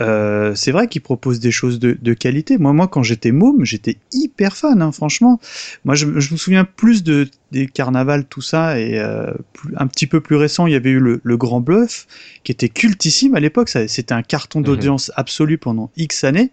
Euh, 0.02 0.56
c'est 0.56 0.72
vrai 0.72 0.88
qu'il 0.88 1.02
propose 1.02 1.40
des 1.40 1.52
choses 1.52 1.78
de, 1.80 1.96
de 2.02 2.14
qualité. 2.14 2.58
Moi, 2.58 2.74
moi, 2.74 2.88
quand 2.88 3.04
j'étais 3.04 3.32
môme, 3.32 3.64
j'étais 3.64 3.98
hyper 4.12 4.58
fan, 4.58 4.82
hein, 4.82 4.92
franchement. 4.92 5.40
Moi, 5.86 5.94
je, 5.94 6.20
je 6.20 6.32
me 6.34 6.38
souviens 6.38 6.66
plus 6.66 7.04
de 7.04 7.28
des 7.52 7.68
carnavals, 7.68 8.26
tout 8.26 8.42
ça, 8.42 8.80
et 8.80 8.98
euh, 8.98 9.32
plus- 9.54 9.76
un 9.78 9.86
petit 9.86 10.08
peu 10.08 10.20
plus 10.20 10.36
récent, 10.36 10.66
il 10.66 10.74
y 10.74 10.76
avait 10.76 10.90
eu 10.90 11.00
le, 11.00 11.22
le 11.24 11.38
Grand 11.38 11.62
Bluff, 11.62 12.08
qui 12.44 12.52
était 12.52 12.70
cultissime 12.70 13.36
à 13.36 13.40
l'époque. 13.40 13.70
C'était 13.70 14.14
un 14.14 14.24
carton 14.24 14.60
Mhm. 14.60 14.66
d'audience 14.66 15.12
absolu 15.16 15.60
pendant 15.60 15.92
X 15.96 16.24
années. 16.24 16.50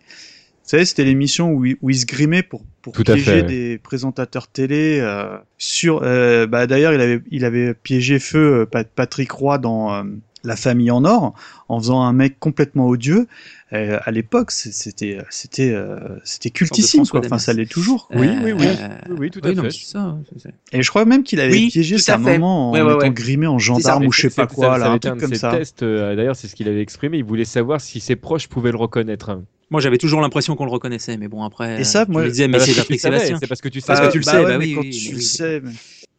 Vous 0.63 0.77
savez, 0.77 0.85
c'était 0.85 1.05
l'émission 1.05 1.51
où, 1.51 1.65
il- 1.65 1.77
où 1.81 1.89
il 1.91 1.97
se 1.99 2.05
grimait 2.07 2.43
pour, 2.43 2.63
pour 2.83 2.93
Tout 2.93 3.03
piéger 3.05 3.25
fait, 3.25 3.43
des 3.43 3.79
présentateurs 3.79 4.47
télé. 4.49 4.99
euh, 5.01 5.37
sur, 5.57 6.03
euh, 6.05 6.47
bah, 6.47 6.67
d'ailleurs, 6.67 6.93
il 6.93 7.01
avait, 7.01 7.23
il 7.31 7.45
avait 7.47 7.73
piégé 7.75 8.19
feu 8.19 8.61
euh, 8.61 8.67
Pat- 8.67 8.87
Patrick 8.95 9.33
Roy 9.33 9.57
dans 9.59 9.95
euh, 9.95 10.03
La 10.45 10.57
Famille 10.57 10.91
en 10.91 11.05
Or, 11.05 11.35
en 11.69 11.79
faisant 11.79 12.03
un 12.03 12.13
mec 12.13 12.39
complètement 12.39 12.89
odieux. 12.89 13.27
Euh, 13.73 13.99
à 14.05 14.11
l'époque, 14.11 14.51
c'était, 14.51 15.19
c'était, 15.31 15.71
euh, 15.73 15.97
c'était 16.25 16.51
cultissime, 16.51 17.07
quoi. 17.07 17.21
Enfin, 17.21 17.39
ça 17.39 17.53
l'est 17.53 17.71
toujours. 17.71 18.09
Oui, 18.13 18.27
Euh, 18.29 18.41
oui, 18.43 18.53
oui. 18.53 18.67
Oui, 19.11 19.17
oui, 19.19 19.31
tout 19.31 19.41
à 19.45 19.53
non, 19.53 19.63
fait. 19.63 19.71
ça, 19.71 20.17
ça. 20.39 20.49
Et 20.73 20.83
je 20.83 20.89
crois 20.89 21.05
même 21.05 21.23
qu'il 21.23 21.39
avait 21.41 21.53
Oui, 21.53 21.69
piégé 21.71 21.99
sa 21.99 22.15
à 22.15 22.19
fait. 22.19 22.25
maman 22.39 22.71
en 22.71 22.73
Ouais, 22.73 22.83
ouais, 22.83 22.93
étant 22.95 22.99
ouais. 23.03 23.11
grimé 23.11 23.47
en 23.47 23.59
ça. 23.59 23.65
gendarme 23.67 24.07
ou 24.07 24.13
je 24.13 24.23
sais 24.23 24.31
pas 24.31 24.47
quoi, 24.49 24.73
ça- 24.73 24.79
là, 24.79 24.85
ça 24.87 24.93
un 24.93 24.99
truc 24.99 25.21
comme 25.21 25.35
ça. 25.35 25.59
D'ailleurs, 25.81 26.35
c'est 26.37 26.49
ce 26.49 26.57
qu'il 26.57 26.69
avait 26.69 26.83
exprimé. 26.83 27.19
Il 27.19 27.25
voulait 27.25 27.45
savoir 27.45 27.81
si 27.81 28.01
ses 28.01 28.17
proches 28.17 28.49
pouvaient 28.49 28.73
le 28.73 28.79
reconnaître. 28.79 29.41
Moi, 29.71 29.81
j'avais 29.81 29.99
toujours 29.99 30.21
l'impression 30.21 30.57
qu'on 30.57 30.65
le 30.65 30.71
reconnaissait, 30.71 31.17
mais 31.17 31.29
bon, 31.29 31.45
après. 31.45 31.81
Et 31.81 31.85
ça, 31.85 32.05
je 32.07 32.13
moi- 32.13 32.23
me 32.25 32.29
disais, 32.29 32.49
mais 32.49 32.59
c'est 32.59 32.75
Patrick 32.75 33.01
Sébastien. 33.01 33.39
C'est 33.41 33.47
parce 33.47 33.61
que 33.61 33.69
tu 33.69 33.81
sais. 33.81 33.87
Parce 33.87 34.01
que 34.01 34.07
Euh, 34.07 34.11
tu 34.11 34.19
le 34.19 34.25
bah 34.25 34.33
sais, 34.33 34.43
bah 34.45 34.59
oui, 34.59 34.75
quand 34.75 34.83
tu 34.91 35.13
le 35.15 35.21
sais. 35.21 35.63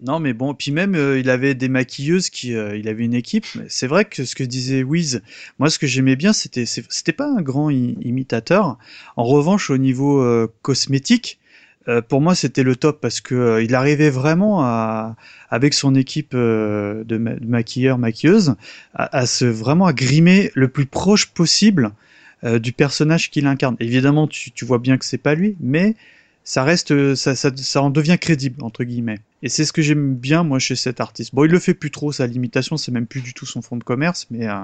Non, 0.03 0.19
mais 0.19 0.33
bon, 0.33 0.55
puis 0.55 0.71
même 0.71 0.95
euh, 0.95 1.19
il 1.19 1.29
avait 1.29 1.53
des 1.53 1.69
maquilleuses 1.69 2.29
qui, 2.31 2.55
euh, 2.55 2.75
il 2.75 2.87
avait 2.87 3.03
une 3.03 3.13
équipe. 3.13 3.45
C'est 3.67 3.85
vrai 3.85 4.05
que 4.05 4.25
ce 4.25 4.33
que 4.33 4.43
disait 4.43 4.81
Wiz, 4.81 5.21
moi 5.59 5.69
ce 5.69 5.77
que 5.77 5.85
j'aimais 5.85 6.15
bien, 6.15 6.33
c'était, 6.33 6.65
c'était 6.65 7.11
pas 7.11 7.27
un 7.27 7.41
grand 7.43 7.69
imitateur. 7.69 8.77
En 9.15 9.23
revanche, 9.25 9.69
au 9.69 9.77
niveau 9.77 10.21
euh, 10.23 10.47
cosmétique, 10.63 11.37
euh, 11.87 12.01
pour 12.01 12.19
moi 12.19 12.33
c'était 12.33 12.63
le 12.63 12.75
top 12.75 12.99
parce 12.99 13.21
que 13.21 13.35
euh, 13.35 13.63
il 13.63 13.75
arrivait 13.75 14.09
vraiment 14.09 14.63
à, 14.63 15.15
avec 15.51 15.75
son 15.75 15.93
équipe 15.93 16.31
euh, 16.33 17.03
de, 17.03 17.17
ma- 17.17 17.35
de 17.35 17.45
maquilleurs, 17.45 17.99
maquilleuses, 17.99 18.55
à, 18.95 19.15
à 19.15 19.25
se 19.27 19.45
vraiment 19.45 19.85
à 19.85 19.93
grimer 19.93 20.51
le 20.55 20.67
plus 20.67 20.87
proche 20.87 21.27
possible 21.27 21.91
euh, 22.43 22.59
du 22.59 22.73
personnage 22.73 23.29
qu'il 23.29 23.45
incarne. 23.47 23.75
Évidemment, 23.79 24.27
tu, 24.27 24.51
tu 24.51 24.65
vois 24.65 24.79
bien 24.79 24.97
que 24.97 25.05
c'est 25.05 25.17
pas 25.17 25.35
lui, 25.35 25.55
mais 25.59 25.95
ça 26.43 26.63
reste, 26.63 27.15
ça 27.15 27.81
en 27.81 27.89
devient 27.89 28.17
crédible 28.19 28.63
entre 28.63 28.83
guillemets. 28.83 29.19
Et 29.43 29.49
c'est 29.49 29.65
ce 29.65 29.73
que 29.73 29.81
j'aime 29.81 30.15
bien 30.15 30.43
moi 30.43 30.59
chez 30.59 30.75
cet 30.75 30.99
artiste. 30.99 31.35
Bon, 31.35 31.45
il 31.45 31.51
le 31.51 31.59
fait 31.59 31.73
plus 31.73 31.91
trop, 31.91 32.11
sa 32.11 32.27
limitation, 32.27 32.77
c'est 32.77 32.91
même 32.91 33.05
plus 33.05 33.21
du 33.21 33.33
tout 33.33 33.45
son 33.45 33.61
fond 33.61 33.77
de 33.77 33.83
commerce, 33.83 34.27
mais 34.31 34.47
euh, 34.47 34.55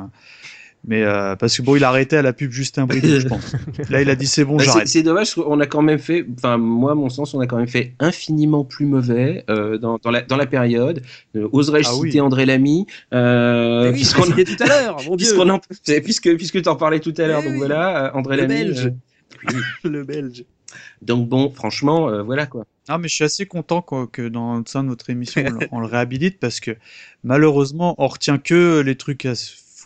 mais 0.85 1.03
euh, 1.03 1.35
parce 1.35 1.57
que 1.57 1.61
bon, 1.61 1.75
il 1.75 1.83
a 1.83 1.89
arrêté 1.89 2.15
à 2.17 2.21
la 2.21 2.31
pub 2.33 2.51
Justin 2.51 2.85
Brideau, 2.85 3.19
je 3.19 3.27
pense. 3.27 3.53
Là, 3.89 4.01
il 4.01 4.09
a 4.09 4.15
dit 4.15 4.27
c'est 4.27 4.45
bon, 4.45 4.55
Bah, 4.57 4.63
j'arrête. 4.63 4.87
c'est 4.87 5.03
dommage, 5.03 5.33
on 5.37 5.59
a 5.59 5.65
quand 5.65 5.81
même 5.81 5.99
fait, 5.99 6.25
enfin 6.37 6.57
moi, 6.57 6.91
à 6.91 6.95
mon 6.95 7.09
sens, 7.09 7.33
on 7.33 7.39
a 7.39 7.47
quand 7.47 7.57
même 7.57 7.67
fait 7.67 7.93
infiniment 7.99 8.63
plus 8.63 8.85
mauvais 8.85 9.43
euh, 9.49 9.77
dans, 9.77 9.97
dans, 10.01 10.11
la, 10.11 10.21
dans 10.21 10.37
la 10.37 10.45
période. 10.45 11.01
Euh, 11.35 11.47
Oserais-je 11.51 11.89
Ah 11.89 11.95
oui. 11.97 12.09
citer 12.09 12.21
André 12.21 12.45
Lamy 12.45 12.85
euh, 13.13 13.87
oui, 13.87 13.93
puisqu'on- 13.93 14.23
cité 14.23 14.45
tout 14.45 14.63
à 14.63 14.67
l'heure, 14.67 14.95
mon 15.05 15.15
Dieu. 15.15 15.27
puisqu'on 15.27 15.49
en- 15.49 15.59
puisque 16.03 16.35
puisque 16.37 16.61
tu 16.61 16.69
en 16.69 16.75
parlais 16.75 16.99
tout 16.99 17.13
à 17.17 17.27
l'heure, 17.27 17.39
Eh 17.41 17.45
donc 17.45 17.53
oui. 17.53 17.57
voilà, 17.59 18.05
euh, 18.07 18.11
André 18.13 18.37
Le 18.37 18.41
Lamy. 18.43 18.53
Belge. 18.65 18.85
euh, 18.87 18.91
oui. 19.53 19.55
Le 19.89 20.03
Belge. 20.03 20.45
Donc 21.01 21.27
bon, 21.27 21.49
franchement, 21.51 22.09
euh, 22.09 22.23
voilà 22.23 22.45
quoi. 22.45 22.65
Ah, 22.89 22.97
mais 22.97 23.07
je 23.09 23.15
suis 23.15 23.23
assez 23.23 23.45
content 23.45 23.81
quoi, 23.81 24.07
que 24.07 24.27
dans 24.27 24.63
ça, 24.65 24.81
notre 24.83 25.09
émission, 25.09 25.43
on, 25.45 25.51
le- 25.51 25.67
on 25.73 25.79
le 25.81 25.85
réhabilite 25.87 26.39
parce 26.39 26.59
que 26.61 26.71
malheureusement, 27.23 27.95
on 27.97 28.07
retient 28.07 28.37
que 28.37 28.79
les 28.81 28.95
trucs, 28.95 29.25
à- 29.25 29.33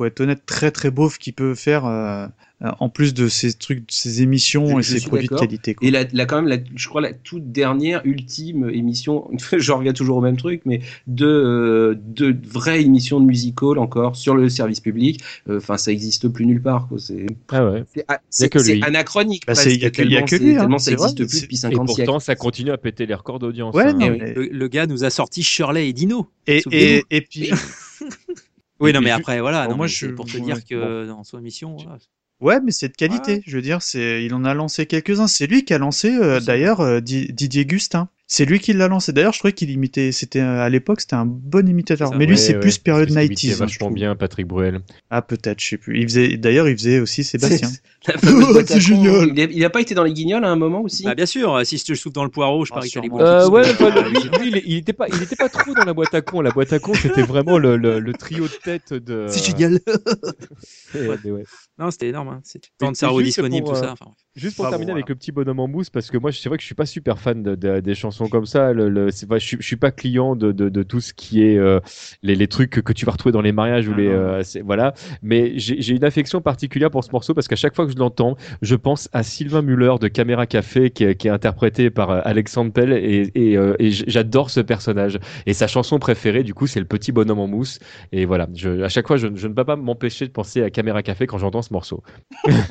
faut 0.02 0.06
être 0.06 0.20
honnête, 0.22 0.46
très 0.46 0.72
très 0.72 0.90
beaufs 0.92 1.18
qu'il 1.20 1.34
peut 1.34 1.54
faire 1.56 1.86
euh, 1.86 2.26
euh, 2.64 2.70
en 2.80 2.90
plus 2.90 3.14
de 3.16 3.28
ces 3.28 3.54
trucs, 3.54 3.80
de 3.80 3.92
ces 3.92 4.22
émissions 4.22 4.80
et 4.80 4.84
Je 4.84 4.98
ces 4.98 5.08
produits 5.08 5.28
de 5.28 5.36
qualité. 5.36 5.74
Quoi. 5.76 5.88
Et 5.88 5.92
la, 5.92 6.06
la- 6.14 6.26
quand 6.26 6.36
même, 6.38 6.48
la, 6.48 6.58
je 6.76 6.88
crois 6.88 7.02
la 7.02 7.12
toute 7.14 7.52
dernière, 7.52 8.02
ultime 8.04 8.70
émission, 8.72 9.30
je 9.58 9.72
regarde 9.72 9.96
toujours 9.98 10.18
au 10.18 10.22
même 10.22 10.38
truc, 10.38 10.62
mais 10.66 10.82
de, 11.08 11.26
euh, 11.26 11.96
de 11.98 12.36
vraies 12.48 12.82
émissions 12.84 13.20
de 13.20 13.26
musical 13.26 13.78
encore 13.80 14.16
sur 14.16 14.36
le 14.36 14.48
service 14.50 14.80
public. 14.80 15.22
euh, 15.50 15.58
Enfin, 15.58 15.78
ça 15.78 15.92
existe 15.92 16.28
plus 16.30 16.46
nulle 16.46 16.62
part. 16.62 16.88
C'est 16.98 17.26
Ah 17.50 17.66
ouais. 17.70 17.84
c'est 18.30 18.82
anachronique. 18.84 19.44
Bah, 19.48 19.54
presque, 19.54 19.70
c'est- 19.70 19.78
y 19.78 19.86
a 19.86 19.90
que- 19.92 19.96
tellement 19.98 20.18
lui, 20.26 20.56
hein, 20.56 20.60
tellement 20.62 20.78
ça 20.80 20.92
vrai, 20.96 21.10
existe 21.10 21.28
plus 21.28 21.42
depuis 21.42 21.56
Et 21.56 21.60
50 21.60 21.88
pourtant, 21.88 21.96
siècles. 21.96 22.22
ça 22.22 22.36
continue 22.36 22.72
à 22.72 22.78
péter 22.78 23.06
les 23.08 23.14
records 23.16 23.40
d'audience. 23.40 23.74
Ouais, 23.76 23.86
hein. 23.88 23.98
mais- 24.00 24.34
Le, 24.36 24.48
le 24.52 24.68
gars 24.68 24.86
nous 24.88 25.04
a 25.04 25.10
sorti 25.10 25.42
Shirley 25.44 25.90
et 25.90 25.94
Dino. 25.94 26.28
Et, 26.48 26.62
et, 26.72 27.04
et 27.12 27.22
puis, 27.22 27.50
Oui, 28.82 28.90
et 28.90 28.94
non, 28.94 29.02
mais 29.02 29.12
après, 29.12 29.40
voilà. 29.40 29.68
non, 29.68 29.76
moi, 29.76 29.86
mais 29.86 29.92
je- 29.92 30.08
pour 30.08 30.26
te 30.26 30.34
ouais, 30.38 30.42
dire 30.42 30.66
que 30.66 31.06
bon. 31.06 31.08
dans 31.08 31.24
son 31.24 31.40
émission. 31.40 31.76
voilà. 31.76 31.98
Ouais, 32.42 32.60
mais 32.60 32.72
c'est 32.72 32.90
de 32.90 32.94
qualité. 32.96 33.44
Je 33.46 33.56
veux 33.56 33.62
dire, 33.62 33.82
c'est, 33.84 34.26
il 34.26 34.34
en 34.34 34.44
a 34.44 34.54
lancé 34.56 34.88
quelques-uns. 34.88 35.28
C'est 35.28 35.46
lui 35.48 35.64
qui 35.64 35.74
a 35.74 35.78
lancé, 35.78 36.10
euh, 36.16 36.40
d'ailleurs, 36.40 36.82
euh, 36.82 37.00
Di- 37.00 37.32
Didier 37.32 37.66
Gustin. 37.66 38.10
C'est 38.34 38.46
lui 38.46 38.62
qui 38.62 38.72
l'a 38.72 38.88
lancé. 38.88 39.12
D'ailleurs, 39.12 39.34
je 39.34 39.40
trouvais 39.40 39.52
qu'il 39.52 39.70
imitait, 39.72 40.14
c'était, 40.14 40.40
euh, 40.40 40.62
à 40.62 40.70
l'époque, 40.70 41.02
c'était 41.02 41.18
un 41.18 41.26
bon 41.26 41.68
imitateur. 41.68 42.08
Ça, 42.08 42.16
mais 42.16 42.26
lui, 42.26 42.36
Ouais, 42.36 42.38
c'est 42.38 42.54
ouais, 42.54 42.62
plus 42.62 42.78
période 42.78 43.10
imitait 43.10 43.48
90s. 43.50 43.52
hein, 43.52 43.56
vachement 43.58 43.88
trouve. 43.88 43.94
bien 43.96 44.16
Patrick 44.16 44.48
Bruel. 44.48 44.80
Ah, 45.10 45.22
peut-être, 45.22 45.60
je 45.60 45.68
sais 45.68 45.78
plus. 45.78 46.00
Il 46.00 46.04
faisait, 46.04 46.38
d'ailleurs, 46.38 46.70
il 46.70 46.78
faisait 46.78 47.02
aussi 47.02 47.26
Sébastien. 47.26 47.68
Oh, 48.26 48.58
c'est 48.66 48.80
génial. 48.80 49.30
Il 49.36 49.40
a, 49.42 49.44
il 49.44 49.66
a 49.66 49.70
pas 49.70 49.80
été 49.82 49.94
dans 49.94 50.04
les 50.04 50.14
guignols 50.14 50.44
à 50.44 50.50
un 50.50 50.56
moment 50.56 50.82
aussi 50.82 51.04
Bah, 51.04 51.14
bien 51.14 51.28
sûr, 51.28 51.62
si 51.66 51.78
je 51.78 51.84
te 51.86 51.94
souffle 51.94 52.16
dans 52.16 52.24
le 52.24 52.32
poireau, 52.32 52.66
je 52.66 52.72
Ah, 52.72 52.76
parie 52.78 52.90
que 52.90 53.00
les 53.00 53.10
Euh, 53.12 53.48
ouais, 53.50 53.62
lui, 54.10 54.50
lui, 54.50 54.62
il, 54.66 54.72
il 54.72 54.78
était 54.78 54.94
pas, 54.94 55.08
il 55.10 55.22
était 55.22 55.36
pas 55.36 55.50
trop 55.50 55.74
dans 55.76 55.84
la 55.84 55.94
boîte 55.94 56.14
à 56.16 56.22
con. 56.22 56.42
La 56.42 56.50
boîte 56.52 56.74
à 56.74 56.80
con, 56.80 56.94
c'était 56.96 57.22
vraiment 57.22 57.60
le, 57.60 57.76
le, 57.78 58.00
le 58.00 58.14
trio 58.14 58.46
de 58.48 58.54
tête 58.64 58.94
de. 58.94 59.28
C'est 59.30 59.46
génial. 59.46 59.80
Ouais, 60.96 61.08
ouais. 61.32 61.44
Non, 61.78 61.92
c'était 61.92 62.08
énorme. 62.10 62.30
Hein. 62.30 62.42
Tant 62.78 62.92
de 62.92 62.96
cerveau 62.98 63.22
disponible, 63.22 63.68
tout 63.68 63.74
euh, 63.74 63.82
ça. 63.82 63.96
Juste 64.36 64.56
pour 64.56 64.70
terminer 64.70 64.92
voilà. 64.92 64.98
avec 65.00 65.10
le 65.10 65.16
petit 65.16 65.34
bonhomme 65.34 65.60
en 65.60 65.68
mousse, 65.68 65.90
parce 65.90 66.10
que 66.10 66.18
moi, 66.18 66.32
c'est 66.32 66.48
vrai 66.48 66.58
que 66.58 66.62
je 66.62 66.66
suis 66.68 66.74
pas 66.76 66.86
super 66.86 67.20
fan 67.20 67.44
de, 67.44 67.56
de- 67.56 67.82
des 67.82 67.96
chansons 67.96 68.30
comme 68.30 68.46
ça. 68.46 68.72
Le, 68.72 68.88
le- 68.88 69.12
c'est 69.12 69.28
pas, 69.28 69.40
je, 69.40 69.46
suis, 69.46 69.58
je 69.60 69.66
suis 69.66 69.76
pas 69.76 69.92
client 69.92 70.38
de, 70.38 70.54
de, 70.54 70.70
de 70.70 70.84
tout 70.84 71.02
ce 71.02 71.14
qui 71.14 71.44
est 71.44 71.58
euh, 71.58 71.82
les, 72.24 72.36
les 72.36 72.48
trucs 72.48 72.70
que, 72.70 72.80
que 72.80 72.94
tu 72.94 73.06
vas 73.06 73.12
retrouver 73.12 73.34
dans 73.34 73.42
les 73.42 73.52
mariages 73.52 73.90
ou 73.90 73.92
Ah 73.94 73.98
les, 74.00 74.08
euh, 74.08 74.44
c'est- 74.44 74.62
voilà. 74.62 74.94
Mais 75.22 75.60
j'ai 75.60 75.82
j'ai 75.82 75.96
une 75.96 76.06
affection 76.06 76.40
particulière 76.40 76.90
pour 76.92 77.04
ce 77.04 77.12
morceau 77.12 77.34
parce 77.34 77.50
qu'à 77.50 77.58
chaque 77.58 77.76
fois 77.76 77.86
que 77.86 77.92
je 77.92 77.98
l'entends, 77.98 78.38
je 78.62 78.76
pense 78.76 79.10
à 79.12 79.24
Sylvain 79.24 79.62
Muller 79.62 79.96
de 80.00 80.08
Caméra 80.08 80.46
Café, 80.48 80.92
qui 80.92 81.04
est, 81.04 81.16
qui 81.16 81.28
est 81.28 81.32
interprété 81.32 81.90
par 81.90 82.12
euh, 82.12 82.22
Alexandre 82.24 82.72
Pell, 82.72 82.94
et, 82.94 83.32
et, 83.36 83.58
euh, 83.58 83.76
et 83.80 83.92
j- 83.92 84.06
j'adore 84.08 84.50
ce 84.50 84.62
personnage. 84.62 85.20
Et 85.46 85.54
sa 85.54 85.68
chanson 85.68 86.00
préférée, 86.00 86.44
du 86.44 86.54
coup, 86.54 86.68
c'est 86.68 86.80
le 86.80 86.86
petit 86.86 87.12
bonhomme 87.12 87.40
en 87.40 87.48
mousse. 87.48 87.80
Et 88.14 88.24
voilà, 88.24 88.48
je, 88.56 88.82
à 88.82 88.88
chaque 88.88 89.08
fois, 89.08 89.18
je, 89.18 89.28
je 89.36 89.48
ne 89.50 89.54
peux 89.54 89.66
pas 89.66 89.76
m'empêcher 89.76 90.26
de 90.26 90.32
penser 90.32 90.64
à 90.64 90.70
Caméra 90.70 91.04
Café 91.04 91.28
quand 91.28 91.38
j'entends 91.38 91.62
ce 91.62 91.74
morceau. 91.74 92.02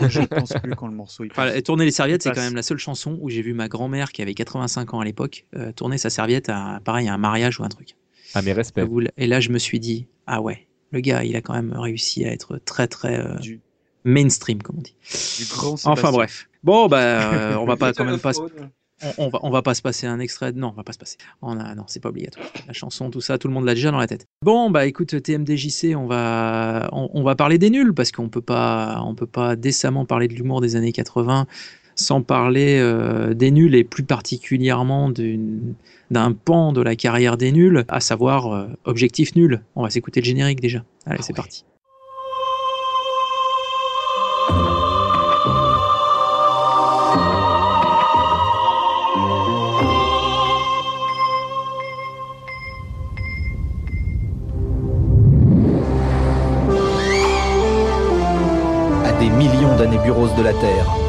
Je 0.09 0.23
pense 0.23 0.53
plus 0.63 0.75
quand 0.75 0.87
le 0.87 0.95
morceau. 0.95 1.25
il 1.25 1.31
Enfin, 1.33 1.50
et 1.57 1.63
tourner 1.63 1.85
les 1.85 1.91
serviettes, 1.91 2.23
c'est 2.23 2.31
quand 2.37 2.41
même 2.43 2.55
la 2.57 2.63
seule 2.63 2.79
chanson 2.79 3.19
où 3.21 3.29
j'ai 3.31 3.43
vu 3.43 3.53
ma 3.55 3.69
grand-mère 3.69 4.13
qui 4.13 4.23
avait 4.23 4.35
85 4.35 4.95
ans 4.95 5.01
à 5.01 5.05
l'époque 5.05 5.47
euh, 5.57 5.73
tourner 5.73 5.99
sa 5.99 6.11
serviette 6.11 6.49
à 6.49 6.81
pareil 6.85 7.09
à 7.09 7.15
un 7.15 7.19
mariage 7.19 7.61
ou 7.61 7.65
un 7.65 7.69
truc. 7.69 7.97
Ah, 8.35 8.43
mes 8.43 8.53
respects. 8.53 8.81
Vous- 8.83 9.03
Et 9.17 9.27
là, 9.27 9.41
je 9.41 9.51
me 9.51 9.59
suis 9.59 9.81
dit, 9.81 10.07
ah 10.27 10.41
ouais, 10.41 10.67
le 10.93 11.01
gars, 11.01 11.25
il 11.25 11.35
a 11.37 11.41
quand 11.41 11.55
même 11.55 11.73
réussi 11.77 12.25
à 12.25 12.33
être 12.33 12.59
très 12.65 12.87
très 12.89 13.19
euh, 13.19 13.35
mainstream, 14.05 14.63
comme 14.63 14.77
on 14.79 14.83
dit. 14.83 14.95
Du 15.39 15.45
grand 15.51 15.77
Enfin 15.87 16.11
bref. 16.13 16.49
Bon, 16.63 16.87
bah, 16.89 17.33
euh, 17.35 17.57
on 17.57 17.65
va 17.65 17.77
pas 17.77 17.93
quand 17.97 18.05
même 18.05 18.19
pas. 18.21 18.33
se- 18.33 18.41
Xylophone. 18.41 18.71
On, 19.03 19.27
on 19.27 19.29
va, 19.29 19.39
on 19.43 19.51
va 19.51 19.63
pas 19.63 19.75
se 19.75 19.83
passer 19.83 20.07
un 20.07 20.21
extrait. 20.21 20.53
Non, 20.53 20.69
on 20.69 20.73
va 20.73 20.85
pas 20.85 20.93
se 20.93 20.99
passer. 20.99 21.17
On 21.43 21.59
a, 21.59 21.75
non, 21.75 21.85
c'est 21.87 22.01
pas 22.01 22.11
obligatoire. 22.11 22.47
La 22.67 22.73
chanson, 22.73 23.11
tout 23.11 23.21
ça, 23.21 23.39
tout 23.39 23.49
le 23.49 23.55
monde 23.55 23.65
l'a 23.65 23.75
déjà 23.75 23.91
dans 23.91 23.99
la 23.99 24.07
tête. 24.07 24.27
Bon, 24.43 24.71
bah 24.71 24.87
écoute, 24.87 25.23
TMDJC, 25.23 25.95
on 25.97 26.07
va, 26.07 26.89
on, 26.93 27.09
on 27.13 27.23
va 27.23 27.35
parler 27.35 27.59
des 27.59 27.71
nuls 27.71 27.95
parce 27.95 28.13
qu'on 28.13 28.29
peut 28.29 28.43
pas, 28.43 29.03
on 29.05 29.15
peut 29.15 29.27
pas 29.27 29.57
décemment 29.57 30.05
parler 30.05 30.29
de 30.29 30.35
l'humour 30.35 30.61
des 30.61 30.77
années 30.77 30.93
80 30.93 31.47
sans 32.01 32.23
parler 32.23 32.79
euh, 32.81 33.35
des 33.35 33.51
nuls 33.51 33.75
et 33.75 33.85
plus 33.85 34.03
particulièrement 34.03 35.11
d'un 35.11 36.33
pan 36.33 36.73
de 36.73 36.81
la 36.81 36.97
carrière 36.97 37.37
des 37.37 37.53
nuls, 37.53 37.85
à 37.89 38.01
savoir 38.01 38.53
euh, 38.53 38.67
Objectif 38.85 39.37
Nul. 39.37 39.63
On 39.77 39.83
va 39.83 39.91
s'écouter 39.91 40.21
le 40.21 40.27
générique 40.27 40.61
déjà. 40.61 40.85
Allez, 41.07 41.23
c'est 41.23 41.35
parti. 41.37 41.65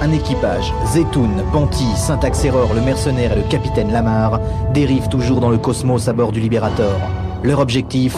Un 0.01 0.11
équipage, 0.11 0.73
Zetoun, 0.87 1.43
Panty, 1.53 1.85
Syntax 1.95 2.43
Error, 2.43 2.73
le 2.73 2.81
mercenaire 2.81 3.33
et 3.33 3.35
le 3.35 3.47
capitaine 3.47 3.91
Lamar, 3.91 4.39
dérivent 4.73 5.09
toujours 5.09 5.39
dans 5.39 5.51
le 5.51 5.59
cosmos 5.59 6.07
à 6.07 6.13
bord 6.13 6.31
du 6.31 6.39
Liberator. 6.39 6.99
Leur 7.43 7.59
objectif 7.59 8.17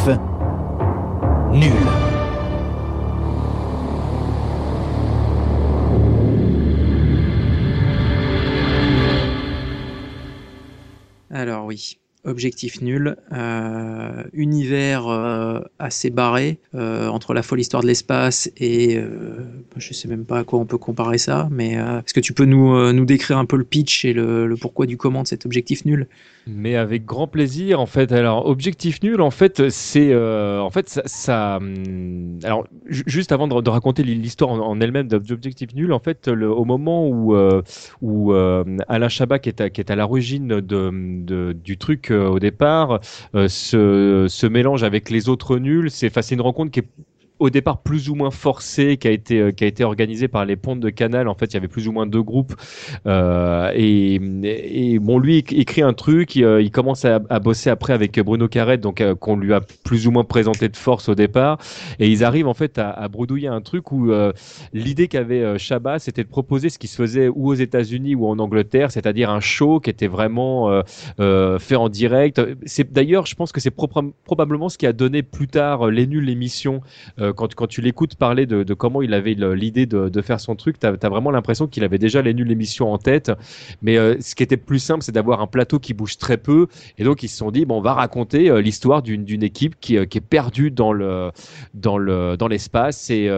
Nul. 1.52 1.72
Alors 11.30 11.66
oui, 11.66 11.98
objectif 12.26 12.82
nul, 12.82 13.18
euh, 13.34 14.24
univers 14.34 15.08
euh, 15.08 15.60
assez 15.80 16.10
barré 16.10 16.58
euh, 16.76 17.08
entre 17.08 17.34
la 17.34 17.44
folle 17.44 17.60
histoire 17.60 17.84
de 17.84 17.88
l'espace 17.88 18.50
et 18.58 19.00
je 19.78 19.94
sais 19.94 20.08
même 20.08 20.26
pas 20.26 20.40
à 20.40 20.44
quoi 20.44 20.60
on 20.60 20.66
peut 20.66 20.78
comparer 20.78 21.18
ça, 21.18 21.48
mais 21.52 21.74
est-ce 21.74 22.14
que 22.14 22.20
tu 22.20 22.34
peux 22.34 22.46
nous, 22.46 23.06
décrire 23.06 23.38
un 23.38 23.46
peu 23.46 23.58
le 23.58 23.64
pitch 23.64 24.06
et 24.06 24.14
le 24.14 24.56
pourquoi 24.60 24.86
du 24.86 24.98
comment 24.98 25.24
de 25.24 25.28
cet 25.28 25.46
objectif 25.46 25.86
nul? 25.86 26.08
Mais 26.46 26.76
avec 26.76 27.06
grand 27.06 27.28
plaisir, 27.28 27.80
en 27.80 27.86
fait. 27.86 28.12
Alors, 28.12 28.48
objectif 28.48 29.02
nul, 29.02 29.22
en 29.22 29.32
fait, 29.32 29.70
c'est, 29.70 30.12
euh, 30.12 30.60
en 30.60 30.70
fait, 30.72 30.90
ça, 31.06 31.56
hum, 31.58 32.38
alors, 32.44 32.68
ju- 32.86 33.04
juste 33.08 33.32
avant 33.32 33.48
de, 33.48 33.70
raconter 33.70 34.04
l'histoire 34.04 34.52
en, 34.52 34.78
elle-même 34.82 35.08
d'objectif 35.08 35.74
nul, 35.74 35.94
en 35.94 36.00
fait, 36.00 36.28
au 36.28 36.66
moment 36.66 37.08
où, 37.08 37.34
euh, 37.34 37.62
où 38.02 38.34
euh, 38.34 38.66
Alain 38.90 39.08
Chabat, 39.08 39.40
qui 39.40 39.48
est 39.48 39.62
à, 39.62 39.70
qui 39.70 39.80
est 39.80 39.90
à 39.90 39.96
l'origine 39.96 40.60
de, 40.60 41.54
du 41.54 41.78
truc 41.78 42.12
au 42.12 42.40
départ, 42.40 43.00
se, 43.34 44.26
se 44.28 44.46
mélange 44.48 44.84
avec 44.84 45.10
les 45.10 45.30
autres 45.30 45.58
nuls. 45.60 45.90
C'est, 45.92 46.08
enfin, 46.08 46.22
c'est 46.22 46.36
une 46.36 46.42
rencontre 46.42 46.72
qui 46.72 46.82
est 46.82 46.88
au 47.44 47.50
départ 47.50 47.82
plus 47.82 48.10
ou 48.10 48.16
moins 48.16 48.32
forcé, 48.32 48.96
qui 48.96 49.08
a 49.10 49.12
été 49.12 49.40
euh, 49.40 49.52
qui 49.52 49.66
a 49.66 49.68
été 49.68 49.84
organisé 49.84 50.30
par 50.30 50.46
les 50.46 50.56
pontes 50.56 50.80
de 50.80 50.90
Canal. 50.90 51.28
En 51.28 51.36
fait, 51.36 51.48
il 51.48 51.56
y 51.56 51.58
avait 51.58 51.68
plus 51.68 51.90
ou 51.90 51.92
moins 51.92 52.06
deux 52.06 52.24
groupes. 52.24 52.54
Euh, 53.06 53.70
et, 53.76 54.98
bon, 55.00 55.20
lui 55.20 55.40
écrit 55.40 55.82
un 55.82 55.92
truc. 55.92 56.38
Il, 56.38 56.46
euh, 56.46 56.70
commence 56.70 57.04
à, 57.06 57.20
bosser 57.20 57.70
après 57.70 57.94
avec 57.94 58.18
Bruno 58.20 58.48
Carrette, 58.48 58.80
donc 58.80 59.04
qu'on 59.20 59.36
lui 59.36 59.54
a 59.54 59.62
plus 59.84 60.08
ou 60.08 60.12
moins 60.12 60.24
présenté 60.24 60.70
de 60.70 60.78
force 60.78 61.10
au 61.10 61.16
départ. 61.16 61.58
Et 62.00 62.08
ils 62.08 62.24
arrivent 62.24 62.48
en 62.48 62.54
fait 62.54 62.80
à, 62.80 62.90
à 62.90 63.10
bredouiller 63.10 63.50
un 63.50 63.62
truc 63.62 63.92
où 63.92 64.12
l'idée 64.74 65.08
qu'avait 65.08 65.60
Chabat, 65.60 66.00
c'était 66.00 66.24
de 66.24 66.30
proposer 66.30 66.70
ce 66.70 66.80
qui 66.80 66.88
se 66.88 66.96
faisait 66.96 67.28
ou 67.28 67.50
aux 67.50 67.54
États-Unis 67.54 68.16
ou 68.16 68.28
en 68.28 68.40
Angleterre, 68.40 68.92
c'est-à-dire 68.92 69.30
un 69.30 69.42
show 69.42 69.80
qui 69.80 69.90
était 69.90 70.08
vraiment 70.08 70.82
fait 71.18 71.76
en 71.76 71.90
direct. 71.90 72.42
C'est 72.66 72.92
d'ailleurs, 72.92 73.26
je 73.26 73.36
pense 73.36 73.52
que 73.52 73.60
c'est 73.60 73.76
probablement 74.26 74.70
ce 74.70 74.78
qui 74.78 74.88
a 74.88 74.94
donné 74.94 75.22
plus 75.22 75.48
tard 75.48 75.88
les 75.88 76.08
nuls 76.08 76.26
l'émission. 76.26 76.82
Quand, 77.34 77.54
quand 77.54 77.68
tu 77.68 77.82
l'écoutes 77.82 78.16
parler 78.16 78.46
de, 78.46 78.64
de 78.64 78.74
comment 78.74 79.02
il 79.02 79.14
avait 79.14 79.34
l'idée 79.34 79.86
de, 79.86 80.10
de 80.10 80.22
faire 80.22 80.40
son 80.40 80.56
truc, 80.56 80.80
tu 80.80 80.88
as, 80.88 81.10
vraiment 81.10 81.32
l'impression 81.32 81.68
qu'il 81.68 81.84
avait 81.84 81.98
déjà 81.98 82.22
les 82.22 82.34
nuls 82.34 82.48
l'émission 82.48 82.92
en 82.92 82.98
tête. 82.98 83.32
Mais 83.82 83.98
euh, 83.98 84.16
ce 84.20 84.36
qui 84.36 84.44
était 84.44 84.58
plus 84.58 84.80
simple, 84.80 85.04
c'est 85.04 85.12
d'avoir 85.12 85.42
un 85.42 85.48
plateau 85.48 85.80
qui 85.80 85.94
bouge 85.94 86.18
très 86.18 86.38
peu. 86.38 86.68
Et 86.98 87.04
donc 87.04 87.24
ils 87.24 87.30
se 87.30 87.38
sont 87.38 87.52
dit, 87.52 87.66
bon, 87.66 87.78
on 87.78 87.82
va 87.82 87.94
raconter 87.94 88.50
euh, 88.50 88.62
l'histoire 88.62 89.02
d'une 89.02 89.44
équipe 89.44 89.76
qui, 89.80 89.98
euh, 89.98 90.06
qui 90.06 90.20
est 90.20 90.22
perdue 90.22 90.72
dans 90.72 90.94
le 90.94 91.32
dans 91.74 91.98
le 91.98 92.38
dans 92.38 92.48
l'espace. 92.48 93.10
Et, 93.10 93.30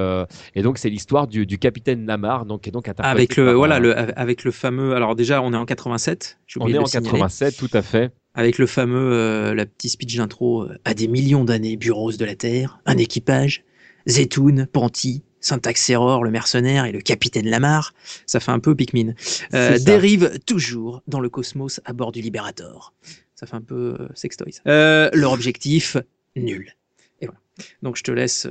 et 0.55 0.61
donc 0.61 0.77
c'est 0.77 0.89
l'histoire 0.89 1.27
du, 1.27 1.45
du 1.45 1.57
capitaine 1.57 2.05
Lamar, 2.05 2.45
donc 2.45 2.61
qui 2.61 2.69
est 2.69 2.71
donc 2.71 2.89
Avec 2.97 3.37
le, 3.37 3.53
voilà, 3.53 3.79
le, 3.79 3.97
avec 4.19 4.43
le 4.43 4.51
fameux. 4.51 4.95
Alors 4.95 5.15
déjà, 5.15 5.41
on 5.41 5.53
est 5.53 5.57
en 5.57 5.65
87. 5.65 6.39
j'ai 6.47 6.59
on 6.61 6.67
est 6.67 6.77
en 6.77 6.81
le 6.81 6.87
signaler. 6.87 7.05
87, 7.05 7.57
tout 7.57 7.69
à 7.73 7.81
fait. 7.81 8.11
Avec 8.33 8.57
le 8.57 8.67
fameux, 8.67 9.13
euh, 9.13 9.53
la 9.55 9.65
petite 9.65 9.91
speech 9.91 10.17
d'intro, 10.17 10.63
euh, 10.63 10.77
à 10.83 10.93
des 10.93 11.07
millions 11.07 11.45
d'années, 11.45 11.77
bureaux 11.77 12.11
de 12.11 12.25
la 12.25 12.35
Terre, 12.35 12.79
un 12.85 12.97
équipage, 12.97 13.63
Zetoun, 14.07 14.67
Panty, 14.67 15.23
Syntax 15.39 15.89
Error, 15.89 16.23
le 16.23 16.31
mercenaire 16.31 16.85
et 16.85 16.91
le 16.91 17.01
capitaine 17.01 17.47
Lamar, 17.47 17.93
ça 18.25 18.39
fait 18.39 18.51
un 18.51 18.59
peu 18.59 18.75
Pikmin, 18.75 19.13
euh, 19.53 19.77
dérivent 19.77 20.39
toujours 20.45 21.03
dans 21.07 21.19
le 21.19 21.29
cosmos 21.29 21.81
à 21.85 21.93
bord 21.93 22.11
du 22.11 22.21
Liberator. 22.21 22.93
Ça 23.35 23.45
fait 23.45 23.55
un 23.55 23.61
peu 23.61 23.97
euh, 23.99 24.07
sextoy. 24.15 24.53
ça. 24.53 24.61
Euh, 24.67 25.09
leur 25.13 25.33
objectif, 25.33 25.97
nul. 26.35 26.75
Et 27.21 27.27
voilà. 27.27 27.39
Donc 27.83 27.97
je 27.97 28.03
te 28.03 28.11
laisse... 28.11 28.47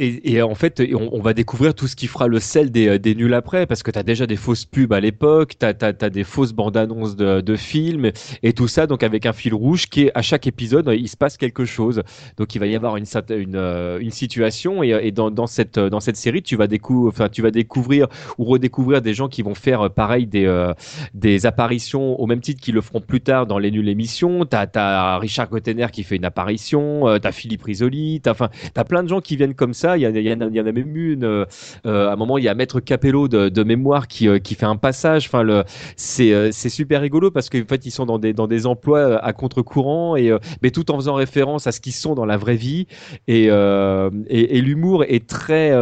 euh, 0.00 0.18
Et, 0.24 0.42
en 0.42 0.54
fait, 0.54 0.82
on, 0.94 1.20
va 1.20 1.34
découvrir 1.34 1.74
tout 1.74 1.86
ce 1.86 1.96
qui 1.96 2.06
fera 2.06 2.28
le 2.28 2.40
sel 2.40 2.70
des, 2.70 2.88
euh, 2.88 2.98
des 2.98 3.14
nuls 3.14 3.34
après, 3.34 3.66
parce 3.66 3.82
que 3.82 3.90
tu 3.90 3.98
as 3.98 4.02
déjà 4.02 4.26
des 4.26 4.36
fausses 4.36 4.64
pubs 4.64 4.92
à 4.92 5.00
l'époque, 5.00 5.54
tu 5.58 5.66
as, 5.66 6.10
des 6.10 6.24
fausses 6.24 6.52
bandes 6.52 6.76
annonces 6.76 7.16
de, 7.16 7.40
de 7.40 7.56
films, 7.56 8.10
et 8.42 8.52
tout 8.52 8.68
ça, 8.68 8.86
donc 8.86 9.02
avec 9.02 9.26
un 9.26 9.32
fil 9.32 9.54
rouge 9.54 9.86
qui 9.86 10.04
est 10.04 10.12
à 10.14 10.22
chaque 10.22 10.46
épisode, 10.46 10.90
il 10.96 11.08
se 11.08 11.16
passe 11.16 11.36
quelque 11.36 11.64
chose. 11.64 12.02
Donc 12.36 12.54
il 12.54 12.58
va 12.58 12.66
y 12.66 12.76
avoir 12.76 12.96
une, 12.96 13.06
une, 13.30 13.56
euh, 13.56 13.98
une 14.00 14.10
situation, 14.10 14.82
et, 14.82 14.90
et 14.90 15.12
dans, 15.12 15.30
dans, 15.30 15.46
cette, 15.46 15.78
dans 15.78 16.00
cette 16.00 16.16
série, 16.16 16.42
tu 16.42 16.56
vas, 16.56 16.66
enfin, 17.06 17.28
tu 17.28 17.42
vas 17.42 17.50
découvrir 17.50 18.08
ou 18.38 18.44
redécouvrir 18.44 19.02
des 19.02 19.14
gens 19.14 19.28
qui 19.28 19.42
vont 19.42 19.54
faire 19.54 19.82
euh, 19.82 19.88
pareil 19.88 20.26
des, 20.26 20.46
euh, 20.46 20.72
des 21.14 21.46
apparitions 21.46 22.20
au 22.20 22.26
même 22.26 22.40
titre 22.40 22.60
qu'ils 22.60 22.74
le 22.74 22.80
feront 22.80 23.00
plus 23.00 23.20
tard 23.20 23.46
dans 23.46 23.58
les 23.58 23.70
nuls 23.70 23.88
émissions. 23.88 24.44
Tu 24.44 24.56
as, 24.56 25.18
Richard 25.18 25.48
Gottener 25.48 25.86
qui 25.92 26.02
fait 26.02 26.16
une 26.16 26.24
apparition, 26.24 27.08
euh, 27.08 27.18
tu 27.18 27.28
as 27.28 27.32
Philippe 27.32 27.62
Risoli, 27.62 28.20
tu 28.22 28.28
as, 28.28 28.50
as 28.74 28.84
plein 28.84 29.02
de 29.02 29.08
gens 29.08 29.20
qui 29.20 29.36
viennent 29.36 29.54
comme 29.54 29.74
ça. 29.74 29.83
Il 29.96 30.02
y, 30.02 30.06
en 30.06 30.14
a- 30.14 30.18
y 30.48 30.58
a, 30.58 30.62
même 30.62 30.96
une. 30.96 31.24
euh, 31.24 31.44
euh, 31.86 32.08
à 32.08 32.12
un 32.12 32.16
moment, 32.16 32.38
il 32.38 32.44
y 32.44 32.48
a 32.48 32.54
Maître 32.54 32.80
Capello 32.80 33.28
de, 33.28 33.62
mémoire 33.64 34.08
qui, 34.08 34.28
euh, 34.28 34.38
qui 34.38 34.54
fait 34.54 34.66
un 34.66 34.76
passage. 34.76 35.26
Enfin, 35.26 35.42
le, 35.42 35.64
c'est, 35.96 36.52
c'est 36.52 36.68
super 36.68 37.00
rigolo 37.00 37.30
parce 37.30 37.48
qu'en 37.50 37.64
fait, 37.68 37.86
ils 37.86 37.90
sont 37.90 38.06
dans 38.06 38.18
des, 38.18 38.32
dans 38.32 38.46
des 38.46 38.66
emplois 38.66 39.16
à 39.24 39.32
contre-courant, 39.32 40.16
et, 40.16 40.32
mais 40.62 40.70
tout 40.70 40.90
en 40.90 40.96
faisant 40.96 41.14
référence 41.14 41.66
à 41.66 41.72
ce 41.72 41.80
qu'ils 41.80 41.92
sont 41.92 42.14
dans 42.14 42.26
la 42.26 42.36
vraie 42.36 42.56
vie. 42.56 42.86
Et, 43.28 43.44
et, 43.46 44.58
et 44.58 44.60
l'humour 44.62 45.04
est 45.04 45.26
très. 45.26 45.72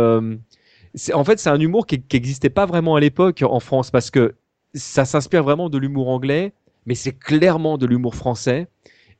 c'est- 0.94 1.14
en 1.14 1.24
fait, 1.24 1.38
c'est 1.38 1.50
un 1.50 1.60
humour 1.60 1.86
qui 1.86 2.02
n'existait 2.12 2.50
pas 2.50 2.66
vraiment 2.66 2.96
à 2.96 3.00
l'époque 3.00 3.42
en 3.48 3.60
France 3.60 3.90
parce 3.90 4.10
que 4.10 4.34
ça 4.74 5.04
s'inspire 5.04 5.42
vraiment 5.42 5.68
de 5.68 5.78
l'humour 5.78 6.08
anglais, 6.08 6.52
mais 6.86 6.94
c'est 6.94 7.12
clairement 7.12 7.78
de 7.78 7.86
l'humour 7.86 8.14
français. 8.14 8.66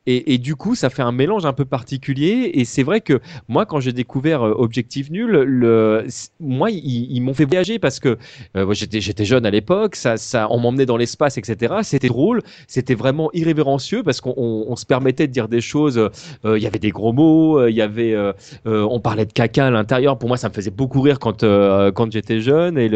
Et, 0.07 0.39
du 0.39 0.57
coup, 0.57 0.75
ça 0.75 0.91
fait 0.91 1.03
un 1.03 1.13
mélange 1.13 1.47
un 1.47 1.53
peu 1.53 1.65
particulier. 1.65 2.51
Et 2.55 2.65
c'est 2.65 2.83
vrai 2.83 3.01
que 3.01 3.21
moi, 3.47 3.67
quand 3.67 3.79
j'ai 3.79 3.93
découvert 3.93 4.43
euh, 4.43 4.53
Objectif 4.57 5.11
Nul, 5.11 6.09
moi, 6.41 6.71
ils, 6.73 7.21
m'ont 7.21 7.35
fait 7.35 7.45
voyager 7.45 7.79
parce 7.79 8.01
que 8.01 8.19
euh, 8.57 8.73
j'étais, 8.73 9.25
jeune 9.25 9.47
à 9.47 9.51
l'époque. 9.51 9.95
Ça, 9.95 10.17
ça, 10.17 10.49
on 10.51 10.59
m'emmenait 10.59 10.87
dans 10.87 10.97
l'espace, 10.97 11.39
etc. 11.39 11.75
C'était 11.83 12.09
drôle. 12.09 12.43
C'était 12.67 12.97
vraiment 12.97 13.31
irrévérencieux 13.33 14.03
parce 14.03 14.21
qu'on 14.21 14.35
on, 14.37 14.67
on 14.69 14.77
se 14.77 14.87
permettait 14.87 15.29
de 15.29 15.33
dire 15.33 15.49
des 15.49 15.61
choses. 15.61 15.99
euh, 15.99 16.59
Il 16.59 16.63
y 16.63 16.67
avait 16.67 16.81
des 16.81 16.91
gros 16.91 17.13
mots. 17.13 17.65
Il 17.69 17.75
y 17.75 17.83
avait, 17.83 18.17
on 18.65 18.99
parlait 18.99 19.27
de 19.27 19.33
caca 19.33 19.69
à 19.69 19.71
l'intérieur. 19.71 20.19
Pour 20.19 20.29
moi, 20.29 20.37
ça 20.37 20.49
me 20.49 20.55
faisait 20.55 20.73
beaucoup 20.73 21.01
rire 21.01 21.21
quand 21.21 21.43
quand 21.43 22.13
j'étais 22.13 22.41
jeune. 22.41 22.77
Et 22.77 22.91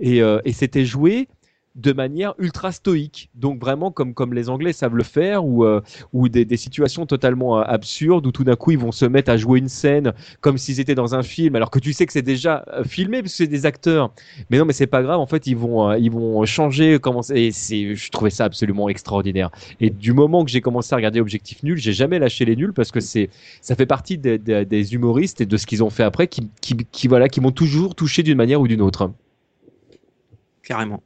et, 0.00 0.18
et 0.44 0.52
c'était 0.52 0.84
joué 0.84 1.28
de 1.76 1.92
manière 1.92 2.34
ultra 2.38 2.72
stoïque. 2.72 3.30
Donc 3.34 3.60
vraiment 3.60 3.90
comme, 3.92 4.12
comme 4.12 4.34
les 4.34 4.48
Anglais 4.48 4.72
savent 4.72 4.96
le 4.96 5.04
faire, 5.04 5.44
ou, 5.44 5.64
euh, 5.64 5.80
ou 6.12 6.28
des, 6.28 6.44
des 6.44 6.56
situations 6.56 7.06
totalement 7.06 7.58
euh, 7.58 7.62
absurdes, 7.64 8.26
où 8.26 8.32
tout 8.32 8.44
d'un 8.44 8.56
coup 8.56 8.72
ils 8.72 8.78
vont 8.78 8.92
se 8.92 9.04
mettre 9.04 9.30
à 9.30 9.36
jouer 9.36 9.60
une 9.60 9.68
scène 9.68 10.12
comme 10.40 10.58
s'ils 10.58 10.80
étaient 10.80 10.96
dans 10.96 11.14
un 11.14 11.22
film, 11.22 11.54
alors 11.54 11.70
que 11.70 11.78
tu 11.78 11.92
sais 11.92 12.06
que 12.06 12.12
c'est 12.12 12.22
déjà 12.22 12.64
euh, 12.72 12.82
filmé, 12.84 13.22
parce 13.22 13.32
que 13.32 13.36
c'est 13.38 13.46
des 13.46 13.66
acteurs. 13.66 14.12
Mais 14.50 14.58
non, 14.58 14.64
mais 14.64 14.72
c'est 14.72 14.88
pas 14.88 15.02
grave, 15.02 15.20
en 15.20 15.26
fait 15.26 15.46
ils 15.46 15.56
vont, 15.56 15.90
euh, 15.90 15.98
ils 15.98 16.10
vont 16.10 16.44
changer, 16.44 16.98
comment 17.00 17.22
et 17.32 17.50
je 17.52 18.10
trouvais 18.10 18.30
ça 18.30 18.44
absolument 18.46 18.88
extraordinaire. 18.88 19.50
Et 19.80 19.90
du 19.90 20.12
moment 20.12 20.44
que 20.44 20.50
j'ai 20.50 20.60
commencé 20.60 20.92
à 20.92 20.96
regarder 20.96 21.20
Objectif 21.20 21.62
Nul, 21.62 21.78
j'ai 21.78 21.92
jamais 21.92 22.18
lâché 22.18 22.44
les 22.44 22.56
nuls, 22.56 22.72
parce 22.72 22.90
que 22.90 23.00
c'est, 23.00 23.30
ça 23.60 23.76
fait 23.76 23.86
partie 23.86 24.18
des, 24.18 24.38
des- 24.38 24.64
des 24.64 24.94
humoristes 24.94 25.40
et 25.40 25.46
de 25.46 25.56
ce 25.56 25.66
qu'ils 25.66 25.84
ont 25.84 25.90
fait 25.90 26.02
après, 26.02 26.26
qui, 26.26 26.48
qui, 26.60 26.76
qui, 26.90 27.06
voilà, 27.08 27.28
qui 27.28 27.40
m'ont 27.40 27.52
toujours 27.52 27.94
touché 27.94 28.22
d'une 28.22 28.36
manière 28.36 28.60
ou 28.60 28.66
d'une 28.66 28.80
autre. 28.82 29.12
Carrément. 30.62 31.02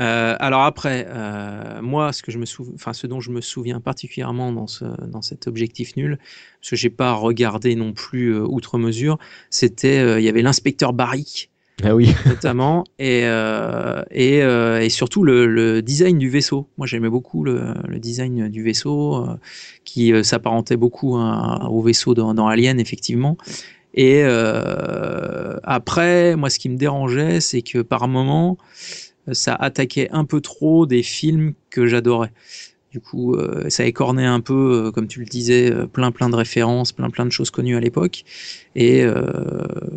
Euh, 0.00 0.34
alors 0.40 0.62
après, 0.62 1.06
euh, 1.08 1.80
moi, 1.80 2.12
ce 2.12 2.22
que 2.22 2.32
je 2.32 2.38
me 2.38 2.44
souv- 2.46 2.72
enfin, 2.74 2.92
ce 2.92 3.06
dont 3.06 3.20
je 3.20 3.30
me 3.30 3.40
souviens 3.40 3.80
particulièrement 3.80 4.52
dans 4.52 4.66
ce, 4.66 4.84
dans 5.06 5.22
cet 5.22 5.46
objectif 5.46 5.96
nul, 5.96 6.18
parce 6.60 6.70
que 6.70 6.76
j'ai 6.76 6.90
pas 6.90 7.12
regardé 7.12 7.76
non 7.76 7.92
plus 7.92 8.34
euh, 8.34 8.40
outre 8.44 8.76
mesure, 8.78 9.18
c'était, 9.50 10.20
il 10.20 10.24
y 10.24 10.28
avait 10.28 10.42
l'inspecteur 10.42 10.92
Barrick. 10.92 11.50
Ah 11.82 11.94
oui. 11.94 12.08
Notamment, 12.26 12.84
et, 12.98 13.22
et, 14.10 14.38
et 14.38 14.88
surtout 14.90 15.24
le, 15.24 15.46
le 15.46 15.82
design 15.82 16.18
du 16.18 16.28
vaisseau. 16.28 16.68
Moi, 16.78 16.86
j'aimais 16.86 17.08
beaucoup 17.08 17.42
le, 17.42 17.74
le 17.88 17.98
design 17.98 18.48
du 18.48 18.62
vaisseau, 18.62 19.26
qui 19.84 20.12
s'apparentait 20.24 20.76
beaucoup 20.76 21.16
au 21.18 21.82
vaisseau 21.82 22.14
dans, 22.14 22.32
dans 22.32 22.46
Alien, 22.46 22.78
effectivement. 22.78 23.36
Et 23.92 24.22
après, 25.62 26.36
moi, 26.36 26.48
ce 26.48 26.60
qui 26.60 26.68
me 26.68 26.76
dérangeait, 26.76 27.40
c'est 27.40 27.62
que 27.62 27.82
par 27.82 28.06
moment, 28.06 28.56
ça 29.32 29.54
attaquait 29.54 30.08
un 30.10 30.24
peu 30.24 30.40
trop 30.40 30.86
des 30.86 31.02
films 31.02 31.54
que 31.70 31.86
j'adorais. 31.86 32.32
Du 32.92 33.00
coup, 33.00 33.34
euh, 33.34 33.68
ça 33.70 33.84
écornait 33.84 34.24
un 34.26 34.40
peu, 34.40 34.84
euh, 34.86 34.90
comme 34.92 35.08
tu 35.08 35.18
le 35.18 35.26
disais, 35.26 35.72
euh, 35.72 35.86
plein 35.86 36.12
plein 36.12 36.28
de 36.30 36.36
références, 36.36 36.92
plein 36.92 37.10
plein 37.10 37.26
de 37.26 37.32
choses 37.32 37.50
connues 37.50 37.74
à 37.76 37.80
l'époque. 37.80 38.22
Et 38.76 39.04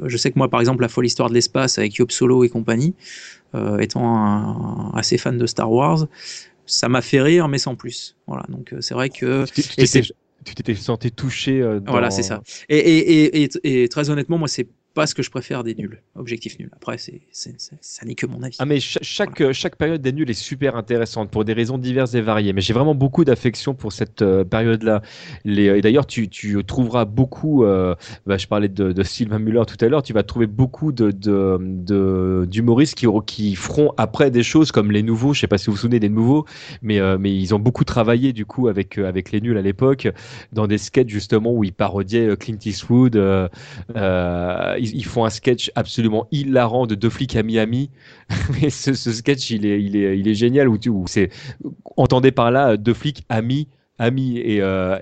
je 0.05 0.17
sais 0.17 0.31
que 0.31 0.37
moi, 0.39 0.49
par 0.49 0.59
exemple, 0.59 0.81
la 0.81 0.87
folle 0.89 1.05
histoire 1.05 1.29
de 1.29 1.35
l'espace 1.35 1.77
avec 1.77 1.93
Yob 1.95 2.09
Solo 2.11 2.43
et 2.43 2.49
compagnie, 2.49 2.95
étant 3.79 4.15
un- 4.15 4.91
assez 4.95 5.17
fan 5.17 5.37
de 5.37 5.45
Star 5.45 5.71
Wars, 5.71 6.07
ça 6.65 6.89
m'a 6.89 7.01
fait 7.01 7.21
rire, 7.21 7.47
mais 7.47 7.57
sans 7.59 7.75
plus. 7.75 8.15
Voilà, 8.27 8.43
donc 8.49 8.73
c'est 8.81 8.93
vrai 8.93 9.09
que 9.09 9.45
Tu 9.45 9.63
t'étais- 9.63 10.75
senti 10.75 11.11
touché. 11.11 11.61
dans- 11.61 11.91
voilà, 11.91 12.09
c'est 12.11 12.23
ça. 12.23 12.41
Et, 12.69 12.77
et, 12.77 13.25
et, 13.43 13.43
et, 13.63 13.83
et 13.83 13.89
très 13.89 14.09
honnêtement, 14.09 14.37
moi, 14.37 14.47
c'est 14.47 14.67
pas 14.97 15.05
ce 15.05 15.13
que 15.13 15.21
je 15.21 15.29
préfère 15.29 15.63
des 15.63 15.75
nuls. 15.75 16.01
Objectif 16.15 16.57
nul. 16.57 16.71
Après, 16.75 16.97
c'est, 16.97 17.21
ça 17.31 18.05
n'est 18.07 18.15
que 18.15 18.25
mon 18.25 18.41
avis. 18.41 18.55
Ah 18.57 18.65
mais 18.65 18.79
cha- 18.79 18.99
chaque, 19.03 19.41
euh, 19.41 19.53
chaque 19.53 19.75
période 19.75 20.01
des 20.01 20.11
nuls 20.11 20.27
est 20.29 20.33
super 20.33 20.75
intéressante 20.75 21.29
pour 21.29 21.45
des 21.45 21.53
raisons 21.53 21.77
diverses 21.77 22.15
et 22.15 22.21
variées. 22.21 22.51
Mais 22.51 22.61
j'ai 22.61 22.73
vraiment 22.73 22.95
beaucoup 22.95 23.23
d'affection 23.23 23.75
pour 23.75 23.91
cette 23.93 24.23
euh, 24.23 24.43
période-là. 24.43 25.03
Les- 25.45 25.77
Et 25.77 25.81
d'ailleurs, 25.81 26.07
tu, 26.07 26.29
tu 26.29 26.63
trouveras 26.65 27.05
beaucoup, 27.05 27.63
euh, 27.63 27.93
bah, 28.25 28.37
je 28.39 28.47
parlais 28.47 28.69
de, 28.69 28.91
de 28.91 29.03
Sylvain 29.03 29.37
Muller 29.37 29.61
tout 29.67 29.77
à 29.85 29.87
l'heure, 29.87 30.01
tu 30.01 30.13
vas 30.13 30.23
trouver 30.23 30.47
beaucoup 30.47 30.91
de, 30.91 31.11
de, 31.11 31.59
de- 31.61 32.47
d'humoristes 32.49 32.95
qui, 32.95 33.05
qui 33.27 33.53
feront 33.55 33.93
après 33.97 34.31
des 34.31 34.41
choses 34.43 34.71
comme 34.71 34.91
les 34.91 35.03
nouveaux, 35.03 35.35
je 35.35 35.41
sais 35.41 35.47
pas 35.47 35.59
si 35.59 35.67
vous 35.67 35.73
vous 35.73 35.77
souvenez 35.77 35.99
des 35.99 36.09
nouveaux, 36.09 36.45
mais, 36.81 36.99
euh, 36.99 37.17
mais 37.19 37.35
ils 37.35 37.53
ont 37.53 37.59
beaucoup 37.59 37.83
travaillé 37.83 38.33
du 38.33 38.47
coup 38.47 38.67
avec, 38.67 38.97
euh, 38.97 39.07
avec 39.07 39.31
les 39.31 39.41
nuls 39.41 39.57
à 39.57 39.61
l'époque, 39.61 40.07
dans 40.53 40.65
des 40.65 40.79
sketchs 40.79 41.09
justement 41.11 41.53
où 41.53 41.63
ils 41.63 41.71
parodiaient 41.73 42.29
euh, 42.29 42.35
Clint 42.35 42.57
Eastwood. 42.65 43.15
euh, 43.15 43.47
euh, 43.95 44.75
ils, 44.93 45.05
font 45.05 45.25
un 45.25 45.29
sketch 45.29 45.71
absolument 45.75 46.27
hilarant 46.31 46.87
de 46.87 46.95
deux 46.95 47.09
flics 47.09 47.35
à 47.35 47.43
Miami. 47.43 47.89
Mais 48.61 48.69
ce, 48.69 48.93
sketch, 48.93 49.49
il 49.49 49.65
est, 49.65 50.33
génial. 50.33 50.67
C'est, 51.05 51.29
entendez 51.95 52.31
par 52.31 52.51
là 52.51 52.77
deux 52.77 52.93
flics 52.93 53.23
amis, 53.29 53.67
amis, 53.99 54.37
et, 54.37 54.61
euh, 54.61 54.97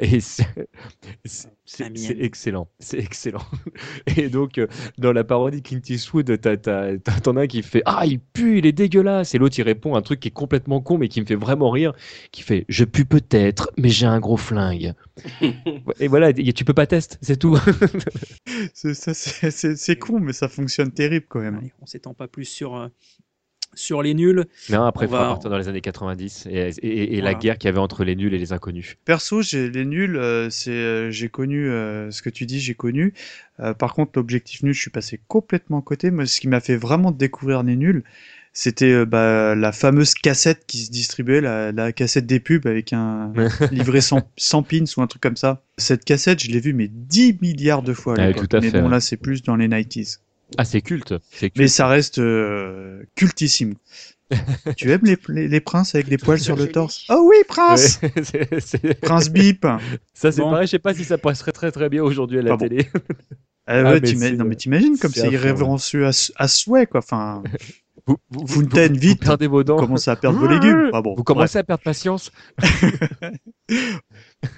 c'est- 1.65 1.97
c'est 1.97 2.17
excellent, 2.19 2.67
c'est 2.79 2.99
excellent. 2.99 3.41
Et 4.17 4.29
donc, 4.29 4.57
euh, 4.57 4.67
dans 4.97 5.11
la 5.11 5.23
parodie 5.23 5.61
Clint 5.63 5.81
Eastwood, 5.89 6.39
t'as, 6.39 6.57
t'as, 6.57 6.97
t'as- 6.97 7.19
t'en 7.21 7.35
as 7.37 7.41
un 7.41 7.47
qui 7.47 7.63
fait 7.63 7.81
Ah, 7.85 8.05
il 8.05 8.19
pue, 8.19 8.59
il 8.59 8.65
est 8.65 8.71
dégueulasse. 8.71 9.33
Et 9.33 9.37
l'autre, 9.39 9.57
il 9.57 9.63
répond 9.63 9.95
un 9.95 10.01
truc 10.01 10.19
qui 10.19 10.27
est 10.27 10.31
complètement 10.31 10.79
con, 10.81 10.97
mais 10.97 11.07
qui 11.07 11.21
me 11.21 11.25
fait 11.25 11.35
vraiment 11.35 11.69
rire, 11.71 11.93
qui 12.31 12.43
fait 12.43 12.65
Je 12.69 12.83
pue 12.85 13.05
peut-être, 13.05 13.71
mais 13.77 13.89
j'ai 13.89 14.05
un 14.05 14.19
gros 14.19 14.37
flingue. 14.37 14.93
et 15.99 16.07
voilà, 16.07 16.29
y- 16.31 16.53
tu 16.53 16.65
peux 16.65 16.73
pas 16.73 16.87
tester, 16.87 17.17
c'est 17.21 17.37
tout. 17.37 17.57
C'est- 18.73 18.93
ça, 18.93 19.13
c'est- 19.13 19.51
C'est 19.51 19.75
c'est 19.75 19.95
con, 19.97 20.19
mais 20.19 20.33
ça 20.33 20.47
fonctionne 20.47 20.91
terrible 20.91 21.25
quand 21.27 21.39
même. 21.39 21.61
On 21.81 21.85
s'étend 21.85 22.13
pas 22.13 22.27
plus 22.27 22.45
sur, 22.45 22.75
euh, 22.75 22.87
sur 23.75 24.01
les 24.01 24.13
nuls. 24.13 24.45
Non, 24.69 24.83
après, 24.85 25.05
On 25.05 25.09
il 25.09 25.11
va- 25.11 25.17
partir 25.27 25.49
dans 25.49 25.57
les 25.57 25.67
années 25.67 25.81
90 25.81 26.47
et, 26.49 26.69
et- 26.81 27.13
et 27.13 27.15
la 27.17 27.21
Voilà. 27.31 27.33
guerre 27.39 27.57
qu'il 27.57 27.67
y 27.67 27.69
avait 27.69 27.79
entre 27.79 28.03
les 28.03 28.15
nuls 28.15 28.33
et 28.33 28.37
les 28.37 28.53
inconnus. 28.53 28.95
Perso, 29.05 29.41
j'ai 29.41 29.69
les 29.69 29.85
nuls, 29.85 30.15
euh, 30.17 30.49
c'est 30.49 30.71
euh, 30.71 31.11
j'ai 31.11 31.29
connu 31.29 31.69
euh, 31.69 32.09
ce 32.11 32.21
que 32.21 32.29
tu 32.29 32.45
dis, 32.45 32.59
j'ai 32.59 32.73
connu. 32.75 33.13
Euh, 33.59 33.73
par 33.73 33.93
contre, 33.93 34.13
l'objectif 34.15 34.63
nul, 34.63 34.73
je 34.73 34.81
suis 34.81 34.91
passé 34.91 35.19
complètement 35.27 35.79
à 35.79 35.81
côté. 35.81 36.11
Moi, 36.11 36.25
ce 36.25 36.39
qui 36.41 36.47
m'a 36.47 36.59
fait 36.59 36.75
vraiment 36.75 37.11
découvrir 37.11 37.63
les 37.63 37.75
nuls, 37.75 38.03
c'était 38.57 38.91
euh, 38.91 39.05
bah, 39.05 39.53
la 39.55 39.71
fameuse 39.73 40.13
cassette 40.13 40.63
qui 40.65 40.79
se 40.85 40.91
distribuait, 40.91 41.41
la, 41.41 41.71
la 41.73 41.91
cassette 41.91 42.25
des 42.25 42.39
pubs 42.39 42.65
avec 42.67 42.93
un 42.93 43.33
livret 43.71 43.99
sans, 44.01 44.21
sans 44.37 44.63
pins 44.63 44.83
ou 44.97 45.01
un 45.01 45.07
truc 45.07 45.21
comme 45.21 45.35
ça. 45.35 45.61
Cette 45.77 46.05
cassette, 46.05 46.41
je 46.41 46.49
l'ai 46.51 46.61
vue 46.61 46.73
mais 46.73 46.87
10 46.89 47.37
milliards 47.41 47.81
de 47.81 47.93
fois 47.93 48.13
à 48.13 48.17
Ouais, 48.17 48.27
l'époque. 48.27 48.47
tout 48.49 48.57
à 48.57 48.61
mais 48.61 48.69
fait, 48.71 48.79
bon, 48.79 48.85
ouais. 48.85 48.91
là, 48.91 48.99
c'est 49.01 49.17
plus 49.17 49.43
dans 49.43 49.55
les 49.57 49.67
90s. 49.67 50.19
Ah, 50.57 50.65
c'est 50.65 50.81
culte. 50.81 51.13
Mais 51.57 51.67
ça 51.67 51.87
reste 51.87 52.19
euh, 52.19 53.03
cultissime. 53.15 53.75
tu 54.77 54.91
aimes 54.91 55.01
les, 55.03 55.17
les, 55.29 55.47
les 55.47 55.59
princes 55.59 55.93
avec 55.93 56.07
des 56.07 56.17
poils 56.17 56.39
sur 56.39 56.55
le 56.55 56.67
torse? 56.71 57.05
Oh 57.09 57.27
oui, 57.29 57.37
prince 57.47 57.99
Ouais, 58.01 58.93
Prince 59.01 59.29
Bip 59.29 59.67
Ça, 60.13 60.31
c'est 60.31 60.41
Bon. 60.41 60.49
pareil, 60.51 60.65
je 60.67 60.71
sais 60.71 60.79
pas 60.79 60.93
si 60.95 61.03
ça 61.03 61.17
passerait 61.19 61.51
très 61.51 61.71
très 61.71 61.89
bien 61.89 62.03
aujourd'hui 62.03 62.39
à 62.39 62.41
la 62.41 62.51
bon. 62.51 62.57
télé. 62.57 62.89
Ah 63.67 63.81
ouais, 63.83 63.99
Ah, 64.01 64.31
non 64.33 64.45
mais 64.45 64.55
t'imagines 64.55 64.97
comme 64.97 65.11
c'est 65.11 65.29
irrévérencieux 65.31 66.05
à, 66.07 66.11
à 66.37 66.47
souhait 66.47 66.85
quoi. 66.87 66.99
Enfin, 66.99 67.43
Vous, 68.07 68.17
vous- 68.29 68.45
Fontaine 68.47 68.93
vous- 68.93 68.99
vite. 68.99 69.19
Vous 69.21 69.25
perdez 69.27 69.47
vos 69.47 69.63
dents. 69.63 69.77
Vous 69.77 69.85
commencez 69.85 70.11
à 70.11 70.15
perdre 70.15 70.39
vos 70.39 70.47
légumes. 70.47 70.89
Ah 70.93 71.01
bon, 71.01 71.15
vous 71.15 71.23
commencez 71.23 71.57
à 71.57 71.63
perdre 71.63 71.83
patience. 71.83 72.31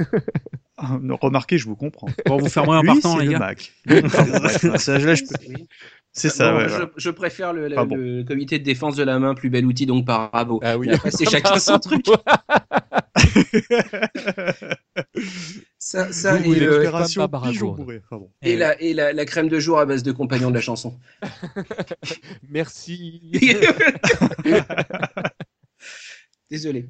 Ah, 0.80 1.00
Remarquez, 1.22 1.58
je 1.58 1.66
vous 1.66 1.76
comprends. 1.76 2.08
Bon, 2.28 2.38
vous 2.38 2.50
Lui, 2.84 2.88
partant, 2.88 3.16
c'est 3.16 3.22
les 3.22 3.26
le 3.26 3.32
gars. 3.32 3.40
Mac. 3.40 3.74
Ça, 4.80 5.00
là, 5.00 5.16
je 5.16 5.24
peux- 5.24 5.64
C'est 6.12 6.30
ça, 6.30 6.52
Bon, 6.52 6.58
ouais, 6.60 6.68
je, 6.98 7.10
préfère 7.10 7.52
le, 7.52 7.68
le- 7.68 7.76
bon. 7.84 7.96
le 7.96 8.24
comité 8.24 8.60
de 8.60 8.64
défense 8.64 8.96
de 8.96 9.04
la 9.04 9.18
main, 9.18 9.34
plus 9.34 9.50
bel 9.50 9.66
outil 9.66 9.88
donc 9.88 10.06
par 10.06 10.30
Bravo. 10.30 10.60
Ah 10.64 10.78
oui. 10.78 10.90
Après, 10.92 11.10
c'est 11.10 11.28
chacun 11.30 11.58
son 11.58 11.80
truc. 11.80 12.06
ça, 15.80 16.12
ça 16.12 16.40
et, 16.40 16.44
le-. 16.56 16.88
Enfin 16.88 18.18
bon. 18.18 18.30
et 18.44 18.56
la, 18.56 18.80
et 18.82 18.94
la, 18.94 19.14
la 19.14 19.26
crème 19.26 19.48
de 19.50 19.60
jour 19.60 19.80
à 19.80 19.86
base 19.86 20.04
de 20.04 20.12
compagnons 20.12 20.50
de 20.50 20.56
la 20.56 20.62
chanson. 20.62 21.00
Merci. 22.50 23.22
Désolé. 26.50 26.88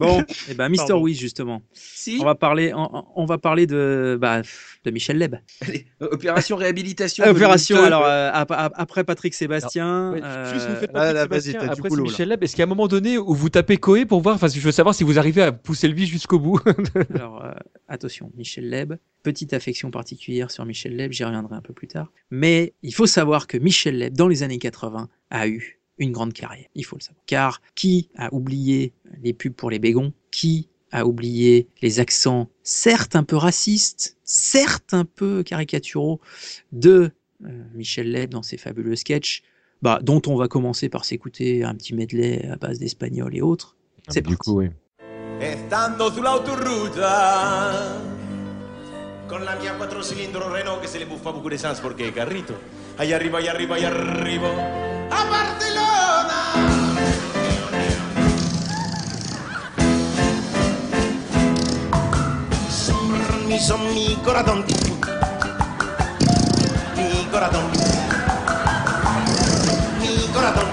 Bon, 0.00 0.22
et 0.50 0.54
ben 0.54 0.68
Mister 0.68 0.88
Pardon. 0.88 1.02
Wish 1.04 1.18
justement. 1.20 1.62
Si. 1.72 2.18
On 2.20 2.24
va 2.24 2.34
parler, 2.34 2.72
on, 2.74 3.04
on 3.14 3.26
va 3.26 3.38
parler 3.38 3.66
de, 3.68 4.18
bah, 4.20 4.42
de 4.84 4.90
Michel 4.90 5.18
Leb. 5.18 5.36
Allez, 5.60 5.86
euh, 6.02 6.08
opération 6.10 6.56
réhabilitation. 6.56 7.24
Ah, 7.26 7.30
Opération. 7.30 7.82
Alors 7.82 8.04
euh, 8.04 8.30
ap- 8.32 8.72
après 8.74 9.04
Patrick 9.04 9.34
Sébastien. 9.34 10.12
Ouais, 10.12 10.20
euh, 10.22 10.52
juste 10.52 10.68
vous 10.68 10.76
faites 10.76 10.92
là, 10.92 11.22
Sébastien, 11.22 11.60
du 11.62 11.68
Après, 11.68 11.88
boulot. 11.88 12.02
Michel 12.04 12.28
Leb. 12.28 12.42
Est-ce 12.42 12.52
qu'il 12.52 12.60
y 12.60 12.62
a 12.62 12.66
un 12.66 12.68
moment 12.68 12.88
donné 12.88 13.18
où 13.18 13.34
vous 13.34 13.48
tapez 13.50 13.76
Coé 13.76 14.04
pour 14.04 14.20
voir 14.20 14.34
Enfin, 14.34 14.48
je 14.48 14.58
veux 14.60 14.72
savoir 14.72 14.94
si 14.96 15.04
vous 15.04 15.18
arrivez 15.18 15.42
à 15.42 15.52
pousser 15.52 15.86
le 15.86 15.94
vis 15.94 16.06
jusqu'au 16.06 16.38
bout? 16.40 16.60
Alors, 17.14 17.44
euh, 17.44 17.52
attention, 17.88 18.32
Michel 18.36 18.68
Leb, 18.68 18.94
petite 19.22 19.52
affection 19.52 19.90
particulière 19.92 20.50
sur 20.50 20.64
Michel 20.64 20.96
Leb, 20.96 21.12
j'y 21.12 21.22
reviendrai 21.24 21.54
un 21.54 21.60
peu 21.62 21.72
plus 21.72 21.86
tard. 21.88 22.10
Mais 22.30 22.74
il 22.82 22.94
faut 22.94 23.06
savoir 23.06 23.46
que 23.46 23.58
Michel 23.58 23.96
Leb, 23.98 24.14
dans 24.16 24.26
les 24.28 24.42
années 24.42 24.58
80, 24.58 25.08
a 25.30 25.46
eu 25.48 25.77
une 25.98 26.12
grande 26.12 26.32
carrière. 26.32 26.66
Il 26.74 26.84
faut 26.84 26.96
le 26.96 27.02
savoir. 27.02 27.22
Car 27.26 27.60
qui 27.74 28.08
a 28.16 28.32
oublié 28.32 28.92
les 29.22 29.32
pubs 29.32 29.54
pour 29.54 29.70
les 29.70 29.78
bégons? 29.78 30.12
Qui 30.30 30.68
a 30.90 31.06
oublié 31.06 31.68
les 31.82 32.00
accents, 32.00 32.48
certes 32.62 33.14
un 33.14 33.24
peu 33.24 33.36
racistes, 33.36 34.16
certes 34.24 34.94
un 34.94 35.04
peu 35.04 35.42
caricaturaux, 35.42 36.20
de 36.72 37.10
euh, 37.44 37.64
Michel 37.74 38.10
Leb 38.10 38.30
dans 38.30 38.42
ses 38.42 38.56
fabuleux 38.56 38.96
sketchs? 38.96 39.42
Bah, 39.80 40.00
dont 40.02 40.22
on 40.26 40.36
va 40.36 40.48
commencer 40.48 40.88
par 40.88 41.04
s'écouter 41.04 41.62
un 41.62 41.74
petit 41.74 41.94
medley 41.94 42.44
à 42.46 42.56
base 42.56 42.80
d'espagnol 42.80 43.36
et 43.36 43.42
autres. 43.42 43.76
C'est 44.08 44.26
du 44.26 44.36
coup, 44.36 44.58
oui. 44.58 44.70
Estando 45.40 46.10
Con 49.28 49.44
la 49.44 49.56
mia 49.56 49.74
quattro 49.74 50.00
Renault 50.00 50.80
Che 50.80 50.88
se 50.88 50.98
le 50.98 51.04
buffa 51.04 51.32
sans 51.56 51.80
carrito 52.14 52.54
Allá 52.96 53.16
arriba, 53.16 53.38
allá 53.38 53.52
arriba, 53.52 53.74
allá 53.76 53.88
arriba 53.88 54.77
son 63.68 63.92
mi 63.92 64.14
corazón 64.24 64.64
Mi 66.96 67.26
corazón. 67.30 67.64
Mi 70.00 70.28
corazón. 70.32 70.64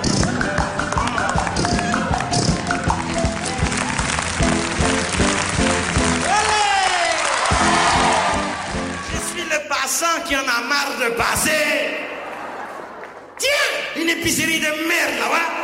Je 9.11 9.17
suis 9.29 9.43
le 9.49 9.59
passant 9.67 10.21
qui 10.25 10.35
en 10.35 10.47
a 10.47 10.61
marre 10.69 10.95
de 11.03 11.09
passer. 11.11 12.14
Une 13.95 14.09
épicerie 14.09 14.59
de 14.59 14.87
merde 14.87 15.19
là-bas. 15.19 15.55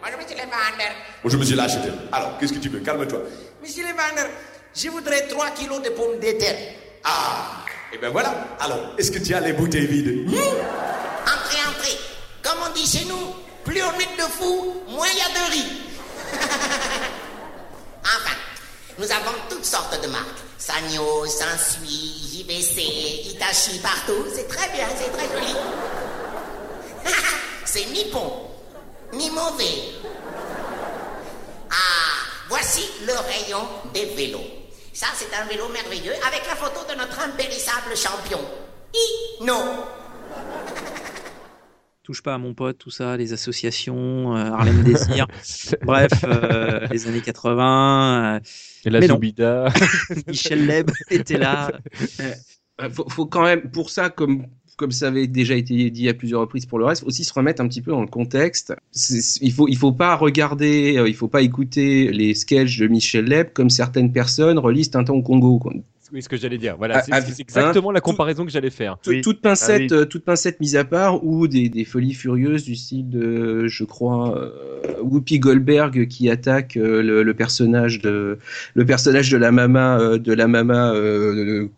Bonjour, 0.00 0.20
monsieur 0.20 0.36
Levander. 0.36 0.92
Bonjour, 1.22 1.40
monsieur 1.40 1.56
l'acheteur. 1.56 1.94
Alors, 2.12 2.38
qu'est-ce 2.38 2.52
que 2.52 2.58
tu 2.58 2.68
veux? 2.68 2.80
Calme-toi. 2.80 3.20
Monsieur 3.62 3.82
Levander, 3.82 4.30
je 4.74 4.88
voudrais 4.88 5.26
3 5.26 5.50
kilos 5.50 5.82
de 5.82 5.90
pommes 5.90 6.18
de 6.18 6.32
terre. 6.38 6.56
Ah, 7.04 7.64
et 7.92 7.98
ben 7.98 8.10
voilà. 8.10 8.32
Alors, 8.60 8.94
est-ce 8.98 9.10
que 9.10 9.18
tu 9.18 9.34
as 9.34 9.40
les 9.40 9.52
bouteilles 9.52 9.86
vides? 9.86 10.28
Entrez, 10.28 11.58
entrez, 11.68 11.98
dit 12.74 12.86
chez 12.86 13.04
nous, 13.06 13.34
plus 13.64 13.82
on 13.82 13.98
est 13.98 14.16
de 14.16 14.22
fous, 14.22 14.74
moins 14.88 15.06
il 15.12 15.18
y 15.18 15.22
a 15.22 15.28
de 15.28 15.52
riz. 15.52 15.72
enfin, 18.02 18.36
nous 18.98 19.12
avons 19.12 19.32
toutes 19.48 19.64
sortes 19.64 20.02
de 20.02 20.08
marques. 20.08 20.26
Sanyo, 20.58 21.24
Sansui, 21.26 22.12
JVC, 22.32 23.30
Itachi, 23.30 23.78
partout. 23.78 24.26
C'est 24.34 24.48
très 24.48 24.68
bien, 24.70 24.86
c'est 24.96 25.10
très 25.12 25.28
joli. 25.32 25.54
c'est 27.64 27.84
ni 27.86 28.10
bon, 28.12 28.50
ni 29.12 29.30
mauvais. 29.30 29.94
Ah, 31.70 31.74
voici 32.48 32.82
le 33.06 33.12
rayon 33.12 33.68
des 33.94 34.06
vélos. 34.06 34.40
Ça, 34.92 35.06
c'est 35.16 35.32
un 35.36 35.44
vélo 35.46 35.68
merveilleux 35.68 36.14
avec 36.26 36.46
la 36.48 36.56
photo 36.56 36.80
de 36.90 36.98
notre 36.98 37.20
impérissable 37.20 37.96
champion. 37.96 38.40
I, 38.92 39.44
non. 39.44 39.84
Touche 42.08 42.22
pas 42.22 42.32
à 42.32 42.38
mon 42.38 42.54
pote, 42.54 42.78
tout 42.78 42.88
ça, 42.90 43.18
les 43.18 43.34
associations, 43.34 44.34
euh, 44.34 44.50
Harlem 44.50 44.82
Désir. 44.82 45.26
Bref, 45.82 46.10
euh, 46.24 46.86
les 46.90 47.06
années 47.06 47.20
80. 47.20 48.36
euh, 48.36 48.40
Et 48.86 48.88
la 48.88 49.00
mais 49.00 49.08
non. 49.08 49.16
Zoubida. 49.16 49.68
Michel 50.26 50.66
Leb 50.66 50.90
était 51.10 51.36
là. 51.36 51.70
Faut, 52.92 53.06
faut 53.10 53.26
quand 53.26 53.42
même, 53.42 53.70
pour 53.70 53.90
ça, 53.90 54.08
comme, 54.08 54.46
comme 54.78 54.90
ça 54.90 55.08
avait 55.08 55.26
déjà 55.26 55.54
été 55.54 55.90
dit 55.90 56.08
à 56.08 56.14
plusieurs 56.14 56.40
reprises 56.40 56.64
pour 56.64 56.78
le 56.78 56.86
reste, 56.86 57.02
aussi 57.04 57.24
se 57.24 57.32
remettre 57.34 57.60
un 57.60 57.68
petit 57.68 57.82
peu 57.82 57.90
dans 57.90 58.00
le 58.00 58.06
contexte. 58.06 58.72
Il 59.42 59.52
faut, 59.52 59.68
il 59.68 59.76
faut 59.76 59.92
pas 59.92 60.14
regarder, 60.16 60.96
euh, 60.96 61.08
il 61.10 61.14
faut 61.14 61.28
pas 61.28 61.42
écouter 61.42 62.10
les 62.10 62.32
sketchs 62.32 62.78
de 62.78 62.86
Michel 62.86 63.26
Leb 63.26 63.52
comme 63.52 63.68
certaines 63.68 64.12
personnes 64.14 64.58
relisent 64.58 64.88
Tintin 64.88 65.12
au 65.12 65.20
Congo. 65.20 65.60
Oui, 66.12 66.22
ce 66.22 66.28
que 66.28 66.36
j'allais 66.36 66.58
dire. 66.58 66.76
Voilà, 66.78 66.98
Ah, 66.98 67.02
c'est 67.02 67.12
ah, 67.12 67.20
exactement 67.38 67.90
hein, 67.90 67.92
la 67.92 68.00
comparaison 68.00 68.44
que 68.44 68.50
j'allais 68.50 68.70
faire. 68.70 68.98
Tout- 69.02 69.20
toute 69.22 69.40
pincette, 69.40 69.92
euh, 69.92 70.04
toute 70.04 70.24
pincette 70.24 70.58
mise 70.60 70.76
à 70.76 70.84
part, 70.84 71.24
ou 71.24 71.46
des, 71.48 71.68
des 71.68 71.84
folies 71.84 72.14
furieuses 72.14 72.64
du 72.64 72.76
style 72.76 73.08
de, 73.08 73.66
je 73.68 73.84
crois, 73.84 74.36
euh, 74.38 74.94
Whoopi 75.02 75.38
Goldberg 75.38 76.06
qui 76.08 76.30
attaque 76.30 76.76
euh, 76.76 77.02
le, 77.02 77.22
le 77.22 77.34
personnage 77.34 78.00
de, 78.00 78.38
le 78.74 78.84
personnage 78.86 79.30
de 79.30 79.36
la 79.36 79.52
mama, 79.52 79.98
euh, 80.00 80.18
de 80.18 80.32
la 80.32 80.48
mama 80.48 80.92
euh, 80.94 81.68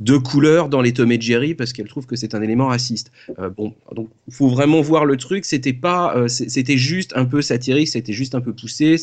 de 0.00 0.16
couleur 0.16 0.68
dans 0.68 0.80
les 0.80 0.92
Tom 0.92 1.10
et 1.10 1.20
Jerry 1.20 1.54
parce 1.54 1.72
qu'elle 1.72 1.88
trouve 1.88 2.06
que 2.06 2.14
c'est 2.16 2.34
un 2.34 2.40
élément 2.42 2.68
raciste. 2.68 3.10
Euh, 3.38 3.50
bon, 3.50 3.74
donc 3.94 4.08
faut 4.30 4.48
vraiment 4.48 4.80
voir 4.80 5.04
le 5.04 5.16
truc. 5.16 5.44
C'était 5.44 5.72
pas, 5.72 6.16
euh, 6.16 6.28
c'était 6.28 6.76
juste 6.76 7.12
un 7.16 7.24
peu 7.24 7.42
satirique, 7.42 7.88
c'était 7.88 8.12
juste 8.12 8.34
un 8.34 8.40
peu 8.40 8.52
poussé, 8.52 8.96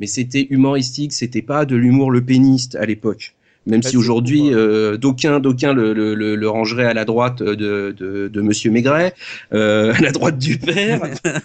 mais 0.00 0.06
c'était 0.06 0.46
humoristique. 0.50 1.12
C'était 1.12 1.42
pas 1.42 1.64
de 1.66 1.76
l'humour 1.76 2.10
le 2.10 2.24
péniste 2.24 2.74
à 2.76 2.86
l'époque. 2.86 3.34
Même 3.70 3.82
si 3.82 3.96
aujourd'hui, 3.96 4.52
euh, 4.52 4.96
d'aucuns, 4.96 5.40
d'aucuns 5.40 5.72
le, 5.72 5.92
le, 5.94 6.14
le, 6.14 6.34
le 6.34 6.48
rangeraient 6.48 6.86
à 6.86 6.94
la 6.94 7.04
droite 7.04 7.42
de, 7.42 7.54
de, 7.96 8.28
de 8.28 8.40
Monsieur 8.40 8.70
Maigret, 8.70 9.14
euh, 9.52 9.94
à 9.96 10.00
la 10.00 10.12
droite 10.12 10.38
du 10.38 10.58
père. 10.58 11.00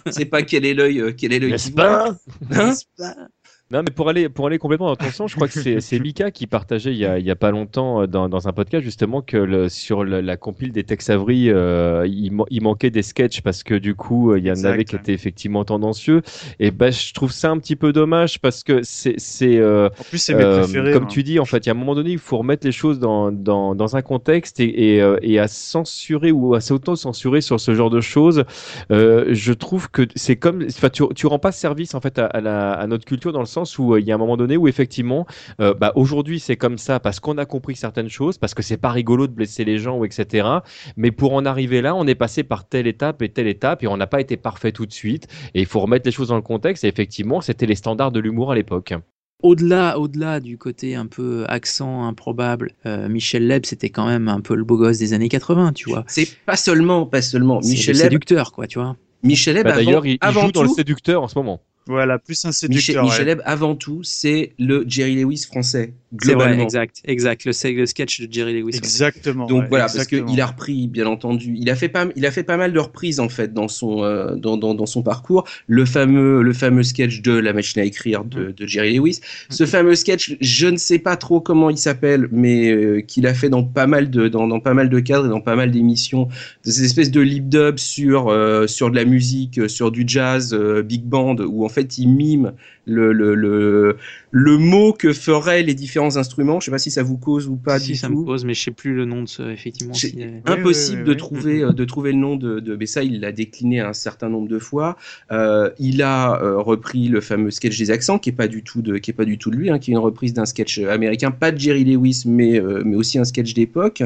Je 0.06 0.10
sais 0.12 0.24
pas 0.26 0.42
quel 0.42 0.66
est 0.66 0.74
l'œil, 0.74 1.00
euh, 1.00 1.12
quel 1.16 1.32
est 1.32 1.38
l'œil 1.38 1.52
N'est-ce. 1.52 2.84
Hein? 3.00 3.28
Non, 3.72 3.80
mais 3.82 3.90
pour 3.92 4.08
aller, 4.08 4.28
pour 4.28 4.46
aller 4.46 4.58
complètement 4.58 4.86
dans 4.86 4.94
ton 4.94 5.10
sens, 5.10 5.28
je 5.32 5.34
crois 5.34 5.48
que 5.48 5.80
c'est 5.80 5.98
Mika 5.98 6.30
qui 6.30 6.46
partageait 6.46 6.92
il 6.92 6.98
y 6.98 7.04
a, 7.04 7.18
il 7.18 7.26
y 7.26 7.32
a 7.32 7.34
pas 7.36 7.50
longtemps 7.50 8.02
euh, 8.02 8.06
dans, 8.06 8.28
dans 8.28 8.46
un 8.46 8.52
podcast 8.52 8.84
justement 8.84 9.22
que 9.22 9.36
le, 9.36 9.68
sur 9.68 10.04
le- 10.04 10.20
la 10.20 10.36
compile 10.36 10.70
des 10.70 10.84
Tex 10.84 11.10
Avery, 11.10 11.50
euh, 11.50 12.06
il, 12.06 12.30
il 12.50 12.62
manquait 12.62 12.90
des 12.90 13.02
sketchs 13.02 13.40
parce 13.40 13.64
que 13.64 13.74
du 13.74 13.96
coup, 13.96 14.30
euh, 14.30 14.38
il 14.38 14.44
y 14.46 14.50
en 14.50 14.52
Exact, 14.52 14.70
avait 14.74 14.84
qui 14.84 14.94
étaient 14.94 15.12
effectivement 15.14 15.64
tendancieux. 15.64 16.22
Et 16.60 16.70
ben, 16.70 16.92
je 16.92 17.12
trouve 17.12 17.32
ça 17.32 17.50
un 17.50 17.58
petit 17.58 17.74
peu 17.74 17.92
dommage 17.92 18.38
parce 18.40 18.62
que 18.62 18.82
c'est. 18.84 19.14
c'est 19.18 19.58
euh, 19.58 19.88
En 19.98 20.04
plus, 20.04 20.18
c'est 20.18 20.34
mes 20.36 20.44
préférés, 20.44 20.92
Comme 20.92 21.02
moi. 21.02 21.10
tu 21.12 21.24
dis, 21.24 21.40
en 21.40 21.44
fait, 21.44 21.58
il 21.58 21.66
y 21.66 21.70
a 21.70 21.72
un 21.72 21.78
moment 21.78 21.96
donné, 21.96 22.10
il 22.12 22.18
faut 22.18 22.38
remettre 22.38 22.64
les 22.64 22.72
choses 22.72 23.00
dans, 23.00 23.32
dans, 23.32 23.74
dans 23.74 23.96
un 23.96 24.02
contexte 24.02 24.60
et, 24.60 24.94
et, 24.94 25.02
euh, 25.02 25.18
et 25.22 25.40
à 25.40 25.48
censurer 25.48 26.30
ou 26.30 26.54
à 26.54 26.60
s'auto-censurer 26.60 27.40
sur 27.40 27.58
ce 27.58 27.74
genre 27.74 27.90
de 27.90 28.00
choses. 28.00 28.44
Euh, 28.92 29.26
je 29.30 29.52
trouve 29.52 29.90
que 29.90 30.02
c'est 30.14 30.36
comme, 30.36 30.64
enfin, 30.68 30.88
tu, 30.88 31.02
tu 31.16 31.26
rends 31.26 31.40
pas 31.40 31.50
service 31.50 31.94
en 31.96 32.00
fait 32.00 32.20
à, 32.20 32.26
à 32.26 32.40
la, 32.40 32.72
à 32.74 32.86
notre 32.86 33.04
culture 33.04 33.32
dans 33.32 33.40
le 33.40 33.46
sens 33.56 33.78
où 33.78 33.94
euh, 33.94 34.00
il 34.00 34.06
y 34.06 34.12
a 34.12 34.14
un 34.14 34.18
moment 34.18 34.36
donné 34.36 34.56
où 34.56 34.68
effectivement, 34.68 35.26
euh, 35.60 35.74
bah, 35.74 35.92
aujourd'hui 35.94 36.40
c'est 36.40 36.56
comme 36.56 36.78
ça 36.78 37.00
parce 37.00 37.20
qu'on 37.20 37.38
a 37.38 37.46
compris 37.46 37.76
certaines 37.76 38.08
choses, 38.08 38.38
parce 38.38 38.54
que 38.54 38.62
c'est 38.62 38.76
pas 38.76 38.90
rigolo 38.90 39.26
de 39.26 39.32
blesser 39.32 39.64
les 39.64 39.78
gens 39.78 39.98
ou 39.98 40.04
etc. 40.04 40.48
Mais 40.96 41.10
pour 41.10 41.34
en 41.34 41.44
arriver 41.44 41.80
là, 41.80 41.94
on 41.94 42.06
est 42.06 42.14
passé 42.14 42.42
par 42.42 42.68
telle 42.68 42.86
étape 42.86 43.22
et 43.22 43.28
telle 43.28 43.48
étape 43.48 43.82
et 43.82 43.86
on 43.86 43.96
n'a 43.96 44.06
pas 44.06 44.20
été 44.20 44.36
parfait 44.36 44.72
tout 44.72 44.86
de 44.86 44.92
suite. 44.92 45.26
Et 45.54 45.60
il 45.60 45.66
faut 45.66 45.80
remettre 45.80 46.06
les 46.06 46.12
choses 46.12 46.28
dans 46.28 46.36
le 46.36 46.42
contexte. 46.42 46.84
Et 46.84 46.88
effectivement, 46.88 47.40
c'était 47.40 47.66
les 47.66 47.74
standards 47.74 48.12
de 48.12 48.20
l'humour 48.20 48.52
à 48.52 48.54
l'époque. 48.54 48.94
Au-delà, 49.42 49.98
au-delà 49.98 50.40
du 50.40 50.56
côté 50.56 50.94
un 50.94 51.06
peu 51.06 51.44
accent 51.48 52.04
improbable, 52.06 52.72
euh, 52.86 53.08
Michel 53.08 53.46
Leb, 53.46 53.66
c'était 53.66 53.90
quand 53.90 54.06
même 54.06 54.28
un 54.28 54.40
peu 54.40 54.54
le 54.54 54.64
beau 54.64 54.78
gosse 54.78 54.98
des 54.98 55.12
années 55.12 55.28
80, 55.28 55.74
tu 55.74 55.90
vois. 55.90 56.04
C'est 56.06 56.28
pas 56.46 56.56
seulement, 56.56 57.04
pas 57.04 57.20
seulement. 57.20 57.60
C'est 57.60 57.72
Michel 57.72 57.96
le 57.96 57.98
Leb, 57.98 58.06
séducteur, 58.06 58.52
quoi, 58.52 58.66
tu 58.66 58.78
vois. 58.78 58.96
Michel 59.22 59.56
Leb, 59.56 59.64
Bah, 59.64 59.74
avant, 59.74 59.84
D'ailleurs, 59.84 60.06
il, 60.06 60.18
joue 60.22 60.52
dans 60.52 60.62
le 60.62 60.68
séducteur 60.68 61.22
en 61.22 61.28
ce 61.28 61.38
moment. 61.38 61.60
Voilà, 61.86 62.18
plus 62.18 62.44
un 62.44 62.48
Michel, 62.48 62.70
séducteur. 62.70 63.04
Michel 63.04 63.20
ouais. 63.20 63.34
Leb, 63.36 63.42
avant 63.44 63.76
tout, 63.76 64.02
c'est 64.02 64.52
le 64.58 64.84
Jerry 64.86 65.22
Lewis 65.22 65.44
français, 65.46 65.92
C'est 66.22 66.34
vrai, 66.34 66.60
exact, 66.60 67.02
exact. 67.04 67.44
Le, 67.44 67.52
sketch 67.52 68.20
de 68.20 68.32
Jerry 68.32 68.54
Lewis. 68.54 68.64
ouais. 68.64 68.76
Exactement. 68.76 69.46
Donc 69.46 69.62
ouais, 69.62 69.68
voilà, 69.68 69.84
exactement. 69.86 70.22
parce 70.22 70.32
qu'il 70.32 70.40
a 70.40 70.46
repris, 70.46 70.88
bien 70.88 71.06
entendu, 71.06 71.54
il 71.58 71.68
a 71.70 71.76
fait 71.76 71.88
pas, 71.88 72.06
il 72.16 72.26
a 72.26 72.30
fait 72.30 72.42
pas 72.44 72.56
mal 72.56 72.72
de 72.72 72.78
reprises 72.78 73.20
en 73.20 73.28
fait 73.28 73.52
dans 73.52 73.68
son, 73.68 74.02
euh, 74.02 74.34
dans, 74.36 74.56
dans, 74.56 74.74
dans 74.74 74.86
son 74.86 75.02
parcours. 75.02 75.44
Le 75.66 75.84
fameux, 75.84 76.42
le 76.42 76.52
fameux 76.52 76.82
sketch 76.82 77.22
de 77.22 77.32
la 77.32 77.52
machine 77.52 77.82
à 77.82 77.84
écrire 77.84 78.16
Mm. 78.24 78.28
de, 78.28 78.50
de 78.52 78.66
Jerry 78.66 78.96
Lewis. 78.96 79.20
Ce 79.50 79.66
fameux 79.66 79.94
sketch, 79.94 80.36
je 80.40 80.66
ne 80.66 80.76
sais 80.76 80.98
pas 80.98 81.16
trop 81.16 81.40
comment 81.40 81.70
il 81.70 81.78
s'appelle, 81.78 82.28
mais 82.30 82.70
euh, 82.70 83.00
qu'il 83.00 83.26
a 83.26 83.34
fait 83.34 83.48
dans 83.48 83.64
pas 83.64 83.86
mal 83.86 84.10
de, 84.10 84.28
dans, 84.28 84.46
dans 84.46 84.60
pas 84.60 84.74
mal 84.74 84.88
de 84.88 85.00
cadres 85.00 85.26
et 85.26 85.28
dans 85.28 85.40
pas 85.40 85.56
mal 85.56 85.70
d'émissions, 85.70 86.28
de 86.64 86.70
ces 86.70 86.84
espèces 86.84 87.10
de 87.10 87.20
lip 87.20 87.48
dub 87.48 87.78
sur, 87.78 88.28
euh, 88.28 88.66
sur 88.66 88.90
de 88.90 88.96
la 88.96 89.04
musique, 89.04 89.68
sur 89.68 89.90
du 89.90 90.04
jazz, 90.06 90.54
euh, 90.54 90.82
big 90.82 91.04
band, 91.04 91.36
où 91.40 91.64
en 91.64 91.68
fait 91.68 91.98
il 91.98 92.08
mime 92.08 92.52
le, 92.86 93.12
le, 93.12 93.34
le, 93.34 93.96
le 94.30 94.58
mot 94.58 94.92
que 94.92 95.12
feraient 95.12 95.62
les 95.62 95.74
différents 95.74 96.16
instruments. 96.16 96.60
Je 96.60 96.66
sais 96.66 96.70
pas 96.70 96.78
si 96.78 96.90
ça 96.90 97.02
vous 97.02 97.18
cause 97.18 97.48
ou 97.48 97.56
pas 97.56 97.80
si, 97.80 97.92
du 97.92 97.96
ça 97.96 98.08
tout. 98.08 98.14
me 98.20 98.24
pose, 98.24 98.44
mais 98.44 98.54
je 98.54 98.62
sais 98.62 98.70
plus 98.70 98.94
le 98.94 99.04
nom 99.04 99.22
de 99.22 99.28
ce, 99.28 99.42
effectivement. 99.42 99.94
C'est 99.94 100.42
impossible 100.46 101.02
oui, 101.02 101.04
de 101.04 101.10
oui. 101.10 101.16
trouver 101.16 101.62
euh, 101.62 101.72
de 101.72 101.84
trouver 101.84 102.12
le 102.12 102.18
nom 102.18 102.36
de, 102.36 102.60
de 102.60 102.76
mais 102.76 102.86
ça 102.86 103.02
il 103.02 103.20
l'a 103.20 103.32
décliné 103.32 103.80
un 103.80 103.92
certain 103.92 104.28
nombre 104.28 104.48
de 104.48 104.58
fois 104.58 104.96
Euh, 105.32 105.70
il 105.78 106.02
a 106.02 106.40
euh, 106.42 106.58
repris 106.58 107.08
le 107.08 107.20
fameux 107.20 107.50
sketch 107.50 107.76
des 107.78 107.90
accents 107.90 108.18
qui 108.18 108.30
est 108.30 108.32
pas 108.32 108.48
du 108.48 108.62
tout 108.62 108.82
de 108.82 108.98
qui 108.98 109.10
est 109.10 109.14
pas 109.14 109.24
du 109.24 109.38
tout 109.38 109.50
de 109.50 109.56
lui 109.56 109.70
hein, 109.70 109.78
qui 109.78 109.90
est 109.90 109.94
une 109.94 109.98
reprise 109.98 110.32
d'un 110.34 110.46
sketch 110.46 110.78
américain 110.78 111.30
pas 111.32 111.50
de 111.52 111.58
Jerry 111.58 111.84
Lewis 111.84 112.22
mais 112.26 112.60
euh, 112.60 112.82
mais 112.84 112.96
aussi 112.96 113.18
un 113.18 113.24
sketch 113.24 113.54
d'époque 113.54 114.02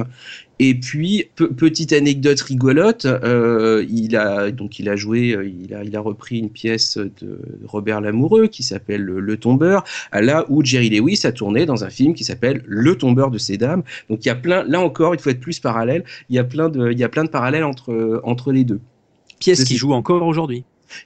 et 0.63 0.75
puis 0.75 1.25
pe- 1.37 1.47
petite 1.53 1.93
anecdote 1.93 2.41
rigolote 2.43 3.07
euh, 3.07 3.85
il 3.89 4.15
a 4.17 4.51
donc 4.51 4.79
il 4.79 4.89
a 4.89 4.95
joué 4.95 5.33
euh, 5.35 5.45
il 5.49 5.75
a 5.75 5.83
il 5.83 5.97
a 5.97 6.01
repris 6.01 6.39
une 6.39 6.51
pièce 6.51 6.99
de 6.99 7.39
Robert 7.65 8.01
Lamoureux 8.01 8.47
qui 8.47 8.63
s'appelle 8.63 9.01
le, 9.03 9.21
Le 9.21 9.37
tombeur 9.37 9.83
à 10.13 10.21
là 10.21 10.45
où 10.49 10.63
Jerry 10.65 10.91
Lewis 10.91 11.21
a 11.25 11.33
tourné 11.33 11.67
dans 11.67 11.83
un 11.85 11.91
film 11.91 12.15
qui 12.15 12.25
s'appelle 12.25 12.63
Le 12.67 12.95
tombeur 12.97 13.31
de 13.31 13.39
ces 13.39 13.57
dames 13.57 13.83
donc 14.09 14.25
il 14.25 14.29
y 14.29 14.31
a 14.31 14.35
plein, 14.37 14.63
là 14.65 14.81
encore, 14.81 15.15
il 15.15 15.21
faut 15.21 15.31
être 15.31 15.41
plus 15.41 15.59
parallèle. 15.61 16.05
Il 16.29 16.37
y 16.37 16.39
a 16.39 16.45
plein 16.45 16.69
de, 16.69 16.91
il 16.93 16.99
y 16.99 17.05
a 17.05 17.09
plein 17.09 17.25
de 17.25 17.31
parallèles 17.31 17.65
entre 17.65 18.21
entre 18.25 18.53
les 18.53 18.65
deux. 18.65 18.81
Pièce 19.39 19.65
qui 19.65 19.77
joue 19.77 19.93
encore 19.95 20.23
aujourd'hui. 20.27 20.65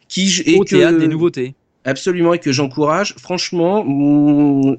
Qui 0.09 0.43
et 0.47 0.57
Au 0.59 0.65
que- 0.65 0.71
théâtre 0.71 0.99
des 0.99 1.07
nouveautés. 1.09 1.55
Absolument 1.85 2.33
et 2.35 2.39
que 2.39 2.51
j'encourage. 2.53 3.15
Franchement, 3.19 3.85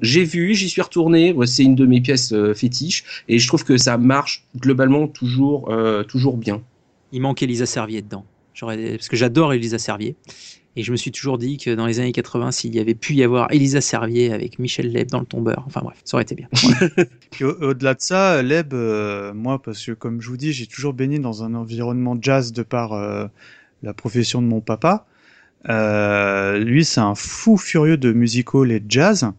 j'ai 0.02 0.24
vu, 0.24 0.54
j'y 0.54 0.68
suis 0.68 0.82
retourné. 0.82 1.34
C'est 1.46 1.62
une 1.62 1.74
de 1.76 1.86
mes 1.86 2.00
pièces 2.00 2.32
euh, 2.32 2.52
fétiches 2.54 3.04
et 3.28 3.38
je 3.38 3.46
trouve 3.46 3.64
que 3.64 3.76
ça 3.76 3.96
marche 3.96 4.44
globalement 4.58 5.06
toujours, 5.06 5.70
euh, 5.70 6.02
toujours 6.02 6.36
bien. 6.36 6.62
Il 7.12 7.20
manque 7.22 7.42
Elisa 7.42 7.66
Servier 7.66 8.02
dedans. 8.02 8.24
J'aurais, 8.54 8.92
parce 8.96 9.08
que 9.08 9.16
j'adore 9.16 9.52
Elisa 9.52 9.78
Servier. 9.78 10.16
Et 10.78 10.82
je 10.82 10.92
me 10.92 10.96
suis 10.96 11.10
toujours 11.10 11.38
dit 11.38 11.56
que 11.56 11.74
dans 11.74 11.86
les 11.86 12.00
années 12.00 12.12
80, 12.12 12.50
s'il 12.50 12.74
y 12.74 12.78
avait 12.80 12.94
pu 12.94 13.14
y 13.14 13.22
avoir 13.22 13.50
Elisa 13.50 13.80
Servier 13.80 14.30
avec 14.32 14.58
Michel 14.58 14.92
Leb 14.92 15.08
dans 15.08 15.20
le 15.20 15.24
tombeur, 15.26 15.62
enfin 15.66 15.80
bref, 15.82 15.96
ça 16.04 16.16
aurait 16.16 16.24
été 16.24 16.34
bien. 16.34 16.48
Puis 17.30 17.44
au- 17.44 17.56
au-delà 17.62 17.94
de 17.94 18.00
ça, 18.02 18.42
Leb, 18.42 18.74
euh, 18.74 19.32
moi, 19.32 19.62
parce 19.62 19.82
que 19.86 19.92
comme 19.92 20.20
je 20.20 20.28
vous 20.28 20.36
dis, 20.36 20.52
j'ai 20.52 20.66
toujours 20.66 20.92
baigné 20.92 21.18
dans 21.18 21.42
un 21.42 21.54
environnement 21.54 22.18
jazz 22.20 22.52
de 22.52 22.62
par 22.62 22.92
euh, 22.92 23.26
la 23.82 23.94
profession 23.94 24.42
de 24.42 24.46
mon 24.48 24.60
papa. 24.60 25.06
Euh, 25.68 26.58
lui, 26.58 26.84
c'est 26.84 27.00
un 27.00 27.14
fou 27.14 27.56
furieux 27.56 27.96
de 27.96 28.12
music 28.12 28.54
hall 28.54 28.70
et 28.72 28.80
de 28.80 28.90
jazz. 28.90 29.30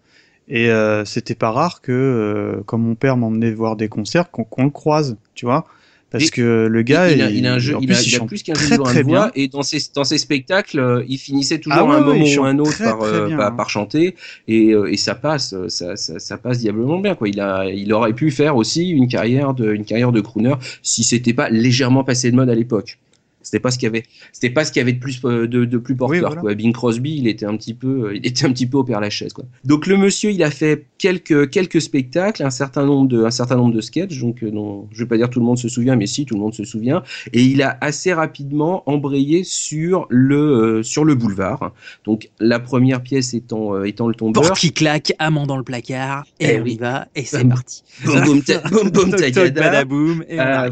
Et 0.49 0.69
euh, 0.69 1.03
c'était 1.03 1.35
pas 1.35 1.51
rare 1.51 1.81
que, 1.81 1.91
euh, 1.91 2.61
quand 2.65 2.77
mon 2.77 2.95
père 2.95 3.17
m'emmenait 3.17 3.51
voir 3.51 3.75
des 3.75 3.89
concerts, 3.89 4.31
qu'on 4.31 4.63
le 4.63 4.69
croise, 4.69 5.17
tu 5.35 5.45
vois. 5.45 5.65
Parce 6.09 6.27
Et- 6.27 6.29
que 6.29 6.67
le 6.71 6.81
gars, 6.83 7.11
il, 7.11 7.21
a, 7.21 7.29
il 7.29 7.45
a 7.45 7.53
un 7.55 7.59
jeu, 7.59 7.75
il 7.81 7.85
plus, 7.87 7.97
a, 7.97 8.01
il 8.01 8.07
il 8.07 8.15
a 8.15 8.17
chante 8.19 8.27
plus 8.29 8.41
qu'un 8.41 8.53
très, 8.53 8.65
jeu 8.65 8.77
de 8.77 8.83
très 8.83 9.03
voix 9.03 9.23
bien. 9.25 9.31
et 9.35 9.49
dans 9.49 9.61
ses 9.61 9.79
dans 9.93 10.05
ses 10.05 10.17
spectacles, 10.17 10.79
euh, 10.79 11.03
il 11.09 11.17
finissait 11.17 11.59
toujours 11.59 11.91
Ah 11.91 11.97
un 11.97 11.99
moment 11.99 12.13
il 12.13 12.39
ou 12.39 12.45
un 12.45 12.57
autre 12.59 12.71
très, 12.71 12.85
par, 12.85 12.99
très 12.99 13.07
euh, 13.09 13.27
bien, 13.27 13.35
par, 13.35 13.47
hein. 13.47 13.55
par 13.57 13.69
chanter 13.69 14.15
et, 14.47 14.67
et 14.69 14.95
ça 14.95 15.15
passe, 15.15 15.53
ça, 15.67 15.97
ça, 15.97 16.17
ça 16.17 16.37
passe 16.37 16.59
diablement 16.59 16.99
bien 16.99 17.13
quoi. 17.13 17.27
Il 17.27 17.41
a, 17.41 17.65
il 17.69 17.91
aurait 17.91 18.13
pu 18.13 18.31
faire 18.31 18.55
aussi 18.55 18.87
une 18.89 19.09
carrière 19.09 19.53
de 19.53 19.73
une 19.73 19.83
carrière 19.83 20.13
de 20.13 20.21
crooner 20.21 20.53
si 20.81 21.03
c'était 21.03 21.33
pas 21.33 21.49
légèrement 21.49 22.05
passé 22.05 22.31
de 22.31 22.37
mode 22.37 22.49
à 22.49 22.55
l'époque. 22.55 22.99
C'était 23.47 23.61
pas 23.61 23.71
ce 23.71 23.77
qu'il 23.77 23.85
y 23.85 23.89
avait, 23.89 24.03
c'était 24.33 24.49
pas 24.49 24.65
ce 24.65 24.73
qu'il 24.73 24.81
y 24.81 24.83
avait 24.83 24.91
de 24.91 24.99
plus 24.99 25.21
euh, 25.23 25.47
de, 25.47 25.63
de 25.63 25.77
plus 25.77 25.95
porteur. 25.95 26.19
voilà. 26.19 26.41
quoi. 26.41 26.53
Bing 26.53 26.73
Crosby, 26.73 27.15
il 27.17 27.27
était 27.27 27.45
un 27.45 27.55
petit 27.55 27.73
peu, 27.73 28.07
euh, 28.09 28.15
il 28.15 28.27
était 28.27 28.45
un 28.45 28.51
petit 28.51 28.65
peu 28.67 28.77
au 28.77 28.83
père 28.83 28.99
Lachaise 28.99 29.31
quoi. 29.31 29.45
Donc 29.63 29.87
le 29.87 29.95
monsieur, 29.95 30.31
il 30.31 30.43
a 30.43 30.51
fait 30.51 30.85
quelques 30.97 31.49
quelques 31.49 31.79
spectacles, 31.81 32.43
un 32.43 32.49
certain 32.49 32.85
nombre 32.85 33.07
de 33.07 33.23
un 33.23 33.31
certain 33.31 33.55
nombre 33.55 33.73
de 33.73 33.79
sketchs. 33.79 34.19
Donc 34.19 34.43
euh, 34.43 34.51
non, 34.51 34.89
je 34.91 34.99
vais 35.03 35.07
pas 35.07 35.15
dire 35.15 35.29
tout 35.29 35.39
le 35.39 35.45
monde 35.45 35.57
se 35.57 35.69
souvient, 35.69 35.95
mais 35.95 36.07
si 36.07 36.25
tout 36.25 36.35
le 36.35 36.41
monde 36.41 36.53
se 36.53 36.65
souvient. 36.65 37.03
Et 37.31 37.41
il 37.43 37.61
a 37.61 37.77
assez 37.79 38.11
rapidement 38.13 38.83
embrayé 38.89 39.43
sur 39.45 40.07
le 40.09 40.37
euh, 40.37 40.83
sur 40.83 41.05
le 41.05 41.15
boulevard. 41.15 41.71
Donc 42.03 42.29
la 42.39 42.59
première 42.59 43.01
pièce 43.01 43.33
étant 43.33 43.73
euh, 43.75 43.85
étant 43.85 44.07
le 44.09 44.15
tombeur. 44.15 44.43
Porte 44.43 44.59
qui 44.59 44.73
claque, 44.73 45.13
amant 45.19 45.45
dans 45.47 45.57
le 45.57 45.63
placard, 45.63 46.25
et 46.39 46.55
Eh 46.55 46.59
on 46.59 46.63
oui. 46.63 46.73
y 46.73 46.77
va, 46.77 47.07
et 47.15 47.23
c'est 47.23 47.45
parti. 47.45 47.83
Boum, 48.03 48.21
boum, 48.23 48.41
boum, 48.69 48.89
boum, 48.91 50.23
Euh, 50.37 50.69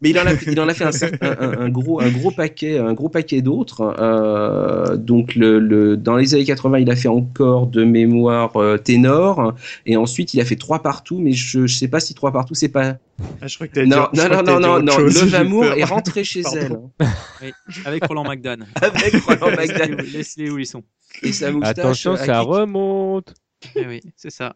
mais 0.00 0.10
il 0.10 0.18
en 0.18 0.26
a, 0.26 0.32
il 0.34 0.60
en 0.60 0.68
a 0.68 0.74
fait 0.74 0.84
un, 1.20 1.68
gros, 1.68 2.00
un 2.00 2.08
gros 2.10 2.30
paquet, 2.30 2.78
un 2.78 2.92
gros 2.94 3.08
paquet 3.08 3.40
d'autres. 3.42 3.94
Euh, 3.98 4.96
donc 4.96 5.34
le, 5.34 5.58
le- 5.58 5.96
dans 5.96 6.16
les 6.16 6.34
années 6.34 6.44
80, 6.44 6.78
il 6.80 6.90
a 6.90 6.96
fait 6.96 7.08
encore 7.08 7.66
de 7.66 7.84
mémoire 7.84 8.56
euh, 8.56 8.76
ténor, 8.78 9.54
et 9.86 9.96
ensuite 9.96 10.34
il 10.34 10.40
a 10.40 10.44
fait 10.44 10.56
trois 10.56 10.82
partout, 10.82 11.18
mais 11.18 11.32
je, 11.32 11.66
je 11.66 11.76
sais 11.76 11.88
pas 11.88 12.00
si 12.00 12.14
trois 12.14 12.32
partout 12.32 12.54
c'est 12.54 12.68
pas. 12.68 12.96
Ah, 13.40 13.46
je 13.48 13.54
crois 13.56 13.66
que 13.68 13.80
Non, 13.80 13.86
dire- 13.86 14.08
je 14.14 14.20
non, 14.20 14.28
crois 14.28 14.42
non, 14.42 14.60
non, 14.60 14.82
non, 14.82 14.92
chose, 14.92 15.22
Love 15.22 15.34
Amour 15.34 15.64
est 15.64 15.84
rentré 15.84 16.22
chez 16.24 16.42
Pardon. 16.42 16.90
elle. 17.00 17.08
Oui, 17.42 17.52
avec 17.84 18.04
Roland 18.04 18.24
McDan. 18.24 18.58
Avec 18.80 19.14
Roland 19.24 19.56
McDan. 19.56 19.96
Laisse-les 20.12 20.50
où 20.50 20.58
ils 20.58 20.66
sont. 20.66 20.82
Et 21.22 21.32
sa 21.32 21.50
moustache. 21.50 21.78
Attention, 21.78 22.12
à 22.12 22.16
ça 22.18 22.24
qui- 22.40 22.46
remonte. 22.46 23.34
Eh 23.74 23.86
oui, 23.86 24.00
c'est 24.16 24.30
ça. 24.30 24.54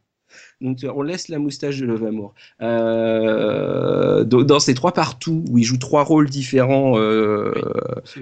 Donc 0.60 0.78
vois, 0.86 0.96
on 0.96 1.02
laisse 1.02 1.28
la 1.28 1.38
moustache 1.38 1.78
de 1.78 1.86
Love 1.86 2.04
Amour. 2.04 2.34
Euh, 2.60 4.24
dans 4.24 4.60
ces 4.60 4.74
trois 4.74 4.92
partout 4.92 5.44
où 5.50 5.58
il 5.58 5.64
joue 5.64 5.78
trois 5.78 6.04
rôles 6.04 6.28
différents, 6.30 6.98
euh, 6.98 7.52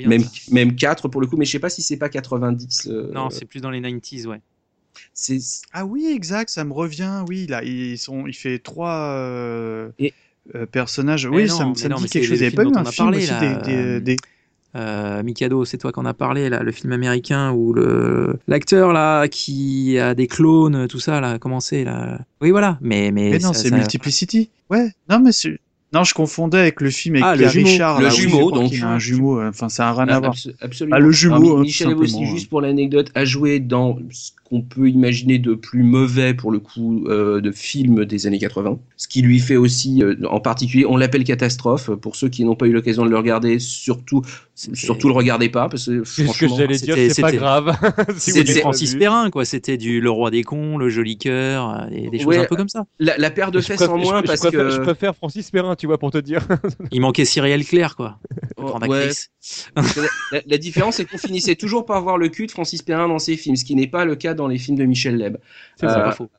même 0.07 0.23
même 0.51 0.77
quatre 0.77 1.09
pour 1.09 1.21
le 1.21 1.27
coup, 1.27 1.37
mais 1.37 1.45
je 1.45 1.53
sais 1.53 1.59
pas 1.59 1.71
si 1.71 1.83
c'est 1.83 1.97
pas 1.97 2.09
90. 2.09 2.89
euh, 2.89 3.11
Non, 3.15 3.31
c'est 3.31 3.45
plus 3.47 3.61
dans 3.61 3.71
les 3.71 3.81
90s, 3.81 4.27
ouais. 4.27 4.41
Ah 5.73 5.85
oui, 5.85 6.13
exact, 6.15 6.51
ça 6.51 6.65
me 6.65 6.73
revient. 6.73 7.25
Oui, 7.29 7.47
là, 7.47 7.63
ils 7.63 7.99
sont, 7.99 8.27
il 8.27 8.35
fait 8.35 8.59
trois 8.59 9.15
euh, 9.17 9.91
Et- 9.99 10.15
euh, 10.55 10.67
personnages. 10.67 11.27
Mais 11.27 11.37
Oui, 11.37 11.47
non, 11.47 11.59
ça, 11.59 11.67
me- 11.67 11.75
ça 11.75 11.89
me 11.89 11.95
non, 11.95 11.97
dit 11.99 12.09
quelque 12.09 12.13
c'est 12.13 12.29
chose. 12.29 12.29
Il 12.29 12.31
le 12.31 12.37
n'y 12.37 12.47
avait 12.47 12.51
film 12.51 12.73
pas 12.73 12.81
eu 12.81 12.83
un 12.83 12.91
film 12.91 13.07
parlé, 13.07 13.19
aussi 13.19 13.31
là, 13.31 13.41
des, 13.41 13.73
des- 13.73 13.79
euh, 13.79 14.01
des- 14.01 14.17
Euh, 14.77 15.23
Mikado, 15.25 15.65
c'est 15.65 15.79
toi 15.79 15.91
qu'on 15.91 16.05
a 16.07 16.15
parlé 16.15 16.49
là, 16.49 16.63
le 16.63 16.71
film 16.71 16.93
américain 16.93 17.51
où 17.53 17.73
le 17.73 18.39
l'acteur 18.47 18.93
là 18.93 19.27
qui 19.27 19.99
a 19.99 20.15
des 20.15 20.29
clones, 20.29 20.87
tout 20.87 21.01
ça 21.01 21.21
là, 21.21 21.39
comment 21.41 21.59
c'est 21.61 21.83
là 21.85 22.19
Oui 22.41 22.51
voilà, 22.53 22.79
mais 22.81 23.11
mais, 23.11 23.31
Mais 23.31 23.39
non, 23.41 23.53
c'est 23.53 23.71
ça- 23.71 23.77
Multiplicity. 23.77 24.49
Ouais, 24.71 24.93
non, 25.09 25.19
mais 25.21 25.33
c'est. 25.33 25.59
Non, 25.93 26.05
je 26.05 26.15
confondais 26.15 26.61
avec 26.61 26.81
le 26.81 26.89
film 26.91 27.17
avec 27.17 27.25
Ah, 27.27 27.33
le 27.35 27.39
Pierre 27.41 27.51
jumeau. 27.51 27.67
Richard. 27.69 27.99
Le 27.99 28.05
là, 28.05 28.11
jumeau, 28.11 28.51
donc. 28.53 28.73
a 28.81 28.87
un 28.87 28.99
jumeau. 29.01 29.41
euh, 29.41 29.49
Enfin, 29.49 29.69
ça 29.69 29.83
n'a 29.87 29.93
rien 29.93 30.07
Ah, 30.09 30.15
à 30.17 30.21
voir. 30.21 30.35
abso- 30.35 30.55
absolument. 30.61 30.97
Ah, 30.97 31.01
le 31.01 31.11
jumeau, 31.11 31.35
Alors, 31.35 31.59
hein, 31.59 31.63
Michel 31.63 31.87
tout 31.89 31.93
Evo 31.95 32.03
aussi, 32.03 32.13
simplement, 32.13 32.31
juste 32.37 32.49
pour 32.49 32.61
l'anecdote, 32.61 33.11
a 33.17 33.25
joué 33.25 33.59
dans 33.59 33.99
qu'on 34.51 34.63
peut 34.63 34.89
imaginer 34.89 35.39
de 35.39 35.55
plus 35.55 35.85
mauvais 35.85 36.35
pour 36.35 36.51
le 36.51 36.59
coup 36.59 37.05
euh, 37.07 37.41
de 37.41 37.53
films 37.53 38.05
des 38.05 38.27
années 38.27 38.39
80. 38.41 38.79
Ce 38.97 39.07
qui 39.09 39.23
lui 39.23 39.39
fait 39.39 39.57
aussi, 39.57 40.03
euh, 40.03 40.17
en 40.29 40.41
particulier, 40.41 40.85
on 40.87 40.97
l'appelle 40.97 41.23
catastrophe. 41.25 41.91
Pour 41.91 42.17
ceux 42.17 42.29
qui 42.29 42.45
n'ont 42.45 42.57
pas 42.57 42.67
eu 42.67 42.73
l'occasion 42.73 43.05
de 43.05 43.11
le 43.11 43.17
regarder, 43.17 43.59
surtout, 43.61 44.23
surtout 44.55 45.07
le 45.09 45.15
regardez 45.15 45.49
pas 45.49 45.69
parce 45.69 45.87
que 45.87 46.03
ce 46.05 46.17
que 46.23 46.25
franchement, 46.25 46.57
j'allais 46.57 46.77
dire, 46.79 46.95
c'était- 46.97 47.11
c'est 47.15 47.23
pas 47.23 47.33
grave. 47.33 47.77
Si 48.19 48.33
C'était 48.33 48.61
Francis. 48.61 48.97
Perrin 48.97 49.31
quoi, 49.31 49.45
c'était 49.45 49.77
du 49.79 50.01
Le 50.01 50.11
Roi 50.11 50.31
des 50.33 50.43
cons, 50.43 50.77
Le 50.79 50.91
Joli 50.91 51.17
Cœur, 51.17 51.71
euh, 51.71 51.89
des, 51.91 52.11
des 52.11 52.19
choses 52.19 52.37
un 52.37 52.45
peu 52.45 52.57
comme 52.57 52.69
ça. 52.69 52.85
la, 52.99 53.17
la 53.19 53.31
paire 53.31 53.53
de 53.53 53.61
Je 53.61 53.67
fesses 53.67 53.83
en 53.83 53.97
moins 53.99 54.17
je- 54.17 54.23
je 54.23 54.27
parce 54.27 54.41
préfère- 54.41 54.61
que 54.67 54.71
je 54.71 54.81
préfère 54.81 55.15
Francis 55.17 55.51
Perrin, 55.51 55.77
tu 55.77 55.87
vois, 55.87 55.99
pour 55.99 56.11
te 56.11 56.19
dire. 56.19 56.47
Il 56.91 57.01
manquait 57.01 57.25
Cyrielle 57.25 57.65
Claire 57.65 57.95
quoi. 57.95 58.19
Oh, 58.57 58.77
ouais. 58.89 59.11
la, 60.33 60.41
la 60.47 60.59
différence, 60.59 60.97
c'est 60.97 61.05
qu'on 61.05 61.19
finissait 61.19 61.55
toujours 61.55 61.87
par 61.87 62.03
voir 62.03 62.19
le 62.19 62.29
cul 62.29 62.47
de 62.47 62.51
Francis 62.51 62.83
Perrin 62.83 63.09
dans 63.09 63.19
ses 63.19 63.37
films, 63.37 63.57
ce 63.57 63.65
qui 63.65 63.75
n'est 63.75 63.87
pas 63.87 64.05
le 64.05 64.17
cas 64.17 64.35
dans 64.41 64.49
les 64.49 64.59
films 64.59 64.77
de 64.79 64.85
Michel 64.85 65.17
Leb. 65.17 65.37
C'est 65.77 65.87
Euh, 65.87 65.95
pas 66.05 66.13
faux. 66.13 66.31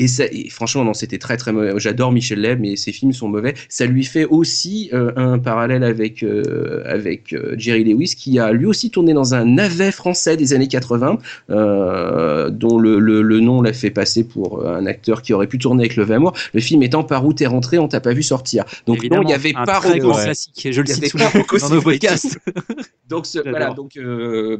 Et, 0.00 0.08
ça, 0.08 0.24
et 0.32 0.48
franchement, 0.50 0.84
non, 0.84 0.94
c'était 0.94 1.18
très 1.18 1.36
très 1.36 1.52
mauvais. 1.52 1.72
J'adore 1.76 2.10
Michel 2.10 2.40
Leb, 2.40 2.60
mais 2.60 2.74
ses 2.76 2.92
films 2.92 3.12
sont 3.12 3.28
mauvais. 3.28 3.54
Ça 3.68 3.86
lui 3.86 4.04
fait 4.04 4.24
aussi 4.24 4.90
euh, 4.92 5.12
un 5.16 5.38
parallèle 5.38 5.84
avec 5.84 6.22
euh, 6.22 6.82
avec 6.86 7.32
euh, 7.32 7.54
Jerry 7.56 7.84
Lewis, 7.84 8.14
qui 8.16 8.38
a 8.38 8.52
lui 8.52 8.66
aussi 8.66 8.90
tourné 8.90 9.12
dans 9.12 9.34
un 9.34 9.44
navet 9.44 9.92
français 9.92 10.36
des 10.36 10.52
années 10.54 10.68
80, 10.68 11.18
euh, 11.50 12.50
dont 12.50 12.78
le, 12.78 12.98
le, 12.98 13.22
le 13.22 13.40
nom 13.40 13.62
l'a 13.62 13.72
fait 13.72 13.90
passer 13.90 14.24
pour 14.24 14.66
un 14.66 14.86
acteur 14.86 15.22
qui 15.22 15.32
aurait 15.32 15.46
pu 15.46 15.58
tourner 15.58 15.82
avec 15.84 15.96
le 15.96 16.10
Amour. 16.10 16.32
Le 16.54 16.60
film 16.60 16.82
étant 16.82 17.04
Par 17.04 17.24
où 17.24 17.32
t'es 17.32 17.46
rentré, 17.46 17.78
on 17.78 17.86
t'a 17.86 18.00
pas 18.00 18.12
vu 18.12 18.22
sortir. 18.22 18.64
Donc 18.86 19.04
non, 19.10 19.22
il 19.22 19.28
y 19.30 19.32
avait 19.32 19.52
un 19.54 19.64
pas 19.64 19.80
très 19.80 20.00
Rocco. 20.00 20.12
classique. 20.12 20.68
Je 20.70 20.80
le 20.80 20.86
cite 20.86 21.12
Rocco 21.34 21.58
dans 21.58 21.68
nos 21.70 21.82
podcasts. 21.82 22.38
donc 23.08 23.26
ce- 23.26 23.38
voilà, 23.48 23.70
donc 23.70 23.96
euh, 23.96 24.58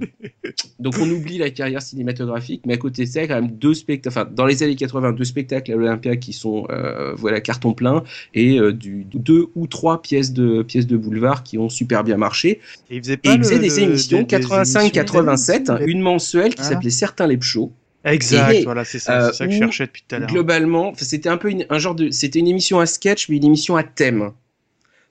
donc 0.78 0.94
on 1.00 1.08
oublie 1.10 1.38
la 1.38 1.50
carrière 1.50 1.82
cinématographique, 1.82 2.62
mais 2.66 2.74
à 2.74 2.76
côté 2.76 3.04
de 3.04 3.08
ça, 3.10 3.20
il 3.20 3.22
y 3.22 3.24
a 3.24 3.28
quand 3.34 3.40
même 3.42 3.50
deux 3.52 3.74
spectacles, 3.74 4.08
enfin 4.16 4.28
dans 4.30 4.46
les 4.46 4.62
années 4.62 4.76
80, 4.76 5.12
deux 5.12 5.24
spectacles 5.30 5.72
à 5.72 5.76
l'Olympia 5.76 6.16
qui 6.16 6.32
sont 6.32 6.66
euh, 6.70 7.14
voilà 7.16 7.40
carton 7.40 7.72
plein 7.72 8.04
et 8.34 8.58
euh, 8.60 8.72
du 8.72 9.06
deux 9.14 9.46
ou 9.54 9.66
trois 9.66 10.02
pièces 10.02 10.32
de 10.32 10.62
pièces 10.62 10.86
de 10.86 10.96
boulevard 10.96 11.42
qui 11.42 11.56
ont 11.58 11.68
super 11.70 12.04
bien 12.04 12.16
marché. 12.18 12.60
Et 12.90 12.96
il 12.96 13.02
faisait 13.02 13.14
Et 13.14 13.16
pas 13.16 13.32
il 13.34 13.38
faisait 13.38 13.54
le- 13.56 13.60
des 13.62 13.68
le- 13.68 13.78
émissions 13.82 14.18
des- 14.18 14.24
des 14.24 14.36
85-87, 14.36 15.56
émissions, 15.56 15.76
les- 15.76 15.86
une 15.92 16.00
mensuelle 16.02 16.50
qui 16.54 16.60
Voilà. 16.62 16.74
s'appelait 16.74 16.90
Certains 16.90 17.26
les. 17.26 17.72
Exact, 18.04 18.52
Et, 18.54 18.64
voilà, 18.64 18.84
c'est 18.84 18.98
ça, 18.98 19.28
euh, 19.28 19.32
ça 19.32 19.46
que 19.46 19.52
je 19.52 19.58
cherchais 19.58 19.86
depuis 19.86 20.02
tout 20.08 20.14
à 20.14 20.18
l'heure. 20.20 20.28
Globalement, 20.30 20.92
c'était 20.96 21.28
un 21.28 21.36
peu 21.36 21.50
une, 21.50 21.66
un 21.68 21.78
genre 21.78 21.94
de, 21.94 22.10
c'était 22.10 22.38
une 22.38 22.48
émission 22.48 22.80
à 22.80 22.86
sketch, 22.86 23.28
mais 23.28 23.36
une 23.36 23.44
émission 23.44 23.76
à 23.76 23.82
thème. 23.82 24.30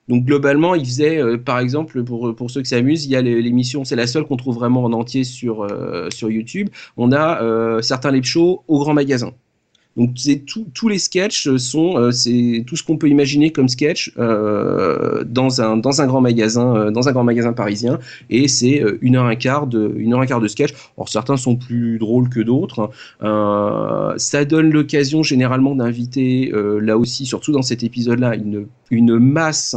Donc 0.08 0.24
globalement, 0.24 0.74
il 0.74 0.84
faisait, 0.84 1.18
euh, 1.22 1.36
par 1.38 1.60
exemple, 1.60 2.02
pour, 2.02 2.34
pour 2.34 2.50
ceux 2.50 2.62
qui 2.62 2.68
s'amusent, 2.70 3.04
il 3.06 3.12
y 3.12 3.16
a 3.16 3.22
l'émission, 3.22 3.84
c'est 3.84 3.94
la 3.94 4.08
seule 4.08 4.24
qu'on 4.24 4.36
trouve 4.36 4.56
vraiment 4.56 4.82
en 4.82 4.92
entier 4.92 5.22
sur, 5.22 5.62
euh, 5.62 6.10
sur 6.10 6.30
YouTube. 6.32 6.68
On 6.96 7.12
a 7.12 7.80
certains 7.80 8.10
live 8.10 8.24
shows 8.24 8.64
au 8.66 8.80
grand 8.80 8.92
magasin. 8.94 9.30
Donc 9.96 10.10
tous 10.46 10.88
les 10.88 10.98
sketchs 10.98 11.56
sont, 11.56 11.96
euh, 11.96 12.10
c'est 12.12 12.64
tout 12.66 12.76
ce 12.76 12.84
qu'on 12.84 12.96
peut 12.96 13.08
imaginer 13.08 13.50
comme 13.50 13.68
sketch 13.68 14.12
euh, 14.18 15.24
dans 15.24 15.60
un 15.60 15.76
dans 15.76 16.00
un 16.00 16.06
grand 16.06 16.20
magasin, 16.20 16.76
euh, 16.76 16.90
dans 16.92 17.08
un 17.08 17.12
grand 17.12 17.24
magasin 17.24 17.52
parisien, 17.52 17.98
et 18.30 18.46
c'est 18.46 18.82
une 19.00 19.16
heure 19.16 19.26
un 19.26 19.34
quart 19.34 19.66
de 19.66 19.92
une 19.96 20.14
heure 20.14 20.20
un 20.20 20.26
quart 20.26 20.40
de 20.40 20.46
sketch. 20.46 20.72
Alors 20.96 21.08
certains 21.08 21.36
sont 21.36 21.56
plus 21.56 21.98
drôles 21.98 22.28
que 22.28 22.40
d'autres. 22.40 22.90
Ça 23.20 24.44
donne 24.44 24.70
l'occasion 24.70 25.22
généralement 25.22 25.74
d'inviter 25.74 26.52
là 26.54 26.96
aussi, 26.96 27.26
surtout 27.26 27.52
dans 27.52 27.62
cet 27.62 27.82
épisode-là, 27.82 28.36
une 28.36 28.66
une 28.90 29.18
masse 29.18 29.76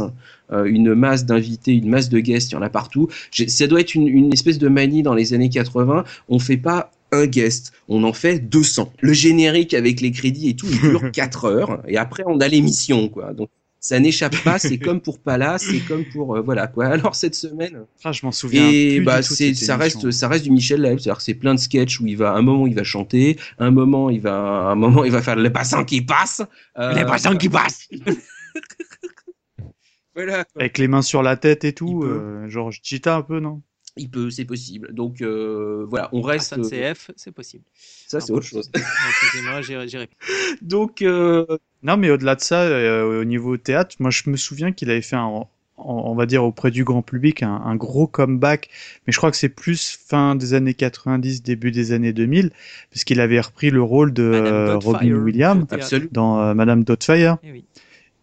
une 0.66 0.94
masse 0.94 1.24
d'invités, 1.24 1.72
une 1.72 1.88
masse 1.88 2.08
de 2.08 2.20
guests, 2.20 2.52
il 2.52 2.54
y 2.54 2.58
en 2.58 2.62
a 2.62 2.68
partout. 2.68 3.08
Ça 3.48 3.66
doit 3.66 3.80
être 3.80 3.94
une, 3.94 4.06
une 4.06 4.32
espèce 4.32 4.58
de 4.58 4.68
manie 4.68 5.02
dans 5.02 5.14
les 5.14 5.34
années 5.34 5.48
80. 5.48 6.04
On 6.28 6.38
fait 6.38 6.58
pas 6.58 6.90
un 7.14 7.26
guest, 7.26 7.72
on 7.88 8.04
en 8.04 8.12
fait 8.12 8.38
200. 8.38 8.92
Le 9.00 9.12
générique 9.12 9.74
avec 9.74 10.00
les 10.00 10.12
crédits 10.12 10.50
et 10.50 10.56
tout, 10.56 10.66
il 10.70 10.80
dure 10.80 11.08
4 11.12 11.44
heures. 11.46 11.82
Et 11.88 11.96
après, 11.96 12.22
on 12.26 12.40
a 12.40 12.48
l'émission, 12.48 13.08
quoi. 13.08 13.32
Donc, 13.32 13.48
ça 13.84 14.00
n'échappe 14.00 14.42
pas. 14.42 14.58
C'est 14.58 14.78
comme 14.78 15.02
pour 15.02 15.18
Pala, 15.18 15.58
c'est 15.58 15.80
comme 15.80 16.06
pour 16.06 16.36
euh, 16.36 16.40
voilà 16.40 16.68
quoi. 16.68 16.86
Alors 16.94 17.14
cette 17.14 17.34
semaine. 17.34 17.84
Ah, 18.02 18.12
je 18.12 18.24
m'en 18.24 18.32
souviens 18.32 18.70
Et 18.70 18.96
plus 18.96 19.04
bah 19.04 19.22
c'est 19.22 19.52
ça 19.52 19.74
émission. 19.74 19.76
reste 19.76 20.10
ça 20.10 20.28
reste 20.28 20.44
du 20.44 20.50
Michel 20.50 20.80
Leb, 20.80 20.98
c'est-à-dire 20.98 21.20
c'est 21.20 21.34
plein 21.34 21.54
de 21.54 21.60
sketchs 21.60 22.00
où 22.00 22.06
il 22.06 22.16
va 22.16 22.32
un 22.32 22.40
moment 22.40 22.66
il 22.66 22.74
va 22.74 22.82
chanter, 22.82 23.38
un 23.58 23.70
moment 23.70 24.08
il 24.08 24.22
va 24.22 24.70
un 24.70 24.74
moment 24.74 25.04
il 25.04 25.12
va 25.12 25.20
faire 25.20 25.36
les 25.36 25.50
passants 25.50 25.84
qui 25.84 26.00
passent, 26.00 26.40
euh, 26.78 26.94
Les 26.94 27.04
passants 27.04 27.36
qui 27.36 27.50
passent. 27.50 27.86
voilà. 30.14 30.46
Avec 30.56 30.78
les 30.78 30.88
mains 30.88 31.02
sur 31.02 31.22
la 31.22 31.36
tête 31.36 31.64
et 31.64 31.74
tout, 31.74 32.04
euh, 32.04 32.48
genre 32.48 32.72
Cheetah 32.72 33.16
un 33.16 33.22
peu, 33.22 33.38
non? 33.38 33.60
Il 33.96 34.10
peut, 34.10 34.28
c'est 34.30 34.44
possible. 34.44 34.92
Donc 34.92 35.22
euh, 35.22 35.86
voilà, 35.88 36.08
on 36.12 36.20
reste. 36.20 36.52
Hassan 36.52 36.64
CF, 36.68 37.10
c'est 37.16 37.30
possible. 37.32 37.62
Ça 38.08 38.20
c'est 38.20 38.32
autre 38.32 38.44
chose. 38.46 38.70
Excusez-moi, 38.74 39.60
j'ai. 39.86 40.08
Donc 40.62 41.00
euh, 41.02 41.46
Non, 41.82 41.96
mais 41.96 42.10
au-delà 42.10 42.34
de 42.34 42.40
ça, 42.40 42.62
euh, 42.62 43.20
au 43.20 43.24
niveau 43.24 43.56
théâtre, 43.56 43.94
moi 44.00 44.10
je 44.10 44.28
me 44.28 44.36
souviens 44.36 44.72
qu'il 44.72 44.90
avait 44.90 45.00
fait 45.02 45.14
un, 45.16 45.22
en- 45.22 45.48
on 45.76 46.14
va 46.14 46.26
dire 46.26 46.44
auprès 46.44 46.70
du 46.72 46.82
grand 46.84 47.02
public, 47.02 47.42
un, 47.44 47.54
un 47.64 47.76
gros 47.76 48.06
comeback. 48.08 48.68
Mais 49.06 49.12
je 49.12 49.18
crois 49.18 49.30
que 49.30 49.36
c'est 49.36 49.48
plus 49.48 49.96
fin 50.04 50.34
des 50.34 50.54
années 50.54 50.74
90, 50.74 51.42
début 51.42 51.70
des 51.70 51.92
années 51.92 52.12
2000, 52.12 52.50
parce 52.90 53.04
qu'il 53.04 53.20
avait 53.20 53.40
repris 53.40 53.70
le 53.70 53.82
rôle 53.82 54.12
de 54.12 54.22
euh, 54.24 54.76
Robin 54.86 54.98
Williams 55.24 55.66
dans 56.12 56.40
euh, 56.40 56.54
Madame 56.54 56.82
Doubtfire. 56.84 57.38
Eh 57.44 57.52
oui. 57.52 57.64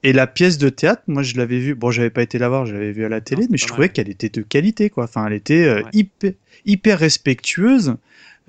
Et 0.03 0.13
la 0.13 0.25
pièce 0.27 0.57
de 0.57 0.69
théâtre, 0.69 1.03
moi 1.07 1.21
je 1.23 1.35
l'avais 1.37 1.59
vue, 1.59 1.75
bon 1.75 1.91
j'avais 1.91 2.09
pas 2.09 2.23
été 2.23 2.39
la 2.39 2.49
voir, 2.49 2.65
je 2.65 2.73
l'avais 2.73 2.91
vue 2.91 3.05
à 3.05 3.09
la 3.09 3.21
télé, 3.21 3.45
mais 3.51 3.57
je 3.57 3.67
trouvais 3.67 3.89
qu'elle 3.89 4.09
était 4.09 4.29
de 4.29 4.41
qualité 4.41 4.89
quoi. 4.89 5.03
Enfin, 5.03 5.27
elle 5.27 5.33
était 5.33 5.63
euh, 5.65 5.83
hyper, 5.93 6.31
hyper 6.65 6.97
respectueuse 6.99 7.95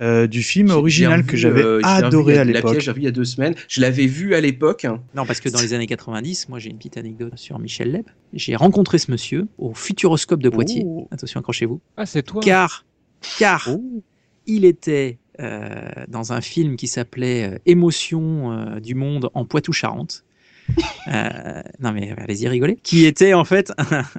euh, 0.01 0.27
du 0.27 0.43
film 0.43 0.71
original 0.71 1.25
que 1.27 1.37
j'avais 1.37 1.63
euh, 1.63 1.81
adoré 1.85 2.35
à 2.35 2.37
la- 2.39 2.45
La 2.45 2.53
l'époque. 2.55 2.73
pièce, 2.73 2.85
j'ai 2.85 2.91
revu 2.91 3.03
il 3.03 3.05
y 3.05 3.09
a 3.09 3.13
deux 3.13 3.27
semaines. 3.27 3.55
Je 3.69 3.83
l'avais 3.83 4.07
vu 4.07 4.35
à 4.35 4.41
l'époque. 4.41 4.87
Non, 5.15 5.27
parce 5.27 5.41
que 5.41 5.51
dans 5.51 5.61
les 5.61 5.75
années 5.75 5.87
90, 5.87 6.49
moi 6.49 6.59
j'ai 6.59 6.71
une 6.71 6.79
petite 6.79 6.97
anecdote 6.97 7.35
sur 7.37 7.59
Michel 7.59 7.93
Leb. 7.93 8.07
J'ai 8.33 8.57
rencontré 8.57 8.97
ce 8.97 9.11
monsieur 9.11 9.47
au 9.59 9.75
Futuroscope 9.75 10.43
de 10.43 10.49
Poitiers. 10.49 10.83
Oh. 10.87 11.07
Attention, 11.11 11.41
accrochez-vous. 11.41 11.81
Ah, 11.99 12.07
c'est 12.07 12.23
toi 12.23 12.41
Car, 12.43 12.87
car 13.39 13.69
il 14.47 14.65
était 14.65 15.19
euh, 15.41 15.83
dans 16.09 16.33
un 16.33 16.41
film 16.41 16.77
qui 16.77 16.89
s'appelait 16.89 17.53
euh, 17.53 17.59
Émotion 17.67 18.53
euh, 18.53 18.81
du 18.81 18.95
monde 18.95 19.29
en 19.35 19.45
Poitou-Charentes. 19.45 20.25
Euh, 21.09 21.63
non 21.81 21.93
mais 21.93 22.15
allez-y 22.17 22.49
rigoler. 22.49 22.79
Qui 22.83 23.05
était 23.05 23.35
en 23.35 23.45
fait 23.45 23.73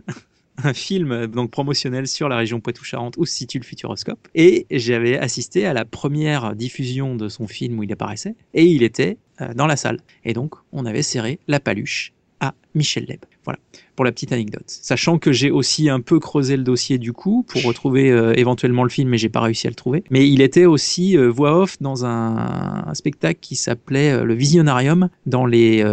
un, 0.64 0.74
film 0.74 1.28
donc 1.28 1.50
promotionnel 1.50 2.08
sur 2.08 2.30
la 2.30 2.38
région 2.38 2.60
Poitou-Charentes 2.60 3.16
où 3.18 3.26
se 3.26 3.34
situe 3.34 3.60
le 3.60 3.64
Futuroscope. 3.64 4.28
Et 4.36 4.66
j'avais 4.70 5.18
assisté 5.18 5.66
à 5.66 5.74
la 5.74 5.86
première 5.86 6.56
diffusion 6.56 7.16
de 7.16 7.30
son 7.30 7.48
film 7.48 7.80
où 7.80 7.84
il 7.84 7.92
apparaissait. 7.92 8.36
Et 8.54 8.66
il 8.66 8.84
était 8.84 9.18
euh, 9.42 9.54
dans 9.54 9.68
la 9.68 9.76
salle. 9.76 10.00
Et 10.26 10.34
donc, 10.34 10.56
on 10.72 10.86
avait 10.86 11.04
serré 11.04 11.40
la 11.48 11.60
paluche 11.60 12.14
à 12.44 12.54
Michel 12.76 13.06
Leb. 13.08 13.20
Voilà, 13.46 13.60
pour 13.96 14.04
la 14.06 14.12
petite 14.12 14.32
anecdote. 14.32 14.64
Sachant 14.68 15.18
que 15.18 15.32
j'ai 15.32 15.50
aussi 15.52 15.90
un 15.90 16.00
peu 16.00 16.20
creusé 16.20 16.58
le 16.58 16.64
dossier 16.64 16.98
du 16.98 17.14
coup 17.14 17.46
pour 17.48 17.64
retrouver 17.64 18.12
euh, 18.12 18.34
éventuellement 18.36 18.84
le 18.84 18.90
film, 18.90 19.10
mais 19.10 19.18
j'ai 19.18 19.30
pas 19.30 19.42
réussi 19.42 19.68
à 19.68 19.70
le 19.70 19.76
trouver. 19.76 20.04
Mais 20.10 20.30
il 20.30 20.42
était 20.42 20.66
aussi 20.66 21.18
euh, 21.18 21.28
voix 21.28 21.62
off 21.62 21.78
dans 21.82 22.06
un, 22.06 22.84
un 22.88 22.94
spectacle 22.94 23.40
qui 23.42 23.56
s'appelait 23.56 24.12
euh, 24.12 24.24
le 24.24 24.34
Visionarium 24.34 25.10
dans 25.26 25.46
les 25.46 25.84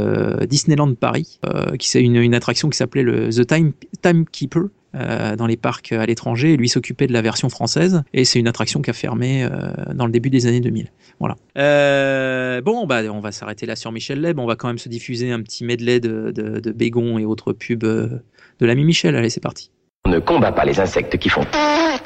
Disneyland 0.49 0.95
Paris, 0.95 1.39
qui 1.79 1.89
c'est 1.89 2.03
une, 2.03 2.17
une 2.17 2.35
attraction 2.35 2.69
qui 2.69 2.77
s'appelait 2.77 3.03
le 3.03 3.31
The 3.31 3.47
Time 3.47 3.73
Timekeeper. 4.03 4.65
Euh, 4.95 5.37
dans 5.37 5.47
les 5.47 5.57
parcs 5.57 5.93
à 5.93 6.05
l'étranger, 6.07 6.55
et 6.55 6.57
lui 6.57 6.69
s'occupait 6.69 7.07
de 7.07 7.13
la 7.13 7.23
version 7.23 7.49
française, 7.49 8.03
et 8.13 8.25
c'est 8.25 8.39
une 8.39 8.49
attraction 8.49 8.83
qui 8.83 8.91
a 8.91 8.93
fermé 8.93 9.45
euh, 9.45 9.71
dans 9.95 10.07
le 10.07 10.13
début 10.13 10.31
des 10.31 10.47
années 10.47 10.61
2000. 10.61 10.91
Voilà. 11.19 11.37
Euh, 11.59 12.61
bon, 12.61 12.87
bah, 12.87 13.03
on 13.13 13.21
va 13.21 13.33
s'arrêter 13.33 13.67
là 13.67 13.77
sur 13.77 13.93
Michel 13.93 14.21
Leb. 14.21 14.39
On 14.39 14.47
va 14.47 14.57
quand 14.57 14.69
même 14.69 14.79
se 14.79 14.89
diffuser 14.89 15.33
un 15.33 15.43
petit 15.43 15.65
medley 15.65 16.01
de, 16.01 16.31
de, 16.31 16.61
de 16.61 16.73
Bégon 16.73 17.19
et 17.19 17.25
autres 17.25 17.53
pubs 17.53 17.79
de 17.81 18.21
l'ami 18.61 18.85
Michel. 18.85 19.17
Allez, 19.17 19.31
c'est 19.31 19.41
parti. 19.41 19.71
On 20.07 20.11
ne 20.11 20.19
combat 20.19 20.53
pas 20.53 20.65
les 20.65 20.81
insectes 20.81 21.19
qui 21.19 21.29
font 21.29 21.45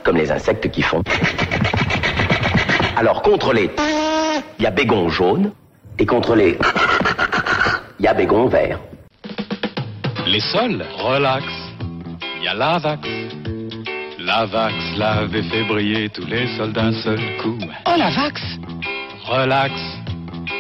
comme 0.05 0.17
les 0.19 0.31
insectes 0.31 0.71
qui 0.71 0.83
font. 0.83 1.03
Alors 2.97 3.23
contre 3.23 3.53
les 3.53 3.71
il 4.59 4.63
y 4.63 4.67
a 4.67 4.71
bégon 4.71 5.09
jaune 5.09 5.53
et 5.99 6.07
contre 6.07 6.37
les 6.37 6.59
il 7.99 8.05
y 8.05 8.07
a 8.07 8.15
bégon 8.15 8.47
vert. 8.47 8.79
Les 10.27 10.41
sols, 10.41 10.85
relax. 10.99 11.64
Il 12.45 12.49
y 12.49 12.51
a 12.51 12.55
l'Avax. 12.55 13.09
L'Avax 14.19 14.75
lave 14.99 15.35
et 15.35 15.43
fait 15.45 15.65
briller 15.65 16.11
tous 16.11 16.27
les 16.27 16.47
sols 16.59 16.75
d'un 16.75 16.93
seul 16.93 17.19
coup. 17.43 17.57
Oh 17.87 17.95
la 17.97 18.11
vax 18.11 18.39
Relax. 19.25 19.73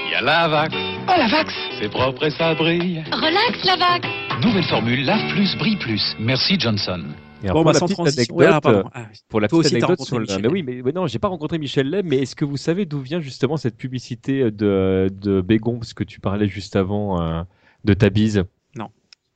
Il 0.07 0.13
y 0.13 0.15
a 0.15 0.23
l'Avax. 0.23 0.75
Oh 1.07 1.13
la 1.19 1.29
vax 1.29 1.53
C'est 1.79 1.91
propre 1.91 2.25
et 2.25 2.31
ça 2.31 2.55
brille. 2.55 3.05
Relax 3.13 3.65
la 3.67 3.77
vax 3.77 4.09
Nouvelle 4.43 4.65
formule, 4.65 5.05
lave 5.05 5.31
plus, 5.35 5.55
brille 5.59 5.77
plus. 5.77 6.17
Merci 6.19 6.59
Johnson. 6.59 7.03
Et 7.43 7.49
alors, 7.51 7.63
Bon, 7.63 7.65
pour 7.65 7.73
bah, 7.75 7.79
la 7.79 7.87
petite 7.87 8.01
anecdote, 8.19 8.37
Ouais, 8.39 8.47
ah. 8.47 8.61
Ah, 8.95 9.03
pour 9.29 9.41
la 9.43 9.49
petite 9.49 9.67
anecdote 9.73 10.01
sur 10.01 10.19
le- 10.19 10.27
mais 10.41 10.49
oui, 10.49 10.63
mais, 10.63 10.81
mais 10.83 10.93
non, 10.93 11.07
j'ai 11.07 11.19
pas 11.19 11.29
rencontré 11.29 11.59
Michel 11.59 11.91
Leb, 11.91 12.07
mais 12.07 12.17
est-ce 12.21 12.35
que 12.35 12.47
vous 12.47 12.57
savez 12.57 12.87
d'où 12.87 13.01
vient 13.01 13.21
justement 13.21 13.59
cette 13.59 13.77
publicité 13.77 14.51
de, 14.51 15.11
de 15.13 15.43
Bégon, 15.43 15.79
parce 15.79 15.93
que 15.93 16.05
tu 16.05 16.19
parlais 16.19 16.49
juste 16.49 16.77
avant 16.77 17.21
euh, 17.21 17.43
de 17.85 17.93
ta 17.93 18.09
bise. 18.09 18.45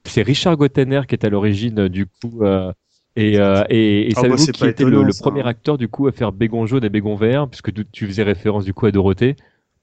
C'est 0.09 0.23
Richard 0.23 0.57
Gottener 0.57 1.03
qui 1.09 1.15
est 1.15 1.25
à 1.25 1.29
l'origine 1.29 1.79
euh, 1.81 1.89
du 1.89 2.07
coup. 2.07 2.43
euh, 2.43 2.73
et, 3.17 3.39
euh, 3.39 3.65
et, 3.69 4.09
et 4.09 4.13
Ah 4.17 4.21
savez-vous 4.21 4.47
bah, 4.47 4.53
qui 4.53 4.65
était 4.67 4.85
le, 4.85 4.91
étonnant, 4.91 5.03
le 5.05 5.13
ça, 5.13 5.23
premier 5.23 5.43
hein. 5.43 5.47
acteur 5.47 5.77
du 5.79 5.89
coup 5.89 6.07
à 6.07 6.13
faire 6.13 6.33
Bégon 6.33 6.67
jaune 6.67 6.85
et 6.85 6.89
Bégon 6.89 7.17
vert, 7.17 7.49
puisque 7.49 7.73
tu, 7.73 7.85
tu 7.91 8.07
faisais 8.07 8.23
référence 8.23 8.65
du 8.65 8.73
coup 8.75 8.87
à 8.87 8.93
Dorothée 8.93 9.37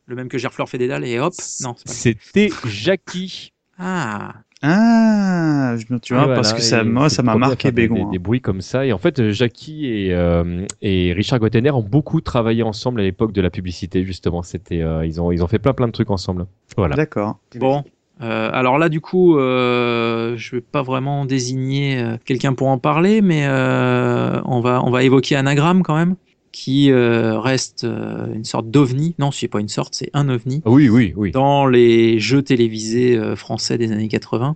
Le 0.05 0.15
même 0.15 0.29
que 0.29 0.37
Gerfleur 0.37 0.69
Fédédal 0.69 1.03
et 1.05 1.19
hop. 1.19 1.33
Non, 1.61 1.75
C'était 1.85 2.49
Jackie. 2.65 3.51
Ah. 3.77 4.35
Ah, 4.61 5.75
je 5.77 5.93
me 5.93 5.99
tu 5.99 6.15
vois, 6.15 6.33
parce 6.33 6.53
que 6.53 6.61
ça, 6.61 6.83
moi, 6.83 7.09
ça 7.09 7.21
m'a 7.21 7.35
marqué 7.35 7.71
Bégon. 7.71 7.95
Des, 7.95 8.01
hein. 8.01 8.09
des 8.13 8.19
bruits 8.19 8.41
comme 8.41 8.61
ça. 8.61 8.85
Et 8.85 8.93
en 8.93 8.97
fait, 8.97 9.29
Jackie 9.31 9.85
et, 9.85 10.13
euh, 10.13 10.65
et 10.81 11.13
Richard 11.13 11.39
Gottener 11.39 11.71
ont 11.71 11.83
beaucoup 11.83 12.21
travaillé 12.21 12.63
ensemble 12.63 13.01
à 13.01 13.03
l'époque 13.03 13.31
de 13.33 13.41
la 13.41 13.49
publicité, 13.51 14.03
justement. 14.05 14.41
C'était, 14.41 14.81
euh, 14.81 15.05
ils, 15.05 15.21
ont, 15.21 15.31
ils 15.31 15.43
ont 15.43 15.47
fait 15.47 15.59
plein 15.59 15.73
plein 15.73 15.87
de 15.87 15.91
trucs 15.91 16.09
ensemble. 16.09 16.47
Voilà. 16.77 16.95
D'accord. 16.95 17.37
Bon. 17.55 17.83
Euh, 18.21 18.49
alors 18.53 18.77
là, 18.77 18.89
du 18.89 19.01
coup, 19.01 19.37
euh, 19.37 20.35
je 20.37 20.55
vais 20.55 20.61
pas 20.61 20.83
vraiment 20.83 21.25
désigner 21.25 21.99
euh, 21.99 22.17
quelqu'un 22.23 22.53
pour 22.53 22.67
en 22.67 22.77
parler, 22.77 23.21
mais 23.21 23.45
euh, 23.45 24.41
on 24.45 24.61
va 24.61 24.81
on 24.83 24.89
va 24.89 25.03
évoquer 25.03 25.35
Anagramme 25.35 25.83
quand 25.83 25.95
même, 25.95 26.15
qui 26.51 26.91
euh, 26.91 27.39
reste 27.39 27.83
une 27.83 28.45
sorte 28.45 28.69
d'ovni. 28.69 29.15
Non, 29.19 29.31
c'est 29.31 29.47
pas 29.47 29.59
une 29.59 29.67
sorte, 29.67 29.95
c'est 29.95 30.09
un 30.13 30.29
ovni. 30.29 30.61
Oui, 30.65 30.89
oui, 30.89 31.13
oui. 31.15 31.31
Dans 31.31 31.65
les 31.65 32.19
jeux 32.19 32.41
télévisés 32.41 33.19
français 33.35 33.77
des 33.77 33.91
années 33.91 34.07
80. 34.07 34.55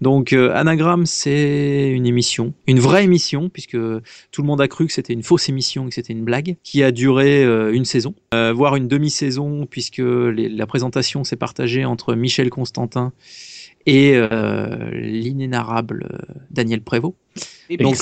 Donc 0.00 0.32
euh, 0.32 0.52
Anagramme, 0.54 1.06
c'est 1.06 1.90
une 1.90 2.06
émission, 2.06 2.54
une 2.66 2.78
vraie 2.78 3.04
émission, 3.04 3.48
puisque 3.48 3.76
tout 3.76 4.42
le 4.42 4.46
monde 4.46 4.60
a 4.60 4.68
cru 4.68 4.86
que 4.86 4.92
c'était 4.92 5.12
une 5.12 5.22
fausse 5.24 5.48
émission, 5.48 5.88
que 5.88 5.94
c'était 5.94 6.12
une 6.12 6.24
blague, 6.24 6.56
qui 6.62 6.82
a 6.82 6.92
duré 6.92 7.44
euh, 7.44 7.72
une 7.72 7.84
saison, 7.84 8.14
euh, 8.34 8.52
voire 8.52 8.76
une 8.76 8.86
demi-saison, 8.88 9.66
puisque 9.66 9.98
les- 9.98 10.48
la 10.48 10.66
présentation 10.66 11.24
s'est 11.24 11.36
partagée 11.36 11.84
entre 11.84 12.14
Michel 12.14 12.48
Constantin 12.50 13.12
et 13.86 14.20
l'inénarrable 14.92 16.06
Daniel 16.50 16.82
Prévost. 16.82 17.14
Et 17.70 17.76
Donc, 17.76 17.96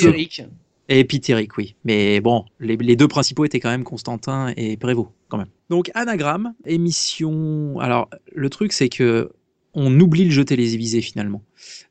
et 0.89 1.05
Pitéric, 1.05 1.57
oui. 1.58 1.75
Mais 1.84 2.20
bon, 2.20 2.44
les, 2.60 2.76
les 2.76 2.97
deux 2.97 3.08
principaux 3.08 3.44
étaient 3.44 3.60
quand 3.60 3.70
même 3.70 3.84
Constantin 3.84 4.52
et 4.57 4.76
Prévost, 4.76 5.10
quand 5.28 5.39
même. 5.39 5.49
Donc, 5.68 5.91
Anagramme, 5.94 6.55
émission. 6.65 7.78
Alors, 7.81 8.08
le 8.34 8.50
truc, 8.50 8.73
c'est 8.73 8.89
que 8.89 9.31
on 9.75 9.99
oublie 10.00 10.25
le 10.25 10.31
jeu 10.31 10.44
télévisé 10.44 11.02
finalement. 11.02 11.42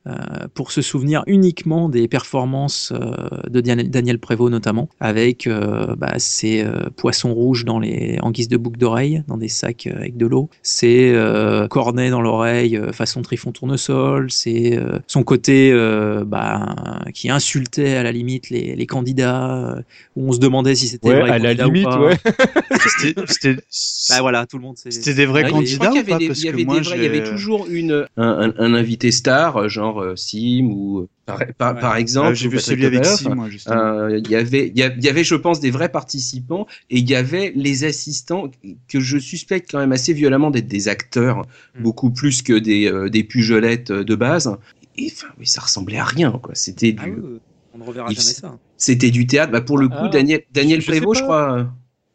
Euh, 0.07 0.13
pour 0.53 0.71
se 0.71 0.83
souvenir 0.83 1.23
uniquement 1.25 1.89
des 1.89 2.07
performances 2.07 2.93
euh, 2.95 3.15
de 3.49 3.59
Daniel 3.59 4.19
Prévost 4.19 4.51
notamment, 4.51 4.87
avec 4.99 5.47
euh, 5.47 5.95
bah, 5.97 6.13
ses 6.19 6.63
euh, 6.63 6.89
poissons 6.95 7.33
rouges 7.33 7.65
dans 7.65 7.79
les, 7.79 8.19
en 8.21 8.29
guise 8.29 8.47
de 8.47 8.55
boucles 8.57 8.77
d'oreilles, 8.77 9.23
dans 9.27 9.37
des 9.37 9.47
sacs 9.47 9.87
euh, 9.87 9.97
avec 9.97 10.15
de 10.15 10.27
l'eau, 10.27 10.47
ses 10.61 11.11
euh, 11.11 11.67
cornets 11.67 12.11
dans 12.11 12.21
l'oreille 12.21 12.77
euh, 12.77 12.91
façon 12.91 13.23
Trifon 13.23 13.51
Tournesol, 13.51 14.29
c'est 14.29 14.77
euh, 14.77 14.99
son 15.07 15.23
côté 15.23 15.71
euh, 15.73 16.23
bah, 16.23 16.75
qui 17.15 17.31
insultait 17.31 17.95
à 17.95 18.03
la 18.03 18.11
limite 18.11 18.51
les, 18.51 18.75
les 18.75 18.85
candidats, 18.85 19.55
euh, 19.77 19.81
où 20.15 20.29
on 20.29 20.33
se 20.33 20.39
demandait 20.39 20.75
si 20.75 20.87
c'était 20.87 21.07
Ouais, 21.09 21.21
vrai 21.21 21.31
à 21.31 21.39
la 21.39 21.53
limite, 21.55 21.85
pas. 21.85 21.99
ouais. 21.99 22.15
C'était- 23.27 23.55
Bah 24.09 24.21
voilà, 24.21 24.45
tout 24.45 24.57
le 24.57 24.63
monde. 24.63 24.75
C'était 24.77 25.13
des 25.15 25.25
vrais 25.25 25.49
candidats 25.49 25.91
ou 25.91 25.93
pas? 26.03 26.17
Parce 26.27 26.39
il 26.39 26.41
y 26.41 26.43
que 26.43 26.49
avait 26.53 26.65
moi, 26.65 26.75
des 26.79 26.81
vrais- 26.81 26.97
il 26.97 27.03
y 27.03 27.07
avait 27.07 27.23
toujours 27.23 27.65
une, 27.69 28.05
un, 28.17 28.27
un- 28.27 28.53
un 28.59 28.73
invité 28.75 29.11
star, 29.11 29.64
euh, 29.65 29.69
genre 29.69 30.01
euh, 30.01 30.15
Sim 30.15 30.69
ou 30.71 31.01
euh, 31.01 31.35
par, 31.57 31.95
exemple. 31.95 32.35
J'ai 32.35 32.47
vu 32.49 32.59
celui 32.59 32.85
avec. 32.85 33.05
Sim, 33.05 33.35
moi, 33.35 33.49
justement. 33.49 33.75
Euh, 33.75 34.19
Il 34.19 34.29
y 34.29 34.35
avait, 34.35 34.67
il 34.67 34.77
y 34.77 35.09
avait, 35.09 35.23
je 35.23 35.35
pense, 35.35 35.59
des 35.59 35.71
vrais 35.71 35.89
participants 35.89 36.67
et 36.89 36.99
il 36.99 37.09
y 37.09 37.15
avait 37.15 37.51
les 37.55 37.83
assistants 37.83 38.49
que 38.87 38.99
je 38.99 39.17
suspecte 39.17 39.71
quand 39.71 39.79
même 39.79 39.91
assez 39.91 40.13
violemment 40.13 40.51
d'être 40.51 40.67
des 40.67 40.87
acteurs, 40.87 41.45
Hmm. 41.77 41.83
beaucoup 41.83 42.11
plus 42.11 42.41
que 42.41 42.53
des, 42.53 42.85
euh, 42.91 43.09
des 43.09 43.23
pujolettes 43.23 43.91
de 43.91 44.15
base. 44.15 44.55
Et 44.97 45.11
enfin, 45.11 45.27
oui, 45.39 45.45
ça 45.47 45.61
ressemblait 45.61 45.97
à 45.97 46.05
rien, 46.05 46.31
quoi. 46.31 46.55
C'était 46.55 46.93
du, 46.93 47.01
Ah 47.03 47.07
oui, 47.09 47.39
on 47.73 47.77
ne 47.79 47.83
reverra 47.83 48.07
Il- 48.11 48.15
jamais 48.15 48.33
ça. 48.33 48.57
c'était 48.77 49.11
du 49.11 49.27
théâtre. 49.27 49.51
Bah, 49.51 49.61
pour 49.61 49.77
le 49.77 49.87
coup, 49.89 49.95
Ah, 49.99 50.09
Daniel, 50.09 50.43
Daniel 50.51 50.79
je 50.81 50.85
sais 50.85 50.91
Prévost, 50.99 51.19
je 51.19 51.23
crois. 51.23 51.67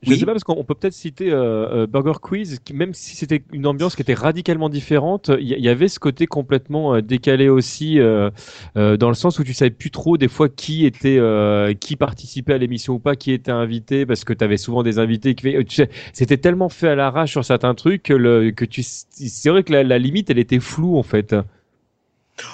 Je 0.03 0.13
oui. 0.13 0.19
sais 0.19 0.25
pas 0.25 0.33
parce 0.33 0.45
qu'on 0.45 0.65
peut 0.65 0.75
peut-être 0.75 0.95
citer 0.95 1.31
euh, 1.31 1.83
euh, 1.83 1.87
Burger 1.87 2.19
Quiz, 2.23 2.59
qui, 2.65 2.73
même 2.73 2.95
si 2.95 3.17
c'était 3.17 3.43
une 3.53 3.67
ambiance 3.67 3.97
qui 3.97 4.01
était 4.01 4.15
radicalement 4.15 4.71
différente, 4.71 5.31
il 5.39 5.47
y, 5.47 5.69
avait 5.69 5.89
ce 5.89 5.99
côté 5.99 6.27
complètement 6.27 6.95
euh, 6.95 7.03
décalé 7.03 7.51
aussi, 7.51 8.01
euh, 8.01 8.31
euh, 8.79 8.97
dans 8.97 9.09
le 9.09 9.15
sens 9.15 9.39
où 9.39 9.45
tu 9.45 9.53
savais 9.53 9.71
plus 9.71 9.91
trop 9.91 10.17
des 10.17 10.29
fois 10.29 10.49
qui 10.49 10.87
était, 10.87 11.19
euh, 11.19 11.75
qui 11.75 11.97
participait 11.97 12.55
à 12.55 12.59
l'émission 12.59 12.95
ou 12.95 12.99
pas, 12.99 13.15
qui 13.15 13.31
était 13.33 13.51
invité, 13.51 14.07
parce 14.07 14.25
que 14.25 14.33
tu 14.33 14.43
avais 14.43 14.57
souvent 14.57 14.83
des 14.83 14.99
invités 14.99 15.35
qui, 15.35 15.53
tu 15.67 15.75
sais, 15.75 15.91
c'était 16.15 16.39
tellement 16.39 16.71
fait 16.71 16.89
à 16.89 16.95
l'arrache 16.95 17.33
sur 17.33 17.45
certains 17.45 17.75
trucs 17.75 18.05
que, 18.05 18.15
le, 18.15 18.53
que 18.53 18.65
tu, 18.65 18.83
c'est 18.83 19.51
vrai 19.51 19.65
que 19.65 19.73
la, 19.73 19.83
la 19.83 19.99
limite 19.99 20.31
elle 20.31 20.39
était 20.39 20.61
floue 20.61 20.97
en 20.97 21.03
fait. 21.03 21.35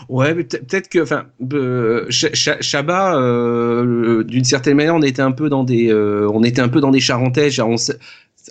Ouais, 0.09 0.35
mais 0.35 0.45
peut- 0.45 0.59
peut-être 0.59 0.89
que, 0.89 1.03
enfin, 1.03 1.27
euh, 1.53 2.07
Chabat, 2.11 3.17
euh, 3.19 4.25
d'une 4.25 4.45
certaine 4.45 4.77
manière, 4.77 4.95
on 4.95 5.03
était 5.03 5.23
un 5.23 5.33
peu 5.33 5.49
dans 5.49 5.65
des, 5.65 5.91
euh, 5.91 6.29
on 6.33 6.43
était 6.43 6.61
un 6.61 6.69
peu 6.69 6.81
dans 6.81 6.91
des 6.91 7.01
charentaises. 7.01 7.55
genre, 7.55 7.71
on 7.71 7.77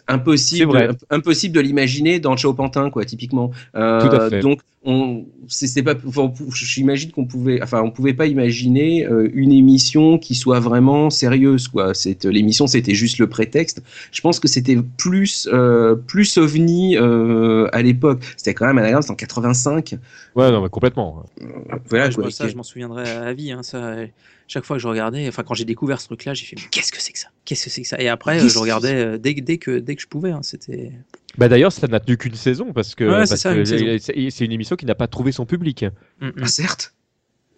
impossible, 0.08 0.96
impossible 1.10 1.56
de 1.56 1.62
l'imaginer 1.62 2.20
dans 2.20 2.32
le 2.32 2.38
Chaupantin, 2.38 2.90
quoi, 2.90 3.06
typiquement. 3.06 3.52
Euh, 3.76 4.02
Tout 4.02 4.16
à 4.16 4.30
fait. 4.30 4.40
Donc, 4.40 4.60
on, 4.86 5.26
c'est 5.48 5.84
pas, 5.84 5.96
enfin, 6.08 6.32
j'imagine 6.54 7.12
qu'on 7.12 7.26
pouvait, 7.26 7.62
enfin, 7.62 7.82
on 7.82 7.92
pouvait 7.92 8.14
pas 8.14 8.28
imaginer 8.28 9.06
euh, 9.06 9.30
une 9.34 9.52
émission 9.52 10.18
qui 10.18 10.36
soit 10.36 10.60
vraiment 10.60 11.10
sérieuse, 11.10 11.68
quoi. 11.68 11.94
Cette 11.94 12.26
l'émission, 12.26 12.68
c'était 12.68 12.94
juste 12.94 13.18
le 13.18 13.28
prétexte. 13.28 13.82
Je 14.12 14.22
pense 14.22 14.40
que 14.40 14.48
c'était 14.48 14.78
plus, 14.98 15.50
euh, 15.52 15.96
plus 15.96 16.38
ovni 16.38 16.98
euh, 16.98 17.68
à 17.74 17.82
l'époque. 17.82 18.24
C'était 18.38 18.54
quand 18.54 18.72
même 18.72 18.78
c'était 19.02 19.12
en 19.12 19.16
85. 19.16 19.96
Ouais, 20.36 20.52
non, 20.52 20.62
mais 20.62 20.70
complètement. 20.70 21.26
Voilà, 21.90 22.06
Ouais, 22.06 22.12
je 22.12 22.16
quoi, 22.16 22.32
ça, 22.32 22.48
je 22.48 22.56
m'en 22.56 22.64
souviendrai 22.64 23.10
à 23.10 23.34
vie. 23.34 23.52
Hein, 23.52 23.64
ça, 23.64 23.78
euh, 23.78 24.08
chaque 24.48 24.66
fois 24.66 24.76
que 24.78 24.82
je 24.82 24.88
regardais, 24.88 25.28
enfin 25.28 25.44
quand 25.44 25.54
j'ai 25.54 25.66
découvert 25.66 26.00
ce 26.00 26.08
truc-là, 26.08 26.34
j'ai 26.34 26.46
fait 26.46 26.56
mais 26.56 26.68
qu'est-ce 26.70 26.92
que 26.92 27.02
c'est 27.02 27.12
que 27.12 27.20
ça? 27.20 27.30
Qu'est-ce 27.46 27.66
que 27.66 27.70
c'est 27.70 27.82
que 27.82 27.88
ça? 27.88 28.00
Et 28.00 28.08
après, 28.08 28.40
euh, 28.40 28.48
je 28.48 28.60
regardais 28.60 28.94
euh, 28.94 29.18
dès, 29.18 29.34
dès 29.34 29.58
que 29.58 29.80
dès 29.80 29.96
que 29.96 30.02
je 30.02 30.08
pouvais. 30.08 30.32
hein, 30.32 30.42
C'était. 30.44 30.92
Bah 31.38 31.48
d'ailleurs, 31.50 31.72
ça 31.72 31.88
n'a 31.88 32.00
tenu 32.00 32.18
qu'une 32.18 32.36
saison 32.36 32.72
parce 32.74 32.96
que 32.96 33.04
Ouais, 33.04 33.26
c'est 34.30 34.46
une 34.46 34.52
émission 34.52 34.76
qui 34.76 34.86
n'a 34.86 34.96
pas 34.96 35.08
trouvé 35.08 35.32
son 35.32 35.46
public. 35.46 35.86
Ah, 36.22 36.48
certes. 36.48 36.94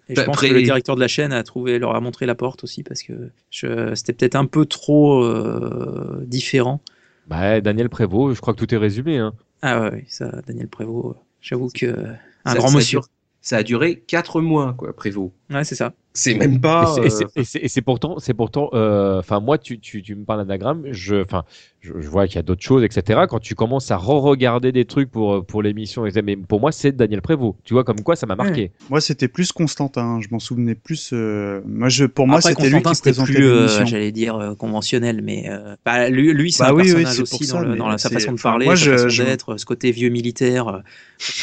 Et 0.09 0.15
je 0.15 0.21
pense 0.21 0.35
Après- 0.35 0.49
que 0.49 0.53
le 0.53 0.61
directeur 0.61 0.95
de 0.95 1.01
la 1.01 1.09
chaîne 1.09 1.33
a 1.33 1.43
trouvé, 1.43 1.79
leur 1.79 1.93
a 1.95 1.99
montré 1.99 2.25
la 2.25 2.33
porte 2.35 2.63
aussi 2.63 2.81
parce 2.83 3.03
que 3.03 3.31
c'était 3.93 4.13
peut-être 4.13 4.35
un 4.35 4.45
peu 4.45 4.65
trop 4.65 5.21
euh, 5.23 6.23
différent. 6.25 6.81
Bah 7.27 7.59
Daniel 7.59 7.89
Prévost, 7.89 8.35
je 8.35 8.41
crois 8.41 8.53
que 8.53 8.59
tout 8.63 8.73
est 8.73 8.77
résumé. 8.77 9.17
Hein. 9.17 9.33
Ah 9.61 9.81
ouais, 9.81 10.05
ça, 10.07 10.31
Daniel 10.47 10.69
Prévost, 10.69 11.17
j'avoue 11.41 11.69
que 11.69 11.87
un 12.45 12.51
Ça- 12.53 12.57
grand 12.57 12.67
ça 12.69 12.73
a 12.73 12.77
monsieur. 12.77 12.99
duré- 12.99 13.09
ça 13.41 13.57
a 13.57 13.63
duré 13.63 13.99
4 14.07 14.39
mois, 14.39 14.73
quoi, 14.77 14.93
Prévost. 14.95 15.33
Ouais, 15.49 15.65
c'est 15.65 15.75
ça. 15.75 15.93
C'est 16.19 16.33
même 16.33 16.59
pas. 16.59 16.95
Et 17.03 17.09
c'est- 17.11 17.25
euh, 17.25 17.27
et 17.35 17.43
c'est- 17.43 17.59
et 17.59 17.67
c'est 17.67 17.81
pourtant, 17.83 18.17
c'est 18.17 18.33
pourtant, 18.33 18.69
euh, 18.73 19.19
enfin 19.19 19.39
moi, 19.39 19.59
tu, 19.59 19.79
tu, 19.79 20.01
tu 20.01 20.15
me 20.15 20.25
parles 20.25 20.39
d'anagramme, 20.39 20.85
je, 20.91 21.21
enfin, 21.21 21.43
je, 21.79 21.93
je 21.99 22.07
vois 22.09 22.25
qu'il 22.25 22.37
y 22.37 22.39
a 22.39 22.41
d'autres 22.41 22.63
choses, 22.63 22.83
etc. 22.83 23.21
Quand 23.29 23.37
tu 23.39 23.53
commences 23.53 23.91
à 23.91 23.97
re-regarder 23.97 24.71
des 24.71 24.85
trucs 24.85 25.11
pour 25.11 25.45
pour 25.45 25.61
l'émission, 25.61 26.05
etc., 26.07 26.21
mais 26.25 26.35
pour 26.35 26.59
moi, 26.59 26.71
c'est 26.71 26.91
Daniel 26.91 27.21
Prévost. 27.21 27.55
Tu 27.63 27.75
vois 27.75 27.83
comme 27.83 28.01
quoi, 28.01 28.15
ça 28.15 28.25
m'a 28.25 28.35
marqué. 28.35 28.71
Moi, 28.89 28.99
c'était 28.99 29.27
plus 29.27 29.51
Constantin. 29.51 30.19
Je 30.21 30.27
m'en 30.31 30.39
souvenais 30.39 30.73
plus. 30.75 31.11
euh, 31.13 31.61
Moi, 31.67 31.89
je, 31.89 32.05
pour 32.05 32.25
moi, 32.27 32.37
Après, 32.39 32.49
c'était 32.53 32.63
lui 32.69 32.81
Constantin, 32.81 32.89
qui 32.89 32.95
c'était 32.95 33.09
présentait 33.11 33.33
plus, 33.33 33.45
euh, 33.47 33.85
j'allais 33.85 34.11
dire, 34.11 34.35
euh, 34.37 34.55
conventionnel, 34.55 35.21
mais 35.21 35.45
euh, 35.49 35.75
bah, 35.85 36.09
lui, 36.09 36.33
lui 36.33 36.51
c'est 36.51 36.63
Bah 36.63 36.69
un 36.71 36.73
oui, 36.73 36.81
oui, 36.81 37.03
personnage 37.03 37.19
aussi 37.19 37.45
ça, 37.45 37.53
dans, 37.53 37.59
le- 37.63 37.71
mais 37.73 37.77
dans 37.77 37.89
la- 37.89 37.99
sa 37.99 38.09
façon 38.09 38.31
de 38.33 38.41
parler, 38.41 38.65
moi, 38.65 38.75
sa 38.75 38.83
je- 38.85 38.91
façon 38.93 39.09
je- 39.09 39.23
d'être, 39.23 39.57
ce 39.57 39.65
côté 39.65 39.91
vieux 39.91 40.09
militaire, 40.09 40.67
euh, 40.67 40.79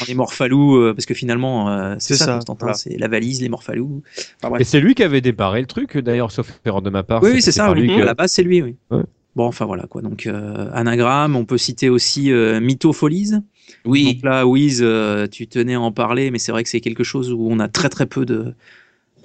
dans 0.01 0.07
les 0.09 0.15
morphalous, 0.15 0.77
euh, 0.77 0.95
parce 0.95 1.07
que 1.07 1.15
finalement, 1.15 1.69
euh, 1.71 1.95
c'est 1.99 2.15
C'est 2.15 2.19
ça, 2.19 2.25
ça, 2.27 2.35
Constantin, 2.35 2.67
voilà. 2.67 2.75
c'est 2.75 2.97
la 2.99 3.09
valise, 3.09 3.41
les 3.41 3.49
morphalous. 3.49 4.03
Enfin. 4.43 4.57
Et 4.65 4.67
c'est 4.67 4.81
lui 4.81 4.95
qui 4.95 5.03
avait 5.03 5.21
débarré 5.21 5.61
le 5.61 5.67
truc, 5.67 5.99
d'ailleurs, 5.99 6.33
sauf 6.33 6.59
erreur 6.65 6.81
de 6.81 6.89
ma 6.89 7.03
part. 7.03 7.23
Oui, 7.23 7.43
c'est 7.43 7.53
ça, 7.53 7.71
oui. 7.71 7.87
que- 7.87 8.01
à 8.01 8.05
la 8.07 8.15
base, 8.15 8.33
c'est 8.33 8.43
lui, 8.43 8.63
oui. 8.63 8.77
Ouais. 8.91 9.03
Bon, 9.37 9.45
enfin 9.47 9.67
voilà 9.67 9.83
quoi. 9.89 10.01
Donc, 10.01 10.27
euh, 10.27 10.71
anagramme, 10.73 11.37
on 11.37 11.45
peut 11.45 11.59
citer 11.59 11.91
aussi 11.91 12.33
euh, 12.33 12.61
Mythopholies. 12.61 13.33
Oui. 13.85 14.15
Donc 14.15 14.25
là, 14.25 14.47
Wiz, 14.47 14.81
euh, 14.83 15.27
tu 15.27 15.47
tenais 15.49 15.75
à 15.75 15.81
en 15.81 15.93
parler, 15.93 16.31
mais 16.31 16.39
c'est 16.39 16.51
vrai 16.53 16.63
que 16.63 16.71
c'est 16.71 16.81
quelque 16.81 17.05
chose 17.05 17.31
où 17.33 17.47
on 17.51 17.59
a 17.59 17.69
très 17.69 17.89
très 17.91 18.07
peu 18.07 18.25
de, 18.25 18.55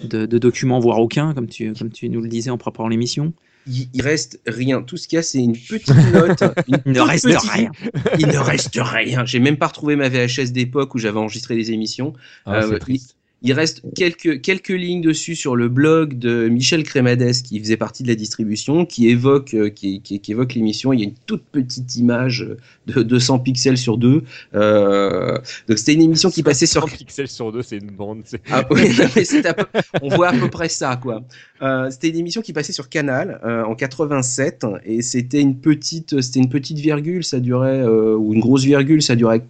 de, 0.03 0.25
de 0.25 0.37
documents, 0.37 0.79
voire 0.79 0.99
aucun, 0.99 1.33
comme 1.33 1.47
tu, 1.47 1.71
comme 1.73 1.89
tu 1.91 2.09
nous 2.09 2.21
le 2.21 2.27
disais 2.27 2.49
en 2.49 2.57
préparant 2.57 2.89
l'émission. 2.89 3.31
il, 3.67 3.87
il 3.93 4.01
reste 4.01 4.41
rien. 4.47 4.81
Tout 4.81 4.97
ce 4.97 5.07
qu'il 5.07 5.17
y 5.17 5.19
a, 5.19 5.23
c'est 5.23 5.37
une 5.39 5.53
petite 5.55 5.93
note. 6.11 6.43
une 6.67 6.77
Il 6.87 6.91
ne 6.93 6.99
reste 7.01 7.25
petite- 7.25 7.49
rien. 7.51 7.71
Il 8.17 8.27
ne 8.27 8.37
reste 8.37 8.79
rien. 8.81 9.23
J'ai 9.25 9.39
même 9.39 9.57
pas 9.57 9.67
retrouvé 9.67 9.95
ma 9.95 10.09
VHS 10.09 10.51
d'époque 10.51 10.95
où 10.95 10.97
j'avais 10.97 11.19
enregistré 11.19 11.55
les 11.55 11.71
émissions. 11.71 12.13
Ah, 12.45 12.61
il, 12.69 12.79
triste. 12.79 13.15
Il 13.41 13.53
reste 13.53 13.81
quelques, 13.95 14.41
quelques 14.41 14.67
lignes 14.69 15.01
dessus 15.01 15.35
sur 15.35 15.55
le 15.55 15.69
blog 15.69 16.19
de 16.19 16.49
Michel 16.49 16.83
Crémades 16.83 17.31
qui 17.43 17.59
faisait 17.59 17.77
partie 17.77 18.03
de 18.03 18.09
la 18.09 18.15
distribution, 18.15 18.85
qui 18.85 19.07
évoque, 19.09 19.53
euh, 19.53 19.69
qui, 19.69 20.01
qui- 20.01 20.19
qui 20.19 20.31
évoque 20.31 20.53
l'émission. 20.55 20.91
Il 20.91 20.99
y 20.99 21.03
a 21.03 21.05
une 21.05 21.15
toute 21.25 21.43
petite 21.51 21.95
image 21.95 22.45
de 22.87 23.01
200 23.03 23.39
pixels 23.39 23.77
sur 23.77 23.97
deux. 23.97 24.23
Euh, 24.55 25.37
donc 25.67 25.77
c'était 25.77 25.93
une 25.93 26.01
émission 26.01 26.29
qui 26.29 26.43
passait 26.43 26.65
sur 26.65 26.81
100 26.89 26.95
pixels 26.97 27.27
sur 27.29 27.51
deux, 27.51 27.61
c'est 27.61 27.77
une 27.77 27.91
bande. 27.91 28.23
ah, 28.51 28.65
oui, 28.71 28.89
mais 29.15 29.53
peu- 29.53 29.65
on 30.01 30.09
voit 30.09 30.29
à 30.29 30.33
peu 30.33 30.49
près 30.49 30.69
ça, 30.69 30.97
quoi. 31.01 31.23
Euh, 31.61 31.89
c'était 31.91 32.09
une 32.09 32.17
émission 32.17 32.41
qui 32.41 32.53
passait 32.53 32.73
sur 32.73 32.89
Canal 32.89 33.39
euh, 33.45 33.63
en 33.63 33.75
87 33.75 34.65
et 34.85 35.01
c'était 35.01 35.41
une 35.41 35.55
petite, 35.59 36.21
c'était 36.21 36.39
une 36.39 36.49
petite 36.49 36.79
virgule, 36.79 37.23
ça 37.23 37.39
durait 37.39 37.79
euh, 37.81 38.15
ou 38.15 38.33
une 38.33 38.39
grosse 38.39 38.63
virgule, 38.63 39.01
ça 39.01 39.15
durait 39.15 39.41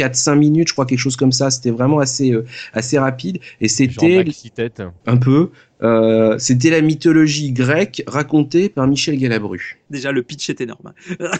4-5 0.00 0.38
minutes, 0.38 0.68
je 0.68 0.72
crois 0.72 0.86
quelque 0.86 0.98
chose 0.98 1.16
comme 1.16 1.32
ça. 1.32 1.50
C'était 1.50 1.70
vraiment 1.70 1.98
assez, 1.98 2.32
euh, 2.32 2.44
assez 2.72 2.98
rapide 2.98 3.38
et 3.60 3.68
c'était 3.68 4.24
un 5.06 5.16
peu, 5.16 5.50
euh, 5.82 6.38
c'était 6.38 6.70
la 6.70 6.80
mythologie 6.80 7.52
grecque 7.52 8.02
racontée 8.06 8.68
par 8.68 8.86
Michel 8.86 9.18
Galabru. 9.18 9.78
Déjà, 9.90 10.12
le 10.12 10.22
pitch 10.22 10.50
est 10.50 10.60
énorme. 10.60 10.92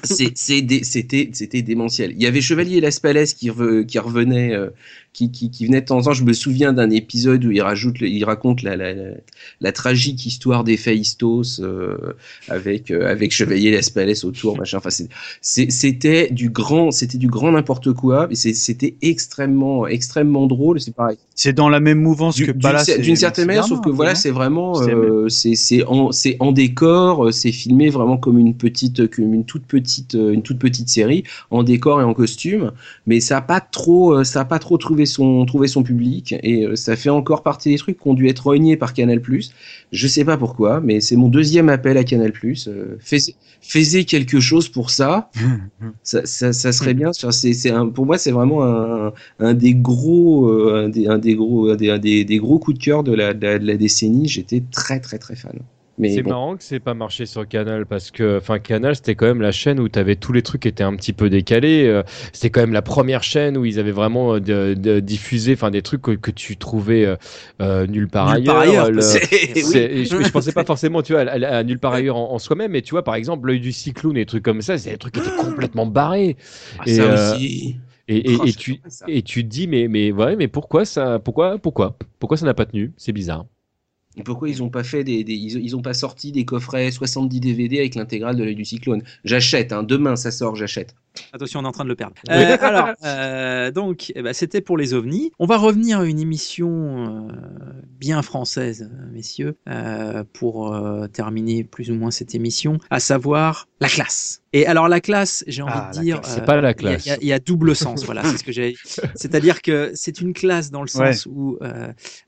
C'était 0.05 0.81
c'était 0.83 1.63
démentiel. 1.63 2.13
Il 2.13 2.23
y 2.23 2.27
avait 2.27 2.41
Chevalier 2.41 2.81
Las 2.81 3.01
Palais 3.01 3.27
qui, 3.27 3.51
qui 3.87 3.99
revenait, 3.99 4.55
euh, 4.55 4.71
qui, 5.13 5.31
qui, 5.31 5.51
qui 5.51 5.67
venait 5.67 5.81
de 5.81 5.87
temps 5.87 5.99
en 5.99 6.03
temps. 6.03 6.13
Je 6.13 6.25
me 6.25 6.33
souviens 6.33 6.73
d'un 6.73 6.91
épisode 6.91 7.45
où 7.45 7.51
il, 7.51 7.61
rajoute, 7.63 7.97
il 8.01 8.25
raconte 8.25 8.63
la, 8.63 8.77
la, 8.77 8.95
la, 8.95 9.11
la 9.61 9.73
tragique 9.73 10.25
histoire 10.27 10.65
des 10.65 10.77
Phaistos 10.77 11.61
euh, 11.61 12.15
avec, 12.49 12.91
euh, 12.91 13.11
avec 13.11 13.33
Chevalier 13.33 13.71
Las 13.73 13.91
Palais 13.91 14.25
autour. 14.25 14.57
Machin. 14.57 14.79
Enfin, 14.79 14.91
c'était 15.41 16.31
du 16.31 16.51
grand, 16.51 16.91
c'était 16.91 17.19
du 17.19 17.29
grand 17.29 17.53
n'importe 17.53 17.93
quoi. 17.93 18.29
C'était 18.33 18.95
extrêmement, 19.03 19.87
extrêmement 19.87 20.47
drôle. 20.47 20.81
C'est 20.81 20.95
pareil. 20.95 21.17
C'est 21.35 21.53
dans 21.55 21.69
la 21.71 21.81
même 21.81 22.01
mouvance 22.01 22.37
Du- 22.37 22.47
que 22.47 22.53
Palace. 22.53 22.91
d'une 22.99 23.17
certaine 23.17 23.47
manière, 23.47 23.65
sauf 23.65 23.79
que 23.79 23.85
Bernard, 23.85 23.97
voilà, 23.97 24.15
c'est 24.15 24.31
vraiment, 24.31 24.75
C'est 25.29 25.81
euh, 25.81 25.87
en, 25.87 26.11
en 26.39 26.53
décor, 26.53 27.27
euh, 27.27 27.33
c'est 27.33 27.53
filmé 27.53 27.89
vraiment 27.89 28.19
comme 28.19 28.39
une 28.39 28.55
petite, 28.55 29.09
comme 29.11 29.33
une 29.33 29.45
toute 29.45 29.65
petite, 29.65 30.15
euh, 30.15 30.33
une 30.33 30.43
toute 30.43 30.59
petite 30.59 30.91
série 30.91 31.25
en 31.51 31.63
décor 31.63 32.01
et 32.01 32.05
en 32.05 32.13
costume, 32.13 32.73
mais 33.07 33.21
ça 33.21 33.39
a 33.39 33.41
pas 33.41 33.61
trop, 33.61 34.19
euh, 34.19 34.25
ça 34.25 34.41
a 34.41 34.45
pas 34.45 34.59
trop 34.59 34.77
trouvé 34.77 35.00
son, 35.07 35.45
trouvé 35.47 35.69
son 35.69 35.83
public 35.83 36.35
et 36.43 36.67
euh, 36.67 36.77
ça 36.77 36.97
fait 36.97 37.11
encore 37.11 37.43
partie 37.43 37.71
des 37.71 37.79
trucs 37.79 38.01
qui 38.01 38.09
ont 38.09 38.15
dû 38.15 38.29
être 38.29 38.41
rognés 38.41 38.77
par 38.77 38.95
Canal+. 38.95 39.21
Je 39.93 40.07
sais 40.07 40.25
pas 40.25 40.37
pourquoi, 40.37 40.81
mais 40.81 41.01
c'est 41.01 41.17
mon 41.17 41.29
deuxième 41.29 41.69
appel 41.69 41.97
à 41.97 42.05
Canal+. 42.05 42.33
Euh, 42.67 42.97
faisez 43.61 44.05
quelque 44.05 44.41
chose 44.41 44.69
pour 44.69 44.91
ça. 44.91 45.31
ça, 46.03 46.25
ça, 46.25 46.53
ça 46.53 46.73
serait 46.73 46.95
bien. 46.95 47.13
C'est, 47.13 47.73
pour 47.95 48.07
moi, 48.07 48.19
c'est 48.19 48.33
vraiment 48.33 48.65
un, 48.65 49.13
un 49.39 49.55
des 49.55 49.75
gros, 49.75 50.49
euh, 50.49 50.85
un 50.85 50.89
des, 50.89 51.07
un 51.07 51.19
des 51.19 51.35
gros, 51.35 51.75
des, 51.77 51.91
un 51.91 51.99
des, 51.99 52.25
des 52.25 52.39
gros 52.39 52.59
coups 52.59 52.79
de 52.79 52.83
cœur 52.83 53.03
de 53.03 53.13
la, 53.13 53.35
de 53.35 53.47
la, 53.47 53.59
de 53.59 53.67
la 53.67 53.77
décennie. 53.77 54.29
J'étais 54.29 54.63
très, 54.71 55.01
très, 55.01 55.19
très 55.19 55.37
fan. 55.37 55.59
Mais 56.01 56.09
C'est 56.09 56.23
bon. 56.23 56.31
marrant 56.31 56.57
que 56.57 56.63
c'est 56.65 56.81
pas 56.81 56.95
marché 56.95 57.27
sur 57.27 57.47
Canal 57.47 57.85
parce 57.87 58.11
que, 58.11 58.39
enfin, 58.39 58.59
Canal 58.59 58.97
c'était 58.97 59.15
quand 59.15 59.27
même 59.27 59.43
la 59.43 59.53
chaîne 59.53 59.79
où 59.79 59.89
t'avais 59.89 60.17
tous 60.17 60.33
les 60.33 60.43
trucs 60.43 60.63
qui 60.63 60.69
étaient 60.69 60.83
un 60.83 60.97
petit 60.97 61.13
peu 61.13 61.29
décalés. 61.31 61.85
euh, 61.87 62.03
C'était 62.33 62.51
quand 62.51 62.61
même 62.63 62.73
la 62.73 62.83
première 62.83 63.23
chaîne 63.23 63.57
où 63.59 63.65
ils 63.67 63.79
avaient 63.79 63.91
vraiment 63.93 64.35
euh, 64.37 64.41
de- 64.41 64.75
de- 64.75 64.99
diffusé, 65.01 65.53
enfin, 65.53 65.71
des 65.71 65.83
trucs 65.83 66.03
que, 66.03 66.13
que 66.13 66.31
tu 66.31 66.57
trouvais 66.57 67.17
euh, 67.61 67.87
nulle 67.87 68.09
part 68.09 68.29
Nulle 68.29 68.41
ailleurs. 68.41 68.45
part 68.45 68.59
ailleurs, 68.59 68.91
Le- 68.91 69.21
oui. 69.63 69.89
je, 70.05 70.23
je 70.23 70.31
pensais 70.31 70.53
pas 70.53 70.65
forcément, 70.65 71.03
tu 71.03 71.13
vois, 71.13 71.23
à, 71.23 71.33
à- 71.35 71.59
à 71.59 71.63
nulle 71.65 71.79
part 71.79 71.93
ailleurs 71.95 72.17
en, 72.17 72.33
en 72.33 72.39
soi-même, 72.39 72.73
mais 72.73 72.83
tu 72.83 72.91
vois, 72.93 73.05
par 73.05 73.15
exemple, 73.15 73.47
l'œil 73.47 73.61
du 73.61 73.73
cyclone 73.73 74.17
et 74.17 74.21
des 74.21 74.27
trucs 74.27 74.45
comme 74.45 74.63
ça, 74.63 74.79
c'est 74.79 74.91
des 74.91 74.99
trucs 74.99 75.15
qui 75.15 75.21
étaient 75.21 75.31
complètement 75.31 75.87
barrés. 75.87 76.37
Ah, 76.79 76.87
ça 76.87 77.07
euh, 77.07 77.07
aussi. 77.07 77.81
Et, 78.09 78.17
et, 78.17 78.35
Oh, 78.41 78.47
et 78.49 78.55
tu 78.55 78.83
ça. 78.89 79.07
et 79.07 79.23
tu 79.23 79.45
te 79.45 79.49
dis 79.49 79.69
mais 79.69 79.89
mais 79.89 80.13
ouais 80.13 80.37
mais 80.37 80.49
pourquoi 80.49 80.85
ça 80.85 81.19
pourquoi 81.21 81.59
pourquoi 81.59 81.97
pourquoi 82.19 82.37
ça 82.39 82.47
n'a 82.47 82.55
pas 82.55 82.67
tenu? 82.67 82.93
C'est 82.97 83.13
bizarre 83.13 83.47
Pourquoi 84.25 84.49
ils 84.49 84.63
ont 84.63 84.71
pas 84.71 84.85
fait 84.85 85.03
des, 85.03 85.25
des- 85.25 85.35
ils, 85.35 85.59
ils 85.65 85.75
ont 85.75 85.83
pas 85.83 85.95
sorti 85.95 86.31
des 86.31 86.45
coffrets 86.45 86.93
70 86.93 87.41
DVD 87.41 87.81
avec 87.81 87.97
l'intégrale 87.97 88.37
de 88.37 88.45
l'œil 88.45 88.55
du 88.55 88.65
cyclone? 88.65 89.03
J'achète, 89.25 89.73
hein, 89.73 89.83
demain 89.83 90.15
ça 90.15 90.31
sort, 90.31 90.55
j'achète. 90.55 90.95
Attention, 91.33 91.61
on 91.61 91.65
est 91.65 91.67
en 91.67 91.73
train 91.73 91.85
de 91.85 91.89
le 91.89 91.97
perdre. 91.97 92.15
Euh, 92.31 92.57
alors, 92.61 92.91
euh, 93.05 93.71
donc, 93.71 94.13
eh 94.15 94.23
ben, 94.23 94.33
c'était 94.33 94.61
pour 94.61 94.77
les 94.79 94.95
ovnis. 94.95 95.33
On 95.39 95.47
va 95.47 95.57
revenir 95.57 96.01
à 96.01 96.05
une 96.05 96.19
émission 96.21 97.29
euh, 97.29 97.33
bien 97.99 98.23
française, 98.23 98.91
messieurs, 99.13 99.57
pour 100.33 100.77
terminer 101.13 101.65
plus 101.65 101.91
ou 101.91 101.95
moins 101.95 102.11
cette 102.11 102.35
émission, 102.35 102.79
à 102.91 103.01
savoir 103.01 103.69
la 103.81 103.89
classe. 103.89 104.43
Et 104.53 104.67
alors, 104.67 104.89
la 104.89 105.01
classe, 105.01 105.45
j'ai 105.47 105.63
envie 105.63 105.73
Ah, 105.75 105.91
de 105.95 106.01
dire. 106.01 106.21
C'est 106.25 106.45
pas 106.45 106.61
la 106.61 106.75
classe. 106.75 107.07
Il 107.07 107.09
y, 107.09 107.13
a- 107.13 107.19
il 107.21 107.27
y 107.29 107.33
a 107.33 107.39
double 107.39 107.75
sens, 107.77 108.05
voilà, 108.05 108.25
c'est 108.25 108.39
ce 108.39 108.45
que 108.45 108.53
j'ai. 108.53 108.75
C'est-à-dire 109.15 109.63
que 109.63 109.93
c'est 109.95 110.21
une 110.21 110.33
classe 110.33 110.71
dans 110.71 110.83
le 110.83 110.89
sens 110.89 111.27
où 111.27 111.59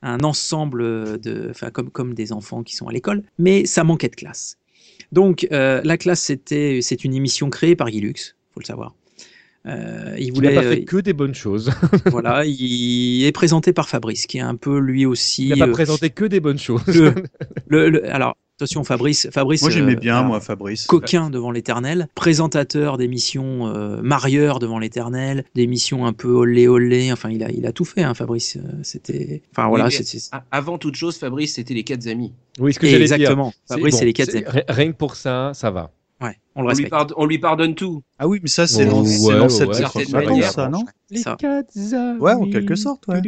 un 0.03 0.21
ensemble 0.21 1.21
de. 1.21 1.49
Enfin, 1.51 1.71
comme, 1.71 1.91
comme 1.91 2.15
des 2.15 2.33
enfants 2.33 2.63
qui 2.63 2.75
sont 2.77 2.89
à 2.89 2.93
l'école, 2.93 3.23
mais 3.39 3.65
ça 3.67 3.85
manquait 3.85 4.09
de 4.09 4.17
classe. 4.17 4.57
Donc, 5.13 5.47
la 5.51 5.97
classe, 5.99 6.21
c'était, 6.21 6.81
c'est 6.83 7.05
une 7.05 7.15
émission 7.15 7.51
créée 7.51 7.77
par 7.77 7.91
Guy 7.91 8.01
Lux, 8.01 8.37
faut 8.55 8.61
le 8.61 8.65
savoir. 8.67 8.95
Euh, 9.65 10.17
il 10.19 10.33
voulait, 10.33 10.53
n'a 10.55 10.61
pas 10.61 10.67
euh, 10.67 10.71
fait 10.73 10.83
que 10.85 10.97
des 10.97 11.13
bonnes 11.13 11.37
choses 11.37 11.71
voilà, 12.07 12.45
il 12.45 13.25
est 13.25 13.31
présenté 13.31 13.73
par 13.73 13.89
Fabrice, 13.89 14.27
qui 14.27 14.39
est 14.39 14.41
un 14.41 14.57
peu 14.57 14.79
lui 14.81 15.07
aussi. 15.07 15.45
il 15.45 15.49
n'a 15.51 15.57
pas 15.57 15.69
euh, 15.69 15.73
présenté 15.73 16.11
que 16.11 16.25
des 16.25 16.41
bonnes 16.41 16.59
choses 16.59 16.85
le- 16.89 17.15
le- 17.69 17.89
le- 17.89 18.13
alors, 18.13 18.37
attention, 18.57 18.83
Fabrice. 18.83 19.29
Fabrice 19.31 19.63
Moi, 19.63 19.71
j'aimais 19.71 19.93
euh, 19.93 20.01
bien, 20.01 20.17
alors, 20.17 20.27
moi, 20.31 20.41
Fabrice. 20.41 20.87
Coquin 20.87 21.31
devant 21.31 21.53
l'éternel, 21.53 22.09
présentateur 22.17 22.99
d'émissions 22.99 23.69
euh, 23.69 24.03
marieur 24.03 24.59
devant 24.59 24.81
l'éternel, 24.81 25.45
d'émissions 25.55 26.07
un 26.07 26.13
peu 26.13 26.31
olé 26.31 26.67
olé. 26.67 27.13
Enfin, 27.13 27.31
il 27.31 27.45
a, 27.45 27.51
il 27.53 27.65
a 27.65 27.71
tout 27.71 27.85
fait, 27.85 28.03
hein, 28.03 28.15
Fabrice. 28.15 28.57
Euh, 28.57 28.63
C'était. 28.83 29.43
Enfin, 29.53 29.69
voilà. 29.69 29.87
Oui, 29.87 29.95
Avant 30.51 30.77
toute 30.77 30.97
chose, 30.97 31.17
Fabrice, 31.19 31.55
c'était 31.55 31.75
les 31.75 31.85
quatre 31.85 32.09
amis. 32.09 32.33
oui 32.59 32.73
ce 32.75 32.81
que 32.81 32.89
j'allais 32.89 33.05
dire 33.05 33.15
Exactement. 33.15 33.53
Fabrice, 33.69 33.95
bon, 33.95 33.99
c'est 34.01 34.05
les 34.07 34.13
quatre 34.13 34.35
amis. 34.35 34.45
ri- 34.45 34.63
rien 34.69 34.91
que 34.91 34.97
pour 34.97 35.15
ça 35.15 35.53
ça 35.55 35.71
va 35.71 35.93
Ouais, 36.23 36.39
on 36.55 36.63
le 36.63 36.69
On 36.69 36.73
lui, 36.75 36.87
pardonne, 36.87 37.15
on 37.19 37.27
lui 37.27 37.39
pardonne 37.39 37.75
tout. 37.75 38.03
Ah 38.19 38.29
oui, 38.29 38.39
mais 38.43 38.49
ça, 38.49 38.67
c'est 38.69 38.87
Oh, 38.87 38.91
l'an- 38.91 39.03
ouais, 39.03 39.49
certaine 39.49 40.05
vacances, 40.05 40.13
manière. 40.13 40.53
ça, 40.53 40.69
non 40.69 40.85
Ça. 41.15 41.37
Ouais, 42.21 42.33
en 42.33 42.47
quelque 42.49 42.75
sorte, 42.77 43.07
ouais. 43.09 43.21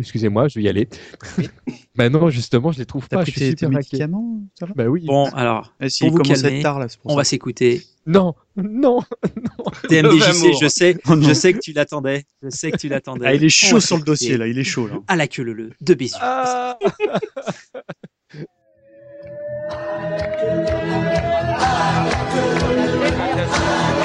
Excusez-moi, 0.00 0.48
je 0.48 0.58
vais 0.58 0.62
y 0.64 0.68
aller. 0.68 0.88
bah 1.96 2.08
non, 2.08 2.30
justement, 2.30 2.72
je 2.72 2.78
les 2.78 2.86
trouve 2.86 3.06
pas. 3.08 3.22
pris 3.22 3.32
Je 3.32 3.36
suis 3.38 3.50
super 3.50 3.68
inquiet. 3.68 3.78
médicaments 3.78 4.40
ça 4.58 4.66
va 4.66 4.72
Bah 4.74 4.86
oui. 4.86 5.04
Bon, 5.04 5.26
alors, 5.34 5.74
Eh, 5.80 5.90
si, 5.90 6.04
pour 6.04 6.12
vous 6.16 6.22
calmer, 6.22 6.62
tard, 6.62 6.78
là, 6.78 6.86
on 7.04 7.10
ça. 7.10 7.16
va 7.16 7.24
s'écouter. 7.24 7.82
Non, 8.06 8.34
non. 8.56 9.00
TMDJC, 9.88 10.28
amour. 10.44 10.58
je 10.62 10.68
sais, 10.68 10.96
Oh 11.08 11.16
non. 11.16 11.28
je 11.28 11.34
sais 11.34 11.52
que 11.52 11.58
tu 11.58 11.72
l'attendais. 11.72 12.24
Je 12.42 12.48
sais 12.50 12.70
que 12.70 12.76
tu 12.78 12.88
l'attendais. 12.88 13.26
Ah, 13.26 13.34
il 13.34 13.44
est 13.44 13.48
chaud 13.48 13.80
sur 13.80 13.96
le 13.98 14.02
dossier, 14.04 14.36
là, 14.38 14.46
il 14.46 14.58
est 14.58 14.64
chaud, 14.64 14.86
là. 14.86 14.94
À 15.08 15.16
la 15.16 15.26
queue 15.28 15.42
leu 15.42 15.70
de 15.80 15.94
Bézieux. 15.94 16.18
Rocket. 22.34 23.48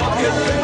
Rocket. 0.01 0.58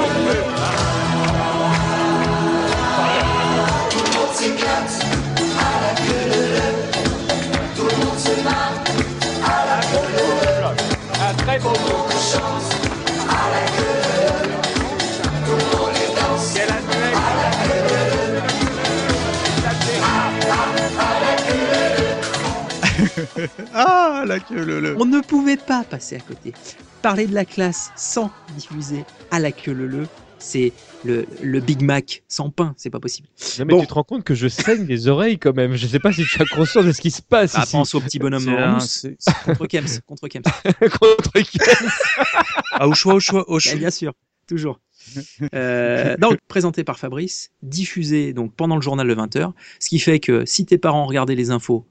Ah 23.73 24.21
ah, 24.21 24.25
la 24.25 24.39
queue 24.39 24.63
le 24.63 24.79
le. 24.79 24.95
On 24.99 25.05
ne 25.05 25.21
pouvait 25.21 25.57
pas 25.57 25.83
passer 25.83 26.15
à 26.15 26.19
côté. 26.19 26.53
Parler 27.01 27.27
de 27.27 27.33
la 27.33 27.45
classe 27.45 27.91
sans 27.95 28.31
diffuser 28.55 29.03
à 29.31 29.39
la 29.39 29.51
queue 29.51 29.73
le 29.73 29.85
le, 29.87 30.07
c'est 30.39 30.73
le, 31.03 31.25
le 31.43 31.59
Big 31.59 31.81
Mac 31.83 32.23
sans 32.27 32.49
pain, 32.49 32.73
c'est 32.77 32.89
pas 32.89 32.99
possible. 32.99 33.27
Non, 33.59 33.65
mais 33.65 33.73
Bon. 33.73 33.81
tu 33.81 33.87
te 33.87 33.93
rends 33.93 34.03
compte 34.03 34.23
que 34.23 34.33
je 34.33 34.47
saigne 34.47 34.85
les 34.87 35.07
oreilles 35.07 35.37
quand 35.37 35.55
même. 35.55 35.75
Je 35.75 35.85
sais 35.85 35.99
pas 35.99 36.11
si 36.11 36.23
tu 36.25 36.41
as 36.41 36.45
conscience 36.45 36.83
de 36.85 36.91
ce 36.91 37.01
qui 37.01 37.11
se 37.11 37.21
passe 37.21 37.53
Bah, 37.53 37.61
ici. 37.63 37.71
pense 37.73 37.93
au 37.93 37.99
petit 38.01 38.17
bonhomme 38.19 38.47
en 38.49 38.73
mousse. 38.73 39.05
Contre 39.45 39.67
Kems, 39.67 39.99
contre 40.07 40.27
Kems. 40.27 40.41
Contre 40.99 41.31
Kems. 41.33 41.89
Ah, 42.71 42.87
au 42.87 42.93
choix, 42.93 43.13
au 43.15 43.19
choix, 43.19 43.47
au 43.49 43.55
Mais 43.55 43.59
choix. 43.59 43.75
bien 43.75 43.91
sûr, 43.91 44.13
toujours. 44.47 44.79
Euh, 45.53 46.17
donc, 46.17 46.37
présenté 46.47 46.83
par 46.83 46.97
Fabrice, 46.97 47.51
diffusé 47.61 48.33
donc 48.33 48.55
pendant 48.55 48.75
le 48.75 48.81
journal 48.81 49.07
de 49.07 49.13
20h, 49.15 49.51
ce 49.79 49.89
qui 49.89 49.99
fait 49.99 50.19
que 50.19 50.43
si 50.45 50.65
tes 50.65 50.79
parents 50.79 51.05
regardaient 51.05 51.35
les 51.35 51.51
infos, 51.51 51.85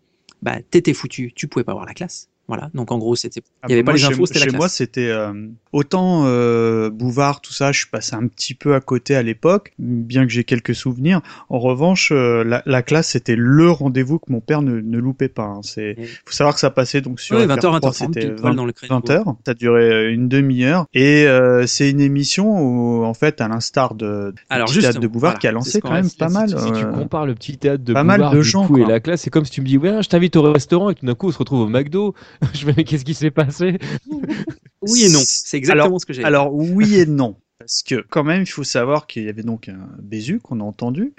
bah 0.45 0.63
t'étais 0.63 0.95
foutu, 0.95 1.33
tu 1.35 1.49
pouvais 1.49 1.65
pas 1.65 1.73
voir 1.73 1.87
la 1.87 1.95
classe. 1.95 2.31
Voilà, 2.47 2.69
donc 2.75 2.93
en 2.93 2.99
gros, 2.99 3.17
c'était, 3.17 3.41
il 3.67 3.71
y 3.71 3.73
avait 3.73 3.81
Ah, 3.81 3.85
pas 3.85 3.93
moi, 3.93 3.99
les 3.99 4.05
infos, 4.05 4.27
c'était 4.27 4.39
la 4.41 4.45
Chez 4.45 4.51
classe. 4.51 4.59
moi, 4.61 4.69
c'était 4.69 5.09
euh, 5.09 5.33
autant 5.73 6.25
euh, 6.27 6.91
Bouvard, 6.91 7.41
tout 7.41 7.55
ça, 7.55 7.73
je 7.73 7.79
suis 7.79 7.89
passé 7.89 8.15
un 8.15 8.27
petit 8.27 8.53
peu 8.55 8.75
à 8.75 8.81
côté 8.81 9.17
à 9.17 9.23
l'époque, 9.23 9.73
bien 9.79 10.27
que 10.27 10.31
j'ai 10.33 10.45
quelques 10.45 10.75
souvenirs. 10.75 11.23
En 11.49 11.59
revanche, 11.59 12.11
euh, 12.13 12.45
la, 12.45 12.63
la 12.67 12.83
classe, 12.83 13.09
c'était 13.09 13.37
le 13.37 13.71
rendez-vous 13.71 14.19
que 14.19 14.31
mon 14.31 14.41
père 14.41 14.61
ne, 14.61 14.81
ne 14.81 14.99
loupait 14.99 15.29
pas. 15.29 15.45
hein. 15.45 15.61
C'est, 15.63 15.97
faut 16.27 16.33
savoir 16.35 16.53
que 16.55 16.61
ça 16.61 16.71
passait 16.71 17.01
donc 17.01 17.19
sur 17.21 17.39
FR3, 17.39 17.47
20h, 17.47 17.81
20h30, 17.81 17.93
c'était 17.95 18.21
pile 18.21 18.35
poil 18.35 18.57
dans 18.57 18.67
le 18.67 18.73
créneau. 18.73 18.95
20 19.03 19.11
heures. 19.11 19.37
Ça 19.47 19.55
durait 19.55 19.91
euh, 19.91 20.13
une 20.13 20.29
demi-heure 20.29 20.87
et 20.93 21.27
euh, 21.27 21.67
c'est 21.67 21.89
une 21.91 22.01
émission 22.01 22.51
où, 22.61 23.05
en 23.05 23.15
fait, 23.15 23.41
à 23.41 23.49
l'instar 23.49 23.95
de, 23.95 24.33
du 24.37 24.43
Alors, 24.51 24.69
petit 24.69 24.81
théâtre 24.81 25.01
de 25.01 25.07
Bouvard, 25.07 25.31
voilà, 25.31 25.39
qui 25.39 25.47
a 25.49 25.53
lancé 25.53 25.81
quand 25.81 25.93
même 25.93 26.11
pas 26.11 26.29
mal. 26.29 26.51
Si 26.51 26.73
tu 26.73 26.85
euh, 26.85 26.93
compares 26.93 27.25
le 27.25 27.35
petit 27.35 27.57
théâtre 27.57 27.83
de 27.85 27.95
pas 27.95 28.05
mal 28.05 28.19
Bouvard 28.19 28.33
de 28.35 28.39
du 28.43 28.45
gens, 28.45 28.67
coup, 28.67 28.77
et 28.79 28.85
la 28.85 29.01
classe, 29.01 29.23
c'est 29.23 29.31
comme 29.31 29.47
si 29.47 29.51
tu 29.51 29.63
me 29.63 29.67
dis 29.67 29.79
ouais, 29.79 30.03
je 30.03 30.09
t'invite 30.11 30.37
au 30.37 30.43
restaurant 30.43 30.91
et 30.91 30.95
tout 30.95 31.07
d'un 31.07 31.15
coup 31.15 31.29
on 31.29 31.33
se 31.33 31.39
retrouve 31.39 31.61
au 31.61 31.69
McDo. 31.69 32.15
je 32.55 32.67
me 32.67 32.73
mais 32.77 32.85
qu'est-ce 32.85 33.05
qui 33.05 33.15
s'est 33.15 33.31
passé? 33.31 33.79
Oui 34.83 35.05
et 35.05 35.09
non, 35.09 35.21
c'est 35.25 35.57
exactement 35.57 35.87
alors, 35.87 36.01
ce 36.01 36.07
que 36.07 36.13
j'ai. 36.13 36.25
Alors 36.25 36.55
oui 36.55 36.97
et 36.97 37.07
non, 37.07 37.37
parce 37.59 37.83
que 37.83 38.05
quand 38.11 38.23
même 38.25 38.43
il 38.43 38.47
faut 38.47 38.65
savoir 38.65 39.07
qu'il 39.07 39.25
y 39.25 39.29
avait 39.29 39.43
donc 39.43 39.69
un 39.71 39.89
Bézu 39.99 40.41
qu'on 40.41 40.61
a 40.61 40.65
entendu, 40.65 41.15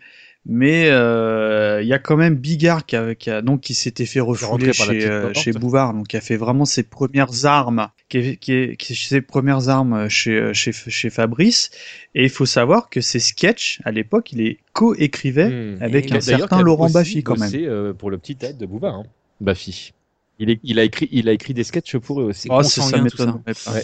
mais 0.46 0.90
euh, 0.92 1.82
il 1.82 1.88
y 1.88 1.94
a 1.94 1.98
quand 1.98 2.16
même 2.16 2.36
Bigard 2.36 2.86
qui, 2.86 2.96
a, 2.96 3.16
qui 3.16 3.32
a- 3.32 3.42
donc 3.42 3.62
qui 3.62 3.74
s'était 3.74 4.06
fait 4.06 4.20
refouler 4.20 4.72
chez, 4.72 5.10
euh, 5.10 5.34
chez 5.34 5.52
Bouvard, 5.54 5.96
donc 5.96 6.08
qui 6.10 6.18
a 6.18 6.22
fait 6.22 6.38
vraiment 6.38 6.66
ses 6.66 6.84
premières 6.84 7.48
armes, 7.48 7.90
qui, 8.10 8.18
est- 8.20 8.38
qui, 8.38 8.54
est- 8.54 8.76
qui 8.78 8.94
est 8.94 8.96
ses 8.96 9.22
premières 9.22 9.70
armes 9.70 10.08
chez, 10.10 10.34
euh, 10.36 10.54
chez 10.54 10.72
chez 10.72 11.10
Fabrice. 11.10 11.72
Et 12.14 12.26
il 12.26 12.30
faut 12.30 12.46
savoir 12.46 12.92
que 12.92 13.02
ses 13.02 13.20
sketchs 13.20 13.82
à 13.84 13.92
l'époque, 13.92 14.32
il 14.34 14.38
les 14.38 14.60
co-écrivait 14.74 15.50
Hmm. 15.50 15.78
avec 15.82 16.12
Et 16.12 16.16
un 16.18 16.22
certain 16.22 16.62
Laurent 16.62 16.92
Baffy 16.92 17.24
quand 17.24 17.40
même. 17.40 17.52
euh, 17.56 17.94
pour 17.94 18.12
le 18.12 18.20
petit 18.20 18.36
théâtre 18.36 18.60
de 18.60 18.68
Bouvard. 18.68 18.94
Hein. 18.94 19.04
Baffy. 19.42 19.94
Il, 20.40 20.50
est- 20.50 20.60
il 20.64 20.80
a 20.80 20.84
écrit, 20.84 21.08
il 21.12 21.30
a 21.30 21.34
écrit 21.34 21.54
des 21.54 21.64
sketchs 21.64 21.98
pour 21.98 22.22
eux 22.22 22.26
aussi. 22.26 22.48
Oh, 22.52 22.62
c'est- 22.64 22.82
ça 22.82 23.02
m'étonne. 23.02 23.42
Ouais. 23.48 23.82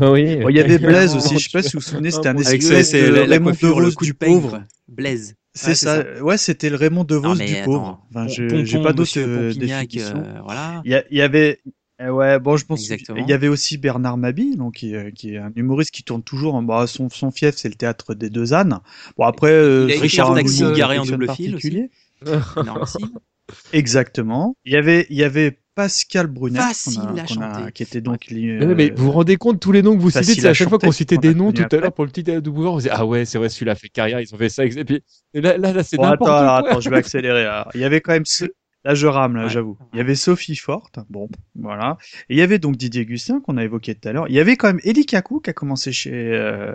Ah 0.00 0.12
oui. 0.12 0.36
Bon, 0.36 0.48
il 0.48 0.56
y 0.56 0.60
avait 0.60 0.78
Blaise 0.78 1.16
aussi, 1.16 1.38
je 1.38 1.44
sais 1.48 1.50
pas 1.58 1.62
si 1.62 1.72
vous 1.72 1.80
vous 1.80 1.84
souvenez, 1.84 2.10
c'était 2.12 2.28
un 2.28 2.36
espèce 2.38 2.92
de 2.92 2.98
la- 3.08 3.26
la 3.26 3.34
Raymond 3.36 3.50
DeVos 3.50 3.90
du 4.00 4.14
peigne, 4.14 4.40
pauvre. 4.40 4.62
Blaise. 4.88 5.34
C'est 5.52 5.70
Ouais, 5.70 5.74
ça. 5.74 6.04
Ouais, 6.22 6.38
c'était 6.38 6.70
le 6.70 6.76
Raymond 6.76 7.02
DeVos 7.04 7.22
Non, 7.22 7.34
du 7.34 7.54
pauvre. 7.64 8.00
Enfin, 8.10 8.28
j'ai 8.28 8.80
pas 8.82 8.92
d'autres 8.92 9.18
euh, 9.18 9.52
définitions. 9.52 10.22
euh, 10.24 10.40
voilà. 10.44 10.80
Il 10.84 10.92
y, 10.92 11.20
a- 11.20 11.24
avait, 11.24 11.58
eh 12.00 12.08
ouais, 12.08 12.38
bon, 12.38 12.56
je 12.56 12.64
pense. 12.66 12.80
Exactement. 12.82 13.18
Il 13.20 13.28
y 13.28 13.32
avait 13.32 13.48
aussi 13.48 13.78
Bernard 13.78 14.16
Mabille, 14.16 14.56
donc 14.56 14.74
qui, 14.74 14.94
est- 14.94 15.10
qui 15.12 15.34
est 15.34 15.38
un 15.38 15.50
humoriste 15.56 15.90
qui 15.90 16.04
tourne 16.04 16.22
toujours. 16.22 16.54
En, 16.54 16.62
bah, 16.62 16.86
son, 16.86 17.08
son 17.10 17.32
fief, 17.32 17.56
c'est 17.56 17.68
le 17.68 17.74
théâtre 17.74 18.14
des 18.14 18.30
deux 18.30 18.54
ânes. 18.54 18.78
Bon, 19.18 19.24
après, 19.24 19.50
euh, 19.50 19.88
a 19.88 20.00
Richard 20.00 20.34
Taxi 20.36 20.62
garé 20.76 20.98
en 20.98 21.04
double 21.04 21.28
fil 21.34 21.56
aussi. 21.56 21.88
Exactement. 23.72 24.56
Il 24.64 24.72
y 24.72 24.76
avait, 24.76 25.06
il 25.10 25.16
y 25.16 25.24
avait 25.24 25.58
Pascal 25.80 26.26
Brunet, 26.26 26.58
Facile 26.58 27.00
qu'on 27.00 27.06
a- 27.16 27.22
à 27.22 27.24
qu'on 27.26 27.40
a- 27.40 27.54
chanter. 27.58 27.72
qui 27.72 27.82
était 27.82 28.00
donc 28.00 28.26
Non, 28.30 28.74
mais 28.76 28.90
euh, 28.90 28.94
vous 28.96 29.04
vous 29.06 29.12
rendez 29.12 29.36
compte 29.36 29.60
tous 29.60 29.72
les 29.72 29.82
noms 29.82 29.96
que 29.96 30.02
vous 30.02 30.10
citez 30.10 30.24
c'est 30.40 30.46
à 30.46 30.50
à 30.50 30.54
chaque 30.54 30.68
fois 30.68 30.78
qu'on 30.78 30.92
citait 30.92 31.16
des 31.18 31.34
noms 31.34 31.52
tout 31.52 31.64
à 31.70 31.76
l'heure 31.76 31.92
pour 31.92 32.04
le 32.04 32.10
petit 32.10 32.22
Bouvard, 32.40 32.74
on 32.74 32.76
disait 32.78 32.90
ah 32.92 33.06
ouais 33.06 33.24
c'est 33.24 33.38
vrai 33.38 33.48
celui-là 33.48 33.72
a 33.72 33.74
fait 33.76 33.88
carrière 33.88 34.20
ils 34.20 34.34
ont 34.34 34.38
fait 34.38 34.48
ça 34.50 34.64
et 34.64 34.68
puis 34.84 35.02
et 35.34 35.40
là 35.40 35.56
là, 35.56 35.72
là, 35.72 35.82
c'est 35.82 35.96
Bon, 35.96 36.02
n'importe 36.04 36.30
attends, 36.30 36.38
alors, 36.38 36.60
quoi. 36.60 36.70
attends, 36.72 36.80
je 36.80 36.90
vais 36.90 36.96
accélérer. 36.96 37.44
alors. 37.46 37.68
Il 37.74 37.80
y 37.80 37.84
avait 37.84 38.00
quand 38.00 38.12
même 38.12 38.26
ce... 38.26 38.44
Là, 38.82 38.94
je 38.94 39.06
rame, 39.06 39.36
là, 39.36 39.42
Ouais. 39.44 39.50
j'avoue. 39.50 39.76
Il 39.92 39.98
y 39.98 40.00
avait 40.00 40.14
Sophie 40.14 40.56
Forte, 40.56 41.00
bon, 41.10 41.28
voilà. 41.54 41.98
Et 42.30 42.34
il 42.34 42.38
y 42.38 42.40
avait 42.42 42.58
donc 42.58 42.76
Didier 42.78 43.04
Gustin, 43.04 43.40
qu'on 43.40 43.58
a 43.58 43.62
évoqué 43.64 43.94
tout 43.94 44.08
à 44.08 44.12
l'heure. 44.12 44.24
Il 44.30 44.34
y 44.34 44.40
avait 44.40 44.56
quand 44.56 44.68
même 44.68 44.80
Elie 44.86 45.04
Kakou, 45.04 45.40
qui 45.40 45.50
a 45.50 45.52
commencé 45.52 45.92
chez, 45.92 46.10
euh, 46.14 46.72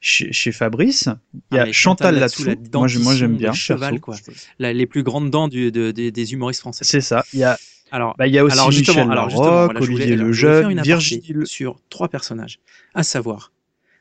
chez, 0.00 0.32
chez 0.32 0.50
Fabrice. 0.50 1.08
Il 1.52 1.56
y 1.56 1.60
a 1.60 1.66
Ah, 1.68 1.72
Chantal 1.72 2.18
Latsou. 2.18 2.44
la 2.44 2.54
Moi, 2.74 3.14
j'aime 3.14 3.36
bien. 3.36 3.52
cheval, 3.52 4.00
perso. 4.00 4.00
quoi. 4.00 4.16
La- 4.58 4.72
les 4.72 4.86
plus 4.86 5.04
grandes 5.04 5.30
dents 5.30 5.46
du- 5.46 5.70
de- 5.70 5.92
des- 5.92 6.10
des 6.10 6.32
humoristes 6.32 6.60
français. 6.60 6.84
C'est 6.84 7.00
ça. 7.00 7.24
Il 7.32 7.38
y 7.38 7.44
a, 7.44 7.56
Alors, 7.90 8.14
bah, 8.18 8.26
il 8.26 8.34
y 8.34 8.38
a 8.38 8.44
aussi 8.44 8.52
alors 8.58 8.70
justement, 8.70 8.96
Michel 9.06 9.12
alors 9.12 9.30
justement, 9.30 9.50
Larocque, 9.50 9.72
voilà, 9.72 9.80
Olivier 9.86 10.04
voulais 10.16 10.16
Lejeune, 10.28 10.80
Virgile. 10.82 11.42
sur 11.46 11.80
trois 11.90 12.08
personnages, 12.08 12.58
à 12.94 13.02
savoir 13.02 13.52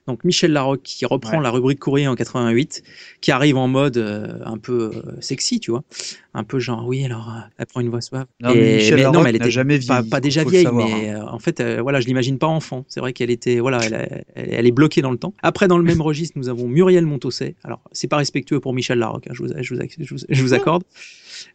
donc 0.08 0.24
Michel 0.24 0.54
Larocque 0.54 0.84
qui 0.84 1.06
reprend 1.06 1.36
Ouais. 1.36 1.44
la 1.44 1.50
rubrique 1.50 1.80
courrier 1.80 2.08
en 2.08 2.16
88, 2.16 2.82
qui 3.20 3.30
arrive 3.34 3.58
en 3.58 3.68
mode 3.68 3.98
euh, 3.98 4.38
un 4.46 4.58
peu 4.58 4.90
euh, 4.96 5.02
sexy, 5.20 5.60
tu 5.60 5.70
vois, 5.72 5.84
un 6.34 6.46
peu 6.46 6.60
genre 6.60 6.88
oui 6.88 7.04
alors 7.04 7.28
euh, 7.28 7.42
elle 7.58 7.66
prend 7.66 7.82
une 7.82 7.90
voix 7.90 8.00
suave. 8.00 8.26
Non, 8.40 8.54
mais 8.56 8.78
Michel 8.78 8.96
non, 9.00 9.04
Larocque 9.04 9.24
mais 9.26 9.30
elle 9.32 9.36
était 9.36 9.52
jamais 9.52 9.80
pas, 9.80 9.96
vieilli, 10.00 10.10
pas 10.10 10.22
déjà 10.22 10.46
vieille, 10.46 10.64
savoir, 10.64 10.88
mais 10.88 11.10
euh, 11.14 11.26
en 11.28 11.40
fait 11.40 11.62
voilà 11.82 12.00
je 12.00 12.08
l'imagine 12.08 12.38
pas 12.38 12.48
enfant. 12.48 12.86
C'est 12.88 13.02
vrai 13.02 13.12
qu'elle 13.12 13.30
était 13.32 13.60
voilà 13.60 13.80
elle, 13.84 13.94
a- 13.96 14.04
elle- 14.36 14.54
elle 14.54 14.66
est 14.66 14.72
bloquée 14.72 15.02
dans 15.02 15.12
le 15.12 15.18
temps. 15.18 15.34
Après 15.44 15.68
dans 15.68 15.78
le 15.78 15.84
même 15.84 16.02
registre 16.02 16.38
nous 16.40 16.48
avons 16.48 16.70
Muriel 16.70 17.06
Montosset. 17.06 17.56
Alors 17.66 17.82
c'est 17.92 18.08
pas 18.08 18.16
respectueux 18.16 18.62
pour 18.62 18.74
Michel 18.74 19.00
Larocque, 19.00 19.28
hein, 19.28 19.34
je, 19.34 19.44
vous, 19.44 19.50
je, 19.62 19.74
vous, 19.76 19.82
je 20.00 20.14
vous- 20.14 20.22
je 20.30 20.42
vous 20.42 20.54
accorde. 20.54 20.84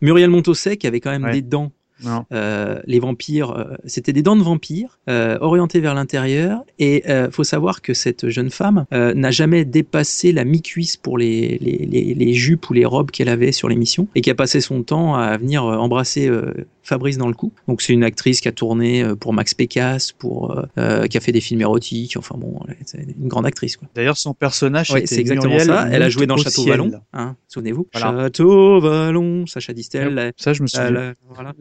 Muriel 0.02 0.28
Montosset 0.28 0.76
qui 0.76 0.86
avait 0.86 1.00
quand 1.00 1.10
même 1.10 1.24
Ouais. 1.24 1.32
des 1.32 1.40
dents 1.42 1.72
les 2.00 2.98
vampires, 3.00 3.50
euh, 3.50 3.76
c'était 3.84 4.12
des 4.12 4.22
dents 4.22 4.36
de 4.36 4.42
vampires 4.42 4.98
euh, 5.08 5.38
orientées 5.40 5.80
vers 5.80 5.94
l'intérieur. 5.94 6.64
Et 6.78 7.04
euh, 7.08 7.30
faut 7.30 7.44
savoir 7.44 7.82
que 7.82 7.94
cette 7.94 8.28
jeune 8.28 8.50
femme 8.50 8.86
euh, 8.92 9.14
n'a 9.14 9.30
jamais 9.30 9.64
dépassé 9.64 10.32
la 10.32 10.44
mi-cuisse 10.44 10.96
pour 10.96 11.18
les, 11.18 11.58
les, 11.58 11.86
les, 11.86 12.14
les 12.14 12.32
jupes 12.34 12.68
ou 12.70 12.72
les 12.72 12.84
robes 12.84 13.10
qu'elle 13.10 13.28
avait 13.28 13.52
sur 13.52 13.68
l'émission 13.68 14.08
et 14.14 14.20
qui 14.20 14.30
a 14.30 14.34
passé 14.34 14.60
son 14.60 14.82
temps 14.82 15.14
à 15.14 15.36
venir 15.36 15.64
euh, 15.64 15.76
embrasser 15.76 16.28
euh, 16.28 16.52
Fabrice 16.82 17.16
dans 17.18 17.28
le 17.28 17.34
cou. 17.34 17.52
Donc 17.68 17.80
c'est 17.82 17.92
une 17.92 18.04
actrice 18.04 18.40
qui 18.40 18.48
a 18.48 18.52
tourné 18.52 19.02
euh, 19.02 19.14
pour 19.14 19.32
Max 19.32 19.54
Pécasse, 19.54 20.12
pour 20.12 20.50
euh, 20.58 20.62
euh, 20.78 21.06
qui 21.06 21.16
a 21.16 21.20
fait 21.20 21.32
des 21.32 21.40
films 21.40 21.60
érotiques. 21.60 22.16
Enfin 22.18 22.34
bon, 22.38 22.60
c'est 22.84 22.98
une 23.02 23.28
grande 23.28 23.46
actrice. 23.46 23.78
D'ailleurs, 23.94 24.16
son 24.16 24.34
personnage, 24.34 24.88
c'est 25.04 25.18
exactement 25.18 25.54
Muriel 25.54 25.66
ça. 25.68 25.88
Elle 25.90 26.02
a 26.02 26.08
joué 26.08 26.26
dans 26.26 26.34
au 26.34 26.38
Château 26.38 26.62
ciel. 26.62 26.70
Vallon, 26.80 26.90
hein, 27.12 27.36
souvenez-vous. 27.48 27.86
Voilà. 27.92 28.22
Château 28.24 28.80
Vallon, 28.80 29.46
Sacha 29.46 29.72
Distel. 29.72 30.14
la- 30.14 30.32
Ça, 30.36 30.52
je 30.52 30.62
me 30.62 30.66
souviens. 30.66 30.90
la- 30.90 31.12
voilà. 31.28 31.52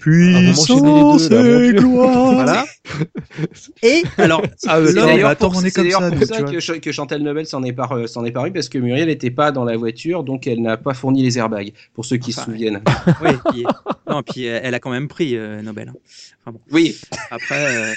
Puissance 0.00 1.30
et 1.30 1.72
gloire. 1.74 2.32
Voilà. 2.34 2.64
Et 3.82 4.02
alors, 4.18 4.42
Ah, 4.66 4.78
C'est 4.86 4.94
d'ailleurs 4.94 5.36
pour, 5.36 5.52
on 5.56 5.60
est 5.60 5.64
c'est 5.64 5.70
comme 5.72 5.84
d'ailleurs 5.84 6.00
ça, 6.00 6.10
pour 6.10 6.24
ça 6.26 6.42
que, 6.42 6.78
que 6.78 6.92
Chantal 6.92 7.22
Nobel 7.22 7.46
s'en 7.46 7.62
est, 7.62 7.72
par, 7.72 8.08
s'en 8.08 8.24
est 8.24 8.30
paru 8.32 8.52
parce 8.52 8.68
que 8.68 8.78
Muriel 8.78 9.08
n'était 9.08 9.30
pas 9.30 9.52
dans 9.52 9.64
la 9.64 9.76
voiture, 9.76 10.22
donc 10.24 10.46
elle 10.46 10.60
n'a 10.62 10.76
pas 10.76 10.94
fourni 10.94 11.22
les 11.22 11.38
airbags, 11.38 11.72
pour 11.94 12.04
ceux 12.04 12.16
qui 12.16 12.30
Enfin, 12.30 12.42
se 12.44 12.50
souviennent. 12.50 12.80
oui, 13.22 13.30
puis, 13.52 13.64
non, 14.08 14.22
puis 14.22 14.48
euh, 14.48 14.60
elle 14.70 14.74
a 14.76 14.80
quand 14.80 14.90
même 14.92 15.08
pris 15.08 15.36
euh, 15.36 15.60
Nobel. 15.62 15.92
Enfin 16.40 16.52
bon. 16.52 16.60
Oui. 16.70 16.96
Après. 17.32 17.76
euh, 17.76 17.92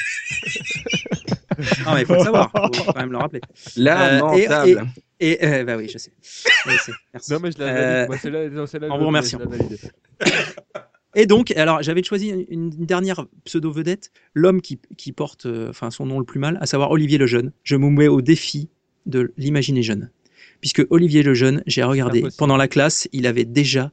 non, 1.85 1.93
mais 1.93 2.01
il 2.01 2.05
faut 2.07 2.15
le 2.15 2.19
savoir, 2.23 2.51
faut 2.51 2.83
quand 2.91 2.95
même 2.99 3.11
le 3.11 3.17
rappeler. 3.19 3.41
Lamentable. 3.77 4.89
et, 5.19 5.27
et, 5.27 5.43
et, 5.43 5.45
euh, 5.45 5.63
bah 5.63 5.77
oui, 5.77 5.87
je 5.87 5.99
sais. 5.99 6.11
Merci. 6.65 6.91
Non 7.31 7.39
mais 7.39 7.51
je 7.51 7.59
la 7.59 7.65
Euh, 7.65 8.05
valide. 8.07 8.53
Moi, 8.53 8.61
non, 8.79 9.05
vous 9.45 9.49
valide. 9.49 9.77
Et 11.15 11.27
donc, 11.27 11.51
alors 11.51 11.83
j'avais 11.83 12.01
choisi 12.01 12.29
une, 12.29 12.45
une 12.49 12.69
dernière 12.85 13.25
pseudo-vedette, 13.45 14.11
l'homme 14.33 14.61
qui, 14.61 14.79
qui 14.97 15.11
porte 15.11 15.45
euh, 15.45 15.69
enfin, 15.69 15.91
son 15.91 16.07
nom 16.07 16.17
le 16.17 16.25
plus 16.25 16.39
mal, 16.39 16.57
à 16.59 16.65
savoir 16.65 16.89
Olivier 16.89 17.19
Lejeune. 17.19 17.51
Je 17.63 17.75
me 17.75 17.87
mets 17.89 18.07
au 18.07 18.21
défi 18.21 18.69
de 19.05 19.31
l'imaginer 19.37 19.83
jeune. 19.83 20.09
Puisque 20.59 20.83
Olivier 20.89 21.21
Lejeune, 21.23 21.61
j'ai 21.67 21.83
regardé, 21.83 22.23
pendant 22.37 22.57
la 22.57 22.67
classe, 22.67 23.07
il 23.11 23.27
avait 23.27 23.45
déjà, 23.45 23.91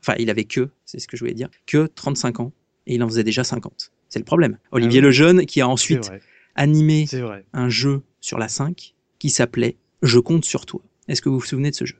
enfin 0.00 0.14
il 0.18 0.30
avait 0.30 0.44
que, 0.44 0.70
c'est 0.84 0.98
ce 0.98 1.08
que 1.08 1.16
je 1.16 1.24
voulais 1.24 1.34
dire, 1.34 1.48
que 1.66 1.86
35 1.86 2.40
ans, 2.40 2.52
et 2.86 2.94
il 2.94 3.02
en 3.02 3.08
faisait 3.08 3.24
déjà 3.24 3.44
50. 3.44 3.92
C'est 4.08 4.18
le 4.18 4.24
problème. 4.24 4.58
Olivier 4.72 5.00
oui. 5.00 5.06
Lejeune, 5.06 5.46
qui 5.46 5.60
a 5.60 5.68
ensuite 5.68 6.10
animé 6.54 7.06
un 7.52 7.68
jeu 7.68 8.02
sur 8.20 8.38
la 8.38 8.48
5, 8.48 8.94
qui 9.18 9.30
s'appelait 9.30 9.76
Je 10.02 10.18
compte 10.18 10.44
sur 10.44 10.66
toi. 10.66 10.80
Est-ce 11.08 11.22
que 11.22 11.28
vous 11.28 11.38
vous 11.38 11.44
souvenez 11.44 11.70
de 11.70 11.76
ce 11.76 11.84
jeu? 11.84 11.96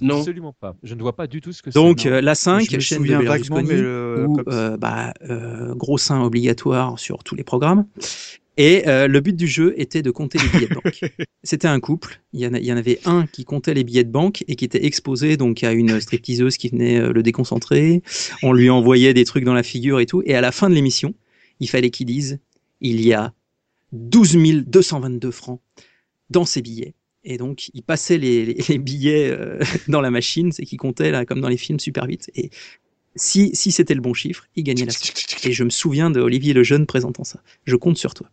Non. 0.00 0.18
Absolument 0.20 0.54
pas. 0.58 0.74
Je 0.82 0.94
ne 0.94 1.02
vois 1.02 1.14
pas 1.14 1.26
du 1.26 1.40
tout 1.40 1.52
ce 1.52 1.62
que 1.62 1.70
c'est. 1.70 1.78
donc 1.78 2.04
non. 2.04 2.12
euh, 2.12 2.20
la 2.20 2.34
5, 2.34 2.66
Je 2.70 2.76
me 2.76 2.80
chaîne 2.80 3.02
de 3.02 3.24
vaguement, 3.28 3.56
mais 3.62 3.80
le- 3.82 4.26
où 4.28 4.36
comme- 4.36 4.44
euh, 4.52 4.76
bah, 4.76 5.12
euh, 5.28 5.74
gros 5.74 5.98
sein 5.98 6.22
obligatoire 6.22 6.98
sur 6.98 7.22
tous 7.24 7.34
les 7.34 7.44
programmes. 7.44 7.86
Et 8.58 8.86
euh, 8.86 9.06
le 9.08 9.20
but 9.20 9.34
du 9.34 9.46
jeu 9.46 9.74
était 9.78 10.02
de 10.02 10.10
compter 10.10 10.38
les 10.38 10.48
billets 10.48 10.68
de 10.68 10.74
banque. 10.74 11.00
C'était 11.42 11.68
un 11.68 11.80
couple. 11.80 12.20
Il 12.34 12.40
y, 12.40 12.46
en 12.46 12.52
a- 12.54 12.58
il 12.58 12.64
y 12.66 12.72
en 12.72 12.76
avait 12.76 13.00
un 13.06 13.26
qui 13.26 13.44
comptait 13.44 13.72
les 13.74 13.82
billets 13.84 14.04
de 14.04 14.10
banque 14.10 14.44
et 14.46 14.56
qui 14.56 14.64
était 14.66 14.84
exposé 14.84 15.36
donc 15.38 15.64
à 15.64 15.72
une 15.72 16.00
stripteaseuse 16.00 16.56
qui 16.58 16.68
venait 16.68 16.98
euh, 17.00 17.12
le 17.12 17.22
déconcentrer. 17.22 18.02
On 18.42 18.52
lui 18.52 18.68
envoyait 18.70 19.14
des 19.14 19.24
trucs 19.24 19.44
dans 19.44 19.54
la 19.54 19.62
figure 19.62 20.00
et 20.00 20.06
tout. 20.06 20.22
Et 20.26 20.34
à 20.34 20.40
la 20.42 20.52
fin 20.52 20.68
de 20.68 20.74
l'émission, 20.74 21.14
il 21.60 21.68
fallait 21.68 21.90
qu'il 21.90 22.06
dise 22.06 22.40
il 22.82 23.00
y 23.00 23.12
a 23.14 23.32
12 23.92 24.36
222 24.66 25.30
francs 25.30 25.60
dans 26.30 26.44
ces 26.44 26.60
billets. 26.62 26.94
Et 27.24 27.38
donc, 27.38 27.70
il 27.74 27.82
passait 27.82 28.18
les, 28.18 28.44
les- 28.44 28.64
les 28.68 28.78
billets 28.78 29.30
euh, 29.30 29.58
dans 29.88 30.00
la 30.00 30.10
machine, 30.10 30.50
c'est 30.52 30.64
qu'il 30.64 30.78
comptait, 30.78 31.10
là, 31.10 31.24
comme 31.24 31.40
dans 31.40 31.48
les 31.48 31.56
films, 31.56 31.78
super 31.80 32.06
vite. 32.06 32.30
Et 32.34 32.50
Si, 33.14 33.50
si 33.54 33.72
c'était 33.72 33.94
le 33.94 34.00
bon 34.00 34.14
chiffre, 34.14 34.46
il 34.56 34.64
gagnait 34.64 34.86
la 34.86 34.92
somme. 34.92 35.12
Et 35.44 35.52
je 35.52 35.64
me 35.64 35.70
souviens 35.70 36.10
de 36.10 36.18
Olivier 36.20 36.54
le 36.54 36.62
Jeune 36.62 36.86
présentant 36.86 37.24
ça. 37.24 37.40
Je 37.64 37.76
compte 37.76 37.98
sur 37.98 38.14
toi. 38.14 38.26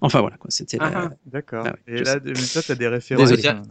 Enfin 0.00 0.20
voilà, 0.20 0.36
quoi. 0.38 0.50
C'était 0.50 0.76
la- 0.78 0.90
Ah, 0.94 1.10
D'accord. 1.26 1.64
Ah 1.68 1.74
ouais, 1.88 1.94
Et 1.98 2.02
là, 2.02 2.14
sais. 2.14 2.20
mais 2.24 2.32
toi, 2.52 2.62
t'as 2.66 2.74
des 2.74 2.88
références. 2.88 3.30
Désolé. 3.30 3.48
hein. 3.48 3.62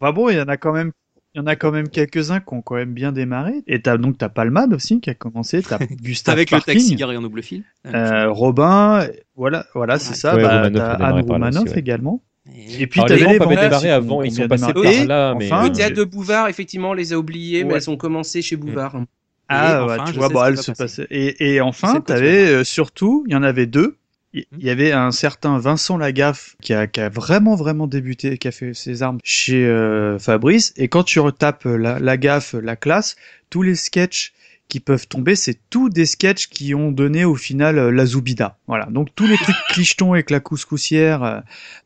Enfin 0.00 0.12
bon, 0.12 0.28
il 0.28 0.36
y 0.36 0.40
en 0.40 0.48
a 0.48 0.56
quand 0.56 0.72
même. 0.72 0.90
Il 1.34 1.38
y 1.38 1.40
en 1.40 1.46
a 1.48 1.56
quand 1.56 1.72
même 1.72 1.88
quelques-uns 1.88 2.38
qui 2.38 2.54
ont 2.54 2.62
quand 2.62 2.76
même 2.76 2.94
bien 2.94 3.10
démarré. 3.10 3.62
Et 3.66 3.82
t'as 3.82 3.96
donc 3.96 4.18
t'as 4.18 4.28
Palmade 4.28 4.72
aussi 4.72 5.00
qui 5.00 5.10
a 5.10 5.14
commencé. 5.14 5.62
T'as 5.62 5.78
Gustave 5.78 6.32
Avec 6.34 6.52
le 6.52 6.58
Parking, 6.58 6.74
taxi 6.74 6.94
garé 6.94 7.16
en 7.16 7.22
double 7.22 7.42
fil. 7.42 7.64
euh, 7.86 8.30
Robin, 8.30 9.08
voilà, 9.34 9.66
voilà, 9.74 9.98
c'est 9.98 10.14
ça. 10.14 10.36
Ouais, 10.36 10.42
Bah, 10.44 10.62
Anne 10.62 11.20
Roumanoff 11.22 11.64
ouais. 11.70 11.78
également. 11.78 12.22
Et 12.52 12.86
puis 12.86 13.00
Alors, 13.00 13.08
t'avais 13.08 13.32
les 13.32 13.38
démarré 13.38 13.68
qui 13.80 13.88
avant, 13.88 14.22
ils 14.22 14.32
sont 14.32 14.48
passés 14.48 14.72
par 14.72 14.82
là, 14.82 15.32
Et 15.32 15.34
mais- 15.38 15.52
enfin, 15.52 15.64
Le 15.68 15.72
théâtre 15.72 15.96
de 15.96 16.04
Bouvard, 16.04 16.48
effectivement, 16.48 16.90
on 16.90 16.94
les 16.94 17.12
a 17.12 17.18
oubliés, 17.18 17.64
mais 17.64 17.74
elles 17.74 17.90
ont 17.90 17.96
commencé 17.96 18.42
chez 18.42 18.56
Bouvard. 18.56 19.02
Ah, 19.48 19.80
Et 19.82 19.84
ouais, 19.86 19.94
enfin, 19.94 20.04
tu 20.12 20.18
vois, 20.18 20.28
bon, 20.28 20.40
ce 20.40 20.44
qui 20.44 20.48
elle 20.48 20.54
va 20.56 20.62
se 20.62 20.72
passait. 20.72 21.06
Et, 21.10 21.54
et 21.54 21.60
enfin, 21.60 22.00
t'avais 22.00 22.46
euh, 22.46 22.64
surtout, 22.64 23.24
il 23.26 23.32
y 23.32 23.36
en 23.36 23.42
avait 23.42 23.66
deux. 23.66 23.96
Il 24.32 24.44
il 24.58 24.64
y 24.64 24.70
avait 24.70 24.90
un 24.90 25.10
certain 25.12 25.58
Vincent 25.58 25.96
Lagaffe 25.96 26.56
qui 26.60 26.74
a, 26.74 26.86
qui 26.86 27.00
a 27.00 27.08
vraiment 27.08 27.54
vraiment 27.54 27.86
débuté, 27.86 28.36
qui 28.36 28.48
a 28.48 28.52
fait 28.52 28.74
ses 28.74 29.02
armes 29.02 29.18
chez 29.22 29.64
euh, 29.64 30.18
Fabrice. 30.18 30.72
Et 30.76 30.88
quand 30.88 31.04
tu 31.04 31.20
retapes 31.20 31.64
la, 31.66 31.98
Lagaffe, 32.00 32.54
la 32.54 32.74
classe, 32.74 33.16
tous 33.48 33.62
les 33.62 33.76
sketchs 33.76 34.32
qui 34.68 34.80
peuvent 34.80 35.06
tomber, 35.06 35.36
c'est 35.36 35.58
tous 35.70 35.88
des 35.88 36.06
sketchs 36.06 36.48
qui 36.48 36.74
ont 36.74 36.90
donné 36.90 37.24
au 37.24 37.34
final 37.36 37.78
euh, 37.78 37.90
la 37.92 38.06
Zoubida. 38.06 38.58
Voilà. 38.66 38.86
Donc 38.86 39.08
tous 39.14 39.26
les 39.26 39.36
trucs 39.36 39.56
clichetons 39.70 40.14
avec 40.14 40.30
la 40.30 40.40
couscoussière, 40.40 41.22
euh, 41.22 41.40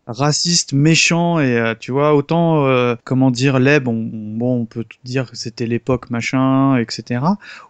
raciste, 0.07 0.73
méchant 0.73 1.39
et 1.41 1.57
euh, 1.59 1.75
tu 1.79 1.93
vois 1.93 2.15
autant 2.15 2.67
euh, 2.67 2.95
comment 3.05 3.31
dire 3.31 3.59
laid, 3.59 3.81
bon, 3.81 4.09
bon 4.11 4.61
on 4.63 4.65
peut 4.67 4.85
dire 5.05 5.31
que 5.31 5.37
c'était 5.37 5.67
l'époque 5.67 6.09
machin, 6.11 6.77
etc. 6.79 7.21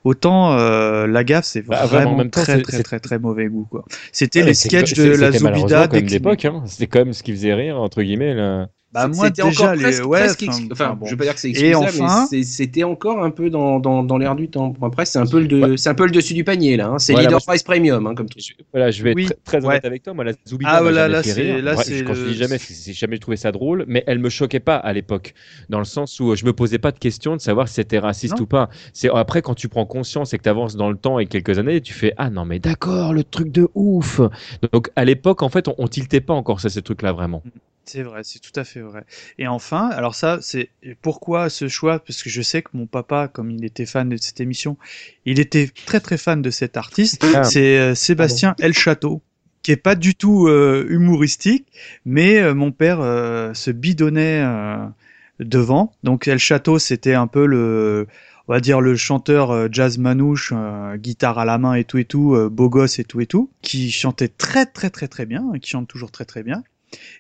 Autant 0.04 0.52
euh, 0.52 1.06
la 1.06 1.24
gaffe 1.24 1.46
c'est 1.46 1.62
Bah, 1.62 1.86
vraiment, 1.86 2.16
temps, 2.30 2.30
très 2.30 2.60
très 2.62 2.80
très 2.80 3.00
très 3.00 3.18
mauvais 3.18 3.46
goût 3.48 3.66
quoi. 3.70 3.84
C'était 4.12 4.42
Ouais, 4.42 4.46
les 4.46 4.54
sketchs 4.54 4.94
de 4.94 5.04
la 5.14 5.32
c'était 5.32 5.38
Zoubida 5.38 5.86
déclinés. 5.88 6.20
d'époque, 6.20 6.44
hein. 6.44 6.62
C'était 6.66 6.86
quand 6.86 7.00
même 7.00 7.12
ce 7.12 7.22
qui 7.22 7.32
faisait 7.32 7.54
rire, 7.54 7.80
entre 7.80 8.02
guillemets, 8.02 8.34
là. 8.34 8.68
Bah, 8.90 9.06
moi, 9.06 9.26
c'était 9.26 9.42
déjà, 9.42 9.64
encore 9.64 9.74
les- 9.74 9.82
presque, 9.82 10.06
ouais, 10.06 10.18
presque 10.20 10.44
enfin, 10.48 10.58
ex- 10.62 10.68
enfin, 10.72 10.84
enfin, 10.86 10.94
bon. 10.94 11.06
je 11.06 11.10
veux 11.10 11.16
pas 11.18 11.24
dire 11.24 11.34
que 11.34 11.40
c'est 11.40 11.50
excusable, 11.50 11.84
enfin- 12.02 12.26
mais 12.32 12.42
c'était 12.42 12.84
encore 12.84 13.22
un 13.22 13.30
peu 13.30 13.50
dans, 13.50 13.78
dans, 13.80 14.02
dans 14.02 14.16
l'air 14.16 14.34
du 14.34 14.48
temps. 14.48 14.68
Bon, 14.68 14.86
Après, 14.86 15.04
c'est 15.04 15.18
un 15.18 15.26
peu 15.26 15.40
le, 15.40 15.46
de- 15.46 15.76
c'est 15.76 15.90
un 15.90 15.94
peu 15.94 16.06
le 16.06 16.10
dessus 16.10 16.32
du 16.32 16.42
panier 16.42 16.78
là. 16.78 16.88
hein. 16.88 16.98
C'est 16.98 17.12
Voilà, 17.12 17.28
Leader 17.28 17.40
je- 17.40 17.44
Price 17.46 17.62
Premium, 17.62 18.06
hein, 18.06 18.14
comme 18.14 18.30
tout. 18.30 18.38
Voilà, 18.72 18.90
je 18.90 19.02
vais 19.02 19.12
Oui, 19.14 19.24
être 19.24 19.44
très, 19.44 19.58
très 19.58 19.66
honnête 19.68 19.82
ouais. 19.82 19.86
avec 19.86 20.02
toi. 20.04 20.14
Moi, 20.14 20.24
la 20.24 20.32
Zoubida 20.48 20.70
Ah, 20.72 20.80
voilà, 20.80 21.02
jamais 21.02 21.12
là, 21.12 21.22
c'est- 21.22 21.60
là, 21.62 21.76
Ouais, 21.76 21.84
c'est 21.84 22.02
quand 22.02 22.14
je 22.14 22.22
le- 22.24 22.30
dis 22.30 22.36
jamais, 22.38 22.56
c'est 22.56 22.72
c'est 22.72 22.92
jamais 22.94 23.18
trouvé 23.18 23.36
ça 23.36 23.52
drôle, 23.52 23.84
mais 23.88 24.04
elle 24.06 24.20
me 24.20 24.30
choquait 24.30 24.58
pas 24.58 24.76
à 24.76 24.92
l'époque, 24.94 25.34
dans 25.68 25.78
le 25.80 25.84
sens 25.84 26.18
où 26.18 26.34
je 26.34 26.46
me 26.46 26.54
posais 26.54 26.78
pas 26.78 26.90
de 26.90 26.98
question 26.98 27.36
de 27.36 27.42
savoir 27.42 27.68
si 27.68 27.74
c'était 27.74 27.98
raciste 27.98 28.38
Non. 28.38 28.44
ou 28.44 28.46
pas. 28.46 28.70
C'est 28.94 29.10
après 29.10 29.42
quand 29.42 29.54
tu 29.54 29.68
prends 29.68 29.84
conscience 29.84 30.32
et 30.32 30.38
que 30.38 30.44
tu 30.44 30.48
avances 30.48 30.76
dans 30.76 30.88
le 30.90 30.96
temps 30.96 31.18
et 31.18 31.26
quelques 31.26 31.58
années, 31.58 31.82
tu 31.82 31.92
fais 31.92 32.14
ah 32.16 32.30
non 32.30 32.46
mais 32.46 32.58
d'accord, 32.58 33.12
le 33.12 33.22
truc 33.22 33.52
de 33.52 33.68
ouf. 33.74 34.22
Donc 34.72 34.88
à 34.96 35.04
l'époque, 35.04 35.42
en 35.42 35.50
fait, 35.50 35.68
on, 35.68 35.74
on 35.76 35.88
tiltait 35.88 36.22
pas 36.22 36.32
encore 36.32 36.60
ça, 36.60 36.70
ces 36.70 36.80
trucs-là 36.80 37.12
vraiment. 37.12 37.42
C'est 37.88 38.02
vrai, 38.02 38.20
c'est 38.22 38.38
tout 38.38 38.52
à 38.54 38.64
fait 38.64 38.80
vrai. 38.80 39.04
Et 39.38 39.46
enfin, 39.46 39.88
alors 39.88 40.14
ça, 40.14 40.38
c'est 40.42 40.68
pourquoi 41.00 41.48
ce 41.48 41.68
choix? 41.68 41.98
Parce 42.00 42.22
que 42.22 42.28
je 42.28 42.42
sais 42.42 42.60
que 42.62 42.68
mon 42.74 42.86
papa, 42.86 43.28
comme 43.28 43.50
il 43.50 43.64
était 43.64 43.86
fan 43.86 44.08
de 44.08 44.16
cette 44.18 44.40
émission, 44.40 44.76
il 45.24 45.40
était 45.40 45.70
très 45.86 46.00
très 46.00 46.18
fan 46.18 46.42
de 46.42 46.50
cet 46.50 46.76
artiste. 46.76 47.24
Ah. 47.34 47.44
C'est 47.44 47.78
euh, 47.78 47.94
Sébastien 47.94 48.54
El 48.60 48.74
Château, 48.74 49.22
qui 49.62 49.72
est 49.72 49.76
pas 49.76 49.94
du 49.94 50.14
tout 50.14 50.48
euh, 50.48 50.86
humoristique, 50.90 51.66
mais 52.04 52.38
euh, 52.38 52.54
mon 52.54 52.72
père 52.72 52.98
se 53.54 53.70
bidonnait 53.70 54.44
devant. 55.40 55.92
Donc 56.02 56.28
El 56.28 56.38
Château, 56.38 56.78
c'était 56.78 57.14
un 57.14 57.26
peu 57.26 57.46
le 57.46 58.06
on 58.48 58.54
va 58.54 58.60
dire 58.60 58.80
le 58.80 58.96
chanteur 58.96 59.70
jazz 59.70 59.98
manouche, 59.98 60.52
euh, 60.56 60.96
guitare 60.96 61.38
à 61.38 61.44
la 61.44 61.58
main 61.58 61.74
et 61.74 61.84
tout 61.84 61.98
et 61.98 62.06
tout, 62.06 62.34
euh, 62.34 62.48
beau 62.48 62.70
gosse 62.70 62.98
et 62.98 63.04
tout 63.04 63.20
et 63.20 63.26
tout, 63.26 63.50
qui 63.60 63.90
chantait 63.90 64.28
très 64.28 64.64
très 64.64 64.88
très 64.88 65.06
très 65.06 65.26
bien, 65.26 65.52
et 65.54 65.60
qui 65.60 65.70
chante 65.70 65.86
toujours 65.86 66.10
très 66.10 66.24
très 66.24 66.42
bien 66.42 66.64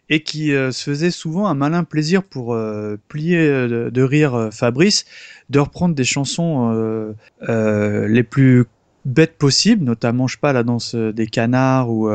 et 0.08 0.22
qui 0.22 0.52
euh, 0.52 0.72
se 0.72 0.90
faisait 0.90 1.10
souvent 1.10 1.46
un 1.46 1.54
malin 1.54 1.84
plaisir 1.84 2.22
pour 2.22 2.54
euh, 2.54 2.96
plier 3.08 3.38
euh, 3.38 3.68
de, 3.86 3.90
de 3.90 4.02
rire 4.02 4.48
Fabrice, 4.52 5.04
de 5.50 5.58
reprendre 5.58 5.94
des 5.94 6.04
chansons 6.04 7.14
les 7.40 8.22
plus 8.22 8.66
bêtes 9.04 9.38
possibles, 9.38 9.84
notamment 9.84 10.26
je 10.26 10.34
sais 10.34 10.40
pas 10.40 10.52
la 10.52 10.62
danse 10.62 10.94
des 10.94 11.26
canards 11.26 11.90
ou 11.90 12.10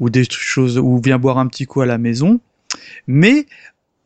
ou 0.00 0.08
des 0.08 0.24
choses 0.28 0.78
ou 0.78 0.98
viens 0.98 1.18
boire 1.18 1.38
un 1.38 1.46
petit 1.46 1.66
coup 1.66 1.82
à 1.82 1.86
la 1.86 1.98
maison, 1.98 2.40
mais 3.06 3.46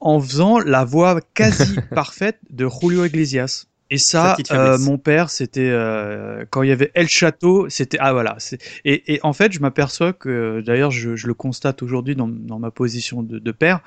en 0.01 0.21
faisant 0.21 0.59
la 0.59 0.85
voix 0.85 1.21
quasi 1.35 1.77
parfaite 1.95 2.39
de 2.51 2.69
Julio 2.69 3.05
Iglesias. 3.05 3.67
Et 3.95 3.99
ça, 3.99 4.37
euh, 4.53 4.79
mon 4.79 4.99
père, 4.99 5.31
c'était 5.31 5.71
euh, 5.71 6.45
quand 6.51 6.63
il 6.63 6.69
y 6.69 6.73
avait 6.73 6.91
El 6.95 7.09
Château, 7.09 7.69
c'était 7.69 7.99
ah 8.01 8.13
voilà. 8.13 8.37
Et, 8.85 9.15
et 9.15 9.21
en 9.23 9.33
fait, 9.33 9.53
je 9.53 9.61
m'aperçois 9.61 10.13
que, 10.13 10.63
d'ailleurs, 10.65 10.91
je, 10.91 11.17
je 11.17 11.27
le 11.27 11.35
constate 11.35 11.83
aujourd'hui 11.83 12.17
dans, 12.17 12.29
dans 12.29 12.59
ma 12.59 12.71
position 12.71 13.23
de, 13.23 13.39
de 13.39 13.53
père, 13.53 13.81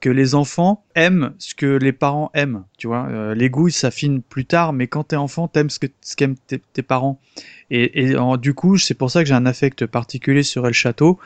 que 0.00 0.10
les 0.10 0.34
enfants 0.34 0.84
aiment 0.96 1.32
ce 1.38 1.54
que 1.54 1.78
les 1.78 1.92
parents 1.92 2.30
aiment. 2.34 2.64
Tu 2.76 2.86
vois, 2.88 3.06
Euh, 3.10 3.34
les 3.34 3.48
goûts 3.48 3.68
ils 3.68 3.72
s'affinent 3.72 4.20
plus 4.20 4.44
tard, 4.44 4.72
mais 4.74 4.86
quand 4.86 5.04
t'es 5.04 5.16
enfant, 5.16 5.48
t'aimes 5.48 5.70
ce 5.70 5.78
que 5.78 5.86
ce 6.02 6.14
qu'aiment 6.16 6.36
tes, 6.46 6.58
tes 6.58 6.82
parents. 6.82 7.20
Et, 7.70 8.02
et 8.10 8.16
en- 8.16 8.36
du 8.36 8.52
coup, 8.52 8.76
c'est 8.76 8.94
pour 8.94 9.10
ça 9.10 9.22
que 9.22 9.28
j'ai 9.28 9.34
un 9.34 9.46
affect 9.46 9.86
particulier 9.86 10.42
sur 10.42 10.66
El 10.66 10.74
Château, 10.74 11.18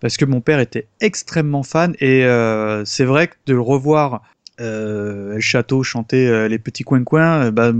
parce 0.00 0.16
que 0.16 0.24
mon 0.24 0.40
père 0.40 0.58
était 0.58 0.88
extrêmement 1.00 1.62
fan, 1.62 1.94
et 2.00 2.24
euh, 2.24 2.84
c'est 2.84 3.04
vrai 3.04 3.28
que 3.28 3.34
de 3.46 3.54
le 3.54 3.60
revoir 3.60 4.22
euh, 4.60 5.34
El 5.34 5.40
Château 5.40 5.82
chanter 5.82 6.28
euh, 6.28 6.48
les 6.48 6.58
petits 6.58 6.84
coins 6.84 7.04
coins, 7.04 7.50
bah, 7.50 7.72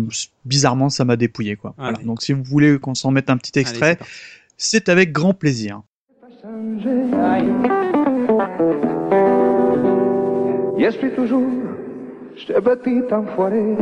bizarrement 0.44 0.88
ça 0.88 1.04
m'a 1.04 1.16
dépouillé 1.16 1.56
quoi. 1.56 1.74
Voilà. 1.78 1.98
Donc 2.04 2.22
si 2.22 2.32
vous 2.32 2.42
voulez 2.42 2.78
qu'on 2.78 2.94
s'en 2.94 3.10
mette 3.10 3.30
un 3.30 3.36
petit 3.36 3.58
extrait, 3.58 3.98
c'est 4.56 4.88
avec 4.88 5.12
grand 5.12 5.34
plaisir. 5.34 5.82
I 10.76 10.84
esprit 10.84 11.10
toujours, 11.12 11.48
j'étais 12.36 12.60
petit 12.60 13.02
enfoiré 13.10 13.76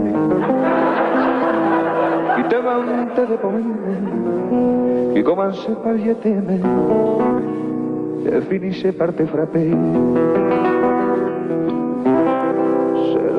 qui 2.37 2.43
te 2.49 2.57
vantait 2.57 3.27
de 3.27 3.37
pommes, 3.37 5.15
qui 5.15 5.23
commençait 5.25 5.75
par 5.83 5.99
je 5.99 6.13
t'aimais 6.13 6.61
et 8.27 8.41
finissait 8.43 8.93
par 8.93 9.15
te 9.15 9.27
frapper. 9.27 9.71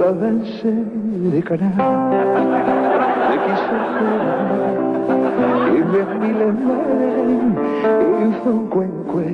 C'est 0.03 0.09
la 0.09 0.15
danse 0.15 0.65
des 0.65 1.41
canards 1.41 2.09
de 3.29 3.35
qui 3.43 3.55
se 3.63 3.77
et 5.77 5.83
vers 5.93 6.11
mille 6.19 6.43
mains 6.65 7.55
ils 8.19 8.33
font 8.43 8.63
coin 8.69 8.91
coin 9.09 9.33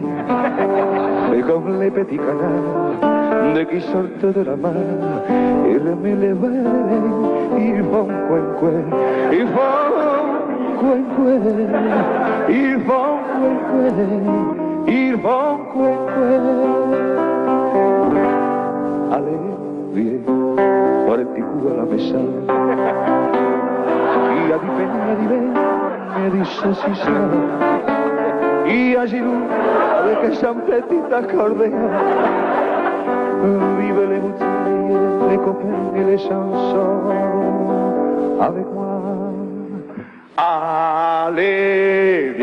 et 1.36 1.42
comme 1.42 1.70
les 1.82 1.90
petits 1.90 2.18
canards 2.20 3.56
de 3.56 3.64
qui 3.64 3.82
sortent 3.82 4.26
de 4.38 4.42
la 4.44 4.56
mer 4.56 4.76
et 5.68 5.78
remet 5.78 6.16
les 6.16 6.34
mains 6.36 6.62
ils 7.58 7.84
font 7.92 8.10
coin 8.28 8.46
coin 8.60 8.84
ils 9.32 9.48
font 9.48 9.82
coin 10.80 11.02
coin 11.16 11.40
ils 12.48 12.80
font 12.86 13.18
coin 13.32 13.58
coin 13.72 14.06
ils 14.88 15.18
font 15.18 15.58
coin 15.74 15.96
coin 16.14 16.80
allez 19.90 19.94
viens 19.94 20.22
fare 21.08 21.22
il 21.22 21.28
ticù 21.34 21.68
alla 21.68 21.84
messa 21.84 22.18
chi 24.28 24.52
ha 24.52 24.58
di 24.58 24.70
pena 24.78 25.14
di 25.16 25.26
me 25.26 25.40
mi 26.16 26.30
disse 26.32 26.74
si 26.74 26.94
sa 26.96 27.12
i 28.66 28.96
a 28.96 29.06
Girù 29.06 29.36
avec 30.04 30.34
sa 30.36 30.54
petite 30.54 31.14
accordéon 31.14 31.90
vive 33.78 34.06
les 34.10 34.20
bouteilles 34.20 34.98
les 35.30 35.38
copains 35.38 35.94
et 35.96 36.04
les 36.04 36.18
chansons 36.18 37.02
avec 38.40 38.66
moi 38.74 39.02
allez 40.38 42.36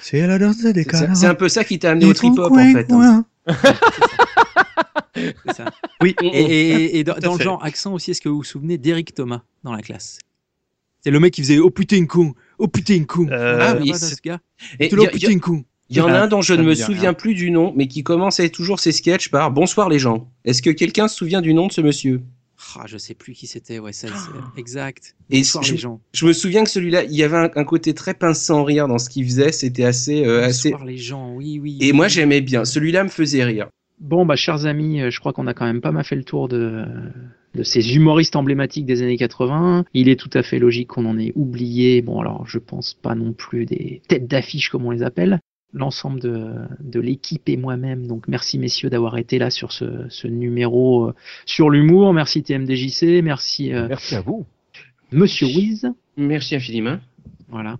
C'est 0.00 0.26
la 0.26 0.38
danse 0.38 0.58
des 0.62 0.72
C'est- 0.82 0.84
canards. 0.90 1.16
C'est 1.16 1.26
un 1.26 1.34
peu 1.34 1.48
ça 1.48 1.64
qui 1.64 1.78
t'a 1.78 1.90
amené 1.90 2.06
au 2.06 2.12
trip-hop 2.14 2.50
en 2.52 2.72
fait. 2.72 2.90
hein. 2.92 3.24
Ça. 5.54 5.66
Oui. 6.02 6.14
Et, 6.22 6.26
et- 6.28 6.98
et 6.98 7.04
dans, 7.04 7.14
le 7.36 7.42
genre 7.42 7.62
accent 7.64 7.92
aussi, 7.92 8.12
est-ce 8.12 8.20
que 8.20 8.28
vous 8.28 8.38
vous 8.38 8.44
souvenez 8.44 8.78
d'Eric 8.78 9.14
Thomas 9.14 9.42
dans 9.62 9.72
la 9.72 9.82
classe? 9.82 10.18
C'est 11.04 11.10
le 11.10 11.20
mec 11.20 11.34
qui 11.34 11.42
faisait 11.42 11.58
Oh 11.58 11.70
putain 11.70 12.06
con, 12.06 12.32
oh 12.58 12.68
putain 12.68 13.04
con. 13.04 13.26
Euh, 13.30 13.58
Ah 13.60 13.76
oui, 13.80 13.92
ce 13.94 14.14
gars. 14.22 14.38
Et 14.80 14.88
putain 14.88 15.38
con. 15.38 15.64
Il 15.90 15.96
y 15.96 16.00
en 16.00 16.06
a 16.08 16.12
Ah, 16.12 16.22
un 16.22 16.28
dont 16.28 16.40
je 16.40 16.54
ne 16.54 16.62
me 16.62 16.72
rien. 16.72 16.86
souviens 16.86 17.12
plus 17.12 17.34
du 17.34 17.50
nom, 17.50 17.74
mais 17.76 17.86
qui 17.88 18.02
commençait 18.02 18.48
toujours 18.48 18.80
ses 18.80 18.92
sketchs 18.92 19.28
par 19.28 19.50
Bonsoir 19.50 19.90
les 19.90 19.98
gens. 19.98 20.30
Est-ce 20.46 20.62
que 20.62 20.70
quelqu'un 20.70 21.06
se 21.08 21.16
souvient 21.16 21.42
du 21.42 21.52
nom 21.52 21.66
de 21.66 21.72
ce 21.72 21.82
monsieur? 21.82 22.22
Ah, 22.76 22.84
je 22.86 22.96
sais 22.96 23.14
plus 23.14 23.32
qui 23.34 23.46
c'était, 23.46 23.78
ouais, 23.78 23.92
ça, 23.92 24.08
c'est 24.08 24.60
exact. 24.60 25.14
Et 25.30 25.38
Bonsoir 25.38 25.64
je, 25.64 25.72
les 25.72 25.78
gens. 25.78 26.00
je 26.14 26.26
me 26.26 26.32
souviens 26.32 26.64
que 26.64 26.70
celui-là, 26.70 27.04
il 27.04 27.14
y 27.14 27.22
avait 27.22 27.36
un, 27.36 27.50
un 27.54 27.64
côté 27.64 27.92
très 27.94 28.14
pince 28.14 28.40
sans 28.40 28.64
rire 28.64 28.88
dans 28.88 28.98
ce 28.98 29.08
qu'il 29.10 29.24
faisait. 29.24 29.52
C'était 29.52 29.84
assez, 29.84 30.24
euh, 30.24 30.44
assez. 30.44 30.70
Bonsoir 30.70 30.86
les 30.86 30.96
gens, 30.96 31.34
oui, 31.34 31.58
oui. 31.60 31.78
Et 31.80 31.92
moi, 31.92 32.08
j'aimais 32.08 32.40
bien. 32.40 32.64
Celui-là 32.64 33.04
me 33.04 33.08
faisait 33.08 33.44
rire. 33.44 33.68
Bon, 34.00 34.24
bah, 34.26 34.36
chers 34.36 34.66
amis, 34.66 35.00
euh, 35.00 35.10
je 35.10 35.20
crois 35.20 35.32
qu'on 35.32 35.46
a 35.46 35.54
quand 35.54 35.66
même 35.66 35.80
pas 35.80 35.92
mal 35.92 36.04
fait 36.04 36.16
le 36.16 36.24
tour 36.24 36.48
de, 36.48 36.84
de 37.54 37.62
ces 37.62 37.94
humoristes 37.94 38.36
emblématiques 38.36 38.86
des 38.86 39.02
années 39.02 39.16
80. 39.18 39.84
Il 39.94 40.08
est 40.08 40.18
tout 40.18 40.30
à 40.34 40.42
fait 40.42 40.58
logique 40.58 40.88
qu'on 40.88 41.04
en 41.06 41.18
ait 41.18 41.32
oublié. 41.36 42.00
Bon, 42.02 42.20
alors, 42.20 42.46
je 42.46 42.58
pense 42.58 42.94
pas 42.94 43.14
non 43.14 43.32
plus 43.32 43.66
des 43.66 44.02
têtes 44.08 44.26
d'affiche 44.26 44.70
comme 44.70 44.84
on 44.86 44.90
les 44.90 45.02
appelle. 45.02 45.40
L'ensemble 45.74 46.20
de, 46.20 46.52
de 46.80 47.00
l'équipe 47.00 47.48
et 47.48 47.56
moi-même. 47.56 48.06
Donc, 48.06 48.28
merci 48.28 48.58
messieurs 48.58 48.90
d'avoir 48.90 49.16
été 49.16 49.38
là 49.38 49.48
sur 49.48 49.72
ce, 49.72 50.06
ce 50.10 50.26
numéro 50.26 51.08
euh, 51.08 51.14
sur 51.46 51.70
l'humour. 51.70 52.12
Merci 52.12 52.42
TMDJC. 52.42 53.22
Merci, 53.22 53.72
euh, 53.72 53.88
Merci 53.88 54.14
à 54.16 54.20
vous. 54.20 54.44
Monsieur 55.12 55.46
Wiz. 55.46 55.90
Merci 56.16 56.56
infiniment. 56.56 56.98
Voilà. 57.48 57.76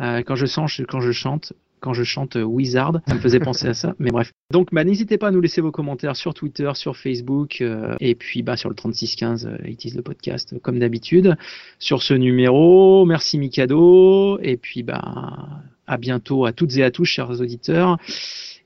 Euh, 0.00 0.22
quand 0.26 0.36
je 0.36 0.46
chante, 0.46 0.70
quand 0.88 1.00
je 1.00 1.12
chante, 1.12 1.52
quand 1.82 1.92
je 1.92 2.04
chante 2.04 2.36
euh, 2.36 2.42
Wizard, 2.42 3.00
ça 3.06 3.14
me 3.14 3.20
faisait 3.20 3.40
penser 3.40 3.68
à 3.68 3.74
ça. 3.74 3.94
Mais 3.98 4.10
bref. 4.10 4.32
Donc, 4.50 4.68
bah, 4.72 4.84
n'hésitez 4.84 5.18
pas 5.18 5.28
à 5.28 5.30
nous 5.30 5.40
laisser 5.40 5.60
vos 5.60 5.72
commentaires 5.72 6.16
sur 6.16 6.32
Twitter, 6.32 6.70
sur 6.74 6.96
Facebook, 6.96 7.60
euh, 7.60 7.94
et 8.00 8.14
puis 8.14 8.42
bah, 8.42 8.56
sur 8.56 8.70
le 8.70 8.74
3615, 8.74 9.46
euh, 9.46 9.68
It 9.68 9.84
is 9.84 9.90
le 9.94 10.02
podcast, 10.02 10.54
euh, 10.54 10.58
comme 10.60 10.78
d'habitude, 10.78 11.36
sur 11.78 12.02
ce 12.02 12.14
numéro. 12.14 13.04
Merci 13.04 13.38
Mikado, 13.38 14.38
et 14.40 14.56
puis 14.56 14.82
bah, 14.82 15.62
à 15.92 15.98
bientôt 15.98 16.46
à 16.46 16.52
toutes 16.52 16.76
et 16.76 16.82
à 16.82 16.90
tous, 16.90 17.04
chers 17.04 17.30
auditeurs. 17.40 17.98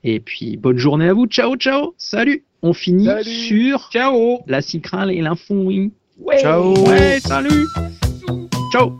Et 0.03 0.19
puis, 0.19 0.57
bonne 0.57 0.77
journée 0.77 1.09
à 1.09 1.13
vous. 1.13 1.25
Ciao, 1.27 1.55
ciao. 1.57 1.93
Salut. 1.97 2.43
On 2.61 2.73
finit 2.73 3.07
sur 3.23 3.89
Ciao. 3.91 4.39
la 4.47 4.61
Cicrale 4.61 5.11
et 5.11 5.21
l'info. 5.21 5.53
oui. 5.55 5.91
Ouais. 6.19 6.39
Ciao. 6.39 6.75
Ouais, 6.87 7.19
salut. 7.19 7.65
Ciao. 8.71 8.99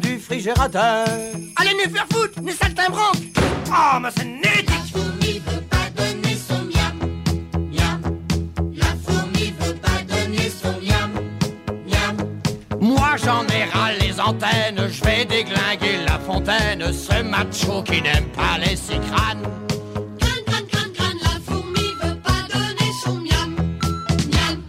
Du 0.00 0.18
frigérateur. 0.18 1.06
Allez 1.56 1.74
ne 1.74 1.90
faire 1.92 2.06
foutre, 2.10 2.40
ne 2.40 2.52
saltimbanque 2.52 3.18
Ah, 3.70 4.00
mais 4.02 4.08
c'est 4.16 4.24
nétique. 4.24 4.70
La 4.70 5.00
fourmi 5.00 5.42
veut 5.46 5.60
pas 5.68 5.90
donner 5.94 6.36
son 6.36 6.64
miam, 6.64 6.98
miam. 7.70 8.00
La 8.74 8.86
fourmi 9.04 9.52
veut 9.60 9.74
pas 9.74 10.02
donner 10.08 10.48
son 10.48 10.72
miam, 10.80 11.12
miam. 11.86 12.16
Moi 12.80 13.16
j'en 13.22 13.46
ai 13.48 13.64
ras 13.64 13.92
les 14.00 14.18
antennes, 14.18 14.88
je 14.90 15.04
vais 15.04 15.26
déglinguer 15.26 15.98
la 16.06 16.18
fontaine. 16.18 16.90
Ce 16.90 17.22
macho 17.22 17.82
qui 17.82 18.00
n'aime 18.00 18.24
pas 18.34 18.56
les 18.58 18.74
cicranes. 18.74 19.42
Crâne, 20.18 20.44
crâne, 20.46 20.66
crâne, 20.66 20.92
crâne, 20.94 21.18
la 21.22 21.40
fourmi 21.44 21.94
veut 22.02 22.16
pas 22.22 22.40
donner 22.54 22.90
son 23.04 23.16
miam, 23.16 23.54
miam. 24.32 24.62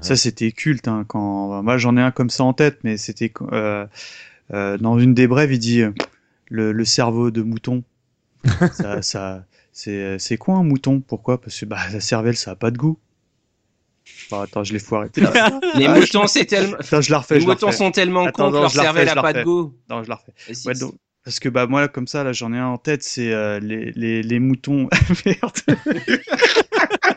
Ça, 0.00 0.16
c'était 0.16 0.50
culte. 0.52 0.88
Hein, 0.88 1.04
quand... 1.06 1.62
Moi, 1.62 1.76
j'en 1.76 1.96
ai 1.98 2.00
un 2.00 2.10
comme 2.10 2.30
ça 2.30 2.44
en 2.44 2.54
tête, 2.54 2.78
mais 2.84 2.96
c'était 2.96 3.28
dans 4.78 4.98
une 4.98 5.14
des 5.14 5.26
brèves, 5.26 5.52
il 5.52 5.58
dit 5.58 5.82
euh, 5.82 5.90
le, 6.48 6.72
le 6.72 6.84
cerveau 6.84 7.30
de 7.30 7.42
mouton. 7.42 7.82
ça, 8.72 9.00
ça, 9.02 9.44
c'est, 9.72 10.18
c'est 10.18 10.36
quoi 10.36 10.56
un 10.56 10.62
mouton? 10.64 11.00
Pourquoi? 11.00 11.40
Parce 11.40 11.58
que 11.60 11.64
bah, 11.64 11.78
la 11.92 12.00
cervelle, 12.00 12.36
ça 12.36 12.52
a 12.52 12.56
pas 12.56 12.70
de 12.70 12.78
goût. 12.78 12.98
Bon, 14.30 14.40
attends, 14.40 14.64
je 14.64 14.72
l'ai 14.72 14.78
foiré. 14.78 15.08
Putain. 15.10 15.32
Les 15.76 15.86
Ah, 15.86 15.94
moutons, 15.98 16.22
je- 16.22 16.28
c'est 16.28 16.44
tellement. 16.44 16.76
Attends, 16.78 17.00
je 17.00 17.10
la 17.10 17.18
refais. 17.18 17.34
Les 17.36 17.40
je 17.40 17.46
moutons 17.46 17.66
refais. 17.68 17.78
sont 17.78 17.90
tellement 17.90 18.30
cons 18.30 18.50
que 18.50 18.56
leur 18.56 18.70
cervelle 18.70 19.06
je 19.06 19.12
a 19.12 19.14
la 19.14 19.22
pas 19.22 19.32
de 19.32 19.42
goût. 19.42 19.74
Non, 19.88 20.02
je 20.02 20.08
la 20.08 20.16
refais. 20.16 20.32
Et 20.48 20.54
si, 20.54 20.66
Ouais, 20.68 20.74
si. 20.74 20.80
donc, 20.80 20.94
parce 21.24 21.40
que 21.40 21.48
bah 21.48 21.66
moi 21.66 21.88
comme 21.88 22.06
ça 22.06 22.22
là 22.22 22.32
j'en 22.34 22.52
ai 22.52 22.58
un 22.58 22.66
en 22.66 22.76
tête 22.76 23.02
c'est 23.02 23.32
euh, 23.32 23.58
les, 23.58 23.92
les, 23.92 23.92
les, 23.92 24.22
les 24.22 24.38
moutons 24.40 24.90
merde 25.24 25.52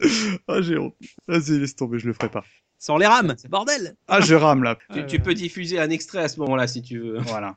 ah 0.48 0.60
j'ai 0.60 0.78
honte. 0.78 0.94
Vas-y 1.26 1.58
laisse 1.58 1.76
tomber 1.76 1.98
je 1.98 2.06
le 2.06 2.12
ferai 2.12 2.28
pas. 2.28 2.44
Sans 2.78 2.96
les 2.96 3.06
rames, 3.06 3.34
bordel. 3.48 3.96
Ah 4.06 4.20
je 4.20 4.34
rame 4.34 4.62
là. 4.62 4.78
Tu, 4.94 5.04
tu 5.06 5.18
peux 5.18 5.34
diffuser 5.34 5.80
un 5.80 5.90
extrait 5.90 6.22
à 6.22 6.28
ce 6.28 6.38
moment-là 6.40 6.66
si 6.68 6.82
tu 6.82 6.98
veux. 6.98 7.18
voilà 7.18 7.56